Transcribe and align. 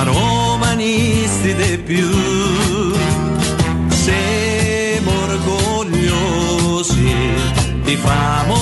ma 0.00 0.04
romanisti 0.04 1.54
di 1.54 1.78
più. 1.78 2.08
Siamo 3.88 5.10
orgogliosi, 5.24 7.14
ti 7.84 7.96
famo 7.96 8.54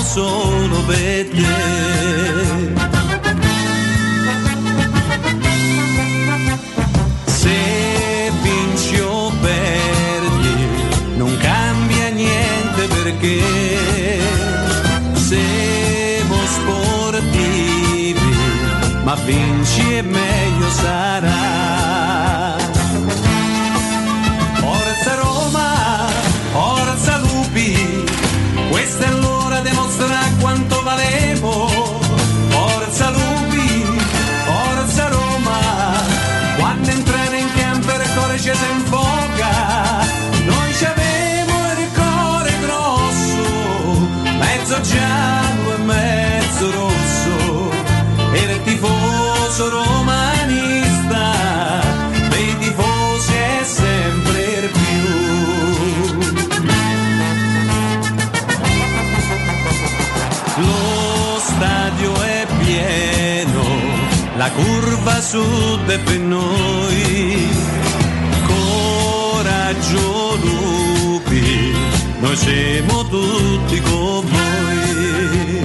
sarà. 20.81 22.57
Forza 24.59 25.15
Roma, 25.15 26.07
forza 26.51 27.17
Lupi, 27.17 28.03
questa 28.69 29.05
è 29.05 29.11
l'ora 29.11 29.59
di 29.61 29.71
mostrare 29.71 30.31
quanto 30.39 30.81
valemo. 30.83 31.67
Forza 32.49 33.09
Lupi, 33.09 33.85
forza 34.45 35.07
Roma, 35.09 35.59
quando 36.57 36.89
entrare 36.89 37.37
in 37.39 37.49
campo 37.55 37.91
il 37.91 38.13
cuore 38.13 38.37
ci 38.39 38.51
si 38.53 38.71
infoca. 38.71 40.07
Noi 40.45 40.73
ci 40.73 40.85
avevo 40.85 41.53
il 41.77 41.89
cuore 41.93 42.51
grosso, 42.65 43.41
mezzo 44.37 44.81
giallo 44.81 45.73
e 45.73 45.77
mezzo 45.83 46.71
rosso, 46.71 47.71
era 48.33 48.51
il 48.53 48.63
tifoso 48.63 49.69
romanista, 49.69 50.38
la 64.49 64.55
curva 64.55 65.21
sud 65.21 65.87
è 65.87 65.99
per 65.99 66.19
noi. 66.19 67.47
Coraggio 68.47 70.37
lupi, 70.43 71.75
noi 72.19 72.35
siamo 72.35 73.07
tutti 73.07 73.81
con 73.81 74.25
voi. 74.33 75.63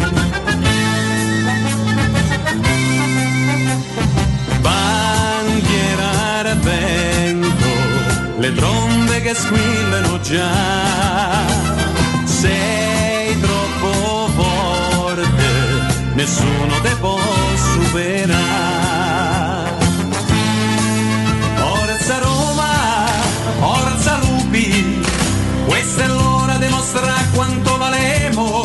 Bandiera 4.60 6.10
al 6.40 6.58
vento, 6.58 7.72
le 8.38 8.52
trombe 8.52 9.22
che 9.22 9.34
squillano 9.34 10.20
già. 10.20 11.46
Sei 12.24 13.38
troppo 13.40 14.28
forte, 14.36 15.46
nessuno 16.14 16.80
te 16.82 16.94
può 17.00 17.18
superare. 17.94 19.72
Forza 21.54 22.18
Roma, 22.18 23.06
forza 23.60 24.18
Lupi, 24.18 25.00
questa 25.66 26.02
è 26.02 26.08
l'ora 26.08 26.56
di 26.56 26.66
mostrare 26.68 27.28
quanto 27.34 27.76
valemo. 27.76 28.64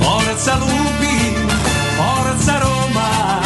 Forza 0.00 0.56
Lupi, 0.56 1.36
forza 1.96 2.58
Roma, 2.58 3.38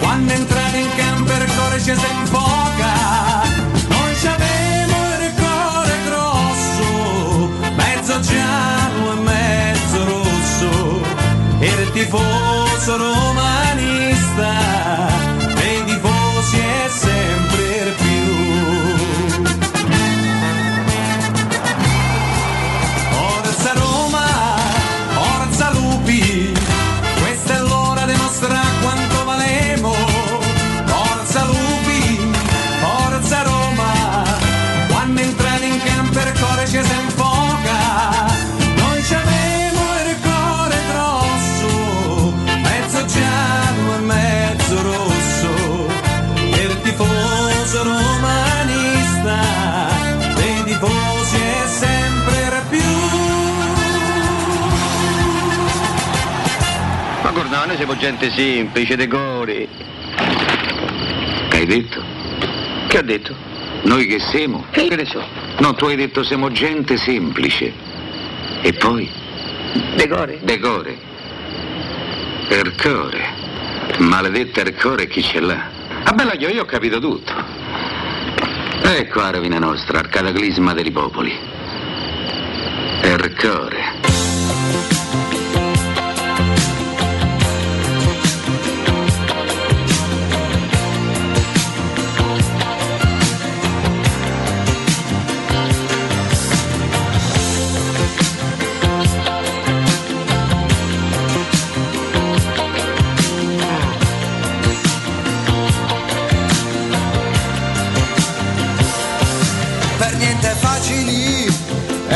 quando 0.00 0.32
entrate 0.34 0.76
in 0.76 0.90
campo 0.94 1.32
il 1.32 1.50
cuore 1.54 1.78
ci 1.78 1.94
si 1.94 2.06
infoca. 2.20 3.42
Noi 3.88 4.14
ci 4.20 4.26
abbiamo 4.26 4.96
il 5.20 5.32
cuore 5.40 5.94
grosso, 6.04 7.48
mezzo 7.76 8.20
giallo 8.20 9.12
e 9.12 9.20
mezzo 9.22 10.04
rosso, 10.04 11.00
e 11.60 11.66
il 11.66 11.92
tifoso 11.92 12.96
romanista, 12.96 14.13
dei 14.36 15.13
noi 57.74 57.86
siamo 57.86 57.96
gente 57.96 58.30
semplice, 58.30 58.94
decori. 58.94 59.68
Che 61.48 61.56
hai 61.56 61.66
detto? 61.66 62.02
Che 62.86 62.98
ha 62.98 63.02
detto? 63.02 63.34
Noi 63.82 64.06
che 64.06 64.20
siamo? 64.20 64.64
Che 64.70 64.94
ne 64.94 65.04
so? 65.04 65.20
No, 65.58 65.74
tu 65.74 65.86
hai 65.86 65.96
detto 65.96 66.22
siamo 66.22 66.52
gente 66.52 66.96
semplice. 66.96 67.72
E 68.62 68.72
poi? 68.74 69.10
Decore. 69.96 70.38
Decore. 70.42 70.96
Ercore. 72.48 73.42
Maledetta 73.98 74.60
Ercore 74.60 75.08
chi 75.08 75.22
ce 75.22 75.40
l'ha? 75.40 75.68
Ah 76.04 76.12
bella 76.12 76.34
io, 76.34 76.50
io 76.50 76.62
ho 76.62 76.66
capito 76.66 77.00
tutto. 77.00 77.32
Ecco 78.82 79.20
la 79.20 79.30
rovina 79.30 79.58
nostra, 79.58 79.98
al 79.98 80.08
cataclisma 80.08 80.74
dei 80.74 80.92
popoli. 80.92 81.36
Ercore. 83.00 84.03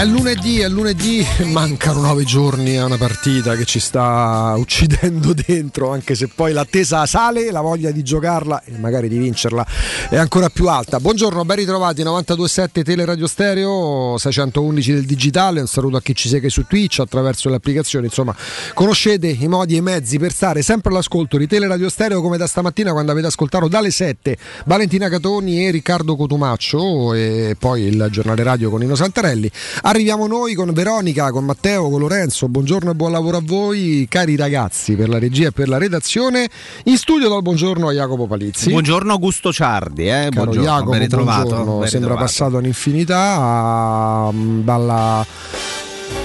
È 0.09 0.18
lunedì, 0.19 0.59
è 0.59 0.69
lunedì, 0.69 1.25
mancano 1.47 2.01
nove 2.01 2.25
giorni 2.25 2.77
a 2.77 2.85
una 2.85 2.97
partita 2.97 3.55
che 3.55 3.65
ci 3.65 3.79
sta 3.79 4.53
uccidendo 4.59 5.33
dentro, 5.33 5.93
anche 5.93 6.17
se 6.17 6.27
poi 6.27 6.53
l'attesa 6.53 7.07
sale, 7.07 7.53
la 7.53 7.61
voglia 7.61 7.93
di 7.93 8.03
giocarla 8.03 8.65
e 8.65 8.77
magari 8.79 9.09
di 9.09 9.17
vincerla 9.17 9.65
è 10.11 10.17
ancora 10.17 10.49
più 10.49 10.69
alta. 10.69 10.99
Buongiorno, 10.99 11.45
ben 11.45 11.57
ritrovati 11.57 12.03
927 12.03 12.83
Teleradio 12.83 13.29
Stereo, 13.29 14.17
611 14.19 14.93
del 14.93 15.05
digitale, 15.05 15.61
un 15.61 15.69
saluto 15.69 15.97
a 15.99 16.03
chi 16.03 16.17
ci 16.17 16.29
segue 16.29 16.51
su 16.51 16.67
Twitch 16.67 16.99
attraverso 16.99 17.49
le 17.49 17.57
applicazioni, 17.57 18.07
insomma 18.07 18.35
conoscete 18.75 19.29
i 19.29 19.47
modi 19.47 19.75
e 19.75 19.79
i 19.79 19.83
mezzi 19.83 20.19
per 20.19 20.33
stare 20.33 20.63
sempre 20.63 20.91
all'ascolto 20.91 21.37
di 21.37 21.47
Teleradio 21.47 21.89
Stereo 21.89 22.21
come 22.21 22.37
da 22.37 22.49
stamattina 22.49 22.91
quando 22.91 23.13
avete 23.13 23.29
ascoltato 23.29 23.69
dalle 23.69 23.93
7 23.93 24.37
Valentina 24.65 25.09
Catoni 25.09 25.65
e 25.65 25.71
Riccardo 25.71 26.17
Cotumaccio 26.17 27.15
e 27.15 27.57
poi 27.57 27.83
il 27.83 28.09
giornale 28.11 28.43
radio 28.43 28.69
con 28.69 28.81
Nino 28.81 28.97
Santarelli. 28.97 29.49
Arriviamo 29.83 30.08
noi 30.17 30.55
con 30.55 30.73
Veronica, 30.73 31.31
con 31.31 31.45
Matteo, 31.45 31.91
con 31.91 32.01
Lorenzo. 32.01 32.49
Buongiorno 32.49 32.91
e 32.91 32.95
buon 32.95 33.13
lavoro 33.13 33.37
a 33.37 33.43
voi, 33.45 34.07
cari 34.09 34.37
ragazzi, 34.37 34.95
per 34.95 35.09
la 35.09 35.19
regia 35.19 35.49
e 35.49 35.53
per 35.53 35.69
la 35.69 35.77
redazione. 35.79 36.49
In 36.85 36.97
studio 36.97 37.29
dal 37.29 37.43
buongiorno 37.43 37.89
a 37.89 37.93
Jacopo 37.93 38.27
Palizzi. 38.27 38.71
Buongiorno 38.71 39.13
Augusto 39.13 39.53
Ciardi, 39.53 40.09
eh? 40.09 40.29
Caro 40.31 40.45
buongiorno, 40.45 40.63
Jacopo, 40.63 40.91
ben 40.91 41.01
ritrovato. 41.01 41.43
buongiorno. 41.49 41.79
ben 41.81 41.89
Sembra 41.89 42.15
passato 42.15 42.57
un'infinità 42.57 44.31
mm, 44.33 44.61
dalla. 44.63 45.27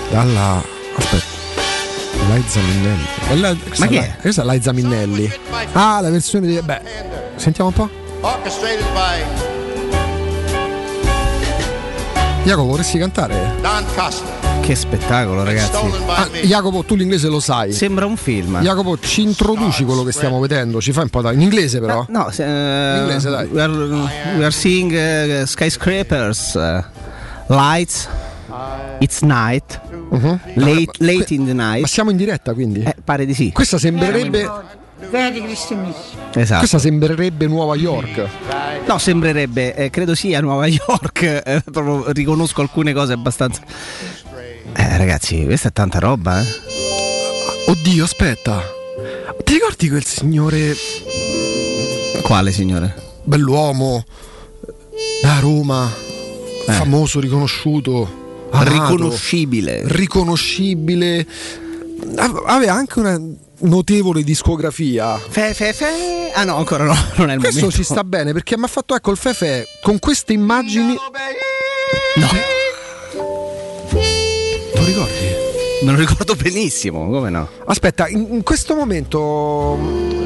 dalla. 0.09 0.63
aspetta. 0.95 1.41
Liza 2.33 2.59
Minnelli. 2.61 3.05
È 3.27 3.35
la- 3.35 3.55
questa 3.67 3.87
chi 3.87 3.95
la- 3.95 4.01
è? 4.01 4.15
Questa 4.21 4.43
è 4.43 4.45
Liza 4.53 4.71
Minnelli. 4.71 5.31
Ah, 5.73 5.99
la 5.99 6.09
versione 6.09 6.47
di. 6.47 6.61
Beh, 6.61 6.81
sentiamo 7.35 7.69
un 7.69 7.75
po'. 7.75 7.89
Orchestrated 8.21 8.85
by 8.93 9.52
Jacopo, 12.43 12.67
vorresti 12.69 12.97
cantare? 12.97 13.55
Don 13.61 13.85
Costa. 13.95 14.41
Che 14.59 14.75
spettacolo, 14.75 15.43
ragazzi. 15.43 15.77
Ah. 16.07 16.27
Jacopo, 16.43 16.83
tu 16.83 16.95
l'inglese 16.95 17.27
lo 17.27 17.39
sai. 17.39 17.71
Sembra 17.71 18.05
un 18.05 18.17
film. 18.17 18.59
Jacopo, 18.61 18.97
ci 18.99 19.21
introduci 19.21 19.83
quello 19.85 20.03
che 20.03 20.11
stiamo 20.11 20.39
vedendo? 20.39 20.81
Ci 20.81 20.91
fai 20.91 21.03
un 21.03 21.09
po' 21.09 21.21
da... 21.21 21.31
in 21.31 21.41
inglese 21.41 21.79
però? 21.79 22.05
No, 22.09 22.29
se- 22.31 22.43
eh, 22.43 22.99
inglese, 22.99 23.29
dai. 23.29 23.47
We 23.47 23.61
are, 23.61 23.73
we 23.73 24.43
are 24.43 24.51
seeing 24.51 24.91
eh, 24.93 25.43
skyscrapers, 25.45 26.55
eh, 26.55 26.83
lights. 27.47 28.07
It's 28.99 29.21
night. 29.21 29.81
Late, 30.55 30.91
late 30.99 31.33
in 31.33 31.45
the 31.45 31.53
Ma 31.53 31.71
night. 31.73 31.87
siamo 31.87 32.11
in 32.11 32.17
diretta 32.17 32.53
quindi? 32.53 32.83
Eh, 32.83 32.95
pare 33.03 33.25
di 33.25 33.33
sì. 33.33 33.51
Questa 33.51 33.77
sembrerebbe, 33.77 34.49
Vedi 35.09 35.41
Cristinissimo. 35.43 36.21
Esatto. 36.33 36.59
questa 36.59 36.79
sembrerebbe 36.79 37.47
Nuova 37.47 37.75
York. 37.75 38.27
No, 38.87 38.97
sembrerebbe, 38.97 39.75
eh, 39.75 39.89
credo 39.89 40.15
sia 40.15 40.41
Nuova 40.41 40.65
York. 40.67 41.21
eh, 41.45 41.61
proprio 41.71 42.11
riconosco 42.11 42.61
alcune 42.61 42.93
cose 42.93 43.13
abbastanza. 43.13 43.61
Eh, 44.75 44.97
ragazzi, 44.97 45.43
questa 45.45 45.69
è 45.69 45.71
tanta 45.71 45.99
roba, 45.99 46.41
eh. 46.41 46.45
Oddio, 47.67 48.03
aspetta. 48.03 48.61
Ti 49.43 49.53
ricordi 49.53 49.89
quel 49.89 50.03
signore 50.05 50.75
Quale, 52.23 52.51
signore? 52.51 52.95
bell'uomo 53.23 54.03
da 55.21 55.39
Roma, 55.39 55.89
Eh. 56.67 56.71
famoso, 56.71 57.19
riconosciuto, 57.19 58.47
amato, 58.51 58.71
Riconoscibile. 58.71 59.81
riconoscibile. 59.85 61.25
Ave- 62.15 62.41
Aveva 62.45 62.73
anche 62.73 62.99
una 62.99 63.19
notevole 63.63 64.23
discografia. 64.23 65.17
Fe, 65.17 65.53
fe, 65.53 65.73
fe. 65.73 66.31
Ah 66.33 66.43
no, 66.43 66.57
ancora 66.57 66.83
no, 66.85 66.95
non 67.17 67.29
è 67.29 67.33
il 67.33 67.39
Questo 67.39 67.59
momento. 67.61 67.77
ci 67.77 67.83
sta 67.83 68.03
bene 68.03 68.31
perché 68.33 68.57
mi 68.57 68.63
ha 68.63 68.67
fatto 68.67 68.95
ecco 68.95 69.11
il 69.11 69.17
Fefe 69.17 69.67
con 69.81 69.99
queste 69.99 70.33
immagini. 70.33 70.95
No, 72.15 72.27
lo 74.75 74.83
ricordi? 74.85 75.41
me 75.83 75.91
lo 75.91 75.97
ricordo 75.97 76.35
benissimo, 76.35 77.09
come 77.09 77.29
no? 77.29 77.47
Aspetta, 77.65 78.07
in, 78.07 78.25
in 78.31 78.43
questo 78.43 78.73
momento, 78.73 79.75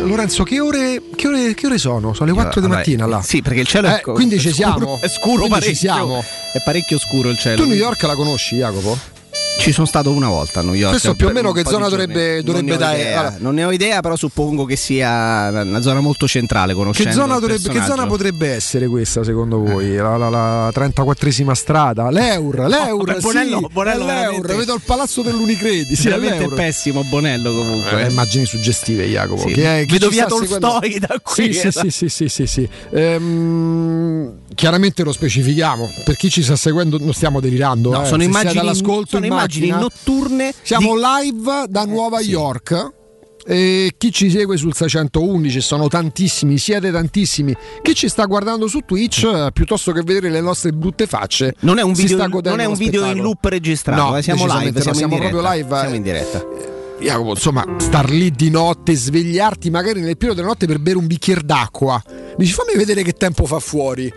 Lorenzo, 0.03 0.43
che 0.43 0.59
ore, 0.59 1.01
che 1.15 1.27
ore, 1.27 1.53
che 1.55 1.65
ore 1.65 1.77
sono? 1.79 2.13
Sono 2.13 2.27
le 2.29 2.33
4 2.35 2.61
di 2.61 2.67
Vabbè, 2.67 2.77
mattina 2.79 3.05
là. 3.07 3.21
Sì, 3.23 3.41
perché 3.41 3.61
il 3.61 3.67
cielo 3.67 3.87
Eh, 3.87 3.97
è 3.97 4.01
quindi 4.01 4.35
è 4.35 4.39
ci 4.39 4.51
scuro- 4.51 4.55
siamo. 4.77 4.99
È 5.01 5.07
scuro 5.09 5.31
Quindi 5.33 5.49
parecchio. 5.49 5.69
ci 5.73 5.75
siamo. 5.75 6.23
È 6.53 6.61
parecchio 6.63 6.99
scuro 6.99 7.29
il 7.29 7.37
cielo. 7.39 7.61
Tu 7.63 7.67
New 7.67 7.75
York 7.77 8.01
la 8.03 8.13
conosci, 8.15 8.57
Jacopo? 8.57 8.97
Ci 9.57 9.73
sono 9.73 9.85
stato 9.87 10.11
una 10.11 10.29
volta 10.29 10.61
a 10.61 10.63
New 10.63 10.73
York. 10.75 10.91
Questo 10.91 11.13
più 11.15 11.27
o 11.27 11.31
meno 11.31 11.51
che 11.51 11.63
zona 11.65 11.89
dovrebbe- 11.89 12.41
dovrebbe 12.41 12.51
non 12.53 12.63
ne 12.65 12.73
ho 12.73 12.77
dare- 12.77 12.99
idea. 13.01 13.19
allora. 13.19 13.35
Non 13.39 13.53
ne 13.55 13.63
ho 13.65 13.71
idea, 13.71 13.99
però 13.99 14.15
suppongo 14.15 14.63
che 14.63 14.75
sia 14.77 15.49
una- 15.51 15.81
zona 15.81 15.99
molto 15.99 16.25
centrale. 16.27 16.73
Conoscendo 16.73 17.09
Che 17.11 17.15
zona, 17.17 17.33
dovrebbe- 17.39 17.69
che 17.69 17.81
zona 17.83 18.05
potrebbe 18.05 18.49
essere 18.53 18.87
questa 18.87 19.23
secondo 19.25 19.57
voi? 19.59 19.95
La, 19.95 20.15
la, 20.15 20.29
la 20.29 20.69
34esima 20.71 21.51
strada? 21.53 22.09
L'Eur, 22.11 22.59
l'Eur, 22.67 23.19
Bonello- 23.19 23.57
sì, 23.59 23.67
Bonello 23.73 24.07
è 24.07 24.29
l'Eur, 24.29 24.55
vedo 24.55 24.73
il 24.75 24.81
palazzo 24.85 25.21
dell'Unicredi, 25.21 25.95
sì, 25.95 26.07
è 26.07 26.11
Veramente 26.11 26.45
l'Eur. 26.45 26.53
pessimo 26.53 27.03
Bonello 27.03 27.53
comunque. 27.53 28.03
Eh, 28.05 28.09
immagini 28.09 28.45
suggestive, 28.45 29.05
Jacopo. 29.07 29.47
Sì. 29.47 29.53
Che 29.53 29.79
è, 29.81 29.85
chi 29.85 29.93
Vedo 29.93 30.07
via 30.09 30.25
Tolstoi 30.27 30.99
da 30.99 31.19
qui, 31.21 31.43
Sì, 31.45 31.53
sì, 31.59 31.67
esatto. 31.67 31.89
sì, 31.89 32.07
sì, 32.07 32.09
sì, 32.09 32.29
sì, 32.29 32.47
sì. 32.47 32.69
Ehm, 32.91 34.33
chiaramente 34.55 35.03
lo 35.03 35.11
specifichiamo. 35.11 35.89
Per 36.05 36.15
chi 36.15 36.29
ci 36.29 36.41
sta 36.43 36.55
seguendo, 36.55 36.97
non 36.99 37.13
stiamo 37.13 37.39
delirando. 37.41 37.91
No, 37.91 38.03
eh. 38.03 38.05
sono 38.05 38.23
immagini, 38.23 38.51
siete 38.51 38.65
all'ascolto 38.65 39.09
sono 39.11 39.25
in 39.25 39.31
immagini 39.55 39.69
notturne. 39.69 40.53
Siamo 40.61 40.95
di- 40.95 41.01
live 41.31 41.65
da 41.69 41.85
Nuova 41.85 42.19
sì. 42.19 42.29
York. 42.29 42.91
E 43.49 43.93
chi 43.97 44.11
ci 44.11 44.29
segue 44.29 44.57
sul 44.57 44.75
611 44.75 45.61
sono 45.61 45.87
tantissimi, 45.87 46.57
siete 46.57 46.91
tantissimi. 46.91 47.55
Chi 47.81 47.95
ci 47.95 48.09
sta 48.09 48.25
guardando 48.25 48.67
su 48.67 48.79
Twitch, 48.85 49.23
eh, 49.23 49.51
piuttosto 49.53 49.93
che 49.93 50.01
vedere 50.01 50.29
le 50.29 50.41
nostre 50.41 50.73
brutte 50.73 51.07
facce, 51.07 51.55
Non 51.61 51.77
è 51.77 51.81
un 51.81 51.93
video, 51.93 52.27
non 52.27 52.59
è 52.59 52.65
un 52.65 52.73
video 52.73 53.05
in 53.05 53.21
loop 53.21 53.45
registrato, 53.45 54.01
No, 54.01 54.17
eh, 54.17 54.21
siamo 54.21 54.45
live, 54.47 54.71
no, 54.71 54.81
siamo, 54.81 54.97
siamo 54.97 55.13
in 55.13 55.19
diretta. 55.21 55.37
proprio 55.37 55.53
live, 55.53 55.75
eh. 55.75 55.79
Siamo 55.79 55.95
in 55.95 56.01
diretta. 56.01 56.45
Jacopo, 56.99 57.29
insomma, 57.29 57.65
star 57.77 58.09
lì 58.09 58.31
di 58.31 58.49
notte, 58.49 58.95
svegliarti 58.95 59.69
magari 59.69 60.01
nel 60.01 60.17
periodo 60.17 60.41
della 60.41 60.47
notte 60.47 60.65
per 60.65 60.79
bere 60.79 60.97
un 60.97 61.07
bicchiere 61.07 61.41
d'acqua. 61.45 62.03
Dici, 62.35 62.51
fammi 62.51 62.75
vedere 62.75 63.01
che 63.01 63.13
tempo 63.13 63.45
fa 63.45 63.59
fuori. 63.59 64.11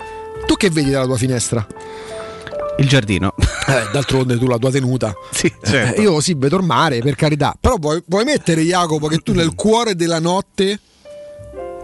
Tu 0.47 0.55
che 0.56 0.71
vedi 0.71 0.91
dalla 0.91 1.05
tua 1.05 1.17
finestra? 1.19 1.65
Il 2.81 2.88
giardino. 2.88 3.35
Eh, 3.37 3.91
d'altronde 3.93 4.38
tu 4.38 4.47
la 4.47 4.56
tua 4.56 4.71
tenuta. 4.71 5.15
sì, 5.31 5.53
certo. 5.62 6.00
Eh, 6.00 6.03
io 6.03 6.19
sì, 6.21 6.35
vedo 6.35 6.56
il 6.56 6.65
mare, 6.65 7.00
per 7.00 7.15
carità. 7.15 7.55
Però 7.61 7.77
vuoi, 7.79 8.03
vuoi 8.06 8.25
mettere, 8.25 8.62
Jacopo, 8.62 9.06
che 9.06 9.19
tu 9.19 9.35
nel 9.35 9.55
cuore 9.55 9.94
della 9.94 10.19
notte 10.19 10.81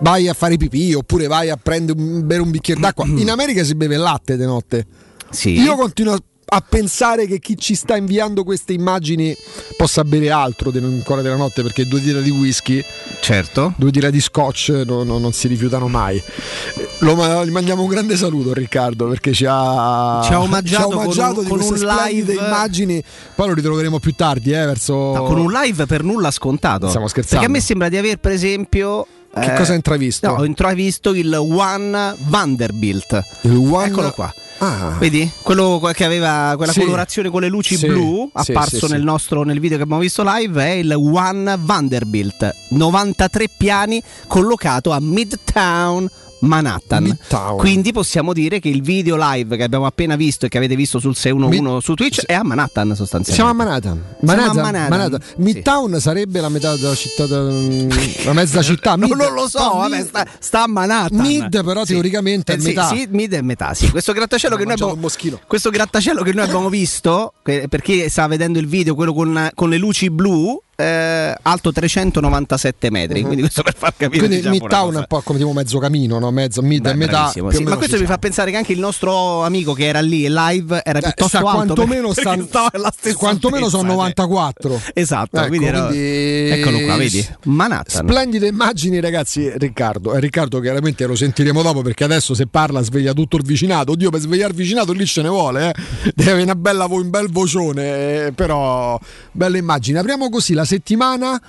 vai 0.00 0.26
a 0.26 0.32
fare 0.32 0.56
pipì 0.56 0.94
oppure 0.94 1.26
vai 1.26 1.50
a 1.50 1.56
prendere 1.56 1.98
un, 1.98 2.26
bere 2.26 2.40
un 2.40 2.50
bicchiere 2.50 2.80
d'acqua? 2.80 3.04
In 3.04 3.30
America 3.30 3.62
si 3.62 3.74
beve 3.74 3.96
il 3.96 4.00
latte 4.00 4.38
di 4.38 4.44
notte. 4.44 4.86
Sì. 5.30 5.60
Io 5.60 5.74
continuo 5.76 6.14
a- 6.14 6.22
a 6.48 6.62
pensare 6.66 7.26
che 7.26 7.40
chi 7.40 7.56
ci 7.58 7.74
sta 7.74 7.96
inviando 7.96 8.44
queste 8.44 8.72
immagini 8.72 9.34
possa 9.76 10.04
bere 10.04 10.30
altro 10.30 10.70
cuore 11.04 11.20
della 11.22 11.34
notte 11.34 11.62
perché 11.62 11.86
due 11.86 12.00
dita 12.00 12.20
di 12.20 12.30
whisky, 12.30 12.84
Certo. 13.20 13.72
due 13.76 13.90
dita 13.90 14.10
di 14.10 14.20
scotch 14.20 14.68
no- 14.86 15.02
no- 15.02 15.18
non 15.18 15.32
si 15.32 15.48
rifiutano 15.48 15.88
mai. 15.88 16.16
Eh, 16.16 16.88
Lo, 17.00 17.16
ma- 17.16 17.44
gli 17.44 17.50
mandiamo 17.50 17.82
un 17.82 17.88
grande 17.88 18.16
saluto 18.16 18.50
a 18.50 18.54
Riccardo 18.54 19.08
perché 19.08 19.32
ci 19.32 19.44
ha, 19.48 20.20
Ci 20.24 20.32
ha 20.32 20.40
omaggiato 20.40 20.90
con 20.90 21.06
un- 21.06 21.42
di 21.42 21.48
con 21.48 21.60
un 21.60 21.76
splendide 21.76 22.32
live. 22.32 22.44
immagini. 22.46 23.02
Poi 23.34 23.48
lo 23.48 23.54
ritroveremo 23.54 23.98
più 23.98 24.12
tardi, 24.14 24.52
eh, 24.52 24.64
verso 24.66 24.94
No, 25.14 25.24
con 25.24 25.38
un 25.38 25.50
live 25.50 25.86
per 25.86 26.04
nulla 26.04 26.30
scontato. 26.30 26.86
Stiamo 26.88 27.08
scherzando. 27.08 27.44
Perché 27.44 27.46
a 27.46 27.60
me 27.60 27.64
sembra 27.64 27.88
di 27.88 27.96
aver, 27.96 28.18
per 28.18 28.30
esempio. 28.32 29.06
Che 29.34 29.52
eh, 29.52 29.56
cosa 29.56 29.70
hai 29.70 29.76
intravisto? 29.76 30.26
No, 30.28 30.34
ho 30.36 30.44
intravisto 30.44 31.12
il 31.12 31.34
One 31.34 32.14
Vanderbilt. 32.28 33.20
Il 33.42 33.56
One- 33.56 33.86
Eccolo 33.88 34.10
qua. 34.12 34.32
Ah. 34.58 34.96
Vedi? 34.98 35.30
Quello 35.42 35.80
che 35.92 36.04
aveva 36.04 36.54
quella 36.56 36.72
Sì. 36.72 36.80
colorazione 36.80 37.28
con 37.28 37.42
le 37.42 37.48
luci 37.48 37.76
Sì, 37.76 37.86
blu, 37.86 38.30
sì, 38.42 38.52
apparso 38.52 38.86
nel 38.88 39.02
nostro 39.02 39.42
nel 39.44 39.60
video 39.60 39.76
che 39.76 39.82
abbiamo 39.82 40.00
visto 40.00 40.22
live, 40.24 40.64
è 40.64 40.70
il 40.70 40.92
One 40.92 41.56
Vanderbilt. 41.58 42.54
93 42.68 43.48
piani 43.54 44.02
collocato 44.26 44.92
a 44.92 44.98
Midtown 45.00 46.08
Manhattan. 46.40 47.02
Midtown. 47.04 47.56
Quindi 47.58 47.92
possiamo 47.92 48.32
dire 48.32 48.60
che 48.60 48.68
il 48.68 48.82
video 48.82 49.16
live 49.18 49.56
che 49.56 49.62
abbiamo 49.62 49.86
appena 49.86 50.16
visto 50.16 50.46
e 50.46 50.48
che 50.48 50.58
avete 50.58 50.76
visto 50.76 50.98
sul 50.98 51.16
611 51.16 51.82
su 51.82 51.94
Twitch 51.94 52.24
è 52.24 52.34
a 52.34 52.42
Manhattan 52.42 52.94
sostanzialmente. 52.94 53.32
Siamo 53.32 53.50
a 53.50 53.52
Manhattan. 53.54 54.02
Siamo 54.18 54.32
a 54.32 54.34
Manhattan, 54.36 54.62
Manhattan. 54.62 54.88
Manhattan. 54.98 55.20
Sì. 55.22 55.34
Midtown 55.42 56.00
sarebbe 56.00 56.40
la 56.40 56.48
metà 56.48 56.76
della 56.76 56.94
città, 56.94 57.26
la 57.26 58.32
mezza 58.32 58.62
città. 58.62 58.96
No, 58.96 59.06
Mid- 59.06 59.16
non 59.16 59.34
lo 59.34 59.48
so, 59.48 59.58
no, 59.58 59.76
vabbè, 59.78 60.02
sta, 60.02 60.26
sta 60.38 60.62
a 60.64 60.66
Manhattan. 60.66 61.18
Mid, 61.18 61.64
però, 61.64 61.84
teoricamente 61.84 62.52
è 62.52 62.56
Eh, 62.56 62.60
sì, 62.60 62.66
metà. 62.66 62.88
Sì, 62.88 63.06
mid 63.10 63.32
è 63.32 63.40
metà, 63.40 63.74
sì. 63.74 63.90
Questo 63.90 64.12
grattacielo, 64.12 64.56
che 64.56 64.64
noi, 64.64 64.72
abbiamo, 64.74 64.98
questo 65.46 65.70
grattacielo 65.70 66.22
che 66.22 66.32
noi 66.32 66.44
abbiamo 66.44 66.68
visto, 66.68 67.32
per 67.42 67.80
chi 67.82 68.08
sta 68.08 68.26
vedendo 68.26 68.58
il 68.58 68.66
video, 68.66 68.94
quello 68.94 69.14
con, 69.14 69.50
con 69.54 69.68
le 69.68 69.78
luci 69.78 70.10
blu, 70.10 70.60
eh, 70.76 71.34
alto 71.42 71.72
397 71.72 72.90
metri. 72.90 73.22
Quindi 73.22 73.40
questo 73.42 73.62
per 73.62 73.74
far 73.76 73.94
capire. 73.96 74.18
Quindi 74.18 74.36
diciamo, 74.36 74.54
Midtown 74.54 74.94
è 74.94 74.98
un 74.98 75.04
po' 75.08 75.20
come 75.22 75.38
tipo 75.38 75.52
mezzo 75.52 75.78
camino, 75.78 76.18
no? 76.18 76.30
Mezzo, 76.30 76.62
mid 76.62 76.82
Beh, 76.82 76.94
metà. 76.94 77.28
sì. 77.30 77.40
Ma 77.40 77.48
questo 77.50 77.62
mi 77.62 78.00
fa 78.00 78.04
siamo. 78.04 78.18
pensare 78.18 78.50
che 78.50 78.56
anche 78.56 78.72
il 78.72 78.78
nostro 78.78 79.42
amico 79.42 79.72
che 79.72 79.86
era 79.86 80.00
lì 80.00 80.26
live 80.28 80.82
era 80.84 80.98
Eh, 80.98 81.02
piuttosto 81.02 81.38
sta 81.38 81.38
alto. 81.38 81.74
quantomeno 81.74 82.12
perché- 82.12 82.42
sta- 82.46 83.14
quantomeno 83.16 83.68
sono 83.68 84.00
altezza, 84.02 84.22
cioè. 84.22 84.28
94. 84.28 84.80
Esatto, 84.94 85.36
Ecco, 85.38 85.48
quindi, 85.48 85.66
era- 85.66 85.86
quindi- 85.86 86.50
eccolo 86.50 86.78
qua, 86.80 86.96
vedi? 86.96 87.26
Manhattan. 87.44 88.06
Splendide 88.06 88.46
immagini, 88.46 89.00
ragazzi. 89.00 89.50
Riccardo, 89.56 90.14
e 90.14 90.20
Riccardo 90.20 90.60
chiaramente 90.60 91.06
lo 91.06 91.14
sentiremo 91.16 91.62
dopo 91.62 91.82
perché 91.82 92.04
adesso 92.04 92.34
se 92.34 92.46
parla 92.46 92.82
sveglia 92.82 93.12
tutto 93.12 93.36
il 93.36 93.44
vicinato. 93.44 93.92
Oddio, 93.92 94.10
per 94.10 94.20
svegliare 94.20 94.50
il 94.50 94.56
vicinato 94.56 94.92
lì 94.92 95.06
ce 95.06 95.22
ne 95.22 95.28
vuole, 95.28 95.68
eh. 95.70 95.74
Deve 96.14 96.30
avere 96.30 96.44
una 96.44 96.54
bella 96.54 96.84
un 96.88 97.10
bel 97.10 97.30
vocione, 97.30 98.26
eh, 98.26 98.32
però 98.32 98.98
belle 99.32 99.58
immagini. 99.58 99.98
Apriamo 99.98 100.28
così 100.28 100.52
la 100.54 100.64
settimana. 100.66 101.40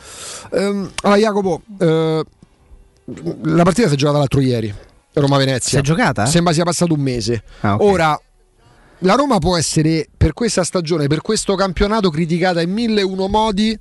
Ehm, 0.51 0.91
allora, 1.01 1.19
Jacopo, 1.19 1.61
eh, 1.79 2.23
la 3.43 3.63
partita 3.63 3.87
si 3.87 3.93
è 3.93 3.97
giocata 3.97 4.19
l'altro 4.19 4.39
ieri. 4.39 4.73
Roma-Venezia. 5.13 5.69
Si 5.69 5.77
è 5.77 5.81
giocata? 5.81 6.25
Sembra 6.25 6.53
sia 6.53 6.63
passato 6.63 6.93
un 6.93 7.01
mese. 7.01 7.43
Ah, 7.61 7.75
ok. 7.75 7.81
Ora, 7.81 8.21
la 8.99 9.13
Roma 9.15 9.39
può 9.39 9.57
essere 9.57 10.07
per 10.15 10.33
questa 10.33 10.63
stagione, 10.63 11.07
per 11.07 11.21
questo 11.21 11.55
campionato, 11.55 12.09
criticata 12.09 12.61
in 12.61 12.71
mille 12.71 13.01
e 13.01 13.03
uno 13.03 13.27
modi. 13.27 13.77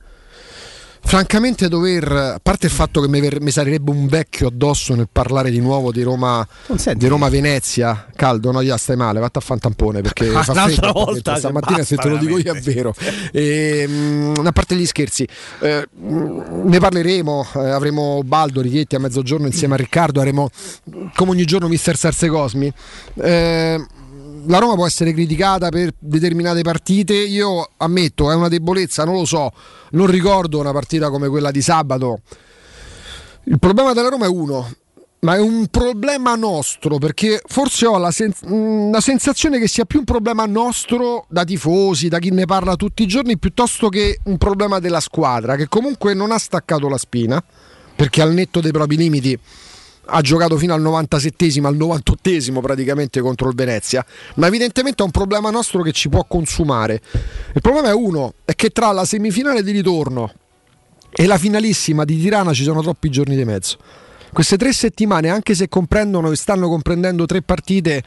Francamente, 1.07 1.69
dover, 1.69 2.11
a 2.11 2.41
parte 2.43 2.67
il 2.67 2.73
fatto 2.73 3.01
che 3.01 3.07
mi, 3.07 3.21
mi 3.41 3.51
sarebbe 3.53 3.93
un 3.93 4.09
vecchio 4.09 4.49
addosso 4.49 4.93
nel 4.97 5.09
parlare 5.11 5.53
di 5.53 5.61
nuovo 5.61 5.93
di 5.93 6.03
Roma, 6.03 6.47
di 6.95 7.07
Roma 7.07 7.29
Venezia, 7.29 8.09
caldo, 8.17 8.51
no? 8.51 8.61
Ya 8.61 8.77
stai 8.77 8.97
male, 8.97 9.21
vatti 9.21 9.39
a 9.39 9.41
fare 9.41 9.55
un 9.55 9.61
tampone 9.61 10.01
perché 10.01 10.27
fa 10.43 10.43
freddo. 10.43 10.91
volta, 10.93 11.37
stamattina, 11.37 11.85
se 11.85 11.95
te 11.95 12.09
lo 12.09 12.17
dico 12.17 12.39
io, 12.39 12.53
è 12.53 12.61
vero. 12.61 12.93
E, 13.31 13.85
mm, 13.89 14.35
a 14.47 14.51
parte 14.51 14.75
gli 14.75 14.85
scherzi, 14.85 15.27
eh, 15.61 15.87
ne 15.95 16.79
parleremo. 16.81 17.47
eh, 17.55 17.71
avremo 17.71 18.23
Baldo 18.25 18.61
Righetti 18.61 18.97
a 18.97 18.99
mezzogiorno 18.99 19.47
insieme 19.47 19.75
a 19.75 19.77
Riccardo. 19.77 20.19
Avremo 20.19 20.51
come 21.15 21.31
ogni 21.31 21.45
giorno 21.45 21.69
Mister 21.69 21.97
Sarse 21.97 22.27
Cosmi. 22.27 22.71
Eh, 23.15 23.87
la 24.47 24.59
Roma 24.59 24.75
può 24.75 24.87
essere 24.87 25.13
criticata 25.13 25.69
per 25.69 25.95
determinate 25.99 26.63
partite. 26.63 27.15
Io 27.15 27.71
ammetto, 27.77 28.31
è 28.31 28.35
una 28.35 28.49
debolezza, 28.49 29.05
non 29.05 29.15
lo 29.15 29.25
so. 29.25 29.53
Non 29.91 30.07
ricordo 30.07 30.59
una 30.59 30.73
partita 30.73 31.11
come 31.11 31.29
quella 31.29 31.51
di 31.51 31.63
sabato. 31.63 32.21
Il 33.45 33.59
problema 33.59 33.93
della 33.93 34.09
Roma 34.09 34.27
è 34.27 34.29
uno. 34.29 34.69
ma 35.21 35.35
è 35.35 35.41
un 35.41 35.67
problema 35.69 36.35
nostro 36.37 36.99
perché 36.99 37.41
forse 37.47 37.87
ho 37.87 37.99
la, 37.99 38.11
sen- 38.11 38.33
mh, 38.45 38.91
la, 38.93 39.01
sensazione 39.01 39.59
che 39.59 39.67
sia 39.67 39.85
più 39.85 40.01
un 40.01 40.05
problema 40.05 40.45
nostro 40.47 41.27
da 41.29 41.43
tifosi, 41.43 42.09
da 42.09 42.19
chi 42.19 42.31
ne 42.31 42.45
parla 42.45 42.77
tutti 42.77 43.03
i 43.03 43.07
giorni, 43.07 43.39
piuttosto 43.39 43.89
che 43.89 44.21
un 44.25 44.37
problema 44.39 44.79
della 44.79 45.01
squadra 45.01 45.57
che 45.57 45.69
comunque 45.69 46.15
non 46.15 46.31
ha 46.31 46.39
staccato 46.39 46.89
la 46.89 46.99
spina 46.99 47.43
perché 47.97 48.21
al 48.21 48.35
netto 48.35 48.61
dei 48.61 48.71
propri 48.71 48.97
limiti 48.97 49.39
ha 50.07 50.21
giocato 50.21 50.57
fino 50.57 50.75
al 50.75 50.83
97esimo, 50.83 51.67
al 51.67 51.77
98esimo 51.77 52.61
praticamente 52.61 53.21
contro 53.21 53.49
il 53.49 53.55
Venezia, 53.55 54.05
ma 54.37 54.47
evidentemente 54.47 55.03
è 55.03 55.05
un 55.05 55.11
problema 55.11 55.51
nostro 55.51 55.83
che 55.83 55.93
ci 55.93 56.09
può 56.09 56.25
consumare. 56.25 57.01
Il 57.55 57.61
problema 57.61 57.89
è 57.89 57.95
uno, 57.95 58.35
è 58.45 58.55
che 58.55 58.71
tra 58.71 58.93
la 58.93 59.05
semifinale 59.05 59.63
di 59.63 59.73
ritorno 59.73 60.33
e 61.11 61.27
la 61.27 61.39
finalissima 61.39 62.05
di 62.05 62.21
Tirana 62.21 62.53
ci 62.53 62.63
sono 62.63 62.83
troppi 62.83 63.09
giorni 63.11 63.37
di 63.37 63.45
mezzo. 63.45 63.79
Queste 64.33 64.57
tre 64.59 64.73
settimane, 64.73 65.31
anche 65.31 65.55
se 65.55 65.69
comprendono 65.69 66.31
e 66.31 66.37
stanno 66.37 66.69
comprendendo 66.69 67.25
tre 67.25 67.41
partite, 67.41 68.03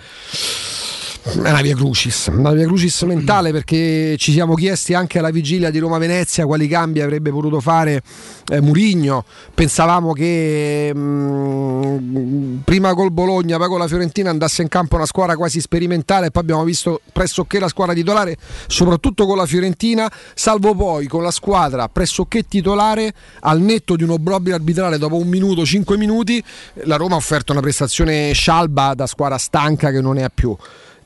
una 1.35 1.61
via 1.61 1.75
crucis, 1.75 2.27
una 2.31 2.51
via 2.51 2.65
crucis 2.65 3.01
mentale 3.03 3.51
perché 3.51 4.15
ci 4.17 4.31
siamo 4.31 4.55
chiesti 4.55 4.93
anche 4.93 5.19
alla 5.19 5.29
vigilia 5.29 5.69
di 5.69 5.77
Roma-Venezia 5.79 6.45
quali 6.45 6.67
cambi 6.67 7.01
avrebbe 7.01 7.29
potuto 7.29 7.59
fare 7.59 8.01
eh, 8.47 8.61
Murigno. 8.61 9.25
Pensavamo 9.53 10.13
che 10.13 10.91
mh, 10.93 10.99
mm, 10.99 12.57
prima 12.63 12.93
col 12.93 13.11
Bologna, 13.11 13.57
poi 13.57 13.67
con 13.67 13.79
la 13.79 13.87
Fiorentina 13.87 14.29
andasse 14.29 14.61
in 14.61 14.67
campo 14.67 14.95
una 14.95 15.05
squadra 15.05 15.35
quasi 15.35 15.61
sperimentale 15.61 16.27
e 16.27 16.31
poi 16.31 16.41
abbiamo 16.41 16.63
visto 16.63 17.01
pressoché 17.11 17.59
la 17.59 17.67
squadra 17.67 17.93
titolare, 17.93 18.37
soprattutto 18.67 19.25
con 19.25 19.37
la 19.37 19.45
Fiorentina, 19.45 20.11
salvo 20.33 20.73
poi 20.73 21.07
con 21.07 21.23
la 21.23 21.31
squadra 21.31 21.87
pressoché 21.89 22.47
titolare 22.47 23.13
al 23.41 23.61
netto 23.61 23.95
di 23.95 24.03
un 24.03 24.11
obbrobrio 24.11 24.55
arbitrale 24.55 24.97
dopo 24.97 25.17
un 25.17 25.27
minuto, 25.27 25.65
cinque 25.65 25.97
minuti, 25.97 26.43
la 26.83 26.95
Roma 26.95 27.15
ha 27.15 27.17
offerto 27.17 27.51
una 27.51 27.61
prestazione 27.61 28.31
scialba 28.33 28.93
da 28.95 29.05
squadra 29.05 29.37
stanca 29.37 29.91
che 29.91 30.01
non 30.01 30.15
ne 30.15 30.23
ha 30.23 30.31
più 30.33 30.55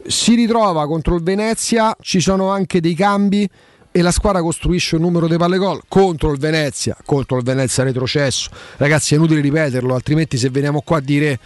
si 0.06 0.36
ritrova 0.36 0.86
contro 0.88 1.16
il 1.16 1.24
Venezia, 1.24 1.96
ci 2.02 2.20
sono 2.20 2.50
anche 2.50 2.80
dei 2.82 2.96
cambi 2.96 3.50
e 3.96 4.02
la 4.02 4.12
squadra 4.12 4.42
costruisce 4.42 4.96
un 4.96 5.02
numero 5.02 5.28
di 5.28 5.38
palle 5.38 5.58
gol 5.58 5.84
contro 5.88 6.32
il 6.32 6.40
Venezia, 6.40 6.98
contro 7.06 7.38
il 7.38 7.44
Venezia 7.44 7.84
retrocesso. 7.84 8.50
Ragazzi, 8.78 9.14
è 9.14 9.18
inutile 9.18 9.40
ripeterlo, 9.40 9.94
altrimenti 9.94 10.36
se 10.38 10.50
veniamo 10.50 10.82
qua 10.82 10.98
a 10.98 11.00
dire 11.00 11.40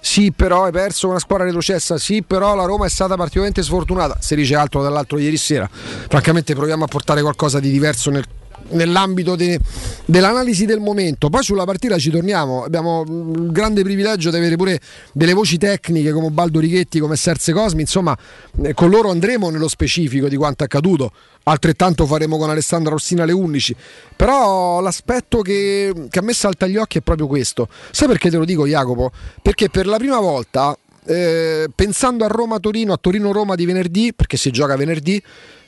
sì, 0.00 0.30
però 0.30 0.64
hai 0.64 0.72
perso 0.72 1.08
una 1.08 1.18
squadra 1.18 1.46
retrocessa, 1.46 1.96
sì, 1.96 2.22
però 2.22 2.54
la 2.54 2.64
Roma 2.64 2.84
è 2.84 2.90
stata 2.90 3.16
particolarmente 3.16 3.62
sfortunata, 3.62 4.18
si 4.20 4.34
dice 4.34 4.54
altro 4.54 4.82
dall'altro 4.82 5.18
ieri 5.18 5.38
sera. 5.38 5.66
Francamente 5.72 6.54
proviamo 6.54 6.84
a 6.84 6.88
portare 6.88 7.22
qualcosa 7.22 7.58
di 7.58 7.70
diverso 7.70 8.10
nel 8.10 8.26
nell'ambito 8.70 9.36
de, 9.36 9.58
dell'analisi 10.04 10.64
del 10.64 10.80
momento. 10.80 11.28
Poi 11.28 11.42
sulla 11.42 11.64
partita 11.64 11.98
ci 11.98 12.10
torniamo. 12.10 12.64
Abbiamo 12.64 13.02
il 13.02 13.50
grande 13.50 13.82
privilegio 13.82 14.30
di 14.30 14.36
avere 14.36 14.56
pure 14.56 14.80
delle 15.12 15.32
voci 15.32 15.58
tecniche 15.58 16.12
come 16.12 16.30
Baldo 16.30 16.60
Righetti, 16.60 16.98
come 16.98 17.16
Serse 17.16 17.52
Cosmi. 17.52 17.82
Insomma, 17.82 18.16
eh, 18.62 18.74
con 18.74 18.90
loro 18.90 19.10
andremo 19.10 19.50
nello 19.50 19.68
specifico 19.68 20.28
di 20.28 20.36
quanto 20.36 20.64
accaduto. 20.64 21.12
Altrettanto 21.44 22.06
faremo 22.06 22.38
con 22.38 22.48
Alessandra 22.48 22.90
Rossina 22.92 23.24
alle 23.24 23.32
11. 23.32 23.76
Però 24.16 24.80
l'aspetto 24.80 25.42
che, 25.42 25.92
che 26.08 26.18
a 26.18 26.22
me 26.22 26.32
salta 26.32 26.64
agli 26.64 26.76
occhi 26.76 26.98
è 26.98 27.00
proprio 27.00 27.26
questo. 27.26 27.68
Sai 27.90 28.08
perché 28.08 28.30
te 28.30 28.36
lo 28.36 28.44
dico, 28.44 28.66
Jacopo? 28.66 29.10
Perché 29.42 29.68
per 29.68 29.86
la 29.86 29.96
prima 29.96 30.20
volta. 30.20 30.76
Eh, 31.06 31.68
pensando 31.74 32.24
a 32.24 32.28
Roma-Torino, 32.28 32.94
a 32.94 32.96
Torino-Roma 32.96 33.56
di 33.56 33.66
venerdì, 33.66 34.14
perché 34.14 34.38
si 34.38 34.50
gioca 34.50 34.74
venerdì, 34.74 35.22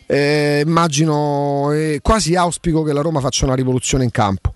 eh, 0.06 0.62
immagino 0.64 1.72
e 1.72 2.00
quasi 2.02 2.34
auspico 2.34 2.82
che 2.82 2.92
la 2.92 3.00
Roma 3.02 3.20
faccia 3.20 3.44
una 3.44 3.54
rivoluzione 3.54 4.04
in 4.04 4.10
campo. 4.10 4.54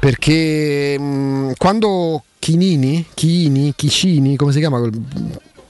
Perché 0.00 0.98
mh, 0.98 1.52
quando 1.56 2.24
Chinini, 2.38 3.06
Chini, 3.14 3.72
Chicini, 3.74 4.36
come 4.36 4.52
si 4.52 4.58
chiama 4.58 4.78
quel, 4.78 4.92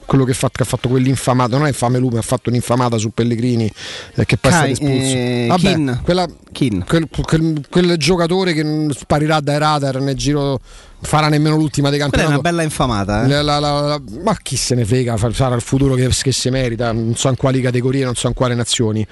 quello 0.05 0.25
che, 0.25 0.35
fa, 0.35 0.51
che, 0.51 0.63
ha 0.63 0.67
fatto 0.67 0.89
quell'infamata, 0.89 1.57
non 1.57 1.67
è 1.67 1.69
infame 1.69 1.99
lui, 1.99 2.11
ma 2.11 2.19
ha 2.19 2.23
fatto 2.23 2.51
un'infamata 2.51 2.97
su 2.97 3.11
Pellegrini 3.11 3.71
eh, 4.15 4.25
che 4.25 4.37
poi 4.37 4.51
Kai, 4.51 4.71
è 4.71 4.75
stato 4.75 4.91
espulso. 4.91 5.17
Eh, 5.17 5.47
Vabbè, 5.49 5.73
Kin. 5.75 6.01
Quella, 6.03 6.29
Kin. 6.53 6.85
Quel, 6.87 7.09
quel, 7.09 7.67
quel, 7.71 7.97
giocatore 7.97 8.53
che 8.53 8.89
sparirà 8.91 9.41
dai 9.41 9.59
radar 9.59 10.01
nel 10.01 10.17
giro 10.17 10.61
farà 11.01 11.29
nemmeno 11.29 11.57
l'ultima 11.57 11.91
dei 11.91 11.99
campionati. 11.99 12.31
È 12.31 12.35
una 12.35 12.43
bella 12.43 12.63
infamata. 12.63 13.25
Eh? 13.25 13.29
La, 13.29 13.43
la, 13.43 13.59
la, 13.59 14.03
ma 14.23 14.37
chi 14.43 14.57
se 14.57 14.75
ne 14.75 14.85
frega, 14.85 15.17
sarà 15.33 15.55
il 15.55 15.63
futuro 15.63 15.95
che, 15.95 16.09
che 16.09 16.33
si 16.33 16.51
merita, 16.51 16.93
non 16.93 17.15
so 17.17 17.29
in 17.29 17.37
quali 17.37 17.61
categorie, 17.61 18.05
non 18.05 18.15
so 18.15 18.29
in 18.29 18.35
quali 18.35 18.55
nazioni. 18.55 19.07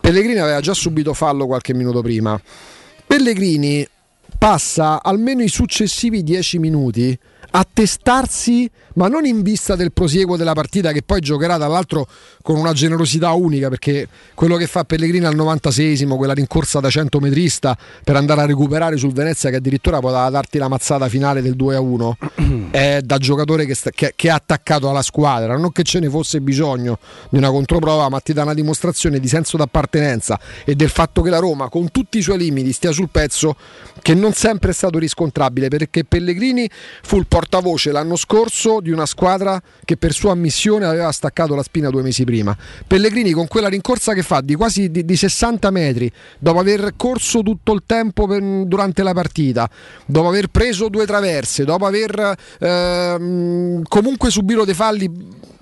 Pellegrini 0.00 0.38
aveva 0.38 0.60
già 0.60 0.74
subito 0.74 1.14
fallo 1.14 1.46
qualche 1.46 1.74
minuto 1.74 2.02
prima. 2.02 2.40
Pellegrini 3.06 3.86
passa 4.36 5.02
almeno 5.02 5.42
i 5.42 5.48
successivi 5.48 6.22
dieci 6.22 6.58
minuti 6.58 7.18
a 7.50 7.66
testarsi, 7.70 8.70
ma 8.94 9.08
non 9.08 9.24
in 9.24 9.42
vista 9.42 9.76
del 9.76 9.92
prosieguo 9.92 10.36
della 10.36 10.52
partita 10.52 10.92
che 10.92 11.02
poi 11.02 11.20
giocherà 11.20 11.56
dall'altro 11.56 12.06
con 12.42 12.56
una 12.56 12.72
generosità 12.72 13.32
unica, 13.32 13.68
perché 13.68 14.08
quello 14.34 14.56
che 14.56 14.66
fa 14.66 14.84
Pellegrini 14.84 15.24
al 15.24 15.36
96esimo, 15.36 16.16
quella 16.16 16.34
rincorsa 16.34 16.80
da 16.80 16.90
100 16.90 17.20
metrista 17.20 17.76
per 18.04 18.16
andare 18.16 18.42
a 18.42 18.46
recuperare 18.46 18.96
sul 18.96 19.12
Venezia 19.12 19.50
che 19.50 19.56
addirittura 19.56 20.00
poteva 20.00 20.28
darti 20.30 20.58
la 20.58 20.68
mazzata 20.68 21.08
finale 21.08 21.42
del 21.42 21.56
2-1, 21.56 22.70
è 22.70 23.00
da 23.02 23.18
giocatore 23.18 23.66
che, 23.66 23.74
sta, 23.74 23.90
che, 23.90 24.12
che, 24.14 24.28
è 24.28 24.30
attaccato 24.30 24.88
alla 24.88 25.02
squadra, 25.02 25.56
non 25.56 25.72
che 25.72 25.82
ce 25.82 26.00
ne 26.00 26.08
fosse 26.08 26.40
bisogno 26.40 26.98
di 27.30 27.38
una 27.38 27.50
controprova, 27.50 28.08
ma 28.08 28.20
ti 28.20 28.32
dà 28.32 28.42
una 28.42 28.54
dimostrazione 28.54 29.20
di 29.20 29.28
senso 29.28 29.56
d'appartenenza 29.56 30.38
e 30.64 30.74
del 30.74 30.90
fatto 30.90 31.22
che 31.22 31.30
la 31.30 31.38
Roma, 31.38 31.68
con 31.68 31.90
tutti 31.90 32.18
i 32.18 32.22
suoi 32.22 32.38
limiti, 32.38 32.72
stia 32.72 32.92
sul 32.92 33.08
pezzo, 33.10 33.56
che 34.02 34.14
non 34.14 34.32
sempre 34.32 34.70
è 34.70 34.74
stato 34.74 34.98
riscontrabile, 34.98 35.68
perché 35.68 36.04
Pellegrini 36.04 36.68
fu 37.02 37.18
il 37.18 37.26
portavoce 37.38 37.92
l'anno 37.92 38.16
scorso 38.16 38.80
di 38.80 38.90
una 38.90 39.06
squadra 39.06 39.62
che 39.84 39.96
per 39.96 40.12
sua 40.12 40.32
ammissione 40.32 40.86
aveva 40.86 41.12
staccato 41.12 41.54
la 41.54 41.62
spina 41.62 41.88
due 41.88 42.02
mesi 42.02 42.24
prima. 42.24 42.56
Pellegrini 42.84 43.30
con 43.30 43.46
quella 43.46 43.68
rincorsa 43.68 44.12
che 44.12 44.22
fa 44.22 44.40
di 44.40 44.56
quasi 44.56 44.90
di, 44.90 45.04
di 45.04 45.16
60 45.16 45.70
metri, 45.70 46.10
dopo 46.40 46.58
aver 46.58 46.94
corso 46.96 47.42
tutto 47.42 47.72
il 47.74 47.82
tempo 47.86 48.26
per, 48.26 48.42
durante 48.42 49.04
la 49.04 49.12
partita, 49.12 49.70
dopo 50.04 50.26
aver 50.26 50.48
preso 50.48 50.88
due 50.88 51.06
traverse, 51.06 51.64
dopo 51.64 51.86
aver 51.86 52.36
ehm, 52.58 53.82
comunque 53.84 54.30
subito 54.30 54.64
dei 54.64 54.74
falli 54.74 55.08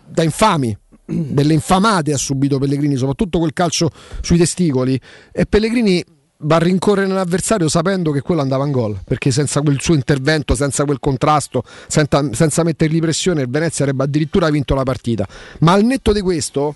da 0.07 0.23
infami, 0.23 0.75
delle 1.05 1.53
infamate 1.53 2.15
ha 2.15 2.17
subito 2.17 2.59
Pellegrini, 2.59 2.97
soprattutto 2.97 3.39
quel 3.39 3.53
calcio 3.53 3.91
sui 4.23 4.39
testicoli. 4.39 4.99
E 5.31 5.45
Pellegrini 5.45 6.03
va 6.39 6.57
a 6.57 6.59
rincorrere 6.59 7.09
l'avversario 7.09 7.69
sapendo 7.69 8.11
che 8.11 8.21
quello 8.21 8.43
andava 8.43 8.67
in 8.67 8.73
gol 8.73 9.01
perché 9.05 9.31
senza 9.31 9.61
quel 9.63 9.81
suo 9.81 9.95
intervento, 9.95 10.55
senza 10.55 10.85
quel 10.85 10.99
contrasto, 11.01 11.63
senza, 11.87 12.29
senza 12.33 12.63
mettergli 12.63 13.01
pressione, 13.01 13.43
il 13.43 13.49
Venezia 13.49 13.85
avrebbe 13.85 14.05
addirittura 14.05 14.51
vinto 14.51 14.75
la 14.75 14.83
partita. 14.83 15.27
Ma 15.61 15.73
al 15.73 15.85
netto 15.85 16.13
di 16.13 16.21
questo, 16.21 16.75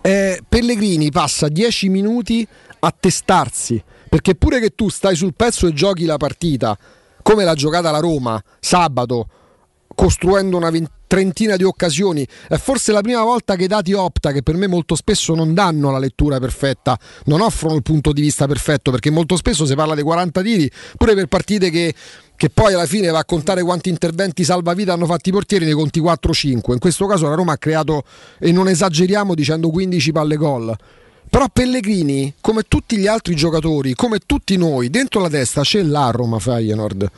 eh, 0.00 0.42
Pellegrini 0.48 1.10
passa 1.10 1.48
10 1.48 1.88
minuti 1.88 2.46
a 2.80 2.94
testarsi 2.98 3.82
perché 4.08 4.34
pure 4.34 4.60
che 4.60 4.74
tu 4.74 4.88
stai 4.88 5.16
sul 5.16 5.34
pezzo 5.34 5.66
e 5.66 5.72
giochi 5.72 6.04
la 6.04 6.16
partita 6.16 6.78
come 7.22 7.42
l'ha 7.42 7.54
giocata 7.54 7.90
la 7.90 7.98
Roma 7.98 8.40
sabato 8.60 9.28
costruendo 9.94 10.56
una 10.56 10.70
trentina 11.16 11.56
di 11.56 11.64
occasioni. 11.64 12.26
È 12.46 12.56
forse 12.56 12.92
la 12.92 13.00
prima 13.00 13.22
volta 13.22 13.56
che 13.56 13.64
i 13.64 13.66
dati 13.66 13.94
Opta, 13.94 14.32
che 14.32 14.42
per 14.42 14.56
me 14.56 14.66
molto 14.66 14.94
spesso 14.94 15.34
non 15.34 15.54
danno 15.54 15.90
la 15.90 15.98
lettura 15.98 16.38
perfetta, 16.38 16.98
non 17.24 17.40
offrono 17.40 17.74
il 17.74 17.82
punto 17.82 18.12
di 18.12 18.20
vista 18.20 18.46
perfetto, 18.46 18.90
perché 18.90 19.08
molto 19.08 19.34
spesso 19.36 19.64
si 19.64 19.74
parla 19.74 19.94
dei 19.94 20.04
40 20.04 20.42
tiri, 20.42 20.70
pure 20.98 21.14
per 21.14 21.26
partite 21.26 21.70
che, 21.70 21.94
che 22.36 22.50
poi 22.50 22.74
alla 22.74 22.84
fine 22.84 23.08
va 23.08 23.20
a 23.20 23.24
contare 23.24 23.62
quanti 23.62 23.88
interventi 23.88 24.44
salvavita 24.44 24.92
hanno 24.92 25.06
fatto 25.06 25.30
i 25.30 25.32
portieri, 25.32 25.64
ne 25.64 25.72
conti 25.72 26.02
4-5. 26.02 26.72
In 26.72 26.78
questo 26.78 27.06
caso 27.06 27.26
la 27.26 27.34
Roma 27.34 27.52
ha 27.52 27.58
creato, 27.58 28.04
e 28.38 28.52
non 28.52 28.68
esageriamo 28.68 29.34
dicendo 29.34 29.70
15 29.70 30.12
palle 30.12 30.36
gol. 30.36 30.76
Però 31.30 31.46
Pellegrini, 31.50 32.34
come 32.42 32.64
tutti 32.68 32.98
gli 32.98 33.06
altri 33.06 33.34
giocatori, 33.34 33.94
come 33.94 34.18
tutti 34.26 34.54
noi, 34.58 34.90
dentro 34.90 35.22
la 35.22 35.30
testa 35.30 35.62
c'è 35.62 35.82
la 35.82 36.10
Roma 36.10 36.38
Feyenoord 36.38 37.10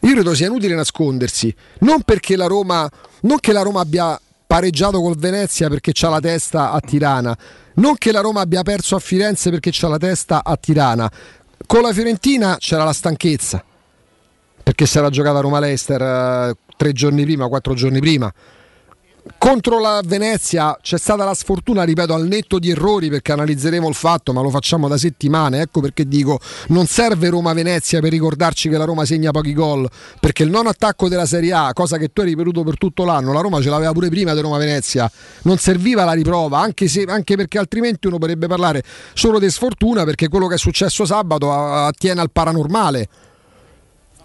io 0.00 0.12
credo 0.12 0.34
sia 0.34 0.46
inutile 0.46 0.74
nascondersi, 0.74 1.54
non 1.80 2.02
perché 2.02 2.36
la 2.36 2.46
Roma, 2.46 2.88
non 3.22 3.38
che 3.38 3.52
la 3.52 3.62
Roma 3.62 3.80
abbia 3.80 4.18
pareggiato 4.46 5.00
col 5.00 5.16
Venezia 5.16 5.68
perché 5.68 5.92
c'ha 5.92 6.08
la 6.08 6.20
testa 6.20 6.72
a 6.72 6.80
Tirana, 6.80 7.36
non 7.74 7.96
che 7.96 8.12
la 8.12 8.20
Roma 8.20 8.40
abbia 8.40 8.62
perso 8.62 8.96
a 8.96 8.98
Firenze 8.98 9.50
perché 9.50 9.70
c'ha 9.72 9.88
la 9.88 9.98
testa 9.98 10.42
a 10.44 10.56
Tirana. 10.56 11.10
Con 11.66 11.82
la 11.82 11.92
Fiorentina 11.92 12.56
c'era 12.58 12.84
la 12.84 12.92
stanchezza, 12.92 13.62
perché 14.62 14.86
si 14.86 14.98
era 14.98 15.10
giocata 15.10 15.40
Roma-Leicester 15.40 16.02
eh, 16.02 16.54
tre 16.76 16.92
giorni 16.92 17.22
prima, 17.24 17.46
quattro 17.46 17.74
giorni 17.74 18.00
prima 18.00 18.32
contro 19.38 19.78
la 19.78 20.00
Venezia 20.04 20.76
c'è 20.80 20.98
stata 20.98 21.24
la 21.24 21.34
sfortuna, 21.34 21.82
ripeto, 21.82 22.14
al 22.14 22.26
netto 22.26 22.58
di 22.58 22.70
errori 22.70 23.08
perché 23.08 23.32
analizzeremo 23.32 23.88
il 23.88 23.94
fatto, 23.94 24.32
ma 24.32 24.40
lo 24.40 24.50
facciamo 24.50 24.88
da 24.88 24.96
settimane. 24.96 25.60
Ecco 25.60 25.80
perché 25.80 26.06
dico: 26.06 26.38
non 26.68 26.86
serve 26.86 27.28
Roma-Venezia 27.28 28.00
per 28.00 28.10
ricordarci 28.10 28.68
che 28.68 28.76
la 28.76 28.84
Roma 28.84 29.04
segna 29.04 29.30
pochi 29.30 29.52
gol. 29.52 29.88
Perché 30.18 30.42
il 30.42 30.50
non 30.50 30.66
attacco 30.66 31.08
della 31.08 31.26
Serie 31.26 31.52
A, 31.52 31.72
cosa 31.72 31.96
che 31.96 32.12
tu 32.12 32.20
hai 32.20 32.28
ripetuto 32.28 32.62
per 32.62 32.76
tutto 32.76 33.04
l'anno, 33.04 33.32
la 33.32 33.40
Roma 33.40 33.60
ce 33.60 33.70
l'aveva 33.70 33.92
pure 33.92 34.08
prima 34.08 34.34
di 34.34 34.40
Roma-Venezia. 34.40 35.10
Non 35.42 35.58
serviva 35.58 36.04
la 36.04 36.12
riprova, 36.12 36.58
anche, 36.58 36.88
se, 36.88 37.02
anche 37.02 37.36
perché 37.36 37.58
altrimenti 37.58 38.06
uno 38.06 38.18
potrebbe 38.18 38.46
parlare 38.46 38.82
solo 39.14 39.38
di 39.38 39.50
sfortuna 39.50 40.04
perché 40.04 40.28
quello 40.28 40.46
che 40.46 40.54
è 40.54 40.58
successo 40.58 41.04
sabato 41.04 41.52
attiene 41.52 42.20
al 42.20 42.30
paranormale. 42.30 43.08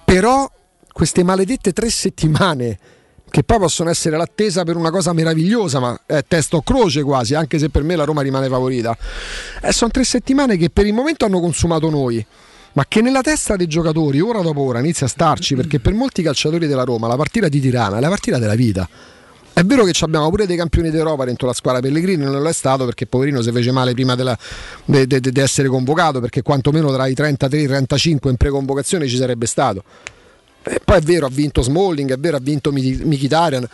Però 0.04 0.50
queste 0.92 1.24
maledette 1.24 1.74
tre 1.74 1.90
settimane 1.90 2.80
che 3.36 3.44
poi 3.44 3.60
possono 3.60 3.90
essere 3.90 4.16
l'attesa 4.16 4.64
per 4.64 4.78
una 4.78 4.90
cosa 4.90 5.12
meravigliosa, 5.12 5.82
ma 5.82 6.00
è 6.06 6.24
testo 6.26 6.62
croce 6.62 7.04
quasi, 7.04 7.36
anche 7.36 7.60
se 7.60 7.68
per 7.68 7.84
me 7.84 7.98
la 7.98 8.06
Roma 8.06 8.22
rimane 8.22 8.48
favorita. 8.48 8.98
Eh, 9.62 9.74
sono 9.74 9.92
tre 9.92 10.06
settimane 10.06 10.56
che 10.56 10.70
per 10.70 10.86
il 10.86 10.94
momento 10.94 11.26
hanno 11.26 11.42
consumato 11.42 11.90
noi, 11.90 12.26
ma 12.72 12.86
che 12.88 13.02
nella 13.02 13.20
testa 13.20 13.58
dei 13.58 13.68
giocatori, 13.68 14.22
ora 14.22 14.40
dopo 14.40 14.62
ora, 14.62 14.80
inizia 14.80 15.08
a 15.08 15.10
starci, 15.10 15.54
perché 15.56 15.82
per 15.82 15.92
molti 15.92 16.24
calciatori 16.24 16.66
della 16.66 16.86
Roma 16.86 17.10
la 17.10 17.18
partita 17.18 17.50
di 17.50 17.60
Tirana 17.60 17.98
è 17.98 18.00
la 18.00 18.08
partita 18.08 18.38
della 18.38 18.56
vita. 18.56 18.88
È 19.52 19.64
vero 19.66 19.84
che 19.84 19.92
abbiamo 20.00 20.30
pure 20.30 20.46
dei 20.46 20.56
campioni 20.56 20.90
d'Europa 20.90 21.26
dentro 21.26 21.48
la 21.48 21.54
squadra 21.54 21.82
Pellegrini, 21.82 22.24
non 22.24 22.42
lo 22.42 22.48
è 22.48 22.54
stato 22.54 22.86
perché 22.86 23.06
poverino 23.06 23.42
si 23.42 23.52
fece 23.52 23.72
male 23.74 23.92
prima 23.92 24.16
di 24.86 25.40
essere 25.42 25.68
convocato, 25.68 26.22
perché 26.22 26.42
quantomeno 26.42 26.90
tra 26.94 27.06
i 27.06 27.14
33 27.14 27.58
e 27.58 27.62
i 27.64 27.68
35 27.68 28.32
in 28.32 28.38
preconvocazione 28.38 29.08
ci 29.10 29.18
sarebbe 29.18 29.46
stato. 29.46 29.84
E 30.68 30.82
poi 30.84 30.98
è 30.98 31.02
vero, 31.02 31.28
ha 31.28 31.30
vinto 31.30 31.62
Smalling, 31.62 32.12
è 32.12 32.18
vero, 32.18 32.38
ha 32.38 32.42
vinto 32.42 32.72
Mkhitaryan. 32.72 33.68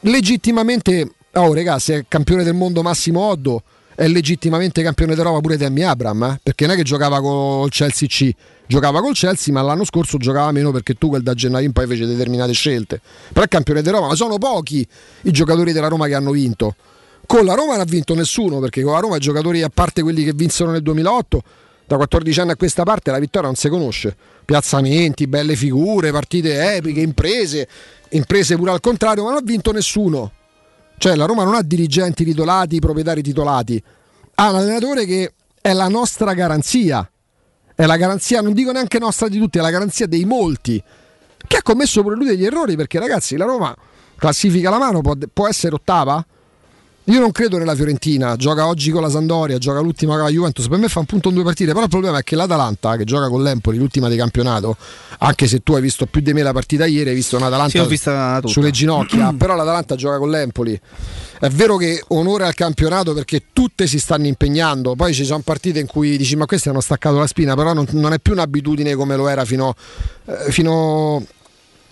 Legittimamente, 0.00 1.12
oh 1.32 1.52
ragazzi, 1.52 1.92
è 1.92 2.04
campione 2.08 2.44
del 2.44 2.54
mondo 2.54 2.82
Massimo 2.82 3.20
Oddo, 3.20 3.62
è 3.94 4.08
legittimamente 4.08 4.82
campione 4.82 5.14
d'Europa 5.14 5.40
pure 5.40 5.56
Tammy 5.56 5.82
Abram, 5.82 6.22
eh? 6.24 6.40
perché 6.42 6.64
non 6.66 6.74
è 6.74 6.76
che 6.78 6.82
giocava 6.82 7.20
col 7.20 7.68
Chelsea 7.70 8.08
C, 8.08 8.30
giocava 8.66 9.00
col 9.00 9.12
Chelsea, 9.12 9.52
ma 9.52 9.62
l'anno 9.62 9.84
scorso 9.84 10.16
giocava 10.16 10.50
meno 10.50 10.72
perché 10.72 10.94
tu 10.94 11.08
quel 11.08 11.22
da 11.22 11.34
gennaio 11.34 11.66
in 11.66 11.72
poi 11.72 11.86
fece 11.86 12.06
determinate 12.06 12.52
scelte. 12.52 13.00
Però 13.32 13.44
è 13.44 13.48
campione 13.48 13.82
d'Europa, 13.82 14.08
ma 14.08 14.14
sono 14.14 14.38
pochi 14.38 14.86
i 15.22 15.30
giocatori 15.30 15.72
della 15.72 15.88
Roma 15.88 16.06
che 16.06 16.14
hanno 16.14 16.32
vinto. 16.32 16.74
Con 17.26 17.44
la 17.44 17.54
Roma 17.54 17.72
non 17.72 17.80
ha 17.80 17.84
vinto 17.84 18.14
nessuno, 18.14 18.60
perché 18.60 18.82
con 18.82 18.92
la 18.92 19.00
Roma 19.00 19.16
i 19.16 19.20
giocatori, 19.20 19.62
a 19.62 19.70
parte 19.72 20.02
quelli 20.02 20.24
che 20.24 20.32
vinsero 20.32 20.70
nel 20.70 20.82
2008, 20.82 21.42
da 21.86 21.96
14 21.96 22.40
anni 22.40 22.50
a 22.52 22.56
questa 22.56 22.82
parte 22.82 23.10
la 23.10 23.18
vittoria 23.18 23.48
non 23.48 23.56
si 23.56 23.68
conosce. 23.68 24.16
Piazzamenti, 24.44 25.26
belle 25.26 25.56
figure, 25.56 26.10
partite 26.10 26.76
epiche, 26.76 27.00
imprese, 27.00 27.68
imprese 28.10 28.56
pure 28.56 28.70
al 28.70 28.80
contrario, 28.80 29.24
ma 29.24 29.30
non 29.30 29.38
ha 29.38 29.44
vinto 29.44 29.72
nessuno. 29.72 30.32
Cioè 30.96 31.16
la 31.16 31.24
Roma 31.24 31.44
non 31.44 31.54
ha 31.54 31.62
dirigenti 31.62 32.24
titolati, 32.24 32.78
proprietari 32.78 33.22
titolati, 33.22 33.82
ha 34.36 34.50
un 34.50 34.56
allenatore 34.56 35.04
che 35.04 35.32
è 35.60 35.72
la 35.72 35.88
nostra 35.88 36.34
garanzia. 36.34 37.08
È 37.74 37.86
la 37.86 37.96
garanzia, 37.96 38.40
non 38.40 38.52
dico 38.52 38.70
neanche 38.70 38.98
nostra 38.98 39.28
di 39.28 39.38
tutti, 39.38 39.58
è 39.58 39.60
la 39.60 39.70
garanzia 39.70 40.06
dei 40.06 40.24
molti. 40.24 40.82
Che 41.46 41.56
ha 41.56 41.62
commesso 41.62 42.02
pure 42.02 42.14
lui 42.14 42.26
degli 42.26 42.44
errori 42.44 42.76
perché 42.76 42.98
ragazzi 42.98 43.36
la 43.36 43.44
Roma 43.44 43.74
classifica 44.16 44.70
la 44.70 44.78
mano, 44.78 45.00
può, 45.00 45.14
può 45.32 45.48
essere 45.48 45.74
ottava? 45.74 46.24
Io 47.08 47.20
non 47.20 47.32
credo 47.32 47.58
nella 47.58 47.74
Fiorentina, 47.74 48.34
gioca 48.36 48.66
oggi 48.66 48.90
con 48.90 49.02
la 49.02 49.10
Sandoria, 49.10 49.58
gioca 49.58 49.80
l'ultima 49.80 50.14
con 50.14 50.22
la 50.22 50.30
Juventus, 50.30 50.68
per 50.68 50.78
me 50.78 50.88
fa 50.88 51.00
un 51.00 51.04
punto 51.04 51.28
in 51.28 51.34
due 51.34 51.44
partite, 51.44 51.72
però 51.72 51.84
il 51.84 51.90
problema 51.90 52.16
è 52.16 52.22
che 52.22 52.34
l'Atalanta 52.34 52.96
che 52.96 53.04
gioca 53.04 53.28
con 53.28 53.42
l'Empoli, 53.42 53.76
l'ultima 53.76 54.08
di 54.08 54.16
campionato, 54.16 54.74
anche 55.18 55.46
se 55.46 55.62
tu 55.62 55.74
hai 55.74 55.82
visto 55.82 56.06
più 56.06 56.22
di 56.22 56.32
me 56.32 56.40
la 56.40 56.52
partita 56.52 56.86
ieri, 56.86 57.10
hai 57.10 57.14
visto 57.14 57.36
un'Atalanta 57.36 57.86
sì, 57.86 58.00
sulle 58.48 58.70
ginocchia, 58.70 59.32
però 59.36 59.54
l'Atalanta 59.54 59.96
gioca 59.96 60.16
con 60.16 60.30
l'Empoli. 60.30 60.80
È 61.38 61.48
vero 61.50 61.76
che 61.76 62.02
onore 62.08 62.46
al 62.46 62.54
campionato 62.54 63.12
perché 63.12 63.48
tutte 63.52 63.86
si 63.86 63.98
stanno 63.98 64.26
impegnando, 64.26 64.94
poi 64.94 65.12
ci 65.12 65.26
sono 65.26 65.42
partite 65.44 65.80
in 65.80 65.86
cui 65.86 66.16
dici 66.16 66.36
ma 66.36 66.46
questi 66.46 66.70
hanno 66.70 66.80
staccato 66.80 67.18
la 67.18 67.26
spina, 67.26 67.54
però 67.54 67.74
non, 67.74 67.84
non 67.90 68.14
è 68.14 68.18
più 68.18 68.32
un'abitudine 68.32 68.94
come 68.94 69.14
lo 69.14 69.28
era 69.28 69.44
fino, 69.44 69.74
eh, 70.24 70.50
fino, 70.50 71.22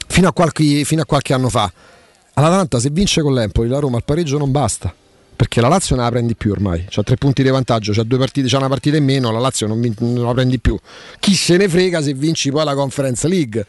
fino, 0.07 0.29
a 0.29 0.33
qualche, 0.33 0.85
fino 0.85 1.03
a 1.03 1.05
qualche 1.05 1.35
anno 1.35 1.51
fa. 1.51 1.71
All'Atalanta 2.33 2.81
se 2.81 2.89
vince 2.89 3.21
con 3.21 3.35
l'Empoli 3.35 3.69
la 3.69 3.79
Roma 3.79 3.99
al 3.99 4.05
pareggio 4.05 4.39
non 4.39 4.51
basta 4.51 4.95
perché 5.35 5.61
la 5.61 5.69
Lazio 5.69 5.97
non 5.97 6.05
la 6.05 6.11
prendi 6.11 6.35
più 6.35 6.53
ormai, 6.53 6.87
c'ha 6.89 7.03
tre 7.03 7.17
punti 7.17 7.43
di 7.43 7.49
vantaggio, 7.49 7.93
c'ha, 7.93 8.05
partite, 8.05 8.49
c'ha 8.49 8.59
una 8.59 8.69
partita 8.69 8.97
in 8.97 9.05
meno, 9.05 9.31
la 9.31 9.39
Lazio 9.39 9.67
non, 9.67 9.81
non, 9.99 10.23
la 10.25 10.33
prendi 10.33 10.59
più. 10.59 10.79
Chi 11.19 11.35
se 11.35 11.57
ne 11.57 11.69
frega 11.69 12.01
se 12.03 12.15
vinci 12.15 12.51
poi 12.51 12.65
la 12.65 12.75
Conference 12.75 13.27
League? 13.29 13.67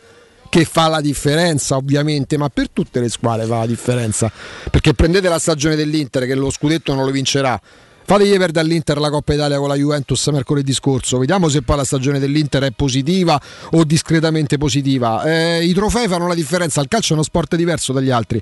Che 0.49 0.65
fa 0.65 0.87
la 0.87 1.01
differenza 1.01 1.75
ovviamente, 1.75 2.37
ma 2.37 2.49
per 2.49 2.69
tutte 2.69 2.99
le 2.99 3.09
squadre 3.09 3.47
fa 3.47 3.59
la 3.59 3.65
differenza. 3.65 4.31
Perché 4.69 4.93
prendete 4.93 5.27
la 5.27 5.39
stagione 5.39 5.75
dell'Inter 5.75 6.27
che 6.27 6.35
lo 6.35 6.51
scudetto 6.51 6.93
non 6.93 7.05
lo 7.05 7.11
vincerà. 7.11 7.59
Fategli 8.05 8.37
perdere 8.37 8.65
all'Inter 8.65 8.99
la 8.99 9.09
Coppa 9.09 9.33
Italia 9.33 9.57
con 9.57 9.69
la 9.69 9.75
Juventus 9.75 10.27
mercoledì 10.27 10.73
scorso. 10.73 11.17
Vediamo 11.17 11.47
se 11.47 11.61
poi 11.61 11.77
la 11.77 11.85
stagione 11.85 12.19
dell'Inter 12.19 12.63
è 12.63 12.71
positiva 12.71 13.41
o 13.71 13.83
discretamente 13.83 14.57
positiva. 14.57 15.23
Eh, 15.23 15.65
I 15.65 15.73
trofei 15.73 16.07
fanno 16.07 16.27
la 16.27 16.35
differenza. 16.35 16.81
Il 16.81 16.87
calcio 16.87 17.11
è 17.11 17.13
uno 17.13 17.23
sport 17.23 17.55
diverso 17.55 17.93
dagli 17.93 18.09
altri. 18.09 18.41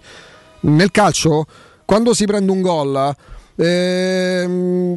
Nel 0.62 0.92
calcio 0.92 1.46
quando 1.92 2.14
si 2.14 2.24
prende 2.24 2.50
un 2.54 2.62
gol 2.62 3.14
ehm, 3.58 4.96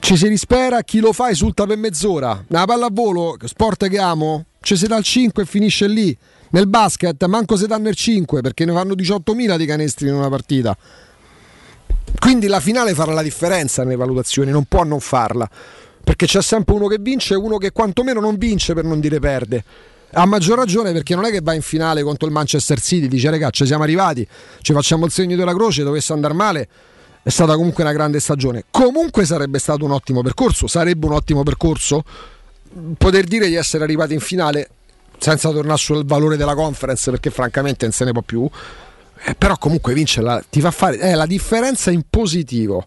ci 0.00 0.16
si 0.16 0.26
rispera, 0.26 0.82
chi 0.82 0.98
lo 0.98 1.12
fa 1.12 1.30
esulta 1.30 1.64
per 1.64 1.76
mezz'ora. 1.76 2.44
Una 2.48 2.64
palla 2.64 2.86
a 2.86 2.88
volo, 2.90 3.36
sport 3.44 3.88
che 3.88 3.98
amo, 4.00 4.46
ci 4.62 4.76
si 4.76 4.88
dà 4.88 4.96
il 4.96 5.04
5 5.04 5.44
e 5.44 5.46
finisce 5.46 5.86
lì. 5.86 6.18
Nel 6.50 6.66
basket 6.66 7.24
manco 7.26 7.56
si 7.56 7.68
danno 7.68 7.88
il 7.88 7.94
5 7.94 8.40
perché 8.40 8.64
ne 8.64 8.72
fanno 8.72 8.94
18.000 8.94 9.56
di 9.56 9.64
canestri 9.64 10.08
in 10.08 10.14
una 10.14 10.28
partita. 10.28 10.76
Quindi 12.18 12.48
la 12.48 12.58
finale 12.58 12.92
farà 12.92 13.12
la 13.12 13.22
differenza 13.22 13.84
nelle 13.84 13.94
valutazioni, 13.94 14.50
non 14.50 14.64
può 14.64 14.82
non 14.82 14.98
farla. 14.98 15.48
Perché 16.02 16.26
c'è 16.26 16.42
sempre 16.42 16.74
uno 16.74 16.88
che 16.88 16.98
vince 16.98 17.34
e 17.34 17.36
uno 17.36 17.58
che 17.58 17.70
quantomeno 17.70 18.18
non 18.18 18.34
vince 18.38 18.74
per 18.74 18.82
non 18.82 18.98
dire 18.98 19.20
perde. 19.20 19.62
A 20.12 20.24
maggior 20.24 20.56
ragione 20.56 20.92
perché 20.92 21.14
non 21.14 21.24
è 21.24 21.30
che 21.30 21.40
va 21.42 21.52
in 21.52 21.62
finale 21.62 22.02
contro 22.02 22.26
il 22.26 22.32
Manchester 22.32 22.80
City, 22.80 23.08
dice 23.08 23.28
ragazzi 23.28 23.66
siamo 23.66 23.82
arrivati, 23.82 24.26
ci 24.62 24.72
facciamo 24.72 25.04
il 25.04 25.10
segno 25.10 25.36
della 25.36 25.52
croce, 25.52 25.82
dovesse 25.82 26.12
andare 26.12 26.32
male, 26.32 26.68
è 27.22 27.28
stata 27.28 27.54
comunque 27.54 27.82
una 27.82 27.92
grande 27.92 28.20
stagione. 28.20 28.64
Comunque 28.70 29.24
sarebbe 29.24 29.58
stato 29.58 29.84
un 29.84 29.90
ottimo 29.90 30.22
percorso, 30.22 30.66
sarebbe 30.68 31.06
un 31.06 31.12
ottimo 31.12 31.42
percorso 31.42 32.04
poter 32.96 33.24
dire 33.24 33.48
di 33.48 33.54
essere 33.54 33.84
arrivati 33.84 34.14
in 34.14 34.20
finale 34.20 34.70
senza 35.18 35.50
tornare 35.50 35.78
sul 35.78 36.04
valore 36.04 36.36
della 36.36 36.54
conference 36.54 37.10
perché 37.10 37.30
francamente 37.30 37.84
non 37.84 37.92
se 37.92 38.04
ne 38.04 38.12
può 38.12 38.22
più. 38.22 38.48
Eh, 39.24 39.34
però 39.34 39.56
comunque 39.56 39.92
vincerla 39.92 40.44
ti 40.48 40.60
fa 40.60 40.70
fare 40.70 40.98
è 40.98 41.14
la 41.14 41.26
differenza 41.26 41.90
in 41.90 42.02
positivo 42.08 42.86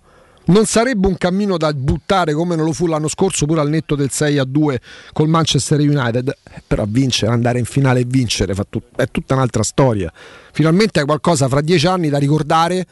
non 0.49 0.65
sarebbe 0.65 1.07
un 1.07 1.17
cammino 1.17 1.57
da 1.57 1.71
buttare 1.73 2.33
come 2.33 2.55
non 2.55 2.65
lo 2.65 2.73
fu 2.73 2.87
l'anno 2.87 3.07
scorso 3.07 3.45
pure 3.45 3.61
al 3.61 3.69
netto 3.69 3.95
del 3.95 4.09
6 4.11 4.37
a 4.37 4.43
2 4.43 4.81
col 5.13 5.27
Manchester 5.27 5.79
United 5.79 6.35
però 6.65 6.85
vincere, 6.87 7.31
andare 7.31 7.59
in 7.59 7.65
finale 7.65 8.01
e 8.01 8.05
vincere 8.07 8.53
è 8.95 9.07
tutta 9.11 9.35
un'altra 9.35 9.63
storia. 9.63 10.11
Finalmente 10.51 11.01
è 11.01 11.05
qualcosa 11.05 11.47
fra 11.47 11.61
dieci 11.61 11.87
anni 11.87 12.09
da 12.09 12.17
ricordare 12.17 12.85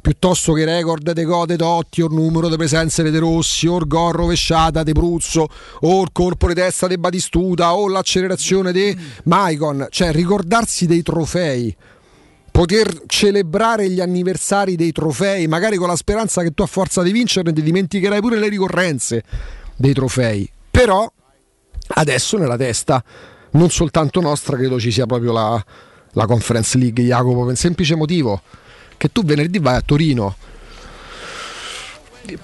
piuttosto 0.00 0.52
che 0.52 0.64
record 0.64 1.12
de 1.12 1.24
gode 1.24 1.56
Totti 1.56 2.02
o 2.02 2.06
il 2.06 2.12
numero 2.12 2.48
di 2.48 2.56
presenze 2.56 3.08
di 3.08 3.16
Rossi 3.18 3.68
o 3.68 3.78
gol 3.86 4.12
rovesciata 4.12 4.82
di 4.82 4.92
Pruzzo 4.92 5.46
o 5.80 6.02
il 6.02 6.08
colpo 6.12 6.48
di 6.48 6.54
testa 6.54 6.88
di 6.88 6.98
Batistuta 6.98 7.74
o 7.74 7.88
l'accelerazione 7.88 8.72
di 8.72 8.96
Maicon. 9.24 9.86
Cioè 9.90 10.12
ricordarsi 10.12 10.86
dei 10.86 11.02
trofei 11.02 11.74
poter 12.52 13.02
celebrare 13.06 13.88
gli 13.88 14.00
anniversari 14.00 14.76
dei 14.76 14.92
trofei, 14.92 15.48
magari 15.48 15.76
con 15.76 15.88
la 15.88 15.96
speranza 15.96 16.42
che 16.42 16.52
tu 16.52 16.62
a 16.62 16.66
forza 16.66 17.02
di 17.02 17.10
vincere 17.10 17.52
ti 17.52 17.62
dimenticherai 17.62 18.20
pure 18.20 18.38
le 18.38 18.48
ricorrenze 18.48 19.24
dei 19.74 19.94
trofei. 19.94 20.48
Però 20.70 21.10
adesso 21.94 22.36
nella 22.36 22.56
testa, 22.56 23.02
non 23.52 23.70
soltanto 23.70 24.20
nostra, 24.20 24.56
credo 24.56 24.78
ci 24.78 24.92
sia 24.92 25.06
proprio 25.06 25.32
la, 25.32 25.64
la 26.12 26.26
Conference 26.26 26.78
League, 26.78 27.02
Jacopo, 27.02 27.40
per 27.40 27.48
un 27.48 27.56
semplice 27.56 27.96
motivo, 27.96 28.42
che 28.98 29.10
tu 29.10 29.24
venerdì 29.24 29.58
vai 29.58 29.76
a 29.76 29.80
Torino 29.80 30.36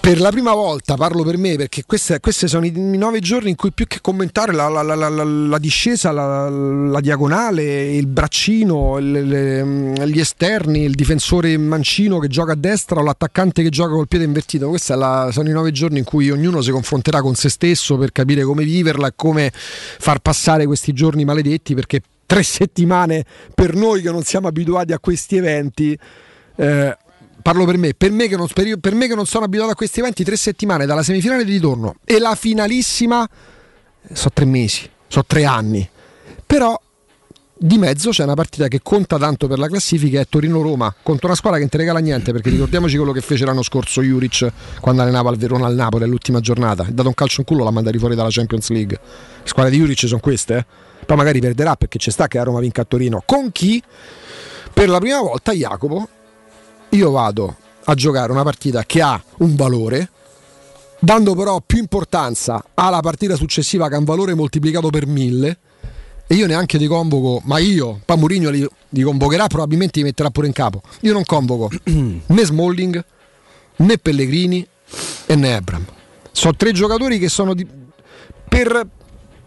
per 0.00 0.20
la 0.20 0.30
prima 0.30 0.52
volta 0.54 0.96
parlo 0.96 1.22
per 1.22 1.38
me 1.38 1.56
perché 1.56 1.84
questi 1.86 2.48
sono 2.48 2.66
i, 2.66 2.72
nove 2.72 3.20
giorni 3.20 3.50
in 3.50 3.56
cui 3.56 3.72
più 3.72 3.86
che 3.86 4.00
commentare 4.00 4.52
la, 4.52 4.68
la, 4.68 4.82
la, 4.82 5.08
la 5.08 5.58
discesa, 5.58 6.10
la, 6.10 7.00
diagonale, 7.00 7.92
il 7.94 8.06
braccino, 8.06 8.98
le, 8.98 9.22
le, 9.22 10.08
gli 10.08 10.18
esterni, 10.18 10.82
il 10.82 10.94
difensore 10.94 11.56
mancino 11.56 12.18
che 12.18 12.28
gioca 12.28 12.52
a 12.52 12.56
destra 12.56 13.00
o 13.00 13.02
l'attaccante 13.04 13.62
che 13.62 13.68
gioca 13.68 13.92
col 13.92 14.08
piede 14.08 14.24
invertito, 14.24 14.68
questi 14.68 14.92
sono 14.92 15.48
i 15.48 15.52
nove 15.52 15.70
giorni 15.70 15.98
in 15.98 16.04
cui 16.04 16.30
ognuno 16.30 16.60
si 16.60 16.70
confronterà 16.70 17.20
con 17.20 17.34
se 17.34 17.48
stesso 17.48 17.96
per 17.96 18.10
capire 18.12 18.42
come 18.42 18.64
viverla 18.64 19.08
e 19.08 19.12
come 19.14 19.52
far 19.52 20.18
passare 20.18 20.66
questi 20.66 20.92
giorni 20.92 21.24
maledetti 21.24 21.74
perché 21.74 22.02
tre 22.26 22.42
settimane 22.44 23.24
per 23.54 23.74
noi 23.74 24.02
che 24.02 24.10
non 24.10 24.22
siamo 24.22 24.48
abituati 24.48 24.92
a 24.92 24.98
questi 24.98 25.36
eventi. 25.36 25.98
Eh, 26.56 26.96
parlo 27.48 27.64
per 27.64 27.78
me, 27.78 27.94
per 27.94 28.10
me, 28.10 28.28
che 28.28 28.36
non, 28.36 28.46
per 28.46 28.94
me 28.94 29.08
che 29.08 29.14
non 29.14 29.24
sono 29.24 29.46
abituato 29.46 29.72
a 29.72 29.74
questi 29.74 30.00
eventi, 30.00 30.22
tre 30.22 30.36
settimane 30.36 30.84
dalla 30.84 31.02
semifinale 31.02 31.46
di 31.46 31.52
ritorno 31.52 31.94
e 32.04 32.18
la 32.18 32.34
finalissima, 32.34 33.26
sono 34.12 34.30
tre 34.34 34.44
mesi, 34.44 34.90
sono 35.06 35.24
tre 35.26 35.46
anni. 35.46 35.88
Però 36.44 36.78
di 37.56 37.78
mezzo 37.78 38.10
c'è 38.10 38.24
una 38.24 38.34
partita 38.34 38.68
che 38.68 38.80
conta 38.82 39.16
tanto 39.16 39.46
per 39.46 39.58
la 39.58 39.66
classifica, 39.66 40.20
è 40.20 40.26
Torino-Roma, 40.28 40.94
contro 41.02 41.28
una 41.28 41.36
squadra 41.36 41.56
che 41.56 41.64
non 41.64 41.70
ti 41.70 41.78
regala 41.78 42.00
niente, 42.00 42.32
perché 42.32 42.50
ricordiamoci 42.50 42.96
quello 42.96 43.12
che 43.12 43.22
fece 43.22 43.46
l'anno 43.46 43.62
scorso 43.62 44.02
Juric 44.02 44.52
quando 44.80 45.00
allenava 45.00 45.30
il 45.30 45.38
Verona 45.38 45.68
al 45.68 45.74
Napoli 45.74 46.04
all'ultima 46.04 46.40
giornata, 46.40 46.82
ha 46.82 46.90
dato 46.90 47.08
un 47.08 47.14
calcio 47.14 47.40
in 47.40 47.46
culo, 47.46 47.64
l'ha 47.64 47.70
mandato 47.70 47.98
fuori 47.98 48.14
dalla 48.14 48.28
Champions 48.30 48.68
League. 48.68 49.00
Le 49.42 49.48
squadre 49.48 49.72
di 49.72 49.78
Juric 49.78 50.06
sono 50.06 50.20
queste, 50.20 50.56
eh? 50.58 50.66
poi 51.06 51.16
magari 51.16 51.40
perderà 51.40 51.76
perché 51.76 51.96
c'è 51.96 52.10
sta 52.10 52.28
che 52.28 52.36
la 52.36 52.44
Roma 52.44 52.60
vinca 52.60 52.82
a 52.82 52.84
Torino. 52.84 53.22
Con 53.24 53.50
chi? 53.52 53.82
Per 54.70 54.86
la 54.86 54.98
prima 54.98 55.22
volta 55.22 55.52
Jacopo 55.52 56.08
io 56.90 57.10
vado 57.10 57.56
a 57.84 57.94
giocare 57.94 58.32
una 58.32 58.42
partita 58.42 58.84
che 58.84 59.00
ha 59.00 59.22
un 59.38 59.54
valore, 59.56 60.10
dando 61.00 61.34
però 61.34 61.60
più 61.64 61.78
importanza 61.78 62.64
alla 62.74 63.00
partita 63.00 63.36
successiva 63.36 63.88
che 63.88 63.94
ha 63.94 63.98
un 63.98 64.04
valore 64.04 64.34
moltiplicato 64.34 64.90
per 64.90 65.06
mille 65.06 65.58
e 66.26 66.34
io 66.34 66.46
neanche 66.46 66.76
ti 66.76 66.86
convoco, 66.86 67.40
ma 67.46 67.58
io, 67.58 68.00
poi 68.04 68.18
Mourinho 68.18 68.50
li, 68.50 68.68
li 68.90 69.02
convocherà, 69.02 69.46
probabilmente 69.46 69.98
li 69.98 70.04
metterà 70.04 70.28
pure 70.30 70.46
in 70.46 70.52
capo. 70.52 70.82
Io 71.00 71.14
non 71.14 71.24
convoco 71.24 71.70
né 71.84 72.44
Smalling, 72.44 73.02
né 73.76 73.96
Pellegrini 73.96 74.66
e 75.24 75.34
né 75.36 75.56
Ebram. 75.56 75.86
Sono 76.30 76.54
tre 76.54 76.72
giocatori 76.72 77.18
che 77.18 77.30
sono 77.30 77.54
di- 77.54 77.66
per 78.46 78.86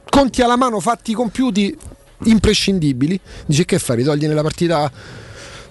conti 0.10 0.42
alla 0.42 0.58
mano 0.58 0.80
fatti 0.80 1.14
compiuti 1.14 1.78
imprescindibili. 2.24 3.20
Dice 3.46 3.66
che 3.66 3.78
fai? 3.78 3.98
Ritorgliene 3.98 4.34
la 4.34 4.42
partita 4.42 4.92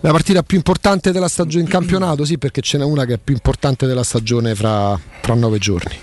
la 0.01 0.13
partita 0.13 0.43
più 0.43 0.57
importante 0.57 1.13
della 1.13 1.29
stagione 1.29 1.65
in 1.65 1.71
campionato? 1.71 2.25
Sì, 2.25 2.39
perché 2.39 2.61
ce 2.61 2.79
n'è 2.79 2.85
una 2.85 3.05
che 3.05 3.15
è 3.15 3.19
più 3.23 3.35
importante 3.35 3.87
della 3.87 4.03
stagione 4.03 4.55
fra, 4.55 4.99
fra 5.21 5.35
nove 5.35 5.59
giorni. 5.59 5.95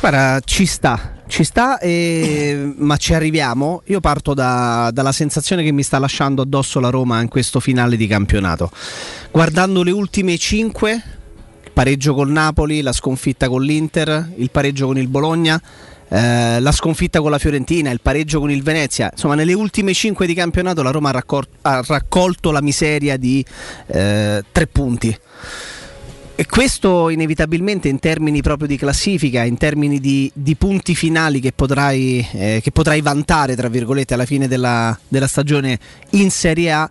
Guarda, 0.00 0.40
ci 0.44 0.64
sta, 0.66 1.14
ci 1.26 1.42
sta, 1.42 1.78
e- 1.78 2.74
ma 2.76 2.96
ci 2.96 3.14
arriviamo. 3.14 3.82
Io 3.86 4.00
parto 4.00 4.34
da- 4.34 4.90
dalla 4.92 5.12
sensazione 5.12 5.62
che 5.64 5.72
mi 5.72 5.82
sta 5.82 5.98
lasciando 5.98 6.42
addosso 6.42 6.80
la 6.80 6.90
Roma 6.90 7.20
in 7.20 7.28
questo 7.28 7.60
finale 7.60 7.96
di 7.96 8.06
campionato. 8.06 8.70
Guardando 9.30 9.82
le 9.82 9.90
ultime 9.90 10.36
cinque, 10.38 11.02
il 11.64 11.70
pareggio 11.72 12.14
col 12.14 12.30
Napoli, 12.30 12.80
la 12.82 12.92
sconfitta 12.92 13.48
con 13.48 13.62
l'Inter, 13.62 14.32
il 14.36 14.50
pareggio 14.50 14.86
con 14.86 14.98
il 14.98 15.08
Bologna. 15.08 15.60
Eh, 16.08 16.60
la 16.60 16.72
sconfitta 16.72 17.20
con 17.20 17.30
la 17.30 17.38
Fiorentina, 17.38 17.90
il 17.90 18.00
pareggio 18.00 18.40
con 18.40 18.50
il 18.50 18.62
Venezia, 18.62 19.10
insomma, 19.12 19.34
nelle 19.34 19.52
ultime 19.52 19.92
cinque 19.94 20.26
di 20.26 20.34
campionato 20.34 20.82
la 20.82 20.90
Roma 20.90 21.10
ha, 21.10 21.12
raccol- 21.12 21.48
ha 21.62 21.82
raccolto 21.86 22.50
la 22.50 22.62
miseria 22.62 23.16
di 23.16 23.44
eh, 23.86 24.44
tre 24.50 24.66
punti. 24.66 25.18
E 26.40 26.46
questo 26.46 27.08
inevitabilmente 27.08 27.88
in 27.88 27.98
termini 27.98 28.42
proprio 28.42 28.68
di 28.68 28.76
classifica, 28.76 29.42
in 29.42 29.56
termini 29.56 29.98
di, 29.98 30.30
di 30.32 30.54
punti 30.54 30.94
finali 30.94 31.40
che 31.40 31.50
potrai, 31.50 32.24
eh, 32.32 32.60
che 32.62 32.70
potrai 32.70 33.00
vantare, 33.00 33.56
tra 33.56 33.68
virgolette, 33.68 34.14
alla 34.14 34.24
fine 34.24 34.46
della, 34.46 34.96
della 35.08 35.26
stagione 35.26 35.76
in 36.10 36.30
Serie 36.30 36.70
A, 36.70 36.90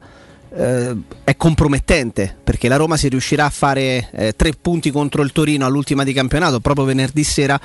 eh, 0.55 0.95
è 1.23 1.35
compromettente 1.35 2.35
perché 2.43 2.67
la 2.67 2.75
Roma 2.75 2.97
se 2.97 3.09
riuscirà 3.09 3.45
a 3.45 3.49
fare 3.49 4.09
eh, 4.11 4.33
tre 4.35 4.51
punti 4.59 4.91
contro 4.91 5.21
il 5.21 5.31
Torino 5.31 5.65
all'ultima 5.65 6.03
di 6.03 6.13
campionato 6.13 6.59
proprio 6.59 6.85
venerdì 6.85 7.23
sera 7.23 7.59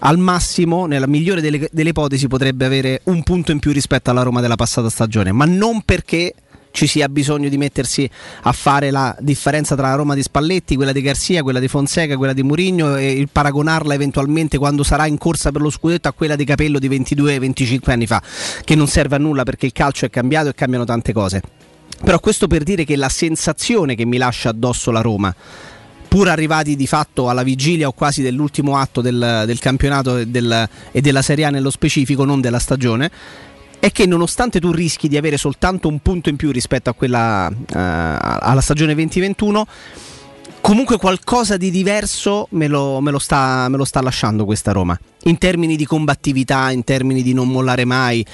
al 0.00 0.18
massimo 0.18 0.86
nella 0.86 1.06
migliore 1.06 1.40
delle, 1.40 1.68
delle 1.70 1.90
ipotesi 1.90 2.28
potrebbe 2.28 2.64
avere 2.64 3.00
un 3.04 3.22
punto 3.22 3.52
in 3.52 3.58
più 3.58 3.72
rispetto 3.72 4.10
alla 4.10 4.22
Roma 4.22 4.40
della 4.40 4.56
passata 4.56 4.90
stagione 4.90 5.32
ma 5.32 5.44
non 5.44 5.82
perché 5.82 6.34
ci 6.74 6.88
sia 6.88 7.08
bisogno 7.08 7.48
di 7.48 7.56
mettersi 7.56 8.08
a 8.42 8.52
fare 8.52 8.90
la 8.90 9.16
differenza 9.20 9.76
tra 9.76 9.90
la 9.90 9.94
Roma 9.94 10.14
di 10.14 10.22
Spalletti, 10.22 10.74
quella 10.74 10.90
di 10.90 11.02
Garcia, 11.02 11.44
quella 11.44 11.60
di 11.60 11.68
Fonseca, 11.68 12.16
quella 12.16 12.32
di 12.32 12.42
Murigno 12.42 12.96
e 12.96 13.12
il 13.12 13.28
paragonarla 13.30 13.94
eventualmente 13.94 14.58
quando 14.58 14.82
sarà 14.82 15.06
in 15.06 15.16
corsa 15.16 15.52
per 15.52 15.62
lo 15.62 15.70
scudetto 15.70 16.08
a 16.08 16.12
quella 16.12 16.34
di 16.34 16.44
Capello 16.44 16.80
di 16.80 16.88
22-25 16.88 17.90
anni 17.92 18.08
fa, 18.08 18.20
che 18.64 18.74
non 18.74 18.88
serve 18.88 19.14
a 19.14 19.18
nulla 19.20 19.44
perché 19.44 19.66
il 19.66 19.72
calcio 19.72 20.04
è 20.04 20.10
cambiato 20.10 20.48
e 20.48 20.54
cambiano 20.54 20.84
tante 20.84 21.12
cose. 21.12 21.42
Però 22.02 22.18
questo 22.20 22.46
per 22.46 22.62
dire 22.62 22.84
che 22.84 22.96
la 22.96 23.08
sensazione 23.08 23.94
che 23.94 24.04
mi 24.04 24.16
lascia 24.16 24.50
addosso 24.50 24.90
la 24.90 25.00
Roma, 25.00 25.34
pur 26.08 26.28
arrivati 26.28 26.76
di 26.76 26.86
fatto 26.86 27.28
alla 27.28 27.42
vigilia 27.42 27.88
o 27.88 27.92
quasi 27.92 28.22
dell'ultimo 28.22 28.76
atto 28.76 29.00
del, 29.00 29.42
del 29.46 29.58
campionato 29.58 30.18
e, 30.18 30.26
del- 30.26 30.68
e 30.92 31.00
della 31.00 31.22
Serie 31.22 31.44
A 31.46 31.50
nello 31.50 31.70
specifico, 31.70 32.24
non 32.24 32.40
della 32.40 32.60
stagione, 32.60 33.10
è 33.80 33.90
che 33.90 34.06
nonostante 34.06 34.60
tu 34.60 34.70
rischi 34.70 35.08
di 35.08 35.16
avere 35.16 35.36
soltanto 35.36 35.88
un 35.88 35.98
punto 35.98 36.28
in 36.28 36.36
più 36.36 36.50
rispetto 36.52 36.88
a 36.88 36.94
quella, 36.94 37.48
eh, 37.50 37.54
alla 37.78 38.60
stagione 38.60 38.94
2021, 38.94 39.66
comunque 40.60 40.96
qualcosa 40.96 41.56
di 41.56 41.70
diverso 41.70 42.46
me 42.52 42.68
lo, 42.68 43.00
me 43.00 43.10
lo 43.10 43.18
sta, 43.18 43.68
me 43.68 43.76
lo 43.76 43.84
sta 43.84 44.00
lasciando 44.00 44.44
questa 44.44 44.72
Roma. 44.72 44.98
In 45.24 45.36
termini 45.36 45.76
di 45.76 45.84
combattività, 45.84 46.70
in 46.70 46.84
termini 46.84 47.22
di 47.22 47.34
non 47.34 47.48
mollare 47.48 47.84
mai, 47.84 48.24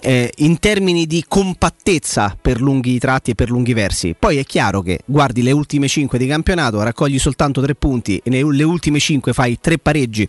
eh, 0.00 0.32
in 0.38 0.58
termini 0.58 1.06
di 1.06 1.24
compattezza 1.26 2.36
per 2.40 2.60
lunghi 2.60 2.98
tratti 2.98 3.32
e 3.32 3.34
per 3.34 3.50
lunghi 3.50 3.72
versi. 3.72 4.14
Poi 4.18 4.38
è 4.38 4.44
chiaro 4.44 4.82
che 4.82 5.00
guardi 5.04 5.42
le 5.42 5.52
ultime 5.52 5.88
5 5.88 6.18
di 6.18 6.26
campionato, 6.26 6.82
raccogli 6.82 7.18
soltanto 7.18 7.60
3 7.60 7.74
punti 7.74 8.20
e 8.22 8.30
nelle 8.30 8.62
ultime 8.62 8.98
5 8.98 9.32
fai 9.32 9.58
3 9.60 9.78
pareggi 9.78 10.28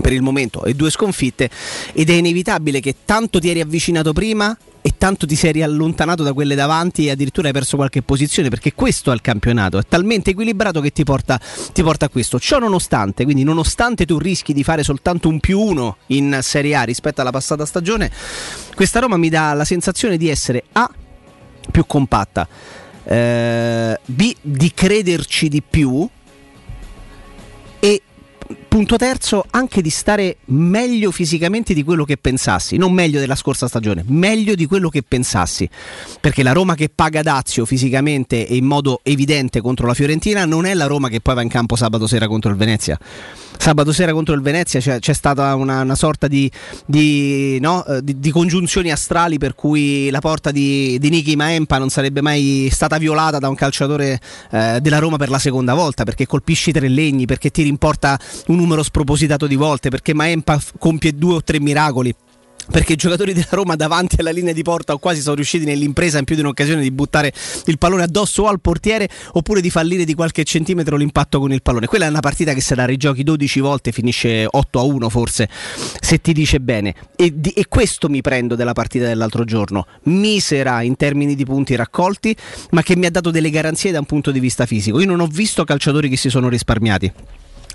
per 0.00 0.12
il 0.12 0.22
momento 0.22 0.64
e 0.64 0.74
due 0.74 0.90
sconfitte 0.90 1.48
ed 1.92 2.10
è 2.10 2.12
inevitabile 2.12 2.80
che 2.80 2.96
tanto 3.04 3.38
ti 3.38 3.48
eri 3.48 3.60
avvicinato 3.60 4.12
prima 4.12 4.56
e 4.86 4.94
tanto 4.96 5.26
ti 5.26 5.34
sei 5.34 5.64
allontanato 5.64 6.22
da 6.22 6.32
quelle 6.32 6.54
davanti 6.54 7.06
e 7.06 7.10
addirittura 7.10 7.48
hai 7.48 7.52
perso 7.52 7.74
qualche 7.74 8.02
posizione 8.02 8.48
perché 8.50 8.72
questo 8.72 9.10
è 9.10 9.14
il 9.14 9.20
campionato, 9.20 9.78
è 9.78 9.82
talmente 9.82 10.30
equilibrato 10.30 10.80
che 10.80 10.92
ti 10.92 11.02
porta, 11.02 11.40
ti 11.72 11.82
porta 11.82 12.06
a 12.06 12.08
questo. 12.08 12.38
Ciò 12.38 12.60
nonostante, 12.60 13.24
quindi 13.24 13.42
nonostante 13.42 14.06
tu 14.06 14.16
rischi 14.16 14.52
di 14.52 14.62
fare 14.62 14.84
soltanto 14.84 15.28
un 15.28 15.40
più 15.40 15.58
uno 15.58 15.96
in 16.08 16.38
Serie 16.40 16.76
A 16.76 16.84
rispetto 16.84 17.20
alla 17.20 17.32
passata 17.32 17.66
stagione, 17.66 18.12
questa 18.76 19.00
Roma 19.00 19.16
mi 19.16 19.28
dà 19.28 19.54
la 19.54 19.64
sensazione 19.64 20.16
di 20.16 20.28
essere 20.28 20.62
A 20.70 20.88
più 21.68 21.84
compatta, 21.84 22.46
eh, 23.02 23.98
B 24.04 24.36
di 24.40 24.72
crederci 24.72 25.48
di 25.48 25.62
più 25.68 26.08
e 27.80 28.02
punto 28.68 28.96
terzo 28.96 29.44
anche 29.50 29.80
di 29.80 29.90
stare 29.90 30.36
meglio 30.46 31.10
fisicamente 31.10 31.74
di 31.74 31.82
quello 31.82 32.04
che 32.04 32.16
pensassi, 32.16 32.76
non 32.76 32.92
meglio 32.92 33.20
della 33.20 33.34
scorsa 33.34 33.68
stagione, 33.68 34.04
meglio 34.06 34.54
di 34.54 34.66
quello 34.66 34.88
che 34.88 35.02
pensassi, 35.02 35.68
perché 36.20 36.42
la 36.42 36.52
Roma 36.52 36.74
che 36.74 36.90
paga 36.94 37.22
Dazio 37.22 37.64
fisicamente 37.64 38.46
e 38.46 38.56
in 38.56 38.64
modo 38.64 39.00
evidente 39.02 39.60
contro 39.60 39.86
la 39.86 39.94
Fiorentina 39.94 40.44
non 40.44 40.66
è 40.66 40.74
la 40.74 40.86
Roma 40.86 41.08
che 41.08 41.20
poi 41.20 41.34
va 41.34 41.42
in 41.42 41.48
campo 41.48 41.76
sabato 41.76 42.06
sera 42.06 42.26
contro 42.26 42.50
il 42.50 42.56
Venezia. 42.56 42.98
Sabato 43.58 43.92
sera 43.92 44.12
contro 44.12 44.34
il 44.34 44.42
Venezia 44.42 44.80
c'è, 44.80 44.98
c'è 44.98 45.14
stata 45.14 45.54
una, 45.54 45.80
una 45.80 45.94
sorta 45.94 46.28
di, 46.28 46.50
di, 46.84 47.58
no, 47.60 47.84
eh, 47.86 48.04
di- 48.04 48.20
di 48.20 48.30
congiunzioni 48.30 48.92
astrali 48.92 49.38
per 49.38 49.54
cui 49.54 50.10
la 50.10 50.20
porta 50.20 50.50
di, 50.50 50.98
di 50.98 51.08
Niki 51.08 51.36
Maempa 51.36 51.78
non 51.78 51.88
sarebbe 51.88 52.20
mai 52.20 52.68
stata 52.70 52.98
violata 52.98 53.38
da 53.38 53.48
un 53.48 53.54
calciatore 53.54 54.20
eh, 54.50 54.78
della 54.80 54.98
Roma 54.98 55.16
per 55.16 55.30
la 55.30 55.38
seconda 55.38 55.74
volta 55.74 56.04
perché 56.04 56.26
colpisci 56.26 56.70
tre 56.70 56.88
legni, 56.88 57.24
perché 57.24 57.50
tiri 57.50 57.68
in 57.68 57.78
porta 57.78 58.18
un 58.48 58.55
numero 58.56 58.82
spropositato 58.82 59.46
di 59.46 59.54
volte, 59.56 59.90
perché 59.90 60.14
Maempa 60.14 60.60
compie 60.78 61.12
due 61.14 61.34
o 61.34 61.42
tre 61.42 61.60
miracoli. 61.60 62.14
Perché 62.68 62.94
i 62.94 62.96
giocatori 62.96 63.32
della 63.32 63.46
Roma 63.50 63.76
davanti 63.76 64.16
alla 64.18 64.32
linea 64.32 64.52
di 64.52 64.64
porta 64.64 64.92
o 64.92 64.98
quasi 64.98 65.20
sono 65.20 65.36
riusciti 65.36 65.64
nell'impresa 65.64 66.18
in 66.18 66.24
più 66.24 66.34
di 66.34 66.40
un'occasione 66.40 66.82
di 66.82 66.90
buttare 66.90 67.32
il 67.66 67.78
pallone 67.78 68.02
addosso 68.02 68.42
o 68.42 68.48
al 68.48 68.60
portiere 68.60 69.08
oppure 69.34 69.60
di 69.60 69.70
fallire 69.70 70.04
di 70.04 70.14
qualche 70.14 70.42
centimetro 70.42 70.96
l'impatto 70.96 71.38
con 71.38 71.52
il 71.52 71.62
pallone. 71.62 71.86
Quella 71.86 72.06
è 72.06 72.08
una 72.08 72.18
partita 72.18 72.54
che 72.54 72.60
se 72.60 72.74
la 72.74 72.84
rigiochi 72.84 73.22
12 73.22 73.60
volte 73.60 73.92
finisce 73.92 74.48
8 74.50 74.80
a 74.80 74.82
1 74.82 75.08
forse, 75.08 75.48
se 76.00 76.20
ti 76.20 76.32
dice 76.32 76.58
bene. 76.58 76.92
E, 77.14 77.32
di- 77.36 77.50
e 77.50 77.66
questo 77.68 78.08
mi 78.08 78.20
prendo 78.20 78.56
della 78.56 78.72
partita 78.72 79.06
dell'altro 79.06 79.44
giorno. 79.44 79.86
Misera 80.04 80.82
in 80.82 80.96
termini 80.96 81.36
di 81.36 81.44
punti 81.44 81.76
raccolti, 81.76 82.34
ma 82.70 82.82
che 82.82 82.96
mi 82.96 83.06
ha 83.06 83.10
dato 83.12 83.30
delle 83.30 83.50
garanzie 83.50 83.92
da 83.92 84.00
un 84.00 84.06
punto 84.06 84.32
di 84.32 84.40
vista 84.40 84.66
fisico. 84.66 84.98
Io 84.98 85.06
non 85.06 85.20
ho 85.20 85.28
visto 85.28 85.62
calciatori 85.62 86.08
che 86.08 86.16
si 86.16 86.30
sono 86.30 86.48
risparmiati. 86.48 87.12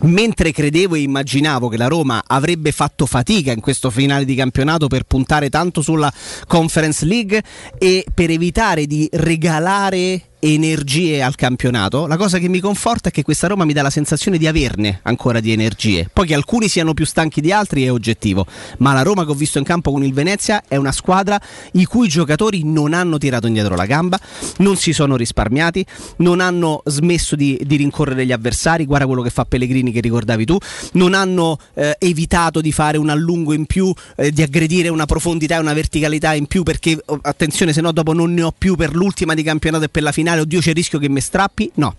Mentre 0.03 0.51
credevo 0.51 0.95
e 0.95 1.01
immaginavo 1.01 1.67
che 1.67 1.77
la 1.77 1.87
Roma 1.87 2.23
avrebbe 2.25 2.71
fatto 2.71 3.05
fatica 3.05 3.51
in 3.51 3.59
questo 3.59 3.91
finale 3.91 4.25
di 4.25 4.33
campionato 4.33 4.87
per 4.87 5.03
puntare 5.03 5.49
tanto 5.49 5.81
sulla 5.81 6.11
Conference 6.47 7.05
League 7.05 7.43
e 7.77 8.05
per 8.11 8.31
evitare 8.31 8.87
di 8.87 9.07
regalare 9.11 10.30
energie 10.41 11.21
al 11.21 11.35
campionato, 11.35 12.07
la 12.07 12.17
cosa 12.17 12.39
che 12.39 12.49
mi 12.49 12.59
conforta 12.59 13.09
è 13.09 13.11
che 13.11 13.23
questa 13.23 13.47
Roma 13.47 13.63
mi 13.63 13.73
dà 13.73 13.81
la 13.81 13.89
sensazione 13.89 14.37
di 14.37 14.47
averne 14.47 14.99
ancora 15.03 15.39
di 15.39 15.51
energie. 15.51 16.09
Poi 16.11 16.27
che 16.27 16.33
alcuni 16.33 16.67
siano 16.67 16.93
più 16.93 17.05
stanchi 17.05 17.41
di 17.41 17.51
altri 17.51 17.85
è 17.85 17.91
oggettivo, 17.91 18.45
ma 18.79 18.93
la 18.93 19.03
Roma 19.03 19.23
che 19.23 19.31
ho 19.31 19.35
visto 19.35 19.59
in 19.59 19.63
campo 19.63 19.91
con 19.91 20.03
il 20.03 20.13
Venezia 20.13 20.63
è 20.67 20.75
una 20.75 20.91
squadra 20.91 21.39
i 21.73 21.85
cui 21.85 22.07
giocatori 22.07 22.63
non 22.63 22.93
hanno 22.93 23.17
tirato 23.17 23.47
indietro 23.47 23.75
la 23.75 23.85
gamba, 23.85 24.19
non 24.57 24.77
si 24.77 24.93
sono 24.93 25.15
risparmiati, 25.15 25.85
non 26.17 26.39
hanno 26.39 26.81
smesso 26.85 27.35
di, 27.35 27.59
di 27.63 27.75
rincorrere 27.75 28.25
gli 28.25 28.31
avversari, 28.31 28.85
guarda 28.85 29.05
quello 29.05 29.21
che 29.21 29.29
fa 29.29 29.45
Pellegrini 29.45 29.91
che 29.91 30.01
ricordavi 30.01 30.45
tu, 30.45 30.57
non 30.93 31.13
hanno 31.13 31.57
eh, 31.73 31.95
evitato 31.99 32.61
di 32.61 32.71
fare 32.71 32.97
un 32.97 33.09
allungo 33.09 33.53
in 33.53 33.65
più, 33.65 33.93
eh, 34.15 34.31
di 34.31 34.41
aggredire 34.41 34.89
una 34.89 35.05
profondità 35.05 35.57
e 35.57 35.59
una 35.59 35.73
verticalità 35.73 36.33
in 36.33 36.47
più 36.47 36.63
perché 36.63 36.97
oh, 37.05 37.19
attenzione 37.21 37.73
se 37.73 37.81
no 37.81 37.91
dopo 37.91 38.13
non 38.13 38.33
ne 38.33 38.43
ho 38.43 38.53
più 38.57 38.75
per 38.75 38.95
l'ultima 38.95 39.33
di 39.33 39.43
campionato 39.43 39.83
e 39.83 39.89
per 39.89 40.03
la 40.03 40.11
finale, 40.11 40.30
oddio 40.39 40.59
c'è 40.61 40.69
il 40.69 40.75
rischio 40.75 40.99
che 40.99 41.09
mi 41.09 41.19
strappi, 41.19 41.71
no. 41.75 41.95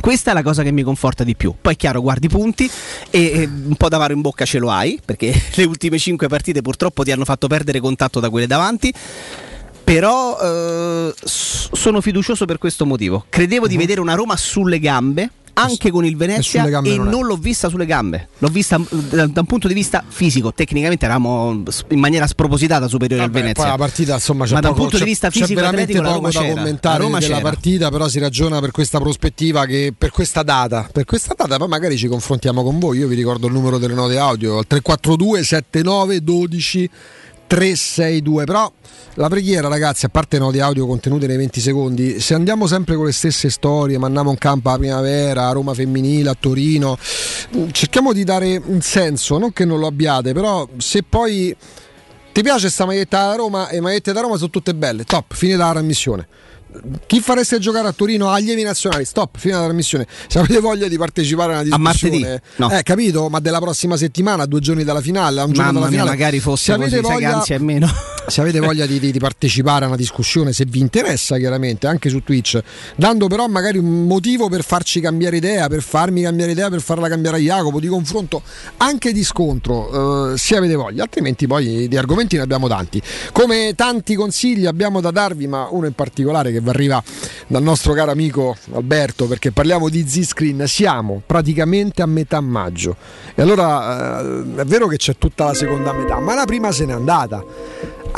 Questa 0.00 0.30
è 0.30 0.34
la 0.34 0.42
cosa 0.42 0.62
che 0.62 0.70
mi 0.70 0.82
conforta 0.82 1.24
di 1.24 1.34
più. 1.34 1.54
Poi 1.60 1.74
è 1.74 1.76
chiaro, 1.76 2.00
guardi 2.00 2.26
i 2.26 2.28
punti 2.28 2.70
e, 3.10 3.48
un 3.48 3.74
po' 3.76 3.88
d'avaro 3.88 4.12
in 4.12 4.20
bocca 4.20 4.44
ce 4.44 4.58
lo 4.58 4.70
hai, 4.70 5.00
perché 5.04 5.32
le 5.54 5.64
ultime 5.64 5.98
5 5.98 6.28
partite 6.28 6.62
purtroppo 6.62 7.02
ti 7.02 7.12
hanno 7.12 7.24
fatto 7.24 7.46
perdere 7.46 7.80
contatto 7.80 8.20
da 8.20 8.30
quelle 8.30 8.46
davanti. 8.46 8.92
Però 9.84 10.36
eh, 10.40 11.14
sono 11.24 12.00
fiducioso 12.00 12.44
per 12.44 12.58
questo 12.58 12.84
motivo. 12.84 13.26
Credevo 13.28 13.68
di 13.68 13.76
vedere 13.76 14.00
una 14.00 14.14
Roma 14.14 14.36
sulle 14.36 14.80
gambe, 14.80 15.30
anche 15.58 15.90
con 15.90 16.04
il 16.04 16.16
Venezia, 16.16 16.64
e 16.66 16.96
non 16.96 17.08
non 17.08 17.24
l'ho 17.26 17.36
vista 17.36 17.68
sulle 17.68 17.86
gambe. 17.86 18.28
L'ho 18.38 18.48
vista 18.48 18.78
mm, 18.78 18.84
da, 19.10 19.26
da 19.26 19.40
un 19.40 19.46
punto 19.46 19.68
di 19.68 19.74
vista 19.74 20.04
fisico. 20.06 20.52
Tecnicamente 20.52 21.04
eravamo 21.06 21.50
in 21.88 21.98
maniera 21.98 22.26
spropositata 22.26 22.88
superiori 22.88 23.22
al 23.22 23.30
Vabbè, 23.30 23.40
Venezia. 23.40 23.62
Poi 23.62 23.72
la 23.72 23.78
partita 23.78 24.14
insomma 24.14 24.44
c'è 24.44 24.52
Ma 24.52 24.60
da 24.60 24.68
un 24.68 24.74
punto 24.74 24.96
di 24.96 25.02
c'è- 25.02 25.08
vista 25.08 25.28
c'è 25.30 25.40
fisico 25.40 25.60
veramente 25.60 25.92
atletico 25.96 26.14
la 26.14 26.20
poco 26.20 26.30
da 26.46 26.54
commentare 26.54 27.04
della 27.04 27.18
c'era. 27.20 27.40
partita, 27.40 27.90
però 27.90 28.08
si 28.08 28.18
ragiona 28.18 28.60
per 28.60 28.70
questa 28.70 28.98
prospettiva 28.98 29.64
che 29.64 29.94
per 29.96 30.10
questa 30.10 30.42
data, 30.42 30.88
per 30.92 31.04
questa 31.04 31.34
data 31.36 31.56
poi 31.56 31.68
magari 31.68 31.96
ci 31.96 32.06
confrontiamo 32.08 32.62
con 32.62 32.78
voi. 32.78 32.98
Io 32.98 33.08
vi 33.08 33.14
ricordo 33.14 33.46
il 33.46 33.52
numero 33.54 33.78
delle 33.78 33.94
note 33.94 34.18
audio 34.18 34.58
al 34.58 34.66
342 34.66 35.42
79 35.42 36.22
12 36.22 36.90
362. 37.46 38.44
Però 38.44 38.70
la 39.16 39.28
preghiera, 39.28 39.68
ragazzi, 39.68 40.04
a 40.04 40.08
parte 40.08 40.38
noti 40.38 40.60
audio 40.60 40.86
contenute 40.86 41.26
nei 41.26 41.36
20 41.36 41.60
secondi, 41.60 42.20
se 42.20 42.34
andiamo 42.34 42.66
sempre 42.66 42.96
con 42.96 43.06
le 43.06 43.12
stesse 43.12 43.50
storie, 43.50 43.98
mandiamo 43.98 44.30
un 44.30 44.36
campo 44.36 44.70
a 44.70 44.76
primavera, 44.76 45.48
a 45.48 45.52
Roma 45.52 45.74
femminile, 45.74 46.30
a 46.30 46.36
Torino, 46.38 46.98
cerchiamo 47.72 48.12
di 48.12 48.24
dare 48.24 48.60
un 48.62 48.80
senso, 48.80 49.38
non 49.38 49.52
che 49.52 49.64
non 49.64 49.78
lo 49.78 49.86
abbiate, 49.86 50.32
però 50.32 50.68
se 50.76 51.02
poi 51.02 51.54
ti 52.32 52.42
piace 52.42 52.68
sta 52.68 52.84
maglietta 52.84 53.28
da 53.28 53.34
Roma 53.36 53.68
e 53.68 53.80
magliette 53.80 54.12
da 54.12 54.20
Roma 54.20 54.36
sono 54.36 54.50
tutte 54.50 54.74
belle, 54.74 55.04
top, 55.04 55.34
finita 55.34 55.64
la 55.66 55.72
trasmissione 55.72 56.28
chi 57.06 57.20
fareste 57.20 57.58
giocare 57.58 57.88
a 57.88 57.92
Torino 57.92 58.28
agli 58.28 58.44
allievi 58.44 58.62
nazionali? 58.62 59.06
Stop, 59.06 59.38
fino 59.38 59.56
alla 59.56 59.64
trasmissione. 59.64 60.06
Se 60.26 60.38
avete 60.38 60.60
voglia 60.60 60.88
di 60.88 60.98
partecipare 60.98 61.54
a 61.54 61.60
una 61.60 61.62
discussione, 61.62 62.16
a 62.16 62.20
martedì, 62.20 62.42
no. 62.56 62.70
eh, 62.70 62.82
capito? 62.82 63.28
Ma 63.30 63.40
della 63.40 63.60
prossima 63.60 63.96
settimana, 63.96 64.44
due 64.44 64.60
giorni 64.60 64.84
dalla 64.84 65.00
finale, 65.00 65.40
a 65.40 65.44
un 65.44 65.52
giorno 65.52 65.72
Mamma 65.72 65.86
dalla 65.86 65.90
finale. 65.90 66.10
Mia, 66.10 66.18
magari 66.18 66.40
fosse 66.40 66.64
se 66.64 66.72
avete 66.72 67.00
così, 67.00 67.12
voglia, 67.14 67.34
anzi 67.36 67.54
è 67.54 67.58
meno. 67.58 67.88
Se 68.26 68.40
avete 68.40 68.60
voglia 68.60 68.86
di, 68.86 68.98
di, 68.98 69.12
di, 69.12 69.18
partecipare 69.18 69.84
a 69.84 69.88
una 69.88 69.96
discussione, 69.96 70.52
se 70.52 70.64
vi 70.66 70.80
interessa, 70.80 71.36
chiaramente, 71.36 71.86
anche 71.86 72.08
su 72.08 72.22
Twitch, 72.22 72.60
dando 72.96 73.26
però 73.28 73.46
magari 73.46 73.78
un 73.78 74.06
motivo 74.06 74.48
per 74.48 74.64
farci 74.64 75.00
cambiare 75.00 75.36
idea, 75.36 75.68
per 75.68 75.82
farmi 75.82 76.22
cambiare 76.22 76.52
idea, 76.52 76.68
per 76.68 76.80
farla 76.80 77.08
cambiare 77.08 77.36
a 77.36 77.40
Jacopo, 77.40 77.80
di 77.80 77.88
confronto, 77.88 78.42
anche 78.78 79.12
di 79.12 79.24
scontro, 79.24 80.32
eh, 80.32 80.38
se 80.38 80.56
avete 80.56 80.74
voglia, 80.74 81.02
altrimenti 81.02 81.46
poi 81.46 81.88
di 81.88 81.96
argomenti 81.96 82.36
ne 82.36 82.42
abbiamo 82.42 82.68
tanti. 82.68 83.00
Come 83.32 83.74
tanti 83.74 84.14
consigli 84.14 84.66
abbiamo 84.66 85.00
da 85.00 85.10
darvi, 85.10 85.46
ma 85.46 85.68
uno 85.70 85.86
in 85.86 85.94
particolare 85.94 86.52
che 86.52 86.60
vi 86.60 86.68
arriva 86.68 87.02
dal 87.46 87.62
nostro 87.62 87.92
caro 87.92 88.10
amico 88.10 88.56
Alberto 88.72 89.26
perché 89.26 89.52
parliamo 89.52 89.88
di 89.88 90.06
Z-Screen, 90.06 90.64
siamo 90.66 91.22
praticamente 91.24 92.02
a 92.02 92.06
metà 92.06 92.40
maggio 92.40 92.96
e 93.34 93.42
allora 93.42 94.20
eh, 94.20 94.44
è 94.56 94.64
vero 94.64 94.86
che 94.86 94.96
c'è 94.96 95.16
tutta 95.16 95.44
la 95.44 95.54
seconda 95.54 95.92
metà, 95.92 96.18
ma 96.18 96.34
la 96.34 96.44
prima 96.44 96.72
se 96.72 96.86
n'è 96.86 96.92
andata. 96.92 97.44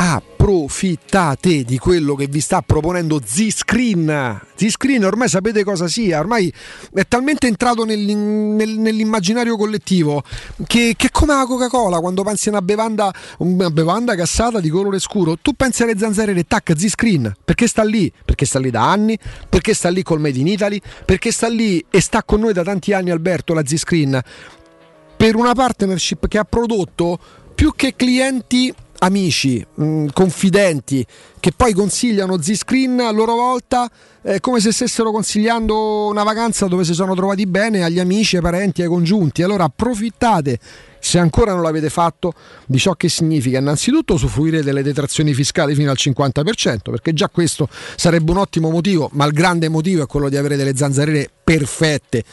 Approfittate 0.00 1.64
di 1.64 1.76
quello 1.76 2.14
che 2.14 2.28
vi 2.28 2.38
sta 2.38 2.62
proponendo 2.62 3.20
Z-Screen. 3.22 4.40
Z-Screen 4.54 5.04
ormai 5.04 5.28
sapete 5.28 5.64
cosa 5.64 5.88
sia, 5.88 6.20
ormai 6.20 6.54
è 6.94 7.04
talmente 7.08 7.48
entrato 7.48 7.84
nell'immaginario 7.84 9.56
collettivo 9.56 10.22
che, 10.68 10.94
che 10.96 11.10
come 11.10 11.34
la 11.34 11.44
Coca-Cola 11.46 11.98
quando 11.98 12.22
pensi 12.22 12.46
a 12.46 12.52
una 12.52 12.62
bevanda, 12.62 13.12
una 13.38 13.70
bevanda 13.70 14.14
gassata 14.14 14.60
di 14.60 14.68
colore 14.68 15.00
scuro, 15.00 15.36
tu 15.36 15.54
pensi 15.54 15.82
alle 15.82 15.98
zanzariere, 15.98 16.44
tac, 16.44 16.74
Z-Screen, 16.76 17.34
perché 17.44 17.66
sta 17.66 17.82
lì? 17.82 18.10
Perché 18.24 18.46
sta 18.46 18.60
lì 18.60 18.70
da 18.70 18.88
anni, 18.88 19.18
perché 19.48 19.74
sta 19.74 19.88
lì 19.88 20.04
col 20.04 20.20
Made 20.20 20.38
in 20.38 20.46
Italy, 20.46 20.80
perché 21.04 21.32
sta 21.32 21.48
lì 21.48 21.84
e 21.90 22.00
sta 22.00 22.22
con 22.22 22.38
noi 22.38 22.52
da 22.52 22.62
tanti 22.62 22.92
anni 22.92 23.10
Alberto, 23.10 23.52
la 23.52 23.66
Z-Screen, 23.66 24.20
per 25.16 25.34
una 25.34 25.54
partnership 25.54 26.28
che 26.28 26.38
ha 26.38 26.44
prodotto 26.44 27.18
più 27.52 27.72
che 27.74 27.96
clienti 27.96 28.72
amici, 28.98 29.64
mh, 29.74 29.84
mm, 29.84 30.06
confidenti 30.12 31.04
che 31.40 31.52
poi 31.56 31.72
consigliano 31.72 32.40
Z-Screen 32.40 33.00
a 33.00 33.10
loro 33.12 33.34
volta 33.34 33.88
eh, 34.22 34.40
come 34.40 34.60
se 34.60 34.72
stessero 34.72 35.10
consigliando 35.10 36.06
una 36.06 36.22
vacanza 36.22 36.66
dove 36.66 36.84
si 36.84 36.94
sono 36.94 37.14
trovati 37.14 37.46
bene 37.46 37.84
agli 37.84 37.98
amici, 38.00 38.36
ai 38.36 38.42
parenti, 38.42 38.82
ai 38.82 38.88
congiunti. 38.88 39.42
Allora 39.42 39.64
approfittate 39.64 40.58
se 41.00 41.18
ancora 41.18 41.52
non 41.52 41.62
l'avete 41.62 41.90
fatto, 41.90 42.34
di 42.66 42.78
ciò 42.78 42.94
che 42.94 43.08
significa 43.08 43.58
innanzitutto 43.58 44.14
usufruire 44.14 44.62
delle 44.62 44.82
detrazioni 44.82 45.32
fiscali 45.32 45.74
fino 45.74 45.90
al 45.90 45.96
50%, 45.98 46.90
perché 46.90 47.12
già 47.12 47.28
questo 47.28 47.68
sarebbe 47.96 48.30
un 48.30 48.38
ottimo 48.38 48.70
motivo, 48.70 49.08
ma 49.12 49.24
il 49.24 49.32
grande 49.32 49.68
motivo 49.68 50.02
è 50.02 50.06
quello 50.06 50.28
di 50.28 50.36
avere 50.36 50.56
delle 50.56 50.76
zanzariere 50.76 51.30
perfette, 51.42 52.24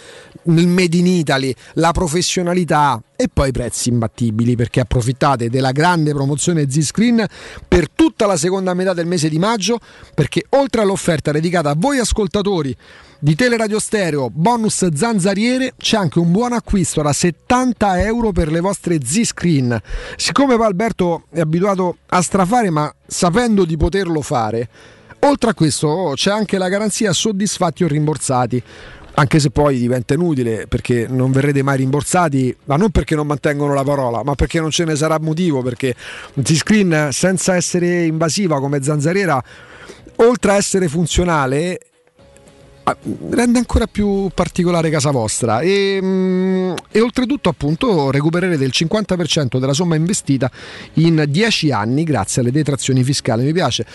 nel 0.45 0.67
Made 0.67 0.97
in 0.97 1.07
Italy, 1.07 1.53
la 1.73 1.91
professionalità 1.91 3.01
e 3.15 3.29
poi 3.31 3.49
i 3.49 3.51
prezzi 3.51 3.89
imbattibili, 3.89 4.55
perché 4.55 4.81
approfittate 4.81 5.49
della 5.49 5.71
grande 5.71 6.13
promozione 6.13 6.69
Z-Screen 6.69 7.25
per 7.67 7.89
tutta 7.89 8.25
la 8.25 8.37
seconda 8.37 8.73
metà 8.73 8.93
del 8.93 9.07
mese 9.07 9.29
di 9.29 9.39
maggio, 9.39 9.79
perché 10.13 10.45
oltre 10.49 10.81
all'offerta 10.81 11.31
dedicata 11.31 11.69
a 11.69 11.75
voi 11.77 11.99
ascoltatori, 11.99 12.75
di 13.17 13.33
Teleradio 13.33 13.79
Stereo, 13.79 14.29
bonus 14.29 14.87
zanzariere, 14.93 15.73
c'è 15.77 15.97
anche 15.97 16.19
un 16.19 16.31
buon 16.31 16.53
acquisto 16.53 17.01
da 17.01 17.13
70 17.13 18.03
euro 18.03 18.31
per 18.31 18.51
le 18.51 18.59
vostre 18.59 18.99
Z-Screen. 19.01 19.81
Siccome 20.15 20.53
Alberto 20.55 21.23
è 21.31 21.39
abituato 21.39 21.97
a 22.07 22.21
strafare, 22.21 22.69
ma 22.69 22.93
sapendo 23.07 23.65
di 23.65 23.77
poterlo 23.77 24.21
fare, 24.21 24.69
oltre 25.21 25.49
a 25.49 25.53
questo 25.53 25.87
oh, 25.87 26.13
c'è 26.13 26.29
anche 26.29 26.57
la 26.57 26.69
garanzia 26.69 27.13
soddisfatti 27.13 27.83
o 27.83 27.87
rimborsati 27.87 28.61
anche 29.15 29.39
se 29.39 29.49
poi 29.49 29.77
diventa 29.77 30.13
inutile 30.13 30.67
perché 30.67 31.07
non 31.09 31.31
verrete 31.31 31.63
mai 31.63 31.77
rimborsati, 31.77 32.55
ma 32.65 32.75
non 32.75 32.89
perché 32.91 33.15
non 33.15 33.27
mantengono 33.27 33.73
la 33.73 33.83
parola, 33.83 34.23
ma 34.23 34.35
perché 34.35 34.59
non 34.59 34.71
ce 34.71 34.83
ne 34.85 34.95
sarà 34.95 35.19
motivo, 35.19 35.61
perché 35.61 35.95
Z-Screen 36.41 37.09
senza 37.11 37.55
essere 37.55 38.03
invasiva 38.03 38.59
come 38.59 38.83
zanzariera, 38.83 39.41
oltre 40.17 40.51
a 40.51 40.55
essere 40.55 40.87
funzionale, 40.87 41.79
rende 43.29 43.57
ancora 43.57 43.87
più 43.87 44.29
particolare 44.33 44.89
casa 44.89 45.11
vostra. 45.11 45.59
E, 45.61 45.99
mm, 46.01 46.73
e, 46.91 47.01
oltretutto 47.01 47.49
appunto 47.49 48.11
recupererete 48.11 48.63
il 48.63 48.71
50% 48.73 49.57
della 49.59 49.73
somma 49.73 49.95
investita 49.95 50.51
in 50.93 51.23
10 51.27 51.71
anni 51.71 52.03
grazie 52.03 52.41
alle 52.41 52.51
detrazioni 52.51 53.03
fiscali. 53.03 53.43
Mi 53.43 53.53
piace 53.53 53.85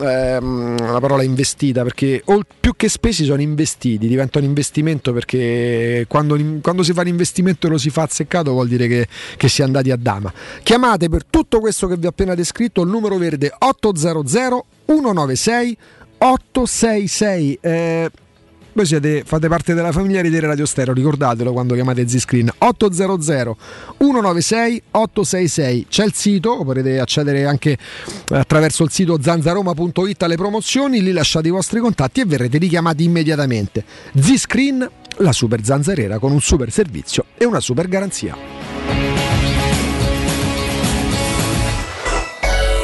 ehm, 0.00 0.92
la 0.92 1.00
parola 1.00 1.22
investita 1.22 1.82
perché 1.82 2.22
più 2.60 2.74
che 2.76 2.88
spesi 2.88 3.24
sono 3.24 3.40
investiti 3.40 4.06
diventa 4.06 4.38
un 4.38 4.44
investimento 4.44 5.12
perché 5.12 6.04
quando, 6.08 6.38
quando 6.60 6.82
si 6.82 6.92
fa 6.92 7.02
l'investimento 7.02 7.66
e 7.66 7.70
lo 7.70 7.78
si 7.78 7.90
fa 7.90 8.02
azzeccato 8.02 8.52
vuol 8.52 8.68
dire 8.68 8.86
che, 8.88 9.08
che 9.36 9.48
si 9.48 9.62
è 9.62 9.64
andati 9.64 9.90
a 9.90 9.96
dama. 9.96 10.32
Chiamate 10.62 11.08
per 11.08 11.24
tutto 11.24 11.60
questo 11.60 11.86
che 11.86 11.96
vi 11.96 12.06
ho 12.06 12.10
appena 12.10 12.34
descritto 12.34 12.82
il 12.82 12.88
numero 12.88 13.16
verde 13.16 13.52
800 13.56 14.64
196 14.86 15.76
866 16.18 17.58
eh, 17.60 18.10
voi 18.74 18.86
siete, 18.86 19.22
fate 19.24 19.46
parte 19.48 19.72
della 19.72 19.92
famiglia 19.92 20.20
di 20.20 20.40
Radio 20.40 20.66
Stereo, 20.66 20.92
ricordatelo 20.94 21.52
quando 21.52 21.74
chiamate 21.74 22.08
Z-Screen 22.08 22.50
800 22.58 23.56
196 23.98 24.82
866. 24.90 25.86
C'è 25.88 26.04
il 26.04 26.12
sito, 26.12 26.64
potete 26.64 26.98
accedere 26.98 27.46
anche 27.46 27.78
attraverso 28.30 28.82
il 28.82 28.90
sito 28.90 29.18
zanzaroma.it 29.20 30.22
alle 30.24 30.36
promozioni, 30.36 31.00
lì 31.02 31.12
lasciate 31.12 31.48
i 31.48 31.52
vostri 31.52 31.78
contatti 31.78 32.20
e 32.20 32.24
verrete 32.24 32.58
richiamati 32.58 33.04
immediatamente. 33.04 33.84
Z-Screen, 34.18 34.90
la 35.18 35.32
super 35.32 35.64
zanzariera 35.64 36.18
con 36.18 36.32
un 36.32 36.40
super 36.40 36.72
servizio 36.72 37.26
e 37.36 37.44
una 37.44 37.60
super 37.60 37.86
garanzia. 37.86 38.36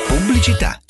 Pubblicità. 0.06 0.89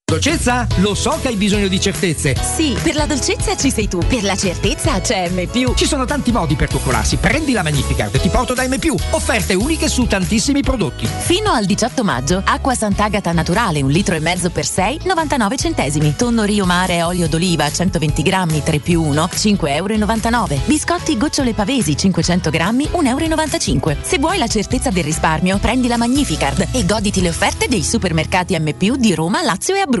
Dolcezza? 0.11 0.67
Lo 0.79 0.93
so 0.93 1.17
che 1.21 1.29
hai 1.29 1.37
bisogno 1.37 1.69
di 1.69 1.79
certezze. 1.79 2.35
Sì, 2.35 2.77
per 2.83 2.95
la 2.95 3.05
dolcezza 3.05 3.55
ci 3.55 3.71
sei 3.71 3.87
tu, 3.87 3.99
per 3.99 4.23
la 4.23 4.35
certezza 4.35 4.99
c'è 4.99 5.29
M. 5.29 5.73
Ci 5.73 5.85
sono 5.85 6.03
tanti 6.03 6.33
modi 6.33 6.55
per 6.55 6.67
coccolarsi. 6.67 7.15
Prendi 7.15 7.53
la 7.53 7.63
Magnificard, 7.63 8.19
ti 8.19 8.27
porto 8.27 8.53
da 8.53 8.67
M. 8.67 8.75
Offerte 9.11 9.53
uniche 9.53 9.87
su 9.87 10.07
tantissimi 10.07 10.63
prodotti. 10.63 11.07
Fino 11.07 11.51
al 11.51 11.63
18 11.63 12.03
maggio, 12.03 12.41
acqua 12.43 12.75
Sant'Agata 12.75 13.31
naturale, 13.31 13.81
un 13.81 13.89
litro 13.89 14.13
e 14.13 14.19
mezzo 14.19 14.49
per 14.49 14.65
6, 14.65 14.99
99 15.05 15.55
centesimi. 15.55 16.13
Tonno 16.17 16.43
Rio 16.43 16.65
Mare 16.65 17.03
olio 17.03 17.29
d'oliva 17.29 17.71
120 17.71 18.21
grammi 18.21 18.63
3 18.63 18.79
più 18.79 19.01
1, 19.01 19.29
5,99 19.33 19.65
euro. 19.65 20.61
Biscotti 20.65 21.17
gocciole 21.17 21.53
pavesi 21.53 21.95
500 21.95 22.49
grammi, 22.49 22.89
1,95 22.91 23.89
euro. 23.89 23.95
Se 24.01 24.19
vuoi 24.19 24.37
la 24.37 24.47
certezza 24.47 24.89
del 24.89 25.05
risparmio, 25.05 25.57
prendi 25.57 25.87
la 25.87 25.95
Magnificard 25.95 26.67
e 26.73 26.85
goditi 26.85 27.21
le 27.21 27.29
offerte 27.29 27.69
dei 27.69 27.81
supermercati 27.81 28.59
M. 28.59 28.73
di 28.97 29.15
Roma, 29.15 29.41
Lazio 29.41 29.73
e 29.73 29.79
Abruzzo. 29.79 30.00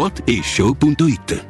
whatishow.it. 0.00 1.49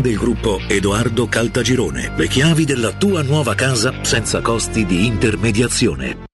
del 0.00 0.16
gruppo 0.16 0.58
Edoardo 0.68 1.26
Caltagirone. 1.26 2.12
Le 2.16 2.28
chiavi 2.28 2.64
della 2.64 2.92
tua 2.92 3.22
nuova 3.22 3.54
casa 3.54 3.92
senza 4.02 4.40
costi 4.40 4.84
di 4.86 5.06
intermediazione. 5.06 6.24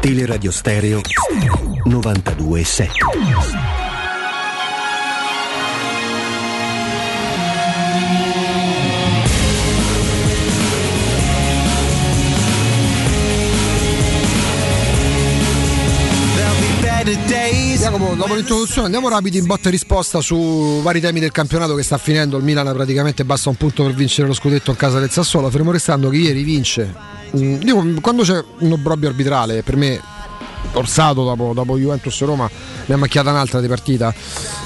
Teleradio 0.00 0.50
Stereo 0.50 1.00
927. 1.84 3.67
Jacopo, 17.90 18.14
dopo 18.14 18.34
l'introduzione 18.34 18.84
andiamo 18.84 19.08
rapidi 19.08 19.38
in 19.38 19.46
botta 19.46 19.68
e 19.68 19.70
risposta 19.70 20.20
su 20.20 20.80
vari 20.82 21.00
temi 21.00 21.20
del 21.20 21.30
campionato 21.30 21.74
che 21.74 21.82
sta 21.82 21.96
finendo. 21.96 22.36
Il 22.36 22.44
Milan 22.44 22.70
praticamente 22.74 23.24
basta 23.24 23.48
un 23.48 23.54
punto 23.54 23.82
per 23.82 23.94
vincere 23.94 24.28
lo 24.28 24.34
scudetto 24.34 24.70
in 24.72 24.76
casa 24.76 24.98
del 24.98 25.08
Sassuolo. 25.10 25.48
Fermo 25.48 25.70
restando 25.70 26.10
che 26.10 26.18
ieri 26.18 26.42
vince. 26.42 26.94
Dico, 27.30 27.82
quando 28.02 28.24
c'è 28.24 28.44
un 28.58 28.72
obbrobrio 28.72 29.08
arbitrale, 29.08 29.62
per 29.62 29.76
me 29.76 29.98
Orsato 30.72 31.24
dopo, 31.24 31.52
dopo 31.54 31.78
Juventus 31.78 32.20
Roma 32.20 32.50
ne 32.84 32.94
ha 32.94 32.98
macchiata 32.98 33.30
un'altra 33.30 33.62
di 33.62 33.68
partita. 33.68 34.12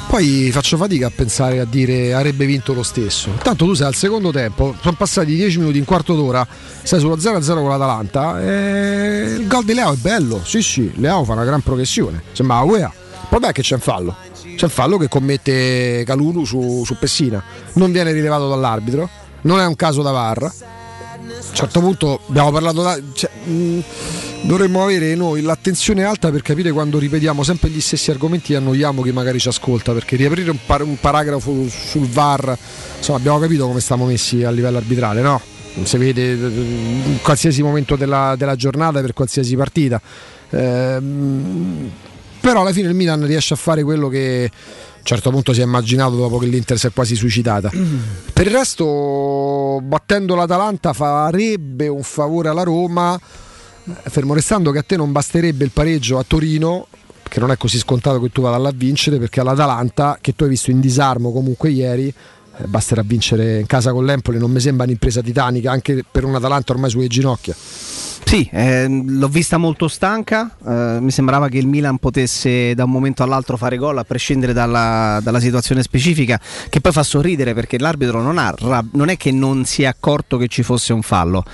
Poi 0.09 0.51
faccio 0.51 0.77
fatica 0.77 1.07
a 1.07 1.13
pensare 1.15 1.61
a 1.61 1.65
dire 1.65 2.15
avrebbe 2.15 2.45
vinto 2.45 2.75
lo 2.75 2.83
stesso. 2.83 3.31
Tanto 3.41 3.67
tu 3.67 3.75
sei 3.75 3.87
al 3.87 3.95
secondo 3.95 4.33
tempo, 4.33 4.75
sono 4.81 4.97
passati 4.97 5.37
10 5.37 5.59
minuti, 5.59 5.79
un 5.79 5.85
quarto 5.85 6.17
d'ora, 6.17 6.45
sei 6.83 6.99
sullo 6.99 7.17
0-0 7.17 7.55
con 7.55 7.69
l'Atalanta. 7.69 8.43
E 8.43 9.37
il 9.39 9.47
gol 9.47 9.65
di 9.65 9.75
Leao 9.75 9.93
è 9.93 9.97
bello, 9.97 10.41
sì 10.45 10.61
sì, 10.61 10.91
Leao 10.97 11.23
fa 11.23 11.35
una 11.35 11.45
gran 11.45 11.61
progressione. 11.61 12.21
Sembra 12.33 12.57
la 12.57 12.63
UEA. 12.63 12.93
Il 13.33 13.39
problema 13.39 13.55
è 13.55 13.63
che 13.63 13.67
c'è 13.67 13.77
un 13.77 13.81
fallo. 13.81 14.15
C'è 14.57 14.67
il 14.67 14.71
fallo 14.71 14.99
che 14.99 15.09
commette 15.09 16.03
Calulu 16.05 16.45
su, 16.45 16.83
su 16.85 16.99
Pessina. 16.99 17.43
Non 17.77 17.91
viene 17.91 18.13
rilevato 18.13 18.47
dall'arbitro. 18.47 19.09
Non 19.43 19.59
è 19.59 19.65
un 19.65 19.75
caso 19.75 20.03
da 20.03 20.11
VAR. 20.11 20.43
A 20.43 20.51
un 21.19 21.55
certo 21.55 21.81
punto 21.81 22.21
abbiamo 22.29 22.51
parlato 22.51 22.83
da, 22.83 23.01
cioè, 23.15 23.31
mh, 23.45 23.79
dovremmo 24.43 24.83
avere 24.83 25.15
noi 25.15 25.41
l'attenzione 25.41 26.05
alta 26.05 26.31
per 26.31 26.43
capire 26.43 26.73
quando 26.73 26.99
ripetiamo 26.99 27.43
sempre 27.43 27.71
gli 27.71 27.81
stessi 27.81 28.11
argomenti 28.11 28.53
e 28.53 28.57
annoiamo 28.57 29.01
chi 29.01 29.13
magari 29.13 29.39
ci 29.39 29.49
ascolta 29.49 29.95
perché 29.95 30.17
riaprire 30.17 30.51
un, 30.51 30.59
par- 30.67 30.83
un 30.83 30.99
paragrafo 31.01 31.67
sul 31.69 32.07
VAR 32.09 32.57
insomma 32.99 33.19
abbiamo 33.19 33.39
capito 33.39 33.67
come 33.67 33.81
stiamo 33.81 34.05
messi 34.05 34.43
a 34.45 34.51
livello 34.51 34.79
arbitrale 34.79 35.21
no? 35.21 35.41
si 35.83 35.97
vede 35.97 36.33
in 36.33 37.19
qualsiasi 37.23 37.63
momento 37.63 37.97
della, 37.97 38.35
della 38.37 38.57
giornata 38.57 39.01
per 39.01 39.13
qualsiasi 39.13 39.55
partita 39.55 40.01
ehm, 40.51 41.91
però 42.43 42.63
alla 42.63 42.73
fine 42.73 42.89
il 42.89 42.95
Milan 42.95 43.25
riesce 43.25 43.55
a 43.55 43.57
fare 43.57 43.85
quello 43.85 44.09
che 44.09 44.51
a 44.53 44.99
un 44.99 45.05
certo 45.05 45.31
punto 45.31 45.53
si 45.53 45.61
è 45.61 45.65
immaginato 45.65 46.17
dopo 46.17 46.39
che 46.39 46.47
l'Inter 46.47 46.77
si 46.77 46.89
è 46.89 46.93
quasi 46.93 47.15
suicidata. 47.15 47.71
Per 48.33 48.47
il 48.47 48.53
resto, 48.53 49.81
battendo 49.81 50.35
l'Atalanta 50.35 50.93
farebbe 50.93 51.87
un 51.87 52.03
favore 52.03 52.49
alla 52.49 52.65
Roma, 52.65 53.19
fermo 53.85 54.35
restando 54.35 54.73
che 54.73 54.79
a 54.79 54.83
te 54.83 54.97
non 54.97 55.13
basterebbe 55.13 55.63
il 55.63 55.71
pareggio 55.71 56.19
a 56.19 56.25
Torino, 56.27 56.89
che 57.23 57.39
non 57.39 57.53
è 57.53 57.57
così 57.57 57.79
scontato 57.79 58.21
che 58.21 58.31
tu 58.31 58.43
vada 58.43 58.59
là 58.59 58.71
a 58.71 58.75
vincere, 58.75 59.19
perché 59.19 59.39
all'Atalanta, 59.39 60.19
che 60.21 60.35
tu 60.35 60.43
hai 60.43 60.51
visto 60.51 60.73
in 60.73 60.81
disarmo 60.81 61.31
comunque 61.31 61.71
ieri, 61.71 62.09
eh, 62.09 62.67
basterà 62.67 63.03
vincere 63.05 63.61
in 63.61 63.67
casa 63.67 63.93
con 63.93 64.05
l'Empoli, 64.05 64.39
non 64.39 64.51
mi 64.51 64.59
sembra 64.59 64.85
un'impresa 64.85 65.23
titanica, 65.23 65.71
anche 65.71 66.05
per 66.09 66.25
un 66.25 66.35
Atalanta 66.35 66.73
ormai 66.73 66.91
sulle 66.91 67.07
ginocchia. 67.07 67.55
Sì, 68.25 68.49
eh, 68.51 68.87
l'ho 68.89 69.29
vista 69.29 69.59
molto 69.59 69.89
stanca, 69.89 70.57
eh, 70.67 70.99
mi 71.01 71.11
sembrava 71.11 71.49
che 71.49 71.59
il 71.59 71.67
Milan 71.67 71.99
potesse 71.99 72.75
da 72.75 72.85
un 72.85 72.91
momento 72.91 73.23
all'altro 73.23 73.59
fare 73.59 73.77
gol 73.77 73.99
a 73.99 74.05
prescindere 74.05 74.55
dalla, 74.55 75.21
dalla 75.23 75.41
situazione 75.41 75.83
specifica, 75.83 76.41
che 76.71 76.81
poi 76.81 76.93
fa 76.93 77.03
sorridere 77.03 77.53
perché 77.53 77.79
l'arbitro 77.79 78.23
non, 78.23 78.39
ha, 78.39 78.55
non 78.93 79.11
è 79.11 79.19
che 79.19 79.33
non 79.33 79.67
si 79.67 79.83
è 79.83 79.87
accorto 79.87 80.39
che 80.39 80.49
ci 80.49 80.63
fosse 80.63 80.95
un 80.95 81.03
fallo, 81.03 81.45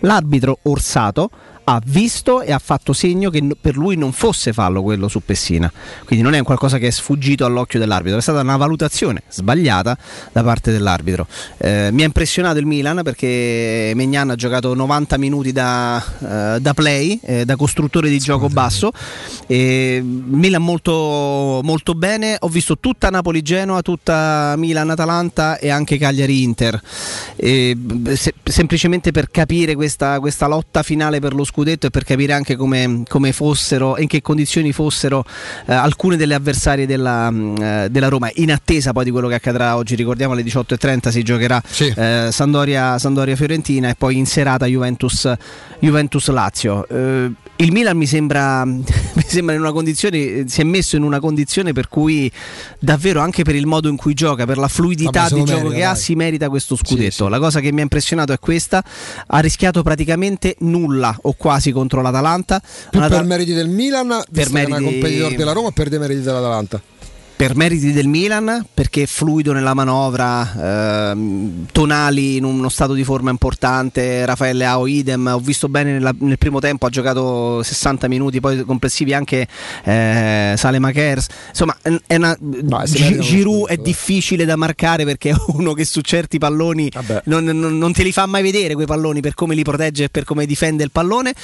l'arbitro 0.00 0.58
Orsato 0.62 1.30
ha 1.68 1.82
visto 1.84 2.42
e 2.42 2.52
ha 2.52 2.60
fatto 2.60 2.92
segno 2.92 3.28
che 3.28 3.44
per 3.60 3.76
lui 3.76 3.96
non 3.96 4.12
fosse 4.12 4.52
fallo 4.52 4.82
quello 4.82 5.08
su 5.08 5.20
Pessina. 5.24 5.70
Quindi 6.04 6.24
non 6.24 6.34
è 6.34 6.42
qualcosa 6.42 6.78
che 6.78 6.86
è 6.86 6.90
sfuggito 6.90 7.44
all'occhio 7.44 7.80
dell'arbitro, 7.80 8.18
è 8.18 8.22
stata 8.22 8.40
una 8.40 8.56
valutazione 8.56 9.22
sbagliata 9.28 9.98
da 10.30 10.44
parte 10.44 10.70
dell'arbitro. 10.70 11.26
Eh, 11.56 11.88
mi 11.90 12.02
ha 12.02 12.04
impressionato 12.04 12.58
il 12.58 12.66
Milan 12.66 13.00
perché 13.02 13.90
Megnan 13.96 14.30
ha 14.30 14.34
giocato 14.36 14.74
90 14.74 15.18
minuti 15.18 15.50
da, 15.50 16.00
eh, 16.20 16.60
da 16.60 16.72
play, 16.72 17.18
eh, 17.24 17.44
da 17.44 17.56
costruttore 17.56 18.08
di 18.10 18.18
gioco 18.20 18.48
basso. 18.48 18.92
E 19.48 20.00
Milan 20.04 20.62
molto, 20.62 21.60
molto 21.64 21.94
bene. 21.94 22.36
Ho 22.38 22.48
visto 22.48 22.78
tutta 22.78 23.10
Napoli-Genoa, 23.10 23.82
tutta 23.82 24.54
Milan-Atalanta 24.56 25.58
e 25.58 25.70
anche 25.70 25.98
Cagliari-Inter. 25.98 26.80
Se, 27.36 28.34
semplicemente 28.44 29.10
per 29.10 29.32
capire 29.32 29.74
questa, 29.74 30.20
questa 30.20 30.46
lotta 30.46 30.84
finale 30.84 31.18
per 31.18 31.34
lo 31.34 31.42
scudetto 31.42 31.54
scudetto 31.56 31.86
e 31.86 31.90
per 31.90 32.04
capire 32.04 32.34
anche 32.34 32.54
come, 32.54 33.02
come 33.08 33.32
fossero 33.32 33.96
e 33.96 34.02
in 34.02 34.08
che 34.08 34.20
condizioni 34.20 34.72
fossero 34.72 35.24
eh, 35.66 35.72
alcune 35.72 36.16
delle 36.18 36.34
avversarie 36.34 36.86
della, 36.86 37.30
mm, 37.30 37.56
eh, 37.56 37.88
della, 37.90 38.08
Roma 38.08 38.30
in 38.34 38.52
attesa 38.52 38.92
poi 38.92 39.04
di 39.04 39.10
quello 39.10 39.28
che 39.28 39.34
accadrà 39.34 39.76
oggi 39.76 39.94
ricordiamo 39.94 40.34
alle 40.34 40.42
18.30 40.42 41.08
si 41.08 41.22
giocherà 41.22 41.62
sì. 41.66 41.92
eh, 41.96 42.28
Sandoria, 42.30 42.98
Sandoria, 42.98 43.34
Fiorentina 43.36 43.88
e 43.88 43.94
poi 43.94 44.18
in 44.18 44.26
serata 44.26 44.66
Juventus, 44.66 45.32
Juventus 45.78 46.28
Lazio 46.28 46.86
eh, 46.88 47.30
il 47.56 47.72
Milan 47.72 47.96
mi 47.96 48.06
sembra, 48.06 48.64
mi 48.64 48.84
sembra 49.24 49.54
in 49.54 49.60
una 49.60 49.72
condizione 49.72 50.44
si 50.46 50.60
è 50.60 50.64
messo 50.64 50.96
in 50.96 51.02
una 51.02 51.20
condizione 51.20 51.72
per 51.72 51.88
cui 51.88 52.30
davvero 52.78 53.20
anche 53.20 53.44
per 53.44 53.54
il 53.54 53.66
modo 53.66 53.88
in 53.88 53.96
cui 53.96 54.14
gioca 54.14 54.44
per 54.44 54.58
la 54.58 54.68
fluidità 54.68 55.28
di 55.28 55.42
gioco 55.44 55.44
merita, 55.44 55.68
che 55.68 55.80
dai. 55.80 55.82
ha 55.82 55.94
si 55.94 56.14
merita 56.14 56.48
questo 56.48 56.76
scudetto 56.76 57.10
sì, 57.10 57.24
sì. 57.24 57.28
la 57.28 57.38
cosa 57.38 57.60
che 57.60 57.72
mi 57.72 57.80
ha 57.80 57.82
impressionato 57.82 58.32
è 58.32 58.38
questa 58.38 58.84
ha 59.26 59.38
rischiato 59.38 59.82
praticamente 59.82 60.56
nulla 60.60 61.16
o 61.22 61.32
quasi 61.32 61.72
contro 61.72 62.02
l'Atalanta. 62.02 62.60
Più 62.90 63.00
per 63.00 63.24
meriti 63.24 63.52
del 63.52 63.68
Milan, 63.68 64.22
per 64.30 64.50
meriti... 64.50 64.82
competitor 64.82 65.34
della 65.34 65.52
Roma 65.52 65.68
o 65.68 65.72
per 65.72 65.88
dei 65.88 65.98
meriti 65.98 66.20
dell'Atalanta? 66.20 66.80
Per 67.36 67.54
meriti 67.54 67.92
del 67.92 68.06
Milan, 68.06 68.64
perché 68.72 69.02
è 69.02 69.06
fluido 69.06 69.52
nella 69.52 69.74
manovra, 69.74 71.10
ehm, 71.10 71.66
tonali 71.70 72.36
in 72.36 72.44
uno 72.44 72.70
stato 72.70 72.94
di 72.94 73.04
forma 73.04 73.30
importante, 73.30 74.24
Raffaele 74.24 74.64
Ao 74.64 74.86
idem, 74.86 75.26
ho 75.26 75.38
visto 75.38 75.68
bene 75.68 75.92
nella, 75.92 76.14
nel 76.18 76.38
primo 76.38 76.60
tempo, 76.60 76.86
ha 76.86 76.88
giocato 76.88 77.62
60 77.62 78.08
minuti, 78.08 78.40
poi 78.40 78.64
complessivi 78.64 79.12
anche 79.12 79.46
eh, 79.84 80.54
Sale 80.56 80.78
Makers, 80.78 81.26
insomma 81.50 81.76
è 81.82 82.14
una, 82.14 82.34
no, 82.40 82.82
G- 82.84 83.18
Giroud 83.18 83.68
è 83.68 83.76
difficile 83.76 84.46
da 84.46 84.56
marcare 84.56 85.04
perché 85.04 85.30
è 85.30 85.34
uno 85.48 85.74
che 85.74 85.84
su 85.84 86.00
certi 86.00 86.38
palloni 86.38 86.90
non, 87.24 87.44
non, 87.44 87.76
non, 87.76 87.92
te 87.92 88.02
li 88.02 88.12
fa 88.12 88.24
mai 88.24 88.42
vedere 88.42 88.72
quei 88.72 88.86
palloni 88.86 89.20
per 89.20 89.34
come 89.34 89.54
li 89.54 89.62
protegge 89.62 90.04
e 90.04 90.08
per 90.08 90.24
come 90.24 90.46
difende 90.46 90.84
il 90.84 90.90
pallone. 90.90 91.34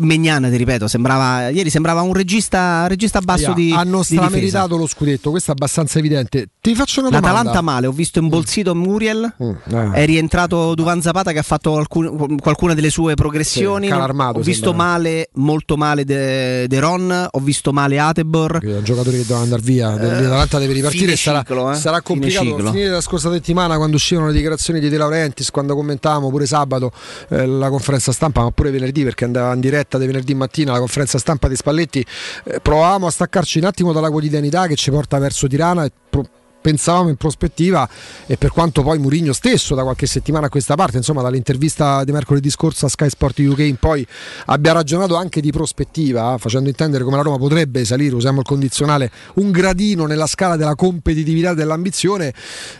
Megnan, 0.00 0.48
ti 0.50 0.56
ripeto, 0.56 0.88
sembrava, 0.88 1.50
ieri 1.50 1.70
sembrava 1.70 2.02
un 2.02 2.14
regista, 2.14 2.88
regista 2.88 3.20
basso 3.20 3.42
yeah, 3.42 3.54
di... 3.54 3.70
Hanno 3.70 4.02
strameritato 4.02 4.76
lo 4.76 4.88
scudetto 4.88 5.30
questo 5.36 5.50
è 5.50 5.54
abbastanza 5.54 5.98
evidente. 5.98 6.48
Ti 6.60 6.74
faccio 6.74 7.00
una 7.00 7.10
domanda. 7.10 7.32
L'Atalanta 7.32 7.60
male, 7.60 7.86
ho 7.86 7.92
visto 7.92 8.18
imbolsito 8.18 8.74
mm. 8.74 8.78
Muriel, 8.78 9.34
mm, 9.42 9.50
eh. 9.74 9.90
è 9.92 10.06
rientrato 10.06 10.74
Duvan 10.74 11.02
Zapata 11.02 11.32
che 11.32 11.38
ha 11.38 11.42
fatto 11.42 11.76
alcun, 11.76 12.38
qualcuna 12.38 12.72
delle 12.74 12.90
sue 12.90 13.14
progressioni. 13.14 13.86
Sì, 13.86 13.92
armato, 13.92 14.38
ho 14.38 14.42
visto 14.42 14.68
sembra. 14.68 14.86
male, 14.86 15.28
molto 15.34 15.76
male 15.76 16.04
De, 16.04 16.66
De 16.66 16.80
Ron, 16.80 17.28
ho 17.30 17.38
visto 17.40 17.72
male 17.72 17.98
Atebor. 17.98 18.60
È 18.62 18.76
un 18.76 18.84
giocatore 18.84 19.18
che 19.18 19.26
deve 19.26 19.40
andare 19.40 19.62
via, 19.62 19.94
eh, 19.94 20.22
l'Atalanta 20.22 20.58
deve 20.58 20.72
ripartire 20.72 21.16
sarà, 21.16 21.40
ciclo, 21.40 21.70
eh? 21.70 21.74
sarà 21.74 22.00
complicato. 22.00 22.56
Finire 22.56 22.88
la 22.88 23.00
scorsa 23.02 23.30
settimana 23.30 23.76
quando 23.76 23.96
uscivano 23.96 24.28
le 24.28 24.32
dichiarazioni 24.32 24.80
di 24.80 24.88
De 24.88 24.96
Laurentiis, 24.96 25.50
quando 25.50 25.74
commentavamo 25.74 26.30
pure 26.30 26.46
sabato 26.46 26.90
eh, 27.28 27.46
la 27.46 27.68
conferenza 27.68 28.10
stampa, 28.10 28.42
ma 28.42 28.50
pure 28.50 28.70
venerdì 28.70 29.04
perché 29.04 29.24
andava 29.24 29.52
in 29.52 29.60
diretta 29.60 29.98
di 29.98 30.06
venerdì 30.06 30.34
mattina 30.34 30.72
la 30.72 30.78
conferenza 30.78 31.18
stampa 31.18 31.46
di 31.48 31.56
Spalletti, 31.56 32.04
eh, 32.44 32.60
provavamo 32.60 33.06
a 33.06 33.10
staccarci 33.10 33.58
un 33.58 33.64
attimo 33.64 33.92
dalla 33.92 34.10
quotidianità 34.10 34.66
che 34.66 34.76
ci 34.76 34.90
porta 34.90 35.18
verso 35.26 35.48
Tirana 35.48 35.84
e 35.84 35.92
pro- 36.08 36.28
pensavamo 36.66 37.08
in 37.08 37.16
prospettiva 37.16 37.88
e 38.26 38.36
per 38.36 38.50
quanto 38.50 38.82
poi 38.82 38.98
Murigno 38.98 39.32
stesso 39.32 39.76
da 39.76 39.82
qualche 39.82 40.06
settimana 40.06 40.46
a 40.46 40.48
questa 40.48 40.74
parte, 40.74 40.96
insomma 40.96 41.22
dall'intervista 41.22 42.02
di 42.02 42.10
mercoledì 42.10 42.50
scorso 42.50 42.86
a 42.86 42.88
Sky 42.88 43.08
Sport 43.08 43.38
UK 43.38 43.58
in 43.60 43.76
poi 43.76 44.04
abbia 44.46 44.72
ragionato 44.72 45.14
anche 45.14 45.40
di 45.40 45.52
prospettiva, 45.52 46.36
facendo 46.38 46.68
intendere 46.68 47.04
come 47.04 47.16
la 47.16 47.22
Roma 47.22 47.38
potrebbe 47.38 47.84
salire, 47.84 48.16
usiamo 48.16 48.40
il 48.40 48.46
condizionale, 48.46 49.10
un 49.34 49.52
gradino 49.52 50.06
nella 50.06 50.26
scala 50.26 50.56
della 50.56 50.74
competitività 50.74 51.50
e 51.50 51.54
dell'ambizione, 51.54 52.32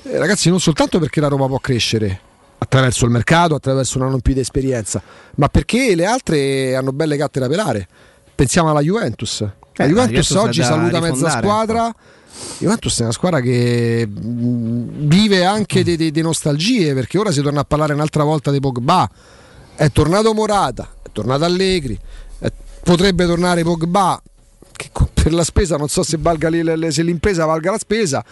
eh, 0.02 0.18
ragazzi 0.18 0.48
non 0.48 0.58
soltanto 0.58 0.98
perché 0.98 1.20
la 1.20 1.28
Roma 1.28 1.46
può 1.46 1.60
crescere, 1.60 2.20
attraverso 2.58 3.04
il 3.04 3.12
mercato, 3.12 3.54
attraverso 3.54 3.98
una 3.98 4.08
non 4.08 4.20
più 4.20 4.34
di 4.34 4.40
esperienza, 4.40 5.00
ma 5.36 5.48
perché 5.48 5.94
le 5.94 6.06
altre 6.06 6.74
hanno 6.74 6.90
belle 6.90 7.16
gatte 7.16 7.38
da 7.38 7.46
pelare. 7.46 7.86
Pensiamo 8.34 8.70
alla 8.70 8.80
Juventus. 8.80 9.40
La 9.40 9.84
eh, 9.84 9.88
Juventus, 9.88 10.28
Juventus 10.28 10.30
oggi 10.32 10.62
saluta 10.62 11.00
mezza 11.00 11.30
squadra. 11.30 11.94
Juventus 12.58 12.98
è 13.00 13.02
una 13.02 13.12
squadra 13.12 13.40
che 13.40 14.06
mm, 14.08 15.06
vive 15.08 15.44
anche 15.44 15.82
di, 15.82 16.20
nostalgie 16.22 16.94
perché 16.94 17.18
ora 17.18 17.30
si 17.30 17.42
torna 17.42 17.60
a 17.60 17.64
parlare 17.64 17.92
un'altra 17.92 18.24
volta 18.24 18.50
di 18.50 18.60
Pogba. 18.60 19.08
È 19.74 19.90
tornato 19.90 20.32
Morata, 20.32 20.94
è 21.02 21.08
tornato 21.12 21.44
Allegri, 21.44 21.98
è, 22.38 22.50
potrebbe 22.82 23.26
tornare 23.26 23.62
Pogba 23.62 24.20
che 24.72 24.90
per 25.12 25.32
la 25.32 25.44
spesa 25.44 25.76
non 25.76 25.88
so 25.88 26.02
se, 26.02 26.18
valga, 26.20 26.50
se 26.90 27.02
l'impresa 27.02 27.46
valga 27.46 27.70
la 27.72 27.78
spesa 27.78 28.24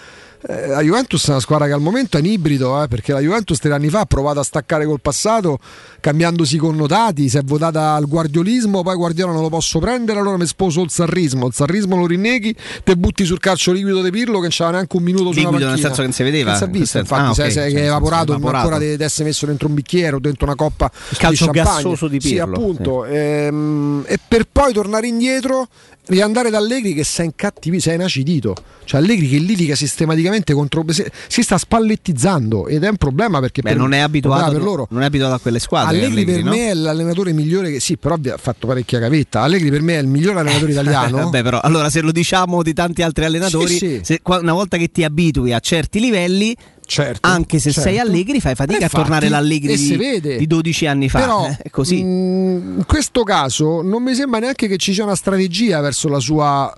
eh, 0.46 0.66
la 0.66 0.82
Juventus 0.82 1.26
è 1.26 1.30
una 1.30 1.40
squadra 1.40 1.66
che 1.66 1.72
al 1.72 1.80
momento 1.80 2.18
è 2.18 2.20
in 2.20 2.26
ibrido, 2.26 2.82
eh, 2.82 2.88
perché 2.88 3.12
la 3.12 3.20
Juventus 3.20 3.58
tre 3.58 3.72
anni 3.72 3.88
fa 3.88 4.00
ha 4.00 4.04
provato 4.04 4.40
a 4.40 4.42
staccare 4.42 4.84
col 4.84 5.00
passato, 5.00 5.58
cambiandosi 6.00 6.56
i 6.56 6.58
connotati, 6.58 7.30
si 7.30 7.38
è 7.38 7.42
votata 7.42 7.94
al 7.94 8.06
guardiolismo, 8.06 8.82
poi 8.82 8.94
Guardiola 8.94 9.32
non 9.32 9.40
lo 9.40 9.48
posso 9.48 9.78
prendere, 9.78 10.18
allora 10.18 10.36
mi 10.36 10.46
sposo 10.46 10.82
il 10.82 10.90
sarrismo, 10.90 11.46
il 11.46 11.54
sarrismo 11.54 11.96
lo 11.96 12.06
rinneghi, 12.06 12.54
te 12.82 12.94
butti 12.96 13.24
sul 13.24 13.38
calcio 13.38 13.72
liquido 13.72 14.02
di 14.02 14.10
Pirlo 14.10 14.34
che 14.34 14.40
non 14.40 14.50
c'era 14.50 14.70
neanche 14.70 14.96
un 14.96 15.02
minuto 15.02 15.30
liquido 15.30 15.56
sulla 15.56 15.70
nel 15.70 15.78
senso 15.78 15.96
che 15.96 16.02
non 16.02 16.12
si 16.12 16.22
vedeva? 16.22 16.50
Non 16.50 16.58
si 16.58 16.64
è 16.64 16.68
visto, 16.68 16.98
infatti, 16.98 17.22
ah, 17.22 17.30
okay, 17.30 17.50
se, 17.50 17.70
se, 17.70 17.80
è 17.80 17.86
evaporato, 17.86 18.32
evaporato. 18.32 18.56
ancora 18.56 18.78
deve 18.78 19.04
essere 19.04 19.24
messo 19.24 19.46
dentro 19.46 19.68
un 19.68 19.74
bicchiere 19.74 20.16
o 20.16 20.18
dentro 20.18 20.44
una 20.44 20.56
coppa 20.56 20.90
il 21.08 21.16
calcio 21.16 21.46
di 21.46 21.58
gassoso 21.58 22.06
di 22.06 22.18
Pirlo. 22.18 22.54
Sì, 22.54 22.60
appunto. 22.60 23.04
Sì. 23.06 23.14
Ehm, 23.14 24.04
e 24.06 24.18
per 24.26 24.46
poi 24.50 24.74
tornare 24.74 25.06
indietro 25.06 25.68
riandare 26.06 26.50
da 26.50 26.58
Allegri 26.58 26.94
che 26.94 27.04
sei 27.04 27.26
incattivito, 27.26 27.82
sei 27.82 27.94
inacidito. 27.94 28.54
Cioè 28.84 29.00
Allegri 29.00 29.28
che 29.28 29.38
litiga 29.38 29.74
sistematicamente 29.74 30.52
contro 30.52 30.84
si 30.90 31.42
sta 31.42 31.56
spallettizzando 31.56 32.66
ed 32.66 32.84
è 32.84 32.88
un 32.88 32.96
problema 32.96 33.40
perché 33.40 33.62
Beh, 33.62 33.70
per, 33.70 33.78
non, 33.78 33.92
è 33.94 33.98
abituato, 34.00 34.52
per 34.52 34.62
loro, 34.62 34.86
non 34.90 35.02
è 35.02 35.06
abituato 35.06 35.34
a 35.34 35.38
quelle 35.38 35.58
squadre. 35.58 35.96
Allegri, 35.96 36.22
Allegri 36.22 36.34
per 36.34 36.44
no? 36.44 36.50
me 36.50 36.70
è 36.70 36.74
l'allenatore 36.74 37.32
migliore 37.32 37.70
che 37.70 37.80
sì, 37.80 37.96
però 37.96 38.14
ha 38.14 38.36
fatto 38.36 38.66
parecchia 38.66 38.98
gavetta. 38.98 39.40
Allegri 39.40 39.70
per 39.70 39.82
me 39.82 39.96
è 39.96 40.00
il 40.00 40.06
miglior 40.06 40.36
allenatore 40.36 40.72
italiano. 40.72 41.16
Vabbè, 41.24 41.42
però 41.42 41.60
allora 41.60 41.88
se 41.88 42.00
lo 42.00 42.12
diciamo 42.12 42.62
di 42.62 42.74
tanti 42.74 43.02
altri 43.02 43.24
allenatori, 43.24 43.68
sì, 43.68 43.78
sì. 43.78 44.00
Se, 44.02 44.20
una 44.24 44.52
volta 44.52 44.76
che 44.76 44.90
ti 44.90 45.04
abitui 45.04 45.52
a 45.52 45.60
certi 45.60 46.00
livelli 46.00 46.54
Certo, 46.86 47.26
anche 47.26 47.58
se 47.58 47.72
certo. 47.72 47.88
sei 47.88 47.98
Allegri 47.98 48.40
fai 48.40 48.54
fatica 48.54 48.80
e 48.80 48.84
a 48.84 48.88
tornare 48.88 49.28
l'Allegri 49.28 49.76
di, 49.76 50.36
di 50.38 50.46
12 50.46 50.86
anni 50.86 51.08
fa 51.08 51.18
però 51.18 51.46
eh, 51.46 51.70
così. 51.70 52.02
Mh, 52.02 52.06
mm, 52.06 52.78
in 52.78 52.84
questo 52.86 53.22
caso 53.22 53.82
non 53.82 54.02
mi 54.02 54.14
sembra 54.14 54.40
neanche 54.40 54.68
che 54.68 54.76
ci 54.76 54.92
sia 54.92 55.04
una 55.04 55.16
strategia 55.16 55.80
verso 55.80 56.08
la 56.08 56.20
sua 56.20 56.76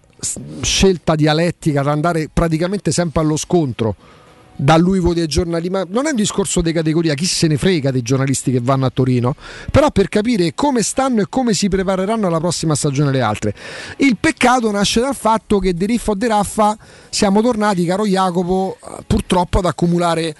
scelta 0.62 1.14
dialettica 1.14 1.80
ad 1.80 1.88
andare 1.88 2.30
praticamente 2.32 2.90
sempre 2.90 3.20
allo 3.20 3.36
scontro 3.36 3.94
da 4.56 4.76
lui 4.76 4.98
voti 4.98 5.20
ai 5.20 5.26
giornali, 5.26 5.68
ma 5.68 5.84
non 5.88 6.06
è 6.06 6.10
un 6.10 6.16
discorso 6.16 6.60
di 6.60 6.72
categoria, 6.72 7.14
chi 7.14 7.26
se 7.26 7.46
ne 7.46 7.56
frega 7.56 7.90
dei 7.90 8.02
giornalisti 8.02 8.50
che 8.50 8.60
vanno 8.60 8.86
a 8.86 8.90
Torino, 8.90 9.34
però 9.70 9.90
per 9.90 10.08
capire 10.08 10.54
come 10.54 10.82
stanno 10.82 11.20
e 11.20 11.26
come 11.28 11.52
si 11.52 11.68
prepareranno 11.68 12.26
alla 12.26 12.38
prossima 12.38 12.74
stagione 12.74 13.10
le 13.10 13.20
altre. 13.20 13.54
Il 13.98 14.16
peccato 14.18 14.70
nasce 14.70 15.00
dal 15.00 15.14
fatto 15.14 15.58
che 15.58 15.74
di 15.74 15.86
Riffo 15.86 16.12
e 16.12 16.16
De 16.16 16.28
Raffa 16.28 16.76
siamo 17.10 17.42
tornati, 17.42 17.84
caro 17.84 18.06
Jacopo, 18.06 18.78
purtroppo 19.06 19.58
ad 19.58 19.66
accumulare 19.66 20.34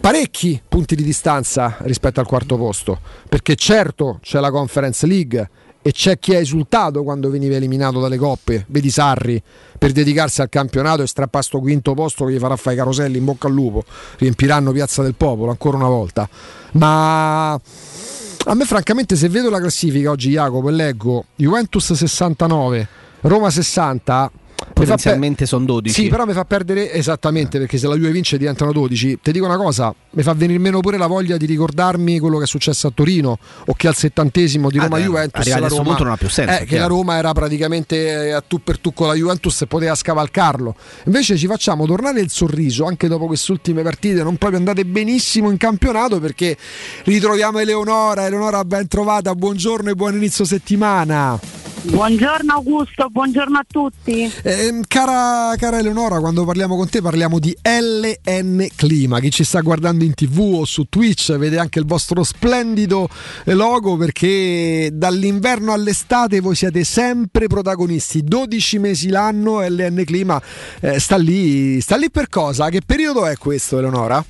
parecchi 0.00 0.60
punti 0.66 0.94
di 0.96 1.02
distanza 1.02 1.76
rispetto 1.80 2.20
al 2.20 2.26
quarto 2.26 2.56
posto, 2.56 3.00
perché 3.28 3.54
certo 3.54 4.18
c'è 4.22 4.40
la 4.40 4.50
Conference 4.50 5.06
League 5.06 5.50
e 5.86 5.92
c'è 5.92 6.18
chi 6.18 6.34
ha 6.34 6.38
esultato 6.38 7.02
quando 7.02 7.28
veniva 7.28 7.56
eliminato 7.56 8.00
dalle 8.00 8.16
coppe, 8.16 8.64
vedi 8.68 8.88
Sarri, 8.88 9.40
per 9.76 9.92
dedicarsi 9.92 10.40
al 10.40 10.48
campionato 10.48 11.02
e 11.02 11.06
strappa 11.06 11.42
sto 11.42 11.60
quinto 11.60 11.92
posto 11.92 12.24
che 12.24 12.32
gli 12.32 12.38
farà 12.38 12.56
fare 12.56 12.74
i 12.74 12.78
caroselli 12.78 13.18
in 13.18 13.24
bocca 13.26 13.48
al 13.48 13.52
lupo, 13.52 13.84
riempiranno 14.16 14.72
Piazza 14.72 15.02
del 15.02 15.14
Popolo 15.14 15.50
ancora 15.50 15.76
una 15.76 15.88
volta. 15.88 16.26
Ma 16.72 17.52
a 17.52 18.54
me 18.54 18.64
francamente 18.64 19.14
se 19.14 19.28
vedo 19.28 19.50
la 19.50 19.58
classifica 19.60 20.08
oggi 20.08 20.30
Jacopo 20.30 20.70
e 20.70 20.72
leggo 20.72 21.26
Juventus 21.36 21.92
69, 21.92 22.88
Roma 23.20 23.50
60 23.50 24.32
Potenzialmente 24.72 25.46
sono 25.46 25.64
12. 25.64 25.94
Sì, 25.94 26.08
però 26.08 26.24
mi 26.24 26.32
fa 26.32 26.44
perdere 26.44 26.92
esattamente 26.92 27.58
perché 27.58 27.78
se 27.78 27.86
la 27.86 27.94
Juve 27.94 28.10
vince 28.10 28.36
diventano 28.38 28.72
12. 28.72 29.18
Ti 29.22 29.32
dico 29.32 29.44
una 29.44 29.56
cosa, 29.56 29.94
mi 30.10 30.22
fa 30.22 30.32
venire 30.34 30.58
meno 30.58 30.80
pure 30.80 30.96
la 30.96 31.06
voglia 31.06 31.36
di 31.36 31.46
ricordarmi 31.46 32.18
quello 32.18 32.38
che 32.38 32.44
è 32.44 32.46
successo 32.46 32.88
a 32.88 32.92
Torino 32.92 33.38
o 33.66 33.74
che 33.74 33.88
al 33.88 33.94
settantesimo 33.94 34.70
di 34.70 34.78
Ah, 34.78 34.82
Roma 34.84 34.96
beh, 34.96 35.02
Juventus 35.02 35.46
la 35.46 35.68
Roma, 35.68 35.96
non 35.96 36.10
ha 36.10 36.16
più 36.16 36.28
senso, 36.28 36.62
eh, 36.62 36.64
che 36.64 36.78
la 36.78 36.86
Roma 36.86 37.16
era 37.16 37.32
praticamente 37.32 38.32
a 38.32 38.40
tu 38.40 38.62
per 38.62 38.78
tu 38.78 38.92
con 38.92 39.06
la 39.08 39.14
Juventus 39.14 39.62
e 39.62 39.66
poteva 39.66 39.94
scavalcarlo. 39.94 40.74
Invece 41.04 41.36
ci 41.36 41.46
facciamo 41.46 41.86
tornare 41.86 42.20
il 42.20 42.30
sorriso 42.30 42.84
anche 42.84 43.08
dopo 43.08 43.26
queste 43.26 43.52
ultime 43.52 43.82
partite 43.82 44.22
non 44.22 44.36
proprio 44.36 44.58
andate 44.58 44.84
benissimo 44.84 45.50
in 45.50 45.56
campionato 45.56 46.20
perché 46.20 46.56
ritroviamo 47.04 47.58
Eleonora. 47.58 48.26
Eleonora 48.26 48.64
ben 48.64 48.88
trovata, 48.88 49.34
buongiorno 49.34 49.90
e 49.90 49.94
buon 49.94 50.14
inizio 50.14 50.44
settimana. 50.44 51.63
Buongiorno 51.86 52.54
Augusto, 52.54 53.08
buongiorno 53.10 53.58
a 53.58 53.64
tutti. 53.70 54.32
Eh, 54.42 54.80
cara, 54.88 55.54
cara 55.58 55.78
Eleonora, 55.78 56.18
quando 56.18 56.46
parliamo 56.46 56.76
con 56.76 56.88
te 56.88 57.02
parliamo 57.02 57.38
di 57.38 57.54
LN 57.62 58.66
Clima. 58.74 59.20
Chi 59.20 59.30
ci 59.30 59.44
sta 59.44 59.60
guardando 59.60 60.02
in 60.02 60.14
tv 60.14 60.60
o 60.60 60.64
su 60.64 60.86
Twitch 60.88 61.36
vede 61.36 61.58
anche 61.58 61.80
il 61.80 61.84
vostro 61.84 62.22
splendido 62.22 63.06
eh, 63.44 63.52
logo 63.52 63.98
perché 63.98 64.88
dall'inverno 64.94 65.74
all'estate 65.74 66.40
voi 66.40 66.54
siete 66.54 66.84
sempre 66.84 67.48
protagonisti. 67.48 68.24
12 68.24 68.78
mesi 68.78 69.10
l'anno 69.10 69.60
LN 69.60 70.04
Clima 70.06 70.40
eh, 70.80 70.98
sta, 70.98 71.16
lì, 71.16 71.82
sta 71.82 71.96
lì 71.96 72.10
per 72.10 72.30
cosa? 72.30 72.70
Che 72.70 72.80
periodo 72.80 73.26
è 73.26 73.36
questo 73.36 73.76
Eleonora? 73.76 74.24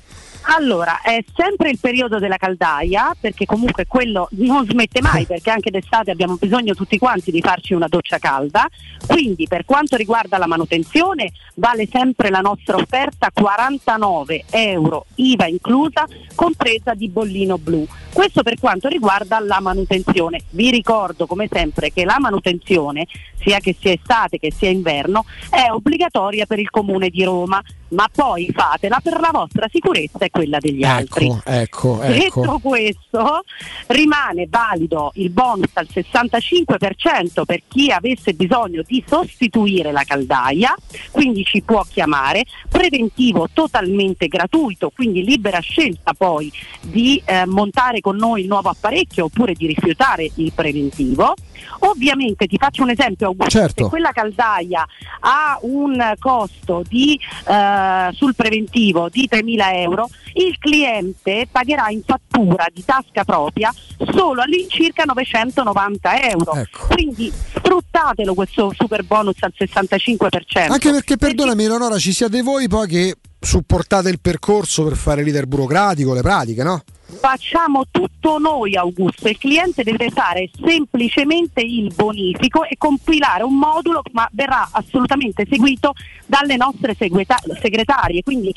Allora, 0.47 1.01
è 1.01 1.23
sempre 1.35 1.71
il 1.71 1.79
periodo 1.79 2.19
della 2.19 2.37
caldaia, 2.37 3.15
perché 3.19 3.45
comunque 3.45 3.85
quello 3.87 4.27
non 4.31 4.65
smette 4.67 5.01
mai, 5.01 5.25
perché 5.27 5.49
anche 5.49 5.71
d'estate 5.71 6.11
abbiamo 6.11 6.37
bisogno 6.39 6.75
tutti 6.75 6.97
quanti 6.97 7.31
di 7.31 7.41
farci 7.41 7.73
una 7.73 7.87
doccia 7.87 8.19
calda. 8.19 8.67
Quindi 9.07 9.47
per 9.47 9.65
quanto 9.65 9.95
riguarda 9.95 10.37
la 10.37 10.47
manutenzione 10.47 11.31
vale 11.55 11.87
sempre 11.91 12.29
la 12.29 12.41
nostra 12.41 12.75
offerta 12.75 13.29
49 13.33 14.45
euro 14.51 15.05
IVA 15.15 15.47
inclusa, 15.47 16.05
compresa 16.35 16.93
di 16.93 17.09
bollino 17.09 17.57
blu. 17.57 17.85
Questo 18.13 18.43
per 18.43 18.59
quanto 18.59 18.87
riguarda 18.87 19.39
la 19.39 19.59
manutenzione. 19.59 20.41
Vi 20.51 20.69
ricordo 20.69 21.25
come 21.25 21.49
sempre 21.51 21.91
che 21.91 22.05
la 22.05 22.17
manutenzione, 22.19 23.07
sia 23.39 23.59
che 23.59 23.75
sia 23.77 23.91
estate 23.91 24.37
che 24.37 24.51
sia 24.51 24.69
inverno, 24.69 25.25
è 25.49 25.69
obbligatoria 25.69 26.45
per 26.45 26.59
il 26.59 26.69
comune 26.69 27.09
di 27.09 27.23
Roma, 27.23 27.61
ma 27.89 28.09
poi 28.13 28.49
fatela 28.53 28.99
per 29.01 29.19
la 29.19 29.29
vostra 29.31 29.67
sicurezza 29.71 30.19
e 30.19 30.29
quella 30.29 30.57
degli 30.59 30.83
altri. 30.83 31.27
Ecco, 31.27 31.43
ecco, 31.45 31.99
Detto 32.01 32.43
ecco. 32.43 32.59
questo, 32.59 33.43
rimane 33.87 34.47
valido 34.49 35.11
il 35.15 35.29
bonus 35.29 35.71
al 35.73 35.87
65% 35.91 37.43
per 37.45 37.61
chi 37.67 37.91
avesse 37.91 38.33
bisogno 38.33 38.81
di 38.85 39.03
sostituire 39.05 39.91
la 39.91 40.03
caldaia, 40.03 40.75
quindi 41.11 41.43
ci 41.43 41.61
può 41.61 41.83
chiamare, 41.87 42.43
preventivo 42.69 43.47
totalmente 43.53 44.27
gratuito, 44.27 44.91
quindi 44.93 45.23
libera 45.23 45.59
scelta 45.59 46.13
poi 46.13 46.51
di 46.81 47.21
eh, 47.25 47.45
montare 47.45 48.01
con 48.01 48.15
noi 48.15 48.41
il 48.41 48.47
nuovo 48.47 48.69
apparecchio 48.69 49.25
oppure 49.25 49.53
di 49.53 49.67
rifiutare 49.67 50.29
il 50.35 50.51
preventivo. 50.53 51.33
Ovviamente 51.79 52.47
ti 52.47 52.57
faccio 52.57 52.83
un 52.83 52.89
esempio 52.89 53.27
Augusto, 53.27 53.51
Certo. 53.51 53.83
se 53.83 53.89
quella 53.89 54.11
caldaia 54.11 54.85
ha 55.21 55.57
un 55.61 56.13
costo 56.19 56.83
di, 56.87 57.19
eh, 57.47 58.09
sul 58.13 58.35
preventivo 58.35 59.09
di 59.09 59.27
3.000 59.29 59.73
euro, 59.81 60.09
il 60.33 60.57
cliente 60.59 61.47
pagherà 61.51 61.89
in 61.89 62.01
fattura 62.05 62.65
di 62.73 62.83
tasca 62.83 63.23
propria 63.23 63.73
solo 64.13 64.41
all'incirca 64.41 65.03
990 65.03 66.21
euro. 66.29 66.53
Ecco. 66.53 66.87
Quindi 66.87 67.31
sfruttatelo 67.31 68.33
questo 68.33 68.71
super 68.75 69.03
bonus 69.03 69.35
al 69.41 69.53
65%. 69.57 70.71
Anche 70.71 70.91
perché, 70.91 71.17
perdonami, 71.17 71.63
Eleonora, 71.63 71.97
ci 71.97 72.13
siate 72.13 72.41
voi 72.41 72.67
poi 72.67 72.87
che 72.87 73.15
supportate 73.39 74.09
il 74.09 74.19
percorso 74.19 74.83
per 74.83 74.95
fare 74.95 75.23
l'iter 75.23 75.45
burocratico, 75.45 76.13
le 76.13 76.21
pratiche, 76.21 76.63
no? 76.63 76.83
Facciamo 77.07 77.83
tutto 77.91 78.39
noi 78.39 78.75
Augusto, 78.75 79.27
il 79.29 79.37
cliente 79.37 79.83
deve 79.83 80.09
fare 80.09 80.49
semplicemente 80.65 81.61
il 81.61 81.93
bonifico 81.95 82.63
e 82.63 82.75
compilare 82.77 83.43
un 83.43 83.57
modulo 83.57 84.01
ma 84.11 84.27
verrà 84.31 84.67
assolutamente 84.71 85.45
seguito 85.47 85.93
dalle 86.25 86.57
nostre 86.57 86.95
segueta- 86.97 87.37
segretarie, 87.61 88.23
quindi 88.23 88.53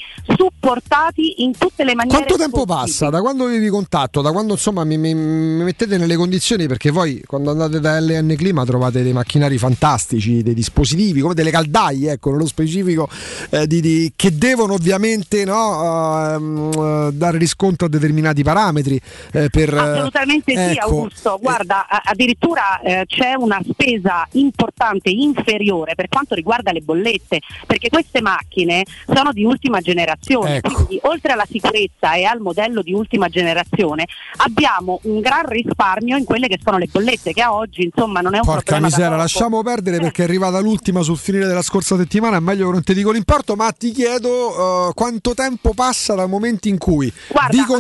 supportati 0.48 1.42
in 1.42 1.52
tutte 1.56 1.84
le 1.84 1.94
maniere. 1.94 2.24
Quanto 2.24 2.36
tempo 2.42 2.64
possibili. 2.64 2.86
passa? 2.86 3.10
Da 3.10 3.20
quando 3.20 3.44
avevi 3.44 3.68
contatto? 3.68 4.22
Da 4.22 4.32
quando 4.32 4.54
insomma 4.54 4.84
mi, 4.84 4.96
mi- 4.96 5.14
mi 5.14 5.64
mettete 5.64 5.98
nelle 5.98 6.16
condizioni? 6.16 6.66
Perché 6.66 6.90
poi 6.90 7.22
quando 7.26 7.50
andate 7.50 7.80
da 7.80 8.00
LN 8.00 8.34
Clima 8.36 8.64
trovate 8.64 9.02
dei 9.02 9.12
macchinari 9.12 9.58
fantastici, 9.58 10.42
dei 10.42 10.54
dispositivi, 10.54 11.20
come 11.20 11.34
delle 11.34 11.50
caldaie, 11.50 12.12
ecco, 12.12 12.30
nello 12.30 12.46
specifico, 12.46 13.08
eh, 13.50 13.66
di- 13.66 13.80
di- 13.82 14.12
che 14.16 14.36
devono 14.36 14.72
ovviamente 14.74 15.44
no, 15.44 16.26
ehm, 16.34 16.70
eh, 16.72 17.12
dare 17.12 17.36
riscontro 17.38 17.86
a 17.86 17.90
determinati 17.90 18.37
parametri. 18.42 19.00
eh, 19.32 19.48
per, 19.50 19.72
eh, 19.74 19.78
Assolutamente 19.78 20.52
sì, 20.52 20.76
ecco, 20.76 20.86
Augusto. 20.86 21.38
Guarda, 21.40 21.86
addirittura 21.88 22.80
eh, 22.80 23.04
c'è 23.06 23.34
una 23.34 23.60
spesa 23.68 24.26
importante 24.32 25.10
inferiore 25.10 25.94
per 25.94 26.08
quanto 26.08 26.34
riguarda 26.34 26.72
le 26.72 26.80
bollette, 26.80 27.40
perché 27.66 27.88
queste 27.88 28.20
macchine 28.20 28.84
sono 29.12 29.32
di 29.32 29.44
ultima 29.44 29.80
generazione, 29.80 30.56
Ecco. 30.56 30.72
quindi 30.72 30.98
oltre 31.02 31.32
alla 31.32 31.46
sicurezza 31.50 32.14
e 32.14 32.24
al 32.24 32.40
modello 32.40 32.82
di 32.82 32.92
ultima 32.92 33.28
generazione 33.28 34.06
abbiamo 34.38 35.00
un 35.04 35.20
gran 35.20 35.46
risparmio 35.46 36.16
in 36.16 36.24
quelle 36.24 36.48
che 36.48 36.58
sono 36.62 36.78
le 36.78 36.88
bollette, 36.90 37.32
che 37.32 37.42
a 37.42 37.52
oggi 37.54 37.84
insomma 37.84 38.20
non 38.20 38.34
è 38.34 38.38
un 38.38 38.44
Porca 38.44 38.62
problema. 38.62 38.86
misera, 38.86 39.08
poco. 39.10 39.20
lasciamo 39.20 39.62
perdere 39.62 39.98
perché 39.98 40.22
è 40.22 40.24
arrivata 40.24 40.58
l'ultima 40.60 41.02
sul 41.02 41.16
finire 41.16 41.46
della 41.46 41.62
scorsa 41.62 41.96
settimana. 41.96 42.36
È 42.36 42.40
meglio 42.40 42.66
che 42.66 42.72
non 42.72 42.82
ti 42.82 42.94
dico 42.94 43.10
l'importo, 43.10 43.54
ma 43.54 43.70
ti 43.72 43.90
chiedo 43.92 44.88
eh, 44.88 44.94
quanto 44.94 45.34
tempo 45.34 45.72
passa 45.74 46.14
dal 46.14 46.28
momento 46.28 46.68
in 46.68 46.78
cui 46.78 47.12
Guarda, 47.28 47.50
di 47.50 47.58
allora- 47.58 47.72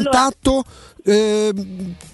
contatto 0.48 0.64
eh, 1.04 1.52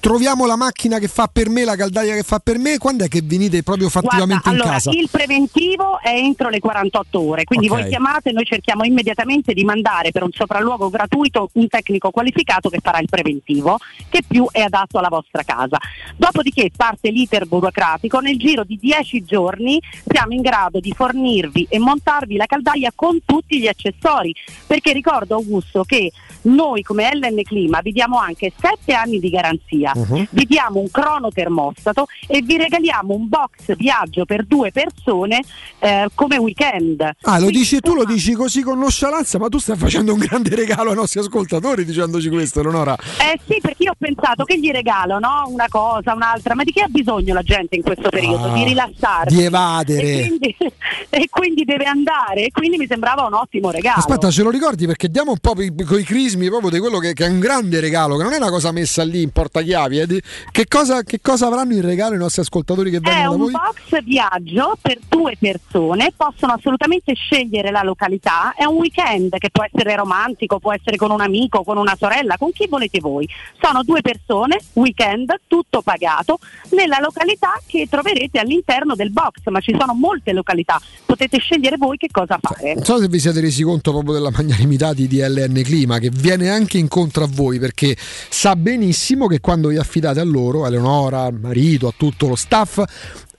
troviamo 0.00 0.46
la 0.46 0.56
macchina 0.56 0.98
che 0.98 1.08
fa 1.08 1.28
per 1.32 1.48
me, 1.48 1.64
la 1.64 1.76
caldaia 1.76 2.14
che 2.14 2.22
fa 2.22 2.38
per 2.38 2.58
me. 2.58 2.78
Quando 2.78 3.04
è 3.04 3.08
che 3.08 3.20
venite 3.22 3.62
proprio 3.62 3.88
fattivamente 3.88 4.42
Guarda, 4.42 4.50
in 4.50 4.56
allora, 4.56 4.72
casa? 4.72 4.90
Il 4.90 5.08
preventivo 5.10 6.00
è 6.00 6.10
entro 6.10 6.48
le 6.48 6.60
48 6.60 7.20
ore, 7.20 7.44
quindi 7.44 7.68
Ok. 7.68 7.80
voi 7.80 7.88
chiamate, 7.88 8.32
noi 8.32 8.44
cerchiamo 8.44 8.84
immediatamente 8.84 9.52
di 9.52 9.64
mandare 9.64 10.10
per 10.10 10.22
un 10.22 10.30
sopralluogo 10.32 10.90
gratuito 10.90 11.50
un 11.54 11.68
tecnico 11.68 12.10
qualificato 12.10 12.68
che 12.68 12.78
farà 12.82 12.98
il 12.98 13.08
preventivo, 13.08 13.78
che 14.08 14.22
più 14.26 14.46
è 14.50 14.60
adatto 14.60 14.98
alla 14.98 15.08
vostra 15.08 15.42
casa. 15.42 15.78
Dopodiché 16.16 16.70
parte 16.76 17.10
l'iter 17.10 17.46
burocratico, 17.46 18.20
nel 18.20 18.38
giro 18.38 18.64
di 18.64 18.78
10 18.80 19.24
giorni 19.24 19.80
siamo 20.06 20.32
in 20.32 20.42
grado 20.42 20.80
di 20.80 20.92
fornirvi 20.92 21.66
e 21.68 21.78
montarvi 21.78 22.36
la 22.36 22.46
caldaia 22.46 22.92
con 22.94 23.20
tutti 23.24 23.58
gli 23.58 23.66
accessori, 23.66 24.34
perché 24.66 24.92
ricordo 24.92 25.34
Augusto 25.34 25.84
che 25.84 26.12
noi 26.42 26.82
come 26.82 27.08
LN 27.14 27.42
Clima 27.42 27.80
vi 27.80 27.92
diamo 27.92 28.18
anche 28.18 28.52
7 28.58 28.83
anni 28.92 29.18
di 29.18 29.30
garanzia, 29.30 29.92
Mhm. 29.94 30.26
vi 30.30 30.44
diamo 30.44 30.80
un 30.80 30.90
cronotermostato 30.90 32.06
e 32.26 32.42
vi 32.42 32.56
regaliamo 32.56 33.14
un 33.14 33.28
box 33.28 33.74
viaggio 33.76 34.24
per 34.24 34.44
due 34.44 34.70
persone 34.70 35.40
eh, 35.78 36.08
come 36.14 36.36
weekend. 36.36 37.00
Ah, 37.22 37.34
lo 37.38 37.44
Quindi, 37.44 37.58
dici 37.58 37.80
tu, 37.80 37.94
lo 37.94 38.04
dici 38.04 38.32
così 38.34 38.62
con 38.62 38.78
nonchalance, 38.78 39.38
ma 39.38 39.48
tu 39.48 39.58
stai 39.58 39.76
facendo 39.76 40.12
un 40.12 40.18
grande 40.18 40.54
regalo 40.54 40.90
ai 40.90 40.96
nostri 40.96 41.20
ascoltatori 41.20 41.84
dicendoci 41.84 42.28
questo, 42.28 42.60
Eleonora. 42.60 42.96
Eh 42.96 43.38
sì, 43.46 43.58
perché 43.60 43.84
io 43.84 43.92
ho 43.92 43.96
pensato 43.98 44.44
che 44.44 44.58
gli 44.58 44.70
regalo 44.70 45.18
no? 45.18 45.44
una 45.48 45.66
cosa, 45.68 46.12
un'altra, 46.14 46.54
ma 46.54 46.64
di 46.64 46.72
che 46.72 46.82
ha 46.82 46.88
bisogno 46.88 47.34
la 47.34 47.42
gente 47.42 47.76
in 47.76 47.82
questo 47.82 48.08
periodo? 48.08 48.44
Ah, 48.50 48.54
di 48.54 48.64
rilassarsi. 48.64 49.36
di 49.36 49.42
evadere. 49.44 50.02
E 50.02 50.26
quindi, 50.28 50.56
e 51.10 51.28
quindi 51.30 51.64
deve 51.64 51.84
andare, 51.84 52.44
e 52.44 52.50
quindi 52.50 52.76
mi 52.78 52.86
sembrava 52.86 53.24
un 53.26 53.34
ottimo 53.34 53.70
regalo. 53.70 53.98
Aspetta, 53.98 54.30
ce 54.30 54.42
lo 54.42 54.50
ricordi 54.50 54.86
perché 54.86 55.08
diamo 55.08 55.30
un 55.32 55.38
po' 55.38 55.54
con 55.54 55.98
i 55.98 56.04
crismi 56.04 56.48
proprio 56.48 56.70
di 56.70 56.78
quello 56.78 56.98
che, 56.98 57.12
che 57.12 57.26
è 57.26 57.28
un 57.28 57.38
grande 57.40 57.80
regalo, 57.80 58.16
che 58.16 58.22
non 58.22 58.32
è 58.32 58.36
una 58.36 58.50
cosa 58.50 58.63
messa 58.72 59.02
lì 59.02 59.22
in 59.22 59.30
portachiavi. 59.30 59.98
eh, 60.00 60.22
Che, 60.50 60.66
cosa, 60.66 61.02
che 61.02 61.20
cosa 61.20 61.46
avranno 61.46 61.74
in 61.74 61.82
regalo 61.82 62.14
i 62.14 62.18
nostri 62.18 62.42
ascoltatori 62.42 62.90
che 62.90 62.98
È 62.98 63.00
vengono 63.00 63.28
da 63.28 63.34
un 63.34 63.40
voi? 63.40 63.50
box 63.52 64.02
viaggio 64.04 64.76
per 64.80 64.98
due 65.08 65.36
persone, 65.38 66.12
possono 66.16 66.52
assolutamente 66.52 67.14
scegliere 67.14 67.70
la 67.70 67.82
località, 67.82 68.54
è 68.56 68.64
un 68.64 68.76
weekend 68.76 69.36
che 69.38 69.50
può 69.50 69.64
essere 69.64 69.94
romantico, 69.96 70.58
può 70.58 70.72
essere 70.72 70.96
con 70.96 71.10
un 71.10 71.20
amico, 71.20 71.62
con 71.64 71.76
una 71.78 71.96
sorella, 71.98 72.36
con 72.38 72.50
chi 72.52 72.66
volete 72.68 72.98
voi. 73.00 73.28
Sono 73.60 73.82
due 73.82 74.00
persone, 74.00 74.58
weekend, 74.74 75.32
tutto 75.46 75.82
pagato, 75.82 76.38
nella 76.70 76.98
località 77.00 77.60
che 77.66 77.86
troverete 77.88 78.38
all'interno 78.38 78.94
del 78.94 79.10
box, 79.10 79.38
ma 79.50 79.60
ci 79.60 79.74
sono 79.78 79.94
molte 79.94 80.32
località, 80.32 80.80
potete 81.04 81.38
scegliere 81.38 81.76
voi 81.76 81.96
che 81.96 82.08
cosa 82.10 82.38
fare. 82.40 82.74
Non 82.74 82.84
so 82.84 82.98
se 82.98 83.08
vi 83.08 83.18
siete 83.18 83.40
resi 83.40 83.62
conto 83.62 83.90
proprio 83.92 84.14
della 84.14 84.30
magnanimità 84.30 84.92
di 84.92 85.06
DLN 85.08 85.62
Clima 85.62 85.98
che 85.98 86.10
viene 86.10 86.48
anche 86.50 86.78
incontro 86.78 87.24
a 87.24 87.28
voi 87.30 87.58
perché 87.58 87.96
sa 87.98 88.53
benissimo 88.56 89.26
che 89.26 89.40
quando 89.40 89.68
vi 89.68 89.76
affidate 89.76 90.20
a 90.20 90.24
loro, 90.24 90.64
a 90.64 90.68
Eleonora, 90.68 91.22
al 91.22 91.38
marito, 91.38 91.88
a 91.88 91.94
tutto 91.96 92.28
lo 92.28 92.36
staff, 92.36 92.82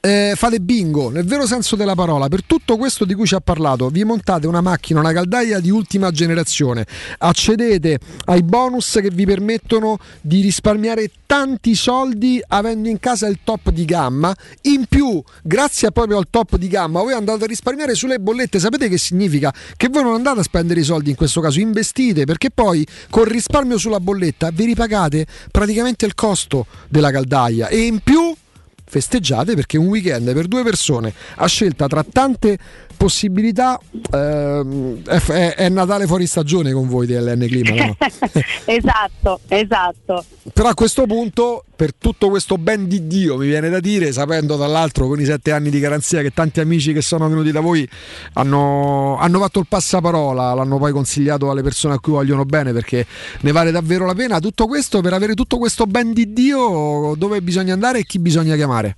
eh, 0.05 0.33
fate 0.35 0.59
bingo 0.59 1.09
nel 1.09 1.25
vero 1.25 1.47
senso 1.47 1.75
della 1.75 1.95
parola. 1.95 2.27
Per 2.27 2.43
tutto 2.43 2.77
questo 2.77 3.05
di 3.05 3.15
cui 3.15 3.25
ci 3.25 3.33
ha 3.33 3.39
parlato 3.39 3.89
vi 3.89 4.03
montate 4.03 4.45
una 4.45 4.61
macchina 4.61 4.99
una 4.99 5.11
caldaia 5.11 5.59
di 5.59 5.71
ultima 5.71 6.11
generazione. 6.11 6.85
Accedete 7.17 7.97
ai 8.25 8.43
bonus 8.43 8.99
che 9.01 9.09
vi 9.09 9.25
permettono 9.25 9.97
di 10.21 10.41
risparmiare 10.41 11.09
tanti 11.25 11.73
soldi 11.73 12.39
avendo 12.47 12.87
in 12.87 12.99
casa 12.99 13.25
il 13.25 13.39
top 13.43 13.71
di 13.71 13.83
gamma. 13.83 14.35
In 14.63 14.85
più 14.87 15.23
grazie 15.41 15.91
proprio 15.91 16.19
al 16.19 16.27
top 16.29 16.57
di 16.57 16.67
gamma 16.67 17.01
voi 17.01 17.13
andate 17.13 17.45
a 17.45 17.47
risparmiare 17.47 17.95
sulle 17.95 18.19
bollette. 18.19 18.59
Sapete 18.59 18.87
che 18.87 18.99
significa? 18.99 19.51
Che 19.75 19.89
voi 19.89 20.03
non 20.03 20.13
andate 20.13 20.41
a 20.41 20.43
spendere 20.43 20.81
i 20.81 20.83
soldi 20.83 21.09
in 21.09 21.15
questo 21.15 21.41
caso 21.41 21.59
investite 21.59 22.25
perché 22.25 22.51
poi 22.51 22.85
col 23.09 23.25
risparmio 23.25 23.79
sulla 23.79 23.99
bolletta 23.99 24.51
vi 24.51 24.65
ripagate 24.65 25.25
praticamente 25.49 26.05
il 26.05 26.13
costo 26.13 26.67
della 26.89 27.09
caldaia. 27.09 27.69
E 27.69 27.79
in 27.85 28.01
più 28.03 28.35
festeggiate 28.85 29.55
perché 29.55 29.77
un 29.77 29.87
weekend 29.87 30.33
per 30.33 30.47
due 30.47 30.63
persone 30.63 31.13
a 31.35 31.47
scelta 31.47 31.87
tra 31.87 32.03
tante 32.03 32.57
possibilità 32.95 33.79
ehm, 34.11 35.03
è, 35.03 35.53
è- 35.55 35.69
Natale 35.69 36.07
fuori 36.07 36.25
stagione 36.25 36.71
con 36.71 36.87
voi 36.87 37.05
di 37.05 37.13
LN 37.13 37.45
Clima 37.47 37.85
no? 37.85 37.97
esatto, 38.65 39.39
esatto. 39.47 40.23
però 40.53 40.69
a 40.69 40.73
questo 40.73 41.05
punto 41.05 41.63
per 41.75 41.93
tutto 41.93 42.29
questo 42.29 42.57
ben 42.57 42.87
di 42.87 43.07
Dio 43.07 43.37
mi 43.37 43.47
viene 43.47 43.69
da 43.69 43.79
dire 43.79 44.11
sapendo 44.11 44.55
dall'altro 44.55 45.07
con 45.07 45.19
i 45.19 45.25
sette 45.25 45.51
anni 45.51 45.69
di 45.69 45.79
garanzia 45.79 46.21
che 46.21 46.31
tanti 46.31 46.61
amici 46.61 46.93
che 46.93 47.01
sono 47.01 47.27
venuti 47.27 47.51
da 47.51 47.59
voi 47.59 47.87
hanno, 48.33 49.17
hanno 49.17 49.39
fatto 49.39 49.59
il 49.59 49.67
passaparola 49.67 50.53
l'hanno 50.53 50.77
poi 50.77 50.91
consigliato 50.91 51.49
alle 51.49 51.63
persone 51.63 51.95
a 51.95 51.99
cui 51.99 52.13
vogliono 52.13 52.45
bene 52.45 52.71
perché 52.71 53.05
ne 53.41 53.51
vale 53.51 53.71
davvero 53.71 54.05
la 54.05 54.13
pena 54.13 54.39
tutto 54.39 54.67
questo 54.67 55.01
per 55.01 55.13
avere 55.13 55.33
tutto 55.33 55.57
questo 55.57 55.85
ben 55.85 56.13
di 56.13 56.31
Dio 56.31 57.13
dove 57.17 57.41
bisogna 57.41 57.73
andare 57.73 57.99
e 57.99 58.05
chi 58.05 58.19
bisogna 58.19 58.55
chiamare 58.55 58.95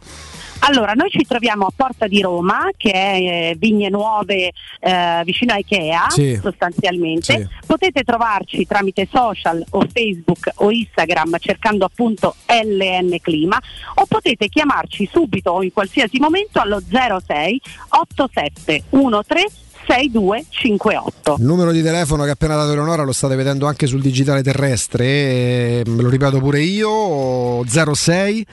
Allora, 0.59 0.93
noi 0.93 1.09
ci 1.09 1.25
troviamo 1.25 1.65
a 1.65 1.71
Porta 1.73 2.07
di 2.07 2.21
Roma, 2.21 2.69
che 2.75 2.91
è 2.91 3.15
eh, 3.15 3.55
Vigne 3.57 3.89
Nuove 3.89 4.51
eh, 4.79 5.21
vicino 5.23 5.53
a 5.53 5.57
Ikea, 5.57 6.05
Sì. 6.09 6.37
sostanzialmente. 6.41 7.33
Sì. 7.37 7.47
Potete 7.65 8.03
trovarci 8.03 8.65
tramite 8.65 9.07
social 9.11 9.63
o 9.71 9.85
Facebook 9.91 10.49
o 10.55 10.71
Instagram 10.71 11.37
cercando 11.39 11.85
appunto 11.85 12.35
LN 12.47 13.17
Clima 13.21 13.57
o 13.95 14.05
potete 14.07 14.49
chiamarci 14.49 15.07
subito 15.11 15.51
o 15.51 15.63
in 15.63 15.71
qualsiasi 15.71 16.19
momento 16.19 16.59
allo 16.59 16.81
06 16.81 17.61
87 17.89 18.83
13 18.89 19.65
6258. 19.87 21.35
Il 21.39 21.45
numero 21.45 21.71
di 21.71 21.81
telefono 21.81 22.23
che 22.23 22.29
ha 22.29 22.33
appena 22.33 22.55
dato 22.55 22.71
Eleonora 22.73 23.03
lo 23.03 23.13
state 23.13 23.35
vedendo 23.35 23.67
anche 23.67 23.87
sul 23.87 24.01
digitale 24.01 24.43
terrestre, 24.43 25.05
e 25.05 25.83
me 25.85 26.01
lo 26.01 26.09
ripeto 26.09 26.39
pure 26.39 26.59
io, 26.61 27.63
06 27.65 28.45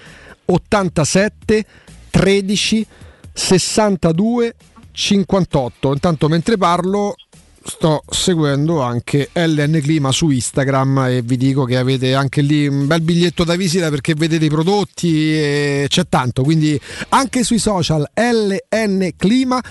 87 0.46 1.64
13 2.14 2.86
62 3.32 4.54
58. 4.92 5.92
Intanto 5.92 6.28
mentre 6.28 6.56
parlo 6.56 7.16
sto 7.64 8.02
seguendo 8.08 8.80
anche 8.80 9.30
LN 9.32 9.80
Clima 9.82 10.12
su 10.12 10.28
Instagram 10.28 11.06
e 11.08 11.22
vi 11.22 11.36
dico 11.36 11.64
che 11.64 11.76
avete 11.76 12.14
anche 12.14 12.42
lì 12.42 12.66
un 12.66 12.86
bel 12.86 13.00
biglietto 13.00 13.44
da 13.44 13.56
visita 13.56 13.88
perché 13.88 14.14
vedete 14.14 14.44
i 14.44 14.50
prodotti 14.50 15.32
e 15.34 15.86
c'è 15.88 16.06
tanto, 16.08 16.42
quindi 16.42 16.78
anche 17.10 17.42
sui 17.42 17.58
social 17.58 18.08
LN 18.14 19.10
Clima 19.16 19.62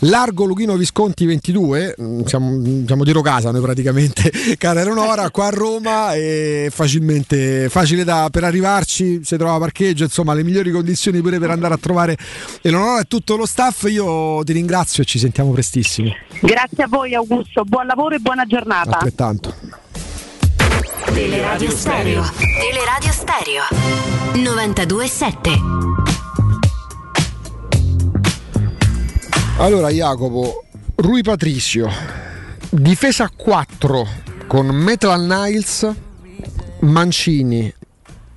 Largo 0.00 0.44
Luchino 0.44 0.76
Visconti 0.76 1.24
22, 1.24 1.94
mm, 2.00 2.22
siamo, 2.24 2.84
siamo 2.84 3.02
di 3.02 3.12
Rocasa 3.12 3.50
noi 3.50 3.62
praticamente, 3.62 4.30
cara 4.58 4.82
Eleonora, 4.82 5.30
qua 5.30 5.46
a 5.46 5.50
Roma 5.50 6.14
è 6.14 6.66
facilmente 6.70 7.70
facile 7.70 8.04
da, 8.04 8.28
per 8.30 8.44
arrivarci, 8.44 9.20
si 9.24 9.36
trova 9.38 9.56
parcheggio, 9.58 10.04
insomma 10.04 10.34
le 10.34 10.42
migliori 10.42 10.70
condizioni 10.70 11.22
pure 11.22 11.38
per 11.38 11.50
andare 11.50 11.72
a 11.72 11.78
trovare 11.78 12.16
Eleonora 12.60 13.00
e 13.00 13.04
tutto 13.04 13.36
lo 13.36 13.46
staff, 13.46 13.84
io 13.88 14.42
ti 14.44 14.52
ringrazio 14.52 15.02
e 15.02 15.06
ci 15.06 15.18
sentiamo 15.18 15.52
prestissimo, 15.52 16.14
Grazie 16.42 16.84
a 16.84 16.88
voi 16.88 17.14
Augusto, 17.36 17.64
buon 17.64 17.86
lavoro 17.86 18.14
e 18.14 18.18
buona 18.18 18.46
giornata. 18.46 18.96
altrettanto. 18.96 19.54
Teleradio 21.12 21.70
Stereo. 21.70 22.24
Teleradio 22.38 23.12
Stereo. 23.12 23.62
92.7. 24.32 25.60
Allora 29.58 29.90
Jacopo, 29.90 30.64
Rui 30.94 31.20
Patricio, 31.20 31.90
difesa 32.70 33.24
a 33.24 33.30
4 33.34 34.08
con 34.46 34.68
Metal 34.68 35.20
Niles, 35.20 35.86
Mancini, 36.80 37.70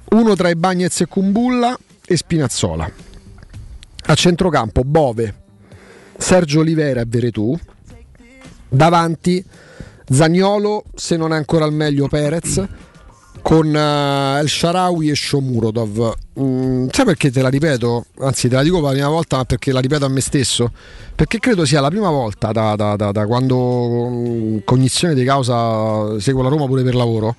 uno 0.09 0.35
tra 0.35 0.49
i 0.49 0.57
Bagnez 0.57 0.99
e 0.99 1.05
Kumbulla 1.05 1.77
e 2.05 2.17
Spinazzola. 2.17 2.91
A 4.07 4.13
centrocampo 4.13 4.83
Bove, 4.83 5.35
Sergio 6.17 6.59
Olivera 6.59 6.99
e 6.99 7.05
Veretù. 7.07 7.57
Davanti 8.69 9.43
Zagnolo, 10.11 10.83
se 10.95 11.17
non 11.17 11.33
è 11.33 11.35
ancora 11.35 11.65
al 11.65 11.73
meglio 11.73 12.07
Perez, 12.07 12.63
con 13.41 13.73
eh, 13.75 14.39
El 14.39 14.49
Sharawi 14.49 15.09
e 15.09 15.15
Shomurodov. 15.15 16.13
Mm, 16.39 16.87
sai 16.91 17.05
perché 17.05 17.31
te 17.31 17.41
la 17.41 17.49
ripeto? 17.49 18.05
Anzi, 18.19 18.47
te 18.47 18.55
la 18.55 18.63
dico 18.63 18.75
per 18.77 18.85
la 18.85 18.91
prima 18.91 19.07
volta, 19.09 19.37
ma 19.37 19.45
perché 19.45 19.71
la 19.71 19.79
ripeto 19.79 20.05
a 20.05 20.09
me 20.09 20.21
stesso? 20.21 20.71
Perché 21.15 21.39
credo 21.39 21.65
sia 21.65 21.81
la 21.81 21.89
prima 21.89 22.09
volta 22.09 22.51
da, 22.51 22.75
da- 22.75 22.95
da- 22.95 23.11
da 23.11 23.25
quando 23.25 24.07
mm, 24.09 24.57
cognizione 24.65 25.13
di 25.13 25.23
causa 25.23 26.19
seguo 26.19 26.43
la 26.43 26.49
Roma 26.49 26.65
pure 26.65 26.83
per 26.83 26.95
lavoro. 26.95 27.35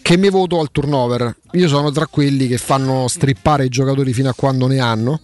Che 0.00 0.16
mi 0.16 0.30
voto 0.30 0.60
al 0.60 0.70
turnover. 0.70 1.36
Io 1.52 1.68
sono 1.68 1.90
tra 1.90 2.06
quelli 2.06 2.46
che 2.46 2.58
fanno 2.58 3.08
strippare 3.08 3.64
i 3.64 3.68
giocatori 3.68 4.12
fino 4.12 4.28
a 4.28 4.34
quando 4.34 4.66
ne 4.66 4.78
hanno 4.78 5.20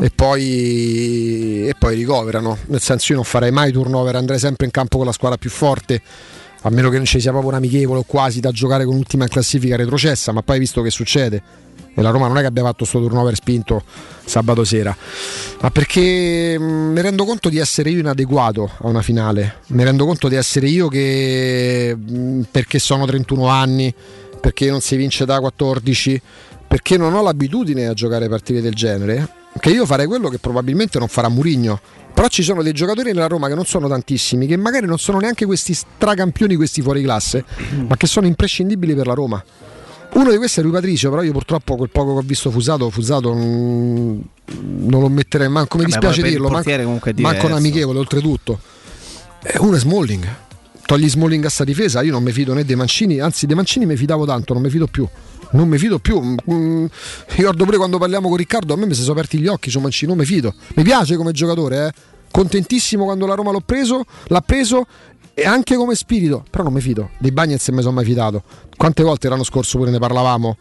e, 0.00 0.10
poi, 0.14 1.66
e 1.68 1.74
poi 1.78 1.96
ricoverano. 1.96 2.58
Nel 2.66 2.80
senso, 2.80 3.06
io 3.10 3.16
non 3.16 3.24
farei 3.24 3.50
mai 3.50 3.72
turnover, 3.72 4.16
andrei 4.16 4.38
sempre 4.38 4.66
in 4.66 4.72
campo 4.72 4.98
con 4.98 5.06
la 5.06 5.12
squadra 5.12 5.36
più 5.36 5.50
forte 5.50 6.00
a 6.66 6.70
meno 6.70 6.88
che 6.88 6.96
non 6.96 7.04
ci 7.04 7.20
sia 7.20 7.30
proprio 7.30 7.50
un 7.50 7.58
amichevole 7.58 8.00
o 8.00 8.04
quasi 8.04 8.40
da 8.40 8.50
giocare 8.50 8.84
con 8.86 8.96
ultima 8.96 9.24
in 9.24 9.30
classifica 9.30 9.76
retrocessa, 9.76 10.32
ma 10.32 10.42
poi 10.42 10.58
visto 10.58 10.80
che 10.80 10.90
succede. 10.90 11.42
E 11.94 12.02
la 12.02 12.10
Roma 12.10 12.26
non 12.26 12.36
è 12.36 12.40
che 12.40 12.46
abbia 12.46 12.62
fatto 12.62 12.78
questo 12.78 13.00
turnover 13.00 13.34
spinto 13.34 13.82
sabato 14.24 14.64
sera, 14.64 14.96
ma 15.60 15.70
perché 15.70 16.58
mh, 16.58 16.62
mi 16.62 17.00
rendo 17.00 17.24
conto 17.24 17.48
di 17.48 17.58
essere 17.58 17.90
io 17.90 18.00
inadeguato 18.00 18.70
a 18.78 18.88
una 18.88 19.02
finale, 19.02 19.60
mi 19.68 19.84
rendo 19.84 20.04
conto 20.04 20.28
di 20.28 20.34
essere 20.34 20.66
io 20.66 20.88
che 20.88 21.94
mh, 21.96 22.42
perché 22.50 22.78
sono 22.78 23.06
31 23.06 23.46
anni, 23.46 23.94
perché 24.40 24.68
non 24.70 24.80
si 24.80 24.96
vince 24.96 25.24
da 25.24 25.38
14, 25.38 26.20
perché 26.66 26.96
non 26.96 27.14
ho 27.14 27.22
l'abitudine 27.22 27.86
a 27.86 27.94
giocare 27.94 28.28
partite 28.28 28.60
del 28.60 28.74
genere, 28.74 29.28
che 29.60 29.70
io 29.70 29.86
farei 29.86 30.06
quello 30.06 30.28
che 30.28 30.38
probabilmente 30.38 30.98
non 30.98 31.08
farà 31.08 31.28
Murigno. 31.28 31.80
Però 32.12 32.28
ci 32.28 32.42
sono 32.42 32.62
dei 32.62 32.72
giocatori 32.72 33.12
nella 33.12 33.26
Roma 33.26 33.48
che 33.48 33.54
non 33.54 33.64
sono 33.64 33.88
tantissimi, 33.88 34.46
che 34.46 34.56
magari 34.56 34.86
non 34.86 34.98
sono 34.98 35.18
neanche 35.18 35.46
questi 35.46 35.74
stracampioni, 35.74 36.54
questi 36.54 36.80
fuori 36.80 37.02
classe, 37.02 37.44
ma 37.88 37.96
che 37.96 38.06
sono 38.06 38.26
imprescindibili 38.26 38.94
per 38.94 39.06
la 39.06 39.14
Roma. 39.14 39.44
Uno 40.14 40.30
di 40.30 40.36
questi 40.36 40.60
è 40.60 40.62
Rui 40.62 40.72
Patricio, 40.72 41.10
però 41.10 41.22
io 41.22 41.32
purtroppo 41.32 41.76
quel 41.76 41.90
poco 41.90 42.12
che 42.12 42.18
ho 42.18 42.22
visto 42.22 42.50
Fusato, 42.50 42.88
Fusato 42.88 43.34
non 43.34 44.20
lo 44.46 45.08
metterei 45.08 45.48
manco, 45.48 45.76
mi 45.76 45.84
Vabbè, 45.84 45.98
dispiace 45.98 46.22
dirlo, 46.22 46.48
manco, 46.48 46.70
manco 47.16 47.46
un 47.46 47.52
amichevole 47.52 47.98
oltretutto. 47.98 48.60
E 49.42 49.58
uno 49.58 49.74
è 49.74 49.78
Smalling. 49.78 50.36
Togli 50.86 51.08
Smalling 51.08 51.44
a 51.44 51.48
sta 51.48 51.64
difesa, 51.64 52.02
io 52.02 52.12
non 52.12 52.22
mi 52.22 52.30
fido 52.30 52.54
né 52.54 52.64
dei 52.64 52.76
Mancini, 52.76 53.18
anzi 53.18 53.46
dei 53.46 53.56
Mancini 53.56 53.86
mi 53.86 53.96
fidavo 53.96 54.24
tanto, 54.24 54.52
non 54.52 54.62
mi 54.62 54.70
fido 54.70 54.86
più. 54.86 55.06
Non 55.50 55.66
mi 55.68 55.78
fido 55.78 55.98
più. 55.98 56.20
Mm, 56.50 56.86
ricordo 57.30 57.64
pure 57.64 57.76
quando 57.76 57.98
parliamo 57.98 58.28
con 58.28 58.36
Riccardo, 58.36 58.74
a 58.74 58.76
me 58.76 58.86
mi 58.86 58.94
si 58.94 59.00
sono 59.00 59.14
aperti 59.14 59.38
gli 59.38 59.46
occhi 59.48 59.70
su 59.70 59.80
Mancini, 59.80 60.10
non 60.10 60.20
mi 60.20 60.26
fido. 60.26 60.54
Mi 60.74 60.84
piace 60.84 61.16
come 61.16 61.32
giocatore, 61.32 61.86
eh. 61.86 61.92
Contentissimo 62.30 63.04
quando 63.04 63.26
la 63.26 63.34
Roma 63.34 63.52
l'ho 63.52 63.60
preso, 63.60 64.04
l'ha 64.26 64.40
preso 64.40 64.86
e 65.34 65.44
anche 65.44 65.74
come 65.74 65.94
spirito, 65.96 66.44
però 66.48 66.62
non 66.62 66.72
mi 66.72 66.80
fido. 66.80 67.10
Dei 67.18 67.32
Bagnets 67.32 67.68
mi 67.68 67.82
sono 67.82 67.94
mai 67.94 68.04
fidato. 68.04 68.42
Quante 68.76 69.02
volte 69.02 69.28
l'anno 69.28 69.42
scorso 69.44 69.78
pure 69.78 69.90
ne 69.90 69.98
parlavamo? 69.98 70.56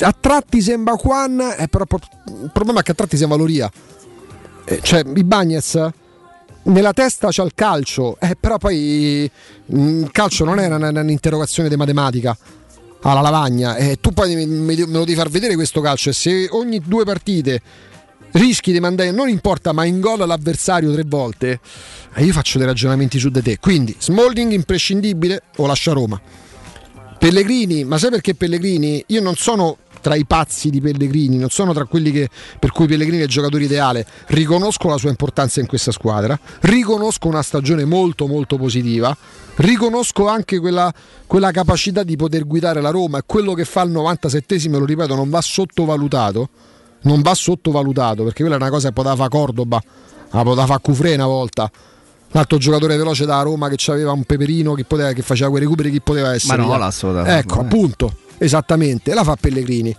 A 0.00 0.14
tratti 0.18 0.60
sembra 0.60 0.94
Juan, 0.94 1.40
eh, 1.58 1.68
però 1.68 1.84
il 1.88 2.50
problema 2.52 2.80
è 2.80 2.82
che 2.82 2.92
a 2.92 2.94
tratti 2.94 3.16
sembra 3.16 3.36
Loria. 3.36 3.70
Eh, 4.66 4.80
cioè, 4.82 5.02
i 5.14 5.24
Bagnets 5.24 5.90
nella 6.64 6.92
testa 6.92 7.28
c'ha 7.30 7.42
il 7.42 7.52
calcio, 7.54 8.16
eh, 8.20 8.36
però 8.38 8.58
poi 8.58 9.30
mm, 9.74 10.02
il 10.04 10.10
calcio 10.10 10.44
non 10.44 10.58
è 10.58 10.66
un'interrogazione 10.66 11.68
di 11.68 11.76
matematica 11.76 12.36
alla 13.02 13.20
lavagna. 13.20 13.76
E 13.76 13.98
tu 14.00 14.12
poi 14.12 14.46
me 14.46 14.74
lo 14.76 15.00
devi 15.00 15.14
far 15.14 15.28
vedere 15.28 15.54
questo 15.54 15.80
calcio. 15.80 16.10
E 16.10 16.12
se 16.12 16.48
ogni 16.50 16.80
due 16.80 17.04
partite 17.04 17.60
rischi 18.34 18.72
di 18.72 18.80
mandare, 18.80 19.10
non 19.10 19.28
importa, 19.28 19.72
ma 19.72 19.84
in 19.84 20.00
gol 20.00 20.26
l'avversario 20.26 20.92
tre 20.92 21.04
volte, 21.06 21.60
io 22.16 22.32
faccio 22.32 22.58
dei 22.58 22.66
ragionamenti 22.66 23.18
su 23.18 23.28
di 23.28 23.42
te. 23.42 23.58
Quindi, 23.58 23.94
Smalling 23.98 24.52
imprescindibile 24.52 25.42
o 25.56 25.66
lascia 25.66 25.92
Roma? 25.92 26.20
Pellegrini, 27.18 27.84
ma 27.84 27.98
sai 27.98 28.10
perché 28.10 28.34
Pellegrini? 28.34 29.02
Io 29.08 29.22
non 29.22 29.34
sono 29.34 29.78
tra 30.04 30.14
i 30.16 30.26
pazzi 30.26 30.68
di 30.68 30.82
Pellegrini, 30.82 31.38
non 31.38 31.48
sono 31.48 31.72
tra 31.72 31.86
quelli 31.86 32.10
che, 32.10 32.28
per 32.58 32.72
cui 32.72 32.86
Pellegrini 32.86 33.20
è 33.20 33.24
il 33.24 33.30
giocatore 33.30 33.64
ideale. 33.64 34.06
Riconosco 34.26 34.88
la 34.88 34.98
sua 34.98 35.08
importanza 35.08 35.60
in 35.60 35.66
questa 35.66 35.92
squadra, 35.92 36.38
riconosco 36.60 37.28
una 37.28 37.40
stagione 37.40 37.86
molto 37.86 38.26
molto 38.26 38.58
positiva, 38.58 39.16
riconosco 39.56 40.28
anche 40.28 40.58
quella, 40.58 40.92
quella 41.26 41.50
capacità 41.52 42.02
di 42.02 42.16
poter 42.16 42.46
guidare 42.46 42.82
la 42.82 42.90
Roma 42.90 43.18
e 43.18 43.22
quello 43.24 43.54
che 43.54 43.64
fa 43.64 43.80
al 43.80 43.90
97esimo, 43.90 44.78
lo 44.78 44.84
ripeto, 44.84 45.14
non 45.14 45.30
va 45.30 45.40
sottovalutato. 45.40 46.50
Non 47.04 47.22
va 47.22 47.34
sottovalutato 47.34 48.24
perché 48.24 48.42
quella 48.42 48.56
è 48.56 48.60
una 48.60 48.70
cosa 48.70 48.88
che 48.88 48.94
poteva 48.94 49.16
fare 49.16 49.28
Cordoba, 49.30 49.82
la 50.30 50.42
poteva 50.42 50.66
fare 50.66 50.80
Cufré 50.82 51.14
una 51.14 51.26
volta. 51.26 51.70
Un 52.32 52.40
altro 52.40 52.58
giocatore 52.58 52.96
veloce 52.96 53.26
da 53.26 53.40
Roma 53.42 53.68
che 53.68 53.90
aveva 53.92 54.12
un 54.12 54.24
peperino 54.24 54.74
che, 54.74 54.84
poteva, 54.84 55.12
che 55.12 55.22
faceva 55.22 55.50
quei 55.50 55.62
recuperi, 55.62 55.90
chi 55.90 56.00
poteva 56.00 56.34
essere? 56.34 56.56
Ma 56.56 56.66
no, 56.66 56.76
l'assolutamente. 56.76 57.38
Ecco, 57.38 57.60
appunto, 57.60 58.16
esattamente, 58.38 59.14
la 59.14 59.22
fa 59.22 59.36
Pellegrini. 59.36 59.94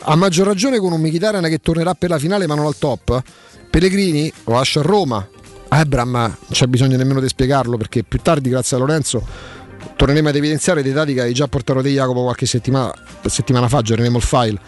A 0.00 0.16
maggior 0.16 0.46
ragione 0.46 0.78
con 0.78 0.92
un 0.92 1.00
Mkhitaryan 1.00 1.44
che 1.44 1.58
tornerà 1.58 1.94
per 1.94 2.10
la 2.10 2.18
finale 2.18 2.46
ma 2.46 2.54
non 2.54 2.66
al 2.66 2.76
top. 2.76 3.22
Pellegrini 3.70 4.32
lo 4.44 4.54
lascia 4.54 4.80
a 4.80 4.82
Roma. 4.82 5.28
Ebram 5.68 6.10
non 6.10 6.36
c'è 6.50 6.66
bisogno 6.66 6.96
nemmeno 6.96 7.20
di 7.20 7.28
spiegarlo 7.28 7.76
perché 7.76 8.02
più 8.02 8.20
tardi, 8.20 8.48
grazie 8.48 8.76
a 8.76 8.80
Lorenzo, 8.80 9.24
torneremo 9.96 10.28
ad 10.28 10.36
evidenziare 10.36 10.82
dei 10.82 10.92
dati 10.92 11.14
che 11.14 11.22
hai 11.22 11.32
già 11.32 11.46
portato 11.48 11.82
te 11.82 11.90
Jacopo 11.90 12.22
qualche 12.22 12.46
settimana, 12.46 12.92
settimana 13.24 13.68
fa, 13.68 13.78
aggiorneremo 13.78 14.16
il 14.16 14.22
file. 14.22 14.60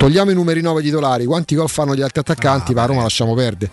Togliamo 0.00 0.30
i 0.30 0.34
numeri 0.34 0.62
9 0.62 0.80
titolari, 0.80 1.26
quanti 1.26 1.54
gol 1.54 1.68
fanno 1.68 1.94
gli 1.94 2.00
altri 2.00 2.20
attaccanti, 2.20 2.72
ah, 2.72 2.74
ma 2.74 2.82
a 2.84 2.86
Roma 2.86 3.02
lasciamo 3.02 3.34
perdere. 3.34 3.70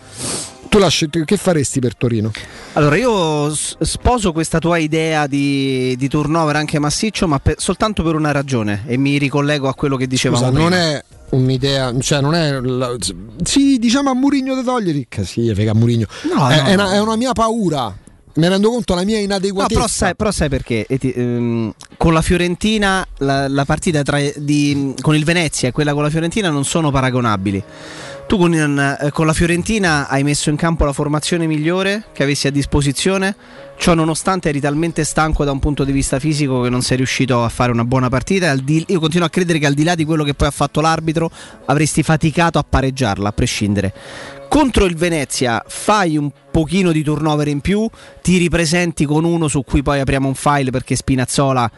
Tu 0.68 0.78
lasci, 0.78 1.10
che 1.10 1.38
faresti 1.38 1.80
per 1.80 1.96
Torino? 1.96 2.34
Allora, 2.74 2.98
io 2.98 3.56
sposo 3.56 4.34
questa 4.34 4.60
tua 4.60 4.78
idea 4.78 5.26
di, 5.26 5.96
di 5.96 6.10
turnover 6.10 6.58
anche 6.58 6.80
massiccio, 6.80 7.30
ma 7.30 7.40
per, 7.40 7.56
soltanto 7.60 8.04
per 8.04 8.16
una 8.16 8.34
ragione 8.34 8.84
e 8.88 8.98
mi 8.98 9.18
ricollego 9.18 9.70
a 9.70 9.74
quello 9.74 9.96
che 9.96 10.06
dicevamo 10.06 10.42
Scusa, 10.42 10.52
prima. 10.52 10.70
non 10.70 10.78
è 10.78 11.04
un'idea, 11.30 11.98
cioè 11.98 12.20
non 12.20 12.36
è 12.36 12.60
la, 12.60 12.94
sì, 13.44 13.78
diciamo 13.80 14.10
a 14.10 14.14
Murigno 14.14 14.54
da 14.54 14.64
togliere, 14.64 15.08
sì, 15.24 15.50
frega 15.54 15.72
a 15.72 15.76
Murigno. 15.76 16.08
No, 16.24 16.50
è, 16.50 16.58
no, 16.58 16.66
è, 16.66 16.74
una, 16.74 16.84
no. 16.84 16.92
è 16.92 17.00
una 17.00 17.16
mia 17.16 17.32
paura. 17.32 17.96
Mi 18.38 18.48
rendo 18.48 18.70
conto 18.70 18.94
la 18.94 19.04
mia 19.04 19.18
No, 19.18 19.24
inadeguatezza. 19.24 19.74
però, 19.80 19.88
sai, 19.88 20.16
però 20.16 20.32
sai 20.32 20.48
perché? 20.50 20.86
Ti- 21.00 21.12
ehm, 21.12 21.74
con 21.98 22.14
la 22.14 22.22
Fiorentina, 22.22 23.06
la, 23.18 23.48
la 23.48 23.66
partita 23.66 24.04
tra, 24.04 24.20
di, 24.36 24.94
con 25.02 25.16
il 25.16 25.24
Venezia 25.26 25.70
e 25.70 25.72
quella 25.72 25.94
con 25.94 26.04
la 26.04 26.10
Fiorentina 26.12 26.50
non 26.52 26.64
sono 26.64 26.92
paragonabili. 26.92 27.64
Tu 28.28 28.38
con, 28.38 28.54
eh, 28.54 29.10
con 29.12 29.26
la 29.26 29.34
Fiorentina 29.34 30.08
hai 30.10 30.22
messo 30.22 30.50
in 30.52 30.56
campo 30.58 30.84
la 30.86 30.92
formazione 30.94 31.48
migliore 31.48 32.04
che 32.14 32.24
avessi 32.24 32.46
a 32.46 32.52
disposizione, 32.52 33.34
ciò 33.78 33.94
nonostante 33.94 34.50
eri 34.50 34.60
talmente 34.60 35.04
stanco 35.06 35.46
da 35.46 35.52
un 35.52 35.60
punto 35.60 35.84
di 35.86 35.94
vista 35.94 36.20
fisico 36.20 36.62
che 36.62 36.70
non 36.70 36.82
sei 36.82 36.98
riuscito 36.98 37.44
a 37.44 37.50
fare 37.50 37.72
una 37.72 37.86
buona 37.86 38.10
partita. 38.10 38.54
Di- 38.56 38.84
io 38.90 39.00
continuo 39.00 39.26
a 39.26 39.30
credere 39.30 39.58
che 39.60 39.66
al 39.66 39.74
di 39.74 39.84
là 39.84 39.96
di 39.96 40.04
quello 40.06 40.24
che 40.26 40.34
poi 40.36 40.50
ha 40.50 40.52
fatto 40.52 40.80
l'arbitro 40.82 41.32
avresti 41.66 42.04
faticato 42.04 42.60
a 42.60 42.66
pareggiarla, 42.70 43.30
a 43.30 43.32
prescindere. 43.32 43.94
Contro 44.50 44.86
il 44.86 44.96
Venezia 44.96 45.64
fai 45.68 46.18
un 46.18 46.32
pochino 46.52 46.92
di 46.92 47.04
turnover 47.04 47.48
in 47.48 47.62
più, 47.62 47.88
ti 48.22 48.38
ripresenti 48.38 49.06
con 49.06 49.24
uno 49.24 49.48
su 49.48 49.64
cui 49.64 49.84
poi 49.84 50.00
apriamo 50.00 50.28
un 50.28 50.36
file 50.36 50.72
perché 50.72 50.96
Spinazzola 50.96 51.70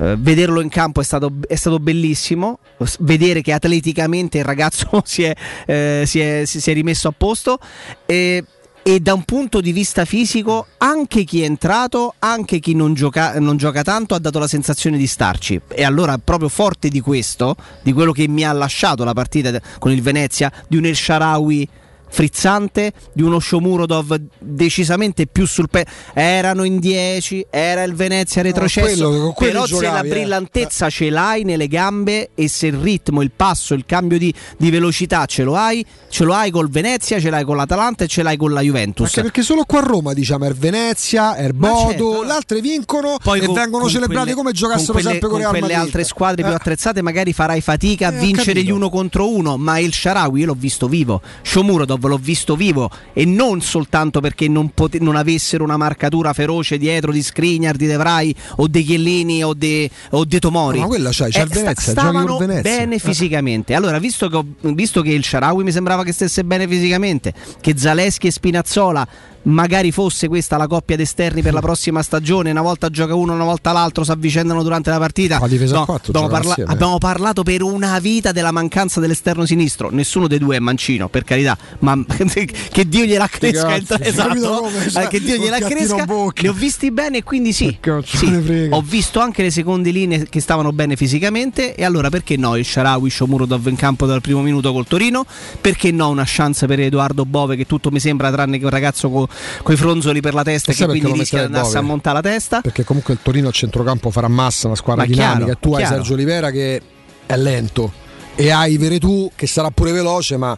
eh, 0.00 0.14
vederlo 0.18 0.60
in 0.60 0.68
campo 0.68 1.00
è 1.00 1.04
stato, 1.04 1.32
è 1.46 1.56
stato 1.56 1.80
bellissimo, 1.80 2.58
vedere 3.00 3.40
che 3.40 3.52
atleticamente 3.52 4.38
il 4.38 4.44
ragazzo 4.44 4.88
si 5.04 5.24
è, 5.24 5.34
eh, 5.66 6.04
si 6.06 6.20
è- 6.20 6.44
si 6.44 6.70
è 6.70 6.74
rimesso 6.74 7.08
a 7.08 7.14
posto. 7.16 7.58
E, 8.06 8.44
e 8.88 9.00
da 9.00 9.12
un 9.12 9.24
punto 9.24 9.60
di 9.60 9.70
vista 9.70 10.06
fisico 10.06 10.68
anche 10.78 11.24
chi 11.24 11.42
è 11.42 11.44
entrato, 11.44 12.14
anche 12.20 12.58
chi 12.58 12.74
non 12.74 12.94
gioca, 12.94 13.38
non 13.38 13.58
gioca 13.58 13.82
tanto 13.82 14.14
ha 14.14 14.18
dato 14.18 14.38
la 14.38 14.46
sensazione 14.46 14.96
di 14.96 15.06
starci. 15.06 15.60
E 15.68 15.84
allora 15.84 16.16
proprio 16.16 16.48
forte 16.48 16.88
di 16.88 17.00
questo, 17.00 17.54
di 17.82 17.92
quello 17.92 18.12
che 18.12 18.26
mi 18.28 18.46
ha 18.46 18.52
lasciato 18.52 19.04
la 19.04 19.12
partita 19.12 19.60
con 19.78 19.92
il 19.92 20.00
Venezia, 20.00 20.50
di 20.66 20.78
un 20.78 20.86
El 20.86 20.96
Sharawi 20.96 21.68
frizzante 22.10 22.92
di 23.12 23.22
uno 23.22 23.38
Shomurodov 23.38 24.20
decisamente 24.38 25.26
più 25.26 25.46
sul 25.46 25.68
pe- 25.70 25.86
erano 26.14 26.64
in 26.64 26.78
10 26.78 27.46
era 27.50 27.82
il 27.82 27.94
Venezia 27.94 28.42
retrocesso 28.42 29.08
quello- 29.08 29.22
con 29.24 29.32
quelli 29.34 29.52
però 29.52 29.66
se 29.66 29.74
la 29.74 29.80
giocavi, 29.80 30.06
eh. 30.06 30.10
brillantezza 30.10 30.90
ce 30.90 31.10
l'hai 31.10 31.44
nelle 31.44 31.68
gambe 31.68 32.30
e 32.34 32.48
se 32.48 32.66
il 32.68 32.74
ritmo, 32.76 33.22
il 33.22 33.30
passo, 33.34 33.74
il 33.74 33.84
cambio 33.86 34.18
di, 34.18 34.32
di 34.56 34.70
velocità 34.70 35.26
ce 35.26 35.42
lo 35.44 35.56
hai 35.56 35.84
ce 36.08 36.24
lo 36.24 36.34
hai 36.34 36.50
col 36.50 36.68
Venezia, 36.70 37.20
ce 37.20 37.30
l'hai 37.30 37.44
con 37.44 37.56
l'Atalanta 37.56 38.04
e 38.04 38.08
ce 38.08 38.22
l'hai 38.22 38.36
con 38.36 38.52
la 38.52 38.60
Juventus 38.60 39.06
Anche 39.08 39.22
perché 39.22 39.42
solo 39.42 39.64
qua 39.64 39.80
a 39.80 39.82
Roma 39.82 40.12
diciamo 40.14 40.44
è 40.46 40.52
Venezia, 40.52 41.34
è 41.34 41.50
Bodo, 41.50 41.88
certo. 41.90 42.22
le 42.22 42.32
altre 42.32 42.60
vincono 42.60 43.16
poi 43.22 43.40
e 43.40 43.46
con- 43.46 43.54
vengono 43.54 43.82
con 43.84 43.92
celebrati 43.92 44.20
quelle- 44.24 44.34
come 44.34 44.52
giocassero 44.52 44.92
con 44.92 45.02
quelle, 45.02 45.10
sempre 45.10 45.28
con 45.28 45.42
con 45.42 45.60
Madrid. 45.60 45.76
altre 45.78 46.04
squadre 46.04 46.42
più 46.42 46.52
Eh. 46.52 46.56
attrezzate 46.56 47.02
magari 47.02 47.32
farai 47.32 47.60
fatica 47.60 48.08
a 48.08 48.12
Eh, 48.12 48.18
vincere 48.18 48.62
gli 48.62 48.70
uno 48.70 48.88
contro 48.90 49.28
uno 49.30 49.56
ma 49.56 49.78
il 49.78 49.92
Sharawi 49.92 50.40
io 50.40 50.46
l'ho 50.46 50.54
visto 50.58 50.88
vivo 50.88 51.20
Shomurodov 51.42 51.97
l'ho 52.06 52.18
visto 52.18 52.54
vivo 52.54 52.88
e 53.12 53.24
non 53.24 53.60
soltanto 53.60 54.20
perché 54.20 54.46
non, 54.46 54.70
pote- 54.70 55.00
non 55.00 55.16
avessero 55.16 55.64
una 55.64 55.76
marcatura 55.76 56.32
feroce 56.32 56.78
dietro 56.78 57.10
di 57.10 57.22
Skriniar, 57.22 57.74
di 57.74 57.86
De 57.86 57.96
Vrij 57.96 58.34
o 58.58 58.68
di 58.68 58.84
Chiellini 58.84 59.42
o 59.42 59.54
di 59.54 59.90
o 60.10 60.24
de 60.24 60.38
Tomori 60.38 60.76
No, 60.76 60.82
ma 60.84 60.88
quella 60.88 61.10
c'hai, 61.12 61.30
c'è 61.32 61.44
sta- 61.46 61.54
Venezia, 61.60 61.90
stavano 61.92 62.36
Venezia. 62.38 62.62
bene 62.62 62.94
Eh. 62.94 62.98
fisicamente 63.00 63.74
allora 63.74 63.98
visto 63.98 64.28
che, 64.28 64.36
ho- 64.36 64.46
visto 64.74 65.02
che 65.02 65.10
il 65.10 65.24
Sharawi 65.24 65.64
mi 65.64 65.72
sembrava 65.72 66.04
che 66.04 66.12
stesse 66.12 66.44
bene 66.44 66.68
fisicamente 66.68 67.32
che 67.60 67.74
Zaleschi 67.76 68.28
e 68.28 68.30
Spinazzola 68.30 69.08
magari 69.48 69.92
fosse 69.92 70.28
questa 70.28 70.56
la 70.56 70.66
coppia 70.66 70.96
d'esterni 70.96 71.42
per 71.42 71.52
la 71.52 71.60
prossima 71.60 72.02
stagione, 72.02 72.50
una 72.50 72.62
volta 72.62 72.88
gioca 72.88 73.14
uno, 73.14 73.34
una 73.34 73.44
volta 73.44 73.72
l'altro, 73.72 74.04
si 74.04 74.10
avvicendano 74.10 74.62
durante 74.62 74.90
la 74.90 74.98
partita. 74.98 75.38
La 75.38 75.46
No, 75.48 75.84
quattro 75.84 76.12
abbiamo, 76.12 76.28
giocano 76.28 76.54
parla- 76.54 76.72
abbiamo 76.72 76.98
parlato 76.98 77.42
per 77.42 77.62
una 77.62 77.98
vita 77.98 78.32
della 78.32 78.50
mancanza 78.50 79.00
dell'esterno 79.00 79.44
sinistro, 79.44 79.90
nessuno 79.90 80.26
dei 80.28 80.38
due 80.38 80.56
è 80.56 80.58
mancino, 80.58 81.08
per 81.08 81.24
carità, 81.24 81.56
ma 81.80 81.96
che 82.06 82.88
Dio 82.88 83.04
gliela 83.04 83.26
cresca. 83.26 83.76
esatto, 84.00 84.68
eh, 85.00 85.08
che 85.08 85.20
Dio 85.20 85.36
gliela 85.36 85.58
cresca. 85.58 86.04
Li 86.34 86.48
ho 86.48 86.52
visti 86.52 86.90
bene 86.90 87.18
e 87.18 87.22
quindi 87.22 87.52
sì, 87.52 87.78
sì. 88.04 88.68
ho 88.70 88.82
visto 88.82 89.20
anche 89.20 89.42
le 89.42 89.50
seconde 89.50 89.90
linee 89.90 90.28
che 90.28 90.40
stavano 90.40 90.72
bene 90.72 90.96
fisicamente 90.96 91.74
e 91.74 91.84
allora 91.84 92.08
perché 92.10 92.36
no 92.36 92.56
il 92.56 92.64
Sharawi 92.64 93.10
Shomurodov 93.10 93.66
in 93.66 93.76
campo 93.76 94.06
dal 94.06 94.20
primo 94.20 94.42
minuto 94.42 94.72
col 94.72 94.86
Torino? 94.86 95.24
Perché 95.60 95.90
no 95.90 96.08
una 96.08 96.24
chance 96.26 96.66
per 96.66 96.80
Edoardo 96.80 97.24
Bove 97.24 97.56
che 97.56 97.66
tutto 97.66 97.90
mi 97.90 98.00
sembra 98.00 98.30
tranne 98.30 98.58
che 98.58 98.64
un 98.64 98.70
ragazzo 98.70 99.10
con 99.10 99.26
i 99.68 99.76
fronzoli 99.76 100.20
per 100.20 100.34
la 100.34 100.42
testa 100.42 100.72
E 100.72 100.74
che 100.74 100.86
quindi 100.86 101.12
rischia 101.12 101.38
di 101.40 101.44
andarsi 101.46 101.76
a 101.76 101.80
montare 101.80 102.16
la 102.16 102.28
testa? 102.28 102.60
Perché 102.60 102.84
comunque 102.84 103.14
il 103.14 103.20
Torino 103.22 103.48
a 103.48 103.52
centrocampo 103.52 104.10
farà 104.10 104.28
massa, 104.28 104.66
una 104.66 104.76
squadra 104.76 105.04
Ma 105.04 105.08
dinamica. 105.08 105.36
chiaro, 105.36 105.52
e 105.52 105.56
tu 105.60 105.72
hai 105.74 105.80
chiaro. 105.82 105.94
Sergio 105.96 106.12
Olivera 106.14 106.50
che 106.50 106.82
è 107.26 107.36
lento 107.36 107.92
e 108.34 108.50
hai 108.50 108.76
Veretù 108.78 109.30
che 109.34 109.46
sarà 109.46 109.70
pure 109.70 109.92
veloce, 109.92 110.36
ma 110.36 110.56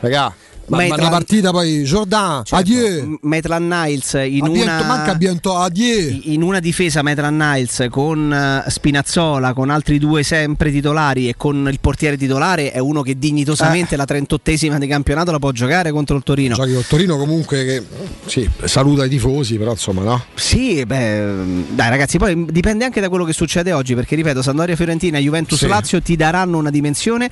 raga, 0.00 0.34
ma, 0.70 0.76
ma 0.76 0.82
Maitland- 0.82 1.02
la 1.02 1.08
partita 1.10 1.50
poi 1.50 1.82
Jordan, 1.82 2.44
Certo, 2.44 2.54
adieu. 2.56 3.18
Maitland 3.22 3.70
Niles 3.72 4.12
in 4.14 4.44
Abiento- 4.44 4.50
una, 4.62 4.82
manca 4.84 5.14
Biento, 5.14 5.56
adieu. 5.56 6.20
in 6.24 6.42
una 6.42 6.60
difesa 6.60 7.02
Maitland 7.02 7.40
Niles 7.40 7.86
con 7.90 8.32
eh, 8.32 8.70
Spinazzola, 8.70 9.52
con 9.52 9.70
altri 9.70 9.98
due 9.98 10.22
sempre 10.22 10.70
titolari 10.70 11.28
e 11.28 11.34
con 11.36 11.68
il 11.70 11.78
portiere 11.80 12.16
titolare 12.16 12.70
è 12.72 12.78
uno 12.78 13.02
che 13.02 13.18
dignitosamente 13.18 13.96
la 13.96 14.04
38esima 14.06 14.78
di 14.78 14.86
campionato 14.86 15.30
la 15.32 15.38
può 15.38 15.50
giocare 15.52 15.90
contro 15.90 16.16
il 16.16 16.22
Torino. 16.22 16.54
Giochi 16.54 16.72
col 16.74 16.86
Torino 16.86 17.16
comunque 17.16 17.64
che 17.64 17.82
sì, 18.26 18.48
saluta 18.64 19.04
i 19.04 19.08
tifosi, 19.08 19.56
però 19.56 19.72
insomma 19.72 20.02
no. 20.02 20.24
Sì, 20.34 20.84
beh, 20.86 21.64
dai 21.70 21.88
ragazzi, 21.90 22.18
poi 22.18 22.46
dipende 22.50 22.84
anche 22.84 23.00
da 23.00 23.08
quello 23.08 23.24
che 23.24 23.32
succede 23.32 23.72
oggi, 23.72 23.94
perché 23.94 24.14
ripeto, 24.14 24.42
Sandoria 24.42 24.76
Fiorentina, 24.76 25.18
Juventus 25.18 25.58
Sì. 25.58 25.66
Lazio 25.66 26.00
ti 26.00 26.14
daranno 26.16 26.58
una 26.58 26.70
dimensione. 26.70 27.28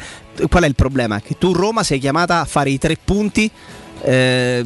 Qual 0.48 0.62
è 0.62 0.66
il 0.66 0.74
problema? 0.74 1.20
Che 1.20 1.36
tu 1.38 1.52
Roma 1.52 1.82
sei 1.82 1.98
chiamata 1.98 2.40
a 2.40 2.44
fare 2.44 2.70
i 2.70 2.78
tre 2.78 2.96
punti 3.02 3.26
eh, 4.00 4.64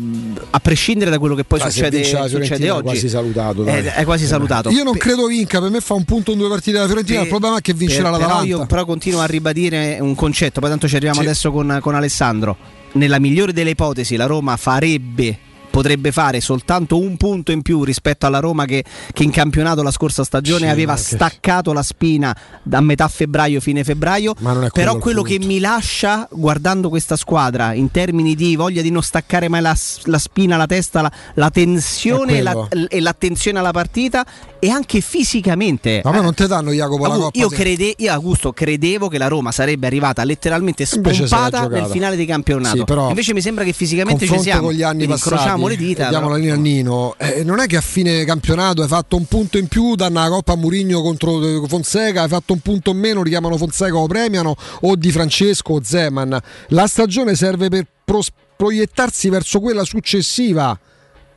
a 0.51 0.61
prescindere 0.61 1.11
da 1.11 1.19
quello 1.19 1.35
che 1.35 1.45
poi 1.45 1.59
Ah, 1.61 1.71
succede, 1.71 2.05
succede 2.05 2.29
Fiorentina 2.29 2.67
è 2.67 2.73
oggi. 2.73 2.83
quasi 2.83 3.09
salutato. 3.09 3.65
È, 3.65 3.83
è 3.95 4.05
quasi 4.05 4.27
salutato. 4.27 4.69
Io 4.71 4.83
non 4.85 4.97
credo 4.97 5.27
vinca, 5.27 5.61
per 5.61 5.71
me 5.71 5.81
fa 5.81 5.95
un 5.95 6.05
punto 6.05 6.33
in 6.33 6.39
due 6.39 6.49
partite 6.49 6.73
della 6.73 6.87
Fiorentina, 6.87 7.19
per- 7.19 7.25
il 7.27 7.31
problema 7.31 7.59
è 7.59 7.61
che 7.63 7.73
vincerà 7.73 8.11
per- 8.11 8.21
l'Atalanta. 8.21 8.43
Però 8.45 8.59
io 8.61 8.67
però 8.67 8.85
continuo 8.85 9.21
a 9.21 9.27
ribadire 9.27 9.99
un 10.01 10.15
concetto, 10.15 10.61
poi 10.61 10.69
tanto 10.69 10.87
ci 10.87 10.95
arriviamo 10.97 11.21
Sì. 11.21 11.27
adesso 11.27 11.51
con, 11.51 11.79
con 11.81 11.95
Alessandro. 11.95 12.57
Nella 12.93 13.19
migliore 13.19 13.53
delle 13.55 13.71
ipotesi 13.71 14.17
la 14.17 14.27
Roma 14.27 14.57
farebbe 14.59 15.39
potrebbe 15.73 16.13
fare 16.13 16.41
soltanto 16.41 16.99
un 17.01 17.17
punto 17.17 17.51
in 17.51 17.63
più 17.63 17.83
rispetto 17.83 18.27
alla 18.27 18.39
Roma 18.39 18.67
che, 18.67 18.85
che 19.13 19.23
in 19.25 19.31
campionato 19.31 19.83
la 19.83 19.91
scorsa 19.91 20.23
stagione 20.23 20.67
Sì, 20.67 20.71
aveva 20.71 20.95
staccato 20.97 21.73
la 21.73 21.83
spina 21.83 22.37
da 22.63 22.81
metà 22.81 23.09
febbraio 23.09 23.59
fine 23.61 23.83
febbraio 23.83 24.35
è 24.35 24.69
però 24.71 24.99
quello 24.99 24.99
quello 24.99 25.23
che 25.23 25.39
mi 25.45 25.59
lascia 25.59 26.29
guardando 26.31 26.89
questa 26.91 27.17
squadra 27.17 27.73
in 27.73 27.91
termini 27.91 28.35
di 28.35 28.55
voglia 28.55 28.83
di 28.83 28.91
non 28.91 29.03
staccare 29.03 29.49
mai 29.49 29.63
la, 29.63 29.75
la 30.05 30.19
spina, 30.19 30.57
la 30.59 30.67
testa, 30.67 31.01
la, 31.01 31.11
la 31.35 31.51
tensione 31.51 32.39
e, 32.39 32.43
la- 32.43 32.53
quello. 32.53 32.89
e 32.89 33.01
l'attenzione 33.01 33.59
alla 33.59 33.71
partita 33.73 34.25
e 34.59 34.69
anche 34.69 35.01
fisicamente 35.01 36.03
Ma 36.05 36.17
Eh, 36.17 36.21
non 36.21 36.35
te 36.35 36.47
danno 36.47 36.71
Jacopo 36.73 37.07
la 37.07 37.15
Agu- 37.15 37.25
coppa. 37.25 37.39
io, 37.39 37.49
crede- 37.49 37.95
io 37.97 38.13
Augusto 38.13 38.53
credevo 38.53 39.09
che 39.09 39.19
la 39.19 39.29
Roma 39.29 39.51
sarebbe 39.53 39.87
arrivata 39.87 40.23
letteralmente 40.25 40.85
spompata 40.85 41.67
nel 41.69 41.87
finale 41.87 42.17
di 42.17 42.27
campionato. 42.27 42.85
Sì, 42.87 42.93
Invece 43.09 43.33
mi 43.35 43.41
sembra 43.41 43.65
che 43.65 43.73
fisicamente 43.73 44.27
ci 44.27 44.39
siamo. 44.39 44.67
con 44.67 44.73
gli 44.75 44.83
anni 44.83 45.07
passati, 45.07 45.61
alziamo 45.65 45.69
le 45.69 45.77
dita. 45.77 46.09
Diamo 46.09 46.27
però. 46.27 46.37
la 46.37 46.41
linea 46.41 46.55
a 46.55 46.59
Nino. 46.59 47.15
Eh, 47.19 47.45
non 47.45 47.61
è 47.61 47.67
che 47.67 47.77
a 47.77 47.81
fine 47.81 48.25
campionato 48.25 48.83
hai 48.83 48.89
fatto 48.89 49.17
un 49.17 49.25
punto 49.27 49.59
in 49.59 49.69
più, 49.69 49.95
danno 49.95 50.21
la 50.21 50.29
Coppa 50.29 50.53
a 50.53 50.57
Murigno 50.57 51.01
contro 51.03 51.43
eh, 51.45 51.67
Fonseca, 51.67 52.23
hai 52.23 52.29
fatto 52.29 52.53
un 52.53 52.61
punto 52.61 52.91
in 52.91 52.99
meno, 52.99 53.23
richiamano 53.23 53.57
Fonseca 53.57 53.97
o 53.97 54.07
premiano, 54.07 54.55
o 54.83 54.97
Di 54.97 55.11
Francesco 55.11 55.75
o 55.75 55.81
Zeman. 55.83 56.39
La 56.69 56.87
stagione 56.87 57.35
serve 57.35 57.69
per 57.69 57.87
pros- 58.05 58.31
proiettarsi 58.57 59.29
verso 59.29 59.61
quella 59.61 59.85
successiva. 59.85 60.79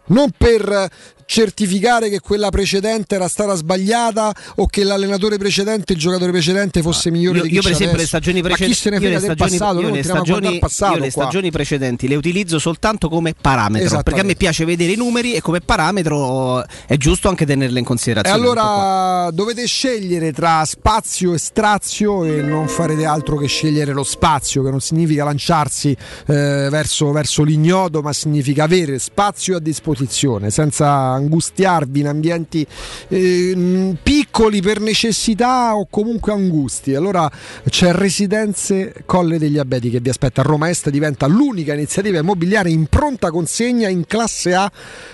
Non 0.07 0.29
per 0.37 0.89
certificare 1.25 2.09
che 2.09 2.19
quella 2.19 2.49
precedente 2.49 3.15
era 3.15 3.27
stata 3.27 3.55
sbagliata 3.55 4.33
o 4.55 4.67
che 4.67 4.83
l'allenatore 4.83 5.37
precedente, 5.37 5.93
il 5.93 5.99
giocatore 5.99 6.31
precedente 6.31 6.81
fosse 6.81 7.11
migliore 7.11 7.37
Io, 7.37 7.43
di 7.43 7.49
chi 7.49 7.55
io 7.55 7.61
per 7.61 7.71
esempio 7.71 7.97
le 7.97 8.03
adesso. 8.03 8.17
stagioni 8.17 8.41
Ma 8.41 8.47
chi 8.49 8.53
precedenti 8.55 8.79
se 8.79 8.89
ne 8.89 8.99
frega 8.99 9.19
le 9.19 9.27
del 9.27 9.35
passato, 9.35 9.81
io 9.81 9.89
le 9.89 10.03
stagioni- 10.03 10.59
passato 10.59 10.93
io 10.93 10.99
le 10.99 11.09
stagioni 11.11 11.51
precedenti 11.51 12.07
le 12.07 12.15
utilizzo 12.15 12.59
soltanto 12.59 13.09
come 13.09 13.33
parametro 13.39 14.03
perché 14.03 14.19
a 14.21 14.23
me 14.23 14.35
piace 14.35 14.65
vedere 14.65 14.91
i 14.91 14.95
numeri 14.95 15.33
e 15.33 15.41
come 15.41 15.61
parametro 15.61 16.63
è 16.85 16.97
giusto 16.97 17.27
anche 17.29 17.45
tenerle 17.45 17.79
in 17.79 17.85
E 17.85 17.87
considerazione. 17.87 18.39
allora 18.39 19.29
dovete 19.31 19.65
scegliere 19.65 20.31
tra 20.31 20.63
spazio 20.65 21.33
e 21.33 21.37
strazio 21.39 22.23
e 22.23 22.41
non 22.41 22.67
farete 22.67 23.05
altro 23.05 23.37
che 23.37 23.47
scegliere 23.47 23.93
lo 23.93 24.03
spazio, 24.03 24.63
che 24.63 24.69
non 24.69 24.79
significa 24.81 25.23
lanciarsi 25.23 25.91
eh, 25.91 26.67
verso, 26.69 27.11
verso 27.11 27.43
l'ignoto, 27.43 28.01
ma 28.01 28.13
significa 28.13 28.63
avere 28.65 28.99
spazio 28.99 29.57
a 29.57 29.59
disposizione, 29.59 30.49
senza 30.49 31.14
angustiarvi 31.15 31.99
in 31.99 32.07
ambienti 32.07 32.65
eh, 33.07 33.95
piccoli 34.01 34.61
per 34.61 34.79
necessità 34.79 35.75
o 35.75 35.87
comunque 35.89 36.33
angusti. 36.33 36.95
Allora 36.95 37.29
c'è 37.69 37.91
Residenze 37.91 39.03
Colle 39.05 39.37
degli 39.37 39.57
Abeti 39.57 39.89
che 39.89 39.99
vi 39.99 40.09
aspetta 40.09 40.41
Roma 40.41 40.69
Est, 40.69 40.89
diventa 40.89 41.27
l'unica 41.27 41.73
iniziativa 41.73 42.19
immobiliare 42.19 42.69
in 42.69 42.87
pronta 42.87 43.31
consegna 43.31 43.87
in 43.87 44.05
classe 44.05 44.53
A 44.53 44.71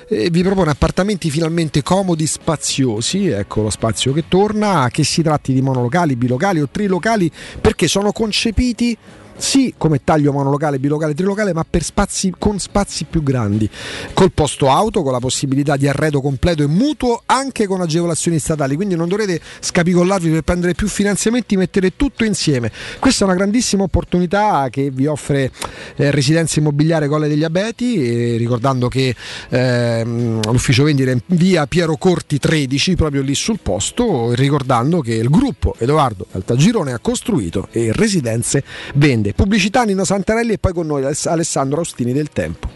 e 0.07 0.29
vi 0.29 0.43
propone 0.43 0.71
appartamenti 0.71 1.29
finalmente 1.29 1.83
comodi, 1.83 2.25
spaziosi, 2.25 3.27
ecco 3.27 3.61
lo 3.61 3.69
spazio 3.69 4.13
che 4.13 4.25
torna, 4.27 4.87
che 4.91 5.03
si 5.03 5.21
tratti 5.21 5.53
di 5.53 5.61
monolocali, 5.61 6.15
bilocali 6.15 6.61
o 6.61 6.69
trilocali, 6.69 7.31
perché 7.59 7.87
sono 7.87 8.11
concepiti 8.11 8.97
sì 9.41 9.73
come 9.75 10.03
taglio 10.03 10.31
monolocale, 10.31 10.79
bilocale, 10.79 11.13
trilocale, 11.13 11.53
ma 11.53 11.65
spazi 11.79 12.33
con 12.37 12.59
spazi 12.59 13.05
più 13.05 13.23
grandi, 13.23 13.69
col 14.13 14.31
posto 14.31 14.69
auto, 14.69 15.01
con 15.01 15.11
la 15.11 15.19
possibilità 15.19 15.75
di 15.75 15.87
arredo 15.87 16.21
completo 16.21 16.63
e 16.63 16.67
mutuo, 16.67 17.23
anche 17.25 17.65
con 17.65 17.81
agevolazioni 17.81 18.37
statali, 18.39 18.75
quindi 18.75 18.95
non 18.95 19.07
dovrete 19.07 19.41
scapicollarvi 19.59 20.29
per 20.29 20.41
prendere 20.43 20.73
più 20.73 20.87
finanziamenti, 20.87 21.57
mettere 21.57 21.95
tutto 21.95 22.23
insieme. 22.23 22.71
Questa 22.99 23.23
è 23.23 23.27
una 23.27 23.35
grandissima 23.35 23.83
opportunità 23.83 24.67
che 24.69 24.91
vi 24.91 25.07
offre 25.07 25.51
eh, 25.95 26.11
Residenza 26.11 26.59
Immobiliare 26.59 27.07
Colle 27.07 27.27
degli 27.27 27.43
Abeti, 27.43 28.37
ricordando 28.37 28.87
che 28.87 29.15
ehm, 29.49 30.51
l'ufficio 30.51 30.83
vendita 30.83 31.09
è 31.09 31.13
in 31.13 31.21
via 31.25 31.65
Piero 31.65 31.95
Corti 31.97 32.37
13, 32.37 32.95
proprio 32.95 33.21
lì 33.21 33.33
sul 33.33 33.59
posto, 33.61 34.33
ricordando 34.33 35.01
che 35.01 35.15
il 35.15 35.29
gruppo 35.29 35.75
Edoardo 35.79 36.27
Altagirone 36.31 36.93
ha 36.93 36.99
costruito 36.99 37.67
e 37.71 37.91
Residenze 37.91 38.63
vende. 38.95 39.30
Pubblicità 39.33 39.83
Nino 39.83 40.03
Santarelli 40.03 40.53
e 40.53 40.57
poi 40.57 40.73
con 40.73 40.87
noi 40.87 41.03
Aless- 41.03 41.27
Alessandro 41.27 41.79
Austini 41.79 42.13
del 42.13 42.29
Tempo. 42.29 42.69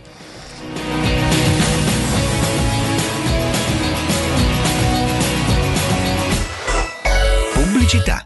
Pubblicità. 7.53 8.25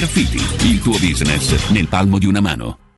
il 0.63 0.81
tuo 0.81 0.93
business 0.93 1.69
nel 1.69 1.87
palmo 1.87 2.17
di 2.17 2.25
una 2.25 2.41
mano. 2.41 2.80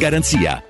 garanzia. 0.00 0.69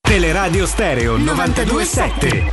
Teleradio 0.00 0.64
Stereo 0.64 1.16
927. 1.16 2.50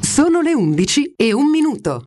Sono 0.00 0.40
le 0.40 0.54
11 0.54 1.12
e 1.16 1.34
un 1.34 1.50
minuto. 1.50 2.04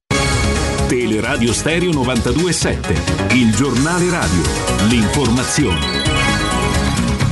Teleradio 0.88 1.54
Stereo 1.54 1.92
927. 1.92 3.36
Il 3.36 3.54
giornale 3.54 4.10
radio. 4.10 4.42
L'informazione. 4.88 5.97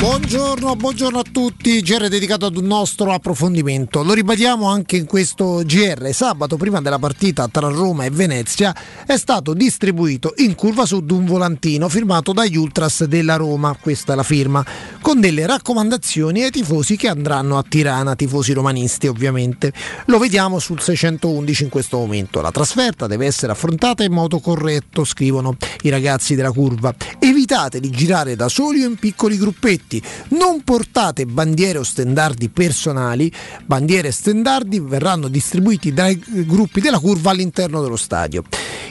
Buongiorno, 0.06 0.76
buongiorno, 0.76 1.18
a 1.18 1.24
tutti, 1.24 1.82
GR 1.82 2.08
dedicato 2.10 2.46
ad 2.46 2.56
un 2.58 2.66
nostro 2.66 3.12
approfondimento. 3.12 4.04
Lo 4.04 4.14
ribadiamo 4.14 4.70
anche 4.70 4.98
in 4.98 5.08
questo 5.08 5.64
GR. 5.66 6.14
Sabato, 6.14 6.58
prima 6.58 6.80
della 6.80 7.00
partita 7.00 7.48
tra 7.48 7.70
Roma 7.70 8.06
e 8.06 8.12
Venezia, 8.12 8.76
è 9.08 9.18
stato 9.18 9.56
distribuito 9.56 10.34
in 10.38 10.54
curva 10.54 10.86
sud 10.86 11.10
un 11.10 11.26
volantino 11.26 11.90
firmato 11.90 12.34
dagli 12.34 12.56
Ultras 12.56 13.06
della 13.06 13.36
Roma, 13.36 13.76
questa 13.82 14.14
è 14.14 14.16
la 14.16 14.22
firma, 14.22 14.64
con 15.02 15.20
delle 15.20 15.48
raccomandazioni 15.48 16.44
ai 16.44 16.52
tifosi 16.52 16.98
che 16.98 17.08
andranno 17.08 17.58
a 17.58 17.66
Tirana, 17.68 18.16
tifosi 18.16 18.54
romanisti 18.54 19.08
ovviamente. 19.08 19.74
Lo 20.06 20.20
vediamo 20.20 20.60
sul 20.60 20.82
611 20.82 21.64
in 21.64 21.70
questo 21.70 21.98
momento. 21.98 22.42
La 22.42 22.52
trasferta 22.52 23.08
deve 23.08 23.26
essere 23.26 23.54
affrontata 23.54 24.04
in 24.04 24.14
modo 24.14 24.40
corretto, 24.40 25.04
scrivono 25.04 25.58
i 25.82 25.90
ragazzi 25.90 26.36
della 26.36 26.52
curva. 26.52 26.94
Evitate 27.18 27.80
di 27.80 27.90
girare 27.90 28.36
da 28.36 28.50
soli 28.50 28.84
o 28.84 28.88
in 28.88 28.98
piccoli 28.98 29.38
gruppetti 29.38 29.94
non 30.30 30.62
portate 30.64 31.26
bandiere 31.26 31.80
o 31.80 31.84
stendardi 31.84 32.50
personali, 32.50 33.32
bandiere 33.66 34.10
e 34.10 34.12
stendardi 34.12 34.80
verranno 34.80 35.28
distribuiti 35.28 35.94
dai 35.94 36.22
gruppi 36.46 36.82
della 36.82 37.00
curva 37.00 37.32
all'interno 37.32 37.82
dello 37.82 37.98
stadio. 37.98 38.44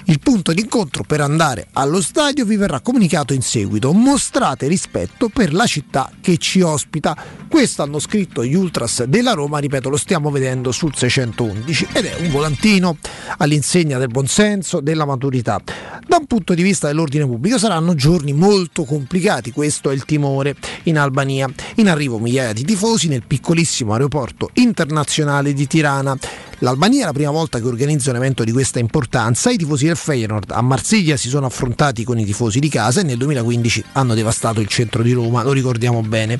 Il 0.06 0.20
punto 0.20 0.52
d'incontro 0.52 1.02
per 1.02 1.22
andare 1.22 1.68
allo 1.72 2.02
stadio 2.02 2.44
vi 2.44 2.56
verrà 2.56 2.80
comunicato 2.80 3.32
in 3.32 3.40
seguito. 3.40 3.92
Mostrate 3.92 4.66
rispetto 4.66 5.30
per 5.30 5.54
la 5.54 5.66
città 5.66 6.10
che 6.20 6.36
ci 6.36 6.60
ospita. 6.60 7.16
Questo 7.48 7.82
hanno 7.82 7.98
scritto 7.98 8.44
gli 8.44 8.54
Ultras 8.54 9.04
della 9.04 9.32
Roma, 9.32 9.58
ripeto, 9.58 9.88
lo 9.88 9.96
stiamo 9.96 10.30
vedendo 10.30 10.72
sul 10.72 10.94
611 10.94 11.88
ed 11.92 12.04
è 12.04 12.16
un 12.18 12.30
volantino 12.30 12.98
all'insegna 13.38 13.96
del 13.96 14.08
buonsenso, 14.08 14.80
della 14.80 15.06
maturità. 15.06 15.62
Da 16.06 16.18
un 16.18 16.26
punto 16.26 16.52
di 16.52 16.62
vista 16.62 16.86
dell'ordine 16.86 17.24
pubblico 17.24 17.56
saranno 17.56 17.94
giorni 17.94 18.34
molto 18.34 18.84
complicati, 18.84 19.52
questo 19.52 19.88
è 19.88 19.94
il 19.94 20.04
timore 20.04 20.54
in 20.84 20.98
Albania. 20.98 21.48
In 21.76 21.88
arrivo 21.88 22.18
migliaia 22.18 22.52
di 22.52 22.64
tifosi 22.64 23.08
nel 23.08 23.24
piccolissimo 23.26 23.92
aeroporto 23.92 24.50
internazionale 24.54 25.52
di 25.52 25.66
Tirana. 25.66 26.16
L'Albania 26.58 27.02
è 27.02 27.04
la 27.06 27.12
prima 27.12 27.30
volta 27.30 27.58
che 27.58 27.66
organizza 27.66 28.10
un 28.10 28.16
evento 28.16 28.44
di 28.44 28.52
questa 28.52 28.78
importanza. 28.78 29.50
I 29.50 29.56
tifosi 29.56 29.86
del 29.86 29.96
Feyenoord 29.96 30.50
a 30.52 30.62
Marsiglia 30.62 31.16
si 31.16 31.28
sono 31.28 31.46
affrontati 31.46 32.04
con 32.04 32.18
i 32.18 32.24
tifosi 32.24 32.58
di 32.58 32.68
casa 32.68 33.00
e 33.00 33.02
nel 33.04 33.16
2015 33.18 33.84
hanno 33.92 34.14
devastato 34.14 34.60
il 34.60 34.68
centro 34.68 35.02
di 35.02 35.12
Roma, 35.12 35.42
lo 35.42 35.52
ricordiamo 35.52 36.00
bene. 36.02 36.38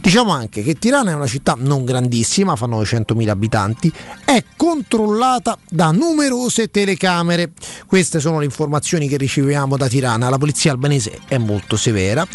Diciamo 0.00 0.32
anche 0.32 0.62
che 0.62 0.74
Tirana 0.74 1.12
è 1.12 1.14
una 1.14 1.26
città 1.26 1.56
non 1.58 1.84
grandissima, 1.84 2.56
fa 2.56 2.66
900.000 2.66 3.28
abitanti, 3.28 3.92
è 4.24 4.44
controllata 4.56 5.58
da 5.68 5.90
numerose 5.90 6.70
telecamere. 6.70 7.52
Queste 7.86 8.20
sono 8.20 8.38
le 8.38 8.44
informazioni 8.44 9.08
che 9.08 9.16
riceviamo 9.16 9.76
da 9.76 9.88
Tirana. 9.88 10.28
La 10.28 10.38
polizia 10.38 10.72
albanese 10.72 11.20
è 11.26 11.38
molto 11.38 11.76
severa, 11.76 12.26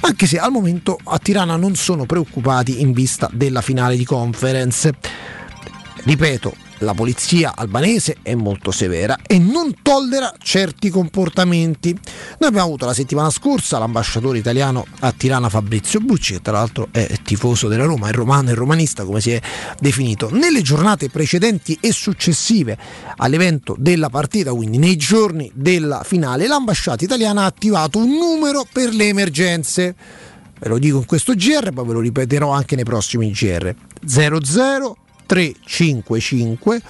anche 0.00 0.26
se 0.26 0.38
al 0.38 0.50
momento 0.50 0.98
a 1.04 1.18
Tirana 1.18 1.56
non 1.56 1.74
sono 1.74 2.06
preoccupati 2.06 2.80
in 2.80 2.92
vista 2.92 3.28
della 3.32 3.60
finale 3.60 3.96
di 3.96 4.04
conference. 4.04 4.92
Ripeto, 6.04 6.70
la 6.82 6.94
polizia 6.94 7.52
albanese 7.54 8.16
è 8.22 8.34
molto 8.34 8.70
severa 8.70 9.16
e 9.26 9.38
non 9.38 9.74
tollera 9.82 10.32
certi 10.38 10.90
comportamenti. 10.90 11.92
Noi 11.92 12.48
abbiamo 12.48 12.66
avuto 12.66 12.86
la 12.86 12.94
settimana 12.94 13.30
scorsa 13.30 13.78
l'ambasciatore 13.78 14.38
italiano 14.38 14.84
a 15.00 15.12
Tirana 15.12 15.48
Fabrizio 15.48 16.00
Bucci, 16.00 16.34
che 16.34 16.42
tra 16.42 16.52
l'altro 16.52 16.88
è 16.90 17.16
tifoso 17.22 17.68
della 17.68 17.84
Roma, 17.84 18.08
è 18.08 18.12
romano 18.12 18.50
e 18.50 18.54
romanista 18.54 19.04
come 19.04 19.20
si 19.20 19.30
è 19.30 19.40
definito. 19.78 20.28
Nelle 20.30 20.62
giornate 20.62 21.08
precedenti 21.08 21.78
e 21.80 21.92
successive 21.92 22.76
all'evento 23.16 23.74
della 23.78 24.10
partita, 24.10 24.52
quindi 24.52 24.78
nei 24.78 24.96
giorni 24.96 25.50
della 25.54 26.02
finale, 26.04 26.46
l'ambasciata 26.46 27.04
italiana 27.04 27.42
ha 27.42 27.46
attivato 27.46 27.98
un 27.98 28.10
numero 28.10 28.66
per 28.70 28.92
le 28.92 29.08
emergenze. 29.08 29.94
Ve 30.58 30.68
lo 30.68 30.78
dico 30.78 30.98
in 30.98 31.06
questo 31.06 31.34
GR, 31.34 31.72
poi 31.72 31.86
ve 31.86 31.92
lo 31.92 32.00
ripeterò 32.00 32.50
anche 32.50 32.76
nei 32.76 32.84
prossimi 32.84 33.30
GR. 33.30 33.74
00 34.04 34.96
355 35.32 36.82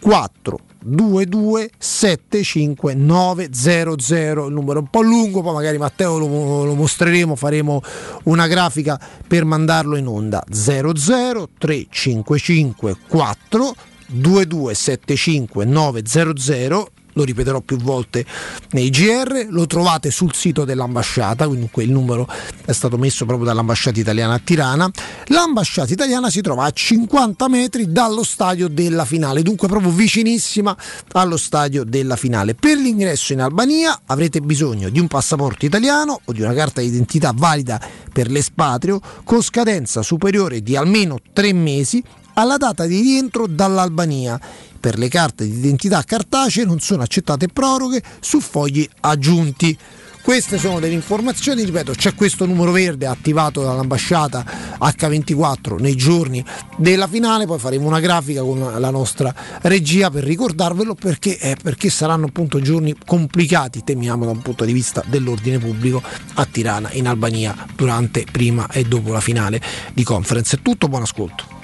422 0.00 1.70
75900 1.78 4.46
il 4.46 4.52
numero 4.52 4.80
è 4.80 4.82
un 4.82 4.90
po' 4.90 5.02
lungo 5.02 5.42
poi 5.42 5.54
magari 5.54 5.78
Matteo 5.78 6.18
lo, 6.18 6.64
lo, 6.64 6.74
mostreremo 6.74 7.36
faremo 7.36 7.80
una 8.24 8.48
grafica 8.48 9.00
per 9.28 9.44
mandarlo 9.44 9.94
in 9.94 10.08
onda. 10.08 10.42
00 10.50 11.50
355 11.56 12.96
422 13.06 14.74
75900 14.74 16.93
lo 17.14 17.24
ripeterò 17.24 17.60
più 17.60 17.78
volte 17.78 18.24
nei 18.70 18.90
GR, 18.90 19.46
lo 19.48 19.66
trovate 19.66 20.10
sul 20.10 20.34
sito 20.34 20.64
dell'ambasciata, 20.64 21.46
quindi 21.46 21.68
il 21.74 21.90
numero 21.90 22.28
è 22.64 22.72
stato 22.72 22.96
messo 22.96 23.24
proprio 23.24 23.46
dall'ambasciata 23.46 23.98
italiana 23.98 24.34
a 24.34 24.40
Tirana. 24.42 24.90
L'ambasciata 25.26 25.92
italiana 25.92 26.30
si 26.30 26.40
trova 26.40 26.64
a 26.64 26.70
50 26.70 27.48
metri 27.48 27.90
dallo 27.90 28.22
stadio 28.22 28.68
della 28.68 29.04
finale, 29.04 29.42
dunque 29.42 29.68
proprio 29.68 29.90
vicinissima 29.90 30.76
allo 31.12 31.36
stadio 31.36 31.84
della 31.84 32.16
finale. 32.16 32.54
Per 32.54 32.76
l'ingresso 32.76 33.32
in 33.32 33.40
Albania 33.40 34.00
avrete 34.06 34.40
bisogno 34.40 34.88
di 34.88 35.00
un 35.00 35.08
passaporto 35.08 35.64
italiano 35.64 36.20
o 36.24 36.32
di 36.32 36.42
una 36.42 36.54
carta 36.54 36.80
d'identità 36.80 37.32
valida 37.34 37.80
per 38.12 38.30
l'espatrio 38.30 39.00
con 39.24 39.42
scadenza 39.42 40.02
superiore 40.02 40.62
di 40.62 40.76
almeno 40.76 41.18
tre 41.32 41.52
mesi 41.52 42.02
alla 42.34 42.56
data 42.56 42.84
di 42.86 43.00
rientro 43.00 43.46
dall'Albania 43.46 44.40
per 44.84 44.98
le 44.98 45.08
carte 45.08 45.48
di 45.48 45.56
identità 45.56 46.02
cartacee 46.02 46.66
non 46.66 46.78
sono 46.78 47.00
accettate 47.00 47.48
proroghe 47.48 48.02
su 48.20 48.38
fogli 48.38 48.86
aggiunti. 49.00 49.74
Queste 50.22 50.58
sono 50.58 50.78
delle 50.78 50.92
informazioni, 50.92 51.64
ripeto, 51.64 51.92
c'è 51.92 52.14
questo 52.14 52.44
numero 52.44 52.70
verde 52.70 53.06
attivato 53.06 53.62
dall'ambasciata 53.62 54.44
H24 54.78 55.80
nei 55.80 55.96
giorni 55.96 56.44
della 56.76 57.06
finale, 57.06 57.46
poi 57.46 57.58
faremo 57.58 57.86
una 57.86 58.00
grafica 58.00 58.42
con 58.42 58.58
la 58.58 58.90
nostra 58.90 59.34
regia 59.62 60.10
per 60.10 60.24
ricordarvelo 60.24 60.94
perché, 60.94 61.38
eh, 61.38 61.56
perché 61.62 61.88
saranno 61.88 62.26
appunto 62.26 62.60
giorni 62.60 62.94
complicati, 63.06 63.84
temiamo 63.84 64.26
da 64.26 64.32
un 64.32 64.42
punto 64.42 64.66
di 64.66 64.74
vista 64.74 65.02
dell'ordine 65.06 65.58
pubblico 65.58 66.02
a 66.34 66.44
Tirana 66.44 66.90
in 66.92 67.06
Albania 67.06 67.56
durante, 67.74 68.26
prima 68.30 68.66
e 68.70 68.84
dopo 68.84 69.12
la 69.12 69.20
finale 69.20 69.62
di 69.94 70.04
conference. 70.04 70.56
È 70.56 70.60
tutto, 70.60 70.88
buon 70.88 71.02
ascolto. 71.02 71.63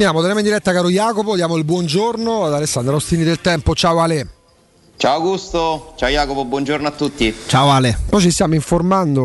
Torniamo, 0.00 0.24
torniamo 0.24 0.46
in 0.46 0.50
diretta 0.50 0.72
caro 0.72 0.88
Jacopo, 0.88 1.34
diamo 1.34 1.58
il 1.58 1.64
buongiorno 1.64 2.46
ad 2.46 2.54
Alessandro 2.54 2.92
Rostini 2.92 3.22
del 3.22 3.42
Tempo, 3.42 3.74
ciao 3.74 4.00
Ale. 4.00 4.26
Ciao 4.96 5.16
Augusto, 5.16 5.92
ciao 5.96 6.08
Jacopo, 6.08 6.46
buongiorno 6.46 6.88
a 6.88 6.90
tutti. 6.90 7.36
Ciao 7.46 7.68
Ale. 7.68 7.98
Noi 8.08 8.22
ci 8.22 8.30
stiamo 8.30 8.54
informando 8.54 9.20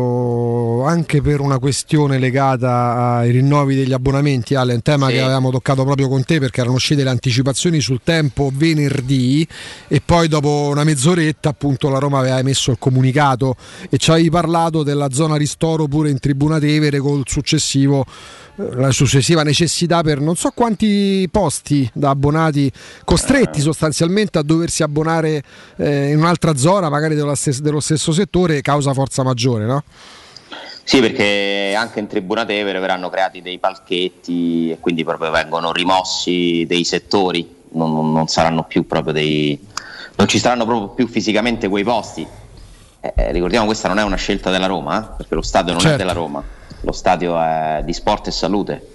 anche 0.86 1.20
per 1.20 1.40
una 1.40 1.58
questione 1.58 2.18
legata 2.18 3.16
ai 3.18 3.30
rinnovi 3.30 3.74
degli 3.74 3.92
abbonamenti, 3.92 4.54
Ale, 4.54 4.74
un 4.74 4.82
tema 4.82 5.06
Sì. 5.08 5.14
che 5.14 5.20
avevamo 5.20 5.50
toccato 5.50 5.84
proprio 5.84 6.08
con 6.08 6.24
te 6.24 6.38
perché 6.38 6.60
erano 6.60 6.76
uscite 6.76 7.02
le 7.04 7.10
anticipazioni 7.10 7.80
sul 7.80 8.00
tempo 8.02 8.50
venerdì 8.52 9.46
e 9.88 10.00
poi 10.04 10.28
dopo 10.28 10.68
una 10.70 10.84
mezz'oretta 10.84 11.48
appunto 11.50 11.88
la 11.88 11.98
Roma 11.98 12.18
aveva 12.18 12.38
emesso 12.38 12.70
il 12.70 12.78
comunicato 12.78 13.56
e 13.90 13.98
ci 13.98 14.10
avevi 14.10 14.30
parlato 14.30 14.82
della 14.82 15.10
zona 15.10 15.36
ristoro 15.36 15.86
pure 15.86 16.10
in 16.10 16.18
Tribuna 16.18 16.58
Tevere 16.58 17.00
successivo 17.24 18.04
eh, 18.56 18.74
la 18.76 18.90
successiva 18.90 19.42
necessità 19.42 20.02
per 20.02 20.20
non 20.20 20.34
so 20.36 20.50
quanti 20.54 21.28
posti 21.30 21.88
da 21.92 22.10
abbonati 22.10 22.70
costretti 23.04 23.60
sostanzialmente 23.60 24.38
a 24.38 24.42
doversi 24.42 24.82
abbonare 24.82 25.42
eh, 25.76 26.10
in 26.10 26.18
un'altra 26.18 26.56
zona, 26.56 26.88
magari 26.88 27.14
dello 27.14 27.34
stes- 27.34 27.60
dello 27.60 27.80
stesso 27.80 28.12
settore, 28.12 28.60
causa 28.62 28.92
forza 28.94 29.22
maggiore, 29.22 29.66
no? 29.66 29.82
Sì, 30.88 31.00
perché 31.00 31.74
anche 31.76 31.98
in 31.98 32.06
Tribuna 32.06 32.44
Tevere 32.44 32.78
verranno 32.78 33.10
creati 33.10 33.42
dei 33.42 33.58
palchetti 33.58 34.70
e 34.70 34.78
quindi 34.78 35.02
proprio 35.02 35.32
vengono 35.32 35.72
rimossi 35.72 36.64
dei 36.68 36.84
settori, 36.84 37.56
non, 37.70 38.12
non- 38.12 38.28
saranno 38.28 38.62
più 38.62 38.86
proprio 38.86 39.12
dei. 39.12 39.58
non 40.14 40.28
ci 40.28 40.38
saranno 40.38 40.64
proprio 40.64 40.90
più 40.90 41.08
fisicamente 41.08 41.66
quei 41.68 41.82
posti. 41.82 42.24
Eh, 43.00 43.12
eh, 43.16 43.32
ricordiamo 43.32 43.66
questa 43.66 43.88
non 43.88 43.98
è 43.98 44.04
una 44.04 44.14
scelta 44.14 44.50
della 44.52 44.66
Roma, 44.66 45.02
eh, 45.02 45.16
perché 45.16 45.34
lo 45.34 45.42
stadio 45.42 45.72
non 45.72 45.80
è 45.80 45.84
Certo. 45.86 45.98
della 45.98 46.12
Roma, 46.12 46.40
lo 46.82 46.92
stadio 46.92 47.36
è 47.36 47.80
di 47.84 47.92
sport 47.92 48.28
e 48.28 48.30
salute, 48.30 48.86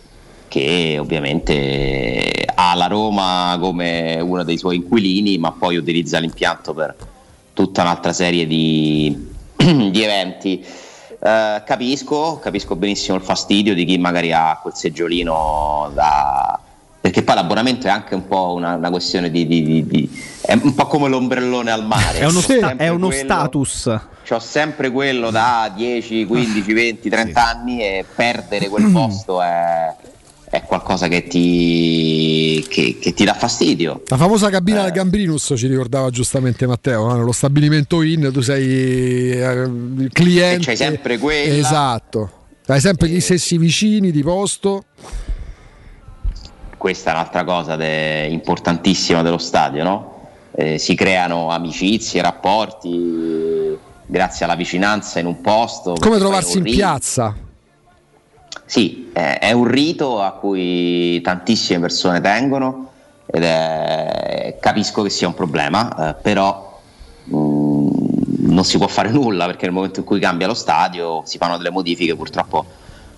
che 0.48 0.96
ovviamente 0.98 2.46
ha 2.56 2.74
la 2.74 2.88
Roma 2.88 3.58
come 3.60 4.18
uno 4.22 4.44
dei 4.44 4.58
suoi 4.58 4.78
inquilini, 4.78 5.38
ma 5.38 5.52
poi 5.52 5.76
utilizza 5.76 6.20
l'impianto 6.20 6.74
per 6.74 6.96
tutta 7.54 7.82
un'altra 7.82 8.14
serie 8.14 8.48
di, 8.48 9.28
di 9.58 10.02
eventi. 10.04 10.66
Eh, 11.24 11.62
capisco, 11.66 12.40
capisco 12.42 12.76
benissimo 12.76 13.16
il 13.18 13.24
fastidio 13.24 13.76
di 13.76 13.86
chi 13.86 13.98
magari 14.00 14.32
ha 14.34 14.58
quel 14.62 14.74
seggiolino 14.76 15.92
da. 15.94 16.60
Perché 17.00 17.24
poi 17.24 17.34
l'abbonamento 17.36 17.88
è 17.88 17.90
anche 17.90 18.14
un 18.14 18.28
po' 18.28 18.54
una, 18.54 18.76
una 18.76 18.90
questione 18.92 19.32
di, 19.32 19.48
di- 19.48 19.64
di- 19.64 19.86
di- 19.88 20.22
è 20.42 20.54
un 20.62 20.74
po' 20.76 20.86
come 20.86 21.08
l'ombrellone 21.10 21.72
al 21.72 21.84
mare. 21.86 22.20
È 22.20 22.26
uno, 22.26 22.40
sta- 22.40 22.76
è 22.76 22.88
uno 22.90 23.08
quello- 23.08 23.24
status. 23.24 24.00
C'ho 24.28 24.40
sempre 24.40 24.92
quello 24.92 25.32
da 25.32 25.72
10, 25.76 26.26
15, 26.26 26.74
20, 26.74 27.10
30 27.10 27.48
anni 27.48 27.82
e 27.82 28.06
perdere 28.16 28.70
quel 28.70 28.84
posto 28.92 29.42
è, 29.42 29.94
è 30.52 30.64
qualcosa 30.64 31.08
che 31.08 31.28
ti, 31.28 32.64
che- 32.70 32.98
che 33.00 33.14
ti 33.14 33.24
dà 33.24 33.34
fastidio. 33.34 34.04
La 34.08 34.18
famosa 34.18 34.50
cabina 34.50 34.84
del 34.84 34.92
Gambrinus 34.92 35.54
ci 35.56 35.66
ricordava 35.68 36.10
giustamente 36.10 36.68
Matteo, 36.68 37.08
no? 37.08 37.16
nello 37.16 37.32
stabilimento 37.32 38.02
in 38.02 38.30
tu 38.34 38.42
sei 38.42 39.32
eh, 39.32 39.62
il 39.62 40.10
cliente. 40.12 40.62
E 40.62 40.66
c'hai 40.66 40.76
sempre 40.78 41.18
quella. 41.18 41.54
Esatto. 41.56 42.32
Hai 42.68 42.82
sempre 42.82 43.08
gli 43.08 43.20
stessi 43.22 43.58
vicini 43.58 44.12
di 44.12 44.22
posto. 44.24 44.84
questa 46.78 47.12
è 47.12 47.14
un'altra 47.14 47.44
cosa 47.46 47.76
de- 47.78 48.28
importantissima 48.30 49.22
dello 49.22 49.38
stadio, 49.38 49.84
no? 49.84 50.10
Eh, 50.54 50.78
si 50.78 50.96
creano 50.96 51.50
amicizie, 51.50 52.22
rapporti 52.22 52.90
eh, 52.90 53.78
grazie 54.06 54.44
alla 54.46 54.56
vicinanza 54.56 55.20
in 55.20 55.28
un 55.28 55.40
posto. 55.40 55.94
Come 56.00 56.18
trovarsi 56.18 56.58
in 56.58 56.64
piazza. 56.66 57.34
Sì, 58.72 59.10
è, 59.12 59.38
è 59.42 59.52
un 59.52 59.66
rito 59.66 60.22
a 60.22 60.32
cui 60.32 61.20
tantissime 61.20 61.82
persone 61.82 62.22
tengono 62.22 62.94
ed 63.26 63.44
è- 63.44 64.58
capisco 64.62 65.02
che 65.04 65.10
sia 65.10 65.28
un 65.28 65.34
problema, 65.34 66.12
eh, 66.12 66.16
però 66.22 66.82
mh, 67.26 67.90
non 68.48 68.64
si 68.64 68.78
può 68.78 68.88
fare 68.88 69.10
nulla 69.12 69.46
perché 69.46 69.66
nel 69.66 69.74
momento 69.74 70.00
in 70.00 70.06
cui 70.06 70.22
cambia 70.22 70.48
lo 70.48 70.54
stadio 70.54 71.22
si 71.26 71.38
fanno 71.38 71.58
delle 71.58 71.70
modifiche 71.70 72.16
purtroppo 72.16 72.66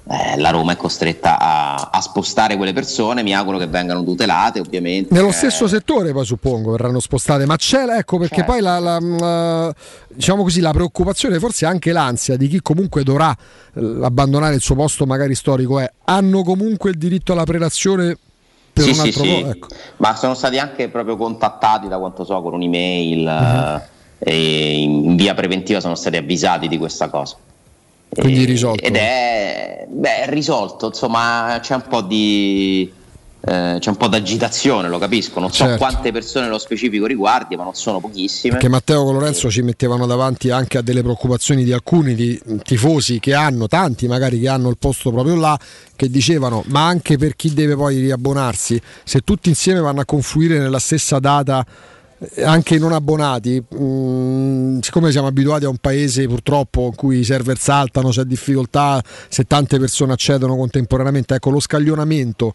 eh, 0.10 0.38
la 0.38 0.50
Roma 0.50 0.74
è 0.74 0.76
costretta 0.76 1.40
a, 1.40 1.90
a 1.92 2.02
spostare 2.02 2.58
quelle 2.58 2.74
persone 2.74 3.24
mi 3.24 3.34
auguro 3.34 3.58
che 3.58 3.68
vengano 3.68 4.04
tutelate 4.04 4.60
ovviamente 4.60 5.14
Nello 5.14 5.30
Eh, 5.30 5.34
stesso 5.34 5.68
settore 5.68 6.12
poi 6.12 6.26
suppongo 6.26 6.72
verranno 6.72 7.00
spostate, 7.00 7.46
ma 7.46 7.56
c'è 7.56 7.86
ecco 7.88 8.18
perché 8.18 8.38
Certo. 8.38 8.52
poi 8.52 8.62
la, 8.62 8.80
la- 8.80 9.00
la- 9.00 9.74
diciamo 10.10 10.44
così, 10.44 10.60
la 10.60 10.72
preoccupazione, 10.72 11.40
forse 11.40 11.66
anche 11.66 11.92
l'ansia 11.94 12.36
di 12.36 12.48
chi 12.48 12.62
comunque 12.62 13.04
dovrà 13.04 13.36
eh, 13.76 14.00
abbandonare 14.04 14.56
il 14.56 14.62
suo 14.62 14.76
posto 14.76 15.06
magari 15.06 15.36
storico 15.36 15.80
è 15.80 15.90
hanno 16.06 16.44
comunque 16.44 16.90
il 16.90 16.98
diritto 16.98 17.32
alla 17.32 17.46
prelazione 17.46 18.18
per 18.74 18.84
sì, 18.84 18.90
un 18.90 18.96
sì, 18.96 19.02
altro 19.02 19.24
sì. 19.24 19.42
po', 19.42 19.50
ecco. 19.50 19.68
ma 19.98 20.16
sono 20.16 20.34
stati 20.34 20.58
anche 20.60 20.90
proprio 20.90 21.16
contattati 21.16 21.88
da 21.88 21.98
quanto 21.98 22.26
so 22.26 22.42
con 22.42 22.54
un'email 22.56 23.28
eh, 23.28 23.82
e 24.20 24.82
in 24.82 25.16
via 25.16 25.34
preventiva 25.34 25.80
sono 25.80 25.96
stati 25.96 26.18
avvisati 26.18 26.68
di 26.68 26.78
questa 26.78 27.08
cosa 27.10 27.36
Quindi 28.14 28.44
E- 28.44 28.46
risolto. 28.46 28.84
ed 28.84 28.96
è, 28.96 29.86
beh, 29.90 30.24
è 30.24 30.30
risolto 30.30 30.88
insomma 30.88 31.58
c'è 31.62 31.76
un 31.76 31.84
po' 31.88 32.02
di 32.02 32.92
eh, 33.46 33.76
c'è 33.78 33.90
un 33.90 33.98
po' 33.98 34.08
d'agitazione 34.08 34.88
lo 34.88 34.98
capisco 34.98 35.42
non 35.42 35.52
so 35.52 35.66
Certo. 35.66 35.78
quante 35.78 36.14
persone 36.14 36.46
nello 36.46 36.60
specifico 36.60 37.06
riguardi 37.06 37.58
ma 37.58 37.64
non 37.64 37.74
sono 37.76 38.00
pochissime 38.00 38.54
Perché 38.54 38.70
Matteo 38.70 39.04
con 39.04 39.16
Lorenzo 39.16 39.52
ci 39.52 39.62
mettevano 39.62 40.06
davanti 40.06 40.50
anche 40.50 40.78
a 40.78 40.82
delle 40.82 41.02
preoccupazioni 41.02 41.66
di 41.66 41.74
alcuni 41.74 42.16
di 42.16 42.40
tifosi 42.64 43.20
che 43.20 43.34
hanno, 43.34 43.68
tanti 43.68 44.08
magari 44.08 44.40
che 44.40 44.48
hanno 44.48 44.70
il 44.70 44.78
posto 44.78 45.12
proprio 45.12 45.36
là, 45.36 45.60
che 45.96 46.10
dicevano 46.10 46.64
ma 46.68 46.88
anche 46.88 47.18
per 47.18 47.36
chi 47.36 47.54
deve 47.54 47.76
poi 47.76 48.00
riabbonarsi, 48.00 48.82
se 49.04 49.20
tutti 49.22 49.50
insieme 49.50 49.82
vanno 49.82 50.00
a 50.00 50.06
confluire 50.06 50.58
nella 50.58 50.80
stessa 50.80 51.20
data 51.20 51.66
anche 52.44 52.76
i 52.76 52.80
non 52.80 52.92
abbonati, 52.94 53.62
mh, 53.68 54.80
siccome 54.80 55.12
siamo 55.12 55.28
abituati 55.28 55.66
a 55.66 55.70
un 55.70 55.78
paese 55.78 56.28
purtroppo 56.28 56.86
in 56.88 56.96
cui 56.96 57.20
i 57.20 57.24
server 57.24 57.58
saltano, 57.58 58.10
c'è 58.10 58.24
difficoltà, 58.24 59.02
se 59.28 59.46
tante 59.46 59.80
persone 59.80 60.14
accedono 60.14 60.56
contemporaneamente, 60.56 61.36
ecco 61.36 61.50
lo 61.50 61.60
scaglionamento. 61.60 62.54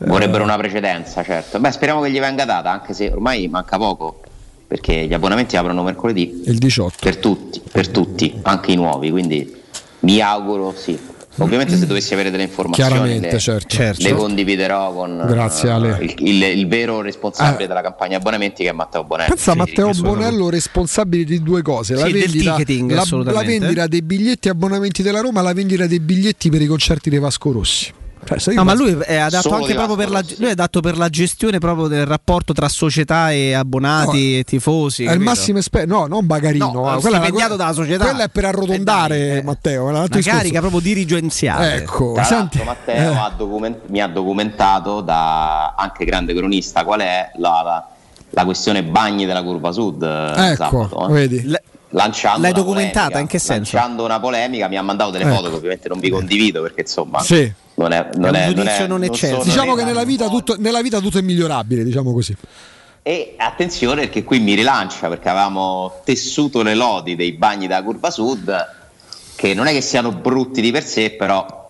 eh, 0.00 0.06
vorrebbero 0.06 0.44
una 0.44 0.56
precedenza 0.56 1.24
certo 1.24 1.58
beh 1.58 1.72
speriamo 1.72 2.00
che 2.00 2.10
gli 2.10 2.20
venga 2.20 2.44
data 2.44 2.70
anche 2.70 2.94
se 2.94 3.08
ormai 3.10 3.48
manca 3.48 3.76
poco 3.78 4.20
perché 4.66 5.06
gli 5.06 5.12
abbonamenti 5.12 5.56
aprono 5.56 5.82
mercoledì 5.82 6.42
il 6.44 6.58
18 6.58 6.96
per 7.00 7.16
tutti, 7.16 7.60
per 7.72 7.88
tutti 7.88 8.38
anche 8.42 8.70
i 8.70 8.76
nuovi 8.76 9.10
quindi 9.10 9.52
mi 10.00 10.20
auguro 10.20 10.72
sì 10.76 10.96
ovviamente 11.38 11.76
se 11.76 11.86
dovessi 11.86 12.12
avere 12.14 12.30
delle 12.30 12.44
informazioni 12.44 12.90
Chiaramente, 12.90 13.30
le, 13.32 13.38
certo. 13.38 13.76
le 13.78 13.92
Certo. 13.94 14.14
condividerò 14.16 14.92
con 14.92 15.24
Grazie, 15.26 15.68
eh, 15.68 15.72
Ale. 15.72 15.98
il, 16.00 16.14
il- 16.28 16.42
il 16.42 16.66
vero 16.68 17.00
responsabile 17.00 17.64
Ah. 17.64 17.66
della 17.68 17.82
campagna 17.82 18.16
abbonamenti 18.18 18.62
che 18.64 18.70
è 18.70 18.72
Matteo 18.72 19.04
Bonelli 19.04 19.28
Pensa 19.30 19.54
Matteo 19.54 19.90
Bonello 19.92 20.50
responsabile 20.50 21.24
di 21.24 21.42
due 21.42 21.62
cose, 21.62 21.94
la, 21.94 22.06
Sì, 22.06 22.12
vendita, 22.12 22.56
ticketing, 22.56 22.90
la- 22.92 23.04
la 23.32 23.42
vendita 23.42 23.86
dei 23.86 24.02
biglietti 24.02 24.48
abbonamenti 24.48 25.02
della 25.02 25.20
Roma, 25.20 25.40
la 25.42 25.52
vendita 25.52 25.86
dei 25.86 26.00
biglietti 26.00 26.50
per 26.50 26.62
i 26.62 26.66
concerti 26.66 27.10
dei 27.10 27.18
Vasco 27.18 27.52
Rossi. 27.52 27.92
Cioè, 28.36 28.54
No, 28.54 28.64
ma 28.64 28.74
lui 28.74 28.96
è 29.04 29.16
adatto 29.16 29.54
anche 29.54 29.74
proprio 29.74 29.96
per 29.96 30.10
la, 30.10 30.22
lui 30.38 30.48
è 30.48 30.52
adatto 30.52 30.80
per 30.80 30.98
la 30.98 31.08
gestione 31.08 31.58
proprio 31.58 31.86
del 31.86 32.04
rapporto 32.04 32.52
tra 32.52 32.68
società 32.68 33.30
e 33.32 33.54
abbonati 33.54 34.32
No, 34.32 34.38
e 34.38 34.44
tifosi. 34.44 35.02
è 35.02 35.06
il 35.06 35.12
capito? 35.12 35.30
massimo 35.30 35.58
esperto, 35.58 35.94
no, 35.94 36.06
non 36.06 36.26
Bagarino, 36.26 36.72
No, 36.72 36.96
eh, 36.96 37.00
è 37.00 37.30
una- 37.30 37.56
dalla 37.56 37.72
società. 37.72 38.04
Quella 38.04 38.24
è 38.24 38.28
per 38.28 38.44
arrotondare, 38.44 39.42
Matteo. 39.42 39.86
è 39.86 39.90
un 39.90 39.96
altro 39.96 40.04
Una 40.04 40.16
discorso. 40.16 40.36
carica 40.38 40.60
proprio 40.60 40.80
dirigenziale. 40.80 41.74
Ecco, 41.76 42.12
Tra 42.14 42.24
senti, 42.24 42.58
l'altro 42.58 42.64
Matteo 42.64 43.12
eh. 43.12 43.16
ha 43.16 43.32
document- 43.36 43.80
mi 43.88 44.00
ha 44.00 44.06
documentato 44.08 45.00
da 45.00 45.74
anche 45.74 46.04
grande 46.04 46.34
cronista 46.34 46.84
qual 46.84 47.00
è 47.00 47.30
la, 47.36 47.62
la- 47.64 47.88
la 48.30 48.44
questione 48.44 48.82
bagni 48.84 49.24
della 49.24 49.42
curva 49.42 49.72
sud 49.72 50.02
eh, 50.02 50.50
Ecco, 50.50 50.54
sabato, 50.88 51.08
eh. 51.08 51.12
vedi. 51.12 51.56
Lanciando 51.90 52.42
L'hai 52.42 52.52
documentata? 52.52 52.98
polemica, 53.10 53.18
In 53.20 53.26
che 53.26 53.38
senso? 53.38 53.76
lanciando 53.76 54.04
una 54.04 54.20
polemica 54.20 54.68
mi 54.68 54.76
ha 54.76 54.82
mandato 54.82 55.10
delle 55.10 55.24
Ecco. 55.24 55.34
foto 55.34 55.48
che 55.50 55.56
ovviamente 55.56 55.88
non 55.88 55.98
vi 55.98 56.10
condivido 56.10 56.62
perché 56.62 56.82
insomma 56.82 57.20
Sì. 57.20 57.50
non 57.74 57.92
è, 57.92 58.08
non 58.16 58.34
È 58.34 58.44
è, 58.44 58.48
un 58.48 58.54
giudizio 58.54 58.86
non 58.86 59.00
non 59.00 59.04
eccelso. 59.04 59.34
sono 59.40 59.44
Diciamo 59.44 59.74
che 59.74 59.84
nella 59.84 60.04
vita, 60.04 60.28
tutto, 60.28 60.56
nella 60.58 60.82
vita 60.82 61.00
tutto 61.00 61.18
è 61.18 61.22
migliorabile, 61.22 61.84
diciamo 61.84 62.12
così. 62.12 62.36
E 63.02 63.34
attenzione 63.38 64.02
perché 64.02 64.22
qui 64.24 64.38
mi 64.38 64.54
rilancia 64.54 65.08
perché 65.08 65.28
avevamo 65.30 66.00
tessuto 66.04 66.62
le 66.62 66.74
lodi 66.74 67.16
dei 67.16 67.32
bagni 67.32 67.66
della 67.66 67.82
curva 67.82 68.10
sud 68.10 68.54
che 69.34 69.54
non 69.54 69.66
è 69.66 69.72
che 69.72 69.80
siano 69.80 70.10
brutti 70.12 70.60
di 70.60 70.70
per 70.72 70.84
sé, 70.84 71.10
però 71.10 71.67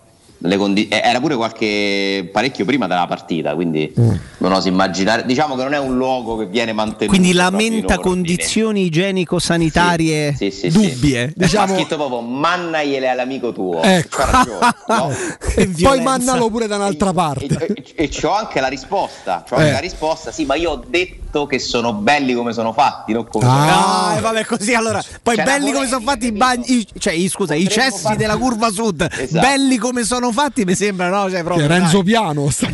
condi- 0.56 0.88
eh, 0.88 1.00
era 1.04 1.20
pure 1.20 1.36
qualche 1.36 2.28
parecchio 2.32 2.64
prima 2.64 2.86
della 2.86 3.06
partita, 3.06 3.54
quindi 3.54 3.92
Mm. 3.98 4.10
non 4.38 4.52
oso 4.52 4.68
immaginare. 4.68 5.24
Diciamo 5.26 5.56
che 5.56 5.62
non 5.62 5.72
è 5.74 5.78
un 5.78 5.96
luogo 5.96 6.36
che 6.36 6.46
viene 6.46 6.72
mantenuto. 6.72 7.06
Quindi 7.06 7.32
lamenta 7.32 7.98
condizioni 7.98 8.84
igienico-sanitarie 8.84 10.34
Sì, 10.36 10.50
sì, 10.50 10.70
sì. 10.70 10.90
dubbie. 10.90 11.32
Diciamo... 11.34 11.72
Ha 11.72 11.76
scritto 11.76 11.96
proprio 11.96 12.20
mannagliele 12.20 13.08
all'amico 13.08 13.52
tuo. 13.52 13.82
Ecco. 13.82 14.24
Ragione, 14.24 14.74
no? 14.88 15.10
E 15.58 15.68
poi 15.80 16.00
mannalo 16.00 16.48
pure 16.50 16.66
da 16.66 16.76
un'altra 16.76 17.12
parte. 17.12 17.46
E, 17.66 18.04
e 18.04 18.08
c'ho 18.08 18.32
anche 18.32 18.60
la 18.60 18.68
risposta. 18.68 19.44
C'ho 19.48 19.56
anche 19.56 19.68
Eh. 19.68 19.72
la 19.72 19.78
risposta. 19.80 20.30
Sì, 20.30 20.44
ma 20.44 20.54
io 20.54 20.70
ho 20.72 20.84
detto 20.86 21.46
che 21.46 21.58
sono 21.58 21.92
belli 21.94 22.32
come 22.34 22.52
sono 22.52 22.72
fatti, 22.72 23.12
non 23.12 23.26
come 23.28 23.44
Ah, 23.46 24.04
sono 24.06 24.18
e 24.18 24.20
vabbè, 24.20 24.44
così 24.44 24.74
allora. 24.74 25.02
Poi 25.22 25.36
C'è 25.36 25.42
belli 25.44 25.72
come 25.72 25.86
sono 25.88 26.00
fatti 26.04 26.26
i 26.26 26.32
bagni, 26.32 26.64
i- 26.78 26.86
cioè 26.98 27.12
i- 27.12 27.28
scusa, 27.28 27.54
i 27.54 27.64
Potremmo 27.64 27.90
cessi 27.90 28.02
fare- 28.02 28.16
della 28.16 28.36
curva 28.36 28.70
sud, 28.70 29.06
Esatto. 29.10 29.40
belli 29.46 29.76
come 29.76 30.04
sono 30.04 30.27
fatti, 30.32 30.64
mi 30.64 30.74
sembra, 30.74 31.08
no? 31.08 31.30
Cioè, 31.30 31.42
proprio, 31.42 31.66
Che 31.66 31.72
Renzo 31.72 31.96
dai. 32.02 32.04
Piano 32.12 32.50
su, 32.50 32.66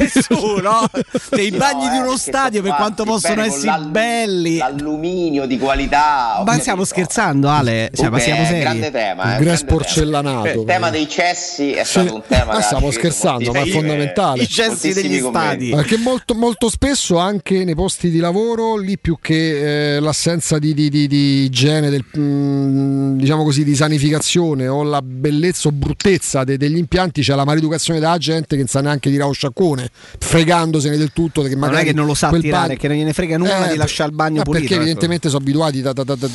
no? 0.62 0.88
Cioè, 1.30 1.40
I 1.40 1.50
Sì, 1.50 1.56
bagni 1.56 1.84
no, 1.84 1.90
di 1.90 1.96
eh, 1.96 2.00
uno 2.00 2.16
stadio, 2.16 2.62
per 2.62 2.74
quanto 2.74 3.04
possono 3.04 3.42
essere 3.42 3.66
l'allu- 3.66 3.90
belli. 3.90 4.56
L'alluminio 4.56 5.46
di 5.46 5.58
qualità. 5.58 6.42
Ma 6.44 6.58
stiamo 6.58 6.84
scherzando, 6.84 7.48
Ale? 7.48 7.90
Cioè, 7.94 8.08
ma 8.08 8.18
siamo 8.18 8.38
è 8.40 8.42
un 8.42 8.46
seri? 8.48 8.60
grande 8.60 8.90
tema. 8.90 9.22
Gres 9.24 9.38
grande 9.38 9.56
tema. 9.58 9.70
porcellanato, 9.76 10.60
Il 10.60 10.64
tema 10.66 10.90
dei 10.90 11.08
cessi 11.08 11.72
è 11.72 11.84
stato 11.84 12.14
un 12.14 12.22
tema 12.26 12.52
ma 12.54 12.60
stiamo 12.60 12.90
scherzando, 12.90 13.52
ma 13.52 13.60
è 13.60 13.66
fondamentale. 13.68 14.42
I 14.42 14.48
cessi 14.48 14.92
degli 14.92 15.18
stadi. 15.20 15.70
Perché 15.70 15.96
molto, 15.96 16.34
molto 16.34 16.68
spesso 16.68 17.18
anche 17.18 17.64
nei 17.64 17.74
posti 17.74 18.10
di 18.10 18.18
lavoro, 18.18 18.76
lì 18.76 18.98
più 18.98 19.18
che 19.20 19.96
eh, 19.96 20.00
l'assenza 20.00 20.58
di, 20.58 20.74
di- 20.74 20.88
di- 20.90 21.06
di 21.06 21.44
igiene, 21.44 21.90
del, 21.90 22.04
mm, 22.16 23.18
diciamo 23.18 23.42
così, 23.44 23.64
di 23.64 23.74
sanificazione 23.74 24.68
o 24.68 24.82
la 24.82 25.00
bellezza 25.02 25.68
o 25.68 25.72
bruttezza 25.72 26.44
de- 26.44 26.56
degli 26.56 26.76
impianti, 26.76 27.22
c'è 27.22 27.34
la 27.34 27.43
maleducazione 27.44 28.00
della 28.00 28.18
gente 28.18 28.48
che 28.56 28.58
non 28.58 28.66
sa 28.66 28.80
neanche 28.80 29.10
tirare 29.10 29.28
lo 29.28 29.34
sciacquone, 29.34 29.88
fregandosene 30.18 30.96
del 30.96 31.12
tutto. 31.12 31.42
Che 31.42 31.48
Ma 31.56 31.66
non 31.66 31.68
è 31.68 31.70
magari 31.70 31.86
che 31.88 31.92
non 31.94 32.06
lo 32.06 32.14
sa 32.14 32.28
quel 32.28 32.40
tirare, 32.42 32.66
bagno- 32.68 32.78
che 32.80 32.88
non 32.88 32.96
gliene 32.96 33.12
frega 33.12 33.36
nulla 33.38 33.68
Eh, 33.68 33.72
di 33.72 33.76
lasciare 33.78 34.10
il 34.10 34.16
bagno 34.16 34.36
ma 34.38 34.42
pulito. 34.42 34.60
Perché 34.60 34.74
ecco. 34.74 34.82
evidentemente 34.82 35.28
sono 35.28 35.40
abituati 35.42 35.80
da, 35.80 35.92
da- 35.92 36.04
da- 36.04 36.14
da- 36.16 36.28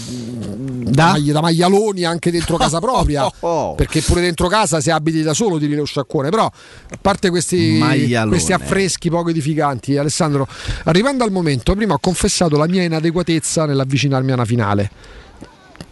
da 0.89 1.17
da 1.19 1.41
maialoni 1.41 2.03
anche 2.03 2.31
dentro 2.31 2.57
casa 2.57 2.79
propria. 2.79 3.25
Oh, 3.25 3.33
oh, 3.39 3.49
oh. 3.69 3.75
Perché 3.75 4.01
pure 4.01 4.21
dentro 4.21 4.47
casa 4.47 4.81
se 4.81 4.91
abiti 4.91 5.21
da 5.21 5.33
solo 5.33 5.57
tiri 5.57 5.75
lo 5.75 5.85
sciacquone. 5.85 6.29
Però 6.29 6.45
a 6.45 6.97
parte 7.01 7.29
questi, 7.29 7.79
questi 8.27 8.53
affreschi 8.53 9.09
poco 9.09 9.29
edificanti, 9.29 9.97
Alessandro, 9.97 10.47
arrivando 10.85 11.23
al 11.23 11.31
momento, 11.31 11.75
prima 11.75 11.93
ho 11.93 11.99
confessato 11.99 12.57
la 12.57 12.67
mia 12.67 12.83
inadeguatezza 12.83 13.65
nell'avvicinarmi 13.65 14.31
a 14.31 14.33
una 14.33 14.45
finale. 14.45 14.91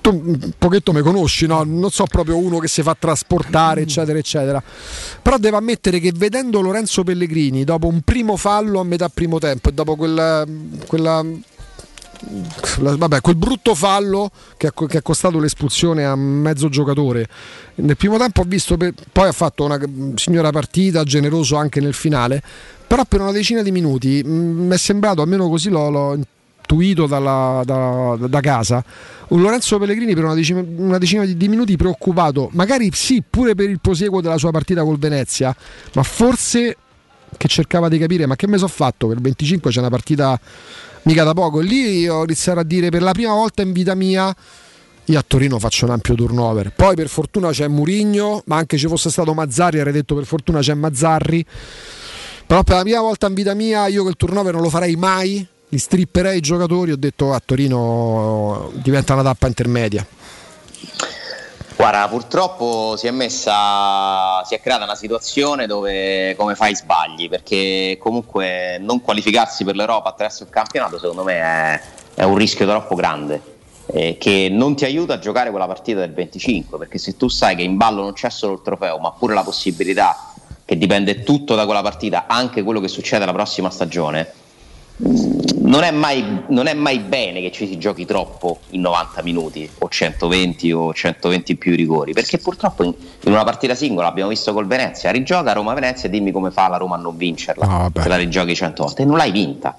Tu 0.07 0.21
un 0.23 0.51
pochetto 0.57 0.93
mi 0.93 1.01
conosci, 1.01 1.47
no? 1.47 1.63
non 1.65 1.89
so 1.91 2.05
proprio 2.05 2.37
uno 2.37 2.59
che 2.59 2.69
si 2.69 2.81
fa 2.81 2.95
trasportare, 2.97 3.81
eccetera, 3.81 4.17
eccetera. 4.17 4.63
Però 5.21 5.37
devo 5.37 5.57
ammettere 5.57 5.99
che 5.99 6.13
vedendo 6.15 6.61
Lorenzo 6.61 7.03
Pellegrini 7.03 7.65
dopo 7.65 7.87
un 7.87 7.99
primo 8.01 8.37
fallo 8.37 8.79
a 8.79 8.85
metà 8.85 9.09
primo 9.09 9.37
tempo 9.37 9.67
e 9.67 9.73
dopo 9.73 9.97
quella, 9.97 10.45
quella 10.85 11.21
la- 12.79 12.95
vabbè, 12.95 13.19
quel 13.19 13.35
brutto 13.35 13.75
fallo 13.75 14.31
che 14.55 14.67
ha, 14.67 14.73
che 14.87 14.97
ha 14.97 15.01
costato 15.01 15.39
l'espulsione 15.39 16.05
a 16.05 16.15
mezzo 16.15 16.69
giocatore. 16.69 17.27
Nel 17.75 17.97
primo 17.97 18.17
tempo 18.17 18.41
ho 18.41 18.45
visto, 18.47 18.77
per- 18.77 18.93
poi 19.11 19.27
ha 19.27 19.33
fatto 19.33 19.65
una 19.65 19.77
signora 20.15 20.51
partita, 20.51 21.03
generoso 21.03 21.57
anche 21.57 21.81
nel 21.81 21.93
finale, 21.93 22.41
però 22.87 23.03
per 23.03 23.19
una 23.19 23.33
decina 23.33 23.61
di 23.61 23.71
minuti 23.71 24.23
mh, 24.23 24.29
mi 24.29 24.73
è 24.73 24.77
sembrato, 24.77 25.21
almeno 25.21 25.49
così 25.49 25.69
l'ho, 25.69 25.89
l'ho 25.89 26.17
intuito 26.67 27.07
dalla- 27.07 27.61
da, 27.65 28.17
da 28.27 28.39
casa, 28.41 28.83
un 29.29 29.41
Lorenzo 29.41 29.79
Pellegrini 29.79 30.13
per 30.13 30.25
una 30.25 30.33
decina, 30.33 30.63
una 30.75 30.97
decina 30.97 31.23
di, 31.25 31.47
minuti 31.47 31.77
preoccupato, 31.77 32.49
magari 32.51 32.89
sì 32.93 33.23
pure 33.27 33.55
per 33.55 33.69
il 33.69 33.79
proseguo 33.79 34.19
della 34.19 34.37
sua 34.37 34.51
partita 34.51 34.83
col 34.83 34.97
Venezia, 34.97 35.55
ma 35.93 36.03
forse 36.03 36.75
che 37.37 37.47
cercava 37.47 37.87
di 37.87 37.97
capire 37.97 38.25
ma 38.25 38.35
che 38.35 38.47
mi 38.47 38.57
sono 38.57 38.69
fatto? 38.69 39.07
Che 39.07 39.13
il 39.13 39.21
25 39.21 39.71
c'è 39.71 39.79
una 39.79 39.89
partita 39.89 40.39
mica 41.03 41.23
da 41.23 41.33
poco. 41.33 41.61
E 41.61 41.63
lì 41.63 42.07
ho 42.07 42.23
iniziato 42.23 42.59
a 42.59 42.63
dire 42.63 42.89
per 42.89 43.01
la 43.01 43.11
prima 43.11 43.33
volta 43.33 43.61
in 43.61 43.71
vita 43.71 43.95
mia 43.95 44.33
io 45.09 45.19
a 45.19 45.23
Torino 45.25 45.59
faccio 45.59 45.85
un 45.85 45.91
ampio 45.91 46.15
turnover. 46.15 46.73
Poi 46.73 46.95
per 46.95 47.07
fortuna 47.07 47.49
c'è 47.51 47.67
Murigno 47.67 48.43
ma 48.45 48.57
anche 48.57 48.77
ci 48.77 48.87
fosse 48.87 49.09
stato 49.09 49.33
Mazzarri 49.33 49.79
avrei 49.79 49.93
detto 49.93 50.15
per 50.15 50.25
fortuna 50.25 50.59
c'è 50.59 50.73
Mazzarri. 50.73 51.45
Però 52.45 52.63
per 52.63 52.75
la 52.77 52.81
prima 52.83 53.01
volta 53.01 53.27
in 53.27 53.33
vita 53.33 53.53
mia 53.53 53.87
io 53.87 54.03
quel 54.03 54.15
turnover 54.15 54.53
non 54.53 54.61
lo 54.61 54.69
farei 54.69 54.95
mai 54.95 55.45
li 55.69 55.77
stripperei 55.77 56.37
i 56.37 56.41
giocatori 56.41 56.91
ho 56.91 56.97
detto 56.97 57.33
a 57.33 57.41
Torino 57.43 58.71
diventa 58.73 59.13
una 59.13 59.23
tappa 59.23 59.47
intermedia 59.47 60.05
Guarda, 61.77 62.07
purtroppo 62.07 62.95
si 62.97 63.05
è 63.05 63.11
messa, 63.11 64.43
si 64.45 64.55
è 64.55 64.59
creata 64.59 64.83
una 64.85 64.95
situazione 64.95 65.67
dove 65.67 66.33
come 66.35 66.55
fai 66.55 66.75
sbagli, 66.75 67.29
perché 67.29 67.99
comunque 68.01 68.79
non 68.79 68.99
qualificarsi 68.99 69.63
per 69.63 69.75
l'Europa 69.75 70.09
attraverso 70.09 70.41
il 70.41 70.49
campionato 70.49 70.97
secondo 70.97 71.23
me 71.23 71.33
è, 71.35 71.81
è 72.15 72.23
un 72.23 72.35
rischio 72.35 72.65
troppo 72.65 72.95
grande. 72.95 73.39
eh, 73.87 74.17
che 74.19 74.49
non 74.51 74.75
ti 74.75 74.85
aiuta 74.85 75.13
a 75.13 75.19
giocare 75.19 75.51
quella 75.51 75.67
partita 75.67 75.99
del 75.99 76.13
25, 76.13 76.79
perché 76.79 76.97
se 76.97 77.15
tu 77.15 77.27
sai 77.27 77.55
che 77.55 77.61
in 77.61 77.77
ballo 77.77 78.01
non 78.01 78.13
c'è 78.13 78.29
solo 78.31 78.53
il 78.53 78.61
trofeo, 78.63 78.97
ma 78.97 79.11
pure 79.11 79.35
la 79.35 79.43
possibilità 79.43 80.33
che 80.65 80.77
dipende 80.77 81.23
tutto 81.23 81.53
da 81.53 81.65
quella 81.65 81.83
partita, 81.83 82.25
anche 82.27 82.63
quello 82.63 82.79
che 82.81 82.87
succede 82.87 83.23
la 83.23 83.33
prossima 83.33 83.69
stagione, 83.69 84.33
non 84.99 85.83
è, 85.83 85.91
mai, 85.91 86.43
non 86.47 86.65
è 86.65 86.73
mai 86.73 86.99
bene 86.99 87.39
che 87.41 87.51
ci 87.51 87.67
si 87.67 87.77
giochi 87.77 88.05
troppo 88.05 88.59
in 88.71 88.81
90 88.81 89.21
minuti 89.21 89.69
o 89.79 89.87
120 89.89 90.71
o 90.71 90.93
120 90.93 91.55
più 91.55 91.75
rigori, 91.75 92.13
perché 92.13 92.39
purtroppo 92.39 92.83
in, 92.83 92.93
in 93.23 93.31
una 93.31 93.43
partita 93.43 93.75
singola 93.75 94.07
abbiamo 94.07 94.29
visto 94.29 94.53
col 94.53 94.65
Venezia, 94.65 95.11
rigioca 95.11 95.53
Roma-Venezia 95.53 96.07
e 96.07 96.11
dimmi 96.11 96.31
come 96.31 96.49
fa 96.51 96.67
la 96.67 96.77
Roma 96.77 96.95
a 96.95 96.99
non 96.99 97.15
vincerla, 97.15 97.65
No, 97.65 97.77
vabbè. 97.77 98.01
se 98.01 98.07
la 98.07 98.15
rigiochi 98.17 98.55
100 98.55 98.83
volte 98.83 99.01
e 99.03 99.05
non 99.05 99.17
l'hai 99.17 99.31
vinta. 99.31 99.75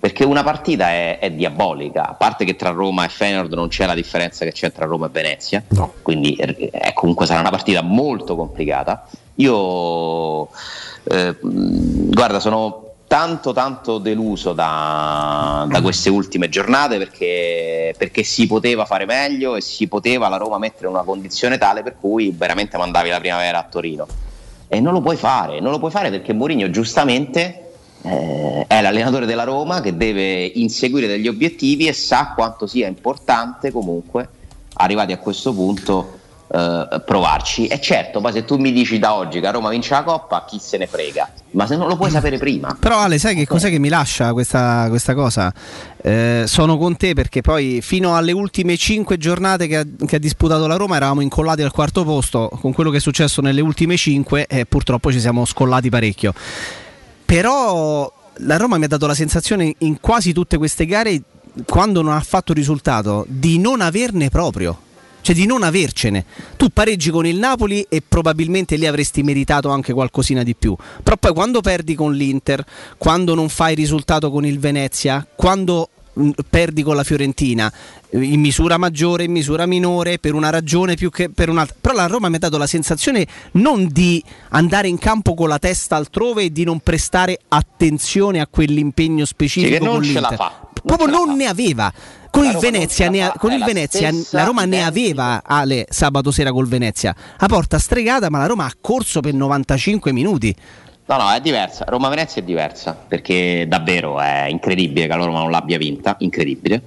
Perché 0.00 0.24
una 0.24 0.42
partita 0.42 0.88
è, 0.88 1.18
è 1.18 1.30
diabolica, 1.30 2.08
a 2.08 2.14
parte 2.14 2.46
che 2.46 2.56
tra 2.56 2.70
Roma 2.70 3.04
e 3.04 3.08
Feyenoord 3.10 3.52
non 3.52 3.68
c'è 3.68 3.84
la 3.84 3.92
differenza 3.92 4.46
che 4.46 4.52
c'è 4.52 4.72
tra 4.72 4.86
Roma 4.86 5.06
e 5.06 5.10
Venezia, 5.10 5.62
quindi 6.00 6.34
eh, 6.36 6.92
comunque 6.94 7.26
sarà 7.26 7.40
una 7.40 7.50
partita 7.50 7.82
molto 7.82 8.34
complicata. 8.34 9.06
Io, 9.34 10.48
eh, 11.04 11.36
guarda, 11.42 12.40
sono 12.40 12.89
tanto 13.10 13.52
tanto 13.52 13.98
deluso 13.98 14.52
da, 14.52 15.66
da 15.68 15.82
queste 15.82 16.10
ultime 16.10 16.48
giornate 16.48 16.96
perché, 16.96 17.92
perché 17.98 18.22
si 18.22 18.46
poteva 18.46 18.84
fare 18.84 19.04
meglio 19.04 19.56
e 19.56 19.60
si 19.60 19.88
poteva 19.88 20.28
la 20.28 20.36
Roma 20.36 20.58
mettere 20.58 20.86
in 20.86 20.92
una 20.92 21.02
condizione 21.02 21.58
tale 21.58 21.82
per 21.82 21.96
cui 21.98 22.30
veramente 22.30 22.78
mandavi 22.78 23.08
la 23.08 23.18
primavera 23.18 23.58
a 23.58 23.66
Torino. 23.68 24.06
E 24.68 24.78
non 24.78 24.92
lo 24.92 25.00
puoi 25.00 25.16
fare, 25.16 25.58
non 25.58 25.72
lo 25.72 25.80
puoi 25.80 25.90
fare 25.90 26.10
perché 26.10 26.32
Mourinho 26.32 26.70
giustamente 26.70 27.72
eh, 28.02 28.64
è 28.68 28.80
l'allenatore 28.80 29.26
della 29.26 29.42
Roma 29.42 29.80
che 29.80 29.96
deve 29.96 30.44
inseguire 30.44 31.08
degli 31.08 31.26
obiettivi 31.26 31.88
e 31.88 31.92
sa 31.92 32.32
quanto 32.36 32.68
sia 32.68 32.86
importante 32.86 33.72
comunque 33.72 34.28
arrivati 34.74 35.10
a 35.10 35.18
questo 35.18 35.52
punto 35.52 36.19
eh, 36.52 37.02
provarci. 37.04 37.68
E 37.68 37.80
certo, 37.80 38.20
poi 38.20 38.32
se 38.32 38.44
tu 38.44 38.56
mi 38.56 38.72
dici 38.72 38.98
da 38.98 39.14
oggi 39.14 39.38
che 39.40 39.46
a 39.46 39.52
Roma 39.52 39.68
vince 39.68 39.94
la 39.94 40.02
Coppa, 40.02 40.44
chi 40.46 40.58
se 40.58 40.78
ne 40.78 40.88
frega? 40.88 41.28
Ma 41.52 41.66
se 41.66 41.76
non 41.76 41.86
lo 41.86 41.96
puoi 41.96 42.10
sapere 42.10 42.38
prima. 42.38 42.76
Però 42.78 42.98
Ale, 42.98 43.18
sai 43.18 43.36
che 43.36 43.46
cos'è 43.46 43.70
che 43.70 43.78
mi 43.78 43.88
lascia 43.88 44.32
questa, 44.32 44.86
questa 44.88 45.14
cosa? 45.14 45.52
Eh, 46.02 46.44
sono 46.46 46.76
con 46.76 46.96
te 46.96 47.14
perché 47.14 47.40
poi 47.40 47.80
fino 47.82 48.16
alle 48.16 48.32
ultime 48.32 48.76
5 48.76 49.16
giornate 49.16 49.68
che 49.68 49.76
ha, 49.76 49.84
che 50.06 50.16
ha 50.16 50.18
disputato 50.18 50.66
la 50.66 50.76
Roma 50.76 50.96
eravamo 50.96 51.20
incollati 51.20 51.62
al 51.62 51.70
quarto 51.70 52.04
posto, 52.04 52.50
con 52.60 52.72
quello 52.72 52.90
che 52.90 52.96
è 52.96 53.00
successo 53.00 53.40
nelle 53.40 53.60
ultime 53.60 53.96
5 53.96 54.46
e 54.48 54.66
purtroppo 54.66 55.12
ci 55.12 55.20
siamo 55.20 55.44
scollati 55.44 55.88
parecchio. 55.88 56.32
Però 57.24 58.12
la 58.38 58.56
Roma 58.56 58.76
mi 58.76 58.86
ha 58.86 58.88
dato 58.88 59.06
la 59.06 59.14
sensazione 59.14 59.72
in 59.78 60.00
quasi 60.00 60.32
tutte 60.32 60.56
queste 60.56 60.84
gare, 60.84 61.22
quando 61.64 62.02
non 62.02 62.12
ha 62.12 62.20
fatto 62.20 62.52
risultato, 62.52 63.24
di 63.28 63.58
non 63.58 63.80
averne 63.80 64.30
proprio. 64.30 64.88
Cioè 65.30 65.38
di 65.38 65.46
non 65.46 65.62
avercene. 65.62 66.24
Tu 66.56 66.70
pareggi 66.70 67.10
con 67.10 67.24
il 67.24 67.38
Napoli 67.38 67.86
e 67.88 68.02
probabilmente 68.06 68.74
lì 68.74 68.84
avresti 68.84 69.22
meritato 69.22 69.68
anche 69.68 69.92
qualcosina 69.92 70.42
di 70.42 70.56
più. 70.56 70.74
Però 71.04 71.16
poi 71.16 71.32
quando 71.32 71.60
perdi 71.60 71.94
con 71.94 72.12
l'Inter, 72.12 72.64
quando 72.98 73.36
non 73.36 73.48
fai 73.48 73.76
risultato 73.76 74.28
con 74.32 74.44
il 74.44 74.58
Venezia, 74.58 75.24
quando 75.36 75.88
mh, 76.14 76.30
perdi 76.50 76.82
con 76.82 76.96
la 76.96 77.04
Fiorentina, 77.04 77.72
eh, 78.10 78.20
in 78.20 78.40
misura 78.40 78.76
maggiore, 78.76 79.22
in 79.22 79.30
misura 79.30 79.66
minore, 79.66 80.18
per 80.18 80.34
una 80.34 80.50
ragione 80.50 80.96
più 80.96 81.10
che 81.10 81.30
per 81.30 81.48
un'altra. 81.48 81.76
Però 81.80 81.94
la 81.94 82.06
Roma 82.06 82.28
mi 82.28 82.34
ha 82.34 82.40
dato 82.40 82.58
la 82.58 82.66
sensazione 82.66 83.24
non 83.52 83.86
di 83.86 84.20
andare 84.48 84.88
in 84.88 84.98
campo 84.98 85.34
con 85.34 85.48
la 85.48 85.60
testa 85.60 85.94
altrove 85.94 86.42
e 86.42 86.50
di 86.50 86.64
non 86.64 86.80
prestare 86.80 87.38
attenzione 87.46 88.40
a 88.40 88.48
quell'impegno 88.48 89.24
specifico. 89.24 89.74
Sì, 89.74 89.78
che 89.78 89.84
non 89.84 90.02
ce 90.02 90.18
la 90.18 90.32
fa, 90.32 90.70
Proprio 90.82 91.06
non 91.06 91.36
ne 91.36 91.46
aveva. 91.46 91.92
Con 92.30 92.44
il 92.46 92.56
Venezia, 92.58 93.10
ne 93.10 93.22
ha- 93.24 93.34
con 93.36 93.52
il 93.52 93.62
Venezia 93.64 94.10
la 94.30 94.44
Roma 94.44 94.64
ne 94.64 94.84
aveva 94.84 95.42
Ale 95.44 95.86
sabato 95.88 96.30
sera 96.30 96.52
col 96.52 96.68
Venezia. 96.68 97.14
A 97.38 97.46
porta 97.46 97.78
stregata, 97.78 98.30
ma 98.30 98.38
la 98.38 98.46
Roma 98.46 98.64
ha 98.64 98.72
corso 98.80 99.20
per 99.20 99.34
95 99.34 100.12
minuti. 100.12 100.54
No, 101.06 101.16
no, 101.16 101.30
è 101.32 101.40
diversa. 101.40 101.84
Roma-Venezia 101.88 102.40
è 102.40 102.44
diversa 102.44 102.92
perché 102.94 103.64
davvero 103.66 104.20
è 104.20 104.46
incredibile 104.48 105.08
che 105.08 105.16
la 105.16 105.24
Roma 105.24 105.40
non 105.40 105.50
l'abbia 105.50 105.76
vinta, 105.76 106.14
incredibile. 106.20 106.80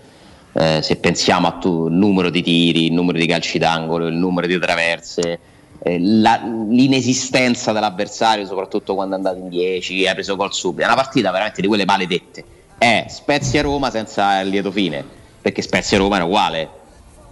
Eh, 0.53 0.79
se 0.81 0.95
pensiamo 0.95 1.47
al 1.47 1.91
numero 1.91 2.29
di 2.29 2.41
tiri, 2.41 2.85
il 2.85 2.93
numero 2.93 3.17
di 3.17 3.25
calci 3.25 3.57
d'angolo, 3.57 4.07
il 4.07 4.15
numero 4.15 4.47
di 4.47 4.57
traverse, 4.59 5.39
eh, 5.83 5.99
la- 5.99 6.41
l'inesistenza 6.69 7.73
dell'avversario, 7.73 8.45
soprattutto 8.45 8.95
quando 8.95 9.15
è 9.15 9.17
andato 9.17 9.39
in 9.39 9.49
10, 9.49 10.07
ha 10.07 10.13
preso 10.13 10.37
gol 10.37 10.53
subito. 10.53 10.83
È 10.83 10.85
una 10.85 10.95
partita 10.95 11.29
veramente 11.31 11.59
di 11.59 11.67
quelle 11.67 11.83
maledette. 11.85 12.43
È 12.77 13.05
Spezia-Roma 13.09 13.89
senza 13.89 14.39
il 14.39 14.47
lieto 14.49 14.71
fine, 14.71 15.03
perché 15.43 15.61
Spezia-Roma 15.61 16.15
era 16.15 16.25
uguale. 16.25 16.69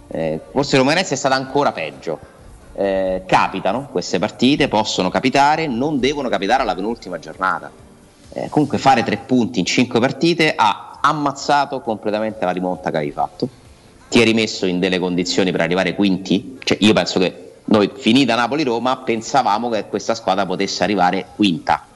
Eh, 0.08 0.38
forse 0.52 0.76
Roma-Venezia 0.76 1.16
è 1.16 1.18
stata 1.18 1.34
ancora 1.34 1.72
peggio. 1.72 2.20
Eh, 2.74 3.22
capitano 3.26 3.88
queste 3.90 4.18
partite, 4.18 4.68
possono 4.68 5.08
capitare, 5.08 5.66
non 5.66 5.98
devono 5.98 6.28
capitare 6.28 6.62
alla 6.62 6.74
penultima 6.74 7.18
giornata. 7.18 7.70
Eh, 8.34 8.48
comunque 8.50 8.76
fare 8.76 9.02
tre 9.02 9.16
punti 9.16 9.60
in 9.60 9.64
cinque 9.64 9.98
partite 9.98 10.52
ha 10.54 10.98
ammazzato 11.00 11.80
completamente 11.80 12.44
la 12.44 12.50
rimonta 12.50 12.90
che 12.90 12.96
avevi 12.98 13.12
fatto. 13.12 13.48
Ti 14.10 14.18
hai 14.18 14.24
rimesso 14.24 14.66
in 14.66 14.78
delle 14.78 14.98
condizioni 14.98 15.50
per 15.50 15.62
arrivare 15.62 15.94
quinti. 15.94 16.58
Cioè, 16.62 16.76
io 16.80 16.92
penso 16.92 17.18
che 17.18 17.52
noi, 17.64 17.90
finita 17.94 18.34
Napoli-Roma, 18.34 18.98
pensavamo 18.98 19.70
che 19.70 19.86
questa 19.86 20.14
squadra 20.14 20.44
potesse 20.44 20.82
arrivare 20.82 21.28
quinta. 21.34 21.86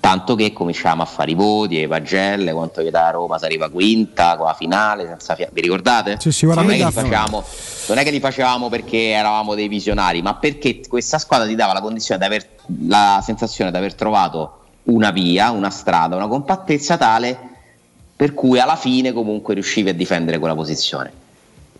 Tanto 0.00 0.34
che 0.34 0.52
cominciamo 0.54 1.02
a 1.02 1.04
fare 1.04 1.30
i 1.30 1.34
voti, 1.34 1.78
e 1.78 1.82
i 1.82 1.86
pagelle, 1.86 2.52
quanto 2.52 2.82
che 2.82 2.90
da 2.90 3.10
Roma 3.10 3.38
si 3.38 3.44
arriva 3.44 3.68
quinta, 3.68 4.36
con 4.36 4.46
la 4.46 4.54
finale, 4.54 5.06
senza 5.06 5.34
fia- 5.34 5.50
Vi 5.52 5.60
ricordate? 5.60 6.16
Sì, 6.18 6.32
sì, 6.32 6.46
non, 6.46 6.70
è 6.70 6.76
che 6.76 6.84
li 6.84 6.90
facevamo, 6.90 7.44
non 7.86 7.98
è 7.98 8.02
che 8.02 8.10
li 8.10 8.20
facevamo 8.20 8.68
perché 8.70 9.10
eravamo 9.10 9.54
dei 9.54 9.68
visionari, 9.68 10.22
ma 10.22 10.34
perché 10.34 10.80
questa 10.88 11.18
squadra 11.18 11.46
ti 11.46 11.54
dava 11.54 11.74
la 11.74 11.82
condizione 11.82 12.18
di 12.18 12.26
aver 12.26 12.48
la 12.86 13.20
sensazione 13.22 13.70
di 13.70 13.76
aver 13.76 13.94
trovato 13.94 14.58
una 14.84 15.10
via, 15.10 15.50
una 15.50 15.70
strada, 15.70 16.16
una 16.16 16.28
compattezza 16.28 16.96
tale 16.96 17.48
per 18.16 18.34
cui 18.34 18.58
alla 18.58 18.76
fine 18.76 19.12
comunque 19.12 19.54
riuscivi 19.54 19.90
a 19.90 19.94
difendere 19.94 20.38
quella 20.38 20.54
posizione. 20.54 21.12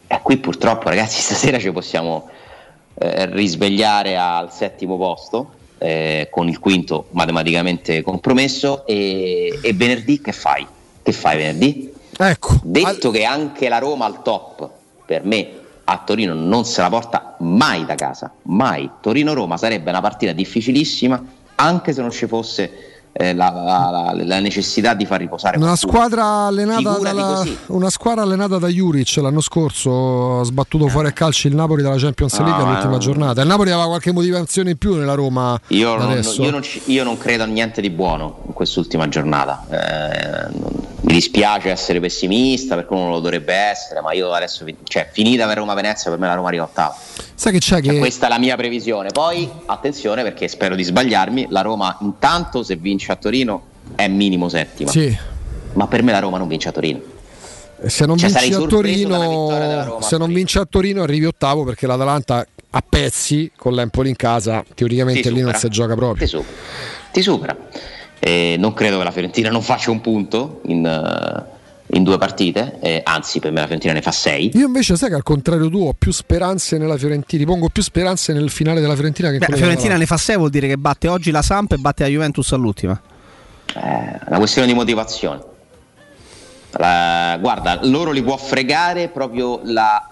E 0.07 0.21
qui 0.23 0.39
purtroppo 0.39 0.89
ragazzi 0.89 1.21
stasera 1.23 1.59
ci 1.59 1.71
possiamo 1.71 2.29
eh, 2.95 3.27
risvegliare 3.27 4.17
al 4.17 4.53
settimo 4.53 4.97
posto 4.97 5.59
eh, 5.83 6.29
con 6.31 6.49
il 6.49 6.59
quinto 6.59 7.07
matematicamente 7.11 8.03
compromesso 8.03 8.87
e, 8.87 9.59
e 9.63 9.73
venerdì 9.73 10.21
che 10.21 10.33
fai? 10.33 10.67
Che 11.03 11.13
fai 11.13 11.37
venerdì? 11.39 11.93
Ecco. 12.19 12.61
Detto 12.63 13.11
che 13.11 13.25
anche 13.25 13.69
la 13.69 13.79
Roma 13.79 14.05
al 14.05 14.23
top 14.23 14.69
per 15.07 15.25
me 15.25 15.49
a 15.85 16.03
Torino 16.05 16.35
non 16.35 16.65
se 16.67 16.83
la 16.83 16.91
porta 16.91 17.37
mai 17.39 17.85
da 17.87 17.95
casa, 17.95 18.31
mai. 18.43 18.89
Torino-Roma 19.01 19.57
sarebbe 19.57 19.91
una 19.91 20.01
partita 20.01 20.33
difficilissima 20.33 21.23
anche 21.57 21.93
se 21.93 22.01
non 22.01 22.11
ci 22.11 22.27
fosse 22.27 23.00
eh, 23.13 23.35
la, 23.35 23.51
la- 23.51 23.91
la- 24.15 24.25
la 24.25 24.39
necessità 24.41 24.95
di 24.95 25.05
far 25.05 25.19
riposare 25.21 25.57
Una 25.59 25.75
squadra, 25.77 26.47
allenata 26.47 26.99
dalla, 26.99 27.45
una 27.67 27.91
squadra 27.91 28.23
allenata 28.23 28.59
da 28.59 28.69
Juric 28.69 29.17
l'anno 29.17 29.41
scorso 29.41 30.41
ha 30.41 30.45
sbattuto 30.45 30.87
fuori 30.89 31.09
a 31.09 31.13
calci 31.13 31.49
il 31.49 31.55
Napoli 31.55 31.83
dalla 31.83 31.97
Champions 31.97 32.39
League 32.39 32.63
No, 32.63 32.69
all'ultima 32.71 32.97
eh. 32.97 32.99
giornata. 32.99 33.41
Il 33.43 33.49
Napoli 33.49 33.71
aveva 33.71 33.87
qualche 33.89 34.13
motivazione 34.13 34.71
in 34.71 34.77
più 34.79 34.95
nella 34.95 35.15
Roma 35.15 35.61
Io 35.69 35.97
non, 35.97 36.21
io 36.39 36.51
non 36.51 36.63
io 36.87 37.05
non 37.05 37.19
credo 37.19 37.43
a 37.43 37.47
niente 37.47 37.81
di 37.81 37.91
buono 37.91 38.43
in 38.47 38.53
quest'ultima 38.53 39.09
giornata. 39.09 39.65
Eh, 39.71 40.49
non- 40.59 40.89
mi 41.03 41.15
dispiace 41.15 41.71
essere 41.71 41.99
pessimista 41.99 42.75
perché 42.75 42.93
uno 42.93 43.09
lo 43.09 43.21
dovrebbe 43.21 43.55
essere, 43.55 44.01
ma 44.03 44.13
io 44.13 44.31
adesso, 44.33 44.65
cioè, 44.85 45.09
finita 45.11 45.47
per 45.47 45.57
Roma-Venezia, 45.57 46.11
per 46.11 46.21
me 46.21 46.27
la 46.27 46.35
Roma 46.35 46.49
arriva 46.49 46.65
ottava. 46.65 46.95
Sai 47.41 47.53
che 47.53 47.59
c'è 47.59 47.81
Cioè, 47.81 47.93
che 47.95 47.99
questa 47.99 48.27
è 48.27 48.29
la 48.29 48.39
mia 48.39 48.55
previsione. 48.55 49.09
Poi 49.13 49.49
attenzione 49.65 50.23
perché 50.23 50.47
spero 50.47 50.75
di 50.75 50.83
sbagliarmi. 50.83 51.47
La 51.49 51.63
Roma, 51.63 51.97
intanto, 52.03 52.63
se 52.63 52.77
vince 52.77 53.13
a 53.13 53.17
Torino, 53.17 53.63
è 53.95 54.09
minimo 54.09 54.51
settima. 54.51 54.91
Sì. 54.91 55.17
Ma 55.73 55.87
per 55.87 56.03
me 56.03 56.13
la 56.13 56.19
Roma 56.19 56.37
non 56.37 56.49
vince 56.49 56.69
a 56.69 56.73
Torino. 56.73 57.01
se 57.87 58.05
non 58.05 58.19
Cioè, 58.19 58.29
vinci 58.29 58.51
sarei 58.51 58.63
a 58.63 58.67
Torino, 58.67 59.99
se 60.03 60.19
non 60.19 60.31
vinci 60.35 60.59
a 60.59 60.67
Torino 60.69 61.03
arrivi 61.03 61.25
ottavo 61.25 61.65
perché 61.65 61.87
l'Atalanta 61.87 62.47
a 62.73 62.85
pezzi 62.87 63.51
con 63.57 63.73
l'Empoli 63.73 64.11
in 64.11 64.17
casa, 64.17 64.63
teoricamente 64.75 65.31
lì 65.31 65.41
non 65.41 65.55
si 65.55 65.67
gioca 65.71 65.95
proprio. 65.95 66.27
Ti 66.27 66.29
supera. 66.29 66.53
Ti 67.11 67.23
supera. 67.23 67.57
Eh, 68.19 68.57
non 68.59 68.75
credo 68.75 68.99
che 68.99 69.05
la 69.05 69.11
Fiorentina 69.13 69.49
non 69.49 69.63
faccia 69.63 69.91
un 69.91 70.03
punto 70.03 70.61
in, 70.67 70.85
eh, 70.85 71.59
in 71.93 72.05
due 72.05 72.19
partite, 72.19 72.79
eh, 72.81 73.01
anzi 73.05 73.41
per 73.41 73.51
me 73.51 73.61
la 73.61 73.67
Fiorentina 73.67 73.93
ne 73.95 74.03
fa 74.03 74.13
sei. 74.13 74.51
Io 74.55 74.67
invece 74.67 74.97
sai 74.97 75.09
che 75.09 75.15
al 75.15 75.23
contrario 75.23 75.69
tu 75.69 75.87
ho 75.87 75.95
più 75.97 76.13
speranze 76.13 76.79
nella 76.79 76.97
Fiorentina, 76.97 77.43
ti 77.43 77.49
pongo 77.49 77.69
più 77.69 77.83
speranze 77.83 78.33
nel 78.33 78.51
finale 78.51 78.81
della 78.81 78.95
Fiorentina 78.95 79.29
che 79.29 79.35
in 79.35 79.41
Beh, 79.41 79.49
la 79.49 79.57
Fiorentina 79.57 79.97
ne 79.97 80.07
fa 80.07 80.17
6 80.17 80.37
vuol 80.37 80.51
dire 80.51 80.69
che 80.69 80.77
batte 80.77 81.09
oggi 81.09 81.31
la 81.31 81.43
Samp 81.43 81.73
e 81.73 81.77
batte 81.77 82.05
la 82.05 82.09
Juventus 82.09 82.53
all'ultima. 82.53 83.01
È 83.73 84.19
una 84.27 84.39
questione 84.39 84.67
di 84.67 84.75
motivazione. 84.75 85.43
La- 86.73 87.37
guarda, 87.41 87.81
loro 87.83 88.13
li 88.13 88.23
può 88.23 88.37
fregare 88.37 89.09
proprio 89.09 89.61
la, 89.65 90.09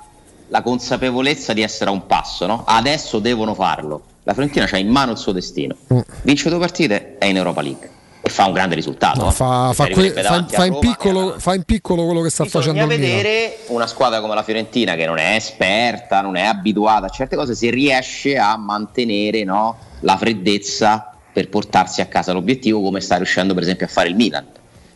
la 0.48 0.62
consapevolezza 0.62 1.52
di 1.52 1.62
essere 1.62 1.90
a 1.90 1.92
un 1.92 2.06
passo, 2.06 2.46
no? 2.46 2.64
Adesso 2.66 3.20
devono 3.20 3.54
farlo. 3.54 4.02
La 4.24 4.32
Fiorentina 4.32 4.68
ha 4.70 4.78
in 4.78 4.88
mano 4.88 5.12
il 5.12 5.18
suo 5.18 5.32
destino. 5.32 5.76
Vince 6.22 6.48
due 6.50 6.58
partite 6.58 7.16
è 7.18 7.26
in 7.26 7.36
Europa 7.36 7.62
League. 7.62 7.90
E 8.20 8.28
fa 8.30 8.46
un 8.46 8.52
grande 8.52 8.74
risultato. 8.74 9.20
No, 9.22 9.28
eh. 9.28 9.32
fa, 9.32 9.72
fa 9.72 9.84
Arriverebbe 9.84 10.14
que- 10.14 10.22
fa- 10.22 10.44
fa 10.48 10.64
in 10.64 10.78
piccolo, 10.78 11.34
fa 11.38 11.54
in 11.54 11.62
piccolo 11.62 12.04
quello 12.04 12.20
che 12.20 12.30
sta 12.30 12.44
facendo 12.44 12.84
Bisogna 12.84 12.94
il 12.94 13.00
Milan. 13.00 13.16
vedere 13.16 13.58
una 13.68 13.86
squadra 13.86 14.20
come 14.20 14.34
la 14.34 14.42
Fiorentina 14.42 14.94
che 14.94 15.06
non 15.06 15.18
è 15.18 15.34
esperta, 15.34 16.20
non 16.20 16.36
è 16.36 16.44
abituata 16.44 17.06
a 17.06 17.08
certe 17.08 17.36
cose, 17.36 17.54
se 17.54 17.70
riesce 17.70 18.36
a 18.36 18.56
mantenere 18.56 19.44
no, 19.44 19.76
la 20.00 20.16
freddezza 20.16 21.12
per 21.32 21.48
portarsi 21.48 22.00
a 22.00 22.06
casa 22.06 22.32
l'obiettivo 22.32 22.82
come 22.82 23.00
sta 23.00 23.16
riuscendo 23.16 23.54
per 23.54 23.62
esempio 23.62 23.86
a 23.86 23.88
fare 23.88 24.08
il 24.08 24.16
Milan. 24.16 24.46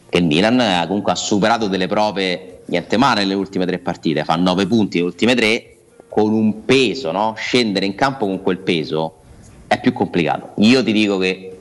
Che 0.09 0.19
il 0.19 0.25
Milan 0.25 0.61
eh, 0.61 0.85
comunque 0.87 1.13
ha 1.13 1.17
superato 1.17 1.69
delle 1.69 1.87
prove 1.87 2.63
niente 2.67 2.97
male 2.97 3.21
nelle 3.21 3.35
ultime 3.35 3.65
tre 3.67 3.79
partite, 3.79 4.25
fa 4.25 4.37
9 4.37 4.67
punti 4.67 4.99
nelle 4.99 5.09
ultime 5.11 5.35
tre 5.35 5.77
con 6.09 6.33
un 6.33 6.65
peso, 6.65 7.11
no? 7.13 7.35
scendere 7.37 7.87
in 7.87 7.95
campo 7.95 8.27
con 8.27 8.43
quel 8.43 8.59
peso 8.59 9.21
è 9.67 9.81
più 9.81 9.93
complicato. 9.93 10.51
Io 10.57 10.83
ti 10.85 10.93
dico 10.93 11.17
che 11.17 11.52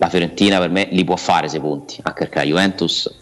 la 0.00 0.08
Fiorentina 0.08 0.58
per 0.58 0.70
me 0.70 0.88
li 0.92 1.04
può 1.04 1.14
fare 1.16 1.46
6 1.46 1.60
punti, 1.60 1.96
anche 2.02 2.20
perché 2.24 2.38
la 2.38 2.44
Juventus 2.46 3.14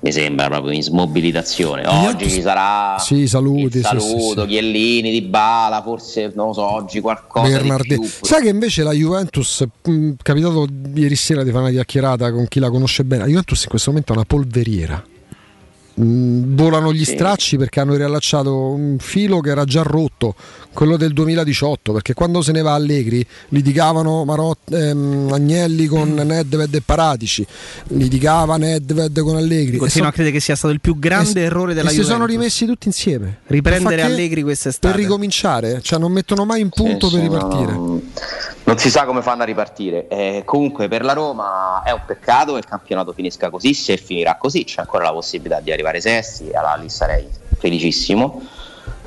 mi 0.00 0.10
sembra 0.10 0.48
proprio 0.48 0.72
in 0.72 0.82
smobilitazione. 0.82 1.86
Oggi 1.86 2.28
ci 2.28 2.42
sarà 2.42 2.98
Sì, 2.98 3.28
saluti, 3.28 3.62
il 3.62 3.70
sì, 3.70 3.78
sì, 3.78 3.84
saluto, 3.84 4.42
sì. 4.42 4.48
Chiellini, 4.48 5.12
Di 5.12 5.22
Bala, 5.22 5.80
forse 5.80 6.32
non 6.34 6.48
lo 6.48 6.52
so, 6.54 6.68
oggi 6.68 6.98
qualcosa 7.00 7.48
Bernardi. 7.48 7.88
di 7.90 7.94
più. 8.00 8.08
Sai 8.20 8.42
che 8.42 8.48
invece 8.48 8.82
la 8.82 8.90
Juventus, 8.90 9.64
mh, 9.80 10.10
è 10.10 10.14
capitato 10.20 10.66
ieri 10.92 11.14
sera 11.14 11.44
di 11.44 11.50
fare 11.50 11.62
una 11.62 11.70
chiacchierata 11.72 12.32
con 12.32 12.48
chi 12.48 12.58
la 12.58 12.68
conosce 12.68 13.04
bene, 13.04 13.22
la 13.22 13.28
Juventus 13.28 13.62
in 13.62 13.68
questo 13.68 13.90
momento 13.90 14.12
è 14.12 14.16
una 14.16 14.24
polveriera. 14.24 15.04
Mm, 16.00 16.56
volano 16.56 16.90
gli 16.92 17.04
Sì. 17.04 17.12
stracci 17.14 17.58
perché 17.58 17.80
hanno 17.80 17.94
riallacciato 17.94 18.54
un 18.70 18.96
filo 18.98 19.40
che 19.40 19.50
era 19.50 19.64
già 19.64 19.82
rotto, 19.82 20.34
quello 20.72 20.96
del 20.96 21.12
2018, 21.12 21.92
perché 21.92 22.14
quando 22.14 22.40
se 22.40 22.50
ne 22.52 22.62
va 22.62 22.72
Allegri 22.72 23.24
litigavano 23.48 24.24
Marot- 24.24 24.72
ehm, 24.72 25.28
Agnelli 25.32 25.86
con 25.86 26.14
Nedved 26.14 26.74
e 26.74 26.80
Paratici, 26.80 27.46
litigava 27.88 28.56
Nedved 28.56 29.20
con 29.20 29.36
Allegri. 29.36 29.76
Continuo 29.76 30.06
E 30.06 30.10
a 30.10 30.12
credere 30.12 30.34
che 30.34 30.40
sia 30.40 30.56
stato 30.56 30.72
il 30.72 30.80
più 30.80 30.98
grande 30.98 31.40
e- 31.42 31.44
errore 31.44 31.74
della 31.74 31.90
e 31.90 31.92
Juventus. 31.92 32.06
si 32.06 32.10
sono 32.12 32.24
rimessi 32.24 32.64
tutti 32.64 32.86
insieme. 32.86 33.40
Riprendere 33.48 33.96
che- 33.96 34.02
Allegri 34.02 34.42
quest'estate. 34.42 34.94
Per 34.94 35.02
ricominciare, 35.02 35.80
cioè 35.82 35.98
non 35.98 36.10
mettono 36.10 36.46
mai 36.46 36.62
in 36.62 36.70
punto 36.70 37.08
Sì, 37.08 37.16
per 37.16 37.22
ripartire. 37.24 37.72
no, 37.72 38.00
non 38.64 38.78
si 38.78 38.88
sa 38.88 39.04
come 39.04 39.20
fanno 39.20 39.42
a 39.42 39.44
ripartire. 39.44 40.08
Eh, 40.08 40.42
comunque 40.46 40.88
per 40.88 41.04
la 41.04 41.12
Roma 41.12 41.82
è 41.84 41.90
un 41.90 42.00
peccato 42.06 42.52
che 42.52 42.58
il 42.60 42.64
campionato 42.64 43.12
finisca 43.12 43.50
così, 43.50 43.74
se 43.74 43.98
finirà 43.98 44.36
così 44.38 44.64
c'è 44.64 44.80
ancora 44.80 45.04
la 45.04 45.12
possibilità 45.12 45.60
di 45.60 45.64
arrivare 45.70 45.80
sesti, 46.00 46.50
allora 46.52 46.74
lì 46.74 46.88
sarei 46.88 47.28
felicissimo. 47.58 48.42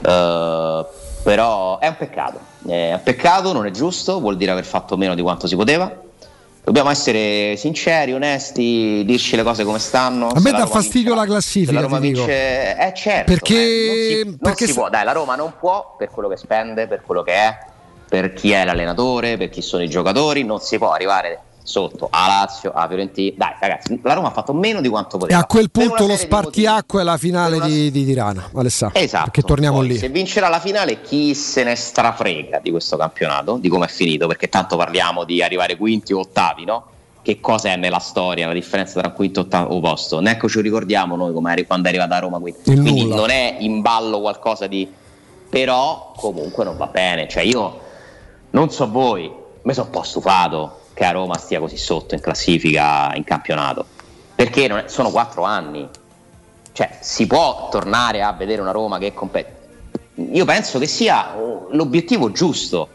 Eh, 0.01 0.85
però 1.23 1.79
è 1.79 1.87
un 1.87 1.95
peccato, 1.97 2.39
è 2.67 2.93
un 2.93 3.01
peccato, 3.03 3.51
non 3.51 3.65
è 3.65 3.71
giusto, 3.71 4.19
vuol 4.19 4.37
dire 4.37 4.51
aver 4.51 4.65
fatto 4.65 4.95
meno 4.97 5.15
di 5.15 5.21
quanto 5.21 5.47
si 5.47 5.55
poteva. 5.55 6.03
Dobbiamo 6.63 6.89
essere 6.89 7.55
sinceri, 7.57 8.11
onesti, 8.13 9.03
dirci 9.05 9.35
le 9.35 9.43
cose 9.43 9.63
come 9.63 9.77
stanno. 9.79 10.27
A 10.27 10.39
me 10.39 10.51
la 10.51 10.59
dà 10.59 10.65
fastidio 10.65 11.13
la 11.13 11.21
vincerà- 11.21 11.25
classifica, 11.31 11.71
se 11.71 11.75
la 11.75 11.81
Roma 11.81 11.99
vince, 11.99 12.77
eh 12.77 12.93
certo, 12.95 13.31
Perché- 13.31 13.53
eh, 13.55 13.85
non 13.87 13.95
si, 13.95 14.23
non 14.25 14.37
perché 14.39 14.65
si 14.65 14.71
se- 14.73 14.79
può, 14.79 14.89
dai, 14.89 15.03
la 15.03 15.11
Roma 15.11 15.35
non 15.35 15.53
può 15.59 15.95
per 15.97 16.09
quello 16.09 16.27
che 16.27 16.37
spende, 16.37 16.87
per 16.87 17.01
quello 17.05 17.21
che 17.23 17.33
è, 17.33 17.57
per 18.09 18.33
chi 18.33 18.51
è 18.51 18.65
l'allenatore, 18.65 19.37
per 19.37 19.49
chi 19.49 19.61
sono 19.61 19.83
i 19.83 19.89
giocatori, 19.89 20.43
non 20.43 20.59
si 20.59 20.77
può 20.79 20.91
arrivare 20.91 21.39
sotto 21.65 22.07
a 22.11 22.27
Lazio, 22.27 22.71
a 22.71 22.87
Fiorentina. 22.87 23.33
Dai, 23.37 23.53
ragazzi, 23.59 23.99
la 24.03 24.13
Roma 24.13 24.27
ha 24.27 24.31
fatto 24.31 24.53
meno 24.53 24.81
di 24.81 24.87
quanto 24.87 25.15
E 25.15 25.19
poteva. 25.19 25.39
a 25.39 25.45
quel 25.45 25.71
punto 25.71 26.03
una 26.03 26.13
lo 26.13 26.17
spartiacque 26.19 27.01
è 27.01 27.03
la 27.03 27.17
finale 27.17 27.59
di, 27.59 27.89
di 27.91 28.05
Tirana, 28.05 28.51
Alessandro. 28.53 28.99
Esatto. 28.99 29.23
Perché 29.25 29.41
torniamo 29.41 29.77
Poi, 29.79 29.87
lì. 29.87 29.97
Se 29.97 30.09
vincerà 30.09 30.47
la 30.47 30.59
finale, 30.59 31.01
chi 31.01 31.33
se 31.33 31.63
ne 31.63 31.75
strafrega 31.75 32.59
di 32.59 32.69
questo 32.69 32.97
campionato, 32.97 33.57
di 33.57 33.67
come 33.67 33.85
è 33.85 33.89
finito? 33.89 34.27
Perché 34.27 34.47
tanto 34.47 34.77
parliamo 34.77 35.23
di 35.23 35.41
arrivare 35.41 35.75
quinti 35.75 36.13
o 36.13 36.19
ottavi, 36.19 36.65
no? 36.65 36.85
Che 37.23 37.39
cosa 37.39 37.69
è 37.69 37.75
nella 37.75 37.97
storia 37.97 38.45
la 38.45 38.53
differenza 38.53 38.99
tra 39.01 39.09
quinto 39.09 39.39
e 39.39 39.43
ottavo 39.43 39.79
posto? 39.79 40.19
Neanche 40.19 40.47
ci 40.47 40.61
ricordiamo 40.61 41.15
noi 41.15 41.33
come 41.33 41.65
quando 41.65 41.87
è 41.87 41.89
arrivata 41.89 42.15
a 42.15 42.19
Roma 42.19 42.37
quinta. 42.37 42.71
Il 42.71 42.79
Quindi 42.81 43.01
nulla. 43.01 43.15
non 43.15 43.29
è 43.31 43.55
in 43.59 43.81
ballo 43.81 44.21
qualcosa 44.21 44.67
di. 44.67 44.87
Però 45.49 46.11
comunque 46.15 46.63
non 46.63 46.77
va 46.77 46.85
bene. 46.85 47.27
Cioè, 47.27 47.41
io 47.43 47.79
non 48.51 48.69
so 48.69 48.89
voi, 48.89 49.31
mi 49.63 49.73
sono 49.73 49.87
un 49.87 49.91
po' 49.91 50.03
stufato 50.03 50.81
che 50.95 51.05
a 51.05 51.11
Roma 51.11 51.37
stia 51.37 51.59
così 51.59 51.77
sotto 51.77 52.15
in 52.15 52.21
classifica 52.21 53.11
in 53.13 53.23
campionato. 53.25 53.85
Perché 54.33 54.65
è- 54.65 54.87
sono 54.87 55.11
quattro 55.11 55.43
anni. 55.43 55.87
Cioè, 56.71 56.97
si 57.01 57.27
può 57.27 57.67
tornare 57.69 58.23
a 58.23 58.31
vedere 58.33 58.61
una 58.61 58.71
Roma 58.71 58.97
che 58.97 59.13
compete. 59.13 59.53
Io 60.31 60.45
penso 60.45 60.79
che 60.79 60.87
sia 60.87 61.35
oh, 61.37 61.67
l'obiettivo 61.71 62.31
giusto. 62.31 62.89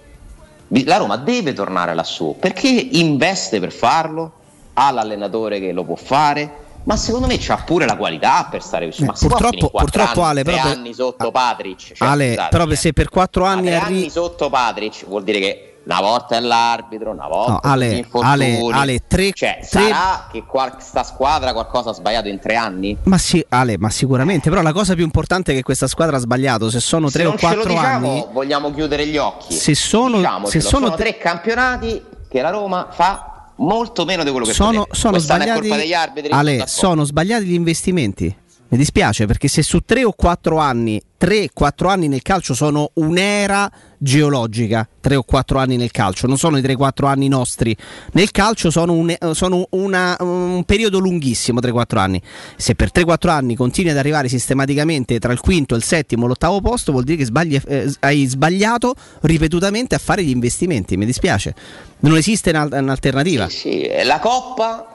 La 0.84 0.96
Roma 0.96 1.16
deve 1.16 1.52
tornare 1.52 1.94
lassù 1.94 2.36
perché 2.38 2.68
investe 2.68 3.58
per 3.60 3.72
farlo, 3.72 4.32
ha 4.74 4.90
l'allenatore 4.90 5.58
che 5.60 5.72
lo 5.72 5.84
può 5.84 5.96
fare, 5.96 6.68
ma 6.84 6.96
secondo 6.96 7.26
me 7.26 7.36
c'ha 7.38 7.56
pure 7.56 7.84
la 7.86 7.96
qualità 7.96 8.46
per 8.50 8.62
stare 8.62 8.86
vicino. 8.86 9.08
Ma 9.08 9.12
purtroppo- 9.18 9.70
purtroppo, 9.70 10.22
anni, 10.22 10.40
Ale, 10.40 10.42
tre 10.44 10.52
però 10.52 10.62
per- 10.68 10.76
anni 10.76 10.94
sotto 10.94 11.30
Patric. 11.30 11.92
Cioè, 11.94 12.08
Ale, 12.08 12.28
scusate, 12.28 12.48
però 12.56 12.74
se 12.74 12.92
per 12.92 13.08
quattro 13.08 13.44
Ma 13.44 13.50
anni 13.50 13.66
tre 13.66 13.74
arri- 13.76 13.94
anni 13.98 14.10
sotto 14.10 14.48
Patric 14.48 15.06
vuol 15.06 15.24
dire 15.24 15.38
che 15.40 15.69
una 15.84 16.00
volta 16.00 16.36
è 16.36 16.40
l'arbitro, 16.40 17.10
una 17.10 17.26
volta 17.26 17.52
No, 17.52 17.60
Ale. 17.62 18.06
Ale, 18.20 18.58
Ale, 18.70 19.02
tre- 19.08 19.32
cioè, 19.32 19.58
tre- 19.60 19.66
sarà 19.88 20.28
che 20.30 20.44
questa 20.44 21.02
squadra 21.02 21.52
qualcosa 21.52 21.90
ha 21.90 21.92
sbagliato 21.94 22.28
in 22.28 22.38
tre 22.38 22.54
anni? 22.56 22.96
Ma 23.04 23.18
sì, 23.18 23.44
Ale, 23.48 23.76
ma 23.78 23.90
sicuramente. 23.90 24.50
Però 24.50 24.62
la 24.62 24.72
cosa 24.72 24.94
più 24.94 25.04
importante 25.04 25.52
è 25.52 25.54
che 25.54 25.62
questa 25.62 25.86
squadra 25.86 26.16
ha 26.16 26.20
sbagliato. 26.20 26.70
Se 26.70 26.80
sono 26.80 27.08
Se 27.08 27.18
tre 27.18 27.26
o 27.26 27.34
quattro 27.36 27.64
diciamo, 27.64 28.10
anni. 28.10 28.26
vogliamo 28.32 28.72
chiudere 28.72 29.06
gli 29.06 29.16
occhi. 29.16 29.54
Se 29.54 29.74
sono- 29.74 30.18
se 30.46 30.60
sono 30.60 30.86
sono 30.86 30.96
tre- 30.96 31.16
campionati 31.16 32.00
che 32.28 32.40
la 32.42 32.50
Roma 32.50 32.88
fa 32.90 33.26
molto 33.56 34.04
meno 34.04 34.22
di 34.22 34.30
quello 34.30 34.46
che 34.46 34.52
sono, 34.52 34.86
sono 34.90 35.12
Quest'anno 35.14 35.42
è 35.42 35.44
sbagliati. 35.46 35.60
colpa 35.68 35.76
degli 35.76 35.92
arbitri. 35.94 36.30
Ale, 36.32 36.64
sono 36.66 37.04
sbagliati 37.04 37.44
gli 37.44 37.54
investimenti. 37.54 38.36
Mi 38.70 38.78
dispiace 38.78 39.26
perché 39.26 39.48
se 39.48 39.62
su 39.64 39.80
3 39.80 40.04
o 40.04 40.12
4 40.12 40.56
anni, 40.58 41.02
3-4 41.20 41.88
anni 41.88 42.06
nel 42.06 42.22
calcio 42.22 42.54
sono 42.54 42.92
un'era 42.94 43.68
geologica, 43.98 44.88
3 45.00 45.16
o 45.16 45.22
4 45.24 45.58
anni 45.58 45.76
nel 45.76 45.90
calcio, 45.90 46.28
non 46.28 46.38
sono 46.38 46.56
i 46.56 46.62
3-4 46.62 47.06
anni 47.06 47.26
nostri. 47.26 47.76
Nel 48.12 48.30
calcio 48.30 48.70
sono, 48.70 48.92
un, 48.92 49.12
sono 49.32 49.66
una- 49.70 50.16
un 50.20 50.62
periodo 50.64 51.00
lunghissimo, 51.00 51.58
3-4 51.58 51.98
anni. 51.98 52.22
Se 52.54 52.76
per 52.76 52.92
3-4 52.92 53.28
anni 53.30 53.56
continui 53.56 53.90
ad 53.90 53.98
arrivare 53.98 54.28
sistematicamente 54.28 55.18
tra 55.18 55.32
il 55.32 55.40
quinto, 55.40 55.74
il 55.74 55.82
settimo 55.82 56.28
l'ottavo 56.28 56.60
posto, 56.60 56.92
vuol 56.92 57.02
dire 57.02 57.16
che 57.18 57.24
sbagli- 57.24 57.60
eh, 57.66 57.92
hai 58.00 58.24
sbagliato 58.26 58.94
ripetutamente 59.22 59.96
a 59.96 59.98
fare 59.98 60.22
gli 60.22 60.30
investimenti. 60.30 60.96
Mi 60.96 61.06
dispiace. 61.06 61.56
Non 62.02 62.16
esiste 62.16 62.50
un'al- 62.50 62.70
un'alternativa. 62.72 63.48
Sì, 63.48 63.80
e 63.82 64.04
la 64.04 64.20
Coppa 64.20 64.89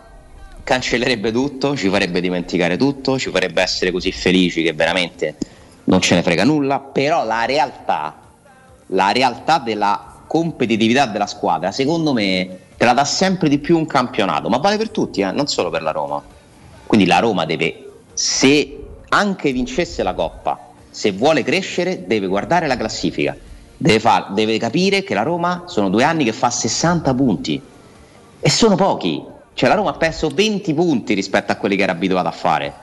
cancellerebbe 0.66 1.32
tutto, 1.32 1.78
ci 1.78 1.90
farebbe 1.90 2.20
dimenticare 2.20 2.76
tutto, 2.76 3.20
ci 3.20 3.30
farebbe 3.30 3.62
essere 3.62 3.92
così 3.92 4.12
felici 4.12 4.64
che 4.64 4.74
veramente 4.74 5.36
non 5.86 6.02
ce 6.02 6.16
ne 6.16 6.24
frega 6.24 6.44
nulla, 6.44 6.80
però 6.80 7.24
la 7.24 7.46
realtà, 7.46 8.16
la 8.88 9.12
realtà 9.12 9.60
della 9.60 10.24
competitività 10.26 11.06
della 11.06 11.28
squadra, 11.28 11.72
secondo 11.72 12.14
me, 12.14 12.58
te 12.76 12.84
la 12.84 12.94
dà 12.94 13.06
sempre 13.06 13.48
di 13.48 13.60
più 13.60 13.78
un 13.78 13.86
campionato, 13.86 14.50
ma 14.50 14.58
vale 14.58 14.78
per 14.78 14.90
tutti, 14.90 15.22
eh, 15.22 15.32
non 15.32 15.48
solo 15.48 15.70
per 15.70 15.84
la 15.84 15.92
Roma. 15.92 16.22
Quindi 16.88 17.06
la 17.06 17.20
Roma 17.20 17.46
deve, 17.46 17.92
se 18.14 18.86
anche 19.10 19.52
vincesse 19.52 20.02
la 20.02 20.16
Coppa, 20.16 20.72
se 20.90 21.12
vuole 21.12 21.44
crescere, 21.44 22.08
deve 22.08 22.26
guardare 22.26 22.66
la 22.66 22.76
classifica, 22.76 23.38
deve, 23.78 24.00
far- 24.00 24.34
deve 24.34 24.58
capire 24.58 25.04
che 25.04 25.14
la 25.14 25.22
Roma 25.22 25.66
sono 25.68 25.90
due 25.90 26.04
anni 26.04 26.24
che 26.24 26.34
fa 26.34 26.50
60 26.50 27.14
punti 27.14 27.62
e 28.40 28.50
sono 28.50 28.76
pochi. 28.76 29.34
Cioè 29.56 29.70
la 29.70 29.76
Roma 29.76 29.92
ha 29.92 29.94
perso 29.94 30.30
20 30.30 30.74
punti 30.74 31.14
rispetto 31.16 31.52
a 31.52 31.56
quelli 31.56 31.76
che 31.78 31.84
era 31.84 31.94
abituata 31.94 32.30
a 32.30 32.34
fare. 32.34 32.74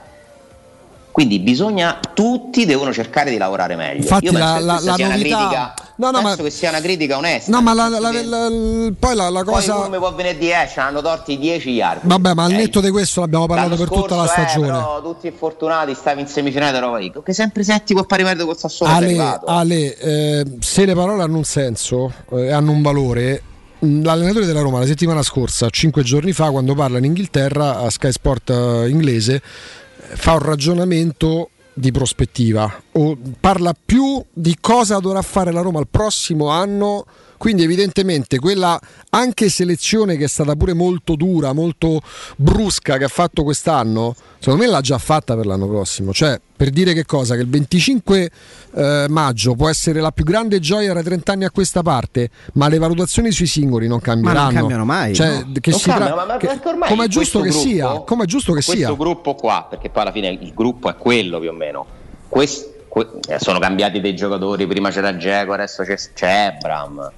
Quindi 1.11 1.37
bisogna, 1.37 1.99
tutti 2.15 2.65
devono 2.65 2.91
cercare 2.91 3.29
di 3.29 3.37
lavorare 3.37 3.75
meglio. 3.75 4.01
Infatti 4.01 4.25
Io 4.25 4.31
penso 4.31 4.47
la- 4.47 4.55
che 4.57 4.63
la- 4.63 4.73
la 4.73 4.79
sia 4.95 5.05
una 5.05 5.15
novità- 5.15 5.37
critica, 5.37 5.73
No, 5.97 6.09
no, 6.09 6.21
penso 6.23 6.37
ma- 6.37 6.43
che 6.43 6.49
sia 6.49 6.69
una 6.69 6.81
critica 6.81 7.17
onesta. 7.17 7.51
No, 7.51 7.61
ma 7.61 7.73
la- 7.75 7.87
la- 7.87 7.99
la- 7.99 8.49
poi 8.97 9.15
la, 9.15 9.29
la 9.29 9.43
poi 9.43 9.53
cosa. 9.53 9.73
come 9.75 9.99
può 9.99 10.11
venire 10.15 10.35
10, 10.39 10.79
hanno 10.79 11.03
torti 11.03 11.37
10 11.37 11.71
gli 11.73 11.81
arbitri. 11.81 12.09
Vabbè, 12.09 12.33
ma 12.33 12.45
al 12.45 12.51
netto 12.53 12.81
di 12.81 12.89
questo 12.89 13.19
l'abbiamo 13.21 13.45
parlato 13.45 13.75
per 13.75 13.89
tutta 13.89 14.15
la 14.15 14.25
stagione. 14.25 14.65
però 14.71 15.01
tutti 15.03 15.27
infortunati, 15.27 15.93
stavi 15.93 16.21
in 16.21 16.27
semifinale 16.27 16.79
Roma 16.79 16.97
League. 16.97 17.21
Che 17.21 17.33
sempre 17.33 17.63
settimo 17.63 17.99
a 17.99 18.03
pari 18.05 18.23
merito 18.23 18.47
col 18.47 18.57
Sassuolo 18.57 18.91
Ale. 18.91 19.39
Ale, 19.45 19.95
eh, 19.99 20.45
se 20.61 20.83
le 20.85 20.95
parole 20.95 21.21
hanno 21.21 21.37
un 21.37 21.43
senso 21.43 22.11
e 22.31 22.45
eh, 22.45 22.51
hanno 22.51 22.71
un 22.71 22.81
valore, 22.81 23.43
l'allenatore 23.83 24.45
della 24.45 24.61
Roma 24.61 24.79
la 24.79 24.85
settimana 24.85 25.21
scorsa, 25.21 25.69
cinque 25.69 26.03
giorni 26.03 26.31
fa, 26.31 26.51
quando 26.51 26.73
parla 26.73 26.97
in 26.97 27.05
Inghilterra 27.05 27.79
a 27.79 27.89
Sky 27.89 28.11
Sport 28.11 28.49
eh, 28.49 28.89
inglese, 28.89 29.41
fa 29.43 30.33
un 30.33 30.39
ragionamento 30.39 31.49
di 31.75 31.91
prospettiva 31.91 32.71
o 32.91 33.17
parla 33.39 33.73
più 33.73 34.23
di 34.31 34.57
cosa 34.61 34.99
dovrà 34.99 35.23
fare 35.23 35.51
la 35.51 35.61
Roma 35.61 35.79
il 35.79 35.87
prossimo 35.89 36.47
anno. 36.47 37.05
Quindi 37.35 37.63
evidentemente 37.63 38.39
quella 38.39 38.79
anche 39.09 39.49
selezione 39.49 40.15
che 40.15 40.25
è 40.25 40.27
stata 40.29 40.55
pure 40.55 40.71
molto 40.71 41.15
dura, 41.17 41.51
molto 41.51 41.99
brusca 42.37 42.95
che 42.97 43.03
ha 43.03 43.09
fatto 43.09 43.43
quest'anno, 43.43 44.15
secondo 44.39 44.63
me 44.63 44.69
l'ha 44.69 44.79
già 44.79 44.97
fatta 44.97 45.35
per 45.35 45.45
l'anno 45.45 45.67
prossimo. 45.67 46.13
Cioè, 46.13 46.39
per 46.63 46.71
dire 46.71 46.93
che 46.93 47.03
cosa? 47.05 47.35
Che 47.35 47.41
il 47.41 47.49
25 47.49 48.31
eh, 48.75 49.05
maggio 49.09 49.53
può 49.53 49.67
essere 49.67 49.99
la 49.99 50.11
più 50.11 50.23
grande 50.23 50.61
gioia 50.61 50.93
da 50.93 51.03
30 51.03 51.33
anni 51.33 51.43
a 51.43 51.51
questa 51.51 51.81
parte, 51.81 52.29
ma 52.53 52.69
le 52.69 52.77
valutazioni 52.77 53.31
sui 53.31 53.47
singoli 53.47 53.85
non 53.89 53.99
cambieranno. 53.99 54.51
cambiano 54.59 54.85
mai, 54.85 55.13
Cioè, 55.13 55.43
no. 55.43 55.51
che 55.59 55.71
Non 55.71 55.79
si 55.79 55.89
cambia, 55.89 56.05
tra- 56.07 56.15
ma- 56.15 56.25
ma 56.25 56.37
che- 56.37 56.59
come 56.87 57.03
è 57.03 57.07
giusto 57.09 57.39
che 57.41 57.49
questo 57.49 57.67
sia, 57.67 57.87
gruppo- 57.89 58.03
come 58.05 58.23
è 58.23 58.27
giusto 58.27 58.53
che 58.53 58.63
questo 58.63 58.85
sia. 58.85 58.93
gruppo 58.95 59.35
qua, 59.35 59.67
perché 59.69 59.89
poi 59.89 60.01
alla 60.03 60.11
fine 60.13 60.29
il 60.29 60.53
gruppo 60.55 60.89
è 60.89 60.95
quello 60.95 61.39
più 61.41 61.49
o 61.49 61.53
meno. 61.53 61.85
Quest- 62.29 62.87
que- 62.87 63.09
eh, 63.27 63.39
sono 63.39 63.59
cambiati 63.59 63.99
dei 63.99 64.15
giocatori, 64.15 64.65
prima 64.65 64.89
c'era 64.89 65.17
Geco, 65.17 65.51
adesso 65.51 65.83
c'è, 65.83 65.97
c'è 66.13 66.53
Ebram, 66.55 67.11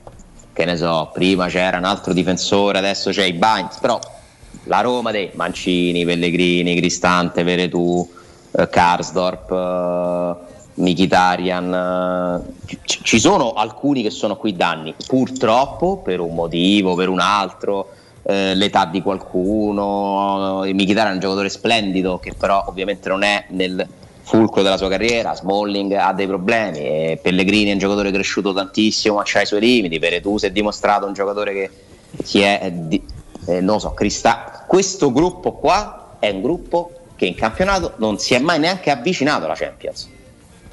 che 0.53 0.65
ne 0.65 0.75
so, 0.75 1.11
prima 1.13 1.45
c'era 1.49 1.77
un 1.77 1.83
altro 1.83 2.13
difensore, 2.13 2.79
adesso 2.79 3.11
c'è 3.11 3.25
i 3.25 3.33
Bains, 3.33 3.77
però 3.77 3.99
la 4.63 4.81
Roma 4.81 5.11
dei 5.11 5.29
Mancini, 5.35 6.03
Pellegrini, 6.03 6.75
Cristante, 6.77 7.43
Veretù, 7.43 8.09
eh, 8.57 8.69
Karsdorp, 8.69 9.51
eh, 9.51 10.53
Mkhitaryan, 10.75 11.73
eh, 11.73 12.75
ci- 12.85 12.99
ci 13.03 13.19
sono 13.19 13.53
alcuni 13.53 14.01
che 14.01 14.09
sono 14.09 14.35
qui 14.35 14.55
danni, 14.55 14.93
purtroppo 15.07 15.97
per 15.97 16.19
un 16.19 16.33
motivo, 16.35 16.95
per 16.95 17.09
un 17.09 17.19
altro, 17.19 17.89
eh, 18.23 18.55
l'età 18.55 18.85
di 18.85 19.01
qualcuno, 19.01 20.63
eh, 20.65 20.73
Mkhitaryan 20.73 21.11
è 21.11 21.13
un 21.13 21.19
giocatore 21.19 21.49
splendido 21.49 22.19
che 22.19 22.33
però 22.33 22.65
ovviamente 22.67 23.07
non 23.09 23.23
è 23.23 23.45
nel 23.49 23.87
fulcro 24.21 24.63
della 24.63 24.77
sua 24.77 24.89
carriera, 24.89 25.35
Smalling 25.35 25.93
ha 25.93 26.11
dei 26.11 26.25
problemi, 26.25 26.79
e 26.79 27.19
Pellegrini 27.21 27.69
è 27.69 27.73
un 27.73 27.77
giocatore 27.79 28.11
cresciuto 28.11 28.53
tantissimo 28.53 29.15
ma 29.15 29.23
ha 29.31 29.41
i 29.41 29.45
suoi 29.45 29.59
limiti, 29.59 29.99
Veretù 29.99 30.37
si 30.39 30.47
è 30.47 30.51
dimostrato 30.51 31.05
un 31.05 31.13
giocatore 31.13 31.53
che 31.53 31.69
si 32.23 32.39
è, 32.41 32.59
eh, 32.63 32.71
di- 32.73 33.05
eh, 33.45 33.61
non 33.61 33.79
so, 33.79 33.91
Crista- 33.91 34.63
questo 34.67 35.11
gruppo 35.11 35.53
qua 35.53 36.15
è 36.17 36.31
un 36.31 36.41
gruppo 36.41 36.91
che 37.15 37.25
in 37.25 37.35
campionato 37.35 37.93
non 37.97 38.17
si 38.19 38.33
è 38.33 38.39
mai 38.39 38.59
neanche 38.59 38.91
avvicinato 38.91 39.45
alla 39.45 39.55
Champions 39.55 40.09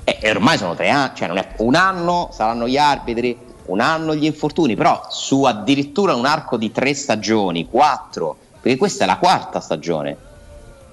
e, 0.05 0.19
e 0.20 0.31
ormai 0.31 0.59
sono 0.59 0.74
tre 0.74 0.90
anni, 0.90 1.12
cioè 1.14 1.28
non 1.28 1.39
è 1.39 1.48
un 1.59 1.74
anno 1.74 2.31
saranno 2.32 2.66
gli 2.66 2.77
arbitri, 2.77 3.36
un 3.66 3.81
anno 3.81 4.14
gli 4.14 4.24
infortuni, 4.24 4.74
però 4.74 5.06
su 5.09 5.44
addirittura 5.44 6.14
un 6.14 6.27
arco 6.27 6.56
di 6.56 6.73
tre 6.73 6.94
stagioni, 6.94 7.69
quattro, 7.69 8.36
perché 8.60 8.77
questa 8.77 9.05
è 9.05 9.06
la 9.06 9.19
quarta 9.19 9.60
stagione 9.60 10.16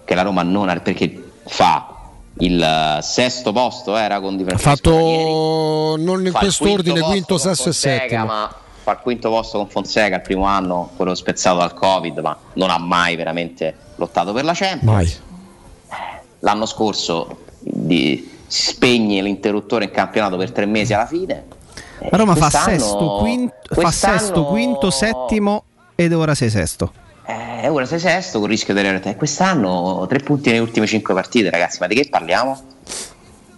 che 0.05 0.15
la 0.15 0.21
Roma 0.21 0.43
non 0.43 0.69
ha, 0.69 0.80
perché 0.80 1.31
fa 1.45 1.95
il 2.41 2.61
eh, 2.61 3.01
sesto 3.01 3.51
posto 3.51 3.95
era 3.95 4.19
con 4.19 4.35
Ha 4.35 4.57
Francesco 4.57 4.69
fatto 4.69 5.95
non 5.97 6.26
in 6.26 6.31
fa 6.31 6.39
quest'ordine, 6.39 6.99
quinto 6.99 7.09
quinto, 7.09 7.38
sesto 7.38 7.69
e 7.69 7.73
settimo. 7.73 8.26
ma 8.26 8.55
fa 8.81 8.91
il 8.91 8.99
quinto 9.01 9.30
posto 9.30 9.57
con 9.57 9.67
Fonseca 9.67 10.15
il 10.15 10.21
primo 10.21 10.45
anno, 10.45 10.91
quello 10.95 11.15
spezzato 11.15 11.57
dal 11.57 11.73
Covid, 11.73 12.19
ma 12.19 12.38
non 12.53 12.69
ha 12.69 12.77
mai 12.77 13.15
veramente 13.15 13.76
lottato 13.95 14.34
per 14.34 14.45
la 14.45 14.53
Champions. 14.53 14.84
Mai. 14.84 15.27
L'anno 16.39 16.65
scorso 16.65 17.37
di- 17.59 18.37
si 18.47 18.71
spegne 18.71 19.21
l'interruttore 19.21 19.85
in 19.85 19.91
campionato 19.91 20.37
per 20.37 20.51
tre 20.51 20.65
mesi 20.65 20.93
alla 20.93 21.05
fine. 21.05 21.45
La 22.09 22.17
Roma 22.17 22.33
fa 22.35 22.49
sesto, 22.49 23.17
quinto, 23.19 23.53
fa 23.69 23.91
sesto, 23.91 24.45
quinto, 24.45 24.89
settimo 24.89 25.63
ed 25.95 26.13
ora 26.13 26.33
sei 26.33 26.49
sesto. 26.49 26.93
Eh, 27.25 27.67
ora 27.67 27.85
sei 27.85 27.99
sesto 27.99 28.39
con 28.39 28.47
il 28.49 28.55
rischio 28.55 28.73
di 28.73 28.79
arrivare. 28.79 29.15
Quest'anno 29.15 30.05
tre 30.07 30.19
punti 30.19 30.49
nelle 30.49 30.61
ultime 30.61 30.87
cinque 30.87 31.13
partite, 31.13 31.49
ragazzi. 31.49 31.77
Ma 31.79 31.87
di 31.87 31.95
che 31.95 32.07
parliamo? 32.09 32.59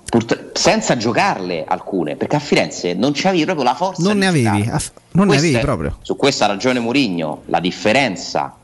Purtro- 0.10 0.50
senza 0.52 0.98
giocarle 0.98 1.64
alcune, 1.66 2.18
perché 2.18 2.36
a 2.36 2.40
Firenze 2.40 2.94
non 2.96 3.12
c'avevi 3.14 3.46
proprio 3.46 3.64
la 3.64 3.76
forza. 3.76 4.02
Non 4.04 4.18
ne 4.18 4.28
avevi, 4.28 4.68
aff- 4.70 4.92
non 5.12 5.28
ne 5.28 5.38
avevi 5.38 5.58
proprio. 5.60 6.00
Su 6.02 6.18
questa 6.18 6.48
ragione 6.48 6.80
Mourinho, 6.80 7.44
la 7.46 7.62
differenza 7.62 8.58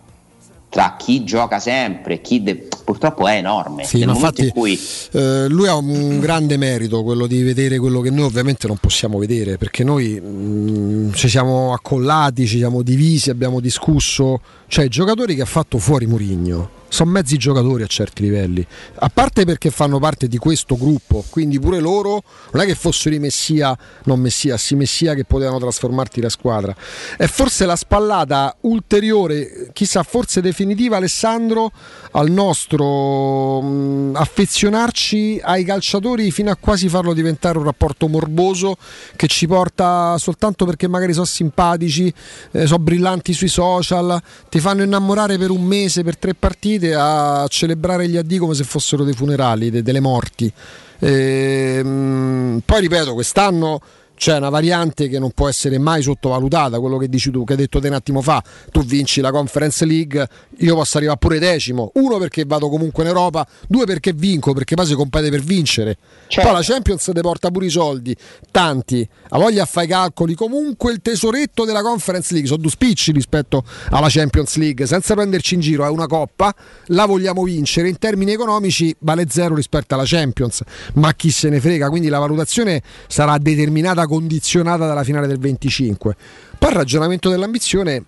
tra 0.77 0.95
chi 0.95 1.23
gioca 1.23 1.57
sempre 1.57 2.13
e 2.13 2.21
chi 2.21 2.43
de- 2.43 2.67
purtroppo 2.85 3.27
è 3.27 3.37
enorme. 3.37 3.83
Sì, 3.83 4.01
infatti 4.01 4.49
cui 4.49 4.79
eh, 5.13 5.47
lui 5.47 5.67
ha 5.67 5.73
un 5.73 6.19
grande 6.19 6.55
merito, 6.55 7.01
quello 7.01 7.25
di 7.25 7.41
vedere 7.41 7.79
quello 7.79 7.99
che 7.99 8.11
noi 8.11 8.25
ovviamente 8.25 8.67
non 8.67 8.77
possiamo 8.77 9.17
vedere, 9.17 9.57
perché 9.57 9.83
noi 9.83 10.21
mh, 10.21 11.13
ci 11.13 11.29
siamo 11.29 11.73
accollati, 11.73 12.45
ci 12.45 12.57
siamo 12.59 12.83
divisi, 12.83 13.31
abbiamo 13.31 13.59
discusso, 13.59 14.39
cioè 14.67 14.85
i 14.85 14.89
giocatori 14.89 15.35
che 15.35 15.41
ha 15.41 15.45
fatto 15.45 15.77
fuori 15.77 16.05
Murigno 16.05 16.77
sono 16.89 17.11
mezzi 17.11 17.37
giocatori 17.37 17.83
a 17.83 17.87
certi 17.87 18.23
livelli, 18.23 18.65
a 18.95 19.09
parte 19.09 19.45
perché 19.45 19.69
fanno 19.69 19.99
parte 19.99 20.27
di 20.27 20.37
questo 20.37 20.77
gruppo, 20.77 21.23
quindi 21.29 21.59
pure 21.59 21.79
loro 21.79 22.23
non 22.51 22.63
è 22.63 22.65
che 22.65 22.75
fossero 22.75 23.13
i 23.13 23.19
Messia, 23.19 23.77
non 24.05 24.19
Messia, 24.19 24.57
sì 24.57 24.75
Messia 24.75 25.13
che 25.13 25.25
potevano 25.25 25.59
trasformarti 25.59 26.21
la 26.21 26.29
squadra. 26.29 26.75
È 27.17 27.25
forse 27.27 27.65
la 27.65 27.75
spallata 27.75 28.55
ulteriore, 28.61 29.69
chissà, 29.73 30.03
forse 30.03 30.41
definitiva 30.41 30.97
Alessandro, 30.97 31.71
al 32.17 32.31
nostro 32.31 33.61
mh, 33.61 34.15
affezionarci 34.15 35.39
ai 35.43 35.63
calciatori 35.63 36.31
fino 36.31 36.49
a 36.49 36.57
quasi 36.59 36.89
farlo 36.89 37.13
diventare 37.13 37.57
un 37.59 37.63
rapporto 37.63 38.07
morboso 38.07 38.75
che 39.15 39.27
ci 39.27 39.47
porta 39.47 40.17
soltanto 40.17 40.65
perché 40.65 40.87
magari 40.87 41.13
sono 41.13 41.25
simpatici, 41.25 42.11
eh, 42.51 42.65
sono 42.65 42.83
brillanti 42.83 43.33
sui 43.33 43.47
social, 43.47 44.19
ti 44.49 44.59
fanno 44.59 44.83
innamorare 44.83 45.37
per 45.37 45.51
un 45.51 45.63
mese, 45.63 46.03
per 46.03 46.17
tre 46.17 46.33
partite 46.33 46.95
a 46.95 47.45
celebrare 47.49 48.07
gli 48.09 48.17
addì 48.17 48.37
come 48.37 48.55
se 48.55 48.63
fossero 48.63 49.03
dei 49.03 49.13
funerali, 49.13 49.69
de- 49.69 49.83
delle 49.83 49.99
morti. 49.99 50.51
Ehm, 50.99 52.61
poi 52.65 52.81
ripeto, 52.81 53.13
quest'anno 53.13 53.79
c'è 54.17 54.35
una 54.35 54.49
variante 54.49 55.07
che 55.07 55.19
non 55.19 55.31
può 55.31 55.47
essere 55.47 55.77
mai 55.77 56.01
sottovalutata, 56.01 56.79
quello 56.79 56.97
che 56.97 57.07
dici 57.07 57.29
tu, 57.29 57.43
che 57.43 57.53
hai 57.53 57.59
detto 57.59 57.79
te 57.79 57.87
un 57.87 57.93
attimo 57.93 58.21
fa, 58.21 58.43
tu 58.71 58.83
vinci 58.83 59.21
la 59.21 59.29
Conference 59.29 59.85
League, 59.85 60.27
io 60.57 60.75
posso 60.75 60.97
arrivare 60.97 61.19
pure 61.19 61.37
decimo, 61.37 61.91
uno 61.95 62.17
perché 62.17 62.43
vado 62.43 62.67
comunque 62.67 63.03
in 63.03 63.09
Europa, 63.09 63.47
due 63.67 63.85
perché 63.85 64.13
vinco, 64.13 64.53
perché 64.53 64.73
poi 64.73 64.87
si 64.87 64.95
compete 64.95 65.29
per 65.29 65.41
vincere, 65.41 65.97
poi 66.33 66.51
la 66.51 66.61
Champions 66.63 67.11
ti 67.13 67.21
porta 67.21 67.51
pure 67.51 67.67
i 67.67 67.69
soldi, 67.69 68.15
tanti, 68.49 69.07
ha 69.29 69.37
voglia 69.37 69.63
a 69.63 69.65
fare 69.65 69.85
i 69.85 69.89
calcoli, 69.89 70.33
comunque 70.33 70.91
il 70.91 70.99
tesoretto 71.01 71.63
della 71.63 71.83
Conference 71.83 72.31
League, 72.31 72.49
sono 72.49 72.61
due 72.61 72.71
spicci 72.71 73.11
rispetto 73.11 73.63
alla 73.91 74.07
Champions 74.09 74.55
League, 74.55 74.87
senza 74.87 75.13
prenderci 75.13 75.53
in 75.53 75.59
giro, 75.59 75.85
è 75.85 75.89
una 75.89 76.07
coppa, 76.07 76.53
la 76.87 77.05
vogliamo 77.05 77.43
vincere, 77.43 77.87
in 77.87 77.99
termini 77.99 78.31
economici 78.31 78.95
vale 78.99 79.25
zero 79.29 79.53
rispetto 79.53 79.93
alla 79.93 80.05
Champions, 80.05 80.63
ma 80.95 81.13
chi 81.13 81.29
se 81.29 81.49
ne 81.49 81.59
frega, 81.59 81.89
quindi 81.89 82.07
la 82.07 82.17
valutazione 82.17 82.81
sarà 83.07 83.37
determinata, 83.37 84.05
condizionata 84.07 84.87
dalla 84.87 85.03
finale 85.03 85.27
del 85.27 85.39
25. 85.39 86.15
Poi 86.57 86.69
il 86.69 86.75
ragionamento 86.75 87.29
dell'ambizione... 87.29 88.03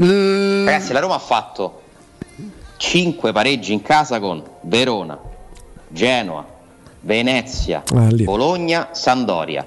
eh, 0.00 0.64
Ragazzi, 0.64 0.92
la 0.92 1.00
Roma 1.00 1.14
ha 1.14 1.18
fatto 1.20 1.82
5 2.76 3.32
pareggi 3.32 3.72
in 3.72 3.82
casa 3.82 4.18
con 4.20 4.42
Verona, 4.62 5.18
Genoa, 5.88 6.46
Venezia, 7.00 7.82
Ah. 7.94 8.08
Bologna, 8.10 8.88
Sandoria. 8.92 9.66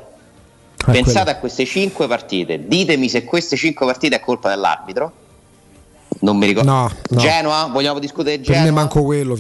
Ah, 0.84 0.92
Pensate 0.92 1.24
quello. 1.24 1.30
a 1.38 1.40
queste 1.40 1.66
5 1.66 2.08
partite, 2.08 2.68
ditemi 2.68 3.08
se 3.08 3.24
queste 3.24 3.56
5 3.56 3.86
partite 3.86 4.16
è 4.16 4.20
colpa 4.20 4.50
dell'arbitro. 4.50 5.12
Non 6.22 6.38
mi 6.38 6.46
ricordo. 6.46 6.70
No, 6.70 6.92
no. 7.10 7.20
Genoa, 7.20 7.68
vogliamo 7.72 8.00
discutere 8.00 8.38
di 8.38 8.44
Per 8.46 8.56
me 8.56 8.64
Genoa? 8.66 8.80
manco 8.80 9.04
quello, 9.04 9.36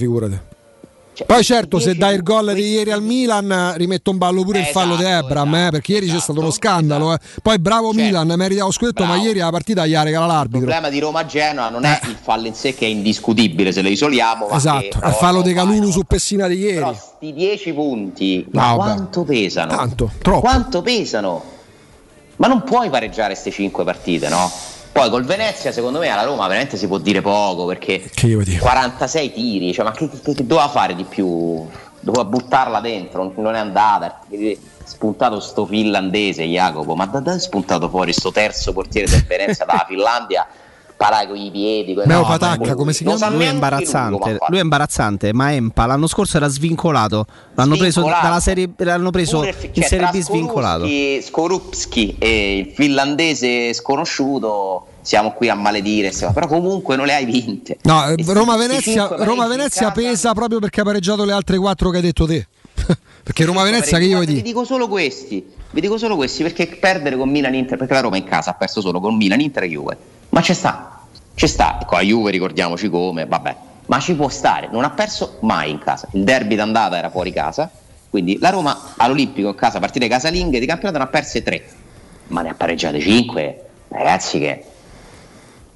figurati. 1.13 1.23
Poi 1.25 1.43
certo, 1.43 1.79
se 1.79 1.95
dai 1.95 2.15
il 2.15 2.23
gol 2.23 2.53
di 2.53 2.61
ieri 2.71 2.91
al 2.91 3.01
Milan, 3.03 3.73
rimetto 3.75 4.11
in 4.11 4.17
ballo 4.17 4.43
pure 4.43 4.59
il 4.59 4.65
fallo 4.65 4.95
di 4.95 5.03
Ebram, 5.03 5.53
eh, 5.55 5.69
perché 5.71 5.93
ieri 5.93 6.07
c'è 6.07 6.19
stato 6.19 6.39
uno 6.39 6.51
scandalo. 6.51 7.13
eh. 7.13 7.17
Poi 7.41 7.59
bravo 7.59 7.91
Milan, 7.93 8.31
merita 8.35 8.63
lo 8.63 8.71
scudetto, 8.71 9.03
ma 9.05 9.15
ieri 9.17 9.39
la 9.39 9.49
partita 9.49 9.85
gli 9.85 9.93
ha 9.93 10.03
regalato 10.03 10.29
Il 10.31 10.35
l'arbitro. 10.37 10.59
problema 10.61 10.89
di 10.89 10.99
Roma-Genoa 10.99 11.69
non 11.69 11.83
è 11.85 11.99
il 12.07 12.17
fallo 12.21 12.47
in 12.47 12.53
sé 12.55 12.73
che 12.73 12.85
è 12.85 12.89
indiscutibile 12.89 13.71
se 13.71 13.81
lo 13.81 13.89
isoliamo, 13.89 14.49
Eh. 14.49 14.55
Esatto, 14.55 14.99
che 14.99 15.07
il 15.07 15.13
fallo 15.13 15.41
di 15.41 15.53
Calulu 15.53 15.91
su 15.91 16.01
Pessina 16.03 16.47
di 16.47 16.57
ieri. 16.57 16.75
però 16.75 16.93
sti 16.93 17.33
10 17.33 17.73
punti, 17.73 18.45
No, 18.51 18.61
ma 18.61 18.73
quanto 18.75 19.23
pesano? 19.23 19.75
Tanto, 19.75 20.11
troppo. 20.21 20.39
Quanto 20.41 20.81
pesano? 20.81 21.43
Ma 22.37 22.47
non 22.47 22.63
puoi 22.63 22.89
pareggiare 22.89 23.33
queste 23.33 23.51
5 23.51 23.83
partite, 23.83 24.27
no? 24.27 24.49
Poi 24.91 25.09
col 25.09 25.23
Venezia, 25.23 25.71
secondo 25.71 25.99
me, 25.99 26.09
alla 26.09 26.23
Roma 26.23 26.47
veramente 26.47 26.75
si 26.77 26.85
può 26.87 26.97
dire 26.97 27.21
poco 27.21 27.65
perché 27.65 28.09
Che 28.13 28.27
io 28.27 28.43
dico. 28.43 28.63
46 28.65 29.31
tiri, 29.33 29.73
cioè, 29.73 29.85
ma 29.85 29.91
che, 29.91 30.09
che- 30.09 30.33
che 30.33 30.45
doveva 30.45 30.67
fare 30.67 30.95
di 30.95 31.03
più? 31.05 31.65
Doveva 31.99 32.25
buttarla 32.25 32.81
dentro, 32.81 33.31
non- 33.37 33.55
è 33.55 33.59
andata. 33.59 34.19
Spuntato 34.83 35.39
sto 35.39 35.65
finlandese, 35.65 36.43
Jacopo, 36.43 36.95
ma 36.95 37.05
da 37.05 37.19
dove 37.19 37.37
è 37.37 37.39
spuntato 37.39 37.87
fuori 37.87 38.11
sto 38.11 38.31
terzo 38.31 38.73
portiere 38.73 39.07
del 39.09 39.23
Venezia 39.25 39.63
dalla 39.65 39.85
Finlandia? 39.87 40.45
Parà 41.01 41.25
con 41.25 41.35
i 41.35 41.49
piedi. 41.49 41.95
Meo 41.95 42.05
no, 42.19 42.25
Patacca, 42.27 42.63
lui- 42.67 42.75
come 42.75 42.93
si 42.93 43.03
chiama? 43.03 43.27
Lui 43.29 43.45
è 43.45 43.49
imbarazzante, 43.51 44.37
lui 44.49 44.59
è 44.59 44.61
imbarazzante, 44.61 45.33
ma 45.33 45.51
Empa 45.51 45.87
l'anno 45.87 46.05
scorso 46.05 46.37
era 46.37 46.47
svincolato. 46.47 47.25
L'hanno 47.55 47.75
preso 47.75 48.01
Svincolato. 48.01 48.25
dalla 48.27 48.39
serie 48.39 48.69
l'hanno 48.77 49.09
preso 49.09 49.37
Pure- 49.39 49.55
in 49.61 49.73
cioè, 49.73 49.83
Serie 49.83 50.09
tra 50.09 50.11
B 50.11 50.21
svincolato. 50.21 50.85
Skorupski- 51.21 52.17
e 52.19 52.57
il 52.59 52.71
finlandese 52.75 53.73
sconosciuto 53.73 54.85
siamo 55.01 55.31
qui 55.33 55.49
a 55.49 55.55
maledire, 55.55 56.11
però 56.33 56.45
comunque 56.45 56.95
non 56.95 57.07
le 57.07 57.15
hai 57.15 57.25
vinte. 57.25 57.77
No, 57.81 58.05
eh, 58.07 58.15
Roma-Venezia, 58.23 59.09
in 59.17 59.25
Roma-Venezia 59.25 59.89
pesa 59.89 60.33
proprio 60.33 60.59
perché 60.59 60.81
ha 60.81 60.83
pareggiato 60.83 61.25
le 61.25 61.31
altre 61.33 61.57
quattro 61.57 61.89
che 61.89 61.97
hai 61.97 62.03
detto 62.03 62.27
te. 62.27 62.45
perché 63.23 63.45
Roma-Venezia 63.45 63.97
che 63.97 64.05
io 64.05 64.19
Vi 64.19 64.25
vedi? 64.27 64.41
dico 64.43 64.63
solo 64.65 64.87
questi, 64.87 65.43
vi 65.71 65.81
dico 65.81 65.97
solo 65.97 66.15
questi 66.15 66.43
perché 66.43 66.67
perdere 66.67 67.17
con 67.17 67.27
Milan 67.29 67.55
Inter, 67.55 67.77
perché 67.79 67.93
la 67.93 68.01
Roma 68.01 68.17
in 68.17 68.23
casa 68.23 68.51
ha 68.51 68.53
perso 68.53 68.81
solo 68.81 68.99
con 68.99 69.15
Milan 69.15 69.39
Inter 69.39 69.63
e 69.63 69.69
Juve. 69.69 69.97
Ma 70.29 70.39
c'è 70.41 70.53
sta, 70.53 70.90
c'è 71.41 71.47
sta, 71.47 71.79
e 71.79 71.85
con 71.85 71.97
la 71.97 72.03
Juve 72.03 72.29
ricordiamoci 72.29 72.87
come, 72.87 73.25
vabbè, 73.25 73.55
ma 73.87 73.99
ci 73.99 74.13
può 74.13 74.29
stare, 74.29 74.69
non 74.71 74.83
ha 74.83 74.91
perso 74.91 75.39
mai 75.41 75.71
in 75.71 75.79
casa. 75.79 76.07
Il 76.11 76.23
derby 76.23 76.53
d'andata 76.53 76.95
era 76.95 77.09
fuori 77.09 77.31
casa, 77.33 77.67
quindi 78.11 78.37
la 78.39 78.51
Roma 78.51 78.93
all'Olimpico 78.95 79.47
in 79.47 79.55
casa, 79.55 79.79
partite 79.79 80.07
casalinghe 80.07 80.59
di 80.59 80.67
campionato 80.67 80.99
ne 80.99 81.05
ha 81.05 81.07
perse 81.07 81.41
tre, 81.41 81.65
ma 82.27 82.43
ne 82.43 82.49
ha 82.49 82.53
pareggiate 82.53 82.99
cinque, 82.99 83.65
ragazzi 83.87 84.37
che 84.37 84.63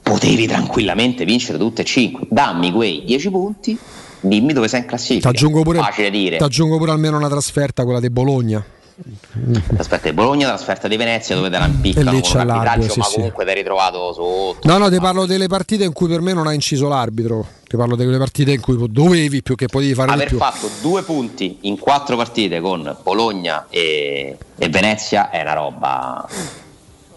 potevi 0.03 0.45
tranquillamente 0.45 1.25
vincere 1.25 1.57
tutte 1.57 1.81
e 1.81 1.85
cinque. 1.85 2.27
Dammi 2.29 2.71
quei 2.71 3.01
10 3.03 3.31
punti, 3.31 3.75
dimmi 4.19 4.53
dove 4.53 4.67
sei 4.67 4.81
in 4.81 4.85
classifica. 4.85 5.31
Pure, 5.63 6.11
dire. 6.11 6.37
t'aggiungo 6.37 6.77
pure 6.77 6.91
almeno 6.91 7.17
una 7.17 7.27
trasferta, 7.27 7.83
quella 7.83 7.99
di 7.99 8.11
Bologna. 8.11 8.63
Di 8.95 10.13
Bologna, 10.13 10.47
trasferta 10.47 10.87
di 10.87 10.95
Venezia 10.95 11.35
dove 11.35 11.49
te 11.49 11.57
la 11.57 11.65
impiccano 11.65 12.11
con 12.11 12.31
un 12.31 12.49
arbitraggio, 12.49 12.89
sì, 12.89 12.99
ma 12.99 13.05
sì. 13.05 13.15
comunque 13.15 13.43
ti 13.43 13.49
hai 13.49 13.55
ritrovato 13.57 14.13
sotto. 14.13 14.67
No, 14.67 14.77
no, 14.77 14.89
ti 14.89 14.99
parlo 14.99 15.25
delle 15.25 15.47
partite 15.47 15.83
in 15.83 15.91
cui 15.91 16.07
per 16.07 16.21
me 16.21 16.31
non 16.33 16.47
ha 16.47 16.53
inciso 16.53 16.87
l'arbitro. 16.87 17.45
Ti 17.67 17.75
parlo 17.75 17.95
delle 17.95 18.17
partite 18.17 18.53
in 18.53 18.61
cui 18.61 18.77
dovevi 18.89 19.41
più 19.41 19.55
che 19.55 19.67
potevi 19.67 19.93
fare 19.93 20.11
Aver 20.11 20.33
fatto 20.35 20.69
due 20.81 21.01
punti 21.03 21.57
in 21.61 21.77
quattro 21.77 22.15
partite 22.15 22.61
con 22.61 22.95
Bologna 23.03 23.65
e, 23.69 24.37
e 24.57 24.69
Venezia 24.69 25.29
è 25.29 25.41
una 25.41 25.53
roba 25.53 26.27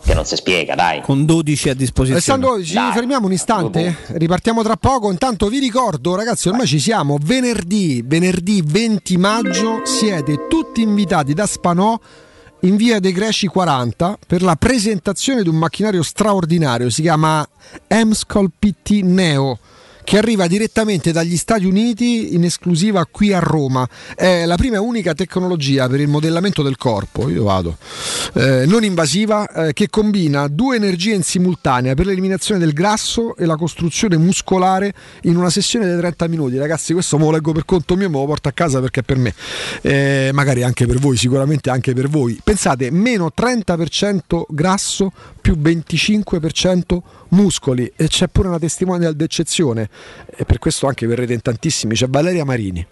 che 0.08 0.14
non 0.14 0.24
si 0.24 0.36
spiega, 0.36 0.74
dai. 0.74 1.02
Con 1.02 1.26
12 1.26 1.68
a 1.68 1.74
disposizione. 1.74 2.42
Alessandro, 2.42 2.64
ci 2.64 2.78
fermiamo 2.94 3.26
un 3.26 3.32
istante? 3.32 3.94
Ripartiamo 4.06 4.62
tra 4.62 4.76
poco. 4.76 5.10
Intanto 5.10 5.48
vi 5.48 5.58
ricordo, 5.58 6.14
ragazzi, 6.14 6.48
ormai 6.48 6.66
ci 6.66 6.78
siamo. 6.80 7.18
Venerdì, 7.20 8.02
venerdì 8.06 8.62
20 8.64 9.16
maggio, 9.18 9.82
siete 9.84 10.46
tutti 10.48 10.80
invitati 10.80 11.34
da 11.34 11.46
Spanò 11.46 12.00
in 12.60 12.76
via 12.76 13.00
dei 13.00 13.12
Greci 13.12 13.48
40 13.48 14.18
per 14.26 14.40
la 14.42 14.56
presentazione 14.56 15.42
di 15.42 15.50
un 15.50 15.56
macchinario 15.56 16.02
straordinario. 16.02 16.88
Si 16.88 17.02
chiama 17.02 17.46
Emscol 17.86 18.50
PT 18.58 19.02
Neo. 19.02 19.58
Che 20.08 20.16
arriva 20.16 20.46
direttamente 20.46 21.12
dagli 21.12 21.36
Stati 21.36 21.66
Uniti 21.66 22.34
in 22.34 22.42
esclusiva 22.42 23.04
qui 23.04 23.34
a 23.34 23.40
Roma. 23.40 23.86
È 24.16 24.46
la 24.46 24.56
prima 24.56 24.76
e 24.76 24.78
unica 24.78 25.12
tecnologia 25.12 25.86
per 25.86 26.00
il 26.00 26.08
modellamento 26.08 26.62
del 26.62 26.78
corpo. 26.78 27.28
Io 27.28 27.44
vado 27.44 27.76
eh, 28.32 28.64
non 28.64 28.84
invasiva 28.84 29.46
eh, 29.46 29.72
che 29.74 29.90
combina 29.90 30.48
due 30.48 30.76
energie 30.76 31.12
in 31.12 31.22
simultanea 31.22 31.92
per 31.92 32.06
l'eliminazione 32.06 32.58
del 32.58 32.72
grasso 32.72 33.36
e 33.36 33.44
la 33.44 33.56
costruzione 33.56 34.16
muscolare 34.16 34.94
in 35.24 35.36
una 35.36 35.50
sessione 35.50 35.92
di 35.92 36.00
30 36.00 36.26
minuti. 36.28 36.56
Ragazzi, 36.56 36.94
questo 36.94 37.18
me 37.18 37.24
lo 37.24 37.32
leggo 37.32 37.52
per 37.52 37.66
conto 37.66 37.94
mio, 37.94 38.08
me 38.08 38.18
lo 38.18 38.24
porto 38.24 38.48
a 38.48 38.52
casa 38.52 38.80
perché 38.80 39.00
è 39.00 39.02
per 39.02 39.18
me, 39.18 39.34
Eh, 39.82 40.30
magari 40.32 40.62
anche 40.62 40.86
per 40.86 40.98
voi, 40.98 41.18
sicuramente 41.18 41.68
anche 41.68 41.92
per 41.92 42.08
voi. 42.08 42.40
Pensate, 42.42 42.90
meno 42.90 43.30
30% 43.36 44.44
grasso 44.48 45.12
più 45.40 45.54
25% 45.54 46.98
muscoli 47.30 47.90
e 47.96 48.08
c'è 48.08 48.28
pure 48.28 48.48
una 48.48 48.58
testimonial 48.58 49.14
d'eccezione 49.14 49.88
e 50.34 50.44
per 50.44 50.58
questo 50.58 50.86
anche 50.86 51.06
verrete 51.06 51.32
in 51.32 51.42
tantissimi, 51.42 51.94
c'è 51.94 52.08
Valeria 52.08 52.44
Marini. 52.44 52.86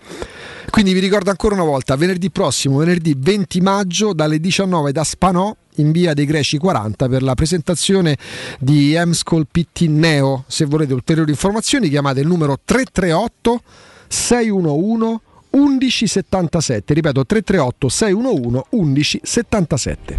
Quindi 0.71 0.93
vi 0.93 1.01
ricordo 1.01 1.31
ancora 1.31 1.55
una 1.55 1.65
volta, 1.65 1.97
venerdì 1.97 2.31
prossimo, 2.31 2.79
venerdì 2.79 3.15
20 3.17 3.61
maggio 3.61 4.13
dalle 4.13 4.41
19 4.41 4.93
da 4.93 5.05
Spanò 5.05 5.55
in 5.77 5.93
via 5.93 6.13
dei 6.15 6.25
Greci 6.25 6.59
40 6.59 7.09
per 7.09 7.23
la 7.23 7.35
presentazione 7.35 8.17
di 8.59 8.95
Emscol 8.95 9.47
PT 9.51 9.83
Neo. 9.83 10.45
Se 10.47 10.65
volete 10.65 10.93
ulteriori 10.93 11.31
informazioni 11.31 11.89
chiamate 11.89 12.21
il 12.21 12.27
numero 12.27 12.59
338 12.63 13.63
611 14.09 15.21
1177. 15.51 16.95
Ripeto 16.95 17.25
338 17.25 17.89
611 17.89 18.65
1177. 18.71 20.19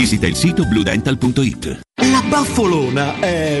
visita 0.00 0.26
il 0.26 0.34
sito 0.34 0.64
bluedental.it. 0.64 1.80
La 2.10 2.22
baffolona 2.26 3.20
è 3.20 3.60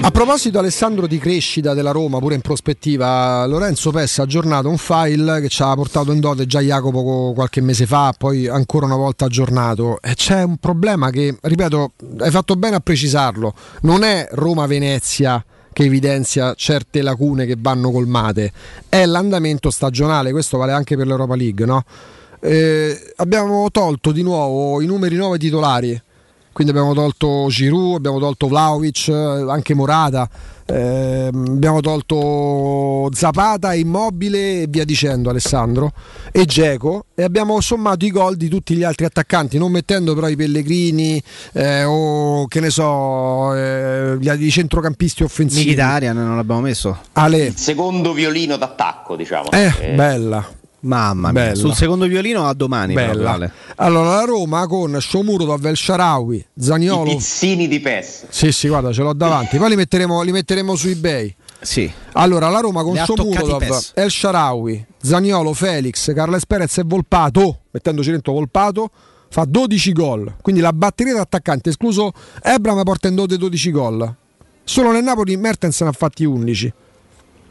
A 0.00 0.10
proposito 0.10 0.58
Alessandro 0.58 1.06
di 1.06 1.18
crescita 1.18 1.74
della 1.74 1.90
Roma, 1.90 2.18
pure 2.18 2.34
in 2.34 2.40
prospettiva, 2.40 3.44
Lorenzo 3.44 3.90
Pessa 3.90 4.22
ha 4.22 4.24
aggiornato 4.24 4.70
un 4.70 4.78
file 4.78 5.42
che 5.42 5.48
ci 5.48 5.62
ha 5.62 5.74
portato 5.74 6.10
in 6.10 6.20
dote 6.20 6.46
già 6.46 6.60
Jacopo 6.60 7.32
qualche 7.34 7.60
mese 7.60 7.84
fa, 7.84 8.14
poi 8.16 8.48
ancora 8.48 8.86
una 8.86 8.96
volta 8.96 9.26
aggiornato. 9.26 9.98
E 10.00 10.14
c'è 10.14 10.42
un 10.42 10.56
problema 10.56 11.10
che, 11.10 11.36
ripeto, 11.38 11.92
hai 12.20 12.30
fatto 12.30 12.56
bene 12.56 12.76
a 12.76 12.80
precisarlo, 12.80 13.52
non 13.82 14.02
è 14.02 14.26
Roma-Venezia 14.30 15.44
che 15.74 15.84
evidenzia 15.84 16.54
certe 16.54 17.02
lacune 17.02 17.44
che 17.44 17.56
vanno 17.58 17.90
colmate, 17.90 18.50
è 18.88 19.04
l'andamento 19.04 19.70
stagionale, 19.70 20.30
questo 20.30 20.56
vale 20.56 20.72
anche 20.72 20.96
per 20.96 21.06
l'Europa 21.06 21.34
League, 21.34 21.66
no? 21.66 21.84
Eh, 22.40 23.12
abbiamo 23.16 23.70
tolto 23.70 24.12
di 24.12 24.22
nuovo 24.22 24.80
i 24.80 24.86
numeri 24.86 25.16
9 25.16 25.36
titolari 25.38 26.02
quindi 26.54 26.72
abbiamo 26.72 26.94
tolto 26.94 27.48
Giroud, 27.48 27.96
abbiamo 27.96 28.20
tolto 28.20 28.46
Vlaovic, 28.46 29.08
eh, 29.08 29.12
anche 29.12 29.74
Morata, 29.74 30.30
eh, 30.66 31.28
abbiamo 31.32 31.80
tolto 31.80 33.10
Zapata, 33.12 33.74
Immobile 33.74 34.62
e 34.62 34.66
via 34.68 34.84
dicendo 34.84 35.30
Alessandro 35.30 35.92
e 36.30 36.44
Geco 36.44 37.06
e 37.16 37.24
abbiamo 37.24 37.60
sommato 37.60 38.04
i 38.04 38.10
gol 38.10 38.36
di 38.36 38.48
tutti 38.48 38.76
gli 38.76 38.84
altri 38.84 39.04
attaccanti, 39.04 39.58
non 39.58 39.72
mettendo 39.72 40.14
però 40.14 40.28
i 40.28 40.36
Pellegrini 40.36 41.20
eh, 41.54 41.82
o 41.82 42.46
che 42.46 42.60
ne 42.60 42.70
so, 42.70 43.52
eh, 43.52 44.16
gli, 44.20 44.30
i 44.30 44.50
centrocampisti 44.50 45.24
offensivi. 45.24 45.70
Mkhitaryan 45.70 46.16
non 46.16 46.36
l'abbiamo 46.36 46.60
messo. 46.60 46.96
Ale. 47.14 47.46
Il 47.46 47.56
secondo 47.56 48.12
violino 48.12 48.56
d'attacco, 48.56 49.16
diciamo. 49.16 49.50
Eh, 49.50 49.92
bella. 49.96 50.62
Mamma 50.84 51.32
mia, 51.32 51.42
Bella. 51.42 51.54
sul 51.54 51.74
secondo 51.74 52.06
violino 52.06 52.46
a 52.46 52.54
domani. 52.54 52.94
Bella. 52.94 53.50
Allora 53.76 54.16
la 54.16 54.24
Roma 54.24 54.66
con 54.66 54.96
Shomurodov, 55.00 55.64
El 55.64 55.76
Sharawi, 55.76 56.46
Zaniolo. 56.58 57.10
I 57.10 57.16
pizzini 57.16 57.68
di 57.68 57.80
PES. 57.80 58.26
Sì, 58.28 58.52
sì, 58.52 58.68
guarda, 58.68 58.92
ce 58.92 59.02
l'ho 59.02 59.12
davanti. 59.12 59.56
Poi 59.56 59.70
li 59.70 59.76
metteremo, 59.76 60.22
li 60.22 60.32
metteremo 60.32 60.76
su 60.76 60.88
eBay. 60.88 61.34
Sì. 61.60 61.90
Allora, 62.12 62.50
la 62.50 62.60
Roma 62.60 62.82
con 62.82 62.94
PES. 62.94 63.92
El 63.94 64.10
Sharawi, 64.10 64.86
Zaniolo, 65.00 65.54
Felix, 65.54 66.12
Carles 66.12 66.44
Perez 66.46 66.78
e 66.78 66.82
Volpato, 66.84 67.60
mettendoci 67.70 68.10
dentro 68.10 68.32
Volpato, 68.32 68.90
fa 69.30 69.44
12 69.46 69.92
gol. 69.92 70.34
Quindi 70.42 70.60
la 70.60 70.72
batteria 70.72 71.14
d'attaccante, 71.14 71.70
escluso 71.70 72.12
Ebram, 72.42 72.82
porta 72.82 73.08
in 73.08 73.14
dote 73.14 73.38
12 73.38 73.70
gol. 73.70 74.14
Solo 74.62 74.92
nel 74.92 75.02
Napoli 75.02 75.36
Mertens 75.36 75.80
ne 75.80 75.88
ha 75.88 75.92
fatti 75.92 76.24
11. 76.24 76.72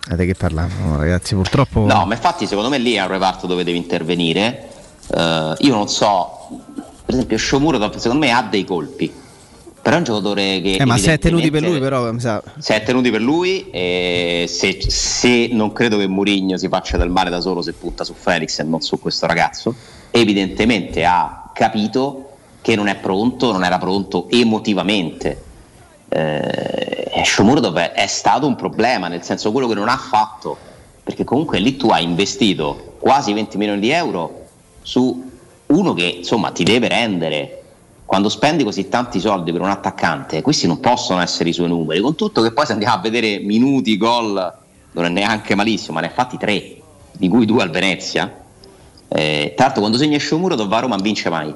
Vedete 0.06 0.26
che 0.26 0.36
parliamo, 0.36 0.98
ragazzi, 0.98 1.34
purtroppo... 1.34 1.86
No, 1.86 2.06
ma 2.06 2.14
infatti 2.14 2.46
secondo 2.46 2.70
me 2.70 2.78
lì 2.78 2.94
è 2.96 3.02
un 3.02 3.08
reparto 3.08 3.48
dove 3.48 3.64
devi 3.64 3.78
intervenire. 3.78 4.70
Eh, 5.08 5.56
io 5.60 5.74
non 5.74 5.88
so, 5.88 6.50
per 7.06 7.16
esempio 7.16 7.38
Sciomuro 7.38 7.80
secondo 7.98 8.26
me 8.26 8.32
ha 8.32 8.42
dei 8.44 8.66
colpi, 8.66 9.12
però 9.82 9.96
è 9.96 10.00
un 10.00 10.04
giocatore 10.04 10.62
che... 10.62 10.76
Eh, 10.76 10.86
ma 10.86 10.98
si 10.98 11.10
è 11.10 11.18
tenuti 11.18 11.50
per 11.50 11.62
lui, 11.62 11.80
però, 11.80 12.12
mi 12.12 12.20
sa... 12.20 12.44
Si 12.58 12.74
è 12.74 12.84
tenuti 12.84 13.12
per 13.12 13.22
lui 13.22 13.70
e 13.70 14.46
se, 14.50 14.80
se 14.88 15.50
non 15.52 15.72
credo 15.72 15.98
che 15.98 16.08
Mourinho 16.08 16.58
si 16.58 16.68
faccia 16.68 16.98
del 16.98 17.10
male 17.10 17.30
da 17.30 17.40
solo 17.40 17.62
se 17.62 17.72
punta 17.72 18.04
su 18.04 18.14
Felix 18.14 18.60
e 18.60 18.64
non 18.64 18.82
su 18.82 19.00
questo 19.00 19.26
ragazzo, 19.26 19.74
evidentemente 20.12 21.06
ha 21.06 21.50
capito 21.54 22.30
che 22.62 22.76
non 22.76 22.88
è 22.88 22.96
pronto, 22.96 23.52
non 23.52 23.64
era 23.64 23.78
pronto 23.78 24.28
emotivamente. 24.30 25.43
Eh, 26.16 27.24
Shomurodov 27.24 27.76
è, 27.78 27.92
è 27.94 28.08
stato 28.08 28.46
un 28.46 28.56
problema, 28.56 29.08
nel 29.08 29.24
senso 29.24 29.52
quello 29.52 29.68
che 29.68 29.74
non 29.74 29.88
ha 29.88 29.98
fatto, 29.98 30.56
perché 31.04 31.24
comunque 31.24 31.58
lì 31.60 31.76
tu 31.76 31.90
hai 31.90 32.04
investito 32.04 32.98
quasi 33.00 33.34
20 33.34 33.58
milioni 33.58 33.80
di 33.80 33.90
euro 33.90 34.46
su 34.84 35.32
uno 35.66 35.94
che 35.94 36.06
insomma 36.06 36.52
ti 36.52 36.64
deve 36.64 36.88
rendere. 36.88 37.58
Quando 38.06 38.30
spendi 38.30 38.64
così 38.64 38.90
tanti 38.90 39.20
soldi 39.20 39.52
per 39.52 39.62
un 39.62 39.70
attaccante, 39.70 40.44
questi 40.44 40.68
non 40.68 40.80
possono 40.80 41.22
essere 41.22 41.50
i 41.50 41.54
suoi 41.54 41.68
numeri, 41.68 42.00
con 42.00 42.16
tutto 42.16 42.44
che 42.44 42.52
poi 42.52 42.66
se 42.66 42.74
andiamo 42.74 42.94
a 42.94 43.00
vedere 43.00 43.40
minuti, 43.40 43.98
gol, 43.98 44.54
non 44.92 45.06
è 45.06 45.10
neanche 45.10 45.56
malissimo, 45.56 45.96
ma 45.96 46.02
ne 46.02 46.08
ha 46.08 46.12
fatti 46.12 46.38
tre, 46.38 46.76
di 47.12 47.28
cui 47.28 47.46
due 47.46 47.64
al 47.64 47.72
Venezia. 47.72 48.42
Eh, 49.08 49.54
tra 49.56 49.66
l'altro 49.66 49.82
quando 49.82 49.98
segna 49.98 50.20
Shomurodov 50.20 50.72
a 50.72 50.80
Roma 50.80 50.96
non 50.96 51.04
vince 51.04 51.30
mai, 51.30 51.56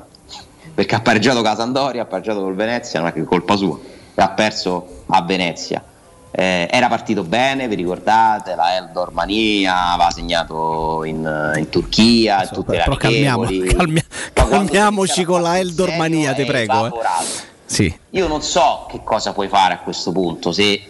perché 0.73 0.95
ha 0.95 1.01
pareggiato 1.01 1.43
Sampdoria, 1.43 2.03
ha 2.03 2.05
pareggiato 2.05 2.41
col 2.41 2.55
Venezia, 2.55 2.99
non 2.99 3.09
è 3.09 3.13
che 3.13 3.23
colpa 3.23 3.55
sua, 3.55 3.77
ha 4.21 4.29
perso 4.29 5.03
a 5.07 5.21
Venezia. 5.21 5.83
Eh, 6.29 6.67
era 6.69 6.87
partito 6.87 7.23
bene, 7.23 7.67
vi 7.67 7.75
ricordate, 7.75 8.53
la 8.55 8.75
Eldor 8.75 9.11
Mania, 9.11 9.93
aveva 9.93 10.11
segnato 10.11 11.03
in, 11.03 11.53
in 11.55 11.69
Turchia, 11.69 12.43
e 12.43 12.47
tutte 12.49 12.77
le 12.77 12.83
Però 12.83 12.95
calmiamo, 12.95 13.43
calmia- 13.75 14.03
calmiamoci 14.33 15.23
con 15.23 15.41
la 15.41 15.57
Eldor 15.57 15.95
Mania, 15.95 16.33
ti 16.33 16.45
prego. 16.45 16.87
Eh. 16.87 17.45
Sì. 17.65 17.99
Io 18.11 18.27
non 18.27 18.41
so 18.41 18.85
che 18.89 19.01
cosa 19.03 19.33
puoi 19.33 19.47
fare 19.47 19.73
a 19.73 19.79
questo 19.79 20.11
punto, 20.11 20.51
se 20.51 20.81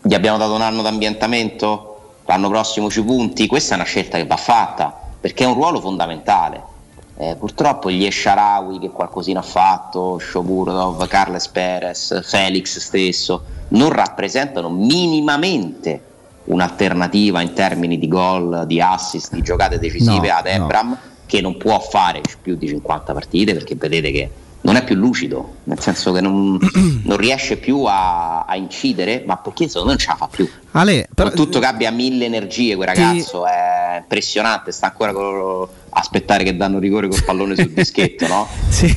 gli 0.00 0.14
abbiamo 0.14 0.38
dato 0.38 0.54
un 0.54 0.62
anno 0.62 0.82
d'ambientamento, 0.82 2.16
l'anno 2.26 2.48
prossimo 2.48 2.90
ci 2.90 3.02
punti, 3.02 3.46
questa 3.46 3.74
è 3.74 3.76
una 3.76 3.86
scelta 3.86 4.16
che 4.16 4.26
va 4.26 4.36
fatta, 4.36 4.96
perché 5.20 5.44
è 5.44 5.46
un 5.46 5.54
ruolo 5.54 5.80
fondamentale. 5.80 6.72
Eh, 7.16 7.36
purtroppo 7.36 7.90
gli 7.90 8.04
Esharawi 8.04 8.78
che 8.78 8.90
qualcosina 8.90 9.38
ha 9.38 9.42
fatto, 9.42 10.18
Shomurodov, 10.18 11.06
Carles 11.06 11.48
Perez, 11.48 12.26
Felix 12.26 12.78
stesso, 12.78 13.44
non 13.68 13.90
rappresentano 13.90 14.68
minimamente 14.68 16.02
un'alternativa 16.44 17.40
in 17.40 17.52
termini 17.52 17.98
di 17.98 18.08
gol, 18.08 18.64
di 18.66 18.80
assist, 18.80 19.32
di 19.32 19.42
giocate 19.42 19.78
decisive 19.78 20.28
No, 20.28 20.34
ad 20.34 20.46
no. 20.46 20.52
Ebram 20.52 20.98
che 21.26 21.40
non 21.40 21.56
può 21.56 21.78
fare 21.80 22.20
più 22.42 22.56
di 22.56 22.68
50 22.68 23.12
partite 23.12 23.54
perché 23.54 23.76
vedete 23.76 24.10
che 24.10 24.30
non 24.64 24.76
è 24.76 24.84
più 24.84 24.94
lucido, 24.94 25.56
nel 25.64 25.78
senso 25.78 26.10
che 26.12 26.22
non, 26.22 26.58
non 27.04 27.16
riesce 27.18 27.58
più 27.58 27.84
a, 27.84 28.44
a 28.44 28.56
incidere, 28.56 29.22
ma 29.26 29.36
perché 29.36 29.66
secondo 29.68 29.88
me 29.88 29.92
non 29.92 29.98
ce 29.98 30.08
la 30.08 30.16
fa 30.16 30.26
più. 30.28 30.48
Ale, 30.72 31.06
però- 31.14 31.30
tutto 31.30 31.58
che 31.58 31.66
abbia 31.66 31.90
mille 31.90 32.24
energie 32.24 32.74
quel 32.74 32.90
Ti- 32.92 33.00
ragazzo, 33.00 33.46
è 33.46 33.98
impressionante, 34.00 34.72
sta 34.72 34.86
ancora 34.86 35.12
con 35.12 35.66
aspettare 35.90 36.44
che 36.44 36.56
danno 36.56 36.78
rigore 36.78 37.08
col 37.08 37.22
pallone 37.22 37.54
sul 37.56 37.70
dischetto, 37.76 38.26
no? 38.26 38.48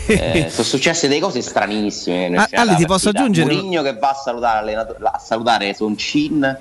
Eh, 0.07 0.47
sono 0.49 0.63
successe 0.65 1.09
delle 1.09 1.19
cose 1.19 1.41
stranissime. 1.41 2.35
Ah, 2.37 2.47
Ale, 2.53 2.75
ti 2.75 2.85
posso 2.85 3.09
aggiungere- 3.09 3.53
Mourinho 3.53 3.81
che 3.83 3.93
va 3.97 4.09
a 4.11 4.13
salutare, 4.15 4.73
a 4.75 5.19
salutare 5.19 5.73
Soncin 5.73 6.57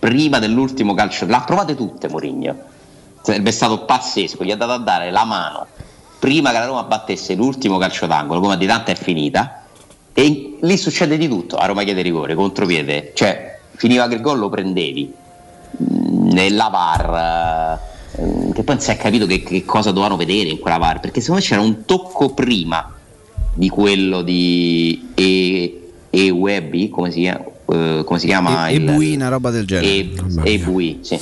prima 0.00 0.40
dell'ultimo 0.40 0.94
calcio. 0.94 1.26
L'ha 1.26 1.40
provate 1.46 1.76
tutte 1.76 2.08
Mourinho. 2.08 2.56
Sarebbe 3.22 3.52
stato 3.52 3.84
pazzesco, 3.84 4.42
gli 4.42 4.50
ha 4.50 4.56
dato 4.56 4.72
a 4.72 4.78
dare 4.78 5.10
la 5.12 5.24
mano 5.24 5.66
prima 6.18 6.50
che 6.50 6.58
la 6.58 6.66
Roma 6.66 6.82
battesse 6.84 7.34
l'ultimo 7.34 7.78
calcio 7.78 8.06
d'angolo, 8.06 8.40
come 8.40 8.56
di 8.56 8.66
tanto 8.66 8.90
è 8.90 8.94
finita. 8.94 9.64
E 10.12 10.58
lì 10.60 10.76
succede 10.76 11.16
di 11.16 11.28
tutto. 11.28 11.56
A 11.56 11.66
Roma 11.66 11.84
chiede 11.84 12.02
rigore, 12.02 12.34
contropiede, 12.34 13.12
cioè 13.14 13.58
finiva 13.76 14.08
che 14.08 14.14
il 14.14 14.20
gol 14.20 14.38
lo 14.38 14.48
prendevi 14.48 15.12
mh, 15.76 16.28
nella 16.32 16.68
VAR. 16.68 17.80
eh, 18.16 18.52
Che 18.52 18.62
poi 18.64 18.74
non 18.74 18.80
si 18.80 18.90
è 18.90 18.96
capito 18.96 19.26
che, 19.26 19.42
che 19.42 19.64
cosa 19.64 19.90
dovevano 19.90 20.16
vedere 20.16 20.48
in 20.48 20.58
quella 20.58 20.78
VAR, 20.78 20.98
perché 20.98 21.20
secondo 21.20 21.40
me 21.40 21.46
c'era 21.46 21.60
un 21.60 21.84
tocco 21.84 22.34
prima 22.34 22.94
di 23.54 23.68
quello 23.68 24.22
di 24.22 25.10
E, 25.14 25.90
e 26.10 26.30
Webby, 26.30 26.88
come 26.88 27.12
si 27.12 27.20
chiama? 27.20 27.44
Eh, 27.70 28.02
come 28.04 28.18
si 28.18 28.26
chiama 28.26 28.68
E, 28.68 28.74
il- 28.74 28.80
Bui, 28.92 29.14
una 29.14 29.28
roba 29.28 29.50
del 29.50 29.66
genere. 29.66 29.86
e, 29.88 30.14
e 30.44 30.58
Bui, 30.58 30.98
sì. 31.02 31.18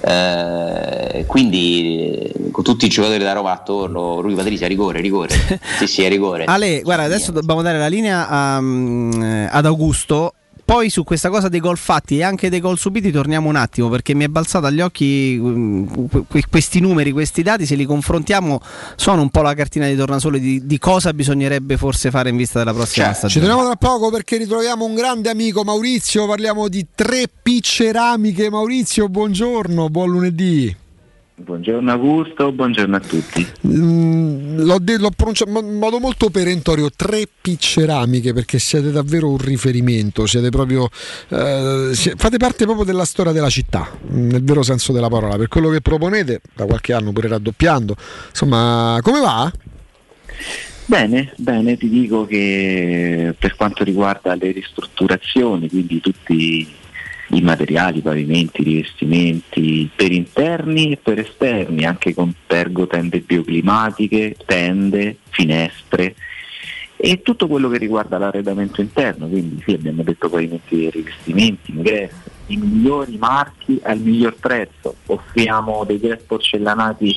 Eh, 0.00 1.24
quindi 1.26 2.20
eh, 2.22 2.50
con 2.50 2.62
tutti 2.64 2.86
i 2.86 2.88
giocatori 2.88 3.22
da 3.22 3.32
Roma 3.32 3.52
attorno, 3.52 4.20
Rui 4.20 4.34
Patrizia, 4.34 4.66
rigore, 4.66 5.00
rigore. 5.00 5.34
sì, 5.78 5.86
sì, 5.86 6.02
è 6.02 6.08
rigore. 6.08 6.44
Ale, 6.44 6.80
guarda, 6.82 7.04
adesso 7.04 7.32
dobbiamo 7.32 7.62
dare 7.62 7.78
la 7.78 7.86
linea 7.88 8.28
a, 8.28 8.60
mm, 8.60 9.46
ad 9.50 9.66
Augusto. 9.66 10.34
Poi 10.64 10.88
su 10.88 11.04
questa 11.04 11.28
cosa 11.28 11.48
dei 11.48 11.60
gol 11.60 11.76
fatti 11.76 12.18
e 12.18 12.22
anche 12.22 12.48
dei 12.48 12.60
gol 12.60 12.78
subiti 12.78 13.10
torniamo 13.10 13.48
un 13.50 13.56
attimo 13.56 13.90
perché 13.90 14.14
mi 14.14 14.24
è 14.24 14.28
balzato 14.28 14.64
agli 14.64 14.80
occhi 14.80 15.38
mm, 15.38 15.86
que- 16.26 16.42
questi 16.48 16.80
numeri, 16.80 17.12
questi 17.12 17.42
dati, 17.42 17.66
se 17.66 17.74
li 17.74 17.84
confrontiamo 17.84 18.60
sono 18.96 19.20
un 19.20 19.28
po' 19.28 19.42
la 19.42 19.52
cartina 19.52 19.86
di 19.86 19.94
tornasole 19.94 20.40
di, 20.40 20.66
di 20.66 20.78
cosa 20.78 21.12
bisognerebbe 21.12 21.76
forse 21.76 22.10
fare 22.10 22.30
in 22.30 22.36
vista 22.36 22.60
della 22.60 22.72
prossima 22.72 23.08
Ci 23.08 23.14
stagione. 23.14 23.46
torniamo 23.46 23.68
tra 23.68 23.76
poco 23.76 24.10
perché 24.10 24.38
ritroviamo 24.38 24.84
un 24.86 24.94
grande 24.94 25.28
amico 25.28 25.64
Maurizio, 25.64 26.26
parliamo 26.26 26.68
di 26.68 26.86
tre 26.94 27.24
P 27.42 27.60
ceramiche. 27.60 28.48
Maurizio, 28.48 29.08
buongiorno, 29.08 29.90
buon 29.90 30.10
lunedì. 30.10 30.74
Buongiorno 31.36 31.90
Augusto, 31.90 32.52
buongiorno 32.52 32.94
a 32.94 33.00
tutti. 33.00 33.44
Mm, 33.66 34.60
l'ho, 34.60 34.78
de- 34.78 34.98
l'ho 34.98 35.10
pronunciato 35.10 35.50
in 35.50 35.78
modo 35.78 35.98
molto 35.98 36.30
perentorio, 36.30 36.90
tre 36.94 37.26
P 37.40 37.56
ceramiche 37.56 38.32
perché 38.32 38.60
siete 38.60 38.92
davvero 38.92 39.28
un 39.28 39.38
riferimento, 39.38 40.26
siete 40.26 40.50
proprio, 40.50 40.88
eh, 41.30 41.90
fate 41.92 42.36
parte 42.36 42.64
proprio 42.64 42.84
della 42.84 43.04
storia 43.04 43.32
della 43.32 43.50
città, 43.50 43.90
mm, 44.12 44.28
nel 44.30 44.44
vero 44.44 44.62
senso 44.62 44.92
della 44.92 45.08
parola, 45.08 45.36
per 45.36 45.48
quello 45.48 45.70
che 45.70 45.80
proponete, 45.80 46.40
da 46.54 46.66
qualche 46.66 46.92
anno 46.92 47.10
pure 47.10 47.26
raddoppiando, 47.26 47.96
insomma, 48.28 49.00
come 49.02 49.18
va? 49.18 49.52
Bene, 50.86 51.32
bene, 51.36 51.76
ti 51.76 51.88
dico 51.88 52.26
che 52.26 53.34
per 53.36 53.56
quanto 53.56 53.82
riguarda 53.82 54.36
le 54.36 54.52
ristrutturazioni, 54.52 55.68
quindi 55.68 56.00
tutti 56.00 56.82
i 57.28 57.40
materiali, 57.40 57.98
i 57.98 58.02
pavimenti, 58.02 58.60
i 58.60 58.64
rivestimenti 58.64 59.90
per 59.94 60.12
interni 60.12 60.92
e 60.92 60.96
per 60.96 61.18
esterni, 61.18 61.84
anche 61.84 62.14
con 62.14 62.32
pergotende 62.46 63.20
bioclimatiche, 63.20 64.36
tende, 64.44 65.18
finestre 65.30 66.14
e 66.96 67.22
tutto 67.22 67.48
quello 67.48 67.68
che 67.68 67.78
riguarda 67.78 68.18
l'arredamento 68.18 68.80
interno, 68.80 69.26
quindi 69.26 69.62
sì 69.66 69.72
abbiamo 69.72 70.02
detto 70.02 70.28
pavimenti 70.28 70.86
e 70.86 70.90
rivestimenti, 70.90 71.72
ingressi, 71.72 72.30
i 72.46 72.56
migliori 72.56 73.18
marchi 73.18 73.78
al 73.82 73.98
miglior 73.98 74.36
prezzo, 74.36 74.96
offriamo 75.06 75.84
dei 75.84 75.98
dress 75.98 76.22
porcellanati 76.22 77.14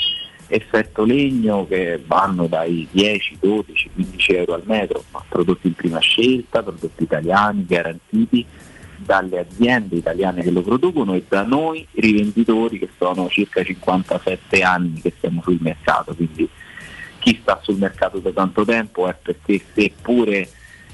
effetto 0.48 1.04
legno 1.04 1.66
che 1.68 2.02
vanno 2.06 2.48
dai 2.48 2.88
10, 2.92 3.38
12, 3.40 3.90
15 3.94 4.34
euro 4.34 4.54
al 4.56 4.64
metro, 4.66 5.04
ma 5.12 5.24
prodotti 5.28 5.68
in 5.68 5.74
prima 5.74 6.00
scelta, 6.00 6.64
prodotti 6.64 7.04
italiani 7.04 7.66
garantiti 7.66 8.46
dalle 8.98 9.40
aziende 9.40 9.96
italiane 9.96 10.44
che 10.44 10.52
lo 10.52 10.62
producono 10.62 11.14
e 11.14 11.24
da 11.28 11.44
noi 11.44 11.88
rivenditori 11.94 12.80
che 12.80 12.90
sono 12.98 13.30
circa 13.30 13.64
57 13.64 14.62
anni 14.62 15.02
che 15.02 15.14
siamo 15.20 15.42
sul 15.42 15.58
mercato, 15.62 16.14
quindi 16.16 16.48
chi 17.20 17.40
sta 17.42 17.60
sul 17.62 17.78
mercato 17.78 18.20
da 18.20 18.32
tanto 18.32 18.64
tempo 18.64 19.08
è 19.08 19.16
perché 19.22 19.62
seppure 19.74 20.50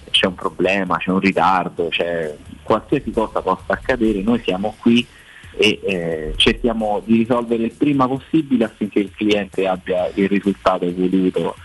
c'è 0.09 0.27
un 0.27 0.35
problema, 0.35 0.97
c'è 0.97 1.11
un 1.11 1.19
ritardo, 1.19 1.87
c'è 1.89 2.35
qualsiasi 2.61 3.11
cosa 3.11 3.41
possa 3.41 3.73
accadere, 3.73 4.21
noi 4.21 4.41
siamo 4.43 4.75
qui 4.79 5.05
e 5.55 5.79
eh, 5.83 6.33
cerchiamo 6.35 7.01
di 7.05 7.17
risolvere 7.17 7.63
il 7.63 7.73
prima 7.73 8.07
possibile 8.07 8.65
affinché 8.65 8.99
il 8.99 9.11
cliente 9.15 9.67
abbia 9.67 10.09
il 10.15 10.27
risultato 10.27 10.91
voluto 10.93 11.55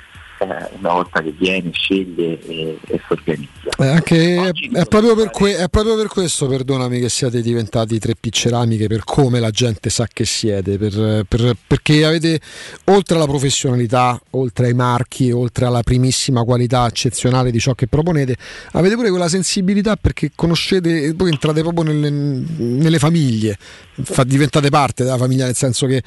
eh, 0.41 0.69
una 0.79 0.93
volta 0.93 1.23
che 1.23 1.35
viene, 1.37 1.71
sceglie 1.73 2.39
e, 2.47 2.79
e 2.87 3.01
si 3.07 3.13
organizza. 3.13 3.71
Eh, 3.79 3.87
anche, 3.87 4.53
è, 4.73 4.87
proprio 4.87 5.15
per 5.15 5.31
que- 5.31 5.57
è 5.57 5.69
proprio 5.69 5.97
per 5.97 6.09
questo, 6.09 6.47
perdonami, 6.47 7.01
che 7.01 7.09
siete 7.09 7.41
diventati 7.43 7.99
tre 7.99 8.15
P 8.19 8.29
ceramiche, 8.31 8.87
per 8.87 9.05
come 9.05 9.41
la 9.41 9.51
gente 9.51 9.91
sa 9.91 10.07
che 10.13 10.25
siete, 10.25 10.79
per- 10.79 11.25
per- 11.29 11.57
perché 11.67 12.05
avete, 12.05 12.41
oltre 12.85 13.17
alla 13.17 13.27
professionalità, 13.27 14.21
oltre 14.31 14.67
ai 14.67 14.75
marchi, 14.75 15.31
oltre 15.31 15.67
alla 15.67 15.83
primissima 15.83 16.45
qualità 16.45 16.87
eccezionale 16.87 17.51
di 17.51 17.59
ciò 17.59 17.75
che 17.75 17.87
proponete, 17.87 18.37
avete 18.73 18.95
pure 18.95 19.11
quella 19.11 19.29
sensibilità 19.29 19.97
perché 19.97 20.31
conoscete, 20.35 21.13
voi 21.15 21.31
entrate 21.31 21.63
proprio 21.63 21.85
nelle, 21.85 22.11
nelle 22.11 22.99
famiglie, 22.99 23.57
fa- 24.03 24.25
diventate 24.25 24.69
parte 24.71 25.05
della 25.05 25.17
famiglia, 25.17 25.45
nel 25.45 25.55
senso 25.55 25.87
che 25.87 26.03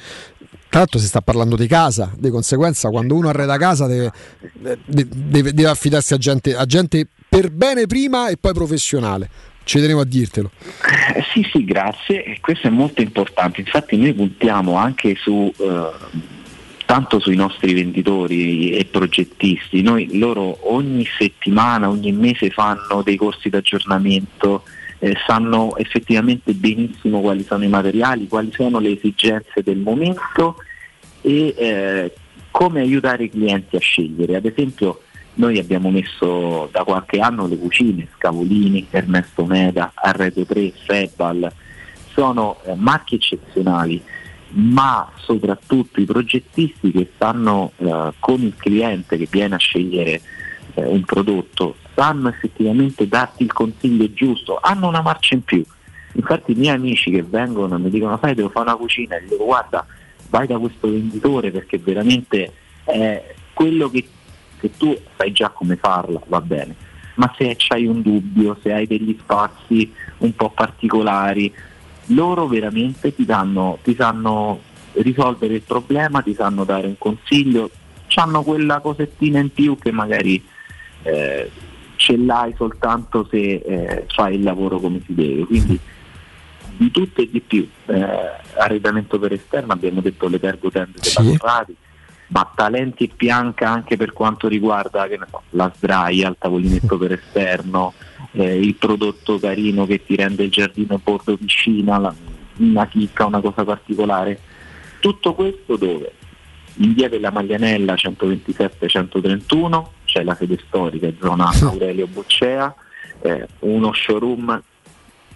tra 0.72 0.80
l'altro 0.80 0.98
si 0.98 1.06
sta 1.06 1.20
parlando 1.20 1.54
di 1.54 1.66
casa, 1.66 2.10
di 2.16 2.30
conseguenza 2.30 2.88
quando 2.88 3.14
uno 3.14 3.28
arreda 3.28 3.58
casa 3.58 3.86
deve, 3.86 4.10
de- 4.86 5.06
deve- 5.06 5.52
deve 5.52 5.68
affidarsi 5.68 6.14
a 6.14 6.16
gente, 6.16 6.56
a 6.56 6.64
gente 6.64 7.06
per 7.28 7.50
bene 7.50 7.86
prima 7.86 8.28
e 8.28 8.38
poi 8.38 8.54
professionale. 8.54 9.28
Ci 9.64 9.80
tenevo 9.80 10.00
a 10.00 10.06
dirtelo. 10.06 10.50
Eh, 11.14 11.22
sì, 11.30 11.46
sì, 11.52 11.66
grazie. 11.66 12.38
Questo 12.40 12.68
è 12.68 12.70
molto 12.70 13.02
importante. 13.02 13.60
Infatti 13.60 13.98
noi 13.98 14.14
puntiamo 14.14 14.76
anche 14.76 15.14
su 15.14 15.52
eh, 15.58 15.90
tanto 16.86 17.20
sui 17.20 17.36
nostri 17.36 17.74
venditori 17.74 18.70
e 18.70 18.86
progettisti. 18.86 19.82
Noi 19.82 20.16
loro 20.16 20.72
ogni 20.72 21.06
settimana, 21.18 21.90
ogni 21.90 22.12
mese 22.12 22.48
fanno 22.48 23.02
dei 23.04 23.16
corsi 23.16 23.50
d'aggiornamento, 23.50 24.62
eh, 25.04 25.16
sanno 25.26 25.76
effettivamente 25.78 26.54
benissimo 26.54 27.20
quali 27.20 27.42
sono 27.42 27.64
i 27.64 27.68
materiali, 27.68 28.28
quali 28.28 28.52
sono 28.52 28.78
le 28.78 28.92
esigenze 28.92 29.60
del 29.64 29.78
momento 29.78 30.58
e 31.22 31.54
eh, 31.58 32.14
come 32.52 32.82
aiutare 32.82 33.24
i 33.24 33.30
clienti 33.30 33.74
a 33.74 33.80
scegliere. 33.80 34.36
Ad 34.36 34.44
esempio 34.44 35.00
noi 35.34 35.58
abbiamo 35.58 35.90
messo 35.90 36.68
da 36.70 36.84
qualche 36.84 37.18
anno 37.18 37.48
le 37.48 37.58
cucine, 37.58 38.06
Scavolini, 38.16 38.86
Ernesto 38.90 39.44
Meda, 39.44 39.90
Arredo 39.92 40.44
3, 40.44 40.72
Febal, 40.86 41.52
sono 42.12 42.58
eh, 42.64 42.76
marchi 42.76 43.16
eccezionali, 43.16 44.00
ma 44.50 45.10
soprattutto 45.16 46.00
i 46.00 46.04
progettisti 46.04 46.92
che 46.92 47.10
stanno 47.16 47.72
eh, 47.76 48.12
con 48.20 48.40
il 48.40 48.54
cliente 48.56 49.16
che 49.16 49.26
viene 49.28 49.56
a 49.56 49.58
scegliere 49.58 50.20
eh, 50.74 50.84
un 50.84 51.02
prodotto, 51.02 51.74
sanno 51.94 52.28
effettivamente 52.28 53.06
darti 53.06 53.42
il 53.42 53.52
consiglio 53.52 54.12
giusto, 54.12 54.58
hanno 54.60 54.88
una 54.88 55.02
marcia 55.02 55.34
in 55.34 55.42
più. 55.42 55.64
Infatti 56.14 56.52
i 56.52 56.54
miei 56.54 56.74
amici 56.74 57.10
che 57.10 57.22
vengono 57.22 57.76
e 57.76 57.78
mi 57.78 57.90
dicono 57.90 58.18
sai 58.20 58.34
devo 58.34 58.50
fare 58.50 58.68
una 58.68 58.76
cucina, 58.76 59.16
e 59.16 59.22
gli 59.22 59.28
dico 59.30 59.44
guarda 59.44 59.86
vai 60.28 60.46
da 60.46 60.58
questo 60.58 60.90
venditore 60.90 61.50
perché 61.50 61.78
veramente 61.78 62.52
è 62.84 63.34
quello 63.52 63.90
che, 63.90 64.06
che 64.58 64.70
tu 64.76 64.96
sai 65.16 65.32
già 65.32 65.50
come 65.50 65.76
farla, 65.76 66.20
va 66.26 66.40
bene. 66.40 66.74
Ma 67.14 67.32
se 67.36 67.56
hai 67.68 67.86
un 67.86 68.00
dubbio, 68.00 68.56
se 68.62 68.72
hai 68.72 68.86
degli 68.86 69.16
spazi 69.20 69.92
un 70.18 70.34
po' 70.34 70.50
particolari, 70.50 71.52
loro 72.06 72.46
veramente 72.46 73.14
ti, 73.14 73.26
danno, 73.26 73.78
ti 73.82 73.94
sanno 73.94 74.60
risolvere 74.94 75.54
il 75.54 75.62
problema, 75.62 76.22
ti 76.22 76.34
sanno 76.34 76.64
dare 76.64 76.86
un 76.86 76.96
consiglio, 76.96 77.70
hanno 78.14 78.42
quella 78.42 78.80
cosettina 78.80 79.38
in 79.38 79.52
più 79.52 79.78
che 79.78 79.90
magari 79.90 80.42
eh, 81.02 81.50
ce 82.02 82.16
l'hai 82.16 82.52
soltanto 82.56 83.28
se 83.30 83.36
eh, 83.38 84.06
fai 84.08 84.34
il 84.34 84.42
lavoro 84.42 84.80
come 84.80 85.00
si 85.06 85.14
deve. 85.14 85.44
Quindi 85.46 85.78
di 86.76 86.90
tutto 86.90 87.20
e 87.20 87.28
di 87.30 87.40
più. 87.40 87.68
Eh, 87.86 88.40
arredamento 88.56 89.18
per 89.20 89.32
esterno, 89.32 89.72
abbiamo 89.72 90.00
detto 90.00 90.26
le 90.28 90.40
pergotende 90.40 90.98
della 91.00 91.36
Corradi, 91.38 91.76
ma 92.28 92.50
talenti 92.54 93.04
e 93.04 93.10
pianca 93.14 93.68
anche 93.68 93.96
per 93.96 94.12
quanto 94.12 94.48
riguarda 94.48 95.06
che 95.06 95.16
ne 95.16 95.26
so, 95.30 95.42
la 95.50 95.70
sdraia, 95.74 96.28
il 96.28 96.36
tavolinetto 96.38 96.98
per 96.98 97.12
esterno, 97.12 97.94
eh, 98.32 98.58
il 98.58 98.74
prodotto 98.74 99.38
carino 99.38 99.86
che 99.86 100.04
ti 100.04 100.16
rende 100.16 100.42
il 100.42 100.50
giardino 100.50 101.00
bordo 101.02 101.36
piscina, 101.36 101.98
la- 101.98 102.14
una 102.56 102.86
chicca, 102.88 103.26
una 103.26 103.40
cosa 103.40 103.62
particolare. 103.64 104.40
Tutto 104.98 105.34
questo 105.34 105.76
dove? 105.76 106.12
In 106.76 106.94
via 106.94 107.08
della 107.08 107.30
Maglianella 107.30 107.94
127-131 107.94 109.88
c'è 110.12 110.22
la 110.22 110.34
sede 110.34 110.58
storica, 110.66 111.10
zona 111.18 111.50
Aurelio 111.64 112.06
Boccea, 112.06 112.74
eh, 113.22 113.48
uno 113.60 113.92
showroom 113.94 114.62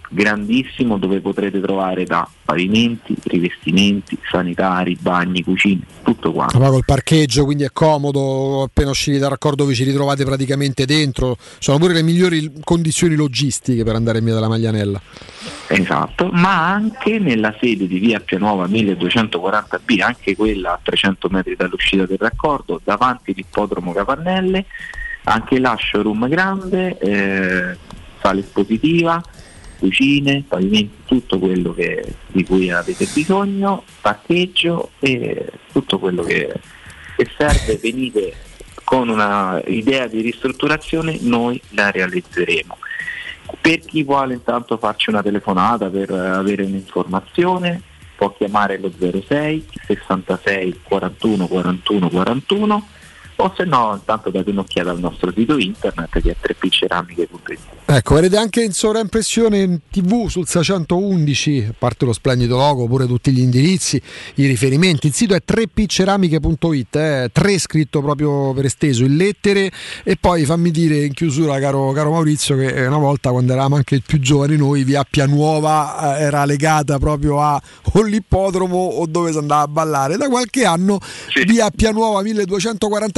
grandissimo 0.09 0.97
dove 0.97 1.19
potrete 1.19 1.59
trovare 1.59 2.05
da 2.05 2.27
pavimenti, 2.43 3.15
rivestimenti, 3.23 4.17
sanitari, 4.29 4.97
bagni, 4.99 5.43
cucine, 5.43 5.81
tutto 6.03 6.31
quanto. 6.31 6.57
Ma 6.59 6.69
col 6.69 6.85
parcheggio, 6.85 7.43
quindi 7.43 7.63
è 7.63 7.71
comodo, 7.71 8.63
appena 8.63 8.89
usciti 8.89 9.17
dal 9.17 9.29
raccordo 9.29 9.65
vi 9.65 9.75
ci 9.75 9.83
ritrovate 9.83 10.23
praticamente 10.23 10.85
dentro. 10.85 11.37
Sono 11.59 11.77
pure 11.77 11.93
le 11.93 12.03
migliori 12.03 12.51
condizioni 12.63 13.15
logistiche 13.15 13.83
per 13.83 13.95
andare 13.95 14.19
in 14.19 14.25
via 14.25 14.33
della 14.33 14.47
Maglianella. 14.47 15.01
Esatto, 15.67 16.29
ma 16.31 16.71
anche 16.71 17.19
nella 17.19 17.53
sede 17.59 17.87
di 17.87 17.99
via 17.99 18.19
Pianuova 18.21 18.67
1240B, 18.67 20.01
anche 20.01 20.35
quella 20.35 20.73
a 20.73 20.79
300 20.81 21.27
metri 21.29 21.55
dall'uscita 21.55 22.05
del 22.05 22.17
raccordo, 22.17 22.79
davanti 22.83 23.31
all'ippodromo 23.31 23.91
Capannelle, 23.91 24.65
anche 25.23 25.59
là 25.59 25.75
showroom 25.77 26.29
grande, 26.29 26.97
eh, 26.97 27.77
sala 28.21 28.39
espositiva, 28.39 29.21
cucine, 29.77 30.43
pavimenti, 30.47 30.97
tutto 31.05 31.39
quello 31.39 31.73
che- 31.73 32.15
di 32.27 32.43
cui 32.43 32.69
avete 32.69 33.07
bisogno, 33.13 33.83
parcheggio 34.01 34.91
e 34.99 35.51
tutto 35.71 35.99
quello 35.99 36.23
che, 36.23 36.53
che 37.15 37.27
serve, 37.37 37.77
venite 37.81 38.33
con 38.83 39.09
una 39.09 39.61
idea 39.67 40.07
di 40.07 40.21
ristrutturazione, 40.21 41.17
noi 41.21 41.61
la 41.69 41.91
realizzeremo. 41.91 42.77
Per 43.59 43.79
chi 43.79 44.03
vuole 44.03 44.33
intanto 44.33 44.77
farci 44.77 45.09
una 45.09 45.21
telefonata 45.21 45.89
per 45.89 46.11
avere 46.11 46.63
un'informazione, 46.63 47.81
può 48.15 48.33
chiamare 48.33 48.79
lo 48.79 48.91
06 48.91 49.65
66 49.85 50.79
41 50.83 51.47
41 51.47 52.09
41 52.09 52.87
o 53.37 53.53
se 53.55 53.63
no 53.65 53.93
intanto 53.93 54.29
date 54.29 54.49
un'occhiata 54.49 54.89
al 54.89 54.99
nostro 54.99 55.31
sito 55.31 55.57
internet 55.57 56.21
che 56.21 56.31
è 56.31 56.35
3pceramiche.it. 56.39 57.59
Ecco, 57.89 58.15
vedete 58.15 58.35
anche 58.35 58.63
in 58.63 58.73
sovraimpressione 58.73 59.59
in 59.59 59.79
tv 59.89 60.27
sul 60.27 60.45
611, 60.45 61.67
a 61.69 61.73
parte 61.77 62.03
lo 62.03 62.11
splendido 62.11 62.57
logo, 62.57 62.85
pure 62.85 63.05
tutti 63.05 63.31
gli 63.31 63.39
indirizzi, 63.39 64.01
i 64.35 64.45
riferimenti. 64.45 65.07
Il 65.07 65.13
sito 65.13 65.33
è 65.33 65.41
3pceramiche.it, 65.47 66.95
eh, 66.97 67.29
3 67.31 67.59
scritto 67.59 68.01
proprio 68.01 68.51
per 68.53 68.65
esteso 68.65 69.05
in 69.05 69.15
lettere. 69.15 69.71
E 70.03 70.17
poi 70.19 70.43
fammi 70.43 70.69
dire 70.69 71.05
in 71.05 71.13
chiusura, 71.13 71.59
caro, 71.59 71.93
caro 71.93 72.11
Maurizio, 72.11 72.57
che 72.57 72.67
eh, 72.67 72.87
una 72.87 72.97
volta 72.97 73.31
quando 73.31 73.53
eravamo 73.53 73.77
anche 73.77 74.01
più 74.05 74.19
giovani 74.19 74.57
noi, 74.57 74.83
via 74.83 75.05
Pianuova 75.09 76.17
eh, 76.17 76.23
era 76.23 76.43
legata 76.43 76.97
proprio 76.99 77.41
a 77.41 77.61
o 77.93 78.01
l'ippodromo 78.01 78.77
o 78.77 79.05
dove 79.05 79.31
si 79.31 79.37
andava 79.37 79.61
a 79.61 79.67
ballare. 79.67 80.17
Da 80.17 80.27
qualche 80.27 80.65
anno 80.65 80.99
via 81.45 81.69
Pianuova 81.69 82.21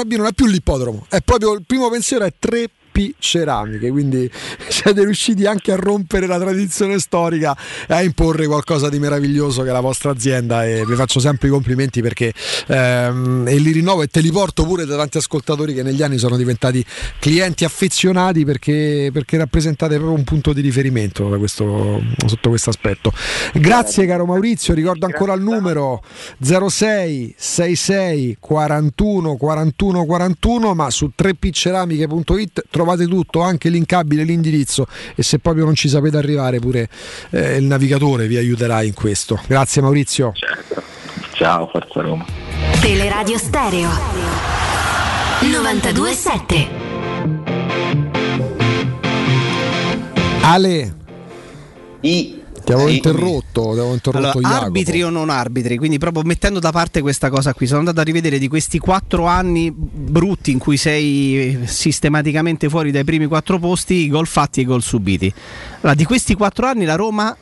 1240B 0.10 0.18
non 0.18 0.26
è 0.28 0.34
più 0.34 0.46
l'ippodromo, 0.48 1.06
è 1.10 1.22
proprio 1.22 1.54
il 1.54 1.64
primo 1.66 1.90
pensiero 1.90 2.26
è 2.26 2.34
3 2.38 2.70
Ceramiche, 3.18 3.90
quindi 3.90 4.30
siete 4.68 5.04
riusciti 5.04 5.46
anche 5.46 5.72
a 5.72 5.76
rompere 5.76 6.28
la 6.28 6.38
tradizione 6.38 7.00
storica 7.00 7.56
e 7.88 7.94
a 7.94 8.04
imporre 8.04 8.46
qualcosa 8.46 8.90
di 8.90 9.00
meraviglioso 9.00 9.64
che 9.64 9.70
è 9.70 9.72
la 9.72 9.80
vostra 9.80 10.12
azienda 10.12 10.66
e 10.66 10.84
vi 10.86 10.96
faccio 10.96 11.20
sempre 11.20 11.48
i 11.48 11.52
complimenti 11.52 12.02
perché 12.02 12.34
ehm, 12.68 13.46
e 13.48 13.58
li 13.58 13.72
rinnovo 13.72 14.02
e 14.02 14.08
te 14.08 14.20
li 14.20 14.32
porto 14.32 14.66
pure 14.66 14.86
da 14.86 14.98
tanti 14.98 15.18
ascoltatori 15.18 15.74
che 15.74 15.84
negli 15.84 16.02
anni 16.02 16.18
sono 16.18 16.36
diventati 16.36 16.86
clienti 17.20 17.64
affezionati 17.64 18.44
perché, 18.44 19.10
perché 19.14 19.38
rappresentate 19.38 19.96
proprio 19.96 20.18
un 20.18 20.24
punto 20.24 20.54
di 20.54 20.62
riferimento 20.62 21.28
questo, 21.38 22.02
sotto 22.26 22.50
questo 22.50 22.70
aspetto. 22.70 23.12
Grazie 23.54 24.06
caro 24.06 24.26
Maurizio, 24.26 24.74
ricordo 24.74 25.06
ancora 25.06 25.34
il 25.34 25.42
numero 25.42 26.04
06 26.40 27.36
66 27.38 28.38
41 28.40 29.36
41 29.36 30.06
41 30.06 30.74
ma 30.74 30.90
su 30.90 31.12
3pceramiche.it 31.18 32.64
trovate 32.70 32.89
tutto, 33.08 33.42
anche 33.42 33.70
l'incabile, 33.70 34.24
l'indirizzo 34.24 34.88
e 35.16 35.24
se 35.24 35.40
proprio 35.40 35.66
non 35.66 35.76
ci 35.76 35.90
sapete 35.90 36.18
arrivare 36.18 36.60
pure 36.60 36.90
eh, 37.32 37.58
il 37.58 37.66
navigatore 37.66 38.28
vi 38.28 38.38
aiuterà 38.38 38.82
in 38.84 38.94
questo. 38.94 39.40
Grazie 39.48 39.82
Maurizio. 39.82 40.34
Ciao, 41.34 41.68
Forza 41.68 42.02
Roma. 42.02 42.26
Teleradio 42.82 43.38
Stereo 43.38 43.90
927 45.42 46.68
Ale. 50.42 50.96
I 52.02 52.39
Ti 52.70 52.76
avevo 52.76 52.90
Sì. 52.90 52.96
interrotto, 52.98 53.62
ti 53.62 53.80
avevo 53.80 53.94
interrotto 53.94 54.38
Allora, 54.38 54.60
arbitri 54.60 55.02
o 55.02 55.10
non 55.10 55.32
arbitri, 55.32 55.78
quindi 55.78 55.98
proprio 55.98 56.22
mettendo 56.24 56.60
da 56.60 56.72
parte 56.72 57.02
questa 57.02 57.32
cosa 57.32 57.56
qui, 57.56 57.66
sono 57.66 57.80
andato 57.80 58.00
a 58.00 58.04
rivedere 58.04 58.38
di 58.38 58.48
questi 58.48 58.78
quattro 58.78 59.26
anni 59.26 59.72
brutti 59.72 60.52
in 60.52 60.60
cui 60.60 60.78
sei 60.78 61.62
sistematicamente 61.64 62.70
fuori 62.70 62.92
dai 62.92 63.04
primi 63.04 63.26
quattro 63.26 63.58
posti, 63.58 63.96
i 63.96 64.08
gol 64.08 64.28
fatti 64.28 64.60
e 64.60 64.64
i 64.64 64.66
gol 64.68 64.84
subiti. 64.84 65.34
Allora, 65.82 65.96
di 65.96 66.04
questi 66.06 66.36
quattro 66.36 66.68
anni 66.68 66.86
la 66.86 66.94
Roma 66.94 67.36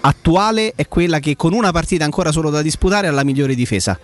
attuale 0.00 0.72
è 0.74 0.88
quella 0.88 1.18
che 1.18 1.36
con 1.36 1.52
una 1.52 1.72
partita 1.72 2.04
ancora 2.04 2.32
solo 2.32 2.48
da 2.48 2.62
disputare 2.62 3.06
ha 3.06 3.10
la 3.10 3.22
migliore 3.22 3.54
difesa. 3.54 3.98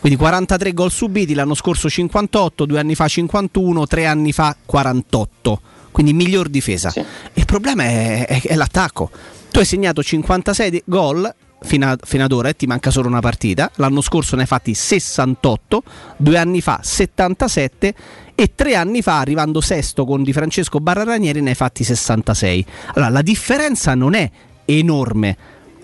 Quindi 0.00 0.18
43 0.18 0.72
gol 0.72 0.90
subiti, 0.90 1.34
l'anno 1.34 1.54
scorso 1.54 1.88
58, 1.88 2.64
due 2.64 2.80
anni 2.80 2.96
fa 2.96 3.06
51, 3.06 3.86
tre 3.86 4.06
anni 4.06 4.32
fa 4.32 4.56
48. 4.64 5.60
Quindi 5.90 6.12
miglior 6.12 6.48
difesa. 6.48 6.90
Il 7.34 7.44
problema 7.44 7.84
è, 7.84 8.26
è- 8.26 8.42
è 8.42 8.54
l'attacco. 8.54 9.10
Tu 9.50 9.58
hai 9.58 9.64
segnato 9.64 10.02
56 10.02 10.70
de- 10.70 10.82
gol 10.86 11.32
fino, 11.62 11.90
a- 11.90 11.98
fino 12.02 12.24
ad 12.24 12.32
ora 12.32 12.48
e 12.48 12.56
ti 12.56 12.66
manca 12.66 12.90
solo 12.90 13.08
una 13.08 13.20
partita. 13.20 13.70
L'anno 13.76 14.00
scorso 14.00 14.36
ne 14.36 14.42
hai 14.42 14.48
fatti 14.48 14.72
68, 14.74 15.82
due 16.16 16.38
anni 16.38 16.60
fa 16.60 16.80
77 16.82 17.94
e 18.34 18.52
tre 18.54 18.74
anni 18.76 19.02
fa, 19.02 19.18
arrivando 19.18 19.60
sesto 19.60 20.04
con 20.04 20.22
Di 20.22 20.32
Francesco 20.32 20.78
Barra 20.80 21.02
Ranieri, 21.04 21.40
ne 21.42 21.50
hai 21.50 21.54
fatti 21.56 21.84
66. 21.84 22.64
Allora 22.94 23.10
la 23.10 23.22
differenza 23.22 23.94
non 23.94 24.14
è 24.14 24.30
enorme, 24.64 25.36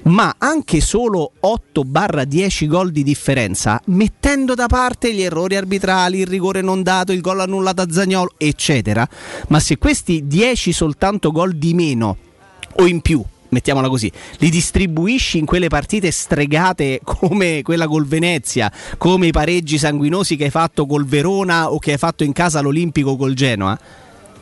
ma 0.07 0.35
anche 0.39 0.81
solo 0.81 1.33
8-10 1.43 2.67
gol 2.67 2.91
di 2.91 3.03
differenza, 3.03 3.81
mettendo 3.87 4.55
da 4.55 4.67
parte 4.67 5.13
gli 5.13 5.23
errori 5.23 5.57
arbitrali, 5.57 6.21
il 6.21 6.27
rigore 6.27 6.61
non 6.61 6.83
dato, 6.83 7.13
il 7.13 7.21
gol 7.21 7.41
annullato 7.41 7.83
a 7.83 7.91
Zagnolo, 7.91 8.35
eccetera. 8.37 9.07
Ma 9.49 9.61
se 9.61 9.79
questi 9.79 10.27
10 10.27 10.73
soltanto 10.73 11.31
gol 11.31 11.55
di 11.55 11.75
meno 11.75 12.17
o 12.77 12.87
in 12.87 13.01
più, 13.01 13.23
mettiamola 13.49 13.89
così, 13.89 14.11
li 14.39 14.51
distribuisci 14.51 15.39
in 15.39 15.47
quelle 15.47 15.69
partite 15.69 16.11
stregate 16.11 17.01
come 17.05 17.63
quella 17.63 17.89
col 17.89 18.07
Venezia, 18.07 18.71
come 18.99 19.27
i 19.29 19.33
pareggi 19.33 19.79
sanguinosi 19.79 20.37
che 20.37 20.45
hai 20.45 20.51
fatto 20.51 20.87
col 20.87 21.05
Verona 21.05 21.73
o 21.73 21.79
che 21.79 21.93
hai 21.93 21.99
fatto 21.99 22.23
in 22.23 22.33
casa 22.33 22.61
all'Olimpico 22.61 23.17
col 23.17 23.35
Genoa, 23.35 23.79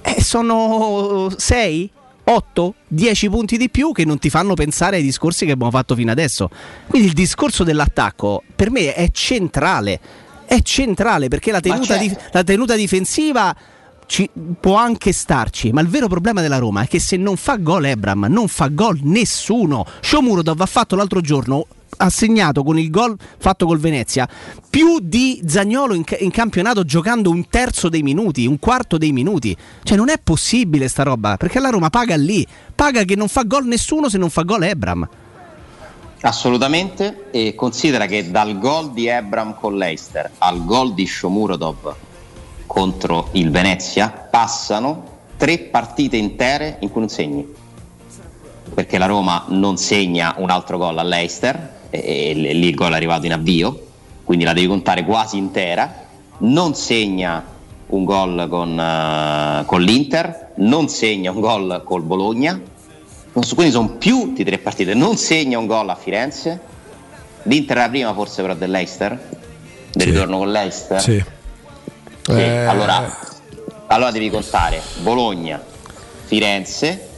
eh, 0.03 0.23
sono 0.23 1.31
6, 1.35 1.91
8, 2.25 2.75
10 2.89 3.29
punti 3.29 3.57
di 3.57 3.69
più 3.69 3.93
che 3.93 4.05
non 4.05 4.19
ti 4.19 4.31
fanno 4.31 4.55
pensare 4.55 4.97
ai 4.97 5.03
discorsi 5.03 5.45
che 5.45 5.53
abbiamo 5.53 5.71
fatto 5.71 5.95
fino 5.95 6.11
adesso. 6.11 6.49
Quindi 6.87 7.09
il 7.09 7.15
discorso 7.15 7.65
dell'attacco 7.65 8.43
per 8.55 8.71
me 8.71 8.95
è 8.95 9.11
centrale. 9.11 10.01
È 10.47 10.61
centrale 10.61 11.29
perché 11.29 11.51
la 11.53 11.61
tenuta, 11.61 11.97
di- 11.97 12.17
la 12.33 12.43
tenuta 12.43 12.77
difensiva 12.77 13.55
ci- 14.07 14.31
può 14.61 14.77
anche 14.77 15.13
starci, 15.13 15.73
ma 15.73 15.81
il 15.81 15.89
vero 15.89 16.09
problema 16.09 16.41
della 16.41 16.59
Roma 16.59 16.83
è 16.83 16.87
che 16.87 16.99
se 16.99 17.17
non 17.17 17.37
fa 17.37 17.57
gol 17.57 17.87
Ebram, 17.87 18.27
non 18.29 18.49
fa 18.49 18.69
gol 18.69 19.01
nessuno. 19.03 19.87
Shomurodov 20.01 20.61
ha 20.61 20.67
fatto 20.67 20.97
l'altro 20.97 21.21
giorno 21.21 21.67
ha 21.97 22.11
segnato 22.11 22.65
con 22.65 22.79
il 22.79 22.91
gol 22.91 23.17
fatto 23.39 23.67
col 23.67 23.79
Venezia 23.79 24.29
più 24.69 24.99
di 25.01 25.41
Zagnolo 25.47 25.95
in, 25.95 26.03
in 26.19 26.31
campionato 26.31 26.85
giocando 26.85 27.31
un 27.31 27.49
terzo 27.49 27.89
dei 27.89 28.03
minuti, 28.03 28.47
un 28.47 28.59
quarto 28.59 28.99
dei 28.99 29.13
minuti. 29.13 29.57
Cioè 29.83 29.97
non 29.97 30.09
è 30.09 30.19
possibile 30.23 30.89
sta 30.89 31.05
roba, 31.05 31.37
perché 31.37 31.61
la 31.61 31.69
Roma 31.69 31.91
paga 31.91 32.17
lì, 32.17 32.45
paga 32.75 33.05
che 33.05 33.15
non 33.15 33.29
fa 33.29 33.43
gol 33.43 33.67
nessuno 33.67 34.09
se 34.09 34.19
non 34.19 34.31
fa 34.31 34.43
gol 34.43 34.65
Ebram. 34.65 35.09
Assolutamente, 36.23 37.27
e 37.31 37.55
considera 37.55 38.07
che 38.07 38.31
dal 38.31 38.59
gol 38.59 38.93
di 38.93 39.07
Ebram 39.07 39.55
con 39.55 39.77
l'Eister 39.77 40.31
al 40.39 40.65
gol 40.65 40.95
di 40.95 41.07
Shomurodov 41.07 41.95
contro 42.67 43.29
il 43.33 43.51
Venezia 43.51 44.09
passano 44.09 45.13
tre 45.37 45.59
partite 45.59 46.17
intere 46.17 46.77
in 46.81 46.91
cui 46.91 47.01
non 47.01 47.09
segni. 47.09 47.47
Perché 48.73 48.99
la 48.99 49.07
Roma 49.07 49.45
non 49.49 49.77
segna 49.77 50.35
un 50.39 50.51
altro 50.51 50.79
gol 50.79 50.99
all'Eister, 50.99 51.73
e, 51.91 52.31
e 52.31 52.53
lì 52.55 52.69
il 52.69 52.75
gol 52.75 52.93
è 52.93 52.97
arrivato 52.97 53.27
in 53.27 53.33
avvio, 53.33 53.87
quindi 54.25 54.45
la 54.45 54.53
devi 54.53 54.67
contare 54.67 55.05
quasi 55.05 55.37
intera. 55.37 56.03
Non 56.39 56.75
segna 56.75 57.45
un 57.87 58.05
gol 58.05 58.47
con, 58.49 58.79
eh, 58.79 59.65
con 59.67 59.83
l'Inter, 59.83 60.53
non 60.57 60.89
segna 60.89 61.31
un 61.31 61.41
gol 61.41 61.83
col 61.85 62.03
Bologna, 62.03 62.61
quindi 63.33 63.73
sono 63.73 63.91
più 63.91 64.33
di 64.33 64.45
tre 64.45 64.59
partite. 64.59 64.95
Non 64.95 65.17
segna 65.17 65.59
un 65.59 65.67
gol 65.67 65.89
a 65.89 65.95
Firenze. 65.95 66.61
L'Inter 67.43 67.77
è 67.77 67.81
la 67.81 67.89
prima 67.89 68.15
forse 68.15 68.43
però 68.43 68.55
dell'Eister. 68.55 69.29
del 69.93 70.07
ritorno 70.07 70.39
con 70.39 70.51
l'Eister? 70.51 71.01
Sì. 71.01 71.25
Eh, 72.29 72.65
allora, 72.65 73.19
allora 73.89 74.11
devi 74.11 74.31
contare 74.31 74.81
Bologna, 75.03 75.63
Firenze 76.25 77.09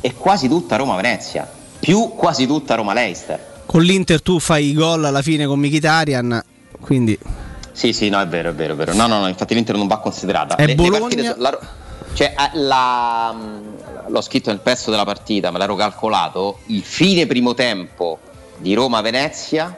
e 0.00 0.14
quasi 0.14 0.48
tutta 0.48 0.76
Roma-Venezia, 0.76 1.50
più 1.78 2.10
quasi 2.14 2.46
tutta 2.46 2.74
Roma-Leicester. 2.74 3.52
Con 3.66 3.82
l'Inter 3.82 4.22
tu 4.22 4.38
fai 4.38 4.68
i 4.70 4.72
gol 4.74 5.04
alla 5.04 5.22
fine 5.22 5.46
con 5.46 5.58
Mkhitaryan, 5.58 6.42
quindi 6.80 7.18
Sì, 7.72 7.92
sì, 7.92 8.08
no, 8.08 8.20
è 8.20 8.26
vero, 8.26 8.50
è 8.50 8.54
vero, 8.54 8.74
è 8.74 8.76
vero. 8.76 8.94
No, 8.94 9.06
no, 9.06 9.18
no, 9.20 9.26
infatti 9.28 9.54
l'Inter 9.54 9.76
non 9.76 9.86
va 9.86 9.98
considerata. 9.98 10.54
È 10.56 10.74
Bologna- 10.74 11.00
partite 11.00 11.24
so- 11.24 11.34
la- 11.38 11.58
cioè, 12.14 12.34
la- 12.52 13.34
l'ho 14.06 14.20
scritto 14.20 14.50
nel 14.50 14.60
pezzo 14.60 14.90
della 14.90 15.04
partita, 15.04 15.50
me 15.50 15.58
l'ero 15.58 15.74
calcolato. 15.74 16.58
Il 16.66 16.82
fine 16.82 17.26
primo 17.26 17.54
tempo 17.54 18.18
di 18.58 18.74
Roma-Venezia 18.74 19.76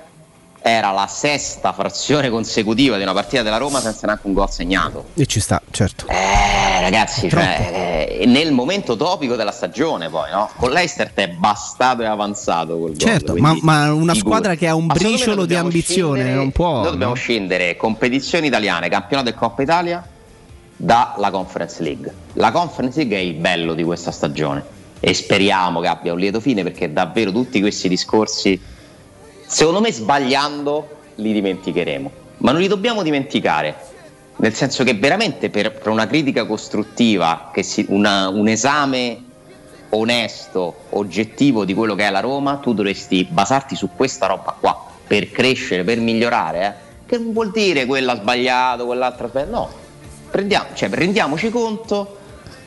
era 0.67 0.91
la 0.91 1.07
sesta 1.07 1.73
frazione 1.73 2.29
consecutiva 2.29 2.97
di 2.97 3.03
una 3.05 3.13
partita 3.13 3.43
della 3.43 3.57
Roma 3.57 3.79
senza 3.81 4.07
neanche 4.07 4.27
un 4.27 4.33
gol 4.33 4.51
segnato. 4.51 5.07
e 5.15 5.25
ci 5.27 5.39
sta, 5.39 5.63
certo. 5.71 6.09
Eh, 6.09 6.81
ragazzi, 6.81 7.31
cioè, 7.31 8.17
eh, 8.19 8.27
nel 8.27 8.51
momento 8.51 8.97
topico 8.97 9.37
della 9.37 9.53
stagione, 9.53 10.09
poi, 10.09 10.31
no? 10.33 10.51
Con 10.57 10.73
l'Eister 10.73 11.13
è 11.15 11.29
bastato 11.29 12.03
e 12.03 12.07
avanzato 12.07 12.79
quel 12.79 12.97
gol. 12.97 12.99
Certo, 12.99 13.37
ma, 13.37 13.57
ma 13.61 13.93
una 13.93 14.15
squadra 14.15 14.57
che 14.57 14.67
ha 14.67 14.75
un 14.75 14.87
briciolo 14.87 15.45
di 15.45 15.55
ambizione 15.55 16.19
scendere- 16.19 16.37
non 16.37 16.51
può. 16.51 16.83
Noi 16.83 16.91
dobbiamo 16.91 17.13
no? 17.13 17.19
scendere 17.19 17.77
competizioni 17.77 18.49
italiane, 18.49 18.89
campionato 18.89 19.29
e 19.29 19.35
Coppa 19.35 19.63
Italia 19.63 20.05
dalla 20.77 21.31
Conference 21.31 21.81
League. 21.81 22.13
La 22.35 22.51
Conference 22.51 22.99
League 22.99 23.17
è 23.17 23.21
il 23.21 23.35
bello 23.35 23.73
di 23.73 23.85
questa 23.85 24.11
stagione 24.11 24.65
e 24.99 25.15
speriamo 25.15 25.81
che 25.81 25.87
abbia 25.87 26.13
un 26.13 26.19
lieto 26.19 26.41
fine 26.41 26.65
perché 26.65 26.93
davvero 26.93 27.31
tutti 27.31 27.61
questi 27.61 27.89
discorsi, 27.89 28.61
secondo 29.47 29.81
me 29.81 29.93
sbagliando, 29.93 30.89
li 31.16 31.32
dimenticheremo. 31.32 32.10
Ma 32.39 32.52
non 32.52 32.60
li 32.60 32.68
dobbiamo 32.68 33.02
dimenticare, 33.02 33.74
nel 34.36 34.55
senso 34.55 34.85
che 34.85 34.94
veramente 34.94 35.48
per, 35.48 35.73
per 35.73 35.89
una 35.89 36.06
critica 36.06 36.44
costruttiva, 36.44 37.51
si- 37.60 37.86
una- 37.89 38.28
un 38.28 38.48
esame 38.48 39.23
onesto, 39.90 40.74
oggettivo 40.90 41.64
di 41.64 41.73
quello 41.73 41.94
che 41.94 42.06
è 42.06 42.10
la 42.10 42.20
Roma, 42.20 42.56
tu 42.56 42.74
dovresti 42.74 43.24
basarti 43.24 43.74
su 43.74 43.90
questa 43.97 44.27
roba 44.27 44.55
qua 44.59 44.85
per 45.06 45.31
crescere, 45.31 45.85
per 45.85 45.98
migliorare. 46.01 46.66
eh. 46.66 46.85
Che 47.06 47.18
non 47.18 47.32
vuol 47.32 47.51
dire 47.52 47.86
quella 47.86 48.12
ha 48.12 48.16
sbagliato, 48.16 48.85
quell'altra 48.85 49.27
ha 49.27 49.28
sbagliato. 49.28 49.51
No, 49.52 49.70
Prendiamo- 50.31 50.66
cioè, 50.74 50.89
rendiamoci 50.90 51.48
conto 51.51 52.18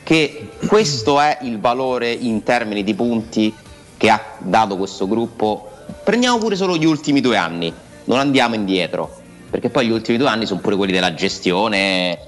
che 0.02 0.48
questo 0.66 1.20
è 1.20 1.38
il 1.42 1.60
valore 1.60 2.10
in 2.10 2.42
termini 2.42 2.82
di 2.82 2.94
punti 2.94 3.54
che 3.96 4.08
ha 4.10 4.20
dato 4.38 4.76
questo 4.76 5.06
gruppo. 5.06 5.69
Prendiamo 6.02 6.38
pure 6.38 6.56
solo 6.56 6.76
gli 6.76 6.86
ultimi 6.86 7.20
due 7.20 7.36
anni, 7.36 7.72
non 8.04 8.18
andiamo 8.18 8.54
indietro, 8.54 9.18
perché 9.50 9.68
poi 9.68 9.86
gli 9.86 9.90
ultimi 9.90 10.16
due 10.16 10.28
anni 10.28 10.46
sono 10.46 10.60
pure 10.60 10.76
quelli 10.76 10.92
della 10.92 11.14
gestione, 11.14 12.18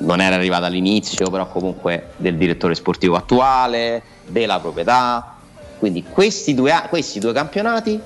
non 0.00 0.20
era 0.20 0.36
arrivata 0.36 0.66
all'inizio, 0.66 1.28
però 1.28 1.48
comunque 1.48 2.12
del 2.16 2.36
direttore 2.36 2.74
sportivo 2.74 3.16
attuale, 3.16 4.02
della 4.26 4.60
proprietà. 4.60 5.36
Quindi 5.78 6.04
questi 6.04 6.54
due, 6.54 6.72
questi 6.88 7.18
due 7.18 7.32
campionati 7.32 8.00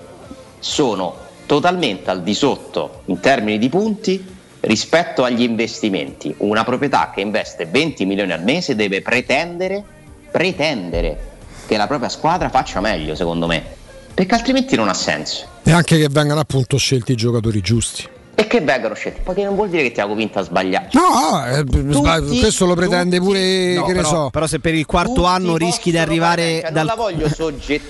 sono 0.59 1.17
totalmente 1.47 2.11
al 2.11 2.23
di 2.23 2.35
sotto 2.35 3.03
in 3.07 3.21
termini 3.21 3.59
di 3.59 3.69
punti 3.69 4.25
rispetto 4.61 5.25
agli 5.25 5.43
investimenti. 5.43 6.35
Una 6.39 6.65
proprietà 6.65 7.11
che 7.15 7.21
investe 7.21 7.67
20 7.67 8.07
milioni 8.07 8.33
al 8.33 8.43
mese 8.43 8.75
deve 8.75 9.03
pretendere, 9.03 9.85
pretendere 10.31 11.31
che 11.67 11.77
la 11.77 11.87
propria 11.87 12.09
squadra 12.09 12.49
faccia 12.49 12.81
meglio, 12.81 13.15
secondo 13.15 13.47
me, 13.47 13.81
perché 14.15 14.35
altrimenti 14.35 14.77
non 14.77 14.89
ha 14.89 14.95
senso. 14.95 15.47
E 15.63 15.73
anche 15.73 15.99
che 15.99 16.09
vengano 16.11 16.41
appunto 16.41 16.77
scelti 16.77 17.13
i 17.13 17.17
giocatori 17.17 17.61
giusti. 17.61 18.09
E 18.35 18.47
che 18.47 18.61
vengano 18.61 18.95
scelti, 18.95 19.21
perché 19.23 19.45
non 19.45 19.55
vuol 19.55 19.69
dire 19.69 19.83
che 19.85 19.93
ti 19.93 20.01
ha 20.01 20.07
convinto 20.07 20.39
a 20.39 20.43
sbagliare. 20.43 20.89
No, 20.93 21.45
eh, 21.47 21.65
sbag- 21.93 22.39
questo 22.41 22.67
lo 22.67 22.75
pretende 22.75 23.19
pure, 23.19 23.75
No, 23.75 23.85
che 23.85 23.93
ne 23.93 23.99
però, 24.03 24.09
so. 24.09 24.31
però 24.31 24.47
se 24.47 24.59
per 24.59 24.75
il 24.75 24.87
quarto 24.87 25.25
anno 25.25 25.57
rischi 25.57 25.91
di 25.91 25.99
arrivare 25.99 26.61
Cioè, 26.63 26.71
dal 26.73 26.87
Non 26.87 26.97
la 26.97 27.03
voglio 27.03 27.29
sogget- 27.29 27.83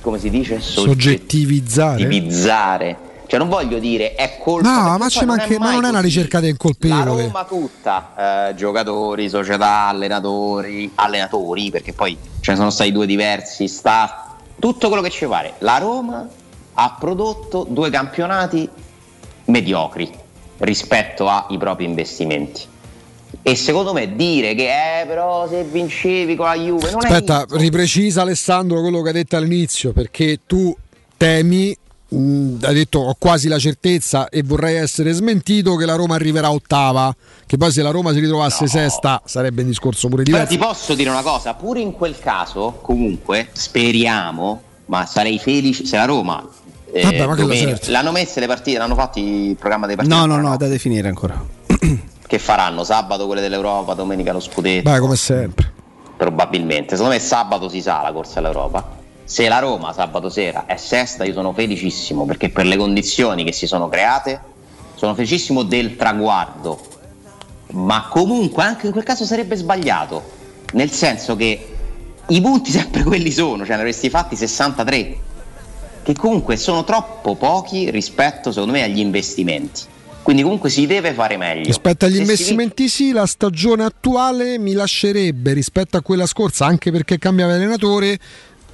come 0.00 0.18
si 0.18 0.30
dice? 0.30 0.60
Soggettivizzare. 0.60 1.98
Soggettivizzare. 1.98 2.96
Cioè 3.26 3.38
non 3.38 3.48
voglio 3.48 3.78
dire 3.78 4.14
è 4.16 4.38
colpa 4.42 4.68
No, 4.68 4.88
ma, 4.88 4.96
poi 4.98 5.10
ci 5.10 5.24
non 5.24 5.34
è 5.36 5.38
manche- 5.38 5.58
ma 5.58 5.64
mai 5.66 5.74
non 5.76 5.84
è 5.84 5.88
una 5.90 6.00
ricerca 6.00 6.40
del 6.40 6.50
La 6.52 6.56
colpevole. 6.56 7.22
Roma 7.26 7.44
tutta, 7.44 8.48
eh, 8.50 8.54
giocatori, 8.56 9.28
società, 9.28 9.86
allenatori, 9.86 10.90
allenatori, 10.96 11.70
perché 11.70 11.92
poi 11.92 12.16
ce 12.40 12.50
ne 12.52 12.56
sono 12.56 12.70
stati 12.70 12.90
due 12.90 13.06
diversi, 13.06 13.68
staff, 13.68 14.10
tutto 14.60 14.86
quello 14.86 15.02
che 15.02 15.10
ci 15.10 15.26
pare. 15.26 15.54
La 15.58 15.78
Roma 15.78 16.28
ha 16.74 16.96
prodotto 17.00 17.66
due 17.68 17.90
campionati 17.90 18.68
mediocri 19.46 20.08
rispetto 20.58 21.26
ai 21.28 21.58
propri 21.58 21.84
investimenti. 21.86 22.68
E 23.42 23.54
secondo 23.56 23.92
me 23.92 24.14
dire 24.14 24.54
che 24.54 25.00
eh, 25.00 25.06
però 25.06 25.48
se 25.48 25.64
vincevi 25.64 26.36
con 26.36 26.46
la 26.46 26.56
Juve 26.56 26.90
non 26.90 27.04
Aspetta, 27.04 27.42
è 27.42 27.56
riprecisa 27.56 28.22
Alessandro 28.22 28.80
quello 28.80 29.02
che 29.02 29.08
hai 29.08 29.14
detto 29.14 29.36
all'inizio, 29.36 29.92
perché 29.92 30.40
tu 30.46 30.76
temi, 31.16 31.76
mh, 32.10 32.58
hai 32.64 32.74
detto 32.74 32.98
ho 33.00 33.16
quasi 33.18 33.48
la 33.48 33.58
certezza 33.58 34.28
e 34.28 34.42
vorrei 34.42 34.76
essere 34.76 35.12
smentito 35.12 35.76
che 35.76 35.84
la 35.86 35.94
Roma 35.94 36.14
arriverà 36.14 36.50
ottava, 36.50 37.14
che 37.46 37.56
poi 37.56 37.72
se 37.72 37.82
la 37.82 37.90
Roma 37.90 38.12
si 38.12 38.20
ritrovasse 38.20 38.66
sesta 38.66 39.20
sarebbe 39.24 39.62
un 39.62 39.68
discorso 39.68 40.08
pure 40.08 40.22
Però 40.22 40.36
diverso. 40.36 40.56
ti 40.56 40.62
posso 40.64 40.94
dire 40.94 41.10
una 41.10 41.22
cosa, 41.22 41.54
pure 41.54 41.80
in 41.80 41.92
quel 41.92 42.18
caso, 42.18 42.78
comunque, 42.82 43.48
speriamo, 43.52 44.62
ma 44.86 45.06
sarei 45.06 45.38
felice 45.38 45.84
se 45.86 45.96
la 45.96 46.04
Roma. 46.04 46.46
eh, 46.92 47.02
Vabbè, 47.02 47.26
ma 47.26 47.34
domenica- 47.34 47.68
certo. 47.68 47.90
L'hanno 47.92 48.10
messe 48.12 48.40
le 48.40 48.46
partite, 48.46 48.78
l'hanno 48.78 48.94
fatto 48.96 49.18
il 49.20 49.56
programma 49.56 49.86
dei 49.86 49.94
partiti. 49.96 50.16
No, 50.16 50.26
no, 50.26 50.36
no, 50.40 50.52
è 50.52 50.56
da 50.56 50.66
definire 50.66 51.08
ancora. 51.08 51.40
Che 52.30 52.38
faranno 52.38 52.84
sabato 52.84 53.26
quelle 53.26 53.40
dell'Europa, 53.40 53.94
domenica 53.94 54.32
lo 54.32 54.38
scudetto? 54.38 54.88
Beh, 54.88 55.00
come 55.00 55.16
sempre. 55.16 55.72
Probabilmente. 56.16 56.94
Secondo 56.94 57.14
me 57.16 57.20
sabato 57.20 57.68
si 57.68 57.80
sa 57.82 58.02
la 58.02 58.12
corsa 58.12 58.38
all'Europa. 58.38 58.98
Se 59.30 59.46
la 59.46 59.60
Roma 59.60 59.92
sabato 59.92 60.28
sera 60.28 60.66
è 60.66 60.76
sesta, 60.76 61.22
io 61.22 61.32
sono 61.32 61.52
felicissimo 61.52 62.24
perché 62.24 62.48
per 62.48 62.66
le 62.66 62.76
condizioni 62.76 63.44
che 63.44 63.52
si 63.52 63.68
sono 63.68 63.88
create 63.88 64.40
sono 64.96 65.14
felicissimo 65.14 65.62
del 65.62 65.94
traguardo. 65.94 66.80
Ma 67.74 68.08
comunque 68.10 68.64
anche 68.64 68.86
in 68.86 68.92
quel 68.92 69.04
caso 69.04 69.24
sarebbe 69.24 69.54
sbagliato, 69.54 70.20
nel 70.72 70.90
senso 70.90 71.36
che 71.36 71.64
i 72.26 72.40
punti 72.40 72.72
sempre 72.74 73.04
quelli 73.04 73.30
sono, 73.30 73.58
cioè 73.64 73.76
ne 73.76 73.82
avresti 73.82 74.10
fatti 74.10 74.34
63, 74.34 75.16
che 76.02 76.12
comunque 76.14 76.56
sono 76.56 76.82
troppo 76.82 77.36
pochi 77.36 77.88
rispetto 77.88 78.50
secondo 78.50 78.72
me 78.72 78.82
agli 78.82 78.98
investimenti. 78.98 79.82
Quindi 80.22 80.42
comunque 80.42 80.70
si 80.70 80.86
deve 80.86 81.12
fare 81.14 81.36
meglio. 81.36 81.64
Rispetto 81.64 82.04
agli 82.04 82.16
Se 82.16 82.16
si 82.16 82.22
investimenti 82.22 82.88
sì, 82.88 83.12
la 83.12 83.26
stagione 83.26 83.84
attuale 83.84 84.58
mi 84.58 84.72
lascerebbe 84.72 85.52
rispetto 85.52 85.96
a 85.96 86.02
quella 86.02 86.26
scorsa, 86.26 86.66
anche 86.66 86.90
perché 86.90 87.18
cambiava 87.18 87.54
allenatore, 87.54 88.18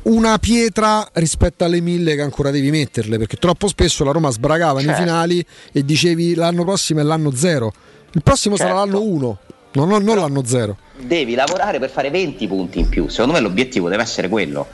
una 0.09 0.39
pietra 0.39 1.09
rispetto 1.15 1.65
alle 1.65 1.81
mille 1.81 2.15
che 2.15 2.23
ancora 2.23 2.51
devi 2.51 2.71
metterle, 2.71 3.19
perché 3.19 3.37
troppo 3.37 3.67
spesso 3.69 4.05
la 4.05 4.13
Roma 4.13 4.31
sbragava 4.31 4.79
nei 4.79 4.87
Certo. 4.89 5.03
finali 5.03 5.45
e 5.73 5.85
dicevi 5.85 6.35
l'anno 6.35 6.65
prossimo 6.65 7.01
è 7.01 7.03
l'anno 7.03 7.33
zero. 7.35 7.73
Il 8.13 8.23
prossimo 8.23 8.57
sarà 8.57 8.71
Certo. 8.77 8.85
l'anno 8.85 9.03
uno, 9.03 9.39
non, 9.73 9.89
non- 9.89 10.03
non 10.05 10.17
l'anno 10.17 10.45
zero. 10.45 10.77
devi 10.99 11.35
lavorare 11.35 11.79
per 11.79 11.91
fare 11.91 12.11
20 12.11 12.47
punti 12.47 12.79
in 12.79 12.89
più. 12.89 13.09
Secondo 13.09 13.33
me 13.35 13.41
l'obiettivo 13.41 13.89
deve 13.89 14.03
essere 14.03 14.29
quello. 14.29 14.67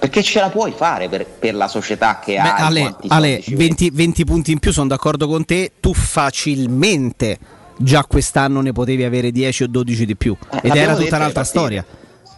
Perché 0.00 0.22
ce 0.22 0.40
la 0.40 0.48
puoi 0.48 0.72
fare 0.74 1.08
per, 1.08 1.26
per 1.26 1.54
la 1.54 1.68
società 1.68 2.20
che 2.24 2.32
Beh, 2.32 2.38
ha 2.48 2.54
Ale, 2.66 2.94
Ale, 3.08 3.40
ci 3.42 3.50
metti. 3.54 3.90
20, 3.90 3.90
20 3.90 4.24
punti 4.24 4.50
in 4.52 4.58
più, 4.58 4.72
sono 4.72 4.88
d'accordo 4.88 5.28
con 5.28 5.44
te. 5.44 5.72
Tu 5.78 5.92
facilmente 5.94 7.38
già 7.76 8.04
quest'anno 8.04 8.60
ne 8.60 8.72
potevi 8.72 9.04
avere 9.04 9.30
10 9.30 9.62
o 9.64 9.66
12 9.68 10.04
di 10.06 10.16
più. 10.16 10.36
Ed 10.50 10.64
Eh, 10.64 10.68
l'abbiamo 10.68 10.78
era 10.90 10.96
tutta 10.96 11.16
un'altra 11.16 11.32
partite. 11.42 11.44
storia. 11.58 11.84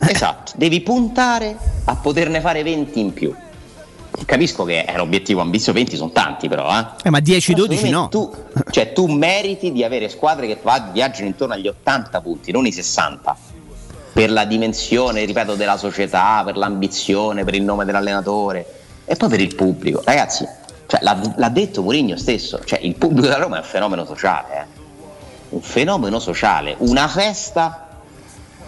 Esatto, 0.08 0.52
devi 0.56 0.80
puntare 0.80 1.56
a 1.84 1.96
poterne 1.96 2.40
fare 2.40 2.62
20 2.62 3.00
in 3.00 3.12
più. 3.12 3.34
Capisco 4.26 4.64
che 4.64 4.84
è 4.84 4.94
un 4.94 5.00
obiettivo 5.00 5.40
ambizioso, 5.40 5.72
20 5.72 5.96
sono 5.96 6.10
tanti 6.10 6.48
però, 6.48 6.68
eh. 6.70 6.86
Eh, 7.04 7.10
ma 7.10 7.18
10-12 7.18 7.22
Però 7.22 7.40
secondo 7.44 7.74
me 7.80 7.90
no. 7.90 8.08
Tu, 8.08 8.32
cioè, 8.70 8.92
tu 8.92 9.06
meriti 9.06 9.72
di 9.72 9.84
avere 9.84 10.08
squadre 10.08 10.46
che 10.46 10.58
viaggiano 10.92 11.26
intorno 11.26 11.54
agli 11.54 11.68
80 11.68 12.20
punti, 12.20 12.52
non 12.52 12.66
i 12.66 12.72
60. 12.72 13.36
Per 14.12 14.30
la 14.30 14.44
dimensione, 14.44 15.24
ripeto, 15.24 15.54
della 15.54 15.78
società, 15.78 16.42
per 16.44 16.56
l'ambizione, 16.56 17.44
per 17.44 17.54
il 17.54 17.62
nome 17.62 17.86
dell'allenatore 17.86 18.66
e 19.06 19.16
poi 19.16 19.28
per 19.30 19.40
il 19.40 19.54
pubblico. 19.54 20.02
Ragazzi, 20.04 20.46
cioè, 20.86 21.00
l'ha, 21.02 21.18
l'ha 21.36 21.48
detto 21.48 21.82
Mourinho 21.82 22.16
stesso, 22.16 22.60
cioè, 22.64 22.80
il 22.82 22.94
pubblico 22.96 23.28
della 23.28 23.38
Roma 23.38 23.56
è 23.56 23.60
un 23.60 23.64
fenomeno 23.64 24.04
sociale. 24.04 24.54
eh. 24.54 24.80
Un 25.50 25.62
fenomeno 25.62 26.18
sociale, 26.18 26.74
una 26.78 27.08
festa 27.08 27.91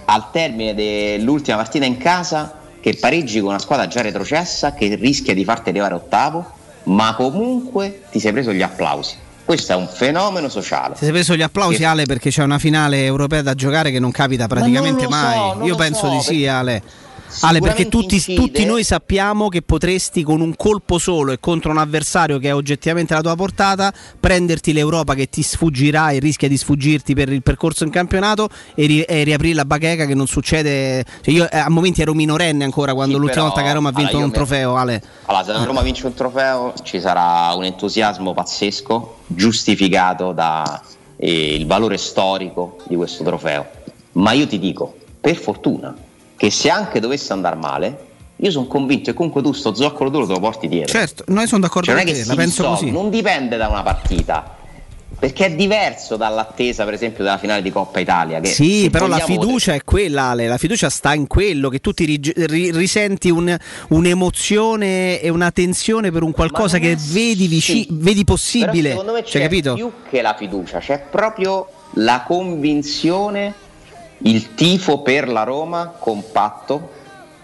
al 0.06 0.31
termine 0.31 0.74
dell'ultima 0.74 1.56
partita 1.56 1.85
in 1.85 1.97
casa 1.98 2.59
che 2.81 2.97
pareggi 3.01 3.40
con 3.40 3.48
una 3.51 3.59
squadra 3.59 3.86
già 3.86 4.02
retrocessa 4.02 4.74
che 4.74 4.94
rischia 4.97 5.32
di 5.35 5.44
farti 5.44 5.70
arrivare 5.70 5.94
ottavo, 5.94 6.44
ma 6.85 7.14
comunque 7.16 8.02
ti 8.10 8.20
sei 8.20 8.32
preso 8.32 8.52
gli 8.52 8.62
applausi. 8.62 9.16
Questo 9.44 9.72
è 9.72 9.76
un 9.76 9.89
fenomeno 9.89 10.48
sociale. 10.48 10.94
Ti 10.94 11.05
sei 11.05 11.10
preso 11.12 11.35
gli 11.35 11.43
applausi, 11.43 11.78
Che- 11.78 11.85
Ale, 11.85 12.05
perché 12.05 12.31
c'è 12.31 12.43
una 12.43 12.59
finale 12.59 13.05
europea 13.05 13.43
da 13.43 13.55
giocare 13.55 13.90
che 13.90 13.98
non 13.98 14.10
capita 14.10 14.47
praticamente 14.47 15.02
non 15.02 15.10
lo 15.12 15.16
so, 15.16 15.22
mai. 15.26 15.56
non 15.59 15.66
Io 15.66 15.76
penso 15.76 16.06
so, 16.06 16.09
di 16.10 16.20
sì, 16.20 16.28
perché- 16.28 16.48
Ale. 16.48 16.82
Ale, 17.41 17.59
perché 17.61 17.89
tutti, 17.89 18.35
tutti 18.35 18.65
noi 18.65 18.85
sappiamo 18.85 19.49
che 19.49 19.63
potresti 19.63 20.23
con 20.23 20.41
un 20.41 20.55
colpo 20.57 20.99
solo 20.99 21.33
e 21.33 21.41
contro 21.41 21.71
un 21.71 21.79
avversario 21.79 22.39
che 22.39 22.49
è 22.49 22.55
oggettivamente 22.55 23.13
alla 23.13 23.23
tua 23.23 23.35
portata 23.35 23.93
prenderti 24.21 24.73
l'Europa 24.73 25.15
che 25.15 25.29
ti 25.29 25.43
sfuggirà 25.43 26.11
e 26.11 26.21
rischia 26.21 26.49
di 26.49 26.57
sfuggirti 26.57 27.15
per 27.15 27.31
il 27.33 27.43
percorso 27.43 27.85
in 27.85 27.91
campionato 27.91 28.49
e, 28.75 28.87
ri- 28.87 29.03
e 29.03 29.25
riaprire 29.25 29.55
la 29.55 29.65
bacheca 29.65 30.07
che 30.07 30.15
non 30.15 30.27
succede. 30.27 31.05
Cioè 31.23 31.35
io 31.35 31.51
eh, 31.51 31.59
a 31.59 31.69
momenti 31.69 32.03
ero 32.03 32.15
minorenne 32.15 32.65
ancora 32.65 32.95
quando 32.95 33.15
Sì, 33.15 33.21
l'ultima 33.21 33.43
però, 33.43 33.55
volta 33.55 33.67
che 33.69 33.75
Roma 33.75 33.89
ha 33.89 33.93
vinto 33.93 34.11
allora, 34.11 34.25
un 34.25 34.31
me- 34.31 34.37
trofeo, 34.37 34.77
Ale. 34.77 35.03
Allora, 35.27 35.45
se 35.45 35.53
la 35.53 35.65
Roma 35.65 35.83
vince 35.83 36.07
un 36.07 36.15
trofeo 36.15 36.73
ci 36.83 37.01
sarà 37.01 37.53
un 37.55 37.65
entusiasmo 37.65 38.33
pazzesco, 38.33 39.17
giustificato 39.27 40.33
dal 40.33 40.81
valore 41.67 41.99
storico 41.99 42.77
di 42.87 42.97
questo 42.97 43.25
trofeo. 43.25 43.67
Ma 44.13 44.33
io 44.33 44.47
ti 44.47 44.59
dico, 44.59 44.95
per 45.21 45.37
fortuna, 45.37 45.95
che 46.36 46.51
se 46.51 46.69
anche 46.70 47.01
dovesse 47.01 47.32
andare 47.32 47.56
male, 47.56 47.98
io 48.36 48.51
sono 48.51 48.66
convinto 48.66 49.11
che 49.11 49.16
comunque 49.16 49.43
tu 49.43 49.52
sto 49.52 49.74
zoccolo 49.74 50.11
duro 50.11 50.27
te 50.27 50.32
lo 50.32 50.40
porti 50.40 50.69
dietro. 50.69 50.93
Certo, 50.98 51.24
noi 51.28 51.47
sono 51.47 51.61
d'accordo 51.62 51.90
Cioè, 51.93 52.05
con 52.05 52.12
te, 52.12 52.24
la 52.24 52.35
penso 52.35 52.65
così. 52.65 52.90
non 52.90 53.11
dipende 53.11 53.56
da 53.56 53.69
una 53.69 53.82
partita. 53.82 54.56
Perché 55.16 55.47
è 55.47 55.55
diverso 55.55 56.16
dall'attesa, 56.16 56.85
per 56.85 56.93
esempio, 56.94 57.23
della 57.23 57.39
finale 57.39 57.62
di 57.62 57.70
Coppa 57.70 58.01
Italia. 58.01 58.40
Che 58.40 58.48
Sì, 58.48 58.90
però 58.90 59.06
la 59.06 59.20
fiducia 59.20 59.73
è 59.73 59.82
quella, 59.85 60.24
Ale, 60.24 60.48
la 60.48 60.59
fiducia 60.59 60.90
sta 60.90 61.15
in 61.15 61.28
quello 61.28 61.69
che 61.69 61.78
tu 61.78 61.93
ti 61.93 62.05
rig- 62.05 62.47
ri- 62.47 62.73
risenti 62.73 63.31
un- 63.31 63.56
un'emozione 63.90 65.20
e 65.20 65.28
una 65.28 65.51
tensione 65.52 66.11
per 66.11 66.24
un 66.24 66.32
qualcosa 66.32 66.78
che 66.78 66.97
vedi, 66.98 67.47
vici- 67.47 67.86
vedi 67.90 68.24
possibile. 68.24 68.90
Però 68.90 69.01
secondo 69.01 69.12
me 69.12 69.23
Cioè, 69.24 69.31
c'è 69.32 69.43
capito? 69.43 69.74
più 69.74 69.93
che 70.11 70.20
la 70.20 70.35
fiducia, 70.36 70.78
c'è 70.81 70.98
proprio 71.11 71.69
la 71.94 72.24
convinzione, 72.27 73.55
il 74.19 74.55
tifo 74.55 75.03
per 75.03 75.28
la 75.28 75.43
Roma 75.43 75.95
compatto, 75.99 76.91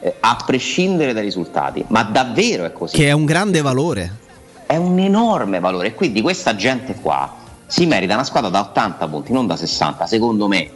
eh, 0.01 0.17
a 0.21 0.43
prescindere 0.45 1.13
dai 1.13 1.25
risultati. 1.25 1.85
Ma 1.89 2.03
davvero 2.03 2.65
è 2.65 2.73
così. 2.73 2.97
Che 2.97 3.07
è 3.07 3.13
un 3.13 3.25
grande 3.25 3.61
valore. 3.61 4.19
È 4.67 4.77
un 4.77 4.99
enorme 4.99 5.61
valore. 5.61 5.89
E 5.89 5.95
quindi 5.95 6.21
questa 6.21 6.55
gente 6.57 6.95
qua 6.95 7.35
si 7.67 7.87
merita 7.87 8.15
una 8.15 8.25
squadra 8.25 8.51
da 8.51 8.61
80 8.61 9.09
punti, 9.09 9.33
non 9.33 9.47
da 9.47 9.57
60, 9.57 10.07
secondo 10.07 10.49
me. 10.49 10.71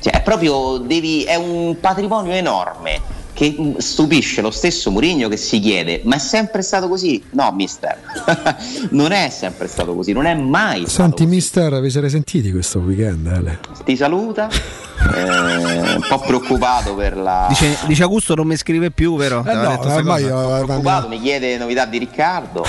Cioè, 0.00 0.14
è 0.14 0.22
proprio 0.22 0.78
devi, 0.78 1.24
è 1.24 1.34
un 1.36 1.76
patrimonio 1.78 2.32
enorme 2.32 3.19
che 3.40 3.56
stupisce 3.78 4.42
lo 4.42 4.50
stesso 4.50 4.90
Mourinho 4.90 5.28
che 5.28 5.38
si 5.38 5.60
chiede: 5.60 6.02
ma 6.04 6.16
è 6.16 6.18
sempre 6.18 6.60
stato 6.60 6.88
così? 6.88 7.22
No, 7.30 7.50
mister, 7.52 7.98
non 8.90 9.12
è 9.12 9.30
sempre 9.30 9.66
stato 9.66 9.94
così, 9.94 10.12
non 10.12 10.26
è 10.26 10.34
mai 10.34 10.80
stato 10.86 11.16
Senti, 11.16 11.24
mister, 11.24 11.80
vi 11.80 11.88
siete 11.88 12.10
sentiti 12.10 12.50
questo 12.50 12.80
weekend? 12.80 13.26
Ale? 13.28 13.60
Ti 13.82 13.96
saluta, 13.96 14.50
eh, 15.14 15.94
un 15.96 16.04
po' 16.08 16.18
preoccupato 16.20 16.94
per 16.94 17.16
la. 17.16 17.46
Dice, 17.48 17.76
dice 17.86 18.02
Augusto 18.02 18.34
non 18.34 18.46
mi 18.46 18.56
scrive 18.56 18.90
più, 18.90 19.16
vero? 19.16 19.44
Eh 19.46 19.54
no, 19.54 19.78
ormai 19.80 20.22
cosa? 20.24 20.58
io- 20.58 20.64
preoccupato, 20.64 21.08
mi 21.08 21.20
chiede 21.20 21.56
novità 21.56 21.84
di 21.86 21.98
Riccardo, 21.98 22.64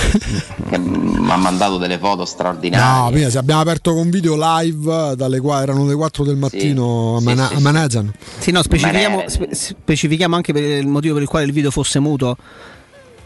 che 0.68 0.78
mi 0.78 1.30
ha 1.30 1.36
mandato 1.36 1.78
delle 1.78 1.98
foto 1.98 2.24
straordinarie. 2.24 3.24
No, 3.24 3.30
se 3.30 3.38
abbiamo 3.38 3.60
aperto 3.60 3.94
con 3.94 4.10
video 4.10 4.36
live 4.38 5.14
dalle 5.16 5.40
qua, 5.40 5.62
erano 5.62 5.86
le 5.86 5.94
4 5.94 6.24
del 6.24 6.36
mattino 6.36 7.16
a, 7.16 7.18
sì, 7.20 7.24
Mana- 7.24 7.46
sì, 7.48 7.52
a 7.54 7.56
sì. 7.56 7.62
Manhattan. 7.62 8.12
Sì, 8.38 8.50
no, 8.50 8.62
specifichiamo, 8.62 9.24
spe- 9.26 9.54
specifichiamo 9.54 10.34
anche 10.34 10.52
per 10.52 10.62
il 10.62 10.86
motivo 10.86 11.14
per 11.14 11.22
il 11.22 11.28
quale 11.28 11.44
il 11.46 11.52
video 11.52 11.70
fosse 11.70 11.98
muto. 12.00 12.36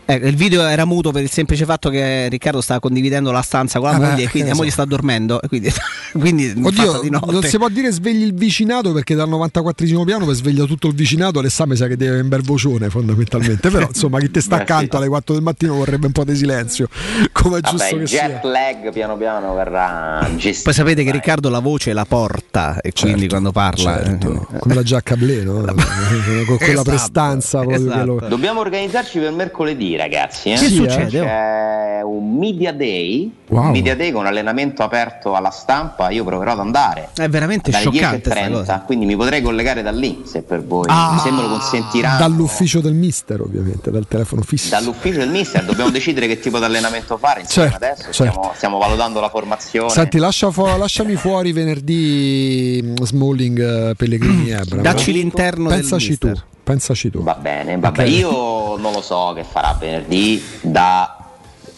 Eh, 0.09 0.15
il 0.15 0.37
video 0.37 0.65
era 0.65 0.85
muto 0.85 1.11
per 1.11 1.23
il 1.25 1.31
semplice 1.31 1.65
fatto 1.65 1.91
che 1.91 2.29
Riccardo 2.29 2.61
stava 2.61 2.79
condividendo 2.81 3.33
la 3.33 3.43
stanza 3.43 3.81
con 3.81 3.91
la 3.91 3.99
beh, 3.99 4.07
moglie 4.07 4.23
e 4.25 4.29
quindi 4.29 4.49
la 4.49 4.55
ne 4.55 4.59
moglie 4.59 4.71
so. 4.71 4.75
sta 4.77 4.85
dormendo. 4.85 5.43
E 5.43 5.49
quindi, 5.49 5.73
quindi 6.17 6.55
Oddio, 6.63 6.85
fatta 6.93 7.03
di 7.03 7.11
notte. 7.11 7.33
non 7.33 7.43
si 7.43 7.57
può 7.59 7.69
dire 7.69 7.91
svegli 7.91 8.23
il 8.23 8.33
vicinato 8.35 8.93
perché 8.93 9.15
dal 9.17 9.29
94 9.29 10.05
piano 10.05 10.25
per 10.25 10.35
sveglia 10.37 10.65
tutto 10.65 10.87
il 10.87 10.95
vicinato 10.95 11.39
Alessandro 11.41 11.75
mi 11.75 11.81
sa 11.81 11.87
che 11.89 11.97
deve 11.97 12.09
avere 12.11 12.23
un 12.23 12.29
bel 12.29 12.43
vocione 12.43 12.89
fondamentalmente 12.89 13.69
però 13.71 13.87
insomma 13.89 14.19
chi 14.21 14.31
ti 14.31 14.41
sta 14.41 14.57
Beh, 14.57 14.63
accanto 14.63 14.91
sì. 14.93 14.97
alle 14.97 15.09
4 15.09 15.35
del 15.35 15.43
mattino 15.43 15.75
vorrebbe 15.75 16.07
un 16.07 16.13
po' 16.13 16.25
di 16.25 16.37
silenzio 16.37 16.89
come 17.33 17.59
è 17.59 17.61
Vabbè, 17.61 17.71
giusto 17.77 17.95
il 17.97 18.01
che 18.03 18.07
jet 18.07 18.41
sia 18.41 18.51
lag 18.51 18.93
piano 18.93 19.17
piano 19.17 19.55
verrà 19.55 20.27
gestito. 20.37 20.63
Poi 20.65 20.73
sapete 20.73 21.03
che 21.05 21.11
Riccardo 21.11 21.49
la 21.49 21.59
voce 21.59 21.93
la 21.93 22.05
porta 22.05 22.81
e 22.81 22.93
quindi 22.93 23.29
quando 23.29 23.51
parla. 23.53 24.03
certo. 24.05 24.49
eh, 24.53 24.59
come 24.59 24.75
la 24.75 24.83
Giacca 24.83 25.17
Blé 25.17 25.43
no? 25.43 25.61
con 26.47 26.57
quella 26.57 26.73
Esatto, 26.73 26.91
prestanza 26.91 27.65
che 27.67 27.79
lo- 27.79 28.25
Dobbiamo 28.29 28.61
organizzarci 28.61 29.19
per 29.19 29.33
mercoledì, 29.33 29.96
ragazzi. 29.97 30.51
eh? 30.53 30.57
Che 30.57 30.69
succede, 30.69 31.21
oh? 31.21 31.25
C'è 31.25 32.01
un 32.05 32.37
media 32.39 32.73
day, 32.73 33.31
Wow. 33.49 33.67
un 33.67 33.71
media 33.71 33.95
day 33.95 34.11
con 34.11 34.27
allenamento 34.27 34.83
aperto 34.83 35.35
alla 35.35 35.51
stampa. 35.51 36.11
Io 36.11 36.25
proverò 36.25 36.53
ad 36.53 36.59
andare. 36.61 37.09
È 37.15 37.29
veramente 37.29 37.71
dalle 37.71 37.85
scioccante 37.85 38.31
sta 38.31 38.41
10.30, 38.41 38.51
cosa. 38.53 38.83
quindi 38.85 39.07
mi 39.07 39.17
potrei 39.17 39.41
collegare 39.43 39.83
da 39.83 39.91
lì 39.93 40.23
se 40.25 40.43
per 40.43 40.65
voi 40.65 40.87
Ah, 40.89 41.19
se 41.23 41.31
me 41.31 41.43
lo 41.43 41.49
consentiranno. 41.49 42.19
dall'ufficio 42.19 42.81
del 42.81 42.95
mister 42.95 43.41
ovviamente 43.41 43.91
dal 43.91 44.07
telefono 44.09 44.43
fisso 44.43 44.71
Dall'ufficio 44.71 45.19
del 45.19 45.29
mister 45.31 45.65
dobbiamo 45.65 45.91
decidere 45.91 46.27
che 46.27 46.39
tipo 46.41 46.59
di 46.59 46.65
allenamento 46.65 47.17
fare 47.19 47.41
insieme 47.41 47.71
Certo, 47.71 47.85
adesso. 47.85 48.03
certo. 48.13 48.13
Stiamo, 48.33 48.53
stiamo 48.55 48.79
valutando 48.79 49.21
la 49.21 49.29
formazione. 49.29 49.91
Senti, 49.91 50.19
lascia 50.19 50.51
fu- 50.51 50.65
lasciami 50.77 51.15
fuori 51.17 51.53
venerdì 51.53 52.81
mm, 52.83 52.95
Smalling, 53.03 53.91
eh, 53.91 53.95
Pellegrini, 53.97 54.51
Ebra. 54.51 54.81
Dacci 54.83 55.13
l'interno 55.13 55.69
del 55.69 55.79
Pensaci 55.81 56.19
tu. 56.19 56.33
Pensaci 56.67 57.11
tu. 57.11 57.23
Va 57.23 57.35
bene, 57.35 57.79
vabbè, 57.79 58.03
Ok. 58.03 58.09
io 58.11 58.77
non 58.77 58.93
lo 58.93 59.01
so 59.01 59.33
che 59.37 59.45
farà 59.45 59.77
venerdì 59.79 60.43
da 60.63 61.17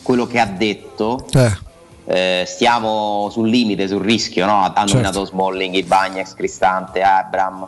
quello 0.03 0.27
che 0.27 0.41
ha 0.41 0.47
detto. 0.47 1.27
Eh, 1.35 1.59
eh, 2.07 2.45
stiamo 2.47 3.29
sul 3.31 3.51
limite, 3.51 3.87
sul 3.87 4.01
rischio, 4.01 4.47
no? 4.47 4.63
ha 4.63 4.73
Certo. 4.75 4.93
nominato 4.93 5.25
Smalling, 5.27 5.75
Ibagnex, 5.75 6.33
Cristante, 6.33 7.03
Abram. 7.03 7.67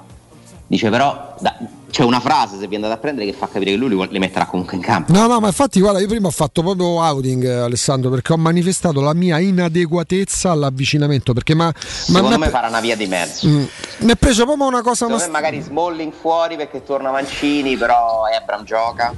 Dice 0.66 0.88
però, 0.88 1.34
da- 1.40 1.56
c'è 1.90 2.02
una 2.04 2.20
frase 2.20 2.58
se 2.58 2.66
vi 2.66 2.76
andate 2.76 2.94
a 2.94 2.96
prendere 2.98 3.26
che 3.26 3.32
fa 3.36 3.48
capire 3.48 3.72
che 3.72 3.76
lui 3.76 3.88
li, 3.88 4.08
li 4.10 4.18
metterà 4.18 4.46
comunque 4.46 4.76
in 4.76 4.82
campo. 4.82 5.12
No, 5.12 5.26
no, 5.26 5.40
ma 5.40 5.48
infatti, 5.48 5.80
guarda, 5.80 6.00
io 6.00 6.06
prima 6.06 6.28
ho 6.28 6.32
fatto 6.32 6.62
proprio 6.62 6.86
outing, 6.86 7.44
eh, 7.44 7.52
Alessandro, 7.54 8.10
perché 8.10 8.32
ho 8.32 8.36
manifestato 8.36 9.00
la 9.00 9.14
mia 9.14 9.38
inadeguatezza 9.38 10.50
all'avvicinamento. 10.50 11.32
Perché 11.32 11.54
ma, 11.54 11.66
ma 11.66 11.72
Secondo 11.80 12.28
m'è 12.28 12.36
me 12.36 12.38
pre- 12.42 12.50
farà 12.50 12.68
una 12.68 12.80
via 12.80 12.96
di 12.96 13.06
mezzo. 13.06 13.46
Mm, 13.48 13.64
mi 14.00 14.12
è 14.12 14.16
preso 14.16 14.44
proprio 14.44 14.66
una 14.66 14.82
cosa. 14.82 15.06
Secondo 15.06 15.16
ma- 15.18 15.26
me 15.26 15.30
magari 15.32 15.60
Smalling 15.60 16.12
fuori 16.12 16.56
perché 16.56 16.82
torna 16.84 17.10
Mancini, 17.10 17.76
però 17.76 18.22
Abram 18.24 18.64
gioca. 18.64 19.14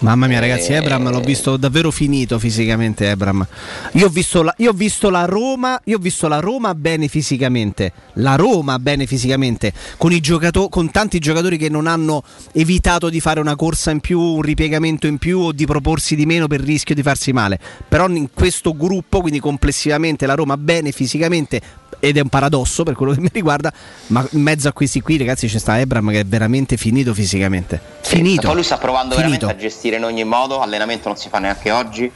Mamma 0.00 0.26
mia, 0.26 0.38
ragazzi, 0.38 0.72
Eh, 0.72 0.76
Ebram 0.76 1.08
l'ho 1.10 1.20
visto 1.20 1.56
davvero 1.56 1.90
finito 1.90 2.38
fisicamente. 2.38 3.08
Ebram. 3.08 3.46
Io 3.92 4.06
ho 4.06 4.10
visto 4.10 4.42
la, 4.42 4.52
io 4.58 4.70
ho 4.70 4.74
visto 4.74 5.08
la 5.08 5.24
Roma, 5.24 5.80
io 5.84 5.96
ho 5.96 6.00
visto 6.00 6.28
la 6.28 6.40
Roma 6.40 6.74
bene 6.74 7.08
fisicamente. 7.08 7.92
La 8.14 8.34
Roma 8.34 8.78
bene 8.78 9.06
fisicamente, 9.06 9.72
con, 9.96 10.12
i 10.12 10.20
giocato- 10.20 10.68
con 10.68 10.90
tanti 10.90 11.18
giocatori 11.20 11.56
che 11.56 11.70
non 11.70 11.86
hanno 11.86 12.13
evitato 12.52 13.08
di 13.08 13.20
fare 13.20 13.40
una 13.40 13.56
corsa 13.56 13.90
in 13.90 14.00
più, 14.00 14.20
un 14.20 14.42
ripiegamento 14.42 15.06
in 15.06 15.18
più 15.18 15.40
o 15.40 15.52
di 15.52 15.66
proporsi 15.66 16.16
di 16.16 16.26
meno 16.26 16.46
per 16.46 16.60
rischio 16.60 16.94
di 16.94 17.02
farsi 17.02 17.32
male. 17.32 17.58
Però 17.88 18.08
in 18.08 18.28
questo 18.32 18.76
gruppo, 18.76 19.20
quindi 19.20 19.40
complessivamente 19.40 20.26
la 20.26 20.34
Roma 20.34 20.56
bene 20.56 20.92
fisicamente. 20.92 21.60
Ed 22.00 22.18
è 22.18 22.20
un 22.20 22.28
paradosso 22.28 22.82
per 22.82 22.94
quello 22.94 23.12
che 23.12 23.20
mi 23.20 23.30
riguarda, 23.32 23.72
ma 24.08 24.26
in 24.32 24.42
mezzo 24.42 24.68
a 24.68 24.72
questi 24.72 25.00
qui, 25.00 25.16
ragazzi, 25.16 25.46
c'è 25.46 25.58
sta 25.58 25.78
Ebram 25.78 26.10
che 26.10 26.20
è 26.20 26.24
veramente 26.24 26.76
finito 26.76 27.14
fisicamente. 27.14 27.80
Finito. 28.02 28.42
Poi 28.42 28.56
lui 28.56 28.64
sta 28.64 28.76
provando 28.76 29.14
Finito. 29.14 29.46
veramente 29.46 29.64
a 29.64 29.68
gestire 29.68 29.96
in 29.96 30.04
ogni 30.04 30.24
modo, 30.24 30.60
allenamento 30.60 31.08
non 31.08 31.16
si 31.16 31.30
fa 31.30 31.38
neanche 31.38 31.70
oggi. 31.70 32.10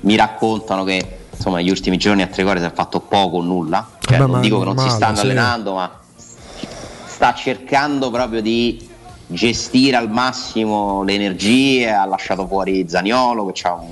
Mi 0.00 0.14
raccontano 0.16 0.84
che 0.84 1.18
insomma 1.34 1.56
negli 1.56 1.70
ultimi 1.70 1.96
giorni 1.96 2.22
a 2.22 2.26
Tricore 2.28 2.60
si 2.60 2.66
è 2.66 2.72
fatto 2.72 3.00
poco 3.00 3.38
o 3.38 3.42
nulla. 3.42 3.88
Cioè, 3.98 4.18
ma 4.18 4.26
non 4.26 4.40
dico 4.40 4.58
che 4.60 4.64
non 4.66 4.78
si 4.78 4.86
normale, 4.86 5.02
stanno 5.02 5.16
sì. 5.16 5.22
allenando, 5.22 5.74
ma 5.74 5.98
sta 7.06 7.34
cercando 7.34 8.10
proprio 8.10 8.40
di 8.40 8.88
gestire 9.26 9.96
al 9.96 10.10
massimo 10.10 11.02
le 11.02 11.14
energie. 11.14 11.90
Ha 11.90 12.04
lasciato 12.04 12.46
fuori 12.46 12.86
Zaniolo 12.88 13.46
che 13.46 13.66
ha 13.66 13.72
un 13.74 13.88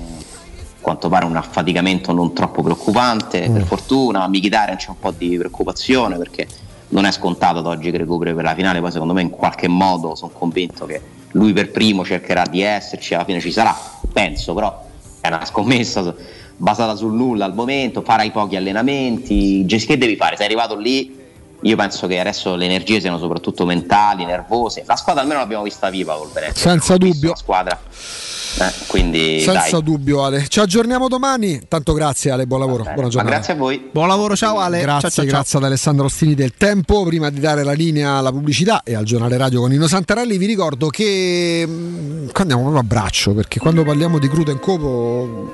a 0.83 0.85
quanto 0.85 1.07
pare 1.07 1.23
un 1.23 1.37
affaticamento 1.37 2.11
non 2.11 2.33
troppo 2.33 2.61
preoccupante, 2.61 3.47
Mm. 3.47 3.53
per 3.53 3.63
fortuna. 3.63 4.27
Mkhitaryan 4.27 4.75
c'è 4.75 4.89
un 4.89 4.99
po' 4.99 5.11
di 5.11 5.37
preoccupazione 5.37 6.17
perché 6.17 6.45
non 6.89 7.05
è 7.05 7.11
scontato 7.11 7.59
ad 7.59 7.65
oggi 7.65 7.89
che 7.89 7.97
recuperi 7.97 8.33
per 8.33 8.43
la 8.43 8.53
finale, 8.53 8.81
poi 8.81 8.91
secondo 8.91 9.13
me 9.13 9.21
in 9.21 9.29
qualche 9.29 9.69
modo 9.69 10.13
sono 10.15 10.31
convinto 10.33 10.85
che 10.85 11.01
lui 11.31 11.53
per 11.53 11.71
primo 11.71 12.03
cercherà 12.03 12.43
di 12.43 12.61
esserci, 12.61 13.13
alla 13.13 13.23
fine 13.23 13.39
ci 13.39 13.51
sarà, 13.51 13.73
penso, 14.11 14.53
però 14.53 14.85
è 15.21 15.27
una 15.29 15.45
scommessa 15.45 16.13
basata 16.57 16.95
sul 16.95 17.13
nulla 17.13 17.45
al 17.45 17.53
momento, 17.55 18.01
farai 18.01 18.31
pochi 18.31 18.57
allenamenti, 18.57 19.65
che 19.65 19.97
devi 19.97 20.17
fare? 20.17 20.35
Sei 20.35 20.45
arrivato 20.45 20.75
lì, 20.75 21.17
io 21.63 21.75
penso 21.75 22.07
che 22.07 22.19
adesso 22.19 22.55
le 22.55 22.65
energie 22.65 22.99
siano 22.99 23.17
soprattutto 23.17 23.65
mentali, 23.65 24.25
nervose, 24.25 24.83
la 24.85 24.95
squadra 24.95 25.21
almeno 25.21 25.39
l'abbiamo 25.39 25.63
vista 25.63 25.89
viva 25.89 26.15
col 26.15 26.29
Venezia, 26.31 26.69
Senza 26.69 26.97
dubbio. 26.97 27.29
la 27.29 27.35
squadra 27.35 27.79
Eh, 28.59 28.71
quindi 28.87 29.39
Senza 29.41 29.71
dai. 29.71 29.83
dubbio 29.83 30.23
Ale. 30.23 30.45
Ci 30.47 30.59
aggiorniamo 30.59 31.07
domani. 31.07 31.61
Tanto 31.67 31.93
grazie 31.93 32.31
Ale, 32.31 32.45
buon 32.45 32.59
lavoro. 32.59 32.83
Buona 32.83 33.09
giornata. 33.09 33.35
grazie 33.35 33.53
a 33.53 33.55
voi. 33.55 33.89
Buon 33.91 34.07
lavoro, 34.07 34.35
ciao 34.35 34.59
Ale. 34.59 34.79
Grazie, 34.81 35.01
Ciao, 35.01 35.09
ciao, 35.09 35.23
ciao. 35.25 35.33
grazie 35.33 35.57
ad 35.59 35.65
Alessandro 35.65 36.05
Ostini 36.05 36.35
del 36.35 36.53
Tempo. 36.55 37.03
Prima 37.03 37.29
di 37.29 37.39
dare 37.39 37.63
la 37.63 37.71
linea 37.73 38.13
alla 38.13 38.31
pubblicità 38.31 38.83
e 38.83 38.93
al 38.95 39.05
giornale 39.05 39.37
radio 39.37 39.61
con 39.61 39.71
Nino 39.71 39.87
Santarelli, 39.87 40.37
vi 40.37 40.45
ricordo 40.45 40.87
che 40.89 41.63
mm, 41.67 42.27
andiamo 42.33 42.61
proprio 42.61 42.81
a 42.81 42.85
braccio 42.85 43.33
perché 43.33 43.59
quando 43.59 43.83
parliamo 43.83 44.19
di 44.19 44.27
crudo 44.29 44.51
in 44.51 44.59
copo, 44.59 45.49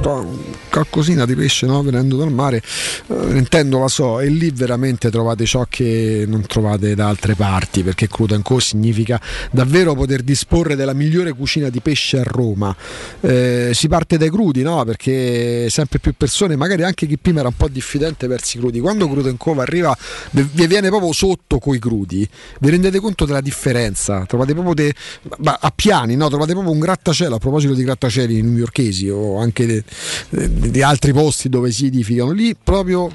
qualcosina 0.69 1.25
di 1.25 1.35
pesce 1.35 1.65
no? 1.65 1.81
venendo 1.81 2.17
dal 2.17 2.31
mare, 2.31 2.61
eh, 3.07 3.37
intendo 3.37 3.79
la 3.79 3.87
so, 3.87 4.19
e 4.19 4.27
lì 4.27 4.51
veramente 4.51 5.09
trovate 5.09 5.45
ciò 5.45 5.65
che 5.69 6.25
non 6.27 6.41
trovate 6.45 6.95
da 6.95 7.07
altre 7.07 7.35
parti 7.35 7.81
perché 7.83 8.07
crudo 8.07 8.35
in 8.35 8.41
co 8.41 8.59
significa 8.59 9.19
davvero 9.51 9.93
poter 9.93 10.21
disporre 10.21 10.75
della 10.75 10.93
migliore 10.93 11.31
cucina 11.33 11.69
di 11.69 11.79
pesce 11.79 12.19
a 12.19 12.23
Roma. 12.23 12.75
Eh, 13.21 13.71
si 13.73 13.87
parte 13.87 14.17
dai 14.17 14.29
crudi, 14.29 14.61
no? 14.61 14.83
Perché 14.85 15.69
sempre 15.69 15.99
più 15.99 16.13
persone, 16.15 16.55
magari 16.55 16.83
anche 16.83 17.05
chi 17.05 17.17
prima 17.17 17.39
era 17.39 17.49
un 17.49 17.55
po' 17.55 17.67
diffidente 17.67 18.27
verso 18.27 18.57
i 18.57 18.59
crudi, 18.61 18.79
quando 18.79 19.09
Crudo 19.09 19.29
in 19.29 19.37
Cova 19.37 19.63
arriva, 19.63 19.95
vi 20.31 20.67
viene 20.67 20.87
proprio 20.89 21.11
sotto 21.11 21.59
coi 21.59 21.79
crudi, 21.79 22.27
vi 22.59 22.69
rendete 22.69 22.99
conto 22.99 23.25
della 23.25 23.41
differenza? 23.41 24.25
Trovate 24.25 24.53
proprio 24.53 24.73
de- 24.73 24.93
a 25.43 25.71
piani, 25.75 26.15
no? 26.15 26.29
Trovate 26.29 26.53
proprio 26.53 26.71
un 26.73 26.79
grattacielo, 26.79 27.35
a 27.35 27.39
proposito 27.39 27.73
di 27.73 27.83
grattacieli 27.83 28.41
newyorkesi 28.41 29.09
o 29.09 29.39
anche 29.39 29.83
di 30.29 30.81
altri 30.81 31.13
posti 31.13 31.49
dove 31.49 31.71
si 31.71 31.87
edificano, 31.87 32.31
lì 32.31 32.55
proprio 32.61 33.11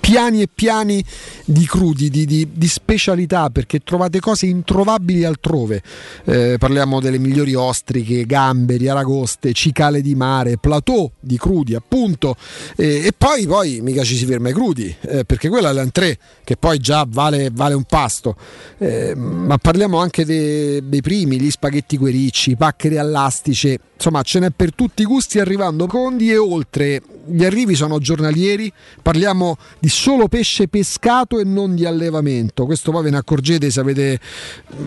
piani 0.00 0.42
e 0.42 0.48
piani 0.52 1.04
di 1.44 1.64
crudi, 1.66 2.10
di, 2.10 2.26
di- 2.26 2.48
di 2.52 2.68
specialità, 2.68 3.50
perché 3.50 3.80
trovate 3.80 4.20
cose 4.20 4.46
introvabili 4.46 5.24
altrove. 5.24 5.82
Eh, 6.24 6.56
parliamo 6.58 7.00
delle 7.00 7.18
migliori 7.18 7.54
ostriche, 7.54 8.24
gamberi, 8.26 8.88
aragoste, 8.88 9.52
cicale 9.52 10.00
di 10.00 10.14
mare, 10.14 10.58
plateau 10.58 11.10
di 11.18 11.38
crudi, 11.38 11.74
appunto. 11.74 12.36
Eh, 12.76 13.06
e 13.06 13.12
poi, 13.16 13.46
poi 13.46 13.80
mica 13.80 14.02
ci 14.02 14.16
si 14.16 14.24
ferma 14.24 14.48
ai 14.48 14.54
crudi, 14.54 14.94
eh, 15.02 15.24
perché 15.24 15.48
quella 15.48 15.70
è 15.70 15.72
l'entrée, 15.72 16.18
che 16.44 16.56
poi 16.56 16.78
già 16.78 17.06
vale, 17.08 17.50
vale 17.52 17.74
un 17.74 17.84
pasto. 17.84 18.36
Eh, 18.78 19.14
ma 19.14 19.56
parliamo 19.58 19.98
anche 19.98 20.24
de- 20.24 20.82
dei 20.88 21.00
primi, 21.00 21.40
gli 21.40 21.50
spaghetti 21.50 21.96
guericci, 21.96 22.56
paccheri 22.56 22.98
all'astice, 22.98 23.78
insomma 23.94 24.22
ce 24.22 24.40
n'è 24.40 24.50
per 24.50 24.74
tutti 24.74 25.02
i 25.02 25.06
gusti 25.06 25.38
arrivando 25.38 25.86
condi 25.86 26.30
e 26.30 26.36
oltre. 26.36 27.02
Gli 27.24 27.44
arrivi 27.44 27.74
sono 27.74 27.98
giornalieri, 27.98 28.72
parliamo 29.00 29.56
di 29.78 29.88
solo 29.88 30.28
pesce 30.28 30.68
pescato 30.68 31.38
e 31.38 31.44
non 31.44 31.74
di 31.74 31.84
allevamento. 31.84 32.64
Questo 32.64 32.90
poi 32.90 33.04
ve 33.04 33.10
ne 33.10 33.18
accorgete 33.18 33.70
se 33.70 33.80
avete, 33.80 34.20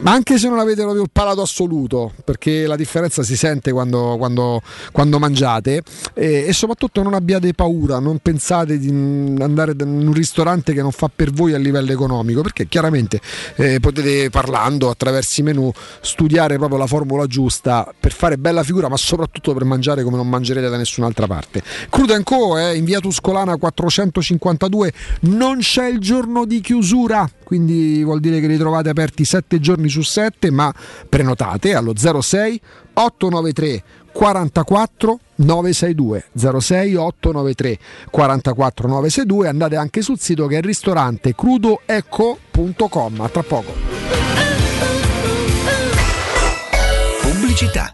anche 0.03 0.37
se 0.37 0.49
non 0.49 0.59
avete 0.59 0.81
proprio 0.81 1.03
il 1.03 1.09
palato 1.11 1.41
assoluto, 1.41 2.11
perché 2.23 2.67
la 2.67 2.75
differenza 2.75 3.23
si 3.23 3.37
sente 3.37 3.71
quando, 3.71 4.15
quando- 4.17 4.61
quando 4.91 5.19
mangiate 5.19 5.81
e, 6.13 6.45
e 6.47 6.53
soprattutto 6.53 7.01
non 7.03 7.13
abbiate 7.13 7.53
paura, 7.53 7.99
non 7.99 8.19
pensate 8.19 8.77
di 8.77 8.89
andare 8.89 9.73
in 9.79 10.07
un 10.07 10.13
ristorante 10.13 10.73
che 10.73 10.81
non 10.81 10.91
fa 10.91 11.09
per 11.13 11.31
voi 11.31 11.53
a 11.53 11.57
livello 11.57 11.91
economico, 11.91 12.41
perché 12.41 12.67
chiaramente 12.67 13.21
eh, 13.55 13.79
potete 13.79 14.29
parlando 14.29 14.89
attraverso 14.89 15.41
i 15.41 15.43
menu 15.43 15.71
studiare 16.01 16.57
proprio 16.57 16.77
la 16.77 16.87
formula 16.87 17.27
giusta 17.27 17.93
per 17.97 18.11
fare 18.11 18.37
bella 18.37 18.63
figura, 18.63 18.89
ma 18.89 18.97
soprattutto 18.97 19.53
per 19.53 19.63
mangiare 19.63 20.03
come 20.03 20.17
non 20.17 20.27
mangerete 20.27 20.69
da 20.69 20.77
nessun'altra 20.77 21.27
parte. 21.27 21.63
Crudo 21.89 22.13
Co, 22.26 22.57
eh, 22.57 22.76
in 22.76 22.85
via 22.85 22.99
Tuscolana 22.99 23.56
452, 23.56 24.91
non 25.22 25.60
c'è 25.60 25.85
il 25.85 25.99
giorno 25.99 26.45
di 26.45 26.60
chiusura, 26.60 27.30
quindi 27.43 28.03
vuol 28.03 28.19
dire 28.19 28.39
che 28.39 28.47
li 28.47 28.57
trovate 28.57 28.89
aperti 28.89 29.23
7 29.23 29.60
giorni 29.60 29.89
su 29.89 30.02
7, 30.02 30.49
ma 30.49 30.73
prenotate 31.07 31.76
allo 31.76 31.93
06 31.95 32.60
893 32.93 33.84
44 34.11 35.19
962 35.35 36.26
06 36.34 36.95
893 36.95 37.77
44 38.10 38.88
962 38.88 39.47
andate 39.47 39.76
anche 39.76 40.02
sul 40.02 40.18
sito 40.18 40.47
che 40.47 40.56
è 40.56 40.57
il 40.60 40.64
ristorante 40.64 41.35
crudoeco.com 41.35 43.22
a 43.22 43.30
tra 43.30 43.43
poco 43.43 43.73
Pubblicità. 47.22 47.93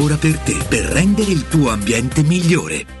per 0.17 0.39
te 0.39 0.57
per 0.67 0.85
rendere 0.85 1.31
il 1.31 1.47
tuo 1.47 1.69
ambiente 1.69 2.23
migliore. 2.23 3.00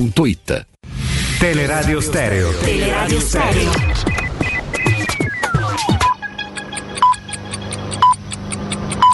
Teleradio 1.37 2.01
Stereo. 2.01 2.51
Teleradio 2.57 3.19
Stereo. 3.19 3.71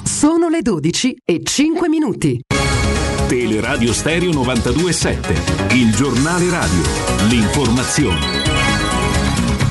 Sono 0.05 0.47
le 0.47 0.61
12 0.61 1.17
e 1.25 1.41
5 1.43 1.89
minuti. 1.89 2.39
Teleradio 3.27 3.91
Stereo 3.91 4.31
927, 4.31 5.75
il 5.75 5.93
giornale 5.93 6.49
radio, 6.49 6.81
l'informazione. 7.27 8.76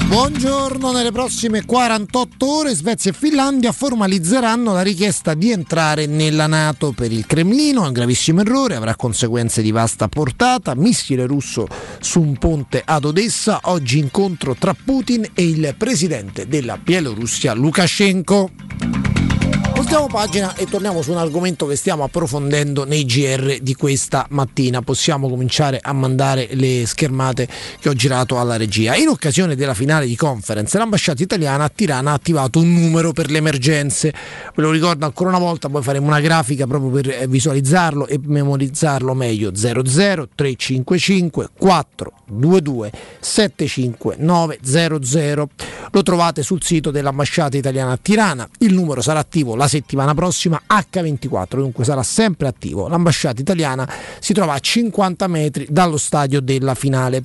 Buongiorno, 0.09 0.93
nelle 0.93 1.11
prossime 1.11 1.65
48 1.65 2.47
ore 2.47 2.75
Svezia 2.75 3.11
e 3.11 3.15
Finlandia 3.15 3.73
formalizzeranno 3.73 4.73
la 4.73 4.83
richiesta 4.83 5.35
di 5.35 5.51
entrare 5.51 6.07
nella 6.07 6.47
Nato 6.47 6.93
per 6.93 7.11
il 7.11 7.27
Cremlino, 7.27 7.83
è 7.83 7.89
un 7.89 7.93
gravissimo 7.93 8.41
errore, 8.41 8.77
avrà 8.77 8.95
conseguenze 8.95 9.63
di 9.63 9.73
vasta 9.73 10.07
portata, 10.07 10.77
missile 10.77 11.27
russo 11.27 11.67
su 12.01 12.21
un 12.21 12.39
ponte 12.39 12.83
ad 12.85 13.05
Odessa, 13.05 13.59
oggi 13.65 13.99
incontro 13.99 14.55
tra 14.55 14.75
Putin 14.75 15.27
e 15.35 15.43
il 15.43 15.75
presidente 15.77 16.47
della 16.47 16.77
Bielorussia 16.77 17.53
Lukashenko. 17.53 18.51
Voltiamo 19.77 20.07
pagina 20.07 20.55
e 20.55 20.65
torniamo 20.65 21.03
su 21.03 21.11
un 21.11 21.19
argomento 21.19 21.67
che 21.67 21.77
stiamo 21.77 22.03
approfondendo 22.03 22.87
nei 22.87 23.05
GR 23.05 23.59
di 23.61 23.75
questa 23.75 24.27
mattina. 24.31 24.81
Possiamo 24.81 25.29
cominciare 25.29 25.79
a 25.83 25.93
mandare 25.93 26.49
le 26.53 26.87
schermate 26.87 27.47
che 27.79 27.91
ho 27.91 27.93
girato 27.93 28.41
alla 28.41 28.57
regia. 28.57 28.97
In 28.97 29.09
occasione 29.09 29.55
della 29.55 29.75
finale 29.75 30.07
di 30.07 30.17
conference, 30.17 30.79
l'ambasciata 30.79 31.23
italiana 31.23 31.65
a 31.65 31.69
Tirana 31.69 32.13
ha 32.13 32.15
attivato 32.15 32.59
un 32.59 32.73
numero 32.73 33.13
per 33.13 33.31
le 33.31 33.37
emergenze. 33.37 34.15
Ve 34.55 34.63
lo 34.63 34.71
ricordo 34.71 35.05
ancora 35.05 35.29
una 35.29 35.39
volta, 35.39 35.69
poi 35.69 35.83
faremo 35.83 36.07
una 36.07 36.21
grafica 36.21 36.67
proprio 36.67 36.91
per 36.91 37.11
eh, 37.11 37.27
visualizzarlo 37.29 38.07
e 38.07 38.19
memorizzarlo 38.25 39.13
meglio. 39.13 39.55
00 39.55 40.29
355 42.27 42.35
422 42.37 42.91
75900. 43.21 45.49
Lo 45.93 46.03
trovate 46.03 46.43
sul 46.43 46.63
sito 46.63 46.91
dell'ambasciata 46.91 47.57
italiana 47.57 47.93
a 47.93 47.99
Tirana. 48.01 48.49
Il 48.59 48.75
numero 48.75 49.01
sarà 49.01 49.21
attivo 49.21 49.55
la 49.55 49.69
settimana 49.69 50.15
prossima 50.15 50.61
H24, 50.69 51.57
dunque 51.57 51.85
sarà 51.85 52.03
sempre 52.03 52.49
attivo. 52.49 52.89
L'ambasciata 52.89 53.41
italiana 53.41 53.89
si 54.19 54.33
trova 54.33 54.55
a 54.55 54.59
50 54.59 55.29
metri 55.29 55.67
dallo 55.71 55.97
stadio 55.97 56.41
della 56.41 56.75
finale. 56.75 57.23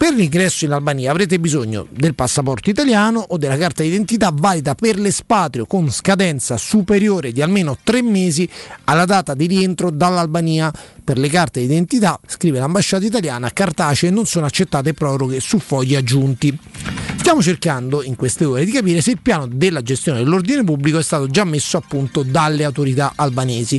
Per 0.00 0.14
l'ingresso 0.14 0.64
in 0.64 0.72
Albania 0.72 1.10
avrete 1.10 1.38
bisogno 1.38 1.86
del 1.90 2.14
passaporto 2.14 2.70
italiano 2.70 3.22
o 3.28 3.36
della 3.36 3.58
carta 3.58 3.82
d'identità 3.82 4.32
valida 4.32 4.74
per 4.74 4.98
l'espatrio 4.98 5.66
con 5.66 5.90
scadenza 5.90 6.56
superiore 6.56 7.32
di 7.32 7.42
almeno 7.42 7.76
tre 7.84 8.00
mesi 8.00 8.48
alla 8.84 9.04
data 9.04 9.34
di 9.34 9.46
rientro 9.46 9.90
dall'Albania. 9.90 10.72
Per 11.04 11.18
le 11.18 11.28
carte 11.28 11.60
d'identità, 11.60 12.18
scrive 12.26 12.58
l'ambasciata 12.60 13.04
italiana, 13.04 13.50
cartacee 13.50 14.08
non 14.08 14.24
sono 14.24 14.46
accettate 14.46 14.94
proroghe 14.94 15.38
su 15.38 15.58
fogli 15.58 15.94
aggiunti. 15.94 16.58
Stiamo 17.18 17.42
cercando 17.42 18.02
in 18.02 18.16
queste 18.16 18.46
ore 18.46 18.64
di 18.64 18.70
capire 18.70 19.02
se 19.02 19.10
il 19.10 19.20
piano 19.20 19.46
della 19.46 19.82
gestione 19.82 20.20
dell'ordine 20.20 20.64
pubblico 20.64 20.96
è 20.96 21.02
stato 21.02 21.26
già 21.26 21.44
messo 21.44 21.76
a 21.76 21.82
punto 21.86 22.22
dalle 22.22 22.64
autorità 22.64 23.12
albanesi. 23.16 23.78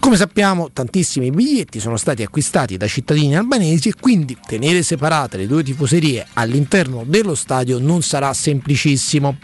Come 0.00 0.16
sappiamo, 0.16 0.70
tantissimi 0.72 1.30
biglietti 1.30 1.78
sono 1.78 1.98
stati 1.98 2.22
acquistati 2.22 2.78
da 2.78 2.86
cittadini 2.86 3.36
albanesi 3.36 3.90
e 3.90 3.94
quindi 4.00 4.34
tenere 4.44 4.82
separate 4.82 5.36
le 5.36 5.46
due 5.46 5.62
tifoserie 5.62 6.26
all'interno 6.32 7.04
dello 7.06 7.34
stadio 7.34 7.78
non 7.78 8.00
sarà 8.00 8.32
semplicissimo. 8.32 9.36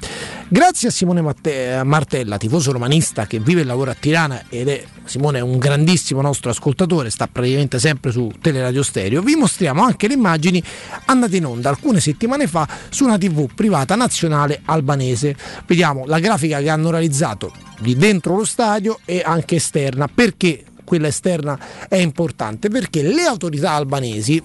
Grazie 0.48 0.88
a 0.88 0.90
Simone 0.92 1.22
Matte- 1.22 1.82
Martella, 1.82 2.36
tifoso 2.36 2.70
romanista 2.70 3.26
che 3.26 3.40
vive 3.40 3.62
e 3.62 3.64
lavora 3.64 3.90
a 3.90 3.96
Tirana 3.98 4.44
ed 4.48 4.68
è 4.68 4.84
Simone 5.04 5.38
è 5.38 5.40
un 5.40 5.58
grandissimo 5.58 6.20
nostro 6.20 6.50
ascoltatore, 6.50 7.10
sta 7.10 7.26
praticamente 7.26 7.80
sempre 7.80 8.12
su 8.12 8.30
Teleradio 8.40 8.84
Stereo. 8.84 9.22
Vi 9.22 9.34
mostriamo 9.34 9.82
anche 9.82 10.06
le 10.06 10.14
immagini 10.14 10.62
andate 11.06 11.38
in 11.38 11.46
onda 11.46 11.68
alcune 11.68 11.98
settimane 11.98 12.46
fa 12.46 12.68
su 12.90 13.02
una 13.02 13.18
TV 13.18 13.52
privata 13.52 13.96
nazionale 13.96 14.60
albanese. 14.66 15.36
Vediamo 15.66 16.06
la 16.06 16.20
grafica 16.20 16.60
che 16.60 16.68
hanno 16.68 16.90
realizzato 16.90 17.52
di 17.80 17.96
dentro 17.96 18.36
lo 18.36 18.44
stadio 18.44 19.00
e 19.04 19.22
anche 19.24 19.56
esterna. 19.56 20.06
Perché 20.06 20.64
quella 20.84 21.08
esterna 21.08 21.58
è 21.88 21.96
importante? 21.96 22.68
Perché 22.68 23.02
le 23.02 23.24
autorità 23.24 23.72
albanesi 23.72 24.40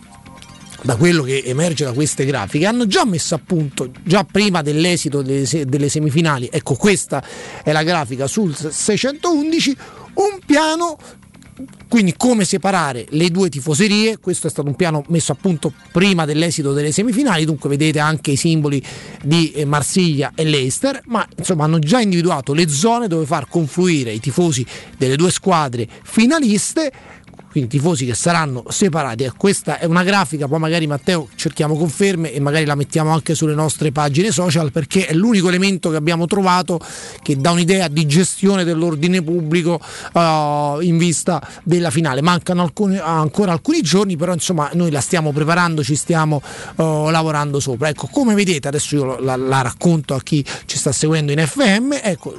da 0.82 0.96
quello 0.96 1.24
che 1.24 1.44
emerge 1.46 1.86
da 1.86 1.94
queste 1.94 2.26
grafiche, 2.26 2.66
hanno 2.66 2.88
già 2.88 3.06
messo 3.06 3.36
a 3.36 3.40
punto, 3.44 3.92
già 4.04 4.24
prima 4.24 4.62
dell'esito 4.62 5.22
delle, 5.22 5.46
se- 5.46 5.66
delle 5.66 5.90
semifinali, 5.90 6.50
ecco 6.52 6.76
questa 6.76 7.24
è 7.64 7.72
la 7.72 7.84
grafica 7.84 8.28
sul 8.28 8.56
611, 8.56 9.78
un 10.16 10.40
piano 10.46 10.98
quindi 11.88 12.14
come 12.16 12.46
separare 12.46 13.06
le 13.10 13.30
due 13.30 13.50
tifoserie, 13.50 14.18
questo 14.18 14.48
è 14.48 14.50
stato 14.50 14.70
un 14.70 14.76
piano 14.76 15.04
messo 15.10 15.34
a 15.34 15.36
punto 15.36 15.74
prima 15.92 16.26
dell'esito 16.26 16.72
delle 16.72 16.92
semifinali, 16.92 17.44
dunque 17.44 17.70
vedete 17.70 18.00
anche 18.00 18.32
i 18.32 18.36
simboli 18.36 18.82
di 19.22 19.52
eh, 19.52 19.66
Marsiglia 19.66 20.32
e 20.34 20.46
Leicester, 20.46 21.02
ma 21.08 21.28
insomma 21.38 21.66
hanno 21.66 21.80
già 21.80 22.00
individuato 22.00 22.54
le 22.54 22.70
zone 22.70 23.08
dove 23.08 23.26
far 23.26 23.48
confluire 23.50 24.14
i 24.14 24.20
tifosi 24.20 24.66
delle 24.98 25.18
due 25.18 25.32
squadre 25.32 25.88
finaliste 26.04 26.92
quindi 27.52 27.70
tifosi 27.70 28.06
che 28.06 28.16
saranno 28.16 28.64
separati. 28.70 29.26
Eh, 29.26 29.32
Questa 29.36 29.78
è 29.78 29.86
una 29.86 30.04
grafica, 30.04 30.48
poi 30.48 30.60
magari 30.60 30.88
Matteo 30.88 31.28
cerchiamo 31.36 31.76
conferme 31.76 32.32
e 32.32 32.40
magari 32.40 32.64
la 32.66 32.76
mettiamo 32.76 33.12
anche 33.12 33.36
sulle 33.36 33.54
nostre 33.54 33.92
pagine 33.92 34.32
social 34.32 34.72
perché 34.72 35.06
è 35.06 35.14
l'unico 35.14 35.50
elemento 35.50 35.90
che 35.90 35.98
abbiamo 35.98 36.26
trovato 36.26 36.80
che 37.22 37.36
dà 37.36 37.52
un'idea 37.52 37.90
di 37.90 38.06
gestione 38.06 38.64
dell'ordine 38.64 39.22
pubblico 39.22 39.80
eh, 40.14 40.78
in 40.82 40.98
vista 40.98 41.46
della 41.64 41.90
finale. 41.90 42.22
Mancano 42.22 42.62
alcuni- 42.64 42.98
ancora 42.98 43.52
alcuni 43.52 43.82
giorni, 43.82 44.16
però 44.16 44.32
insomma 44.32 44.70
noi 44.74 44.90
la 44.90 45.02
stiamo 45.02 45.34
preparando, 45.34 45.84
ci 45.84 45.96
stiamo 45.96 46.42
eh, 46.42 47.08
lavorando 47.12 47.60
sopra. 47.60 47.90
Ecco, 47.90 48.08
come 48.08 48.34
vedete, 48.34 48.70
adesso 48.70 48.96
io 48.96 49.20
la, 49.20 49.36
la 49.36 49.62
racconto 49.62 50.14
a 50.14 50.22
chi 50.22 50.44
ci 50.66 50.78
sta 50.78 50.94
seguendo 50.94 51.34
in 51.34 51.46
FM, 51.46 51.94
ecco, 52.02 52.34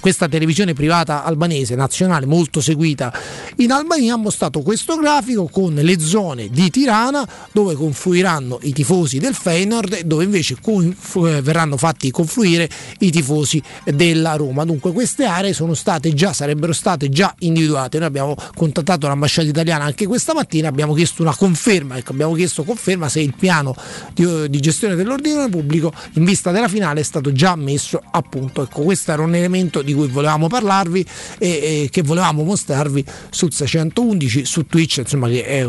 questa 0.00 0.28
televisione 0.28 0.72
privata 0.72 1.24
albanese 1.24 1.74
nazionale 1.74 2.26
molto 2.26 2.60
seguita 2.60 3.12
in 3.56 3.72
Albania 3.72 4.14
ha 4.14 4.16
mostrato 4.16 4.62
questo 4.62 4.96
grafico 4.96 5.48
con 5.48 5.74
le 5.74 5.98
zone 5.98 6.48
di 6.48 6.70
Tirana 6.70 7.26
dove 7.52 7.74
confluiranno 7.74 8.58
i 8.62 8.72
tifosi 8.72 9.18
del 9.18 9.34
Feyenoord 9.34 9.92
e 9.94 10.04
dove 10.04 10.24
invece 10.24 10.56
eh, 10.62 11.42
verranno 11.42 11.76
fatti 11.76 12.10
confluire 12.10 12.68
i 13.00 13.10
tifosi 13.10 13.62
della 13.84 14.34
Roma. 14.34 14.64
Dunque 14.64 14.92
queste 14.92 15.24
aree 15.24 15.52
sono 15.52 15.74
state 15.74 16.14
già, 16.14 16.32
sarebbero 16.32 16.72
state 16.72 17.08
già 17.08 17.34
individuate. 17.40 17.98
Noi 17.98 18.06
abbiamo 18.06 18.36
contattato 18.54 19.06
l'ambasciata 19.06 19.48
italiana 19.48 19.84
anche 19.84 20.06
questa 20.06 20.34
mattina, 20.34 20.68
abbiamo 20.68 20.94
chiesto 20.94 21.22
una 21.22 21.34
conferma, 21.34 21.96
ecco, 21.96 22.12
abbiamo 22.12 22.34
chiesto 22.34 22.64
conferma 22.64 23.08
se 23.08 23.20
il 23.20 23.34
piano 23.34 23.74
di, 24.12 24.48
di 24.48 24.60
gestione 24.60 24.94
dell'ordine 24.94 25.48
pubblico 25.48 25.92
in 26.14 26.24
vista 26.24 26.50
della 26.50 26.68
finale 26.68 27.00
è 27.00 27.04
stato 27.04 27.32
già 27.32 27.56
messo 27.56 28.00
a 28.10 28.22
punto. 28.22 28.62
Ecco, 28.62 28.82
questo 28.82 29.12
era 29.12 29.22
un 29.22 29.30
elemento 29.38 29.82
di 29.82 29.94
cui 29.94 30.08
volevamo 30.08 30.48
parlarvi 30.48 31.04
e, 31.38 31.48
e 31.48 31.88
che 31.90 32.02
volevamo 32.02 32.42
mostrarvi 32.42 33.04
sul 33.30 33.52
611, 33.52 34.44
su 34.44 34.66
Twitch, 34.66 34.98
insomma, 34.98 35.28
che 35.28 35.44
è- 35.44 35.68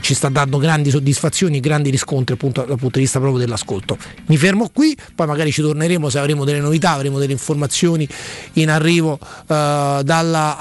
ci 0.00 0.14
sta 0.14 0.28
dando 0.28 0.58
grandi 0.58 0.90
soddisfazioni, 0.90 1.60
grandi 1.60 1.90
riscontri 1.90 2.34
appunto 2.34 2.62
dal 2.62 2.78
punto 2.78 2.98
di 2.98 3.04
vista 3.04 3.18
proprio 3.18 3.40
dell'ascolto. 3.40 3.96
Mi 4.26 4.36
fermo 4.36 4.70
qui, 4.72 4.96
poi 5.14 5.26
magari 5.26 5.52
ci 5.52 5.62
torneremo 5.62 6.08
se 6.08 6.18
avremo 6.18 6.44
delle 6.44 6.60
novità, 6.60 6.90
avremo 6.92 7.18
delle 7.18 7.32
informazioni 7.32 8.08
in 8.54 8.70
arrivo 8.70 9.18
eh, 9.46 10.00
dalla 10.04 10.56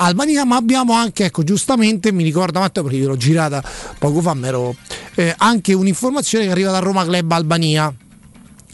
ma 0.46 0.56
abbiamo 0.56 0.94
anche, 0.94 1.26
ecco, 1.26 1.44
giustamente, 1.44 2.12
mi 2.12 2.24
ricorda 2.24 2.60
Matteo 2.60 2.84
perché 2.84 2.98
io 2.98 3.08
l'ho 3.08 3.18
girata 3.18 3.64
poco 3.98 4.22
fa, 4.22 4.34
ma 4.34 4.48
ero, 4.48 4.76
eh, 5.16 5.34
anche 5.38 5.74
un'informazione 5.74 6.46
che 6.46 6.52
arriva 6.52 6.72
dal 6.72 6.82
Roma 6.82 7.04
Club 7.06 7.32
Albania. 7.32 7.94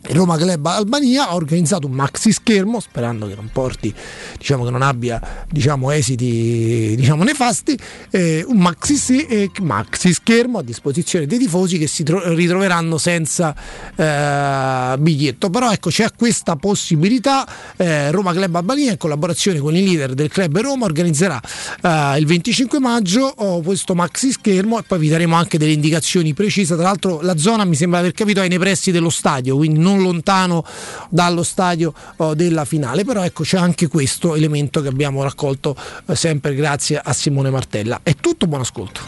Roma 0.09 0.37
Club 0.37 0.65
Albania 0.65 1.29
ha 1.29 1.35
organizzato 1.35 1.87
un 1.87 1.93
maxi 1.93 2.31
schermo, 2.31 2.79
sperando 2.79 3.27
che 3.27 3.35
non 3.35 3.49
porti, 3.51 3.93
diciamo 4.37 4.63
che 4.63 4.71
non 4.71 4.81
abbia 4.81 5.45
diciamo, 5.49 5.91
esiti 5.91 6.95
diciamo, 6.95 7.23
nefasti, 7.23 7.77
eh, 8.11 8.43
un 8.47 8.57
maxi, 8.57 9.25
eh, 9.25 9.51
maxi 9.61 10.13
schermo 10.13 10.59
a 10.59 10.63
disposizione 10.63 11.25
dei 11.25 11.37
tifosi 11.37 11.77
che 11.77 11.87
si 11.87 12.03
tro- 12.03 12.33
ritroveranno 12.33 12.97
senza 12.97 13.55
eh, 13.95 14.97
biglietto. 14.97 15.49
Però 15.49 15.71
ecco 15.71 15.89
c'è 15.89 16.07
questa 16.15 16.55
possibilità, 16.55 17.47
eh, 17.77 18.11
Roma 18.11 18.33
Club 18.33 18.55
Albania 18.55 18.91
in 18.91 18.97
collaborazione 18.97 19.59
con 19.59 19.75
i 19.75 19.83
leader 19.83 20.13
del 20.13 20.29
club 20.29 20.59
Roma 20.59 20.85
organizzerà 20.85 21.39
eh, 21.81 22.17
il 22.17 22.25
25 22.25 22.79
maggio 22.79 23.33
oh, 23.37 23.61
questo 23.61 23.95
maxi 23.95 24.31
schermo 24.31 24.79
e 24.79 24.83
poi 24.83 24.99
vi 24.99 25.09
daremo 25.09 25.35
anche 25.35 25.57
delle 25.57 25.71
indicazioni 25.71 26.33
precise. 26.33 26.75
Tra 26.75 26.83
l'altro 26.83 27.21
la 27.21 27.37
zona 27.37 27.65
mi 27.65 27.75
sembra 27.75 27.99
aver 27.99 28.13
capito 28.13 28.41
è 28.41 28.47
nei 28.47 28.59
pressi 28.59 28.91
dello 28.91 29.09
stadio, 29.09 29.55
quindi 29.55 29.79
non 29.79 29.96
lontano 30.01 30.63
dallo 31.09 31.43
stadio 31.43 31.93
oh, 32.17 32.33
della 32.33 32.65
finale. 32.65 33.03
Però 33.03 33.23
ecco 33.23 33.43
c'è 33.43 33.57
anche 33.57 33.87
questo 33.87 34.35
elemento 34.35 34.81
che 34.81 34.87
abbiamo 34.87 35.23
raccolto 35.23 35.75
eh, 36.05 36.15
sempre 36.15 36.55
grazie 36.55 36.99
a 37.03 37.13
Simone 37.13 37.49
Martella. 37.49 37.99
È 38.03 38.15
tutto, 38.15 38.47
buon 38.47 38.61
ascolto. 38.61 39.01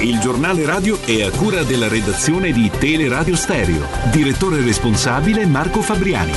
Il 0.00 0.18
giornale 0.18 0.66
radio 0.66 0.98
è 1.04 1.22
a 1.22 1.30
cura 1.30 1.62
della 1.62 1.86
redazione 1.86 2.50
di 2.50 2.68
Teleradio 2.76 3.36
Stereo. 3.36 3.86
Direttore 4.10 4.60
responsabile 4.60 5.46
Marco 5.46 5.80
Fabriani. 5.80 6.32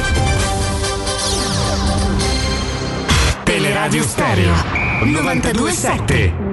Teleradio 3.44 4.04
Stereo 4.04 4.54
927 5.04 6.46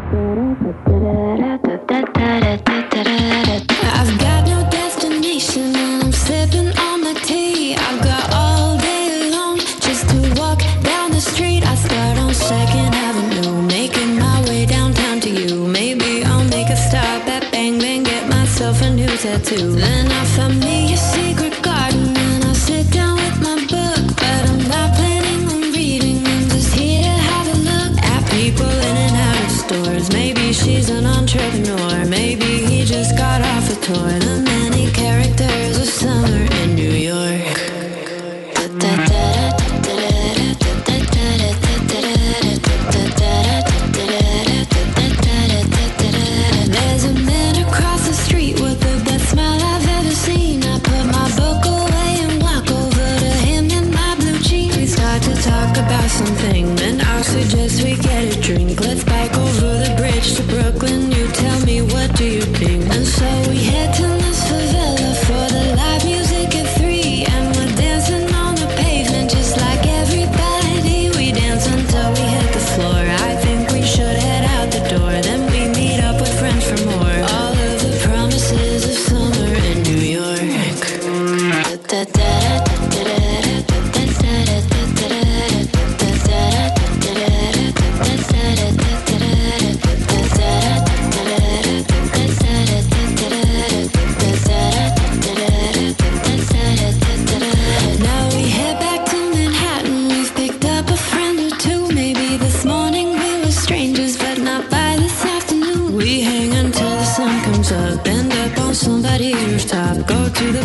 tattoo. 19.42 19.72
Then 19.72 20.10
I 20.10 20.24
find 20.24 20.60
me 20.60 20.94
a 20.94 20.96
secret 20.96 21.62
garden 21.62 22.16
and 22.16 22.44
I 22.44 22.52
sit 22.52 22.90
down 22.90 23.16
with 23.16 23.40
my 23.40 23.56
book. 23.66 24.16
But 24.16 24.42
I'm 24.50 24.68
not 24.68 24.94
planning 24.96 25.48
on 25.48 25.72
reading, 25.72 26.18
I'm 26.26 26.48
just 26.48 26.74
here 26.74 27.02
to 27.02 27.08
have 27.08 27.46
a 27.48 27.58
look 27.70 27.98
at 28.02 28.30
people 28.30 28.66
in 28.66 28.96
and 29.06 29.16
out 29.16 29.44
of 29.44 29.50
stores. 29.50 30.12
Maybe 30.12 30.52
she's 30.52 30.90
an 30.90 31.06
entrepreneur, 31.06 32.04
maybe 32.06 32.66
he 32.66 32.84
just 32.84 33.16
got 33.16 33.40
off 33.42 33.70
a 33.70 33.80
tour. 33.80 34.21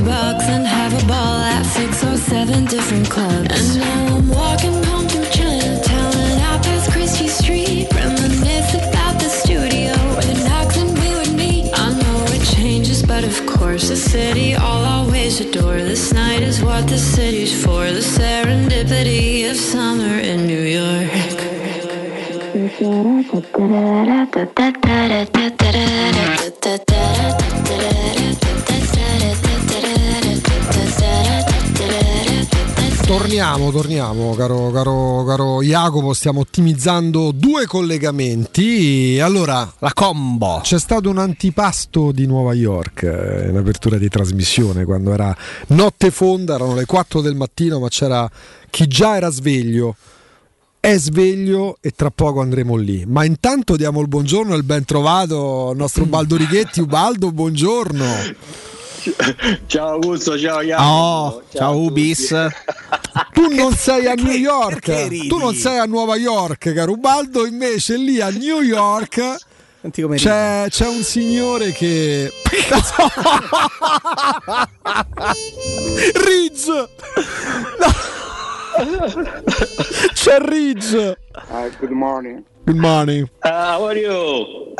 Box 0.08 0.46
and 0.48 0.66
have 0.66 0.94
a 0.94 1.06
ball 1.06 1.38
at 1.54 1.64
six 1.64 2.02
or 2.02 2.16
seven 2.16 2.64
different 2.64 3.10
clubs. 3.10 3.76
And 3.76 3.80
now 3.82 4.16
I'm 4.16 4.30
walking 4.30 4.82
home 4.86 5.06
through 5.06 5.30
Chinatown 5.30 6.14
and 6.16 6.40
out 6.48 6.64
past 6.64 6.92
Christie 6.94 7.28
Street. 7.28 7.88
Reminisce 7.94 8.76
about 8.76 9.20
the 9.20 9.28
studio 9.28 9.94
Knox 10.48 10.78
and 10.78 10.98
we 10.98 11.10
would 11.18 11.34
meet. 11.36 11.74
I 11.74 11.92
know 11.92 12.26
it 12.30 12.46
changes, 12.56 13.04
but 13.04 13.26
of 13.26 13.46
course 13.46 13.90
the 13.90 13.98
city 13.98 14.56
I'll 14.56 14.86
always 14.86 15.42
adore. 15.42 15.76
This 15.92 16.14
night 16.14 16.42
is 16.42 16.64
what 16.64 16.88
the 16.88 16.98
city's 16.98 17.54
for. 17.64 17.92
The 17.92 18.00
serendipity 18.00 19.50
of 19.52 19.58
summer 19.58 20.20
in 20.20 20.48
New 20.48 20.64
York. 20.80 21.12
Torniamo, 33.28 33.72
torniamo, 33.72 34.36
caro, 34.36 34.72
caro, 34.72 35.26
caro 35.26 35.62
Jacopo, 35.62 36.14
stiamo 36.14 36.40
ottimizzando 36.40 37.32
due 37.34 37.66
collegamenti. 37.66 39.20
Allora, 39.20 39.70
la 39.80 39.92
combo. 39.94 40.62
C'è 40.64 40.80
stato 40.80 41.10
un 41.10 41.18
antipasto 41.18 42.14
di 42.14 42.26
Nuova 42.26 42.54
York 42.54 43.04
eh, 43.04 43.50
in 43.50 43.58
apertura 43.58 43.98
di 43.98 44.08
trasmissione, 44.08 44.86
quando 44.86 45.12
era 45.12 45.36
notte 45.68 46.10
fonda, 46.10 46.56
erano 46.56 46.74
le 46.74 46.86
4 46.86 47.20
del 47.20 47.36
mattino, 47.36 47.80
ma 47.80 47.90
c'era 47.90 48.32
chi 48.70 48.88
già 48.88 49.18
era 49.18 49.30
sveglio. 49.30 49.98
è 50.80 50.98
sveglio 50.98 51.80
e 51.82 51.92
tra 51.94 52.12
poco 52.12 52.40
andremo 52.40 52.78
lì. 52.78 53.04
Ma 53.06 53.26
intanto 53.26 53.76
diamo 53.76 54.00
il 54.00 54.08
buongiorno 54.08 54.54
e 54.54 54.58
il 54.58 54.64
ben 54.64 54.86
trovato 54.86 55.72
al 55.72 55.76
nostro 55.76 56.06
Baldo 56.08 56.38
Righetti. 56.38 56.80
Ubaldo, 56.80 57.34
buongiorno. 57.34 58.06
Ciao 59.68 59.94
Augusto, 59.94 60.38
ciao 60.38 60.62
Jacopo. 60.62 60.90
Oh, 60.90 61.44
ciao 61.54 61.78
Ubis. 61.78 62.34
Tu 63.34 63.48
non 63.54 63.74
sei 63.74 64.08
a 64.08 64.14
New 64.14 64.32
York, 64.32 65.28
tu 65.28 65.38
non 65.38 65.54
sei 65.56 65.78
a 65.80 65.86
Nuova 65.86 66.16
York, 66.16 66.74
caro 66.74 66.92
Ubaldo, 66.94 67.46
invece 67.46 67.96
lì 67.96 68.20
a 68.20 68.30
New 68.30 68.62
York 68.62 69.46
c'è, 70.16 70.66
c'è 70.70 70.88
un 70.88 71.02
signore 71.04 71.72
che... 71.72 72.32
Ridge! 76.14 76.90
C'è 80.14 80.40
Ridge! 80.40 81.18
Uh, 81.50 81.70
good 81.80 81.92
morning. 81.92 82.44
Good 82.66 82.78
morning. 82.78 83.30
Uh, 83.44 83.50
how 83.50 83.86
are 83.86 83.98
you? 83.98 84.74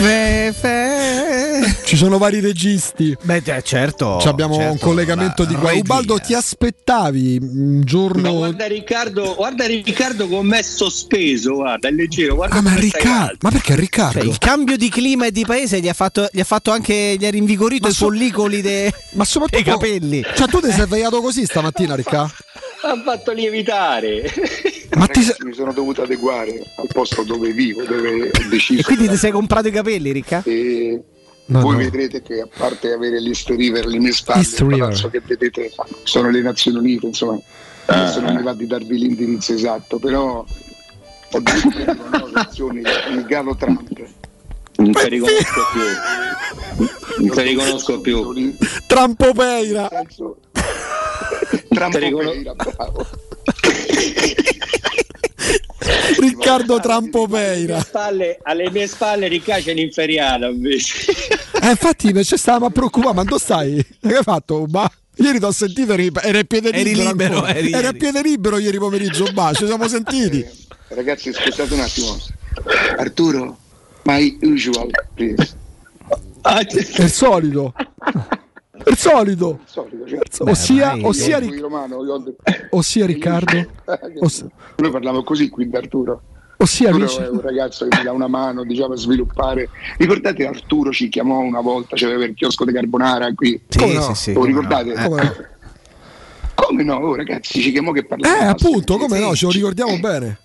Fe, 0.00 0.54
fe. 0.58 1.76
Ci 1.84 1.96
sono 1.96 2.16
vari 2.16 2.40
registi. 2.40 3.14
Beh, 3.22 3.42
eh, 3.44 3.62
certo. 3.62 4.18
Ci 4.20 4.28
abbiamo 4.28 4.54
certo, 4.54 4.72
un 4.72 4.78
collegamento 4.78 5.44
di 5.44 5.54
qua. 5.54 5.72
Ubaldo, 5.74 6.18
ti 6.18 6.32
aspettavi 6.32 7.38
un 7.40 7.78
Ma 7.78 7.84
giorno... 7.84 8.32
guarda 8.32 8.66
Riccardo, 8.66 9.34
guarda 9.34 9.66
Riccardo 9.66 10.26
come 10.26 10.60
è 10.60 10.62
sospeso, 10.62 11.56
guarda, 11.56 11.88
è 11.88 11.90
leggero, 11.90 12.36
guarda 12.36 12.56
Ah, 12.56 12.62
ma 12.62 12.74
Riccardo, 12.74 13.36
ma 13.40 13.50
perché 13.50 13.74
Riccardo? 13.76 14.20
Cioè, 14.20 14.28
il 14.28 14.38
cambio 14.38 14.78
di 14.78 14.88
clima 14.88 15.26
e 15.26 15.32
di 15.32 15.44
paese 15.44 15.80
gli 15.80 15.88
ha 15.88 15.92
fatto, 15.94 16.28
gli 16.32 16.40
ha 16.40 16.44
fatto 16.44 16.70
anche. 16.70 17.16
gli 17.18 17.26
ha 17.26 17.30
rinvigorito 17.30 17.88
i 17.88 17.92
follicoli 17.92 18.62
dei, 18.62 18.90
ma 19.12 19.24
soprattutto, 19.24 19.60
dei 19.62 19.70
capelli. 19.70 20.22
Cioè, 20.34 20.48
tu 20.48 20.60
ti 20.60 20.70
sei 20.70 20.86
svegliato 20.86 21.20
così 21.20 21.44
stamattina, 21.44 21.94
Riccardo? 21.94 22.32
Ha 22.82 23.02
fatto 23.04 23.32
lievitare. 23.32 24.22
Ma 24.96 25.06
ti 25.06 25.20
Ragazzi, 25.20 25.44
mi 25.44 25.52
sono 25.52 25.72
dovuto 25.72 26.02
adeguare 26.02 26.62
al 26.76 26.88
posto 26.92 27.22
dove 27.22 27.52
vivo, 27.52 27.82
dove 27.84 28.30
ho 28.34 28.48
deciso. 28.48 28.80
E 28.80 28.84
quindi 28.84 29.08
ti 29.08 29.16
sei 29.16 29.30
comprato 29.30 29.68
i 29.68 29.72
capelli, 29.72 30.12
Ricca? 30.12 30.42
E 30.44 31.02
No, 31.50 31.62
voi 31.62 31.72
no. 31.72 31.78
vedrete 31.78 32.22
che 32.22 32.40
a 32.40 32.48
parte 32.56 32.92
avere 32.92 33.20
l'East 33.20 33.48
River 33.48 33.84
alle 33.84 33.98
mie 33.98 34.12
spalle, 34.12 34.38
East 34.38 34.60
il 34.60 35.10
che 35.10 35.20
vedete 35.26 35.72
sono 36.04 36.30
le 36.30 36.42
Nazioni 36.42 36.78
Unite, 36.78 37.06
insomma, 37.06 37.40
adesso 37.86 38.20
non 38.20 38.36
mi 38.36 38.42
va 38.44 38.54
di 38.54 38.68
darvi 38.68 38.96
l'indirizzo 38.96 39.52
esatto, 39.52 39.98
però 39.98 40.44
ho 41.32 41.42
prendere 41.42 41.98
una 42.24 42.40
azione, 42.40 42.82
il 43.10 43.24
galo 43.26 43.56
Trump. 43.56 43.82
Non 44.76 44.92
ti 44.92 45.08
riconosco 45.08 45.60
più. 45.72 47.24
Non 47.26 47.30
ti 47.36 47.42
riconosco 47.42 48.00
più. 48.00 48.54
Trampopeira! 48.86 49.88
Trump 49.88 50.36
Ti 51.50 51.59
Pereira, 51.74 52.54
bravo. 52.54 53.06
Riccardo 56.18 56.74
Alle 56.74 56.82
Trampopeira. 56.82 57.80
spalle, 57.80 58.38
alle 58.42 58.70
mie 58.70 58.86
spalle 58.86 59.28
Ricca 59.28 59.56
c'è 59.58 59.72
l'inferiata 59.72 60.46
invece. 60.46 61.12
Eh, 61.62 61.70
infatti, 61.70 62.24
ci 62.24 62.36
stavamo 62.36 62.66
a 62.66 62.70
preoccupare, 62.70 63.14
ma 63.14 63.24
dove 63.24 63.40
stai? 63.40 63.84
Che 64.00 64.16
hai 64.16 64.22
fatto? 64.22 64.66
Ba? 64.66 64.90
Ieri 65.16 65.38
ti 65.38 65.44
ho 65.44 65.50
sentito, 65.52 65.92
eri, 65.92 66.10
eri 66.22 66.38
a 66.38 66.44
piede 66.44 66.70
Eri 66.70 66.94
libero. 66.94 67.08
libero, 67.10 67.46
eri 67.46 67.72
Eri 67.72 67.74
a 67.74 67.80
ieri. 67.80 67.96
piede 67.98 68.22
libero 68.22 68.58
ieri 68.58 68.78
pomeriggio, 68.78 69.30
ba, 69.32 69.52
ci 69.54 69.66
siamo 69.66 69.86
sentiti. 69.88 70.44
Ragazzi, 70.88 71.32
scusate 71.32 71.74
un 71.74 71.80
attimo. 71.80 72.16
Arturo, 72.96 73.56
my 74.04 74.38
usual, 74.42 74.90
please. 75.14 75.56
È 76.42 76.66
il 77.02 77.10
solito. 77.10 77.72
Il 78.86 78.96
solito. 78.96 79.60
Solito, 79.66 80.06
cioè. 80.06 80.18
Ossia, 80.50 80.96
ossia, 81.02 81.38
Ric- 81.38 81.60
Romano, 81.60 81.98
ossia 82.70 83.06
Riccardo. 83.06 83.66
Oss- 84.20 84.46
Noi 84.76 84.90
parliamo 84.90 85.22
così 85.22 85.48
qui 85.50 85.68
da 85.68 85.78
Arturo. 85.78 86.22
ossia 86.56 86.88
Arturo 86.88 87.04
amici. 87.04 87.20
è 87.22 87.28
un 87.28 87.40
ragazzo 87.40 87.86
che 87.86 87.96
mi 87.98 88.02
dà 88.04 88.12
una 88.12 88.26
mano 88.28 88.64
diciamo, 88.64 88.94
a 88.94 88.96
sviluppare. 88.96 89.68
Ricordate 89.98 90.46
Arturo 90.46 90.92
ci 90.92 91.08
chiamò 91.08 91.38
una 91.40 91.60
volta, 91.60 91.94
c'aveva 91.96 92.24
il 92.24 92.34
chiosco 92.34 92.64
di 92.64 92.72
Carbonara 92.72 93.32
qui. 93.34 93.60
Sì, 93.68 93.78
Come 93.78 93.94
no? 93.94 94.00
sì, 94.00 94.14
sì. 94.14 94.32
Lo 94.32 94.44
ricordate? 94.44 94.92
Come 94.94 95.22
no? 95.22 95.34
Come 96.54 96.82
no? 96.84 96.94
Oh, 96.96 97.14
ragazzi, 97.16 97.60
ci 97.60 97.72
chiamò 97.72 97.90
che 97.92 98.00
Eh, 98.00 98.04
parlavamo. 98.06 98.50
appunto, 98.50 98.96
come 98.96 99.18
no, 99.18 99.34
ce 99.34 99.46
lo 99.46 99.50
ricordiamo 99.52 99.98
bene. 99.98 100.38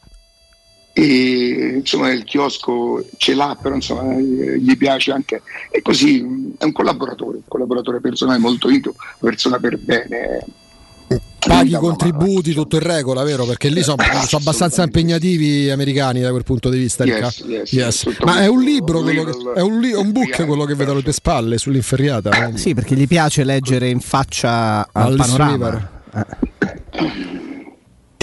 E 0.97 1.73
insomma 1.79 2.09
il 2.11 2.23
chiosco 2.23 3.05
ce 3.17 3.33
l'ha, 3.35 3.57
però 3.61 3.75
insomma 3.75 4.15
eh, 4.15 4.57
gli 4.59 4.77
piace 4.77 5.11
anche. 5.11 5.41
E 5.69 5.81
così 5.81 6.53
è 6.57 6.63
un 6.63 6.71
collaboratore, 6.71 7.37
un 7.37 7.43
collaboratore 7.49 7.99
personale 7.99 8.37
molto 8.39 8.69
una 9.19 9.31
persona 9.31 9.57
per 9.59 9.77
bene. 9.77 10.45
Paghi 11.45 11.73
i 11.73 11.77
contributi, 11.77 12.53
tutto 12.53 12.77
in 12.77 12.81
regola, 12.81 13.23
vero? 13.23 13.45
Perché 13.45 13.67
lì 13.69 13.83
sono, 13.83 13.97
sono 14.25 14.41
abbastanza 14.41 14.81
impegnativi 14.83 15.63
gli 15.65 15.69
americani 15.69 16.21
da 16.21 16.31
quel 16.31 16.43
punto 16.43 16.69
di 16.69 16.79
vista. 16.79 17.03
Yes, 17.03 17.43
yes, 17.45 17.71
Yes. 17.71 18.05
Ma 18.23 18.39
è 18.41 18.47
un 18.47 18.63
libro, 18.63 19.01
quello 19.01 19.23
che- 19.25 19.33
è 19.53 19.61
un, 19.61 19.79
li- 19.79 19.93
un 19.93 20.11
book 20.11 20.45
quello 20.45 20.63
che 20.63 20.73
vedo 20.75 20.93
alle 20.93 21.03
tue 21.03 21.11
spalle 21.13 21.57
sull'inferriata. 21.59 22.47
eh? 22.47 22.57
Sì, 22.57 22.73
perché 22.73 22.95
gli 22.95 23.05
piace 23.05 23.43
leggere 23.43 23.89
in 23.89 23.99
faccia 23.99 24.87
al 24.91 25.15
panorama. 25.17 25.89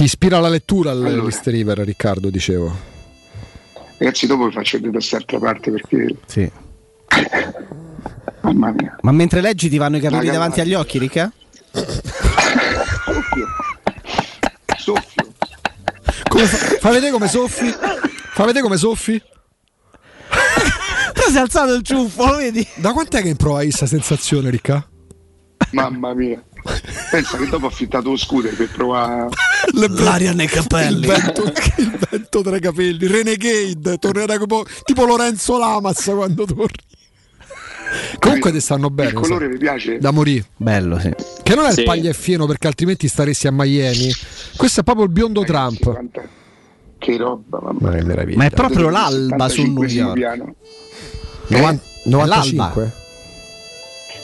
Ti 0.03 0.09
ispira 0.09 0.41
la 0.41 0.49
lettura 0.49 0.91
Allora. 0.91 1.11
all'East 1.11 1.47
River, 1.47 1.79
Riccardo, 1.79 2.29
dicevo. 2.29 2.77
Ragazzi, 3.99 4.27
dopo 4.27 4.47
vi 4.47 4.53
faccio 4.53 4.79
vedere 4.79 4.91
da 4.95 4.99
quest'altra 4.99 5.39
parte 5.39 5.71
perché, 5.71 6.17
Sì. 6.27 6.51
mamma 8.41 8.73
mia. 8.73 8.97
Ma 9.03 9.13
mentre 9.13 9.41
leggi 9.41 9.69
ti 9.69 9.79
vanno 9.79 9.99
i 9.99 10.01
capelli 10.01 10.27
Raga, 10.27 10.33
davanti 10.33 10.61
agli 10.61 10.75
occhi, 10.75 10.99
Ricca? 10.99 11.31
Soffio. 13.05 13.47
Soffio. 14.77 15.33
Come 16.29 16.47
fa, 16.47 16.57
fa 16.81 16.91
vedere 16.91 17.13
come 17.13 17.29
soffi? 17.29 17.71
Fa 17.71 18.45
vedere 18.45 18.65
come 18.65 18.79
soffi? 18.79 19.23
Si 21.31 21.37
è 21.37 21.41
alzato 21.41 21.75
il 21.75 21.83
ciuffo, 21.85 22.27
lo 22.27 22.37
vedi? 22.39 22.67
Da 22.75 22.93
quant'è 22.93 23.23
che 23.23 23.29
improvai 23.29 23.67
questa 23.67 23.87
sensazione, 23.87 24.51
Ricca? 24.51 24.85
Mamma 25.73 26.15
mia. 26.15 26.43
Pensa 27.11 27.37
che 27.39 27.47
dopo 27.49 27.67
ho 27.67 27.69
affittato 27.69 28.11
lo 28.11 28.17
scooter 28.17 28.55
per 28.55 28.69
provare. 28.71 29.29
L'aria 29.73 30.33
nei 30.33 30.47
Il 30.47 30.51
capelli. 30.53 31.07
vento, 31.07 31.43
il 31.79 31.99
vento 32.11 32.41
tra 32.43 32.57
i 32.57 32.61
capelli, 32.61 33.07
Renegade, 33.07 33.99
tornerà 33.99 34.37
tipo, 34.39 34.65
tipo 34.85 35.05
Lorenzo 35.05 35.59
Lamas 35.59 36.03
quando 36.05 36.45
torni. 36.45 36.91
Comunque 38.19 38.53
ti 38.53 38.61
stanno 38.61 38.89
bene. 38.91 39.11
Il 39.11 39.15
colore 39.15 39.45
sai. 39.45 39.53
mi 39.53 39.59
piace. 39.59 39.99
Da 39.99 40.11
morire. 40.13 40.47
Bello, 40.57 40.99
sì. 40.99 41.11
Che 41.43 41.55
non 41.55 41.67
è 41.67 41.73
Sì. 41.73 41.81
il 41.81 41.87
pagliafieno 41.87 42.47
perché 42.47 42.67
altrimenti 42.67 43.09
staresti 43.09 43.49
a 43.49 43.53
Miami. 43.53 44.11
Questo 44.57 44.81
è 44.81 44.83
proprio 44.83 45.05
il 45.07 45.11
biondo 45.13 45.43
Ragazzi, 45.43 45.79
Trump. 45.79 46.23
Che 46.99 47.17
roba, 47.17 47.59
mamma 47.61 47.91
Ma 47.91 48.03
meraviglia. 48.03 48.39
Ma 48.39 48.45
è 48.45 48.51
proprio 48.51 48.89
l'alba 48.89 49.49
su 49.49 49.63
New 49.63 49.83
75 49.83 49.97
York. 49.97 50.15
piano. 50.15 50.55
Novan- 51.49 51.77
È 51.77 52.09
95? 52.09 52.93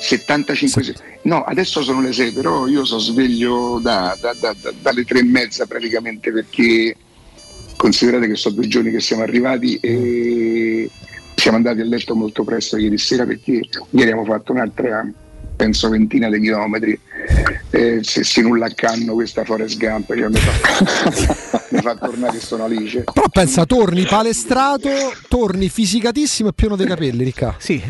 75 0.01 0.95
no 1.23 1.43
adesso 1.45 1.83
sono 1.83 2.01
le 2.01 2.13
6 2.13 2.33
però 2.33 2.67
io 2.67 2.85
sono 2.85 3.01
sveglio 3.01 3.79
da- 3.83 4.17
da- 4.21 4.35
da- 4.39 4.55
da- 4.61 4.73
dalle 4.81 5.05
tre 5.05 5.19
e 5.21 5.25
mezza 5.25 5.67
praticamente 5.67 6.31
perché 6.33 6.97
considerate 7.77 8.29
che 8.29 8.37
sono 8.37 8.55
due 8.57 8.69
giorni 8.69 8.91
che 8.91 9.01
siamo 9.01 9.23
arrivati 9.23 9.77
e 9.77 10.91
siamo 11.35 11.57
andati 11.57 11.81
a 11.81 11.85
letto 11.85 12.15
molto 12.15 12.45
presto 12.45 12.77
ieri 12.77 12.99
sera 12.99 13.25
perché 13.25 13.53
ieri 13.53 14.11
abbiamo 14.11 14.25
fatto 14.25 14.53
un'altra 14.53 15.07
penso 15.57 15.89
ventina 15.89 16.29
di 16.31 16.41
chilometri 16.41 16.99
eh, 17.71 17.99
se 18.03 18.23
si 18.23 18.41
nulla 18.43 18.67
a 18.67 18.73
canno 18.75 19.15
questa 19.15 19.45
Forest 19.45 19.77
Gump 19.79 20.15
cioè, 20.17 20.29
mi, 20.29 20.37
fa, 20.39 21.65
mi 21.71 21.81
fa 21.81 21.97
tornare 21.97 22.39
sono 22.41 22.65
Alice 22.65 23.05
Però 23.13 23.29
pensa, 23.29 23.67
torni 23.67 24.05
palestrato, 24.05 24.89
torni 25.29 25.69
fisicatissimo 25.69 26.51
e 26.51 26.53
pieno 26.53 26.77
dei 26.77 26.87
capelli, 26.87 27.25
Ricca. 27.25 27.57
Sì. 27.59 27.83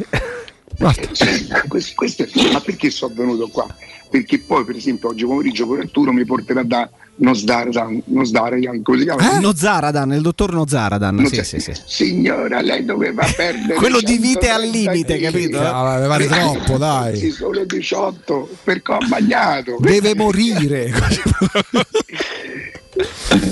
Guarda. 0.78 1.08
Sì, 1.12 1.46
questo- 1.68 1.92
questo 1.94 2.22
è- 2.22 2.28
ma 2.52 2.60
perché 2.60 2.90
sono 2.90 3.12
venuto 3.14 3.48
qua? 3.48 3.66
Perché 4.10 4.38
poi, 4.38 4.64
per 4.64 4.76
esempio, 4.76 5.08
oggi 5.10 5.24
pomeriggio 5.26 5.66
con 5.66 5.80
Arturo 5.80 6.12
mi 6.12 6.24
porterà 6.24 6.62
da 6.62 6.88
Nosdaradan, 7.16 8.00
Nosdaradan, 8.06 8.80
come 8.82 8.98
si 8.98 9.04
chiama? 9.04 9.38
Nozaradan, 9.40 10.12
il 10.12 10.22
dottor 10.22 10.52
Nozaradan. 10.54 11.14
Non 11.16 11.26
Sì, 11.26 11.42
sì, 11.44 11.58
sì. 11.60 11.72
Signora, 11.84 12.62
lei 12.62 12.84
doveva 12.86 13.26
perdere 13.36 13.74
Quello 13.74 14.00
di 14.00 14.16
vite 14.16 14.48
al 14.48 14.62
130 14.62 14.90
limite, 14.92 15.18
capito? 15.18 15.60
Ah, 15.60 15.98
mi 15.98 16.06
pare 16.06 16.26
troppo, 16.26 16.78
dai. 16.78 17.16
Sì, 17.18 17.30
solo 17.32 17.64
18 17.64 18.48
perché 18.64 18.92
ho 18.92 18.98
bagnato. 19.08 19.76
Deve 19.80 20.14
morire. 20.14 20.90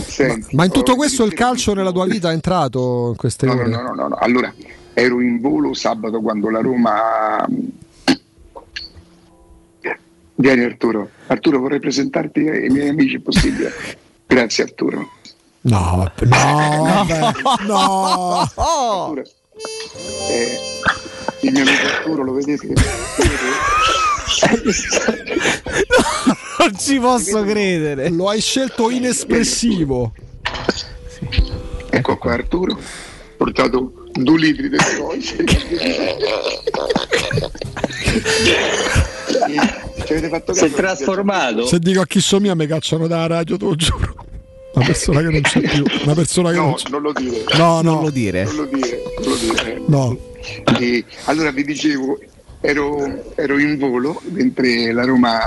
Senti, 0.07 0.55
Ma 0.57 0.65
in 0.65 0.71
tutto 0.71 0.93
oh, 0.93 0.97
questo 0.97 1.25
il 1.25 1.35
calcio 1.35 1.75
nella 1.75 1.93
tua 1.93 2.07
vita 2.07 2.31
è 2.31 2.33
entrato 2.33 3.09
in 3.11 3.17
queste 3.17 3.47
No, 3.47 3.55
no, 3.55 3.61
ore? 3.61 3.69
no, 3.71 3.83
no, 3.83 3.93
no, 3.95 4.09
no. 4.09 4.15
Allora, 4.17 4.53
ero 4.99 5.21
in 5.21 5.43
volo 5.43 5.75
sabato 5.75 6.23
quando 6.23 6.49
la 6.49 6.61
Roma. 6.61 7.47
Vieni 10.39 10.65
Arturo. 10.65 11.11
Arturo, 11.27 11.59
vorrei 11.61 11.81
presentarti 11.81 12.49
ai 12.49 12.69
miei 12.71 12.89
amici, 12.89 13.17
è 13.17 13.21
possibile? 13.21 13.73
Grazie 14.27 14.65
Arturo. 14.65 15.11
No, 15.63 16.11
no, 16.21 16.83
vabbè, 16.83 17.21
no. 17.67 18.39
Arturo, 18.41 19.23
eh, 20.31 20.59
Il 21.41 21.53
mio 21.53 21.63
amico 21.63 21.87
Arturo, 21.87 22.23
lo 22.23 22.33
vedete? 22.33 22.73
Non 26.59 26.77
ci 26.79 26.99
posso 26.99 27.43
credere. 27.45 28.09
Lo 28.11 28.31
hai 28.31 28.41
scelto 28.41 28.89
inespressivo. 28.91 30.15
Ecco 31.91 32.17
qua 32.19 32.33
Arturo, 32.33 32.79
portato 33.37 34.06
due 34.19 34.39
litri 34.39 34.69
di 34.69 34.77
cose. 34.99 35.45
Ci 40.05 40.13
avete 40.13 40.29
fatto 40.29 40.55
Si 40.55 40.61
è 40.65 40.69
caso? 40.71 40.77
trasformato. 40.77 41.67
Se 41.67 41.79
dico 41.79 42.01
a 42.01 42.07
chi 42.07 42.21
so 42.21 42.39
mia 42.41 42.55
mi 42.55 42.67
cacciano 42.67 43.07
dalla 43.07 43.27
radio, 43.27 43.57
te 43.57 43.65
lo 43.65 43.75
giuro. 43.75 44.15
Una 44.75 44.85
persona 44.87 45.21
che 45.21 45.29
non 45.31 45.41
c'è 45.41 45.61
più. 45.61 45.85
Una 46.05 46.15
persona 46.15 46.51
che 46.51 46.57
non 46.57 46.69
No, 46.69 46.75
c'è. 46.75 46.89
non 46.91 47.03
lo 47.03 47.13
dire. 47.13 47.45
No, 47.57 47.81
no. 47.83 47.95
Non 47.95 48.03
lo 48.05 48.11
dire. 48.11 48.45
Non 48.45 48.55
lo 48.57 48.65
dire, 48.67 49.03
non 49.21 49.29
lo 49.29 49.37
dire. 49.37 49.83
No. 49.87 50.19
E 50.79 51.05
allora 51.25 51.51
vi 51.51 51.65
dicevo, 51.65 52.19
ero, 52.61 53.33
ero 53.35 53.59
in 53.59 53.79
volo 53.79 54.21
mentre 54.31 54.93
la 54.93 55.05
Roma 55.05 55.39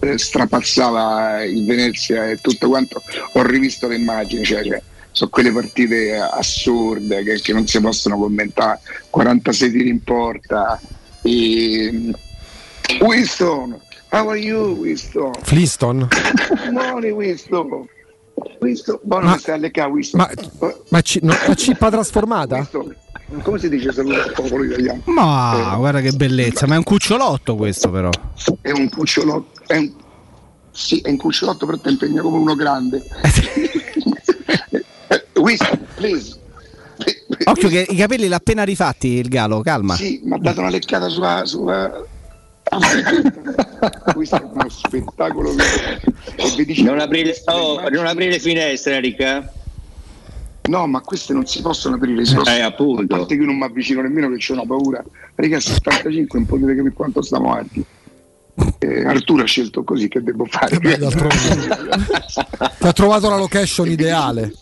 eh, 0.00 0.18
strapazzava 0.18 1.42
il 1.44 1.64
Venezia 1.64 2.30
e 2.30 2.36
tutto 2.40 2.68
quanto, 2.68 3.02
ho 3.32 3.42
rivisto 3.42 3.88
le 3.88 3.96
immagini, 3.96 4.44
cioè, 4.44 4.62
cioè, 4.62 4.80
sono 5.16 5.30
quelle 5.30 5.50
partite 5.50 6.14
assurde 6.14 7.22
che, 7.22 7.40
che 7.40 7.54
non 7.54 7.66
si 7.66 7.80
possono 7.80 8.18
commentare, 8.18 8.80
46 9.08 9.70
tiri 9.70 9.88
in 9.88 10.02
porta. 10.02 10.78
E, 11.22 12.12
Winston, 13.00 13.80
how 14.10 14.28
are 14.28 14.38
you 14.38 14.76
Winston? 14.76 15.32
Flintstone? 15.40 16.06
Morning 16.70 17.16
Winston. 17.16 17.88
Winston, 18.60 18.98
buono 19.04 19.28
ma, 19.28 19.38
stai 19.38 19.54
alle 19.54 19.70
ca, 19.70 19.86
Winston. 19.86 20.20
Ma, 20.20 20.70
ma 20.90 21.00
ci- 21.00 21.20
no, 21.22 21.34
la 21.46 21.54
cippa 21.54 21.90
trasformata? 21.90 22.56
Winston, 22.56 22.94
come 23.40 23.58
si 23.58 23.70
dice 23.70 23.92
saluto 23.92 24.20
al 24.20 24.32
popolo 24.32 24.64
italiano? 24.64 25.00
Ma 25.06 25.76
guarda 25.78 26.02
che 26.02 26.12
bellezza, 26.12 26.66
ma 26.66 26.74
è 26.74 26.76
un 26.76 26.84
cucciolotto 26.84 27.56
questo 27.56 27.90
però. 27.90 28.10
È 28.60 28.70
un 28.70 28.90
cucciolotto, 28.90 29.62
è 29.66 29.78
un, 29.78 29.94
sì, 30.72 31.00
è 31.00 31.08
un 31.08 31.16
cucciolotto, 31.16 31.64
però 31.64 31.78
ti 31.78 31.88
impegna 31.88 32.20
come 32.20 32.36
uno 32.36 32.54
grande. 32.54 33.02
Eh, 35.46 35.56
Winston, 35.58 35.86
please. 35.94 36.36
Occhio 37.44 37.68
che 37.68 37.86
i 37.88 37.96
capelli 37.96 38.26
l'ha 38.28 38.36
appena 38.36 38.64
rifatti 38.64 39.08
il 39.08 39.28
galo, 39.28 39.60
calma. 39.60 39.94
Sì, 39.94 40.20
mi 40.24 40.32
ha 40.34 40.38
dato 40.38 40.60
una 40.60 40.70
leccata 40.70 41.08
sulla. 41.08 41.42
sulla... 41.44 42.04
Questo 44.14 44.36
è 44.36 44.42
uno 44.50 44.68
spettacolo. 44.68 45.50
E 45.52 46.52
vi 46.56 46.64
dicevo- 46.64 46.90
Non 46.90 47.00
aprire, 47.00 47.34
oh, 47.46 47.88
non 47.90 48.06
aprire 48.06 48.30
le 48.32 48.38
finestre, 48.40 48.98
Ricca. 49.00 49.52
No, 50.68 50.86
ma 50.88 51.00
queste 51.00 51.32
non 51.32 51.46
si 51.46 51.60
possono 51.60 51.94
aprire. 51.96 52.24
si 52.24 52.34
possono- 52.34 52.56
Eh, 52.56 52.60
appunto. 52.60 53.14
A 53.14 53.18
parte 53.18 53.34
che 53.36 53.40
io 53.42 53.46
non 53.46 53.56
mi 53.56 53.64
avvicino 53.64 54.00
nemmeno 54.00 54.28
che 54.30 54.36
c'ho 54.38 54.54
una 54.54 54.64
paura. 54.66 55.04
Raga, 55.34 55.60
75 55.60 56.38
non 56.40 56.48
potete 56.48 56.74
capire 56.74 56.92
quanto 56.94 57.22
stiamo 57.22 57.52
avanti. 57.52 57.84
Eh, 58.78 59.04
Arturo 59.04 59.42
ha 59.42 59.46
scelto 59.46 59.84
così 59.84 60.08
che 60.08 60.22
devo 60.22 60.46
fare. 60.46 60.78
Ti 60.80 60.88
ha 62.86 62.92
trovato 62.92 63.28
la 63.28 63.36
location 63.36 63.88
ideale. 63.90 64.54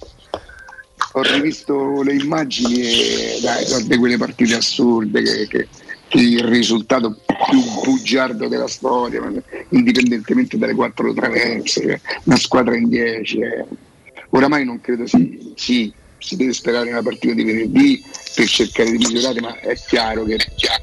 Ho 1.16 1.22
rivisto 1.22 2.02
le 2.02 2.14
immagini 2.14 2.80
e 2.82 3.38
dai, 3.40 3.64
guarda 3.66 3.98
quelle 3.98 4.16
partite 4.16 4.54
assurde 4.56 5.22
che, 5.22 5.46
che- 5.46 5.68
che 6.08 6.20
il 6.20 6.44
risultato 6.44 7.16
più 7.48 7.60
bugiardo 7.84 8.46
della 8.48 8.68
storia, 8.68 9.20
indipendentemente 9.70 10.58
dalle 10.58 10.74
quattro 10.74 11.12
traverse, 11.12 12.00
una 12.24 12.36
squadra 12.36 12.76
in 12.76 12.88
10. 12.88 13.38
eh. 13.40 13.64
Oramai 14.30 14.64
non 14.64 14.80
credo 14.80 15.06
si, 15.06 15.52
sì, 15.56 15.92
si 16.18 16.36
deve 16.36 16.52
sperare 16.52 16.90
una 16.90 17.02
partita 17.02 17.34
di 17.34 17.42
venerdì 17.44 18.02
per 18.34 18.46
cercare 18.48 18.90
di 18.90 18.98
migliorare, 18.98 19.40
ma 19.40 19.58
è 19.60 19.74
chiaro 19.76 20.24
che 20.24 20.38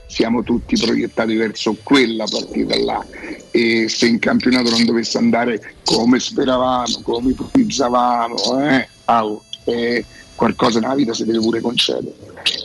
siamo 0.08 0.44
tutti 0.44 0.76
proiettati 0.78 1.36
verso 1.36 1.76
quella 1.84 2.26
partita 2.30 2.78
là 2.80 3.06
e 3.52 3.88
se 3.90 4.08
in 4.08 4.20
campionato 4.20 4.70
non 4.70 4.86
dovesse 4.86 5.18
andare 5.18 5.76
come 5.84 6.20
speravamo, 6.20 7.02
come 7.04 7.32
ipotizzavamo, 7.32 8.68
eh, 8.70 8.88
au, 9.06 9.42
eh, 9.66 10.06
qualcosa 10.42 10.80
nella 10.80 10.96
vita 10.96 11.14
si 11.14 11.24
deve 11.24 11.38
pure 11.38 11.62
concedere. 11.62 12.16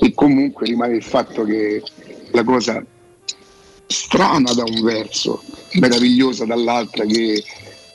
E 0.01 0.15
comunque 0.15 0.67
rimane 0.67 0.97
il 0.97 1.03
fatto 1.03 1.45
che 1.45 1.83
la 2.31 2.43
cosa 2.43 2.83
strana 3.87 4.55
da 4.55 4.65
un 4.67 4.81
verso, 4.83 5.43
meravigliosa 5.73 6.47
dall'altra 6.47 7.05
che 7.05 7.45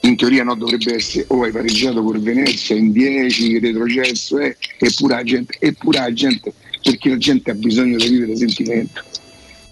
in 0.01 0.15
teoria 0.15 0.43
no, 0.43 0.53
dovrebbe 0.53 0.93
essere 0.93 1.25
o 1.29 1.41
hai 1.41 1.51
pareggiato 1.51 2.03
con 2.03 2.21
Venezia 2.21 2.75
in 2.75 2.91
10 2.91 3.57
retrocesso 3.57 4.37
eh, 4.37 4.55
eppure 4.77 5.15
la 5.15 5.23
gente 5.23 5.55
eppure 5.59 5.99
la 5.99 6.13
gente 6.13 6.53
perché 6.81 7.09
la 7.09 7.17
gente 7.17 7.51
ha 7.51 7.53
bisogno 7.53 7.97
di 7.97 8.09
vivere 8.09 8.35
sentimento 8.35 9.03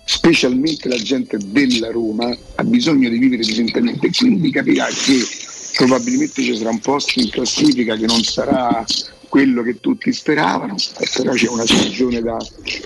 specialmente 0.06 0.88
la 0.88 0.98
gente 0.98 1.38
della 1.44 1.90
Roma 1.90 2.36
ha 2.56 2.64
bisogno 2.64 3.10
di 3.10 3.18
vivere 3.18 3.42
di 3.42 3.54
sentimento 3.54 4.06
e 4.06 4.12
quindi 4.16 4.52
capirà 4.52 4.86
che 4.86 5.26
probabilmente 5.78 6.44
ci 6.44 6.56
sarà 6.56 6.70
un 6.70 6.80
posto 6.80 7.20
in 7.20 7.30
classifica 7.30 7.96
che 7.96 8.06
non 8.06 8.22
sarà 8.22 8.86
quello 9.30 9.62
che 9.62 9.80
tutti 9.80 10.12
speravano, 10.12 10.76
però 11.16 11.32
c'è 11.34 11.48
una 11.48 11.66
stagione 11.66 12.22
da, 12.22 12.38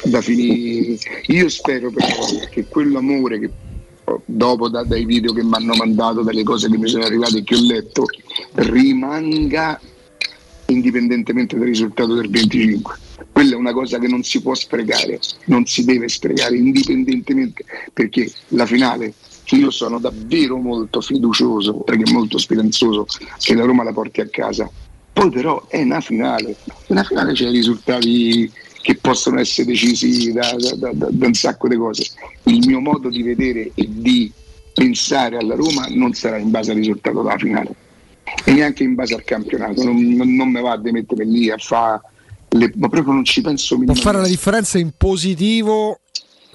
da 0.04 0.22
finire. 0.22 0.98
Io 1.28 1.50
spero 1.50 1.90
però 1.90 2.26
che 2.52 2.66
quell'amore 2.66 3.40
che 3.40 3.50
dopo 4.26 4.70
da- 4.70 4.84
dai 4.84 5.06
video 5.06 5.34
che 5.34 5.44
mi 5.44 5.54
hanno 5.54 5.74
mandato, 5.76 6.22
dalle 6.22 6.44
cose 6.44 6.70
che 6.70 6.78
mi 6.78 6.88
sono 6.88 7.06
arrivate 7.06 7.40
e 7.40 7.44
che 7.44 7.56
ho 7.56 7.62
letto, 7.62 8.06
rimanga 8.56 9.80
indipendentemente 10.68 11.58
dal 11.58 11.68
risultato 11.68 12.14
del 12.14 12.30
25. 12.30 12.98
Quella 13.32 13.54
è 13.54 13.56
una 13.56 13.74
cosa 13.74 13.98
che 13.98 14.08
non 14.08 14.24
si 14.24 14.42
può 14.42 14.54
sprecare, 14.54 15.20
non 15.46 15.66
si 15.66 15.86
deve 15.86 16.08
sprecare 16.10 16.58
indipendentemente 16.58 17.64
perché 17.92 18.30
la 18.50 18.66
finale 18.66 19.14
io 19.52 19.72
sono 19.72 20.00
davvero 20.00 20.58
molto 20.58 21.02
fiducioso, 21.02 21.76
perché 21.78 22.12
molto 22.12 22.38
speranzoso 22.38 23.06
che 23.40 23.56
la 23.56 23.66
Roma 23.66 23.84
la 23.84 23.94
porti 23.94 24.22
a 24.22 24.28
casa. 24.28 24.70
Poi 25.14 25.30
però 25.30 25.66
è 25.68 25.82
una 25.82 26.02
finale, 26.02 26.56
una 26.88 27.04
finale 27.04 27.34
c'è 27.34 27.48
i 27.48 27.52
risultati 27.52 28.52
che 28.82 28.96
possono 28.96 29.40
essere 29.40 29.68
decisi 29.68 30.32
da, 30.34 30.54
da- 30.58 30.76
da- 30.92 31.08
da- 31.10 31.26
un 31.28 31.34
sacco 31.34 31.68
di 31.68 31.76
cose. 31.78 32.06
Il 32.44 32.66
mio 32.68 32.80
modo 32.80 33.10
di 33.10 33.22
vedere 33.22 33.72
e 33.76 33.88
di 33.88 34.32
pensare 34.74 35.38
alla 35.38 35.56
Roma 35.56 35.86
non 35.90 36.14
sarà 36.14 36.38
in 36.38 36.50
base 36.50 36.72
al 36.72 36.78
risultato 36.78 37.22
della 37.22 37.38
finale 37.38 37.76
e 38.44 38.52
neanche 38.54 38.84
in 38.84 38.96
base 38.96 39.14
al 39.14 39.24
campionato. 39.24 39.84
Non, 39.84 39.96
non, 40.16 40.36
non 40.36 40.50
mi 40.50 40.62
va 40.62 40.76
di 40.78 40.92
mettere 40.92 41.26
lì 41.26 41.50
a 41.52 41.58
fare, 41.58 42.02
ma 42.76 42.90
proprio 42.90 43.14
non 43.14 43.24
ci 43.24 43.42
penso 43.42 43.76
Può 43.78 43.86
fare 43.86 43.94
la 43.94 44.24
minimamente. 44.24 44.30
differenza 44.36 44.78
in 44.80 44.92
positivo. 44.98 46.00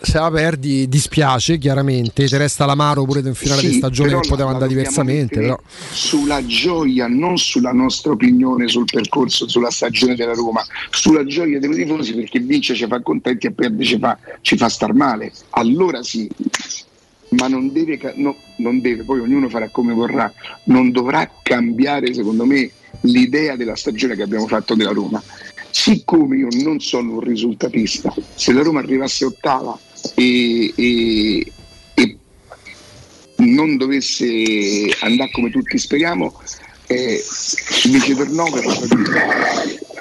Se 0.01 0.17
la 0.19 0.31
perdi, 0.31 0.89
dispiace 0.89 1.59
chiaramente. 1.59 2.27
Ti 2.27 2.37
resta 2.37 2.67
l'amaro 2.67 3.05
pure 3.05 3.21
in 3.21 3.35
finale 3.35 3.63
Sì, 3.63 3.69
di 3.69 3.73
stagione 3.75 4.21
che 4.21 4.29
poteva 4.29 4.51
andare 4.51 4.69
diversamente. 4.69 5.41
Però. 5.41 5.59
Sulla 5.91 6.45
gioia, 6.47 7.09
non 7.09 7.37
sulla 7.37 7.73
nostra 7.73 8.13
opinione 8.13 8.69
sul 8.69 8.85
percorso, 8.85 9.49
sulla 9.49 9.71
stagione 9.71 10.15
della 10.15 10.35
Roma, 10.35 10.65
sulla 10.91 11.25
gioia 11.25 11.59
dei 11.59 11.75
tifosi 11.75 12.15
perché 12.15 12.39
vince 12.39 12.75
ci 12.75 12.87
fa 12.87 13.01
contenti 13.01 13.49
e 13.49 13.51
perde 13.51 13.85
ci 13.85 13.99
fa, 13.99 14.17
ci 14.41 14.57
fa 14.57 14.69
star 14.69 14.95
male. 14.95 15.33
Allora 15.51 16.03
sì, 16.05 16.29
ma 17.31 17.49
non 17.49 17.73
deve, 17.73 17.99
no, 18.17 18.37
non 18.59 18.81
deve, 18.81 19.03
poi 19.03 19.19
ognuno 19.19 19.49
farà 19.49 19.69
come 19.69 19.93
vorrà, 19.93 20.33
non 20.65 20.93
dovrà 20.93 21.29
cambiare 21.43 22.15
secondo 22.15 22.45
me 22.45 22.71
l'idea 23.03 23.57
della 23.57 23.77
stagione 23.77 24.15
che 24.15 24.23
abbiamo 24.23 24.47
fatto 24.47 24.75
della 24.75 24.93
Roma. 24.93 25.21
Siccome 25.71 26.37
io 26.37 26.49
non 26.63 26.81
sono 26.81 27.15
un 27.15 27.21
risultatista, 27.21 28.15
se 28.35 28.53
la 28.53 28.63
Roma 28.63 28.79
arrivasse 28.79 29.25
ottava 29.25 29.79
e, 30.15 30.73
e- 30.75 31.53
e 31.95 32.17
non 33.37 33.77
dovesse 33.77 34.95
andare 35.01 35.31
come 35.31 35.51
tutti 35.51 35.79
speriamo, 35.79 36.41
eh, 36.87 37.23
invece 37.85 38.15
per 38.15 38.29
9 38.29 38.63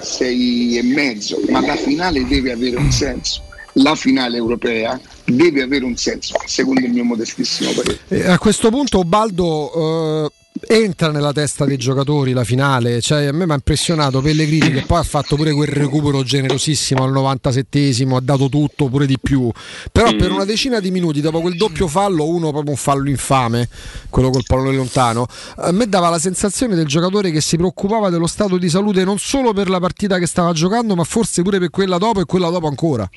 sei 0.01 0.77
e 0.77 0.83
mezzo, 0.83 1.39
ma 1.49 1.65
la 1.65 1.75
finale 1.75 2.25
deve 2.25 2.51
avere 2.51 2.77
un 2.77 2.91
senso. 2.91 3.43
La 3.79 3.95
finale 3.95 4.37
europea 4.37 4.99
deve 5.23 5.61
avere 5.61 5.85
un 5.85 5.95
senso, 5.95 6.33
secondo 6.45 6.79
il 6.79 6.91
mio 6.91 7.03
modestissimo 7.03 7.71
parere. 7.73 7.99
E 8.07 8.25
a 8.25 8.39
questo 8.39 8.69
punto 8.69 9.03
Baldo 9.03 10.25
eh, 10.25 10.31
entra 10.65 11.11
nella 11.11 11.31
testa 11.31 11.65
dei 11.65 11.77
giocatori 11.77 12.33
la 12.33 12.43
finale, 12.43 13.01
cioè 13.01 13.25
a 13.25 13.31
me 13.31 13.45
mi 13.45 13.51
ha 13.51 13.55
impressionato 13.55 14.21
Pellegrini 14.21 14.71
che 14.71 14.83
poi 14.85 14.99
ha 14.99 15.03
fatto 15.03 15.35
pure 15.35 15.53
quel 15.53 15.67
recupero 15.67 16.23
generosissimo 16.23 17.03
al 17.03 17.11
97esimo, 17.11 18.15
ha 18.15 18.21
dato 18.21 18.49
tutto 18.49 18.87
pure 18.87 19.05
di 19.05 19.17
più, 19.21 19.51
però 19.91 20.15
per 20.15 20.31
una 20.31 20.45
decina 20.45 20.79
di 20.79 20.91
minuti 20.91 21.21
dopo 21.21 21.41
quel 21.41 21.57
doppio 21.57 21.87
fallo, 21.87 22.27
uno 22.27 22.51
proprio 22.51 22.71
un 22.71 22.77
fallo 22.77 23.09
infame, 23.09 23.67
quello 24.09 24.29
col 24.29 24.43
pallone 24.45 24.75
lontano, 24.75 25.27
a 25.57 25.71
me 25.71 25.87
dava 25.87 26.09
la 26.09 26.19
sensazione 26.19 26.75
del 26.75 26.85
giocatore 26.85 27.31
che 27.31 27.41
si 27.41 27.57
preoccupava 27.57 28.09
dello 28.09 28.27
stato 28.27 28.57
di 28.57 28.69
salute 28.69 29.03
non 29.03 29.17
solo 29.19 29.53
per 29.53 29.69
la 29.69 29.79
partita 29.79 30.17
che 30.19 30.25
stava 30.25 30.53
giocando, 30.53 30.95
ma 30.95 31.03
forse 31.03 31.41
pure 31.41 31.59
per 31.59 31.69
quella 31.69 31.97
dopo 31.97 32.21
e 32.21 32.25
quella 32.25 32.49
dopo 32.49 32.67
ancora. 32.67 33.09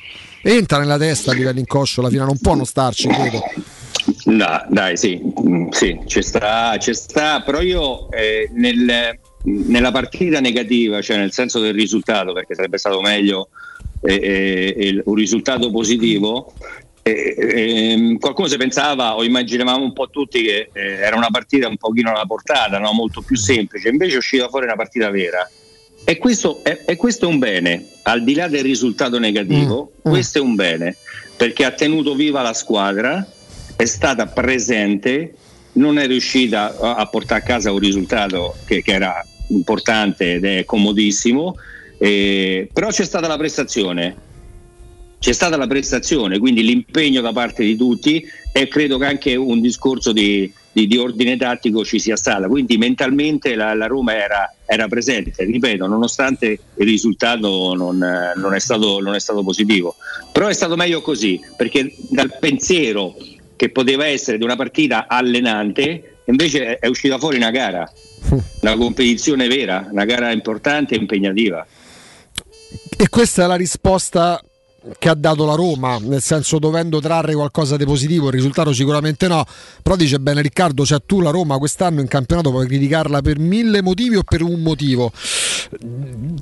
Entra 0.42 0.78
nella 0.78 0.98
testa 0.98 1.30
a 1.30 1.34
livello 1.34 1.58
inconscio 1.58 2.02
la 2.02 2.08
finale, 2.08 2.28
non 2.28 2.38
può 2.38 2.54
non 2.54 2.64
starci, 2.64 3.08
credo. 3.08 3.42
No, 4.24 4.64
dai, 4.68 4.96
sì, 4.96 5.20
mm, 5.20 5.68
sì, 5.70 6.00
ci 6.06 6.22
sta, 6.22 6.76
ci 6.78 6.94
sta, 6.94 7.42
però 7.42 7.60
io 7.60 8.10
eh, 8.10 8.48
nel- 8.52 9.18
nella 9.42 9.90
partita 9.90 10.40
negativa, 10.40 11.00
cioè 11.00 11.16
nel 11.16 11.32
senso 11.32 11.60
del 11.60 11.74
risultato, 11.74 12.32
perché 12.32 12.54
sarebbe 12.54 12.78
stato 12.78 13.00
meglio 13.00 13.48
eh, 14.02 14.74
eh, 14.76 15.02
un 15.04 15.14
risultato 15.14 15.70
positivo, 15.70 16.52
eh, 17.02 17.34
ehm, 17.38 18.18
qualcuno 18.18 18.48
si 18.48 18.56
pensava 18.56 19.16
o 19.16 19.24
immaginavamo 19.24 19.82
un 19.82 19.92
po' 19.92 20.08
tutti 20.10 20.42
che 20.42 20.68
eh, 20.72 20.80
era 20.80 21.16
una 21.16 21.30
partita 21.30 21.68
un 21.68 21.76
pochino 21.76 22.10
alla 22.10 22.26
portata, 22.26 22.78
no? 22.78 22.92
molto 22.92 23.22
più 23.22 23.36
semplice, 23.36 23.88
invece 23.88 24.14
è 24.14 24.18
uscita 24.18 24.48
fuori 24.48 24.66
una 24.66 24.76
partita 24.76 25.10
vera. 25.10 25.48
E 26.04 26.18
questo 26.18 26.60
è, 26.62 26.82
e 26.86 26.96
questo 26.96 27.26
è 27.26 27.28
un 27.28 27.38
bene, 27.38 27.86
al 28.04 28.24
di 28.24 28.34
là 28.34 28.48
del 28.48 28.62
risultato 28.62 29.18
negativo, 29.18 29.92
questo 30.02 30.38
è 30.38 30.40
un 30.40 30.54
bene, 30.54 30.96
perché 31.36 31.64
ha 31.64 31.72
tenuto 31.72 32.14
viva 32.14 32.40
la 32.40 32.54
squadra, 32.54 33.26
è 33.80 33.86
stata 33.86 34.26
presente, 34.26 35.32
non 35.74 35.98
è 35.98 36.06
riuscita 36.06 36.76
a, 36.78 37.06
portare 37.06 37.40
a 37.40 37.42
casa 37.42 37.72
un 37.72 37.78
risultato 37.78 38.54
che, 38.66 38.82
che 38.82 38.92
era 38.92 39.24
importante 39.48 40.34
ed 40.34 40.44
è 40.44 40.64
comodissimo, 40.66 41.56
eh, 41.96 42.68
però 42.70 42.88
c'è 42.88 43.06
stata 43.06 43.26
la 43.26 43.38
prestazione, 43.38 44.14
c'è 45.18 45.32
stata 45.32 45.56
la 45.56 45.66
prestazione, 45.66 46.38
quindi 46.38 46.62
l'impegno 46.62 47.22
da 47.22 47.32
parte 47.32 47.64
di 47.64 47.74
tutti 47.74 48.22
e 48.52 48.68
credo 48.68 48.98
che 48.98 49.06
anche 49.06 49.34
un 49.34 49.62
discorso 49.62 50.12
di, 50.12 50.52
di- 50.72 50.86
di 50.86 50.98
ordine 50.98 51.38
tattico 51.38 51.82
ci 51.82 51.98
sia 51.98 52.16
stato. 52.16 52.48
Quindi 52.48 52.76
mentalmente 52.76 53.54
la, 53.54 53.72
la 53.72 53.86
Roma 53.86 54.14
era, 54.14 54.54
era 54.66 54.88
presente, 54.88 55.44
ripeto, 55.44 55.86
nonostante 55.86 56.46
il 56.48 56.86
risultato 56.86 57.72
non, 57.74 57.96
non 58.36 58.54
è 58.54 58.60
stato, 58.60 59.00
non 59.00 59.14
è 59.14 59.20
stato 59.20 59.42
positivo. 59.42 59.96
Però 60.32 60.48
è 60.48 60.52
stato 60.52 60.76
meglio 60.76 61.00
così, 61.00 61.40
perché 61.56 61.94
dal 62.10 62.36
pensiero 62.38 63.16
che 63.60 63.68
poteva 63.68 64.06
essere 64.06 64.38
di 64.38 64.44
una 64.44 64.56
partita 64.56 65.04
allenante, 65.06 66.22
invece 66.24 66.78
è- 66.78 66.88
uscita 66.88 67.18
fuori 67.18 67.36
una 67.36 67.50
gara, 67.50 67.86
una 68.62 68.74
competizione 68.74 69.48
vera, 69.48 69.86
una 69.90 70.06
gara 70.06 70.32
importante 70.32 70.94
e 70.94 70.98
impegnativa. 70.98 71.66
E 72.96 73.08
questa 73.10 73.44
è 73.44 73.46
la 73.46 73.56
risposta 73.56 74.42
che 74.98 75.10
ha 75.10 75.14
dato 75.14 75.44
la 75.44 75.56
Roma, 75.56 75.98
nel 75.98 76.22
senso 76.22 76.58
dovendo 76.58 77.00
trarre 77.00 77.34
qualcosa 77.34 77.76
di 77.76 77.84
positivo, 77.84 78.28
il 78.28 78.32
risultato 78.32 78.72
sicuramente 78.72 79.28
no, 79.28 79.44
però 79.82 79.94
dice 79.94 80.18
bene 80.18 80.40
Riccardo, 80.40 80.86
cioè 80.86 81.00
tu 81.04 81.20
la 81.20 81.28
Roma 81.28 81.58
quest'anno 81.58 82.00
in 82.00 82.08
campionato 82.08 82.48
puoi 82.50 82.66
criticarla 82.66 83.20
per 83.20 83.38
mille 83.38 83.82
motivi 83.82 84.16
o 84.16 84.22
per 84.22 84.40
un 84.40 84.60
motivo. 84.60 85.12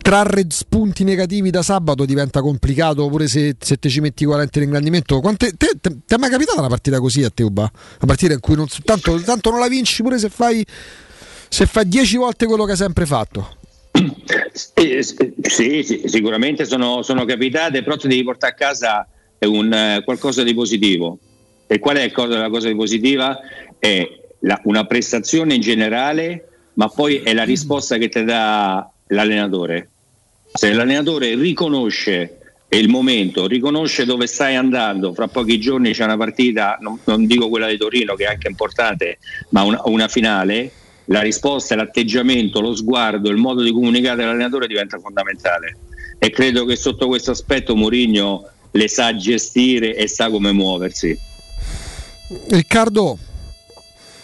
Trarre 0.01 0.47
spunti 0.49 1.05
negativi 1.05 1.51
da 1.51 1.63
sabato 1.63 2.05
diventa 2.05 2.41
complicato 2.41 3.09
pure 3.09 3.27
se, 3.29 3.57
se 3.59 3.77
te 3.77 3.89
ci 3.89 4.01
metti 4.01 4.25
40 4.25 4.59
in 4.59 4.65
ingrandimento. 4.65 5.21
Quante, 5.21 5.53
te, 5.57 5.73
te- 5.81 5.97
ti 6.05 6.15
è 6.15 6.17
mai 6.17 6.31
capitata 6.31 6.61
una 6.61 6.69
partita 6.69 7.01
così 7.01 7.25
a 7.25 7.31
te, 7.31 7.43
Uba? 7.43 7.63
Una 7.63 8.07
partita 8.07 8.33
in 8.33 8.41
cui 8.41 8.55
non, 8.55 8.67
tanto, 8.85 9.21
tanto 9.21 9.51
non 9.51 9.61
la 9.61 9.69
vinci 9.69 10.03
pure 10.03 10.19
se 10.19 10.29
fai, 10.29 10.65
se 11.49 11.67
fai 11.67 11.89
10 11.89 12.17
volte 12.17 12.47
quello 12.47 12.65
che 12.65 12.73
hai 12.73 12.77
sempre 12.77 13.07
fatto. 13.07 13.57
Sì, 14.53 15.83
sì, 15.83 16.03
sicuramente 16.05 16.65
sono, 16.65 17.03
sono 17.03 17.25
capitate, 17.25 17.83
però 17.83 17.97
ti 17.97 18.09
devi 18.09 18.23
portare 18.23 18.53
a 18.53 18.57
casa 18.57 19.09
un, 19.41 19.73
eh, 19.73 20.03
qualcosa 20.05 20.43
di 20.43 20.55
positivo. 20.55 21.19
E 21.67 21.79
qual 21.79 21.97
è 21.97 22.11
la 22.15 22.49
cosa 22.49 22.75
positiva? 22.75 23.39
È 23.79 24.09
la- 24.41 24.61
una 24.65 24.85
prestazione 24.85 25.55
in 25.55 25.61
generale, 25.61 26.49
ma 26.75 26.89
poi 26.89 27.17
è 27.19 27.35
la 27.35 27.43
risposta 27.45 27.97
che 27.99 28.09
ti 28.09 28.23
dà 28.25 28.89
l'allenatore. 29.09 29.89
Se 30.53 30.73
l'allenatore 30.73 31.35
riconosce 31.35 32.39
il 32.71 32.89
momento, 32.89 33.47
riconosce 33.47 34.05
dove 34.05 34.27
stai 34.27 34.55
andando, 34.55 35.15
fra 35.15 35.29
pochi 35.29 35.59
giorni 35.59 35.93
c'è 35.93 36.05
una 36.05 36.17
partita, 36.17 36.77
non, 36.81 36.99
non 37.05 37.27
dico 37.27 37.49
quella 37.49 37.69
di 37.69 37.79
Torino 37.79 38.15
che 38.15 38.25
è 38.25 38.29
anche 38.29 38.49
importante, 38.49 39.19
ma 39.51 39.63
una, 39.63 39.81
una 39.85 40.09
finale, 40.09 40.71
la 41.07 41.21
risposta, 41.21 41.75
l'atteggiamento, 41.75 42.61
lo 42.61 42.75
sguardo, 42.75 43.31
il 43.31 43.37
modo 43.37 43.63
di 43.63 43.73
comunicare 43.73 44.23
all'allenatore 44.23 44.67
diventa 44.67 44.99
fondamentale. 44.99 45.77
E 46.19 46.31
credo 46.31 46.65
che 46.65 46.77
sotto 46.77 47.07
questo 47.07 47.31
aspetto 47.31 47.77
Mourinho 47.77 48.49
le 48.73 48.89
sa 48.89 49.15
gestire 49.17 49.95
e 49.95 50.09
sa 50.09 50.29
come 50.29 50.53
muoversi. 50.53 51.17
Riccardo, 52.49 53.19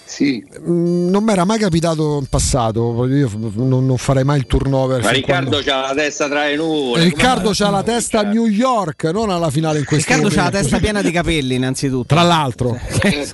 sì. 0.05 0.44
non 0.62 1.23
mi 1.23 1.33
era 1.33 1.44
mai 1.44 1.58
capitato 1.58 2.18
in 2.20 2.26
passato, 2.26 3.07
io 3.07 3.31
non, 3.55 3.86
non 3.86 3.97
farei 3.97 4.24
mai 4.24 4.39
il 4.39 4.47
turnover. 4.47 5.02
Ma 5.02 5.10
Riccardo 5.10 5.50
quando- 5.50 5.70
c'ha 5.70 5.81
la 5.89 5.94
testa 5.94 6.28
tra 6.28 6.47
le 6.47 6.57
nuvole. 6.57 7.05
Riccardo 7.05 7.50
c'ha 7.52 7.70
la 7.70 7.83
testa 7.83 8.20
a 8.20 8.23
New 8.23 8.47
York, 8.47 9.05
non 9.05 9.31
alla 9.31 9.50
finale 9.50 9.78
in 9.78 9.84
questo 9.84 10.12
Riccardo 10.12 10.34
c'ha 10.34 10.44
la 10.44 10.50
testa 10.50 10.78
piena 10.78 11.02
di 11.02 11.10
capelli, 11.12 11.55
innanzitutto. 11.55 12.07
Tra 12.07 12.23
l'altro. 12.23 12.78
Eh, 13.05 13.26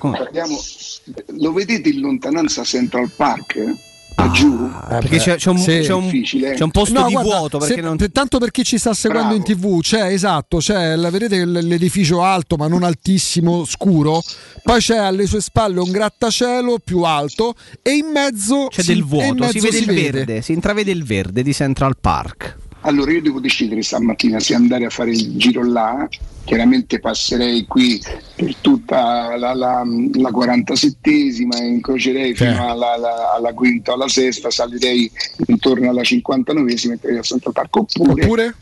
lo 1.38 1.52
vedete 1.52 1.88
in 1.88 2.00
lontananza 2.00 2.62
Central 2.62 3.10
Park? 3.14 3.89
Eh? 4.16 4.22
Laggiù? 4.22 4.68
perché 4.88 5.18
c'è- 5.18 5.36
c'è 5.36 5.50
un- 5.50 5.58
Sì. 5.58 5.80
c'è 5.82 5.92
un- 5.92 6.04
Difficile, 6.04 6.52
eh? 6.52 6.54
c'è 6.56 6.64
un 6.64 6.70
posto 6.70 6.98
No, 7.00 7.06
di 7.06 7.12
guarda, 7.12 7.36
vuoto 7.38 7.58
perché 7.58 7.74
se- 7.74 7.80
non- 7.80 7.96
per- 7.96 8.10
tanto 8.12 8.38
per 8.38 8.50
chi 8.50 8.64
ci 8.64 8.76
sta 8.78 8.92
seguendo 8.92 9.34
in 9.34 9.42
tv 9.42 9.80
c'è 9.80 10.04
esatto 10.06 10.58
c'è 10.58 10.96
la- 10.96 11.10
vedete 11.10 11.44
l'edificio 11.44 12.22
alto 12.22 12.56
ma 12.56 12.66
non 12.68 12.82
altissimo 12.82 13.64
scuro 13.64 14.22
poi 14.62 14.80
c'è 14.80 14.96
alle 14.96 15.26
sue 15.26 15.40
spalle 15.40 15.80
un 15.80 15.90
grattacielo 15.90 16.78
più 16.84 17.02
alto 17.02 17.54
e 17.82 17.92
in 17.92 18.06
mezzo 18.12 18.66
C'è 18.68 18.82
si- 18.82 18.92
del 18.92 19.04
vuoto, 19.04 19.48
si 19.48 19.60
vede 19.60 19.78
il 19.78 19.86
verde, 19.86 20.42
si 20.42 20.52
intravede 20.52 20.90
il 20.90 21.04
verde 21.04 21.42
di 21.42 21.52
Central 21.54 21.96
Park. 22.00 22.56
Allora 22.82 23.12
io 23.12 23.20
devo 23.20 23.40
decidere 23.40 23.82
stamattina 23.82 24.40
se 24.40 24.54
andare 24.54 24.86
a 24.86 24.90
fare 24.90 25.10
il 25.10 25.36
giro 25.36 25.62
là, 25.64 26.08
chiaramente 26.44 26.98
passerei 26.98 27.66
qui 27.66 28.00
per 28.34 28.54
tutta 28.62 29.36
la, 29.36 29.52
la, 29.52 29.82
la 30.14 30.30
47esima, 30.30 31.62
incrocerei 31.62 32.34
fino 32.34 32.52
Sì. 32.54 32.58
alla, 32.58 32.92
alla- 32.94 33.32
alla 33.34 33.52
quinta 33.52 33.90
o 33.90 33.94
alla 33.94 34.08
sesta, 34.08 34.50
salirei 34.50 35.10
intorno 35.46 35.90
alla 35.90 36.00
59esima 36.00 36.92
e 36.92 36.92
andrei 36.92 37.18
a 37.18 37.50
Park. 37.52 37.76
Oppure, 37.76 38.24
Oppure? 38.24 38.54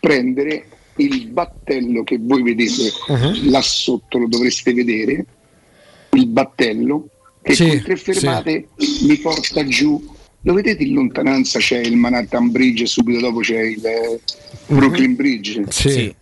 prendere 0.00 0.66
il 0.96 1.28
battello 1.28 2.02
che 2.02 2.18
voi 2.20 2.42
vedete 2.42 2.92
Uh-huh. 3.06 3.50
là 3.50 3.62
sotto, 3.62 4.18
lo 4.18 4.26
dovreste 4.26 4.74
vedere, 4.74 5.24
il 6.12 6.26
battello 6.26 7.06
che 7.42 7.54
Sì, 7.54 7.68
con 7.68 7.82
tre 7.82 7.96
fermate 7.96 8.68
mi 9.02 9.16
porta 9.18 9.64
giù. 9.64 10.18
Lo 10.42 10.54
vedete 10.54 10.82
in 10.84 10.94
lontananza 10.94 11.58
c'è 11.58 11.78
il 11.78 11.96
Manhattan 11.96 12.50
Bridge 12.50 12.84
e 12.84 12.86
subito 12.86 13.20
dopo 13.20 13.40
c'è 13.40 13.60
il 13.60 13.84
eh, 13.84 14.20
Brooklyn 14.66 15.14
Bridge. 15.14 15.64
Sì. 15.68 16.14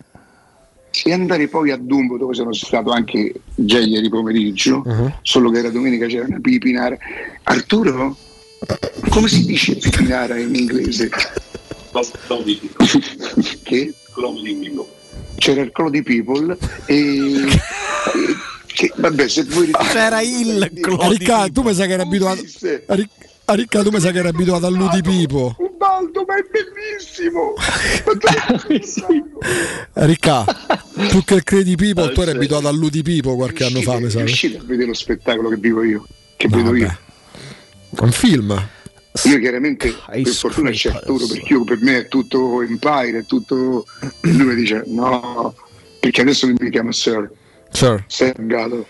E 1.05 1.13
andare 1.13 1.47
poi 1.47 1.71
a 1.71 1.77
Dumbo 1.77 2.17
dove 2.17 2.35
sono 2.35 2.53
stato 2.53 2.91
anche 2.91 3.33
già 3.55 3.79
ieri 3.79 4.09
pomeriggio, 4.09 4.83
Uh-huh. 4.85 5.13
solo 5.23 5.51
che 5.51 5.59
era 5.59 5.71
domenica 5.71 6.07
c'era 6.07 6.27
una 6.27 6.41
pipinara. 6.41 6.97
Arturo, 7.45 8.17
come 9.09 9.29
si 9.29 9.45
dice 9.47 9.77
pipinara 9.77 10.37
in 10.39 10.55
inglese? 10.55 11.09
che? 13.63 13.95
C'era 15.37 15.63
il 15.63 15.71
Clo 15.71 15.91
di 15.91 16.03
People 16.03 16.57
e, 16.87 17.47
che, 18.67 18.93
vabbè 18.97 19.29
se 19.29 19.45
voi 19.45 19.71
C'era 19.93 20.21
il 20.23 20.69
Ah, 20.99 21.09
Riccardo 21.09 21.53
tu 21.53 21.69
mi 21.69 21.75
sa 21.75 21.87
che 21.87 21.93
eri 21.93 22.03
abituato 22.03 22.43
a 22.87 22.95
Ric- 22.95 23.11
a 23.51 23.55
Riccardo 23.55 23.89
tu 23.89 23.97
mi 23.97 24.01
sa 24.03 24.11
che 24.11 24.19
eri 24.19 24.29
abituato 24.29 24.67
a 24.67 24.69
Ludi 24.69 25.01
Pipo. 25.01 25.57
Ubaldo 25.59 26.25
ma 26.27 26.37
è 26.37 26.45
bellissimo. 26.51 27.55
Riccardo 29.95 30.53
tu 31.09 31.25
che 31.25 31.43
credi 31.43 31.75
Pipo 31.75 32.13
tu 32.13 32.21
eri 32.21 32.33
abituato 32.33 32.69
a 32.69 32.73
Ludi 32.73 33.03
Pipo 33.03 33.37
qualche 33.37 33.65
anno 33.65 33.81
fa 33.81 33.99
mi 33.99 34.11
sa 34.11 34.19
riuscite 34.19 34.59
a 34.59 34.63
vedere 34.65 34.89
lo 34.89 34.95
spettacolo 34.95 35.49
che 35.49 35.57
vivo 35.57 35.83
io 35.83 36.07
che 36.37 36.49
vedo 36.49 36.75
io? 36.75 36.95
Un 38.01 38.13
film? 38.13 38.69
Io 39.25 39.39
chiaramente 39.39 39.95
per 40.07 40.27
fortuna 40.27 40.71
c'è 40.71 40.91
Arturo 40.91 41.27
perché 41.27 41.53
io 41.55 41.65
per 41.65 41.79
me 41.81 42.01
è 42.01 42.09
tutto 42.09 42.61
Empire 42.61 43.21
è 43.21 43.25
tutto 43.25 43.87
e 44.21 44.33
lui 44.33 44.47
mi 44.47 44.55
dice 44.57 44.85
no 44.87 45.55
perché 45.99 46.21
adesso 46.21 46.47
mi 46.47 46.71
chiama 46.71 46.93
Sir. 46.93 47.31
Sir. 47.71 48.05
Sir 48.07 48.35
Galo 48.47 48.87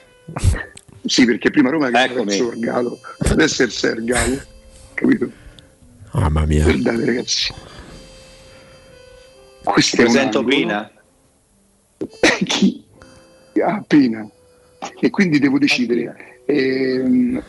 sì 1.08 1.24
perché 1.24 1.50
prima 1.50 1.70
Roma 1.70 1.88
era 1.88 2.20
il 2.20 2.30
Sir 2.30 2.58
Galo 2.58 2.98
adesso 3.30 3.62
è 3.62 3.66
il 3.66 3.72
Sir 3.72 4.04
Galo 4.04 4.40
capito? 4.94 5.30
mamma 6.12 6.44
mia 6.46 6.64
guardate 6.64 7.04
ragazzi 7.04 7.52
questo 9.72 9.96
Presento. 9.96 10.42
Pina. 10.44 10.90
chi? 12.44 12.84
Ah, 13.64 13.82
Pina. 13.86 14.28
E 15.00 15.10
quindi 15.10 15.38
devo 15.38 15.58
decidere. 15.58 16.42
Ehm, 16.46 17.42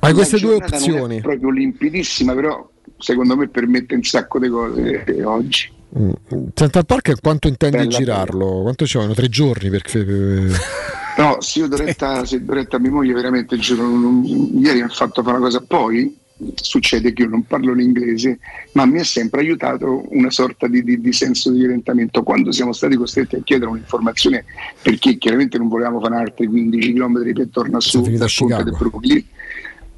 Hai 0.00 0.12
queste 0.12 0.38
due 0.38 0.54
opzioni. 0.54 1.20
proprio 1.20 1.50
limpidissima, 1.50 2.34
però 2.34 2.68
secondo 2.98 3.36
me 3.36 3.48
permette 3.48 3.94
un 3.94 4.02
sacco 4.02 4.38
di 4.38 4.48
cose 4.48 5.04
eh, 5.04 5.24
oggi. 5.24 5.72
Mm. 5.98 6.10
Central 6.54 6.84
Park 6.84 7.20
quanto 7.20 7.48
intendi 7.48 7.76
Bella, 7.76 7.88
girarlo? 7.88 8.62
Quanto 8.62 8.84
ci 8.84 8.96
vogliono? 8.96 9.14
Tre 9.14 9.28
giorni 9.28 9.70
per... 9.70 9.82
No, 11.16 11.40
se 11.40 11.60
io 11.60 11.68
Doretta, 11.68 12.24
se 12.24 12.44
Doretta 12.44 12.78
mia 12.78 12.90
moglie 12.90 13.12
veramente 13.12 13.56
giuro, 13.56 13.84
ieri 13.84 14.78
mi 14.78 14.82
ha 14.82 14.88
fatto 14.88 15.22
fare 15.22 15.36
una 15.36 15.46
cosa, 15.46 15.60
poi 15.60 16.16
succede 16.56 17.12
che 17.12 17.22
io 17.22 17.28
non 17.28 17.44
parlo 17.44 17.72
l'inglese, 17.72 18.38
ma 18.72 18.84
mi 18.86 18.98
ha 18.98 19.04
sempre 19.04 19.40
aiutato 19.40 20.04
una 20.10 20.30
sorta 20.30 20.66
di, 20.66 20.82
di- 20.82 21.00
di 21.00 21.12
senso 21.12 21.50
di 21.52 21.62
orientamento. 21.62 22.22
Quando 22.22 22.50
siamo 22.50 22.72
stati 22.72 22.96
costretti 22.96 23.36
a 23.36 23.42
chiedere 23.44 23.70
un'informazione, 23.70 24.44
perché 24.82 25.16
chiaramente 25.16 25.58
non 25.58 25.68
volevamo 25.68 26.00
fare 26.00 26.16
altri 26.16 26.46
15 26.46 26.92
km 26.92 27.32
per 27.32 27.48
tornare 27.50 27.84
a 27.84 28.00
dal 28.00 28.02
ponte 28.02 28.26
Chicago. 28.26 28.62
del 28.64 28.76
Brooklyn, 28.76 29.24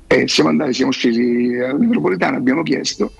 eh, 0.09 0.28
siamo 0.28 0.51
andati, 0.51 0.75
siamo 0.75 0.93
scesi 0.93 1.57
alla 1.57 1.78
metropolitana, 1.78 2.36
abbiamo 2.36 2.62
chiesto, 2.62 3.12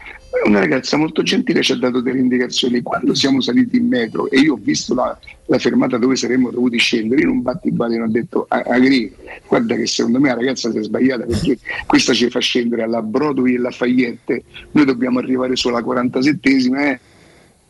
una 0.45 0.61
ragazza 0.61 0.97
molto 0.97 1.23
gentile 1.23 1.63
ci 1.63 1.73
ha 1.73 1.77
dato 1.77 2.01
delle 2.01 2.19
indicazioni. 2.19 2.83
Quando 2.83 3.15
siamo 3.15 3.41
saliti 3.41 3.77
in 3.77 3.89
metro 3.89 4.29
e 4.31 4.41
io 4.41 4.55
ho 4.55 4.59
visto 4.61 4.95
la, 4.95 5.19
la 5.47 5.59
fermata 5.59 5.99
dove 5.99 6.17
saremmo 6.17 6.51
dovuti 6.51 6.79
scendere, 6.79 7.23
in 7.23 7.29
un 7.29 7.43
battibaleno 7.43 8.05
ho 8.05 8.09
detto 8.09 8.47
Agri, 8.49 9.13
guarda 9.47 9.75
che 9.75 9.87
secondo 9.87 10.21
me 10.21 10.29
la 10.29 10.35
ragazza 10.35 10.71
si 10.71 10.79
è 10.79 10.83
sbagliata 10.83 11.25
perché 11.25 11.59
questa 11.87 12.13
ci 12.13 12.29
fa 12.31 12.41
scendere 12.41 12.83
alla 12.83 13.03
Broadway 13.03 13.55
e 13.55 13.59
Lafayette, 13.59 14.43
noi 14.73 14.85
dobbiamo 14.85 15.19
arrivare 15.19 15.57
solo 15.57 15.77
alla 15.77 15.87
47esima. 15.87 16.81
Eh. 16.81 17.01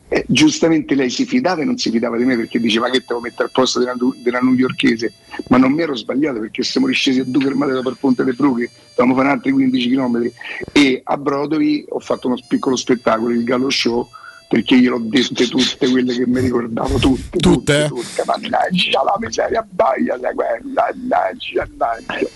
Eh, 0.09 0.23
giustamente 0.25 0.95
lei 0.95 1.09
si 1.09 1.25
fidava 1.25 1.61
e 1.61 1.65
non 1.65 1.77
si 1.77 1.91
fidava 1.91 2.15
di 2.15 2.23
me 2.23 2.37
perché 2.37 2.59
diceva 2.59 2.89
che 2.89 3.03
devo 3.05 3.19
mettere 3.19 3.43
al 3.43 3.51
posto 3.51 3.79
della, 3.79 3.93
della 4.23 4.39
newyorkese, 4.39 5.11
ma 5.49 5.57
non 5.57 5.73
mi 5.73 5.81
ero 5.81 5.95
sbagliato 5.95 6.39
perché 6.39 6.63
siamo 6.63 6.87
riscesi 6.87 7.19
a 7.19 7.23
due 7.25 7.43
fermate 7.43 7.73
dopo 7.73 7.89
il 7.89 7.97
Ponte 7.99 8.23
delle 8.23 8.35
Brughe, 8.35 8.69
dovevamo 8.95 9.19
fare 9.19 9.33
altri 9.33 9.51
15 9.51 9.89
km 9.89 10.31
e 10.71 11.01
a 11.03 11.17
Broadway 11.17 11.85
ho 11.89 11.99
fatto 11.99 12.27
uno 12.27 12.37
piccolo 12.47 12.77
spettacolo, 12.77 13.33
il 13.33 13.43
Gallo 13.43 13.69
Show, 13.69 14.07
perché 14.47 14.79
gliel'ho 14.79 14.99
dette 14.99 15.45
tutte 15.49 15.89
quelle 15.89 16.15
che 16.15 16.25
mi 16.25 16.39
ricordavo, 16.39 16.97
tutte, 16.99 17.37
tutte, 17.37 17.87
tutte, 17.89 18.23
mannaggia 18.25 19.03
la 19.03 19.17
miseria, 19.19 19.67
baia 19.69 20.15
da 20.15 20.31
quella, 20.31 20.89
mannaggia, 20.95 21.67
mannaggia. 21.75 22.29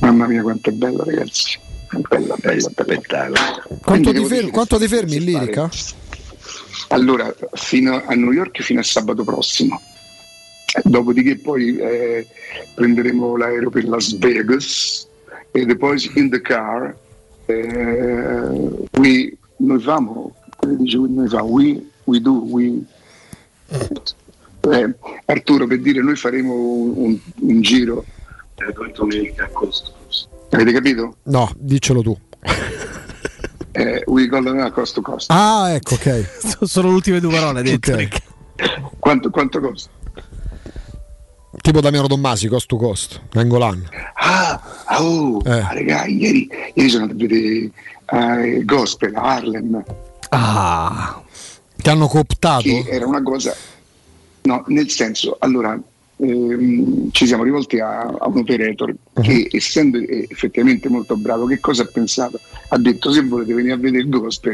Mamma 0.00 0.26
mia 0.26 0.40
quanto 0.40 0.70
è 0.70 0.72
bello 0.72 1.04
ragazzi, 1.04 1.58
è 1.90 1.98
bella, 2.08 2.34
bella, 2.40 2.70
bella. 2.74 3.62
Quanto 3.82 4.08
ti, 4.08 4.14
devo 4.14 4.26
fer- 4.26 4.40
dire 4.40 4.50
quanto 4.52 4.78
ti 4.78 4.88
fermi 4.88 5.16
in 5.16 5.32
fare- 5.32 5.44
lirica? 5.44 5.70
Allora, 6.88 7.34
fino 7.52 8.02
a 8.04 8.14
New 8.14 8.32
York 8.32 8.62
fino 8.62 8.80
a 8.80 8.84
sabato 8.84 9.24
prossimo. 9.24 9.80
Dopodiché 10.84 11.36
poi 11.38 11.76
eh, 11.76 12.26
prenderemo 12.74 13.36
l'aereo 13.36 13.70
per 13.70 13.84
Las 13.88 14.16
Vegas 14.18 15.06
e 15.50 15.76
poi 15.76 16.10
in 16.14 16.30
the 16.30 16.40
car 16.40 16.94
eh, 17.46 18.86
we, 18.92 19.36
noi 19.56 19.80
famo, 19.80 20.34
come 20.56 20.76
dice 20.76 20.98
noi 20.98 21.28
famo, 21.28 21.46
we, 21.48 21.82
we 22.04 22.20
do, 22.20 22.32
we, 22.44 22.78
eh, 24.70 24.94
Arturo 25.24 25.66
per 25.66 25.80
dire 25.80 26.02
noi 26.02 26.16
faremo 26.16 26.52
un, 26.54 26.92
un- 26.96 27.18
un 27.40 27.60
giro 27.62 28.04
avete 30.50 30.72
capito? 30.72 31.16
No, 31.24 31.50
diccelo 31.56 32.02
tu. 32.02 32.16
Eh, 33.78 34.02
we 34.06 34.26
go 34.26 34.38
a 34.38 34.70
cost 34.72 34.94
to 34.94 35.00
cost 35.02 35.30
Ah, 35.30 35.72
ecco, 35.72 35.94
ok. 35.94 36.66
Sono 36.66 36.88
le 36.88 36.94
ultime 36.94 37.20
due 37.20 37.32
parole 37.32 37.62
detto. 37.62 37.92
Ok. 37.92 38.22
quanto, 38.98 39.30
quanto 39.30 39.60
costa? 39.60 39.90
Tipo 41.60 41.80
Damiano 41.80 42.08
Tommasi, 42.08 42.48
cost 42.48 42.66
to 42.66 42.76
cost, 42.76 43.20
Nangolan. 43.32 43.88
Ah, 44.14 44.60
ah, 44.86 45.02
oh, 45.02 45.40
Eh. 45.44 45.50
ah, 45.60 45.72
raga, 45.72 46.06
ieri, 46.06 46.48
ieri 46.74 46.88
sono 46.88 47.04
andato 47.04 47.24
a 47.24 47.26
vedere 47.28 47.70
eh, 48.06 48.64
Gospel 48.64 49.14
Harlem, 49.14 49.82
Ah. 50.30 51.22
Ti 51.76 51.88
hanno 51.90 52.06
cooptato? 52.08 52.62
che 52.62 52.84
era 52.88 53.06
una 53.06 53.22
cosa, 53.22 53.54
no, 54.42 54.64
nel 54.66 54.90
senso, 54.90 55.36
allora, 55.38 55.78
ehm, 56.18 57.10
ci 57.12 57.26
siamo 57.26 57.42
rivolti 57.44 57.78
a, 57.80 58.00
a 58.00 58.28
un 58.28 58.38
operator 58.38 58.94
che 59.20 59.48
essendo 59.50 59.98
eh, 59.98 60.26
effettivamente 60.28 60.88
molto 60.88 61.16
bravo, 61.16 61.46
che 61.46 61.58
cosa 61.60 61.82
ha 61.82 61.86
pensato? 61.92 62.38
Ha 62.68 62.78
detto 62.78 63.10
se 63.10 63.22
volete 63.22 63.54
venire 63.54 63.74
a 63.74 63.76
vedere 63.76 64.04
il 64.04 64.08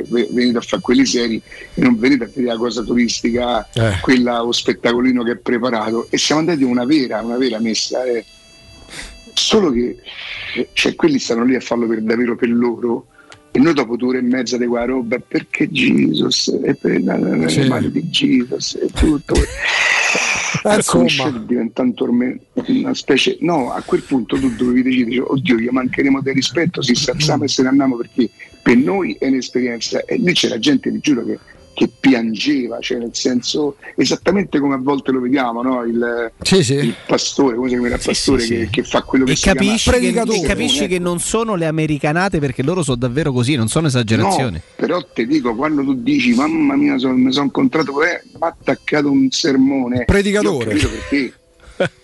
ve- 0.09 0.28
venite 0.31 0.59
a 0.59 0.60
fare 0.60 0.83
quelli 0.83 1.05
seri 1.07 1.41
e 1.75 1.81
non 1.81 1.99
venite 1.99 2.25
a 2.25 2.26
vedere 2.26 2.47
la 2.55 2.57
cosa 2.59 2.83
turistica, 2.83 3.68
Eh. 3.73 3.99
quella 4.02 4.44
o 4.44 4.52
spettacolino 4.52 5.23
che 5.25 5.33
è 5.33 5.36
preparato 5.36 6.07
e 6.10 6.18
siamo 6.18 6.41
andati 6.41 6.62
a 6.62 6.67
una 6.67 6.84
vera, 6.84 7.20
una 7.23 7.36
vera 7.39 7.59
messa. 7.59 8.05
eh. 8.05 8.25
Solo 9.33 9.70
che 9.73 9.99
cioè, 10.75 10.94
quelli 10.94 11.18
stanno 11.18 11.44
lì 11.44 11.57
a 11.57 11.60
farlo 11.60 11.86
per 11.89 12.01
davvero 12.02 12.36
per 12.36 12.49
loro 12.51 13.07
e 13.51 13.59
noi 13.59 13.73
dopo 13.75 13.97
due 13.97 14.09
ore 14.10 14.18
e 14.18 14.23
mezza 14.23 14.57
di 14.57 14.67
qua 14.67 14.84
roba 14.84 15.17
perché 15.18 15.68
Jesus 15.68 16.49
e 16.62 16.75
per 16.75 17.02
la, 17.02 17.18
la- 17.18 17.36
la- 17.36 17.49
Sì. 17.49 17.60
le 17.62 17.68
mani 17.68 17.91
di 17.91 18.02
Jesus 18.09 18.75
e 18.81 18.89
tutto 18.94 19.34
Eh, 20.65 20.76
insomma. 20.76 21.05
Michel 21.05 21.44
diventa 21.44 21.83
un 21.83 21.93
tormento 21.94 22.44
una 22.68 22.94
specie 22.94 23.36
no 23.41 23.70
a 23.70 23.83
quel 23.83 24.01
punto 24.01 24.39
tu 24.39 24.49
dovevi 24.55 24.83
decidere 24.83 25.20
oddio 25.20 25.57
gli 25.57 25.68
mancheremo 25.68 26.23
del 26.23 26.34
rispetto 26.34 26.81
si 26.81 26.94
salziamo 26.94 27.44
e 27.44 27.49
se 27.49 27.62
ne 27.62 27.68
andiamo 27.68 27.97
perché 27.97 28.31
per 28.62 28.76
noi 28.78 29.15
è 29.18 29.26
un'esperienza 29.26 30.02
e 30.07 30.17
lì 30.17 30.33
c'era 30.33 30.59
gente 30.59 30.91
vi 30.91 31.01
giuro 31.01 31.23
che, 31.25 31.39
che 31.74 31.90
piangeva 32.00 32.78
cioè 32.80 32.98
nel 32.98 33.10
senso 33.12 33.76
esattamente 33.96 34.58
come 34.60 34.74
a 34.74 34.78
volte 34.78 35.10
lo 35.10 35.20
vediamo 35.20 35.60
no? 35.62 35.82
il, 35.82 36.32
il 36.40 36.94
pastore 37.06 37.56
come 37.56 37.68
si 37.68 37.74
chiama 37.74 37.94
il 37.94 38.00
pastore 38.02 38.40
sì, 38.40 38.46
sì. 38.46 38.54
Che, 38.54 38.68
che 38.70 38.82
fa 38.84 39.02
quello 39.02 39.24
che 39.24 39.32
E 39.32 39.36
si 39.36 39.42
chiama 39.42 39.58
capisci, 39.60 39.90
che, 39.90 39.96
e 39.96 40.00
predicatore. 40.00 40.40
capisci 40.46 40.86
che 40.86 40.98
non 40.98 41.18
sono 41.18 41.54
le 41.56 41.66
americanate 41.66 42.38
perché 42.38 42.62
loro 42.62 42.82
sono 42.82 42.96
davvero 42.96 43.32
così, 43.32 43.56
non 43.56 43.68
sono 43.68 43.88
esagerazioni. 43.88 44.56
No, 44.56 44.62
però 44.76 45.04
ti 45.12 45.26
dico, 45.26 45.54
quando 45.54 45.82
tu 45.82 45.94
dici 45.94 46.32
mamma 46.34 46.76
mia, 46.76 46.96
son- 46.98 47.20
mi 47.20 47.32
sono 47.32 47.46
incontrato, 47.46 48.02
eh, 48.02 48.22
mi 48.32 48.38
ha 48.40 48.46
attaccato 48.46 49.10
un 49.10 49.28
sermone. 49.30 50.04
Predicatore. 50.04 50.74
Perché. 50.76 51.32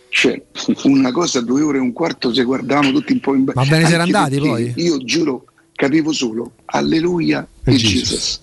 Cioè, 0.08 0.42
una 0.84 1.12
cosa 1.12 1.40
due 1.40 1.62
ore 1.62 1.78
e 1.78 1.80
un 1.80 1.92
quarto 1.92 2.34
se 2.34 2.42
guardavamo 2.42 2.90
tutti 2.90 3.12
un 3.12 3.20
po' 3.20 3.34
in 3.36 3.44
Ma 3.54 3.62
ve 3.62 3.78
ne 3.78 3.86
siete 3.86 4.02
Anche 4.02 4.16
andati 4.16 4.38
poi? 4.38 4.72
Io 4.76 4.98
giuro, 5.04 5.44
capivo 5.74 6.10
solo 6.12 6.52
alleluia 6.64 7.46
e 7.64 7.72
Jesus. 7.72 7.92
Jesus 8.08 8.40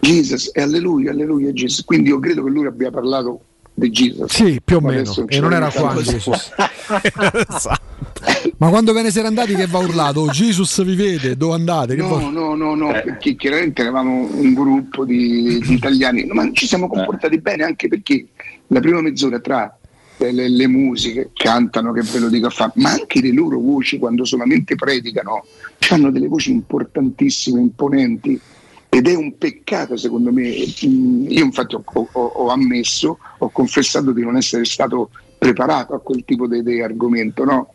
e 0.00 0.60
alleluia, 0.62 1.10
alleluia 1.10 1.52
Jesus. 1.52 1.84
Quindi 1.84 2.08
io 2.08 2.18
credo 2.18 2.42
che 2.44 2.50
lui 2.50 2.66
abbia 2.66 2.90
parlato 2.90 3.40
di 3.74 3.90
Jesus. 3.90 4.32
Sì, 4.32 4.60
più 4.64 4.76
o 4.76 4.80
Ma 4.80 4.90
meno. 4.90 5.14
E 5.28 5.40
non 5.40 5.52
era 5.52 5.70
qua 5.70 5.92
così. 5.92 6.12
Jesus. 6.12 6.50
Ma 8.56 8.68
quando 8.68 8.92
ve 8.92 9.02
ne 9.02 9.10
siete 9.10 9.26
andati 9.26 9.54
che 9.54 9.66
va 9.66 9.78
urlato? 9.78 10.20
"Oh, 10.20 10.28
Jesus 10.28 10.82
vi 10.84 10.94
vede, 10.94 11.36
dove 11.36 11.54
andate? 11.54 11.94
Che 11.94 12.02
No, 12.02 12.08
va- 12.08 12.28
no, 12.30 12.54
no, 12.54 12.74
no, 12.74 12.88
perché 12.92 13.34
chiaramente 13.36 13.80
eravamo 13.82 14.28
un 14.32 14.52
gruppo 14.52 15.04
di, 15.04 15.58
di 15.60 15.74
italiani, 15.74 16.26
ma 16.26 16.48
ci 16.52 16.66
siamo 16.66 16.86
comportati 16.88 17.38
bene 17.38 17.64
anche 17.64 17.88
perché 17.88 18.26
la 18.68 18.80
prima 18.80 19.00
mezz'ora 19.00 19.38
tra 19.40 19.74
le, 20.18 20.32
le- 20.32 20.48
le 20.50 20.66
musiche 20.66 21.30
cantano, 21.32 21.92
che 21.92 22.02
ve 22.02 22.18
lo 22.18 22.28
dico 22.28 22.48
a 22.48 22.50
fare, 22.50 22.72
ma 22.74 22.90
anche 22.92 23.20
le 23.22 23.32
loro 23.32 23.58
voci 23.58 23.98
quando 23.98 24.24
solamente 24.26 24.74
predicano, 24.74 25.44
hanno 25.90 26.10
delle 26.10 26.26
voci 26.28 26.50
importantissime, 26.50 27.60
imponenti. 27.60 28.38
Ed 28.92 29.06
è 29.06 29.14
un 29.14 29.38
peccato 29.38 29.96
secondo 29.96 30.32
me, 30.32 30.52
Mm, 30.84 31.30
io 31.30 31.44
infatti 31.44 31.76
ho, 31.76 31.82
ho- 31.92 32.08
ho 32.24 32.48
ammesso, 32.50 33.18
ho 33.38 33.48
confessato 33.50 34.10
di 34.12 34.22
non 34.22 34.36
essere 34.36 34.64
stato 34.64 35.10
preparato 35.38 35.94
a 35.94 36.00
quel 36.00 36.24
tipo 36.24 36.46
di, 36.48 36.62
di 36.62 36.82
argomento, 36.82 37.44
no? 37.44 37.74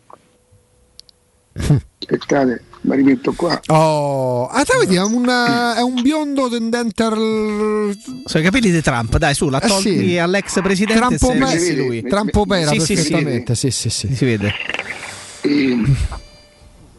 Aspettate, 1.97 2.63
mi 2.81 2.95
rimetto 2.97 3.31
qua. 3.33 3.59
Oh, 3.67 4.47
ah, 4.47 4.63
te 4.65 4.73
vedi, 4.79 4.95
è, 4.95 5.01
una- 5.03 5.75
è 5.75 5.81
un 5.81 6.01
biondo 6.01 6.49
tendente 6.49 7.01
al. 7.03 7.95
Sono 8.25 8.43
i 8.43 8.45
capelli 8.45 8.69
di 8.69 8.81
Trump, 8.81 9.17
dai, 9.17 9.33
su, 9.33 9.47
la 9.49 9.61
Eh 9.61 9.69
sì. 9.69 10.17
all'ex 10.19 10.61
presidente 10.61 11.13
e 11.15 11.17
Trampo 11.17 11.47
se- 11.47 11.59
sì, 11.59 11.75
lui. 11.77 12.03
Trampopera 12.03 12.71
Sì, 12.71 12.79
sì, 12.81 12.85
sì. 12.85 12.93
perfettamente, 13.11 13.55
sì, 13.55 13.71
sì, 13.71 13.89
sì. 13.89 14.13
Si 14.13 14.25
vede. 14.25 14.51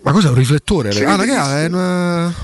Ma 0.02 0.12
cos'è 0.12 0.28
un 0.28 0.34
riflettore? 0.34 0.90
Si 0.92 1.04
Ah, 1.04 1.16
vede 1.16 1.34
raga, 1.34 1.60
è 1.60 1.66
una... 1.66 2.34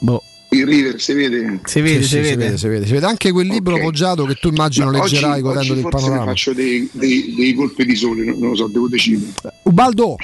Boh. 0.00 0.22
Il 0.50 0.66
river 0.66 0.98
si 1.00 1.12
vede? 1.12 1.60
Si 1.64 1.80
Sì, 1.86 1.86
sì, 2.02 2.02
si 2.04 2.18
vede, 2.20 2.56
si 2.56 2.68
vede, 2.68 2.86
si 2.86 2.92
vede. 2.94 3.06
Anche 3.06 3.30
quel 3.32 3.46
libro 3.46 3.74
Ok. 3.74 3.82
poggiato 3.82 4.24
che 4.24 4.34
tu 4.34 4.48
immagino 4.48 4.86
Ma 4.90 4.92
leggerai 5.02 5.32
oggi, 5.32 5.40
godendo 5.42 5.72
oggi 5.72 5.82
del 5.82 5.90
panorama. 5.90 6.24
faccio 6.24 6.52
dei, 6.54 6.88
dei- 6.92 7.34
dei 7.36 7.52
colpi 7.54 7.84
di 7.84 7.94
sole, 7.94 8.24
non, 8.24 8.38
non 8.38 8.48
lo 8.50 8.54
so, 8.56 8.66
devo 8.68 8.88
decidere. 8.88 9.30
Ubaldo, 9.64 10.16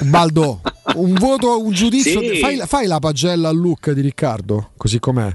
Ubaldo, 0.00 0.60
un 0.96 1.14
voto, 1.14 1.62
un 1.62 1.72
giudizio. 1.72 2.20
Sì. 2.20 2.38
Fai, 2.40 2.60
fai 2.66 2.86
la 2.86 2.98
pagella 2.98 3.48
al 3.48 3.56
look 3.56 3.90
di 3.92 4.00
Riccardo, 4.00 4.70
così 4.76 4.98
com'è. 4.98 5.30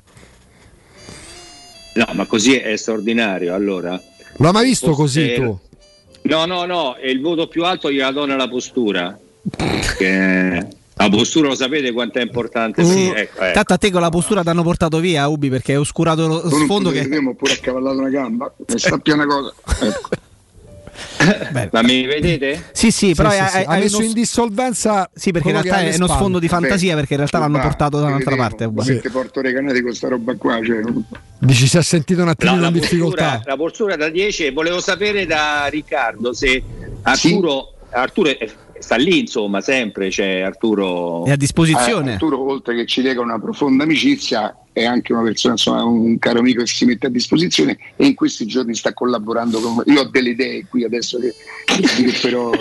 No, 1.94 2.06
ma 2.14 2.26
così 2.26 2.56
è 2.56 2.76
straordinario. 2.76 3.54
Allora, 3.54 4.00
Lo 4.38 4.48
hai 4.48 4.54
mai 4.54 4.66
visto 4.66 4.92
così 4.92 5.34
tu? 5.34 5.58
no, 6.24 6.46
no, 6.46 6.66
no, 6.66 6.98
e 6.98 7.10
il 7.10 7.22
voto 7.22 7.48
più 7.48 7.64
alto 7.64 7.90
gliela 7.92 8.12
do 8.12 8.26
nella 8.26 8.48
postura. 8.50 9.18
Perché 9.58 10.68
la 11.04 11.10
postura 11.10 11.48
lo 11.50 11.56
sapete 11.56 11.92
quanto 11.92 12.20
è 12.20 12.22
importante. 12.22 12.84
Sì, 12.84 13.08
Uh, 13.10 13.14
ecco, 13.16 13.42
ecco. 13.42 13.54
Tanto 13.54 13.74
a 13.74 13.78
te 13.78 13.92
con 13.92 14.02
la 14.02 14.10
postura 14.10 14.42
ti 14.44 14.50
hanno 14.50 14.64
portato 14.64 15.00
via, 15.00 15.28
Ubi, 15.28 15.50
perché 15.50 15.74
hai 15.74 15.78
oscurato 15.80 16.28
lo 16.28 16.50
sfondo 16.50 16.92
che... 16.92 17.08
ma 17.22 17.30
ho 17.30 17.34
pure 17.36 17.54
accavallato 17.54 17.98
una 17.98 18.10
gamba. 18.10 18.54
E 18.68 18.78
sappia 18.78 19.14
una 19.14 19.26
cosa. 19.26 19.54
Ecco. 19.82 20.10
Ma 21.72 21.82
mi 21.84 22.06
vedete? 22.06 22.70
Sì, 22.74 22.92
sì, 22.92 23.14
però 23.14 23.30
Sì, 23.32 23.38
hai, 23.40 23.48
sì, 23.50 23.58
sì. 23.58 23.64
Ha 23.68 23.76
messo 23.78 23.98
uno- 23.98 24.06
in 24.06 24.14
dissolvenza. 24.14 25.10
Sì, 25.14 25.32
perché 25.32 25.50
in 25.50 25.62
realtà 25.62 25.82
è 25.82 25.96
uno 25.96 26.08
sfondo 26.08 26.40
di 26.40 26.48
fantasia, 26.48 26.92
Beh, 26.94 27.00
perché 27.00 27.14
in 27.14 27.20
realtà 27.20 27.40
l'hanno 27.40 27.58
va, 27.58 27.64
portato 27.64 28.00
da 28.00 28.06
un'altra 28.08 28.36
parte. 28.36 28.70
Ma 28.70 28.84
Perché 28.84 29.10
porto 29.10 29.42
recanati 29.42 29.82
con 29.82 29.94
sta 29.94 30.08
roba 30.10 30.36
qua. 30.36 30.60
Cioè, 30.64 30.82
Dici 31.40 31.68
si 31.68 31.78
è 31.78 31.82
sentito 31.84 32.20
un 32.22 32.26
No, 32.28 32.32
attimino 32.32 32.60
la, 32.62 32.68
in 32.68 32.74
postura, 32.74 32.90
difficoltà. 32.98 33.42
la 33.46 33.56
postura 33.56 33.96
da 33.96 34.10
10 34.10 34.46
e 34.46 34.52
volevo 34.52 34.80
sapere 34.80 35.26
da 35.26 35.66
Riccardo 35.68 36.34
se 36.34 36.62
Arturo, 37.04 37.74
Arturo 37.92 38.30
è- 38.30 38.50
sta 38.82 38.96
lì 38.96 39.20
insomma 39.20 39.62
sempre, 39.62 40.10
c'è 40.10 40.42
Arturo 40.42 41.26
È 41.26 41.32
a 41.32 41.36
disposizione. 41.36 42.12
Eh, 42.12 42.14
Arturo, 42.14 42.50
oltre 42.50 42.76
che 42.76 42.86
ci 42.86 43.02
lega 43.02 43.22
una 43.22 43.40
profonda 43.40 43.84
amicizia, 43.84 44.56
è 44.74 44.86
anche 44.86 45.14
una 45.14 45.24
persona, 45.24 45.54
insomma, 45.54 45.84
un 45.84 46.18
caro 46.20 46.40
amico 46.40 46.62
che 46.62 46.68
si 46.68 46.86
mette 46.86 47.08
a 47.08 47.10
disposizione 47.10 47.78
e 47.96 48.06
in 48.06 48.16
questi 48.16 48.46
giorni 48.46 48.76
sta 48.76 48.94
collaborando 48.94 49.60
con 49.60 49.84
Io 49.86 50.02
ho 50.02 50.10
delle 50.10 50.30
idee 50.30 50.66
qui 50.68 50.84
adesso 50.84 51.20
che, 51.20 51.34
che 51.66 52.18
però. 52.22 52.52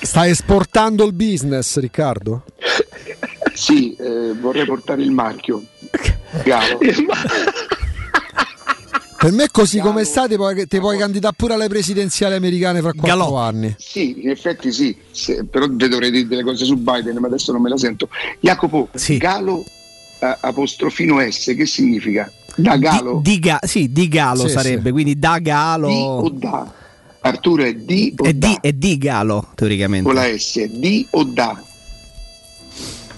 Stai 0.00 0.30
esportando 0.30 1.04
il 1.04 1.12
business, 1.12 1.78
Riccardo? 1.78 2.44
Sì, 3.54 3.94
eh, 3.94 4.34
vorrei 4.34 4.64
portare 4.66 5.02
il 5.02 5.10
marchio. 5.10 5.64
Galo. 6.44 6.78
Per 9.24 9.32
me 9.32 9.48
così 9.50 9.78
come 9.78 10.04
sta 10.04 10.28
ti 10.28 10.36
puoi, 10.36 10.66
ti 10.66 10.78
puoi 10.78 10.98
candidare 10.98 11.34
pure 11.34 11.54
alle 11.54 11.66
presidenziali 11.66 12.34
americane 12.34 12.82
fra 12.82 12.92
quattro 12.92 13.38
anni. 13.38 13.74
Sì, 13.78 14.20
in 14.20 14.28
effetti 14.28 14.70
sì, 14.70 14.94
Se- 15.12 15.46
però 15.46 15.66
vi 15.66 15.88
dovrei 15.88 16.10
dire 16.10 16.26
delle 16.26 16.42
cose 16.42 16.66
su 16.66 16.76
Biden, 16.76 17.16
ma 17.16 17.28
adesso 17.28 17.50
non 17.50 17.62
me 17.62 17.70
la 17.70 17.78
sento. 17.78 18.10
Jacopo, 18.40 18.90
Galo 19.16 19.64
eh, 20.18 20.36
apostrofino 20.40 21.20
S, 21.26 21.54
che 21.56 21.64
significa? 21.64 22.30
Da 22.54 22.76
Galo? 22.76 23.20
Di, 23.22 23.38
ga- 23.38 23.60
sì, 23.62 23.90
di 23.90 24.08
Galo 24.08 24.46
Sì, 24.46 24.50
sarebbe, 24.50 24.88
sì. 24.88 24.92
quindi 24.92 25.18
da 25.18 25.38
Galo. 25.38 25.88
Di 25.88 25.94
o 25.94 26.28
da? 26.28 26.70
Arturo 27.20 27.62
è 27.62 27.72
di 27.72 28.12
o 28.18 28.24
è 28.24 28.34
da? 28.34 28.46
di, 28.48 28.58
è 28.60 28.72
di 28.74 28.98
Galo, 28.98 29.52
teoricamente. 29.54 30.04
Con 30.04 30.16
la 30.16 30.26
S, 30.36 30.62
di 30.66 31.06
o 31.12 31.24
da? 31.24 31.64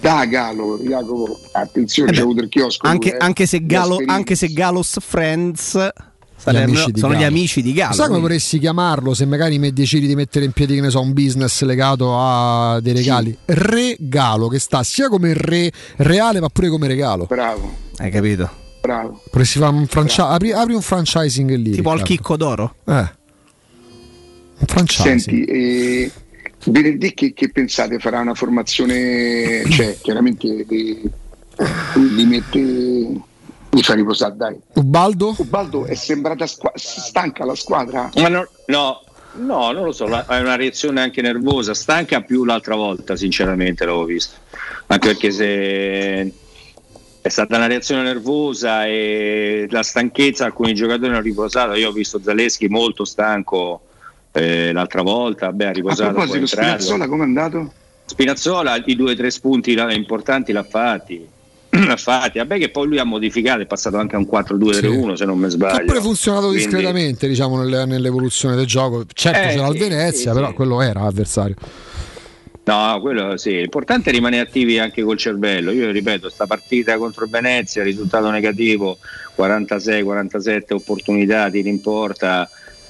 Da 0.06 0.24
Galo, 0.24 0.78
Jacopo. 0.78 1.36
Attenzione, 1.50 2.10
Eh 2.10 2.12
beh, 2.12 2.18
c'è 2.18 2.22
avuto 2.22 2.42
il 2.42 2.48
chiosco. 2.48 2.86
Anche, 2.86 3.10
pure, 3.10 3.20
eh. 3.20 3.24
anche 3.24 3.46
se 3.46 3.66
Galo, 3.66 3.98
anche 4.06 4.36
se 4.36 4.46
Galos 4.52 4.98
Friends 5.00 5.72
Gli 5.72 6.76
sono 6.94 7.12
gli 7.14 7.18
Galo. 7.18 7.26
amici 7.26 7.60
di 7.60 7.72
Galo. 7.72 7.92
Sai 7.92 8.06
come 8.06 8.20
vorresti 8.20 8.60
chiamarlo 8.60 9.14
se 9.14 9.26
magari 9.26 9.58
mi 9.58 9.72
decidi 9.72 10.06
di 10.06 10.14
mettere 10.14 10.44
in 10.44 10.52
piedi 10.52 10.76
che 10.76 10.80
ne 10.80 10.90
so, 10.90 11.00
un 11.00 11.12
business 11.12 11.60
legato 11.62 12.14
a 12.16 12.78
dei 12.80 12.92
regali? 12.92 13.36
Regalo, 13.46 14.46
che 14.46 14.60
sta 14.60 14.84
sia 14.84 15.08
come 15.08 15.32
re 15.34 15.72
reale 15.96 16.38
ma 16.38 16.50
pure 16.50 16.68
come 16.68 16.86
regalo. 16.86 17.26
Bravo, 17.26 17.74
Hai 17.96 18.10
capito? 18.12 18.48
bravo. 18.80 19.20
Potresti 19.24 19.58
fare 19.58 19.74
un 19.74 19.86
franchise, 19.88 20.22
apri, 20.22 20.52
apri 20.52 20.74
un 20.74 20.82
franchising 20.82 21.52
lì. 21.56 21.70
Tipo 21.72 21.90
al 21.90 22.02
chicco 22.02 22.36
d'oro. 22.36 22.76
Eh. 22.86 23.10
Un 24.58 24.66
franchising. 24.66 25.18
Senti, 25.18 25.44
eh, 25.44 26.12
venerdì 26.66 27.14
che, 27.14 27.32
che 27.32 27.50
pensate 27.50 27.98
farà 27.98 28.20
una 28.20 28.34
formazione, 28.34 29.64
cioè 29.70 29.96
chiaramente 30.00 30.46
li, 30.68 31.10
li 32.14 32.24
mette, 32.24 32.58
li 32.58 33.82
fa 33.82 33.94
riposare, 33.94 34.36
dai. 34.36 34.56
Ubaldo? 34.74 35.34
Ubaldo 35.38 35.84
è 35.84 35.94
sembrata 35.94 36.46
squa- 36.46 36.72
stanca 36.74 37.44
la 37.44 37.54
squadra? 37.54 38.10
Ma 38.16 38.28
no, 38.28 38.48
no, 38.66 39.02
no, 39.34 39.72
non 39.72 39.84
lo 39.84 39.92
so, 39.92 40.06
è 40.06 40.38
una 40.38 40.56
reazione 40.56 41.00
anche 41.00 41.22
nervosa, 41.22 41.74
stanca 41.74 42.22
più 42.22 42.44
l'altra 42.44 42.74
volta, 42.74 43.16
sinceramente 43.16 43.84
l'avevo 43.84 44.04
visto. 44.04 44.36
Anche 44.86 45.08
perché 45.08 45.30
se 45.30 46.32
è 47.20 47.28
stata 47.28 47.56
una 47.56 47.66
reazione 47.66 48.02
nervosa 48.02 48.86
e 48.86 49.66
la 49.70 49.82
stanchezza, 49.82 50.44
alcuni 50.44 50.74
giocatori 50.74 51.08
hanno 51.08 51.20
riposato, 51.20 51.74
io 51.74 51.88
ho 51.88 51.92
visto 51.92 52.20
Zaleschi 52.22 52.68
molto 52.68 53.04
stanco 53.04 53.82
eh, 54.36 54.72
l'altra 54.72 55.02
volta, 55.02 55.52
beh, 55.52 55.64
ha 55.66 55.68
A 55.68 55.72
riposato. 55.72 56.12
proposito, 56.12 56.36
entrato. 56.38 56.62
Spinazzola 56.62 57.08
come 57.08 57.22
è 57.22 57.26
andato? 57.26 57.72
Spinazzola 58.04 58.82
i 58.84 58.94
due 58.96 59.12
o 59.12 59.16
tre 59.16 59.30
spunti 59.30 59.72
importanti 59.72 60.52
l'ha 60.52 60.62
fatti. 60.62 61.26
L'ha 61.76 61.96
fatti, 61.96 62.38
vabbè 62.38 62.58
che 62.58 62.70
poi 62.70 62.86
lui 62.86 62.98
ha 62.98 63.04
modificato, 63.04 63.60
è 63.60 63.66
passato 63.66 63.98
anche 63.98 64.14
a 64.16 64.18
un 64.18 64.26
4-2-3-1 64.30 65.12
se 65.14 65.24
non 65.26 65.38
mi 65.38 65.50
sbaglio. 65.50 65.76
ha 65.76 65.84
pure 65.84 66.00
funzionato 66.00 66.46
Quindi- 66.46 66.64
discretamente 66.64 67.28
diciamo, 67.28 67.58
nelle- 67.58 67.84
nell'evoluzione 67.84 68.54
del 68.56 68.64
gioco. 68.66 69.04
Certo 69.12 69.38
Eh, 69.38 69.48
c'era 69.54 69.66
il 69.66 69.72
sì, 69.74 69.78
Venezia, 69.80 70.30
sì, 70.30 70.36
però 70.36 70.48
sì. 70.48 70.54
quello 70.54 70.80
era 70.80 71.02
l'avversario. 71.02 71.54
No, 72.64 72.98
quello 73.00 73.36
sì, 73.36 73.50
l'importante 73.60 74.08
è 74.10 74.12
rimanere 74.12 74.42
attivi 74.42 74.78
anche 74.78 75.02
col 75.02 75.18
cervello. 75.18 75.70
Io 75.70 75.90
ripeto, 75.90 76.30
sta 76.30 76.46
partita 76.46 76.96
contro 76.96 77.26
Venezia, 77.28 77.82
risultato 77.82 78.30
negativo, 78.30 78.98
46-47 79.36 80.72
opportunità, 80.72 81.50
tiri 81.50 81.68
in 81.68 81.80
porta 81.80 82.48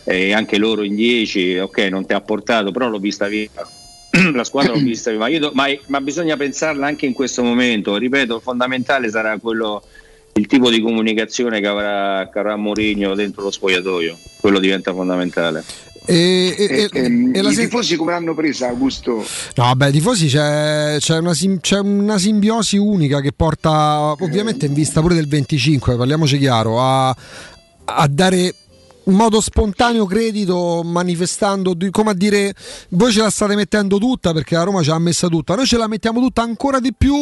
e 0.09 0.33
anche 0.33 0.57
loro 0.57 0.85
in 0.85 0.94
10, 0.94 1.59
ok, 1.59 1.78
non 1.91 2.07
ti 2.07 2.12
ha 2.15 2.20
portato, 2.20 2.70
però 2.70 2.89
l'ho 2.89 2.99
vista 3.01 3.26
via. 3.26 3.49
La 4.33 4.44
squadra 4.44 4.73
l'ho 4.73 4.78
vista 4.78 5.10
viva, 5.10 5.28
Io 5.28 5.41
do- 5.41 5.51
ma, 5.52 5.67
ma 5.89 6.01
bisogna 6.01 6.36
pensarla 6.36 6.86
anche 6.86 7.07
in 7.07 7.12
questo 7.12 7.43
momento. 7.43 7.97
Ripeto, 7.97 8.36
il 8.36 8.41
fondamentale 8.43 9.10
sarà 9.10 9.36
quello, 9.39 9.83
il 10.35 10.47
tipo 10.47 10.70
di 10.70 10.81
comunicazione 10.81 11.60
che 11.60 11.67
avrà, 11.67 12.31
che 12.33 12.39
avrà 12.39 12.57
Mourinho 12.57 13.15
dentro 13.15 13.43
lo 13.43 13.51
spogliatoio. 13.51 14.17
Quello 14.41 14.59
diventa 14.60 14.94
fondamentale. 14.94 15.65
E, 16.09 16.55
e- 16.57 16.89
E, 16.93 17.33
e- 17.35 17.43
la 17.43 17.51
I 17.51 17.55
se- 17.55 17.62
tifosi 17.65 17.97
come 17.97 18.12
l'hanno 18.12 18.33
presa, 18.33 18.68
Augusto? 18.68 19.17
No, 19.57 19.65
vabbè, 19.65 19.91
tifosi 19.91 20.28
c'è, 20.28 20.99
c'è, 21.01 21.18
una, 21.18 21.35
sim- 21.35 21.60
c'è 21.60 21.81
una 21.81 22.17
simbiosi 22.17 22.76
unica 22.76 23.20
che 23.20 23.33
porta, 23.33 24.12
ovviamente 24.20 24.67
in 24.67 24.73
vista 24.73 25.01
pure 25.01 25.17
del 25.17 25.26
25, 25.26 25.97
parliamoci 25.97 26.39
chiaro, 26.39 26.81
a, 26.81 27.09
a 27.09 28.07
dare 28.09 28.55
in 29.07 29.15
modo 29.15 29.41
spontaneo 29.41 30.05
credito 30.05 30.83
manifestando 30.85 31.75
di- 31.75 31.91
come 31.91 32.10
a 32.10 32.15
dire 32.15 32.55
voi 32.91 33.12
ce 33.12 33.20
la 33.20 33.31
state 33.31 33.55
mettendo 33.55 33.99
tutta 33.99 34.33
perché 34.33 34.57
la 34.57 34.65
Roma 34.65 34.83
ce 34.83 34.91
l'ha 34.91 34.99
messa 34.99 35.28
tutta. 35.28 35.55
Noi 35.55 35.67
ce 35.67 35.76
la 35.76 35.86
mettiamo 35.86 36.20
tutta 36.20 36.43
ancora 36.43 36.81
di 36.81 36.93
più 36.97 37.15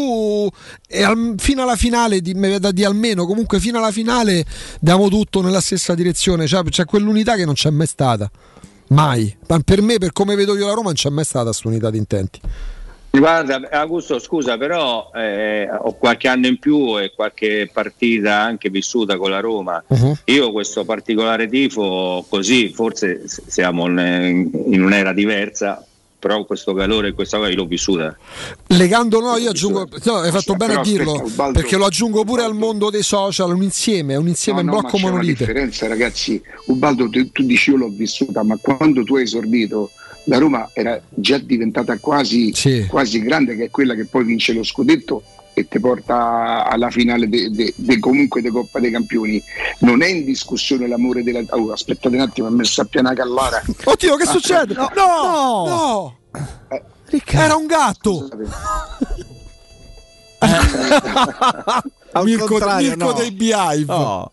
e 0.86 1.34
fino 1.36 1.62
alla 1.62 1.76
finale 1.76 2.20
di, 2.20 2.32
dire 2.32 2.86
almeno 2.86 3.26
comunque 3.26 3.60
fino 3.60 3.78
alla 3.78 3.92
finale 3.92 4.44
diamo 4.80 5.08
tutto 5.08 5.42
nella 5.42 5.60
stessa 5.60 5.94
direzione. 5.94 6.46
Cioè, 6.46 6.62
c'è 6.64 6.84
quell'unità 6.84 7.36
che 7.36 7.44
non 7.44 7.54
c'è 7.54 7.70
mai 7.70 7.86
stata. 7.86 8.30
Mai. 8.88 9.34
Ma 9.48 9.58
per 9.60 9.82
me 9.82 9.98
per 9.98 10.12
come 10.12 10.34
vedo 10.34 10.56
io 10.56 10.66
la 10.66 10.72
Roma 10.72 10.86
non 10.86 10.94
c'è 10.94 11.10
mai 11.10 11.24
stata 11.24 11.46
questa 11.46 11.68
unità 11.68 11.90
di 11.90 11.98
intenti 11.98 12.40
Guarda, 13.16 13.68
Augusto, 13.70 14.18
scusa, 14.18 14.58
però 14.58 15.10
eh, 15.14 15.68
ho 15.70 15.92
qualche 15.94 16.26
anno 16.26 16.48
in 16.48 16.58
più 16.58 16.98
e 16.98 17.12
qualche 17.14 17.70
partita 17.72 18.40
anche 18.40 18.70
vissuta 18.70 19.16
con 19.16 19.30
la 19.30 19.38
Roma. 19.38 19.82
Uh-huh. 19.86 20.16
Io 20.24 20.50
questo 20.50 20.84
particolare 20.84 21.48
tifo, 21.48 22.26
così 22.28 22.70
forse 22.70 23.22
siamo 23.26 23.86
in, 23.86 24.50
in 24.66 24.82
un'era 24.82 25.12
diversa, 25.12 25.86
però 26.18 26.44
questo 26.44 26.74
calore 26.74 27.08
e 27.08 27.12
questa 27.12 27.36
cosa 27.38 27.50
io 27.50 27.56
l'ho 27.56 27.66
vissuta. 27.66 28.16
Legando 28.68 29.20
no, 29.20 29.36
io 29.36 29.50
aggiungo, 29.50 29.86
no, 30.04 30.14
hai 30.16 30.32
fatto 30.32 30.54
bene 30.56 30.74
a 30.74 30.80
dirlo, 30.80 31.12
aspetta, 31.22 31.52
perché 31.52 31.76
lo 31.76 31.84
aggiungo 31.84 32.24
pure 32.24 32.42
al 32.42 32.54
mondo 32.54 32.90
dei 32.90 33.02
social, 33.04 33.54
un 33.54 33.62
insieme, 33.62 34.16
un 34.16 34.26
insieme 34.26 34.60
No, 34.60 34.64
in 34.70 34.74
no, 34.74 34.80
blocco 34.80 34.96
ma 34.96 34.98
c'è 34.98 35.04
una 35.04 35.12
monolite. 35.12 35.44
differenza, 35.44 35.86
ragazzi. 35.86 36.42
Ubaldo, 36.66 37.08
tu, 37.08 37.30
tu 37.30 37.44
dici 37.44 37.70
io 37.70 37.76
l'ho 37.76 37.90
vissuta, 37.90 38.42
ma 38.42 38.58
quando 38.60 39.04
tu 39.04 39.14
hai 39.14 39.22
esordito, 39.22 39.90
la 40.24 40.38
Roma 40.38 40.70
era 40.72 41.00
già 41.08 41.38
diventata 41.38 41.98
quasi, 41.98 42.52
quasi 42.88 43.20
grande, 43.20 43.56
che 43.56 43.64
è 43.64 43.70
quella 43.70 43.94
che 43.94 44.06
poi 44.06 44.24
vince 44.24 44.52
lo 44.52 44.62
scudetto 44.62 45.22
e 45.54 45.68
ti 45.68 45.78
porta 45.78 46.66
alla 46.66 46.90
finale 46.90 47.28
de, 47.28 47.48
de- 47.50 47.72
de- 47.76 47.98
comunque 48.00 48.42
di 48.42 48.48
Coppa 48.48 48.80
dei 48.80 48.90
Campioni. 48.90 49.42
Non 49.80 50.02
è 50.02 50.08
in 50.08 50.24
discussione 50.24 50.88
l'amore 50.88 51.22
della. 51.22 51.42
Oh, 51.50 51.72
aspettate 51.72 52.14
un 52.14 52.22
attimo, 52.22 52.50
mi 52.50 52.64
sta 52.64 52.84
piena 52.84 53.14
callara. 53.14 53.62
Oddio, 53.84 54.16
che 54.16 54.26
succede? 54.26 54.74
No, 54.74 54.90
no, 54.94 55.64
no. 55.66 56.18
Era 57.30 57.54
un 57.54 57.66
gatto. 57.66 58.28
Al 62.16 62.24
Mirko, 62.24 62.58
Mirko 62.58 63.04
no. 63.04 63.12
dei 63.12 63.30
Beehive. 63.32 63.84
No. 63.86 64.32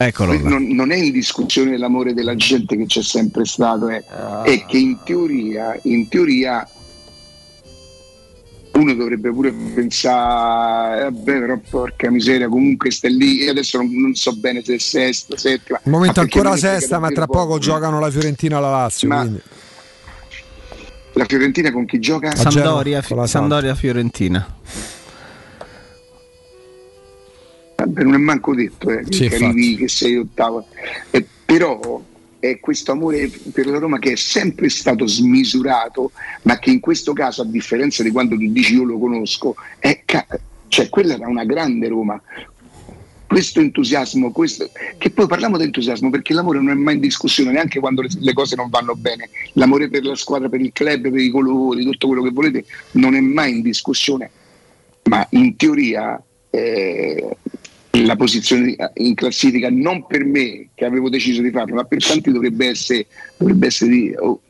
Eccolo 0.00 0.38
non, 0.38 0.68
non 0.68 0.92
è 0.92 0.96
in 0.96 1.10
discussione 1.10 1.76
l'amore 1.76 2.14
della 2.14 2.36
gente 2.36 2.76
che 2.76 2.86
c'è 2.86 3.02
sempre 3.02 3.44
stato, 3.44 3.88
eh. 3.88 4.04
è 4.44 4.64
che 4.64 4.78
in 4.78 4.98
teoria, 5.02 5.76
in 5.82 6.06
teoria 6.08 6.64
uno 8.78 8.94
dovrebbe 8.94 9.32
pure 9.32 9.52
pensare, 9.52 11.02
vabbè, 11.02 11.38
però 11.40 11.58
porca 11.68 12.10
miseria, 12.10 12.48
comunque 12.48 12.92
stai 12.92 13.16
lì, 13.16 13.42
io 13.42 13.50
adesso 13.50 13.78
non, 13.78 13.90
non 13.92 14.14
so 14.14 14.36
bene 14.36 14.62
se 14.62 14.76
è 14.76 14.78
sesta, 14.78 15.36
settima. 15.36 15.80
Al 15.82 15.90
momento 15.90 16.20
ancora 16.20 16.56
sesta, 16.56 17.00
ma 17.00 17.08
tra 17.08 17.26
poco 17.26 17.46
poco. 17.46 17.58
giocano 17.58 17.98
la 17.98 18.10
Fiorentina 18.10 18.58
e 18.58 18.60
la 18.60 18.70
Lazio. 18.70 19.08
Ma- 19.08 19.20
quindi. 19.20 19.42
La 21.14 21.24
Fiorentina 21.24 21.72
con 21.72 21.84
chi 21.84 21.98
gioca? 21.98 22.36
Sampdoria, 22.36 23.02
Sampdoria 23.02 23.74
Fiorentina. 23.74 24.46
Non 27.86 28.14
è 28.14 28.16
manco 28.16 28.56
detto 28.56 28.90
eh, 28.90 29.04
Sì, 29.08 29.28
che 29.28 29.36
arrivi 29.36 29.76
che 29.76 29.88
sei 29.88 30.16
ottavo. 30.16 30.66
Eh, 31.10 31.24
però 31.44 32.02
è 32.40 32.58
questo 32.58 32.90
amore 32.90 33.30
per 33.52 33.66
la 33.66 33.78
Roma 33.78 34.00
che 34.00 34.12
è 34.12 34.16
sempre 34.16 34.68
stato 34.68 35.06
smisurato, 35.06 36.10
ma 36.42 36.58
che 36.58 36.70
in 36.70 36.80
questo 36.80 37.12
caso, 37.12 37.42
a 37.42 37.44
differenza 37.44 38.02
di 38.02 38.10
quando 38.10 38.36
tu 38.36 38.50
dici 38.50 38.74
io 38.74 38.82
lo 38.82 38.98
conosco, 38.98 39.54
è 39.78 40.02
ca- 40.04 40.26
cioè 40.66 40.88
quella 40.88 41.14
era 41.14 41.28
una 41.28 41.44
grande 41.44 41.86
Roma. 41.86 42.20
Questo 43.28 43.60
entusiasmo, 43.60 44.32
questo, 44.32 44.68
che 44.96 45.10
poi 45.10 45.28
parliamo 45.28 45.56
di 45.56 45.64
entusiasmo 45.64 46.10
perché 46.10 46.32
l'amore 46.32 46.58
non 46.58 46.70
è 46.70 46.74
mai 46.74 46.94
in 46.94 47.00
discussione 47.00 47.52
neanche 47.52 47.78
quando 47.78 48.02
le, 48.02 48.08
le 48.18 48.32
cose 48.32 48.56
non 48.56 48.70
vanno 48.70 48.96
bene. 48.96 49.28
L'amore 49.52 49.88
per 49.88 50.04
la 50.04 50.16
squadra, 50.16 50.48
per 50.48 50.60
il 50.60 50.72
club, 50.72 51.10
per 51.10 51.20
i 51.20 51.30
colori, 51.30 51.84
tutto 51.84 52.08
quello 52.08 52.22
che 52.22 52.30
volete, 52.30 52.64
non 52.92 53.14
è 53.14 53.20
mai 53.20 53.56
in 53.56 53.62
discussione. 53.62 54.30
Ma 55.04 55.24
in 55.30 55.56
teoria 55.56 56.20
eh, 56.50 57.36
la 58.08 58.16
posizione 58.16 58.74
in 58.94 59.14
classifica 59.14 59.68
non 59.70 60.06
per 60.06 60.24
me 60.24 60.70
che 60.74 60.86
avevo 60.86 61.10
deciso 61.10 61.42
di 61.42 61.50
farlo, 61.50 61.74
ma 61.74 61.84
per 61.84 62.02
tanti 62.02 62.32
dovrebbe 62.32 62.68
essere, 62.68 63.06
dovrebbe 63.36 63.66
essere 63.66 63.90
di 63.90 64.14
oh, 64.18 64.40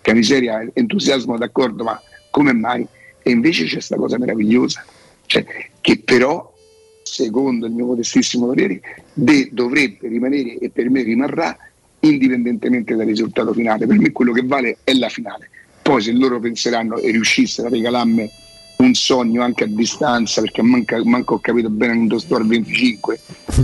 che 0.00 0.70
entusiasmo 0.72 1.36
d'accordo, 1.36 1.84
ma 1.84 2.00
come 2.30 2.54
mai? 2.54 2.86
E 3.22 3.30
invece 3.30 3.64
c'è 3.64 3.72
questa 3.72 3.96
cosa 3.96 4.18
meravigliosa, 4.18 4.82
cioè, 5.26 5.44
che 5.82 6.00
però, 6.02 6.54
secondo 7.02 7.66
il 7.66 7.72
mio 7.72 7.84
modestissimo 7.84 8.46
parere, 8.46 8.80
de- 9.12 9.50
dovrebbe 9.52 10.08
rimanere 10.08 10.56
e 10.56 10.70
per 10.70 10.88
me 10.88 11.02
rimarrà 11.02 11.54
indipendentemente 12.00 12.94
dal 12.94 13.06
risultato 13.06 13.52
finale. 13.52 13.86
Per 13.86 13.98
me 13.98 14.10
quello 14.10 14.32
che 14.32 14.42
vale 14.42 14.78
è 14.84 14.94
la 14.94 15.10
finale. 15.10 15.50
Poi 15.82 16.00
se 16.00 16.12
loro 16.12 16.40
penseranno 16.40 16.96
e 16.96 17.10
riuscissero 17.10 17.68
a 17.68 17.70
regalarmi 17.70 18.30
un 18.78 18.94
sogno 18.94 19.42
anche 19.42 19.64
a 19.64 19.68
distanza 19.68 20.40
perché 20.40 20.62
manca, 20.62 21.00
manco 21.04 21.34
ho 21.34 21.38
capito 21.40 21.70
bene 21.70 21.94
quando 21.94 22.18
sto 22.18 22.36
al 22.36 22.46
25 22.46 23.20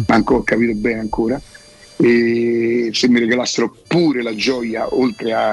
manco 0.08 0.36
ho 0.36 0.42
capito 0.42 0.72
bene 0.74 1.00
ancora 1.00 1.40
e 1.96 2.90
se 2.92 3.08
mi 3.08 3.18
regalassero 3.20 3.74
pure 3.86 4.22
la 4.22 4.34
gioia 4.34 4.86
oltre 4.94 5.32
a, 5.34 5.50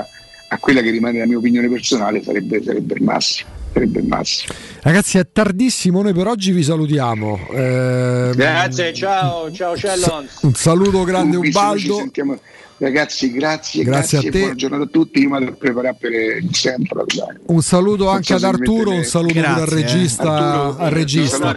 a 0.47 0.57
quella 0.59 0.81
che 0.81 0.89
rimane 0.91 1.19
la 1.19 1.25
mia 1.25 1.37
opinione 1.37 1.67
personale 1.69 2.23
sarebbe, 2.23 2.63
sarebbe 2.63 2.93
il 2.95 3.03
massimo 3.03 3.49
sarebbe 3.73 3.99
il 3.99 4.07
massimo 4.07 4.53
Ragazzi, 4.81 5.17
è 5.17 5.27
tardissimo, 5.31 6.01
noi 6.01 6.13
per 6.13 6.25
oggi 6.27 6.51
vi 6.53 6.63
salutiamo. 6.63 7.37
Ehm, 7.51 8.33
Grazie, 8.33 8.93
ciao, 8.93 9.51
ciao 9.51 9.75
Cellons. 9.75 10.39
Un 10.43 10.53
saluto 10.53 11.03
grande 11.03 11.35
Comunque, 11.35 11.51
ci 11.51 11.57
Ubaldo. 11.57 11.95
sentiamo- 11.97 12.39
Ragazzi, 12.79 13.31
grazie, 13.31 13.83
Grazie 13.83 14.19
grazie, 14.19 14.29
a 14.29 14.31
te. 14.31 14.39
buona 14.39 14.55
giornata 14.55 14.83
a 14.83 14.87
tutti. 14.87 15.19
Io 15.19 15.29
vado 15.29 15.45
a 15.47 15.51
preparare 15.51 15.97
per 15.99 16.11
il 16.13 16.55
sempre. 16.55 17.03
Un 17.47 17.61
saluto 17.61 18.05
Non 18.05 18.15
anche 18.15 18.33
ad 18.33 18.43
Arturo, 18.43 18.91
un 18.91 19.03
saluto 19.03 19.33
pure 19.33 19.45
al 19.45 19.55
Grazie, 19.55 19.77
eh. 19.77 19.81
regista. 19.81 20.33
Arturo, 20.33 20.77
al 20.85 20.91
regista. 20.91 21.55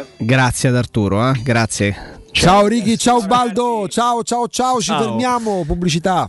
eh. 0.00 0.04
Grazie 0.16 0.68
ad 0.70 0.76
Arturo, 0.76 1.30
eh? 1.30 1.40
grazie. 1.42 1.96
Ciao 2.32 2.66
Ricky, 2.66 2.96
ciao 2.96 3.20
Baldo, 3.20 3.86
ciao 3.88 4.22
ciao 4.22 4.48
ciao, 4.48 4.78
ci 4.80 4.86
Ciao. 4.86 5.02
fermiamo, 5.02 5.64
pubblicità. 5.66 6.28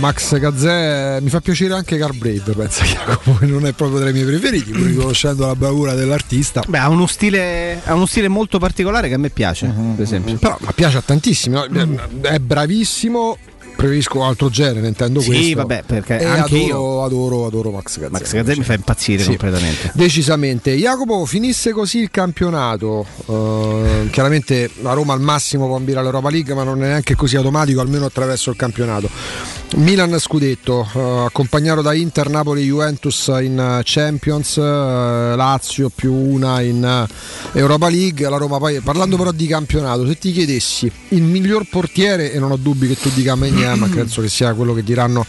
Max 0.00 0.38
Gazzè, 0.38 1.18
mi 1.20 1.28
fa 1.28 1.40
piacere 1.40 1.74
anche 1.74 1.98
Car 1.98 2.14
Brave, 2.14 2.52
pensa 2.56 2.84
Jacopo, 2.84 3.34
che 3.34 3.44
non 3.44 3.66
è 3.66 3.72
proprio 3.72 4.00
tra 4.00 4.08
i 4.08 4.12
miei 4.12 4.24
preferiti, 4.24 4.70
pur 4.72 4.86
riconoscendo 4.86 5.46
la 5.46 5.54
bravura 5.54 5.92
dell'artista. 5.94 6.62
Beh, 6.66 6.78
ha 6.78 6.88
uno, 6.88 7.06
stile, 7.06 7.80
ha 7.84 7.92
uno 7.94 8.06
stile 8.06 8.28
molto 8.28 8.58
particolare 8.58 9.08
che 9.08 9.14
a 9.14 9.18
me 9.18 9.28
piace, 9.28 9.66
per 9.94 10.02
esempio. 10.02 10.36
Però 10.38 10.56
mi 10.58 10.68
piace 10.74 10.96
a 10.96 11.02
tantissimi, 11.02 11.54
no? 11.54 11.66
è 12.22 12.38
bravissimo. 12.38 13.36
Preferisco 13.76 14.22
altro 14.24 14.50
genere, 14.50 14.88
intendo 14.88 15.20
Sì, 15.20 15.28
questo. 15.28 15.56
vabbè, 15.56 15.84
perché 15.86 16.18
E 16.18 16.24
anche 16.26 16.64
adoro, 16.66 17.04
adoro, 17.04 17.46
adoro 17.46 17.70
Max 17.70 17.98
Gazzè. 17.98 18.10
Max 18.10 18.32
Gazzè 18.32 18.56
mi 18.56 18.62
fa 18.64 18.74
impazzire 18.74 19.22
Sì. 19.22 19.28
completamente. 19.28 19.90
Decisamente. 19.94 20.74
Jacopo 20.74 21.24
finisse 21.24 21.72
così 21.72 21.98
il 22.00 22.10
campionato. 22.10 23.06
eh, 23.26 24.08
chiaramente 24.10 24.68
la 24.82 24.92
Roma 24.92 25.14
al 25.14 25.20
massimo 25.20 25.66
può 25.66 25.76
ambire 25.76 25.98
all'Europa 26.00 26.28
League, 26.28 26.52
ma 26.52 26.62
non 26.62 26.82
è 26.82 26.88
neanche 26.88 27.14
così 27.14 27.36
automatico, 27.36 27.80
almeno 27.80 28.04
attraverso 28.04 28.50
il 28.50 28.56
campionato. 28.56 29.08
Milan 29.76 30.18
scudetto, 30.18 30.86
eh, 30.94 31.24
accompagnato 31.26 31.80
da 31.80 31.94
Inter, 31.94 32.28
Napoli, 32.28 32.64
Juventus 32.64 33.28
in 33.40 33.58
eh, 33.58 33.82
Champions, 33.84 34.56
eh, 34.56 34.60
Lazio 34.62 35.90
più 35.94 36.12
una 36.12 36.60
in 36.60 37.06
Europa 37.52 37.88
League. 37.88 38.28
La 38.28 38.36
Roma 38.36 38.58
poi 38.58 38.80
parlando 38.80 39.16
però 39.16 39.30
di 39.30 39.46
campionato, 39.46 40.06
se 40.06 40.18
ti 40.18 40.32
chiedessi 40.32 40.90
il 41.10 41.22
miglior 41.22 41.66
portiere, 41.70 42.32
e 42.32 42.38
non 42.40 42.50
ho 42.50 42.56
dubbi 42.56 42.88
che 42.88 42.96
tu 42.96 43.10
dica 43.14 43.36
Magna, 43.36 43.76
ma 43.76 43.86
penso 43.94 44.20
che 44.20 44.28
sia 44.28 44.52
quello 44.54 44.74
che 44.74 44.82
diranno 44.82 45.24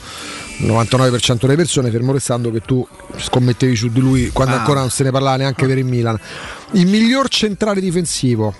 il 0.58 0.68
99% 0.68 1.38
delle 1.42 1.56
persone, 1.56 1.92
fermo 1.92 2.12
restando 2.12 2.52
che 2.52 2.62
tu 2.62 2.86
scommettevi 3.18 3.76
su 3.76 3.90
di 3.90 4.00
lui 4.00 4.30
quando 4.32 4.56
Ah. 4.56 4.60
ancora 4.60 4.80
non 4.80 4.90
se 4.90 5.04
ne 5.04 5.12
parlava 5.12 5.38
neanche 5.38 5.68
per 5.68 5.78
il 5.78 5.86
Milan. 5.86 6.20
Il 6.72 6.88
miglior 6.88 7.30
centrale 7.30 7.80
difensivo, 7.80 8.56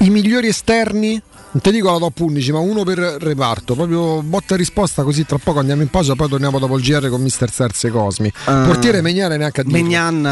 i 0.00 0.10
migliori 0.10 0.48
esterni. 0.48 1.20
Non 1.56 1.64
ti 1.64 1.70
dico 1.70 1.90
la 1.90 1.96
top 1.96 2.20
11, 2.20 2.52
ma 2.52 2.58
uno 2.58 2.82
per 2.84 2.98
reparto. 2.98 3.74
Proprio 3.74 4.20
botta 4.20 4.52
e 4.52 4.58
risposta 4.58 5.02
così 5.02 5.24
tra 5.24 5.38
poco 5.42 5.58
andiamo 5.58 5.80
in 5.80 5.88
pausa, 5.88 6.14
poi 6.14 6.28
torniamo 6.28 6.58
dopo 6.58 6.76
il 6.76 6.84
GR 6.84 7.08
con 7.08 7.22
Mister 7.22 7.50
Serse 7.50 7.88
Cosmi. 7.88 8.30
Ah. 8.44 8.64
Portiere 8.66 9.00
Megnane 9.00 9.38
neanche 9.38 9.62
a 9.62 9.64
dirlo. 9.64 9.80
Megnan 9.80 10.26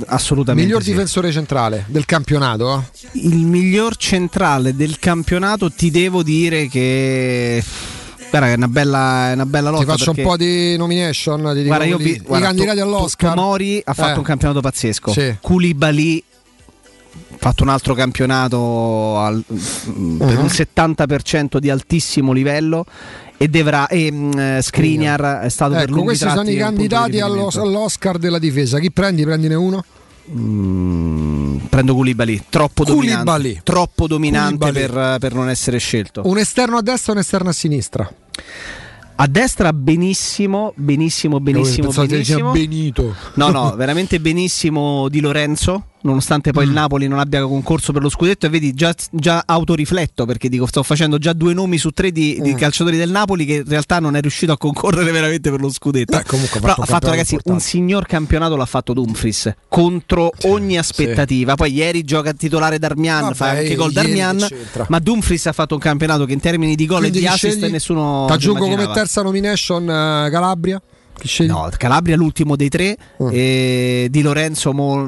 eh, 0.00 0.04
assolutamente. 0.06 0.66
Miglior 0.66 0.82
sì. 0.82 0.92
difensore 0.92 1.30
centrale 1.30 1.84
del 1.88 2.06
campionato. 2.06 2.74
eh? 3.12 3.18
Il 3.18 3.36
miglior 3.44 3.96
centrale 3.96 4.74
del 4.74 4.98
campionato 4.98 5.70
ti 5.70 5.90
devo 5.90 6.22
dire 6.22 6.68
che 6.68 7.62
Guarda, 8.30 8.48
è 8.48 8.54
una 8.56 8.68
bella, 8.68 9.28
è 9.28 9.32
una 9.34 9.44
bella 9.46 9.68
lotta. 9.68 9.84
Ti 9.84 9.90
faccio 9.90 10.12
un 10.16 10.22
po' 10.22 10.36
di 10.38 10.74
nomination. 10.78 11.52
Ti 11.54 11.64
Guarda, 11.64 11.84
io 11.84 11.98
vi- 11.98 12.18
guarda, 12.24 12.46
I 12.46 12.48
candidati 12.48 12.80
all'Oscar. 12.80 13.34
Tomori 13.34 13.82
ha 13.84 13.92
fatto 13.92 14.14
Eh. 14.14 14.18
un 14.18 14.24
campionato 14.24 14.60
pazzesco. 14.62 15.12
Sì. 15.12 15.36
Koulibaly 15.38 16.24
fatto 17.38 17.62
un 17.62 17.68
altro 17.68 17.94
campionato 17.94 19.18
al- 19.18 19.44
mm, 19.48 20.18
per 20.18 20.38
un 20.38 20.48
70% 20.48 21.58
di 21.58 21.70
altissimo 21.70 22.32
livello 22.32 22.84
e 23.36 23.48
Devra 23.48 23.86
e 23.88 24.06
eh, 24.06 24.62
Skriniar 24.62 25.40
è 25.42 25.48
stato 25.48 25.72
per 25.72 25.82
Ecco, 25.82 25.90
lunghi 25.92 26.06
questi 26.06 26.28
sono 26.28 26.48
i 26.48 26.56
candidati 26.56 27.20
all'Oscar 27.20 28.18
della 28.18 28.38
difesa. 28.38 28.78
Chi 28.78 28.90
prendi? 28.90 29.24
Prendine 29.24 29.54
uno? 29.54 29.84
Mm, 30.30 31.56
prendo 31.68 31.94
Koulibaly, 31.94 32.44
troppo 32.48 32.82
Koulibaly. 32.82 33.24
dominante, 33.24 33.60
troppo 33.62 34.06
dominante 34.06 34.72
per, 34.72 35.16
per 35.20 35.34
non 35.34 35.48
essere 35.48 35.78
scelto. 35.78 36.22
Un 36.24 36.38
esterno 36.38 36.78
a 36.78 36.82
destra 36.82 37.12
e 37.12 37.14
un 37.16 37.20
esterno 37.20 37.48
a 37.50 37.52
sinistra. 37.52 38.10
A 39.18 39.26
destra 39.28 39.72
benissimo, 39.72 40.72
benissimo, 40.76 41.40
benissimo, 41.40 41.84
Pensavo 41.86 42.06
che 42.06 42.18
diceva 42.18 42.50
benissimo. 42.50 42.52
Benito. 42.52 43.14
No, 43.34 43.48
no, 43.50 43.74
veramente 43.76 44.20
benissimo 44.20 45.08
Di 45.08 45.20
Lorenzo, 45.20 45.84
nonostante 46.02 46.50
Mm. 46.50 46.52
poi 46.52 46.64
il 46.64 46.70
Napoli 46.70 47.08
non 47.08 47.18
abbia 47.18 47.42
concorso 47.46 47.92
per 47.92 48.02
lo 48.02 48.10
scudetto 48.10 48.44
e 48.46 48.48
vedi 48.50 48.74
già, 48.74 48.94
già 49.10 49.42
autorifletto 49.46 50.26
perché 50.26 50.48
dico 50.50 50.66
sto 50.66 50.82
facendo 50.82 51.16
già 51.18 51.32
due 51.32 51.54
nomi 51.54 51.78
su 51.78 51.90
tre 51.90 52.12
di, 52.12 52.38
di 52.42 52.52
Mm. 52.52 52.56
calciatori 52.56 52.96
del 52.98 53.10
Napoli 53.10 53.46
che 53.46 53.54
in 53.54 53.64
realtà 53.66 53.98
non 54.00 54.16
è 54.16 54.20
riuscito 54.20 54.52
a 54.52 54.58
concorrere 54.58 55.10
veramente 55.10 55.50
per 55.50 55.60
lo 55.60 55.70
scudetto. 55.70 56.14
Eh, 56.18 56.22
comunque 56.24 56.58
ha 56.58 56.60
Però 56.60 56.72
ha 56.74 56.80
un 56.80 56.84
fatto 56.86 57.08
ragazzi 57.08 57.32
un 57.32 57.40
importante. 57.42 57.64
signor 57.64 58.06
campionato 58.06 58.54
l'ha 58.56 58.66
fatto 58.66 58.92
Dumfries 58.92 59.54
contro 59.68 60.30
ogni 60.42 60.76
aspettativa. 60.76 61.54
Poi 61.54 61.72
ieri 61.72 62.04
gioca 62.04 62.34
titolare 62.34 62.78
Darmian, 62.78 63.22
Vabbè, 63.22 63.34
fa 63.34 63.48
anche 63.48 63.74
gol 63.76 63.92
Darmian, 63.92 64.44
che 64.46 64.84
ma 64.88 64.98
Dumfries 64.98 65.46
ha 65.46 65.52
fatto 65.52 65.74
un 65.74 65.80
campionato 65.80 66.26
che 66.26 66.34
in 66.34 66.40
termini 66.40 66.74
di 66.76 66.84
gol 66.86 66.98
Quindi 67.00 67.18
e 67.18 67.20
di 67.22 67.26
assist 67.26 67.56
scegli? 67.58 67.70
nessuno 67.72 68.26
T'aggiungo 68.28 68.58
come 68.60 68.72
immaginava. 68.74 68.94
Terza 69.06 69.22
nomination 69.22 69.88
eh, 69.88 70.28
Calabria. 70.30 70.82
No, 71.46 71.70
Calabria 71.78 72.14
l'ultimo 72.14 72.56
dei 72.56 72.68
tre 72.68 72.94
Mm. 73.22 73.28
e 73.32 74.08
Di 74.10 74.20
Lorenzo 74.20 74.74
mo- 74.74 75.06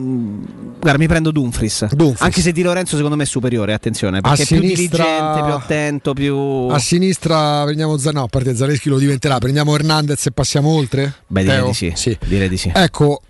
guarda 0.81 0.97
mi 0.97 1.07
prendo 1.07 1.31
Dumfries. 1.31 1.87
Anche 2.19 2.41
se 2.41 2.53
Di 2.53 2.63
Lorenzo 2.63 2.97
secondo 2.97 3.15
me 3.15 3.25
è 3.25 3.27
superiore, 3.27 3.75
attenzione, 3.75 4.23
perché 4.23 4.41
A 4.41 4.45
è 4.45 4.47
più 4.47 4.61
diligente, 4.61 5.43
più 5.45 5.53
attento, 5.53 6.15
più 6.15 6.35
A 6.71 6.79
sinistra 6.79 7.63
prendiamo 7.65 7.99
Zan- 7.99 8.15
no, 8.15 8.23
a 8.23 8.27
parte 8.27 8.57
Zaleschi 8.57 8.89
lo 8.89 8.97
diventerà, 8.97 9.37
prendiamo 9.39 9.75
Hernandez 9.75 10.25
e 10.27 10.31
passiamo 10.33 10.71
oltre? 10.71 11.13
Beh, 11.27 11.43
direi 11.43 11.65
di 11.67 11.75
sì. 11.95 12.19
Direi 12.27 12.49
di 12.49 12.57
sì. 12.57 12.73
Ecco, 12.75 13.21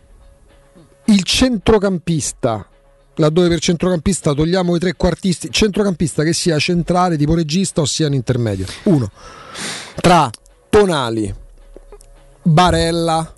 il 1.07 1.25
centrocampista, 1.25 2.65
laddove 3.17 3.49
per 3.49 3.59
centrocampista 3.59 4.33
togliamo 4.35 4.77
i 4.77 4.79
tre 4.79 4.95
quartisti, 4.95 5.49
centrocampista 5.51 6.23
che 6.23 6.33
sia 6.33 6.57
centrale, 6.61 7.17
tipo 7.17 7.35
regista 7.35 7.81
o 7.81 7.87
sia 7.87 8.07
un 8.07 8.15
intermedio. 8.15 8.67
Uno, 8.85 9.11
tra 10.01 10.31
Tonali, 10.71 11.35
Barella 12.43 13.35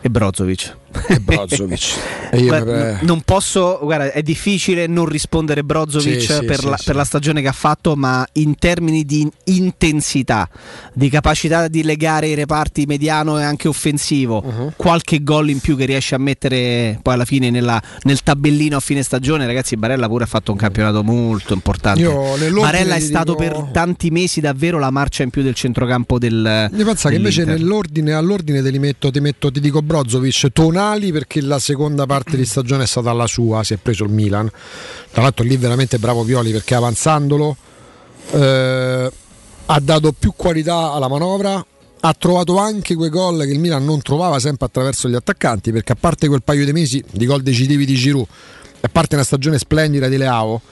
e 0.00 0.08
Brozovic. 0.08 0.79
e 1.08 1.18
Brozovic. 1.20 1.96
E 2.32 2.42
Guarda, 2.44 2.98
non 3.02 3.20
posso, 3.22 3.78
guarda, 3.82 4.12
è 4.12 4.22
difficile 4.22 4.86
non 4.86 5.06
rispondere 5.06 5.62
Brozovic 5.64 6.20
Sì, 6.20 6.44
per, 6.44 6.60
sì, 6.60 6.68
la, 6.68 6.76
sì. 6.76 6.84
per 6.84 6.94
la 6.96 7.04
stagione 7.04 7.40
che 7.42 7.48
ha 7.48 7.52
fatto, 7.52 7.94
ma 7.96 8.26
in 8.34 8.56
termini 8.56 9.04
di 9.04 9.28
intensità, 9.44 10.48
di 10.92 11.08
capacità 11.08 11.68
di 11.68 11.82
legare 11.82 12.28
i 12.28 12.34
reparti 12.34 12.84
mediano 12.86 13.38
e 13.38 13.42
anche 13.44 13.68
offensivo, 13.68 14.42
Uh-huh. 14.50 14.72
qualche 14.76 15.22
gol 15.22 15.50
in 15.50 15.60
più 15.60 15.76
che 15.76 15.84
riesce 15.84 16.14
a 16.14 16.18
mettere 16.18 16.98
poi 17.02 17.14
alla 17.14 17.24
fine 17.24 17.50
nella- 17.50 17.80
nel 18.02 18.22
tabellino 18.22 18.76
a 18.76 18.80
fine 18.80 19.02
stagione, 19.02 19.46
ragazzi, 19.46 19.76
Barella 19.76 20.08
pure 20.08 20.24
ha 20.24 20.26
fatto 20.26 20.50
un 20.52 20.58
campionato 20.58 21.02
molto 21.04 21.52
importante. 21.54 22.02
Barella 22.52 22.94
è 22.96 23.00
stato 23.00 23.34
dico- 23.36 23.62
per 23.62 23.70
tanti 23.72 24.10
mesi 24.10 24.40
davvero 24.40 24.78
la 24.78 24.90
marcia 24.90 25.22
in 25.22 25.30
più 25.30 25.42
del 25.42 25.54
centrocampo 25.54 26.18
del 26.18 26.70
Io 26.74 26.84
penso 26.84 27.08
che 27.08 27.14
invece 27.16 27.44
nell'ordine, 27.44 28.12
all'ordine 28.12 28.62
te 28.62 28.70
li 28.70 28.78
metto, 28.78 29.10
ti 29.10 29.20
metto, 29.20 29.50
ti 29.50 29.60
dico 29.60 29.82
Brozovic, 29.82 30.48
Tonali 30.80 31.12
perché 31.12 31.42
la 31.42 31.58
seconda 31.58 32.06
parte 32.06 32.38
di 32.38 32.46
stagione 32.46 32.84
è 32.84 32.86
stata 32.86 33.12
la 33.12 33.26
sua, 33.26 33.62
si 33.62 33.74
è 33.74 33.76
preso 33.76 34.04
il 34.04 34.10
Milan. 34.10 34.50
Tra 35.10 35.20
l'altro 35.20 35.44
lì 35.44 35.58
veramente 35.58 35.98
bravo 35.98 36.24
Pioli 36.24 36.52
perché 36.52 36.74
avanzandolo 36.74 37.56
eh, 38.30 39.12
ha 39.66 39.80
dato 39.80 40.12
più 40.12 40.32
qualità 40.34 40.92
alla 40.92 41.08
manovra, 41.08 41.62
ha 42.00 42.14
trovato 42.14 42.56
anche 42.56 42.94
quei 42.94 43.10
gol 43.10 43.42
che 43.44 43.52
il 43.52 43.58
Milan 43.58 43.84
non 43.84 44.00
trovava 44.00 44.38
sempre 44.38 44.66
attraverso 44.66 45.06
gli 45.10 45.14
attaccanti 45.14 45.70
perché 45.70 45.92
a 45.92 45.96
parte 46.00 46.28
quel 46.28 46.42
paio 46.42 46.64
di 46.64 46.72
mesi 46.72 47.04
di 47.10 47.26
gol 47.26 47.42
decisivi 47.42 47.84
di 47.84 47.94
Giroud, 47.94 48.26
a 48.80 48.88
parte 48.88 49.16
una 49.16 49.24
stagione 49.24 49.58
splendida 49.58 50.08
di 50.08 50.16
Leao, 50.16 50.62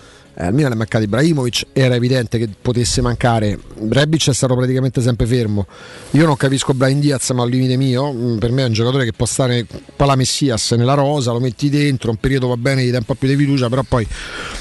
eh, 0.41 0.47
al 0.47 0.55
Milan 0.55 0.71
è 0.73 0.75
mancato 0.77 1.03
Ibrahimovic, 1.03 1.67
era 1.73 1.97
evidente 1.97 2.39
che 2.39 2.49
potesse 2.61 3.01
mancare. 3.01 3.59
Rebic 3.89 4.29
è 4.29 4.33
stato 4.33 4.55
praticamente 4.55 5.01
sempre 5.03 5.27
fermo. 5.27 5.67
Io 6.13 6.27
non 6.27 6.37
capisco 6.37 6.75
Brian 6.75 7.01
Diaz, 7.01 7.31
ma 7.31 7.43
al 7.43 7.51
limite 7.51 7.77
mio, 7.77 8.13
mm, 8.13 8.39
per 8.39 8.53
me 8.53 8.63
è 8.63 8.67
un 8.67 8.73
giocatore 8.73 9.05
che 9.05 9.13
può 9.13 9.27
stare 9.27 9.67
qua 9.97 10.07
la 10.07 10.15
Messias 10.15 10.71
nella 10.73 10.95
rosa, 10.95 11.33
lo 11.33 11.41
metti 11.41 11.69
dentro, 11.69 12.11
un 12.11 12.19
periodo 12.19 12.47
va 12.47 12.57
bene, 12.57 12.85
gli 12.85 12.91
dai 12.91 12.99
un 13.01 13.05
po' 13.05 13.15
più 13.15 13.27
di 13.27 13.35
fiducia, 13.37 13.69
però 13.69 13.83
poi 13.83 14.07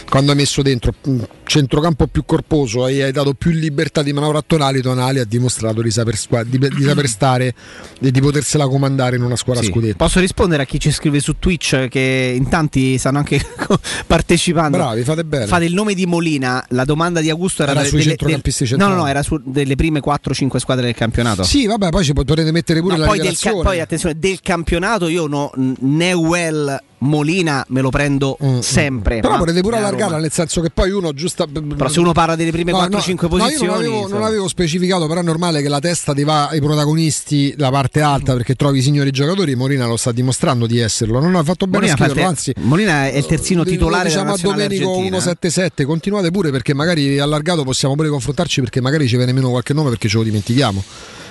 quando 0.09 0.31
hai 0.31 0.37
messo 0.37 0.61
dentro 0.63 0.93
mm, 1.07 1.19
centrocampo 1.45 2.07
più 2.07 2.23
corposo 2.25 2.87
e 2.87 3.03
hai 3.03 3.11
dato 3.11 3.33
più 3.35 3.51
libertà 3.51 4.01
di 4.01 4.13
manovra 4.13 4.39
a 4.39 4.43
Tonali, 4.45 4.81
Tonali 4.81 5.19
ha 5.19 5.25
dimostrato 5.25 5.81
di 5.83 5.91
saper, 5.91 6.15
di, 6.45 6.57
di 6.57 6.83
saper 6.83 7.07
stare 7.07 7.53
e 8.01 8.11
di 8.11 8.19
potersela 8.19 8.67
comandare 8.67 9.15
in 9.17 9.21
una 9.21 9.35
squadra 9.35 9.61
Sì. 9.63 9.69
scudetto. 9.69 9.97
Posso 9.97 10.19
rispondere 10.19 10.63
a 10.63 10.65
chi 10.65 10.79
ci 10.79 10.91
scrive 10.91 11.19
su 11.19 11.35
Twitch 11.37 11.87
che 11.87 12.33
in 12.35 12.49
tanti 12.49 12.97
stanno 12.97 13.19
anche 13.19 13.39
partecipando. 14.07 14.77
Bravi, 14.77 15.03
fate 15.03 15.23
bene. 15.23 15.45
Fate 15.45 15.66
il 15.67 15.73
nome 15.73 15.93
di 15.93 16.05
Molina. 16.05 16.63
La 16.69 16.83
domanda 16.85 17.21
di 17.21 17.29
Augusto 17.29 17.61
era, 17.63 17.71
Era 17.71 17.79
delle- 17.81 17.91
sui 17.91 17.99
delle- 17.99 18.09
centrocampisti 18.11 18.59
del- 18.63 18.69
centrali. 18.71 18.93
No, 18.95 19.01
no, 19.01 19.07
era 19.07 19.21
su 19.23 19.39
delle 19.43 19.75
prime 19.75 19.99
4-5 20.01 20.59
squadre 20.59 20.85
del 20.85 20.95
campionato. 20.95 21.43
Sì, 21.43 21.65
vabbè, 21.67 21.89
poi 21.89 22.03
ci 22.03 22.13
potete 22.13 22.51
mettere 22.51 22.81
pure 22.81 22.95
No, 22.95 23.01
la 23.01 23.07
poi, 23.07 23.19
del 23.19 23.37
poi 23.61 23.79
attenzione, 23.79 24.17
del 24.17 24.39
campionato 24.41 25.07
io 25.07 25.27
no, 25.27 25.51
Neuel 25.79 26.81
Molina 26.99 27.63
me 27.69 27.81
lo 27.81 27.89
prendo 27.89 28.37
sempre. 28.61 29.17
Mm, 29.17 29.21
Però 29.21 29.33
ma- 29.33 29.39
potete 29.39 29.61
pure 29.61 29.75
a 29.75 29.79
allargarla, 29.79 30.17
nel 30.17 30.31
senso 30.31 30.61
che 30.61 30.69
poi 30.69 30.91
uno 30.91 31.13
giusta. 31.13 31.45
Però 31.45 31.89
se 31.89 31.99
uno 31.99 32.11
parla 32.11 32.35
delle 32.35 32.51
prime 32.51 32.71
4-5 32.71 33.15
no, 33.21 33.27
posizioni, 33.27 33.63
io 33.63 33.65
non 33.65 33.75
avevo, 33.75 34.07
non 34.07 34.23
avevo 34.23 34.47
specificato, 34.47 35.07
però 35.07 35.19
è 35.19 35.23
normale 35.23 35.61
che 35.61 35.69
la 35.69 35.79
testa 35.79 36.13
ti 36.13 36.23
va 36.23 36.47
ai 36.47 36.59
protagonisti, 36.59 37.53
la 37.57 37.69
parte 37.69 38.01
alta, 38.01 38.33
perché 38.33 38.55
trovi 38.55 38.79
i 38.79 38.81
signori 38.81 39.11
giocatori. 39.11 39.55
Morina 39.55 39.85
lo 39.85 39.97
sta 39.97 40.11
dimostrando 40.11 40.65
di 40.65 40.79
esserlo. 40.79 41.19
Non 41.19 41.35
ha 41.35 41.43
fatto 41.43 41.65
bene 41.67 41.85
Molina, 41.87 41.93
a 41.93 41.97
scriverlo, 41.97 42.29
anzi. 42.29 42.53
Molina 42.61 43.07
è 43.07 43.17
il 43.17 43.25
terzino 43.25 43.63
Lo 43.63 43.69
titolare 43.69 44.09
diciamo 44.09 44.33
a 44.33 44.37
Domenico 44.39 44.89
argentina. 44.89 45.17
177, 45.19 45.85
continuate 45.85 46.31
pure 46.31 46.51
perché 46.51 46.73
magari 46.73 47.19
allargato 47.19 47.63
possiamo 47.63 47.95
pure 47.95 48.09
confrontarci 48.09 48.61
perché 48.61 48.81
magari 48.81 49.07
ci 49.07 49.17
viene 49.17 49.33
meno 49.33 49.49
qualche 49.49 49.73
nome 49.73 49.89
perché 49.89 50.07
ce 50.07 50.17
lo 50.17 50.23
dimentichiamo. 50.23 50.83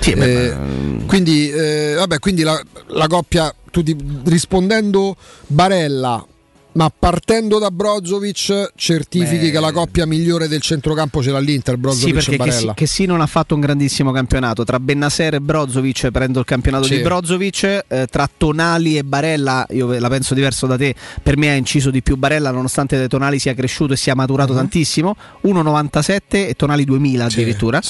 Eh, 0.05 0.55
quindi, 1.07 1.51
eh, 1.51 1.95
vabbè, 1.97 2.19
quindi 2.19 2.43
la, 2.43 2.61
la 2.89 3.07
coppia, 3.09 3.53
tu 3.77 3.83
ti- 3.83 3.97
rispondendo 4.25 5.17
Barella, 5.49 6.25
ma 6.77 6.91
partendo 6.97 7.59
da 7.59 7.71
Brozovic, 7.71 8.73
certifichi 8.77 9.47
Beh. 9.47 9.51
che 9.51 9.61
la 9.61 9.73
coppia 9.73 10.07
migliore 10.07 10.47
del 10.47 10.61
centrocampo 10.61 11.23
ce 11.23 11.31
l'ha 11.31 11.39
l'Inter, 11.39 11.75
Sì, 11.75 11.81
Brozovic 11.81 12.15
perché 12.15 12.35
e 12.35 12.37
Barella. 12.37 12.59
sì, 12.59 12.73
che 12.75 12.87
sì 12.87 13.05
non 13.07 13.21
ha 13.23 13.27
fatto 13.27 13.55
un 13.55 13.61
grandissimo 13.61 14.13
campionato. 14.13 14.63
Tra 14.65 14.79
Bennaser 14.79 15.35
e 15.35 15.41
Brozovic 15.41 16.11
prendo 16.11 16.39
il 16.41 16.45
campionato 16.45 16.85
Sì. 16.85 16.97
di 16.97 17.03
Brozovic. 17.03 17.85
eh, 17.89 18.07
tra 18.11 18.29
Tonali 18.37 18.97
e 18.99 19.05
Barella, 19.05 19.67
io 19.71 19.99
la 19.99 20.09
penso 20.09 20.35
diverso 20.35 20.67
da 20.67 20.77
te. 20.77 20.95
Per 21.23 21.37
me 21.37 21.51
ha 21.51 21.55
inciso 21.55 21.91
di 21.91 22.03
più 22.03 22.17
Barella, 22.17 22.51
nonostante 22.51 22.99
De 22.99 23.09
Tonali 23.09 23.39
sia 23.39 23.55
cresciuto 23.55 23.95
e 23.95 23.97
sia 23.97 24.15
maturato 24.15 24.53
Mhm. 24.53 24.59
tantissimo. 24.59 25.17
1,97 25.43 26.49
e 26.49 26.55
Tonali 26.55 26.85
2000 26.85 27.25
addirittura. 27.27 27.81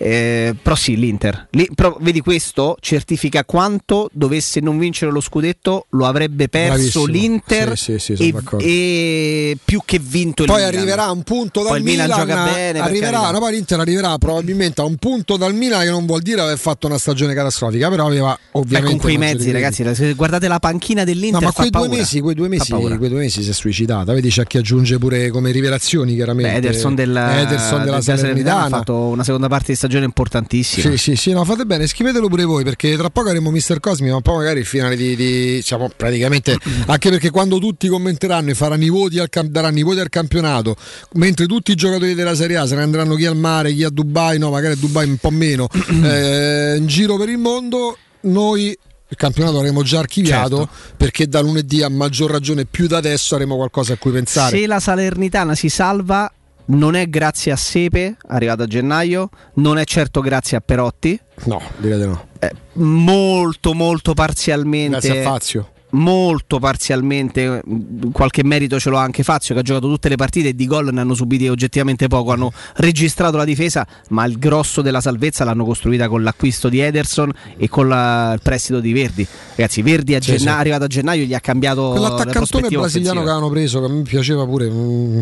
Eh, 0.00 0.54
però 0.62 0.74
sì, 0.76 0.96
l'Inter. 0.96 1.48
Lì- 1.52 1.68
però 1.74 1.96
vedi 2.00 2.20
questo 2.20 2.76
certifica 2.80 3.44
quanto 3.44 4.08
dovesse 4.12 4.60
non 4.60 4.78
vincere 4.78 5.10
lo 5.10 5.20
scudetto 5.20 5.86
lo 5.90 6.06
avrebbe 6.06 6.48
perso 6.48 7.02
Bravissimo. 7.02 7.04
l'Inter 7.06 7.76
Sì, 7.76 7.98
sì, 7.98 8.16
sì, 8.16 8.17
e, 8.18 8.34
e 8.58 9.58
più 9.64 9.80
che 9.84 9.98
vinto 9.98 10.44
Poi 10.44 10.56
Milan. 10.56 10.74
arriverà 10.74 11.10
un 11.10 11.22
punto 11.22 11.60
dal 11.60 11.70
Poi 11.70 11.78
il 11.78 11.84
Milan, 11.84 12.08
gioca 12.08 12.44
bene. 12.44 12.78
arriverà, 12.80 13.30
no, 13.30 13.38
poi 13.38 13.52
l'Inter 13.52 13.80
arriverà 13.80 14.16
probabilmente 14.18 14.80
a 14.80 14.84
un 14.84 14.96
punto 14.96 15.36
dal 15.36 15.54
Milan 15.54 15.82
che 15.82 15.90
non 15.90 16.06
vuol 16.06 16.22
dire 16.22 16.40
aver 16.40 16.58
fatto 16.58 16.86
una 16.86 16.98
stagione 16.98 17.34
catastrofica, 17.34 17.88
però 17.88 18.06
aveva 18.06 18.38
Beh, 18.40 18.58
ovviamente 18.58 18.90
con 18.90 19.00
quei 19.00 19.18
mezzi, 19.18 19.50
ragazzi, 19.50 19.84
se 19.94 20.14
guardate 20.14 20.48
la 20.48 20.58
panchina 20.58 21.04
dell'Inter. 21.04 21.40
No, 21.40 21.46
ma 21.46 21.52
quei 21.52 21.70
due, 21.70 21.88
mesi, 21.88 22.20
quei, 22.20 22.34
due 22.34 22.48
mesi, 22.48 22.72
quei 22.72 23.08
due 23.08 23.18
mesi 23.18 23.42
si 23.42 23.50
è 23.50 23.52
suicidata. 23.52 24.12
Vedi, 24.12 24.28
c'è 24.30 24.44
chi 24.46 24.58
aggiunge 24.58 24.98
pure 24.98 25.30
come 25.30 25.50
rivelazioni, 25.50 26.14
chiaramente. 26.14 26.50
Beh, 26.52 26.56
Ederson, 26.68 26.94
del, 26.94 27.10
Ederson 27.10 27.84
della 27.84 27.96
del 27.96 28.02
Salernitana 28.02 28.16
Salernitana. 28.18 28.64
ha 28.64 28.68
fatto 28.68 28.94
una 28.94 29.24
seconda 29.24 29.48
parte 29.48 29.66
di 29.72 29.74
stagione 29.76 30.04
importantissima. 30.04 30.90
Sì, 30.90 30.96
sì, 30.96 31.16
sì, 31.16 31.32
no, 31.32 31.44
fate 31.44 31.64
bene, 31.64 31.86
scrivetelo 31.86 32.28
pure 32.28 32.44
voi 32.44 32.64
perché 32.64 32.96
tra 32.96 33.10
poco 33.10 33.28
avremo 33.28 33.50
Mister 33.50 33.80
Cosmi, 33.80 34.10
ma 34.10 34.20
poi 34.20 34.36
magari 34.36 34.60
il 34.60 34.66
finale 34.66 34.96
di, 34.96 35.14
di- 35.16 35.54
diciamo, 35.56 35.90
praticamente 35.94 36.56
anche 36.86 37.10
perché 37.10 37.30
quando 37.30 37.58
tutti 37.58 37.86
commenteranno 37.88 38.07
e 38.08 38.54
faranno 38.54 38.84
i 38.84 38.88
voti 38.88 39.18
al, 39.18 39.28
daranno 39.48 39.78
i 39.78 39.82
voti 39.82 40.00
al 40.00 40.08
campionato, 40.08 40.76
mentre 41.12 41.46
tutti 41.46 41.72
i 41.72 41.74
giocatori 41.74 42.14
della 42.14 42.34
Serie 42.34 42.56
A 42.56 42.66
se 42.66 42.74
ne 42.74 42.82
andranno 42.82 43.14
chi 43.14 43.26
al 43.26 43.36
mare, 43.36 43.72
chi 43.72 43.84
a 43.84 43.90
Dubai, 43.90 44.38
no, 44.38 44.50
magari 44.50 44.74
a 44.74 44.76
Dubai 44.76 45.08
un 45.08 45.16
po' 45.16 45.30
meno, 45.30 45.68
eh, 46.04 46.76
in 46.76 46.86
giro 46.86 47.16
per 47.16 47.28
il 47.28 47.38
mondo, 47.38 47.96
noi 48.22 48.76
il 49.10 49.16
campionato 49.16 49.56
l'avremo 49.56 49.82
già 49.82 50.00
archiviato 50.00 50.68
perché 50.96 51.26
da 51.26 51.40
lunedì 51.40 51.82
a 51.82 51.88
maggior 51.88 52.30
ragione 52.30 52.66
più 52.66 52.86
da 52.86 52.98
adesso 52.98 53.34
avremo 53.34 53.56
qualcosa 53.56 53.94
a 53.94 53.96
cui 53.96 54.12
pensare. 54.12 54.56
Se 54.56 54.66
la 54.66 54.80
Salernitana 54.80 55.54
si 55.54 55.70
salva, 55.70 56.30
non 56.66 56.94
è 56.94 57.06
grazie 57.08 57.52
a 57.52 57.56
Sepe, 57.56 58.16
arrivato 58.28 58.64
a 58.64 58.66
gennaio, 58.66 59.30
non 59.54 59.78
è 59.78 59.84
certo 59.84 60.20
grazie 60.20 60.58
a 60.58 60.60
Perotti. 60.60 61.18
No, 61.44 61.62
direte 61.78 62.06
no. 62.06 62.26
Eh, 62.38 62.52
molto, 62.74 63.72
molto 63.72 64.12
parzialmente. 64.14 64.98
Grazie 65.00 65.20
a 65.20 65.22
Fazio. 65.22 65.70
Molto 65.90 66.58
parzialmente, 66.58 67.62
mh, 67.64 68.10
qualche 68.12 68.44
merito 68.44 68.78
ce 68.78 68.90
l'ha 68.90 69.00
anche 69.00 69.22
Fazio 69.22 69.54
che 69.54 69.60
ha 69.60 69.64
giocato 69.64 69.88
tutte 69.88 70.10
le 70.10 70.16
partite 70.16 70.48
e 70.48 70.54
di 70.54 70.66
gol 70.66 70.92
ne 70.92 71.00
hanno 71.00 71.14
subiti 71.14 71.48
oggettivamente 71.48 72.08
poco. 72.08 72.32
Hanno 72.32 72.52
registrato 72.76 73.38
la 73.38 73.44
difesa, 73.44 73.86
ma 74.08 74.26
il 74.26 74.38
grosso 74.38 74.82
della 74.82 75.00
salvezza 75.00 75.44
l'hanno 75.44 75.64
costruita 75.64 76.06
con 76.08 76.22
l'acquisto 76.22 76.68
di 76.68 76.80
Ederson 76.80 77.32
e 77.56 77.68
con 77.70 77.88
la- 77.88 78.32
il 78.34 78.40
prestito 78.42 78.80
di 78.80 78.92
Verdi. 78.92 79.26
Ragazzi, 79.54 79.80
Verdi 79.80 80.14
a 80.14 80.20
Sì, 80.20 80.36
genna- 80.36 80.52
sì. 80.54 80.58
arrivato 80.58 80.84
a 80.84 80.88
gennaio 80.88 81.24
gli 81.24 81.32
ha 81.34 81.40
cambiato 81.40 81.92
prospettive 82.30 82.76
brasiliano 82.80 83.22
che 83.22 83.30
avevano 83.30 83.48
preso, 83.48 83.80
che 83.80 83.86
a 83.86 83.88
me 83.88 84.02
piaceva 84.02 84.44
pure. 84.44 84.68
mm, 84.70 85.20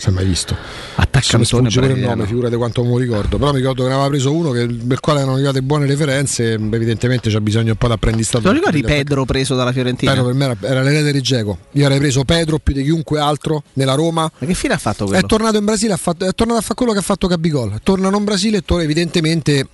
si 0.00 0.08
è 0.08 0.10
mai 0.10 0.24
visto. 0.24 0.56
Attaccantone 0.96 1.38
Mi 1.38 1.44
sfugge 1.44 1.80
pure 1.80 1.92
il 1.92 2.06
nome, 2.06 2.26
figurate 2.26 2.56
quanto 2.56 2.82
me 2.82 2.90
lo 2.90 2.96
ricordo. 2.96 3.38
Però 3.38 3.52
mi 3.52 3.58
ricordo 3.58 3.82
che 3.82 3.88
ne 3.88 3.94
aveva 3.94 4.08
preso 4.08 4.34
uno 4.34 4.50
che, 4.50 4.66
del 4.66 5.00
quale 5.00 5.20
erano 5.20 5.34
arrivate 5.34 5.62
buone 5.62 5.86
referenze. 5.86 6.54
Evidentemente 6.54 7.30
c'è 7.30 7.38
bisogno 7.40 7.72
un 7.72 7.76
po' 7.76 7.86
di 7.86 7.92
apprendistato. 7.92 8.46
Lo 8.46 8.52
ricordi 8.52 8.82
Pedro 8.82 9.24
preso 9.24 9.54
dalla 9.54 9.72
Fiorentina? 9.72 10.12
Pedro 10.12 10.26
per 10.26 10.34
me 10.34 10.44
era, 10.44 10.56
era 10.60 10.82
l'erede 10.82 11.12
di 11.12 11.20
Geco. 11.20 11.58
Io 11.72 11.84
avrei 11.84 11.98
preso 11.98 12.24
Pedro 12.24 12.58
più 12.58 12.74
di 12.74 12.82
chiunque 12.82 13.20
altro 13.20 13.62
nella 13.74 13.94
Roma. 13.94 14.30
Ma 14.38 14.46
che 14.46 14.54
fine 14.54 14.74
ha 14.74 14.78
fatto 14.78 15.04
quello? 15.04 15.20
È 15.22 15.26
tornato 15.26 15.58
in 15.58 15.64
Brasile, 15.64 15.92
ha 15.92 15.98
fatto- 15.98 16.26
è 16.26 16.32
tornato 16.34 16.58
a 16.58 16.62
fare 16.62 16.74
quello 16.74 16.92
che 16.92 16.98
ha 16.98 17.02
fatto 17.02 17.26
Gabigol. 17.26 17.78
Tornano 17.82 18.16
in 18.16 18.24
Brasile 18.24 18.62
e 18.66 18.82
evidentemente. 18.82 19.68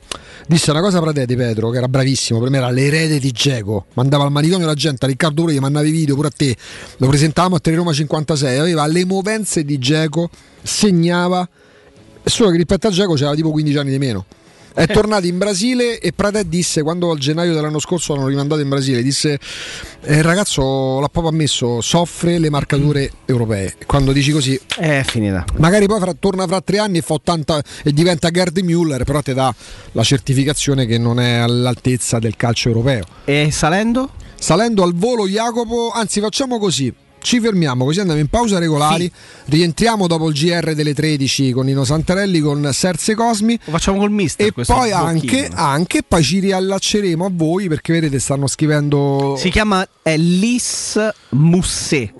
Disse 0.47 0.71
una 0.71 0.81
cosa 0.81 1.01
Pradè 1.01 1.25
di 1.25 1.37
Pedro, 1.37 1.71
che 1.71 1.79
era 1.79 1.89
bravissimo, 1.89 2.39
per 2.39 2.51
me 2.51 2.59
era 2.59 2.71
l'erede 2.71 3.19
di 3.19 3.33
Geco. 3.33 3.87
Mandava 3.95 4.25
al 4.25 4.31
manicomio 4.31 4.67
la 4.67 4.75
gente, 4.75 5.05
a 5.05 5.09
Riccardo 5.09 5.45
mandavi 5.45 5.89
i 5.89 5.93
video, 5.93 6.15
pure 6.15 6.29
a 6.29 6.33
te. 6.35 6.57
Lo 6.99 7.09
presentavamo 7.09 7.57
a 7.57 7.59
Teleroma 7.61 7.93
56, 7.93 8.59
aveva 8.59 8.87
le 8.87 9.05
movenze 9.05 9.65
di 9.65 9.79
Geco, 9.79 10.31
segnava, 10.63 11.49
solo 12.25 12.51
che 12.51 12.57
rispetto 12.57 12.87
a 12.87 12.91
Geco 12.91 13.15
c'era 13.15 13.35
tipo 13.35 13.51
15 13.51 13.79
anni 13.79 13.91
di 13.91 13.99
meno. 13.99 14.27
È 14.77 14.87
tornato 14.87 15.27
in 15.27 15.39
Brasile 15.39 15.99
e 15.99 16.13
Pradet 16.13 16.49
disse 16.49 16.83
quando 16.83 17.11
al 17.11 17.17
gennaio 17.17 17.55
dell'anno 17.55 17.79
scorso 17.79 18.15
l'hanno 18.15 18.27
rimandato 18.27 18.61
in 18.61 18.69
Brasile, 18.69 19.03
disse 19.03 19.39
eh, 20.03 20.17
il 20.17 20.23
ragazzo 20.23 21.01
l'ha 21.01 21.09
proprio 21.09 21.33
ammesso, 21.33 21.81
soffre 21.81 22.39
le 22.39 22.51
marcature 22.51 23.11
europee. 23.25 23.73
Quando 23.87 24.13
dici 24.13 24.33
così 24.33 24.61
è 24.77 25.03
finita. 25.03 25.47
Magari 25.57 25.87
poi 25.87 25.99
fra- 25.99 26.13
torna 26.13 26.47
fra 26.47 26.61
tre 26.61 26.77
anni 26.77 26.99
e 26.99 27.01
fa 27.01 27.15
80 27.15 27.63
e 27.85 27.93
diventa 27.95 28.31
Gerd 28.31 28.59
Müller, 28.59 29.05
però 29.05 29.23
ti 29.23 29.33
dà 29.33 29.53
la 29.93 30.03
certificazione 30.03 30.85
che 30.85 30.99
non 30.99 31.21
è 31.21 31.37
all'altezza 31.37 32.19
del 32.19 32.37
calcio 32.37 32.69
europeo. 32.69 33.05
E 33.25 33.49
salendo? 33.51 34.11
Salendo 34.39 34.83
al 34.83 34.95
volo 34.95 35.27
Jacopo, 35.27 35.91
anzi 35.91 36.21
facciamo 36.21 36.59
così. 36.59 36.93
Ci 37.27 37.41
fermiamo 37.41 37.85
così 37.85 37.99
andiamo 37.99 38.21
in 38.21 38.29
pausa 38.29 38.61
regolari, 38.61 39.11
rientriamo 39.47 40.07
dopo 40.07 40.29
il 40.29 40.35
GR 40.35 40.75
delle 40.75 40.95
13 40.95 41.51
con 41.51 41.67
Nino 41.67 41.83
Santarelli 41.83 42.39
con 42.39 42.71
Serse 42.73 43.17
Cosmi. 43.17 43.59
Lo 43.65 43.73
facciamo 43.73 43.99
col 43.99 44.13
mister. 44.13 44.47
E 44.47 44.53
poi 44.65 44.93
anche, 44.93 45.51
anche 45.53 46.05
poi 46.07 46.23
ci 46.23 46.39
riallacceremo 46.39 47.25
a 47.25 47.31
voi 47.33 47.67
perché 47.67 47.95
vedete 47.95 48.21
stanno 48.21 48.47
scrivendo 48.47 49.35
Si 49.37 49.51
chiama 49.51 49.85
Lis 50.05 51.01
Musset. 51.31 52.13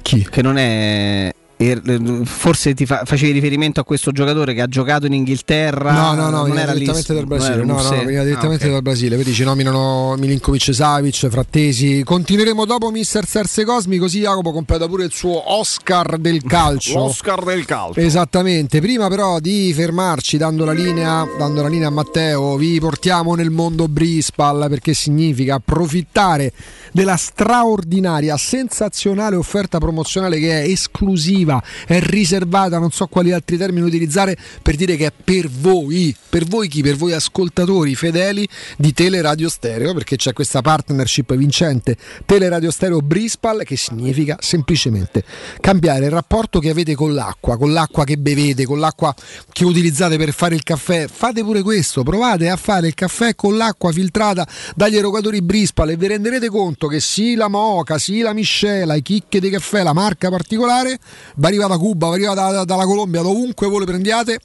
Chi? 0.00 0.24
Che 0.30 0.42
non 0.42 0.58
è. 0.58 1.34
Er- 1.56 1.82
Forse 2.24 2.74
ti 2.74 2.86
fa- 2.86 3.02
facevi 3.04 3.32
riferimento 3.32 3.80
a 3.80 3.84
questo 3.84 4.10
giocatore 4.12 4.54
che 4.54 4.60
ha 4.60 4.66
giocato 4.66 5.06
in 5.06 5.12
Inghilterra. 5.12 5.92
No, 5.92 6.14
no, 6.14 6.30
no, 6.30 6.46
non 6.46 6.58
era 6.58 6.72
direttamente 6.72 7.14
dal 7.14 7.26
Brasile. 7.26 7.64
No, 7.64 7.80
no, 7.80 7.88
veniva 7.90 8.20
Ah, 8.20 8.24
direttamente 8.24 8.66
ok. 8.66 8.70
dal 8.72 8.82
Brasile. 8.82 9.16
Vedi, 9.16 9.32
ci 9.32 9.44
nominano 9.44 10.14
Milinkovic 10.18 10.74
Savic, 10.74 11.28
Frattesi. 11.28 12.02
Continueremo 12.04 12.64
dopo 12.64 12.90
Mister 12.90 13.26
Serse 13.26 13.64
Cosmi, 13.64 13.98
così 13.98 14.20
Jacopo 14.20 14.52
completa 14.52 14.86
pure 14.86 15.04
il 15.04 15.12
suo 15.12 15.52
Oscar 15.52 16.18
del 16.18 16.42
calcio. 16.42 16.98
L'Oscar 16.98 17.44
del 17.44 17.64
calcio. 17.64 18.00
Esattamente, 18.00 18.80
prima 18.80 19.08
però 19.08 19.38
di 19.40 19.72
fermarci 19.74 20.36
dando 20.36 20.64
la 20.64 20.72
linea, 20.72 21.26
dando 21.38 21.62
la 21.62 21.68
linea 21.68 21.88
a 21.88 21.90
Matteo, 21.90 22.56
vi 22.56 22.78
portiamo 22.80 23.34
nel 23.34 23.50
mondo 23.50 23.88
Brispal 23.88 24.66
perché 24.68 24.94
significa 24.94 25.54
approfittare 25.56 26.52
della 26.92 27.16
straordinaria, 27.16 28.36
sensazionale 28.36 29.36
offerta 29.36 29.78
promozionale 29.78 30.38
che 30.38 30.62
è 30.62 30.68
esclusiva, 30.68 31.43
è 31.86 32.00
riservata, 32.00 32.78
non 32.78 32.90
so 32.90 33.06
quali 33.06 33.32
altri 33.32 33.56
termini 33.56 33.86
utilizzare 33.86 34.36
per 34.62 34.76
dire 34.76 34.96
che 34.96 35.06
è 35.06 35.12
per 35.12 35.48
voi, 35.48 36.14
per 36.28 36.44
voi 36.44 36.68
chi? 36.68 36.82
Per 36.82 36.96
voi 36.96 37.12
ascoltatori 37.12 37.94
fedeli 37.94 38.46
di 38.76 38.92
Teleradio 38.92 39.48
Stereo, 39.48 39.92
perché 39.94 40.16
c'è 40.16 40.32
questa 40.32 40.60
partnership 40.60 41.34
vincente 41.34 41.96
Teleradio 42.24 42.70
Stereo 42.70 43.00
Brispal 43.00 43.62
che 43.64 43.76
significa 43.76 44.36
semplicemente 44.40 45.24
cambiare 45.60 46.06
il 46.06 46.10
rapporto 46.10 46.58
che 46.58 46.70
avete 46.70 46.94
con 46.94 47.14
l'acqua, 47.14 47.56
con 47.56 47.72
l'acqua 47.72 48.04
che 48.04 48.16
bevete, 48.16 48.64
con 48.64 48.78
l'acqua 48.78 49.14
che 49.52 49.64
utilizzate 49.64 50.16
per 50.16 50.32
fare 50.32 50.54
il 50.54 50.62
caffè. 50.62 51.06
Fate 51.06 51.42
pure 51.42 51.62
questo, 51.62 52.02
provate 52.02 52.48
a 52.48 52.56
fare 52.56 52.86
il 52.86 52.94
caffè 52.94 53.34
con 53.34 53.56
l'acqua 53.56 53.92
filtrata 53.92 54.46
dagli 54.74 54.96
erogatori 54.96 55.42
Brispal 55.42 55.90
e 55.90 55.96
vi 55.96 56.06
renderete 56.06 56.48
conto 56.48 56.86
che 56.86 57.00
sì 57.00 57.34
la 57.34 57.48
Moca, 57.48 57.98
sì 57.98 58.20
la 58.20 58.32
Miscela, 58.32 58.94
i 58.94 59.02
chicche 59.02 59.40
di 59.40 59.50
caffè, 59.50 59.82
la 59.82 59.92
marca 59.92 60.30
particolare, 60.30 60.98
va 61.34 61.48
arriva 61.48 61.66
da 61.66 61.76
Cuba, 61.78 62.08
va 62.08 62.14
arriva 62.14 62.34
da- 62.34 62.50
da- 62.50 62.64
dalla 62.64 62.84
Colombia, 62.84 63.22
dovunque 63.22 63.66
voi 63.68 63.80
le 63.80 63.86
prendiate. 63.86 64.38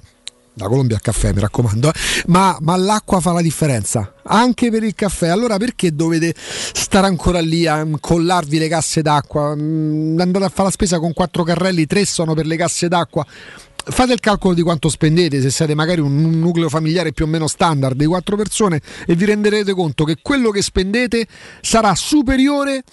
La 0.56 0.68
Colombia 0.68 0.98
al 0.98 1.02
caffè, 1.02 1.32
mi 1.32 1.40
raccomando, 1.40 1.88
eh. 1.88 1.94
ma, 2.28 2.58
ma 2.60 2.76
l'acqua 2.76 3.22
fa 3.22 3.32
la 3.32 3.42
differenza 3.42 4.16
anche 4.24 4.70
per 4.70 4.84
il 4.84 4.94
caffè. 4.94 5.30
Allora 5.30 5.58
perché 5.58 5.96
dovete 5.96 6.34
stare 6.38 7.08
ancora 7.08 7.40
lì 7.40 7.66
a 7.66 7.88
collarvi 8.00 8.58
le 8.58 8.68
casse 8.68 9.02
d'acqua? 9.02 9.56
Mm, 9.56 10.20
Andate 10.20 10.46
a 10.46 10.50
fare 10.50 10.64
la 10.66 10.72
spesa 10.72 11.00
con 11.00 11.14
quattro 11.14 11.44
carrelli, 11.44 11.86
tre 11.86 12.04
sono 12.06 12.34
per 12.34 12.46
le 12.46 12.58
casse 12.58 12.90
d'acqua. 12.90 13.26
Fate 13.82 14.12
il 14.14 14.20
calcolo 14.20 14.54
di 14.54 14.62
quanto 14.62 14.90
spendete 14.90 15.42
se 15.42 15.50
siete 15.50 15.74
magari 15.74 16.02
un 16.02 16.40
nucleo 16.40 16.68
familiare 16.68 17.14
più 17.14 17.26
o 17.26 17.28
meno 17.28 17.48
standard 17.48 17.96
di 17.96 18.06
quattro 18.06 18.36
persone 18.36 18.82
e 19.08 19.16
vi 19.16 19.26
renderete 19.26 19.74
conto 19.74 20.04
che 20.04 20.18
quello 20.22 20.52
che 20.52 20.62
spendete 20.62 21.26
sarà 21.62 21.96
superiore 21.96 22.84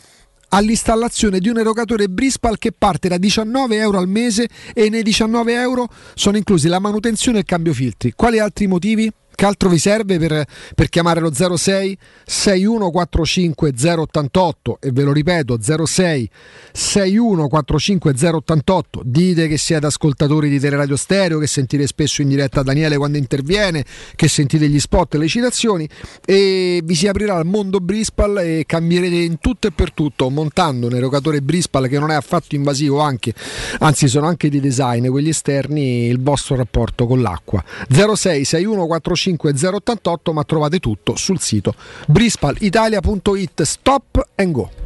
all'installazione 0.49 1.39
di 1.39 1.49
un 1.49 1.59
erogatore 1.59 2.09
Brispal 2.09 2.59
che 2.59 2.73
parte 2.73 3.09
da 3.09 3.19
19 3.19 3.77
euro 3.77 3.99
al 3.99 4.09
mese 4.09 4.49
e 4.75 4.89
nei 4.89 5.03
19 5.03 5.53
euro 5.53 5.89
sono 6.15 6.37
inclusi 6.37 6.69
la 6.69 6.79
manutenzione 6.79 7.39
e 7.39 7.41
il 7.41 7.47
cambio 7.47 7.73
filtri. 7.73 8.13
Quali 8.13 8.39
altri 8.39 8.67
motivi? 8.67 9.13
Che 9.37 9.45
altro 9.45 9.69
vi 9.69 9.77
serve 9.77 10.19
per, 10.19 10.47
per 10.75 10.89
chiamare 10.89 11.21
lo 11.21 11.31
06 11.31 11.99
6145 12.25 13.75
088 13.77 14.79
e 14.81 14.91
ve 14.93 15.03
lo 15.03 15.13
ripeto 15.13 15.59
06 15.61 16.31
6145 16.73 18.15
088 18.19 19.03
dite 19.05 19.47
che 19.47 19.59
siete 19.59 19.85
ascoltatori 19.85 20.49
di 20.49 20.59
Teleradio 20.59 20.97
Stereo 20.97 21.39
che 21.39 21.47
sentite 21.47 21.87
spesso 21.87 22.23
in 22.23 22.29
diretta 22.29 22.63
Daniele 22.63 22.97
quando 22.97 23.19
interviene 23.19 23.85
che 24.15 24.27
sentite 24.27 24.71
gli 24.71 24.81
spot 24.81 25.17
e 25.17 25.19
le 25.19 25.29
citazioni 25.29 25.87
e 26.25 26.81
vi 26.83 26.95
si 26.95 27.07
aprirà 27.07 27.39
il 27.39 27.45
mondo 27.45 27.79
Brispal 27.79 28.39
e 28.39 28.65
cambierete 28.67 29.17
in 29.17 29.39
tutto 29.39 29.67
e 29.67 29.71
per 29.71 29.93
tutto 29.93 30.31
montando 30.31 30.87
un 30.87 30.95
erogatore 30.95 31.43
Brispal 31.43 31.89
che 31.89 31.99
non 31.99 32.11
è 32.11 32.15
affatto 32.15 32.55
invasivo 32.55 33.01
anche 33.01 33.35
anzi 33.81 34.09
sono 34.09 34.29
anche 34.29 34.49
di 34.49 34.61
design 34.61 35.09
quelli 35.09 35.29
esterni 35.29 36.07
il 36.07 36.23
vostro 36.23 36.57
rapporto 36.57 37.07
con 37.07 37.21
l'acqua. 37.21 37.63
06 37.91 38.43
6145 38.43 39.25
088 39.35 40.33
ma 40.33 40.45
trovate 40.45 40.79
tutto 40.79 41.17
sul 41.17 41.41
sito 41.41 41.75
brispalitalia.it 42.07 43.63
stop 43.63 44.29
and 44.37 44.53
go 44.53 44.86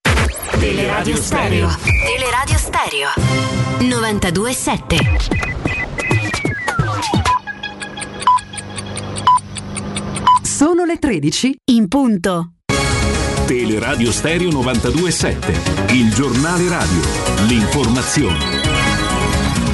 Teleradio 0.59 1.15
Stereo. 1.17 1.67
Teleradio 2.05 2.57
Stereo. 2.57 3.09
92.7. 3.79 5.41
Sono 10.41 10.85
le 10.85 10.97
13 10.97 11.55
in 11.71 11.87
punto. 11.89 12.53
Teleradio 13.45 14.11
Stereo 14.11 14.49
92.7. 14.49 15.93
Il 15.93 16.13
giornale 16.13 16.69
radio. 16.69 17.01
L'informazione. 17.47 18.60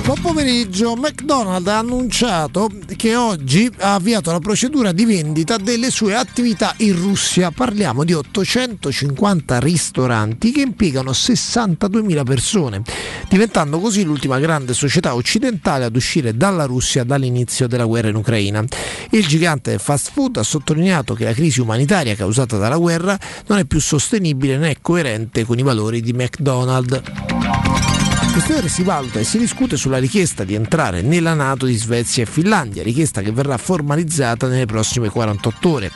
Buon 0.08 0.22
pomeriggio, 0.22 0.96
McDonald's 0.96 1.68
ha 1.68 1.80
annunciato 1.80 2.72
che 2.96 3.18
oggi 3.18 3.70
ha 3.80 3.96
avviato 3.96 4.32
la 4.32 4.40
procedura 4.40 4.94
di 4.94 5.04
vendita 5.04 5.58
delle 5.58 5.90
sue 5.90 6.16
attività 6.16 6.74
in 6.78 6.96
Russia. 6.96 7.52
Parliamo 7.52 8.06
di 8.06 8.14
850 8.14 9.60
ristoranti 9.60 10.54
che 10.54 10.62
impiegano 10.62 11.12
62.000 11.12 12.24
persone, 12.24 12.84
diventando 13.28 13.82
così 13.82 14.04
l'ultima 14.06 14.40
grande 14.40 14.74
società 14.74 15.14
occidentale 15.14 15.84
ad 15.84 15.94
uscire 15.98 16.38
dalla 16.38 16.64
Russia 16.64 17.04
dall'inizio 17.04 17.68
della 17.68 17.84
guerra 17.84 18.08
in 18.08 18.16
Ucraina. 18.16 18.64
Il 19.10 19.28
gigante 19.28 19.78
fast 19.78 20.12
food 20.14 20.38
ha 20.38 20.44
sottolineato 20.44 21.16
che 21.16 21.26
la 21.26 21.34
crisi 21.34 21.60
umanitaria 21.60 22.16
causata 22.16 22.56
dalla 22.56 22.78
guerra 22.78 23.20
non 23.48 23.58
è 23.58 23.66
più 23.66 23.82
sostenibile 23.82 24.56
né 24.56 24.78
coerente 24.82 25.44
con 25.44 25.60
i 25.60 25.64
valori 25.64 26.00
di 26.00 26.14
McDonald's. 26.14 27.97
Questione 28.38 28.68
si 28.70 28.84
valuta 28.84 29.20
e 29.20 29.24
si 29.24 29.40
discute 29.40 29.78
sulla 29.78 29.98
richiesta 29.98 30.44
di 30.44 30.54
entrare 30.54 31.02
nella 31.02 31.34
Nato 31.34 31.66
di 31.66 31.76
Svezia 31.76 32.22
e 32.22 32.28
Finlandia, 32.28 32.84
richiesta 32.84 33.22
che 33.22 33.32
verrà 33.32 33.58
formalizzata 33.58 34.48
nelle 34.48 34.68
prossime 34.68 35.10
48 35.10 35.70
ore. 35.70 35.92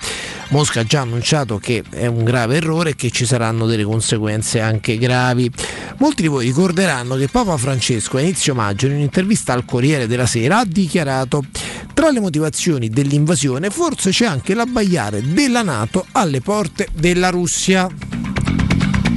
Mosca 0.48 0.80
ha 0.80 0.84
già 0.84 1.02
annunciato 1.02 1.60
che 1.60 1.84
è 1.92 2.08
un 2.08 2.24
grave 2.24 2.56
errore 2.56 2.90
e 2.90 2.96
che 2.96 3.12
ci 3.12 3.28
saranno 3.28 3.68
delle 3.68 3.84
conseguenze 3.84 4.60
anche 4.60 4.98
gravi. 4.98 5.52
Molti 6.00 6.24
di 6.24 6.28
voi 6.30 6.46
ricorderanno 6.46 7.16
che 7.16 7.28
Papa 7.28 7.56
Francesco 7.58 8.18
a 8.18 8.22
inizio 8.22 8.56
maggio 8.56 8.88
in 8.88 8.94
un'intervista 8.94 9.54
al 9.54 9.64
Corriere 9.64 10.08
della 10.08 10.26
Sera 10.26 10.58
ha 10.58 10.66
dichiarato 10.66 11.44
tra 11.94 12.10
le 12.10 12.22
motivazioni 12.22 12.90
dell'invasione 12.90 13.70
forse 13.70 14.10
c'è 14.10 14.26
anche 14.26 14.56
l'abbaiare 14.56 15.22
della 15.32 15.62
Nato 15.62 16.08
alle 16.14 16.42
porte 16.42 16.88
della 16.92 17.30
Russia. 17.30 18.31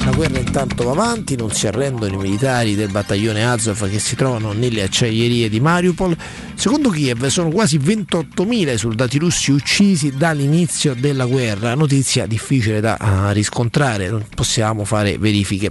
La 0.05 0.11
guerra 0.11 0.39
intanto 0.39 0.85
va 0.85 0.91
avanti, 0.91 1.35
non 1.35 1.51
si 1.51 1.67
arrendono 1.67 2.13
i 2.13 2.19
militari 2.19 2.75
del 2.75 2.91
battaglione 2.91 3.43
Azov 3.43 3.89
che 3.89 3.99
si 3.99 4.15
trovano 4.15 4.53
nelle 4.53 4.83
acciaierie 4.83 5.49
di 5.49 5.61
Mariupol. 5.61 6.15
Secondo 6.55 6.91
Kiev 6.91 7.27
sono 7.29 7.49
quasi 7.49 7.79
28.000 7.79 8.75
i 8.75 8.79
soldati 8.79 9.17
russi 9.17 9.51
uccisi 9.51 10.15
dall'inizio 10.15 10.95
della 10.95 11.25
guerra, 11.25 11.75
notizia 11.75 12.27
difficile 12.27 12.81
da 12.81 12.99
uh, 13.01 13.33
riscontrare, 13.33 14.11
non 14.11 14.27
possiamo 14.35 14.85
fare 14.85 15.17
verifiche. 15.17 15.71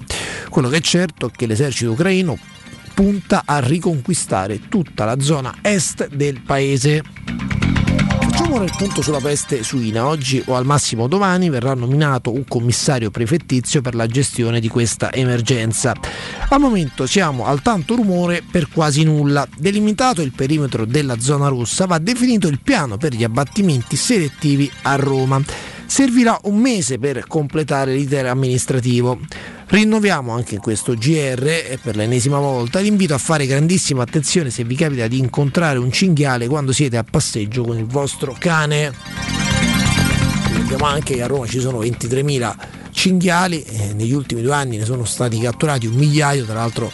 Quello 0.49 0.67
che 0.67 0.77
è 0.77 0.81
certo 0.81 1.27
è 1.27 1.31
che 1.31 1.45
l'esercito 1.45 1.91
ucraino 1.91 2.35
punta 2.95 3.43
a 3.45 3.59
riconquistare 3.59 4.61
tutta 4.67 5.05
la 5.05 5.19
zona 5.19 5.57
est 5.61 6.07
del 6.07 6.41
paese. 6.41 7.62
Pongono 8.53 8.72
il 8.72 8.77
punto 8.77 9.01
sulla 9.01 9.19
peste 9.19 9.64
suina. 9.64 10.06
Oggi 10.06 10.43
o 10.45 10.56
al 10.56 10.64
massimo 10.64 11.07
domani 11.07 11.49
verrà 11.49 11.73
nominato 11.73 12.32
un 12.32 12.45
commissario 12.48 13.09
prefettizio 13.09 13.82
per 13.82 13.95
la 13.95 14.06
gestione 14.06 14.59
di 14.59 14.67
questa 14.67 15.11
emergenza. 15.11 15.95
Al 16.49 16.59
momento 16.59 17.07
siamo 17.07 17.48
al 17.48 17.64
tanto 17.64 17.95
rumore 17.95 18.43
per 18.43 18.69
quasi 18.69 19.03
nulla. 19.06 19.48
Delimitato 19.57 20.22
il 20.22 20.33
perimetro 20.33 20.85
della 20.85 21.19
zona 21.19 21.48
rossa, 21.48 21.88
va 21.88 21.98
definito 21.98 22.48
il 22.48 22.59
piano 22.61 22.98
per 22.98 23.15
gli 23.15 23.23
abbattimenti 23.23 23.95
selettivi 23.95 24.72
a 24.83 24.98
Roma. 24.98 25.41
Servirà 25.88 26.40
un 26.43 26.59
mese 26.59 26.99
per 26.99 27.25
completare 27.25 27.95
l'iter 27.95 28.27
amministrativo. 28.27 29.19
Rinnoviamo 29.74 30.32
anche 30.32 30.53
in 30.53 30.61
questo 30.61 30.93
GR 30.93 31.48
e 31.48 31.80
per 31.82 31.95
l'ennesima 31.95 32.38
volta 32.38 32.80
l'invito 32.80 33.16
a 33.16 33.18
fare 33.18 33.48
grandissima 33.48 34.03
attenzione 34.03 34.52
se 34.52 34.64
vi 34.64 34.76
capita 34.76 35.08
di 35.08 35.18
incontrare 35.18 35.80
un 35.80 35.92
cinghiale 35.92 36.48
quando 36.48 36.72
siete 36.72 36.95
a 36.95 37.03
passeggio 37.03 37.64
con 37.64 37.80
il 37.80 37.88
vostro 37.88 38.35
cane. 38.38 38.93
Sappiamo 40.58 40.85
anche 40.85 41.16
che 41.16 41.24
a 41.24 41.26
Roma 41.26 41.48
ci 41.48 41.60
sono 41.60 41.80
23.000 41.80 42.56
cinghiali, 42.92 43.64
e 43.64 43.93
negli 43.93 44.14
ultimi 44.14 44.43
due 44.43 44.53
anni 44.53 44.77
ne 44.77 44.85
sono 44.85 45.06
stati 45.06 45.40
catturati 45.40 45.88
un 45.88 45.95
migliaio, 45.95 46.45
tra 46.45 46.53
l'altro 46.53 46.92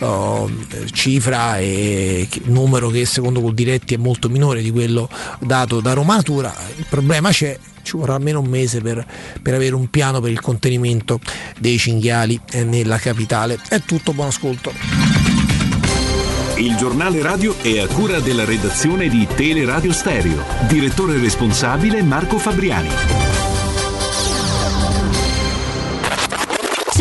oh, 0.00 0.50
cifra 0.92 1.58
e 1.58 2.28
numero 2.44 2.88
che 2.88 3.04
secondo 3.04 3.40
Coldiretti 3.40 3.94
è 3.94 3.98
molto 3.98 4.28
minore 4.28 4.62
di 4.62 4.70
quello 4.70 5.08
dato 5.40 5.80
da 5.80 5.92
Roma 5.92 6.16
Natura. 6.16 6.54
Il 6.76 6.86
problema 6.88 7.30
c'è, 7.30 7.58
ci 7.82 7.96
vorrà 7.96 8.14
almeno 8.14 8.40
un 8.40 8.48
mese 8.48 8.80
per, 8.80 9.04
per 9.40 9.54
avere 9.54 9.74
un 9.74 9.88
piano 9.88 10.20
per 10.20 10.30
il 10.30 10.40
contenimento 10.40 11.20
dei 11.58 11.78
cinghiali 11.78 12.40
eh, 12.50 12.64
nella 12.64 12.98
capitale. 12.98 13.58
È 13.68 13.80
tutto, 13.80 14.12
buon 14.12 14.28
ascolto. 14.28 14.72
Il 16.56 16.74
giornale 16.76 17.20
radio 17.20 17.54
è 17.60 17.80
a 17.80 17.86
cura 17.86 18.18
della 18.20 18.46
redazione 18.46 19.08
di 19.08 19.26
Teleradio 19.34 19.92
Stereo. 19.92 20.42
Direttore 20.68 21.18
responsabile 21.18 22.02
Marco 22.02 22.38
Fabriani. 22.38 23.45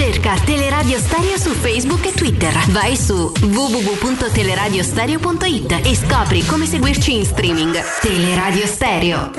Cerca 0.06 0.38
Teleradio 0.46 1.00
Stereo 1.00 1.36
su 1.36 1.50
Facebook 1.50 2.06
e 2.06 2.12
Twitter. 2.12 2.54
Vai 2.68 2.96
su 2.96 3.32
www.teleradiostereo.it 3.42 5.80
e 5.84 5.96
scopri 5.96 6.46
come 6.46 6.68
seguirci 6.68 7.16
in 7.16 7.26
streaming. 7.26 7.76
Teleradio 8.02 8.68
Stereo. 8.68 9.32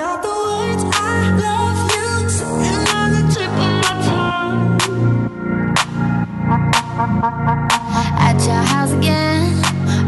At 8.19 8.45
your 8.45 8.65
house 8.65 8.91
again, 8.93 9.55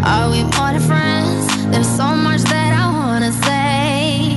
are 0.03 0.29
we 0.29 0.43
more 0.43 0.73
than 0.73 0.81
friends? 0.81 1.47
There's 1.71 1.87
so 1.87 2.17
much 2.17 2.43
that 2.43 2.73
I 2.75 2.89
wanna 2.91 3.31
say, 3.31 4.37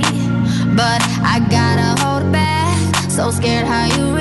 but 0.76 1.02
I 1.24 1.40
gotta 1.50 1.96
hold 2.00 2.30
back. 2.30 2.76
So 3.10 3.32
scared 3.32 3.66
how 3.66 3.86
you 3.86 4.11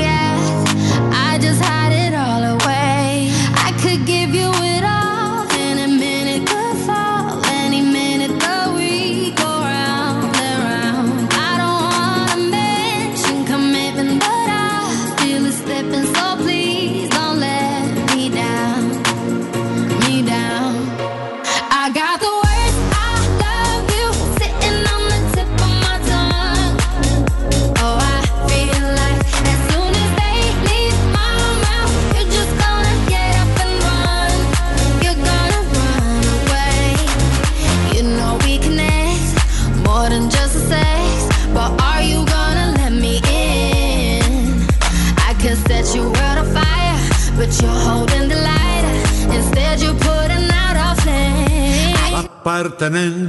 flame. 52.41 52.61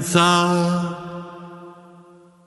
L'appartenenza 0.02 1.10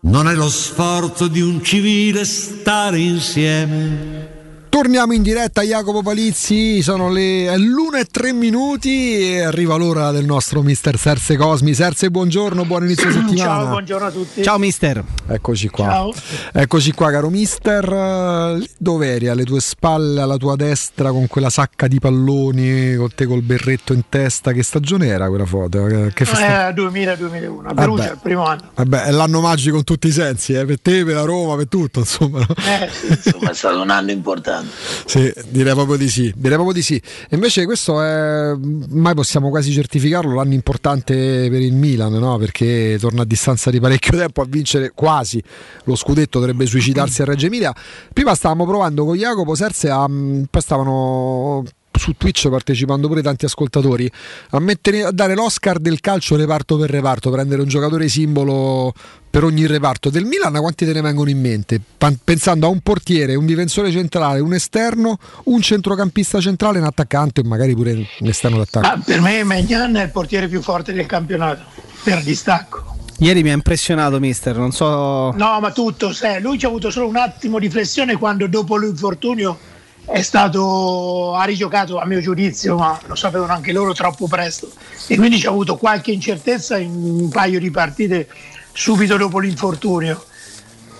non 0.01 0.27
è 0.27 0.33
lo 0.33 0.49
sforzo 0.49 1.27
di 1.27 1.41
un 1.41 1.63
civile 1.63 2.25
stare 2.25 2.99
insieme. 2.99 4.34
Torniamo 4.75 5.13
in 5.13 5.21
diretta 5.21 5.61
Jacopo 5.61 6.01
Palizzi, 6.01 6.81
sono 6.81 7.09
le 7.09 7.45
è 7.47 7.55
l'una 7.55 7.99
e 7.99 8.03
tre 8.03 8.33
minuti 8.33 9.31
e 9.31 9.41
arriva 9.43 9.77
l'ora 9.77 10.11
del 10.11 10.25
nostro 10.25 10.61
mister 10.61 10.97
Serse 10.97 11.37
Cosmi. 11.37 11.73
Serse, 11.73 12.11
buongiorno, 12.11 12.65
buon 12.65 12.83
inizio 12.83 13.07
settimana. 13.09 13.35
Ciao, 13.37 13.67
buongiorno 13.67 14.07
a 14.07 14.11
tutti. 14.11 14.43
Ciao 14.43 14.57
mister. 14.57 15.01
Eccoci 15.27 15.69
qua. 15.69 15.85
Ciao. 15.85 16.13
Eccoci 16.51 16.91
qua, 16.91 17.09
caro 17.09 17.29
mister. 17.29 18.59
Dove 18.77 19.07
eri? 19.13 19.29
Alle 19.29 19.45
tue 19.45 19.61
spalle, 19.61 20.19
alla 20.19 20.35
tua 20.35 20.57
destra, 20.57 21.09
con 21.11 21.27
quella 21.27 21.49
sacca 21.49 21.87
di 21.87 21.99
palloni, 21.99 22.95
con 22.95 23.07
te 23.15 23.27
col 23.27 23.43
berretto 23.43 23.93
in 23.93 24.01
testa. 24.09 24.51
Che 24.51 24.61
stagione 24.61 25.07
era 25.07 25.29
quella 25.29 25.45
foto? 25.45 25.85
Che- 26.13 26.25
festa- 26.25 26.67
Eh, 26.67 26.73
2000-2001, 26.73 27.69
a 27.69 27.73
Perugia, 27.73 28.11
il 28.11 28.19
primo 28.21 28.43
anno. 28.45 28.71
Vabbè, 28.75 29.03
è 29.03 29.11
l'anno 29.11 29.39
magico 29.39 29.77
in 29.77 29.85
tutti 29.85 30.07
i 30.07 30.11
sensi, 30.11 30.51
eh, 30.51 30.65
per 30.65 30.81
te, 30.81 31.05
per 31.05 31.15
la 31.15 31.23
Roma, 31.23 31.55
per 31.55 31.69
tutto, 31.69 31.99
insomma. 31.99 32.41
Eh, 32.41 32.89
sì, 32.91 33.07
insomma, 33.07 33.51
è 33.51 33.53
stato 33.53 33.79
un 33.81 33.89
anno 33.89 34.11
importante. 34.11 34.63
Sì, 35.05 35.31
direi 35.49 35.73
proprio 35.73 35.97
di 35.97 36.09
sì. 36.09 36.31
Direi 36.35 36.55
proprio 36.55 36.73
di 36.73 36.81
sì. 36.81 37.01
Invece 37.29 37.65
questo 37.65 38.01
è 38.01 38.53
mai 38.89 39.13
possiamo 39.13 39.49
quasi 39.49 39.71
certificarlo 39.71 40.33
l'anno 40.35 40.53
importante 40.53 41.13
per 41.49 41.61
il 41.61 41.73
Milan, 41.73 42.13
no? 42.13 42.37
Perché 42.37 42.97
torna 42.99 43.23
a 43.23 43.25
distanza 43.25 43.69
di 43.69 43.79
parecchio 43.79 44.17
tempo 44.17 44.41
a 44.41 44.45
vincere 44.47 44.91
quasi 44.93 45.41
lo 45.83 45.95
scudetto, 45.95 46.39
dovrebbe 46.39 46.65
suicidarsi 46.65 47.21
a 47.21 47.25
Reggio 47.25 47.47
Emilia. 47.47 47.73
Prima 48.13 48.35
stavamo 48.35 48.65
provando 48.65 49.05
con 49.05 49.15
Jacopo 49.15 49.55
Serse 49.55 49.89
a 49.89 50.05
poi 50.05 50.61
stavano 50.61 51.63
su 51.97 52.13
Twitch 52.17 52.49
partecipando 52.49 53.07
pure 53.07 53.21
tanti 53.21 53.45
ascoltatori 53.45 54.09
a, 54.51 54.59
mettere, 54.59 55.03
a 55.03 55.11
dare 55.11 55.35
l'Oscar 55.35 55.79
del 55.79 55.99
calcio 55.99 56.35
reparto 56.35 56.77
per 56.77 56.89
reparto, 56.89 57.29
prendere 57.29 57.61
un 57.61 57.67
giocatore 57.67 58.07
simbolo 58.07 58.93
per 59.29 59.43
ogni 59.43 59.67
reparto 59.67 60.09
del 60.09 60.23
Milan, 60.23 60.53
quanti 60.53 60.85
te 60.85 60.93
ne 60.93 61.01
vengono 61.01 61.29
in 61.29 61.41
mente? 61.41 61.81
Pan- 61.97 62.17
pensando 62.23 62.67
a 62.67 62.69
un 62.69 62.79
portiere, 62.79 63.35
un 63.35 63.45
difensore 63.45 63.91
centrale, 63.91 64.39
un 64.39 64.53
esterno, 64.53 65.17
un 65.45 65.61
centrocampista 65.61 66.39
centrale, 66.39 66.79
un 66.79 66.85
attaccante 66.85 67.41
e 67.41 67.43
magari 67.43 67.75
pure 67.75 67.91
un 67.93 68.27
esterno 68.27 68.57
d'attacco. 68.57 68.87
Ma 68.87 69.01
per 69.03 69.19
me 69.19 69.43
Magnan 69.43 69.97
è 69.97 70.03
il 70.03 70.11
portiere 70.11 70.47
più 70.47 70.61
forte 70.61 70.93
del 70.93 71.05
campionato, 71.05 71.63
per 72.03 72.23
distacco. 72.23 72.93
Ieri 73.19 73.43
mi 73.43 73.49
ha 73.49 73.53
impressionato 73.53 74.19
mister, 74.19 74.57
non 74.57 74.71
so... 74.71 75.31
No, 75.31 75.59
ma 75.59 75.71
tutto, 75.71 76.11
sai, 76.13 76.41
lui 76.41 76.57
ci 76.57 76.65
ha 76.65 76.69
avuto 76.69 76.89
solo 76.89 77.07
un 77.07 77.15
attimo 77.17 77.59
di 77.59 77.69
flessione 77.69 78.17
quando 78.17 78.47
dopo 78.47 78.77
l'infortunio 78.77 79.57
è 80.05 80.21
stato, 80.21 81.33
ha 81.33 81.43
rigiocato 81.45 81.99
a 81.99 82.05
mio 82.05 82.21
giudizio, 82.21 82.77
ma 82.77 82.99
lo 83.07 83.15
sapevano 83.15 83.53
anche 83.53 83.71
loro 83.71 83.93
troppo 83.93 84.27
presto. 84.27 84.71
E 85.07 85.15
quindi 85.17 85.39
ci 85.39 85.47
ha 85.47 85.49
avuto 85.49 85.77
qualche 85.77 86.11
incertezza 86.11 86.77
in 86.77 86.91
un 86.93 87.29
paio 87.29 87.59
di 87.59 87.71
partite 87.71 88.27
subito 88.71 89.17
dopo 89.17 89.39
l'infortunio. 89.39 90.23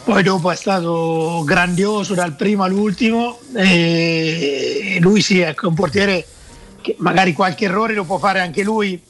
Poi 0.04 0.22
dopo 0.22 0.52
è 0.52 0.56
stato 0.56 1.42
grandioso 1.46 2.14
dal 2.14 2.36
primo 2.36 2.64
all'ultimo 2.64 3.40
e 3.56 4.98
lui 5.02 5.22
sì, 5.22 5.40
ecco, 5.40 5.66
è 5.66 5.70
un 5.70 5.74
portiere 5.74 6.28
che 6.82 6.96
magari 7.00 7.34
qualche 7.34 7.66
errore 7.66 7.96
lo 7.96 8.04
può 8.04 8.20
fare 8.20 8.40
anche 8.40 8.62
lui 8.62 9.02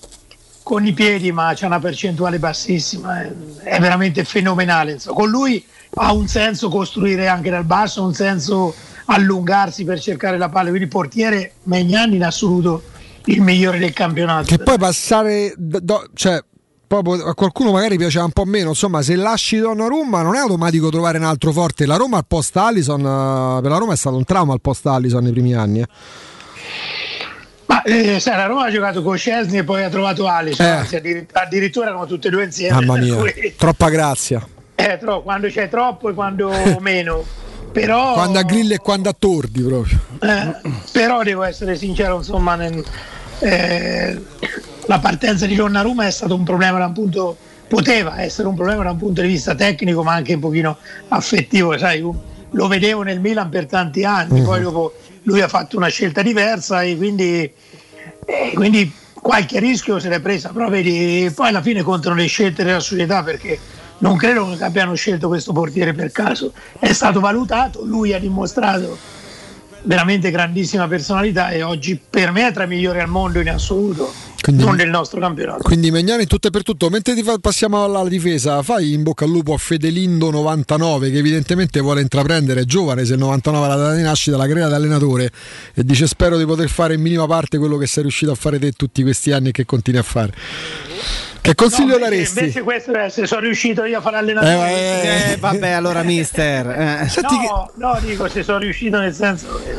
con 0.64 0.85
i 0.85 0.93
piedi, 0.93 1.32
ma 1.32 1.53
c'è 1.53 1.65
una 1.65 1.80
percentuale 1.80 2.40
bassissima, 2.40 3.22
è, 3.22 3.32
è 3.64 3.80
veramente 3.80 4.24
fenomenale. 4.24 4.98
Con 5.06 5.30
lui 5.30 5.64
ha 5.95 6.14
un 6.14 6.27
senso 6.27 6.69
costruire 6.69 7.27
anche 7.27 7.49
dal 7.49 7.65
basso, 7.65 8.03
un 8.03 8.14
senso 8.14 8.74
allungarsi 9.06 9.84
per 9.84 10.00
cercare 10.00 10.38
la 10.38 10.50
palla, 10.50 10.69
quindi 10.69 10.88
portiere 10.88 11.53
Magnani 11.64 12.16
in 12.16 12.24
assoluto 12.24 12.84
il 13.25 13.42
migliore 13.42 13.77
del 13.80 13.93
campionato. 13.93 14.45
Che 14.45 14.58
poi 14.64 14.77
passare, 14.77 15.53
do- 15.58 16.08
cioè, 16.14 16.35
a 16.88 17.34
qualcuno 17.34 17.72
magari 17.72 17.98
piaceva 17.98 18.24
un 18.25 18.32
po' 18.32 18.45
meno, 18.45 18.69
insomma, 18.69 19.01
se 19.01 19.16
lasci 19.16 19.58
Donnarumma 19.58 20.22
non 20.22 20.35
è 20.35 20.40
automatico 20.40 20.90
trovare 20.90 21.17
un 21.17 21.24
altro 21.25 21.51
forte. 21.51 21.85
La 21.85 21.95
Roma 21.98 22.17
al 22.17 22.25
post 22.27 22.56
Allison, 22.58 23.00
eh, 23.00 23.61
per 23.61 23.72
la 23.72 23.77
Roma 23.77 23.93
è 23.93 23.98
stato 23.98 24.16
un 24.16 24.24
trauma 24.24 24.53
al 24.53 24.61
post 24.61 24.85
Allison 24.85 25.24
nei 25.24 25.32
primi 25.32 25.53
anni. 25.56 25.82
eh. 25.82 25.88
Ma 27.67 27.82
eh, 27.82 28.19
sai, 28.19 28.38
la 28.38 28.45
Roma 28.45 28.66
ha 28.66 28.72
giocato 28.72 29.01
con 29.01 29.17
Scesni 29.17 29.58
e 29.58 29.64
poi 29.64 29.84
ha 29.84 29.90
trovato 29.90 30.27
Alisson, 30.27 30.66
Eh. 30.66 30.69
anzi, 30.69 30.95
addir- 30.98 31.30
addirittura 31.35 31.88
erano 31.88 32.06
tutte 32.06 32.27
e 32.27 32.32
due 32.32 32.43
insieme. 32.43 32.85
Mamma 32.85 33.00
mia, 33.00 33.16
cui- 33.16 33.53
troppa 33.58 33.90
grazia. 33.90 34.48
eh, 34.75 34.98
tro- 35.00 35.24
quando 35.24 35.48
c'è 35.48 35.67
troppo 35.67 36.09
e 36.09 36.14
quando 36.14 36.51
meno. 36.80 37.24
Però, 37.76 38.14
Quando 38.14 38.40
a 38.40 38.44
Grill 38.44 38.72
e 38.72 38.78
quando 38.80 39.10
a 39.10 39.16
Tordi 39.18 39.62
proprio. 39.62 40.00
eh, 40.22 40.56
però 40.94 41.24
devo 41.24 41.44
essere 41.44 41.76
sincero, 41.76 42.16
insomma, 42.16 42.56
nel- 42.56 42.82
eh, 43.40 44.18
la 44.86 45.00
partenza 45.00 45.45
di 45.45 45.56
Donnarumma 45.56 46.08
è 46.08 46.12
stato 46.12 46.36
un 46.36 46.45
problema 46.45 46.78
da 46.78 46.86
un 46.86 46.94
punto 46.94 47.38
poteva 47.68 48.22
essere 48.22 48.48
un 48.48 48.56
problema 48.56 48.84
da 48.84 48.92
un 48.92 48.98
punto 48.98 49.20
di 49.22 49.28
vista 49.28 49.56
tecnico 49.56 50.04
ma 50.04 50.14
anche 50.14 50.36
un 50.36 50.40
pochino 50.40 50.78
affettivo, 51.10 51.78
sai, 51.78 52.00
lo 52.00 52.68
vedevo 52.70 53.02
nel 53.02 53.20
Milan 53.20 53.50
per 53.50 53.66
tanti 53.66 54.06
anni, 54.06 54.42
poi 54.42 54.62
dopo 54.62 54.94
lui 55.24 55.42
ha 55.42 55.50
fatto 55.50 55.76
una 55.76 55.90
scelta 55.90 56.22
diversa 56.22 56.82
e 56.82 56.95
quindi, 56.95 57.52
e 58.26 58.52
quindi 58.54 58.90
qualche 59.14 59.60
rischio 59.60 60.00
se 60.00 60.08
l'è 60.08 60.22
presa, 60.22 60.50
però 60.50 60.70
vedi, 60.70 61.30
poi 61.36 61.50
alla 61.50 61.62
fine 61.62 61.82
contano 61.82 62.16
le 62.16 62.28
scelte 62.28 62.64
della 62.64 62.80
società 62.80 63.22
perché 63.22 63.60
non 63.98 64.17
credo 64.17 64.56
che 64.56 64.64
abbiano 64.64 64.93
scelto 64.93 65.27
questo 65.27 65.53
portiere 65.53 65.93
per 65.93 66.11
caso, 66.11 66.53
è 66.80 66.91
stato 66.93 67.19
valutato, 67.19 67.83
lui 67.83 68.14
ha 68.14 68.19
dimostrato 68.19 68.98
veramente 69.83 70.32
grandissima 70.32 70.88
personalità 70.88 71.49
e 71.49 71.64
oggi 71.64 71.99
per 72.09 72.32
me 72.32 72.48
è 72.48 72.51
tra 72.51 72.64
i 72.64 72.67
migliori 72.67 72.99
al 72.99 73.07
mondo 73.07 73.40
in 73.40 73.49
assoluto, 73.49 74.14
Quindi- 74.42 74.64
non 74.64 74.76
del 74.76 74.90
nostro 74.90 75.20
campionato. 75.20 75.64
Quindi 75.64 75.90
Megnani 75.90 76.26
tutto 76.28 76.48
e 76.48 76.52
per 76.52 76.62
tutto, 76.64 76.90
mentre 76.90 77.16
ti 77.16 77.24
fa- 77.24 77.38
passiamo 77.40 77.84
alla 77.84 78.08
difesa, 78.08 78.62
fai 78.62 78.94
in 78.94 79.02
bocca 79.04 79.26
al 79.26 79.32
lupo 79.32 79.54
a 79.54 79.58
Fedelindo 79.58 80.30
99 80.30 81.10
che 81.10 81.18
evidentemente 81.18 81.80
vuole 81.80 82.02
intraprendere, 82.02 82.62
è 82.62 82.64
giovane, 82.66 83.06
se 83.06 83.14
il 83.14 83.20
99 83.20 83.66
è 83.66 83.70
la 83.70 83.76
data 83.76 83.94
di 83.96 84.02
nascita, 84.04 84.38
la 84.38 84.48
crea 84.48 84.68
da 84.68 84.76
allenatore 84.76 85.32
e 85.74 85.84
dice 85.84 86.06
spero 86.08 86.38
di 86.38 86.46
poter 86.46 86.70
fare 86.70 86.94
in 86.94 87.02
minima 87.02 87.26
parte 87.26 87.58
quello 87.58 87.78
che 87.78 87.88
sei 87.88 88.04
riuscito 88.04 88.32
a 88.32 88.36
fare 88.36 88.60
te 88.60 88.72
tutti 88.74 89.02
questi 89.02 89.32
anni 89.32 89.50
e 89.50 89.52
che 89.52 89.66
continui 89.66 90.00
a 90.00 90.04
fare. 90.04 90.34
Che 91.42 91.54
consiglio 91.54 91.98
No, 91.98 92.04
daresti? 92.06 92.40
invece 92.40 92.62
questo 92.64 92.92
è 92.94 93.08
se 93.10 93.28
sono 93.28 93.42
riuscito 93.42 93.84
io 93.84 94.00
a 94.00 94.02
fare 94.02 94.18
allenatore. 94.18 95.34
Eh, 95.34 95.38
vabbè, 95.38 95.70
allora, 95.72 96.02
mister. 96.02 96.68
eh. 96.68 97.08
no, 97.22 97.72
no, 97.76 98.00
dico 98.02 98.28
se 98.28 98.42
sono 98.42 98.58
riuscito 98.58 98.98
nel 99.00 99.14
senso 99.14 99.62
che 99.64 99.76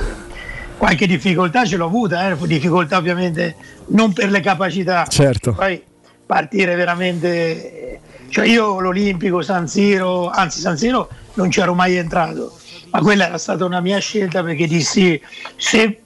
qualche 0.76 1.06
difficoltà 1.06 1.64
ce 1.64 1.76
l'ho 1.76 1.86
avuta, 1.86 2.28
eh, 2.28 2.36
difficoltà 2.46 2.96
ovviamente 2.98 3.56
non 3.88 4.12
per 4.12 4.30
le 4.30 4.40
capacità. 4.40 5.06
Certo. 5.06 5.52
Poi 5.52 5.82
partire 6.26 6.74
veramente 6.74 8.00
cioè 8.28 8.46
io 8.46 8.80
l'Olimpico, 8.80 9.42
San 9.42 9.68
Siro, 9.68 10.28
anzi 10.28 10.60
San 10.60 10.76
Siro 10.76 11.08
non 11.34 11.48
c'ero 11.48 11.74
mai 11.74 11.96
entrato, 11.96 12.58
ma 12.90 13.00
quella 13.00 13.26
era 13.26 13.38
stata 13.38 13.64
una 13.64 13.80
mia 13.80 13.98
scelta 13.98 14.42
perché 14.42 14.66
dissi 14.66 15.20
se 15.56 16.00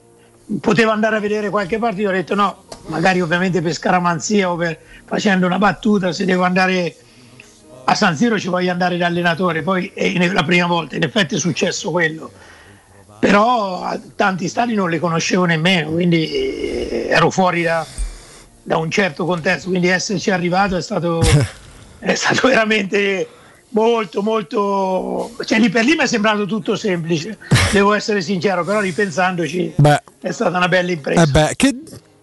potevo 0.59 0.91
andare 0.91 1.15
a 1.15 1.19
vedere 1.19 1.49
qualche 1.49 1.77
partita 1.77 2.09
ho 2.09 2.13
detto 2.13 2.35
no, 2.35 2.63
magari 2.87 3.21
ovviamente 3.21 3.61
per 3.61 3.73
scaramanzia 3.73 4.51
o 4.51 4.55
per 4.55 4.77
facendo 5.05 5.45
una 5.45 5.57
battuta 5.57 6.11
se 6.11 6.25
devo 6.25 6.43
andare 6.43 6.95
a 7.85 7.95
San 7.95 8.15
Siro 8.15 8.39
ci 8.39 8.47
voglio 8.47 8.71
andare 8.71 8.97
da 8.97 9.07
allenatore, 9.07 9.61
poi 9.61 9.91
è 9.93 10.31
la 10.31 10.43
prima 10.43 10.67
volta, 10.67 10.95
in 10.95 11.03
effetti 11.03 11.35
è 11.35 11.39
successo 11.39 11.91
quello. 11.91 12.31
Però 13.21 13.95
tanti 14.15 14.47
stadi 14.47 14.73
non 14.73 14.89
le 14.89 14.97
conoscevo 14.97 15.45
nemmeno, 15.45 15.91
quindi 15.91 16.27
eh, 16.27 17.05
ero 17.07 17.29
fuori 17.29 17.61
da, 17.61 17.85
da 18.63 18.77
un 18.77 18.89
certo 18.89 19.25
contesto, 19.25 19.69
quindi 19.69 19.89
esserci 19.89 20.31
arrivato 20.31 20.75
è 20.75 20.81
stato, 20.81 21.21
è 21.99 22.15
stato 22.15 22.47
veramente 22.47 23.27
molto 23.73 24.21
molto 24.21 25.31
cioè 25.45 25.57
lì 25.57 25.69
per 25.69 25.85
lì 25.85 25.95
mi 25.95 26.03
è 26.03 26.05
sembrato 26.05 26.45
tutto 26.45 26.75
semplice 26.75 27.37
devo 27.71 27.93
essere 27.93 28.19
sincero 28.19 28.65
però 28.65 28.81
ripensandoci 28.81 29.75
Beh, 29.77 30.01
è 30.19 30.31
stata 30.31 30.57
una 30.57 30.67
bella 30.67 30.91
impresa. 30.91 31.21
Eh 31.21 31.27
beh, 31.27 31.53
che 31.55 31.75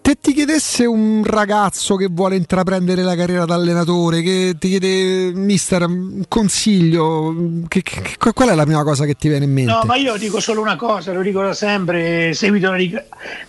te 0.09 0.17
ti 0.19 0.33
chiedesse 0.33 0.85
un 0.85 1.23
ragazzo 1.23 1.95
che 1.95 2.07
vuole 2.09 2.35
intraprendere 2.35 3.03
la 3.03 3.15
carriera 3.15 3.45
da 3.45 3.53
allenatore, 3.53 4.23
che 4.23 4.55
ti 4.57 4.69
chiede, 4.69 5.31
mister, 5.35 5.85
un 5.85 6.23
consiglio, 6.27 7.61
che, 7.67 7.83
che- 7.83 8.17
qual 8.33 8.49
è 8.49 8.55
la 8.55 8.63
prima 8.63 8.83
cosa 8.83 9.05
che 9.05 9.13
ti 9.13 9.27
viene 9.27 9.45
in 9.45 9.53
mente? 9.53 9.71
No, 9.71 9.83
ma 9.85 9.95
io 9.97 10.17
dico 10.17 10.39
solo 10.39 10.61
una 10.61 10.77
cosa, 10.77 11.13
lo 11.13 11.21
dico 11.21 11.43
da 11.43 11.53
sempre, 11.53 12.33
seguito- 12.33 12.71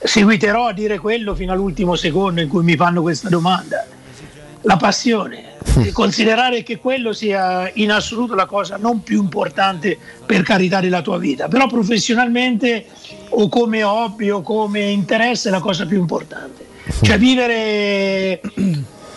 seguiterò 0.03 0.67
a 0.67 0.73
dire 0.75 0.99
quello 0.99 1.35
fino 1.35 1.53
all'ultimo 1.53 1.95
secondo 1.95 2.43
in 2.43 2.49
cui 2.49 2.63
mi 2.63 2.77
fanno 2.77 3.01
questa 3.01 3.31
domanda. 3.31 3.87
La 4.63 4.77
passione, 4.77 5.50
considerare 5.93 6.63
che 6.63 6.79
quello 6.79 7.13
sia 7.13 7.71
in 7.75 7.91
assoluto 7.91 8.35
la 8.35 8.47
cosa 8.47 8.77
non 8.77 9.03
più 9.03 9.21
importante 9.21 9.99
per 10.25 10.43
carità 10.43 10.81
della 10.81 11.03
tua 11.03 11.19
vita, 11.19 11.49
però 11.49 11.67
professionalmente 11.67 12.87
o 13.31 13.49
come 13.49 13.83
hobby 13.83 14.31
o 14.31 14.43
come 14.43 14.81
interesse 14.83 15.49
è 15.49 15.53
la 15.53 15.61
cosa 15.61 15.87
più 15.87 15.99
importante. 15.99 16.69
Cioè 17.03 17.19
vivere 17.19 18.41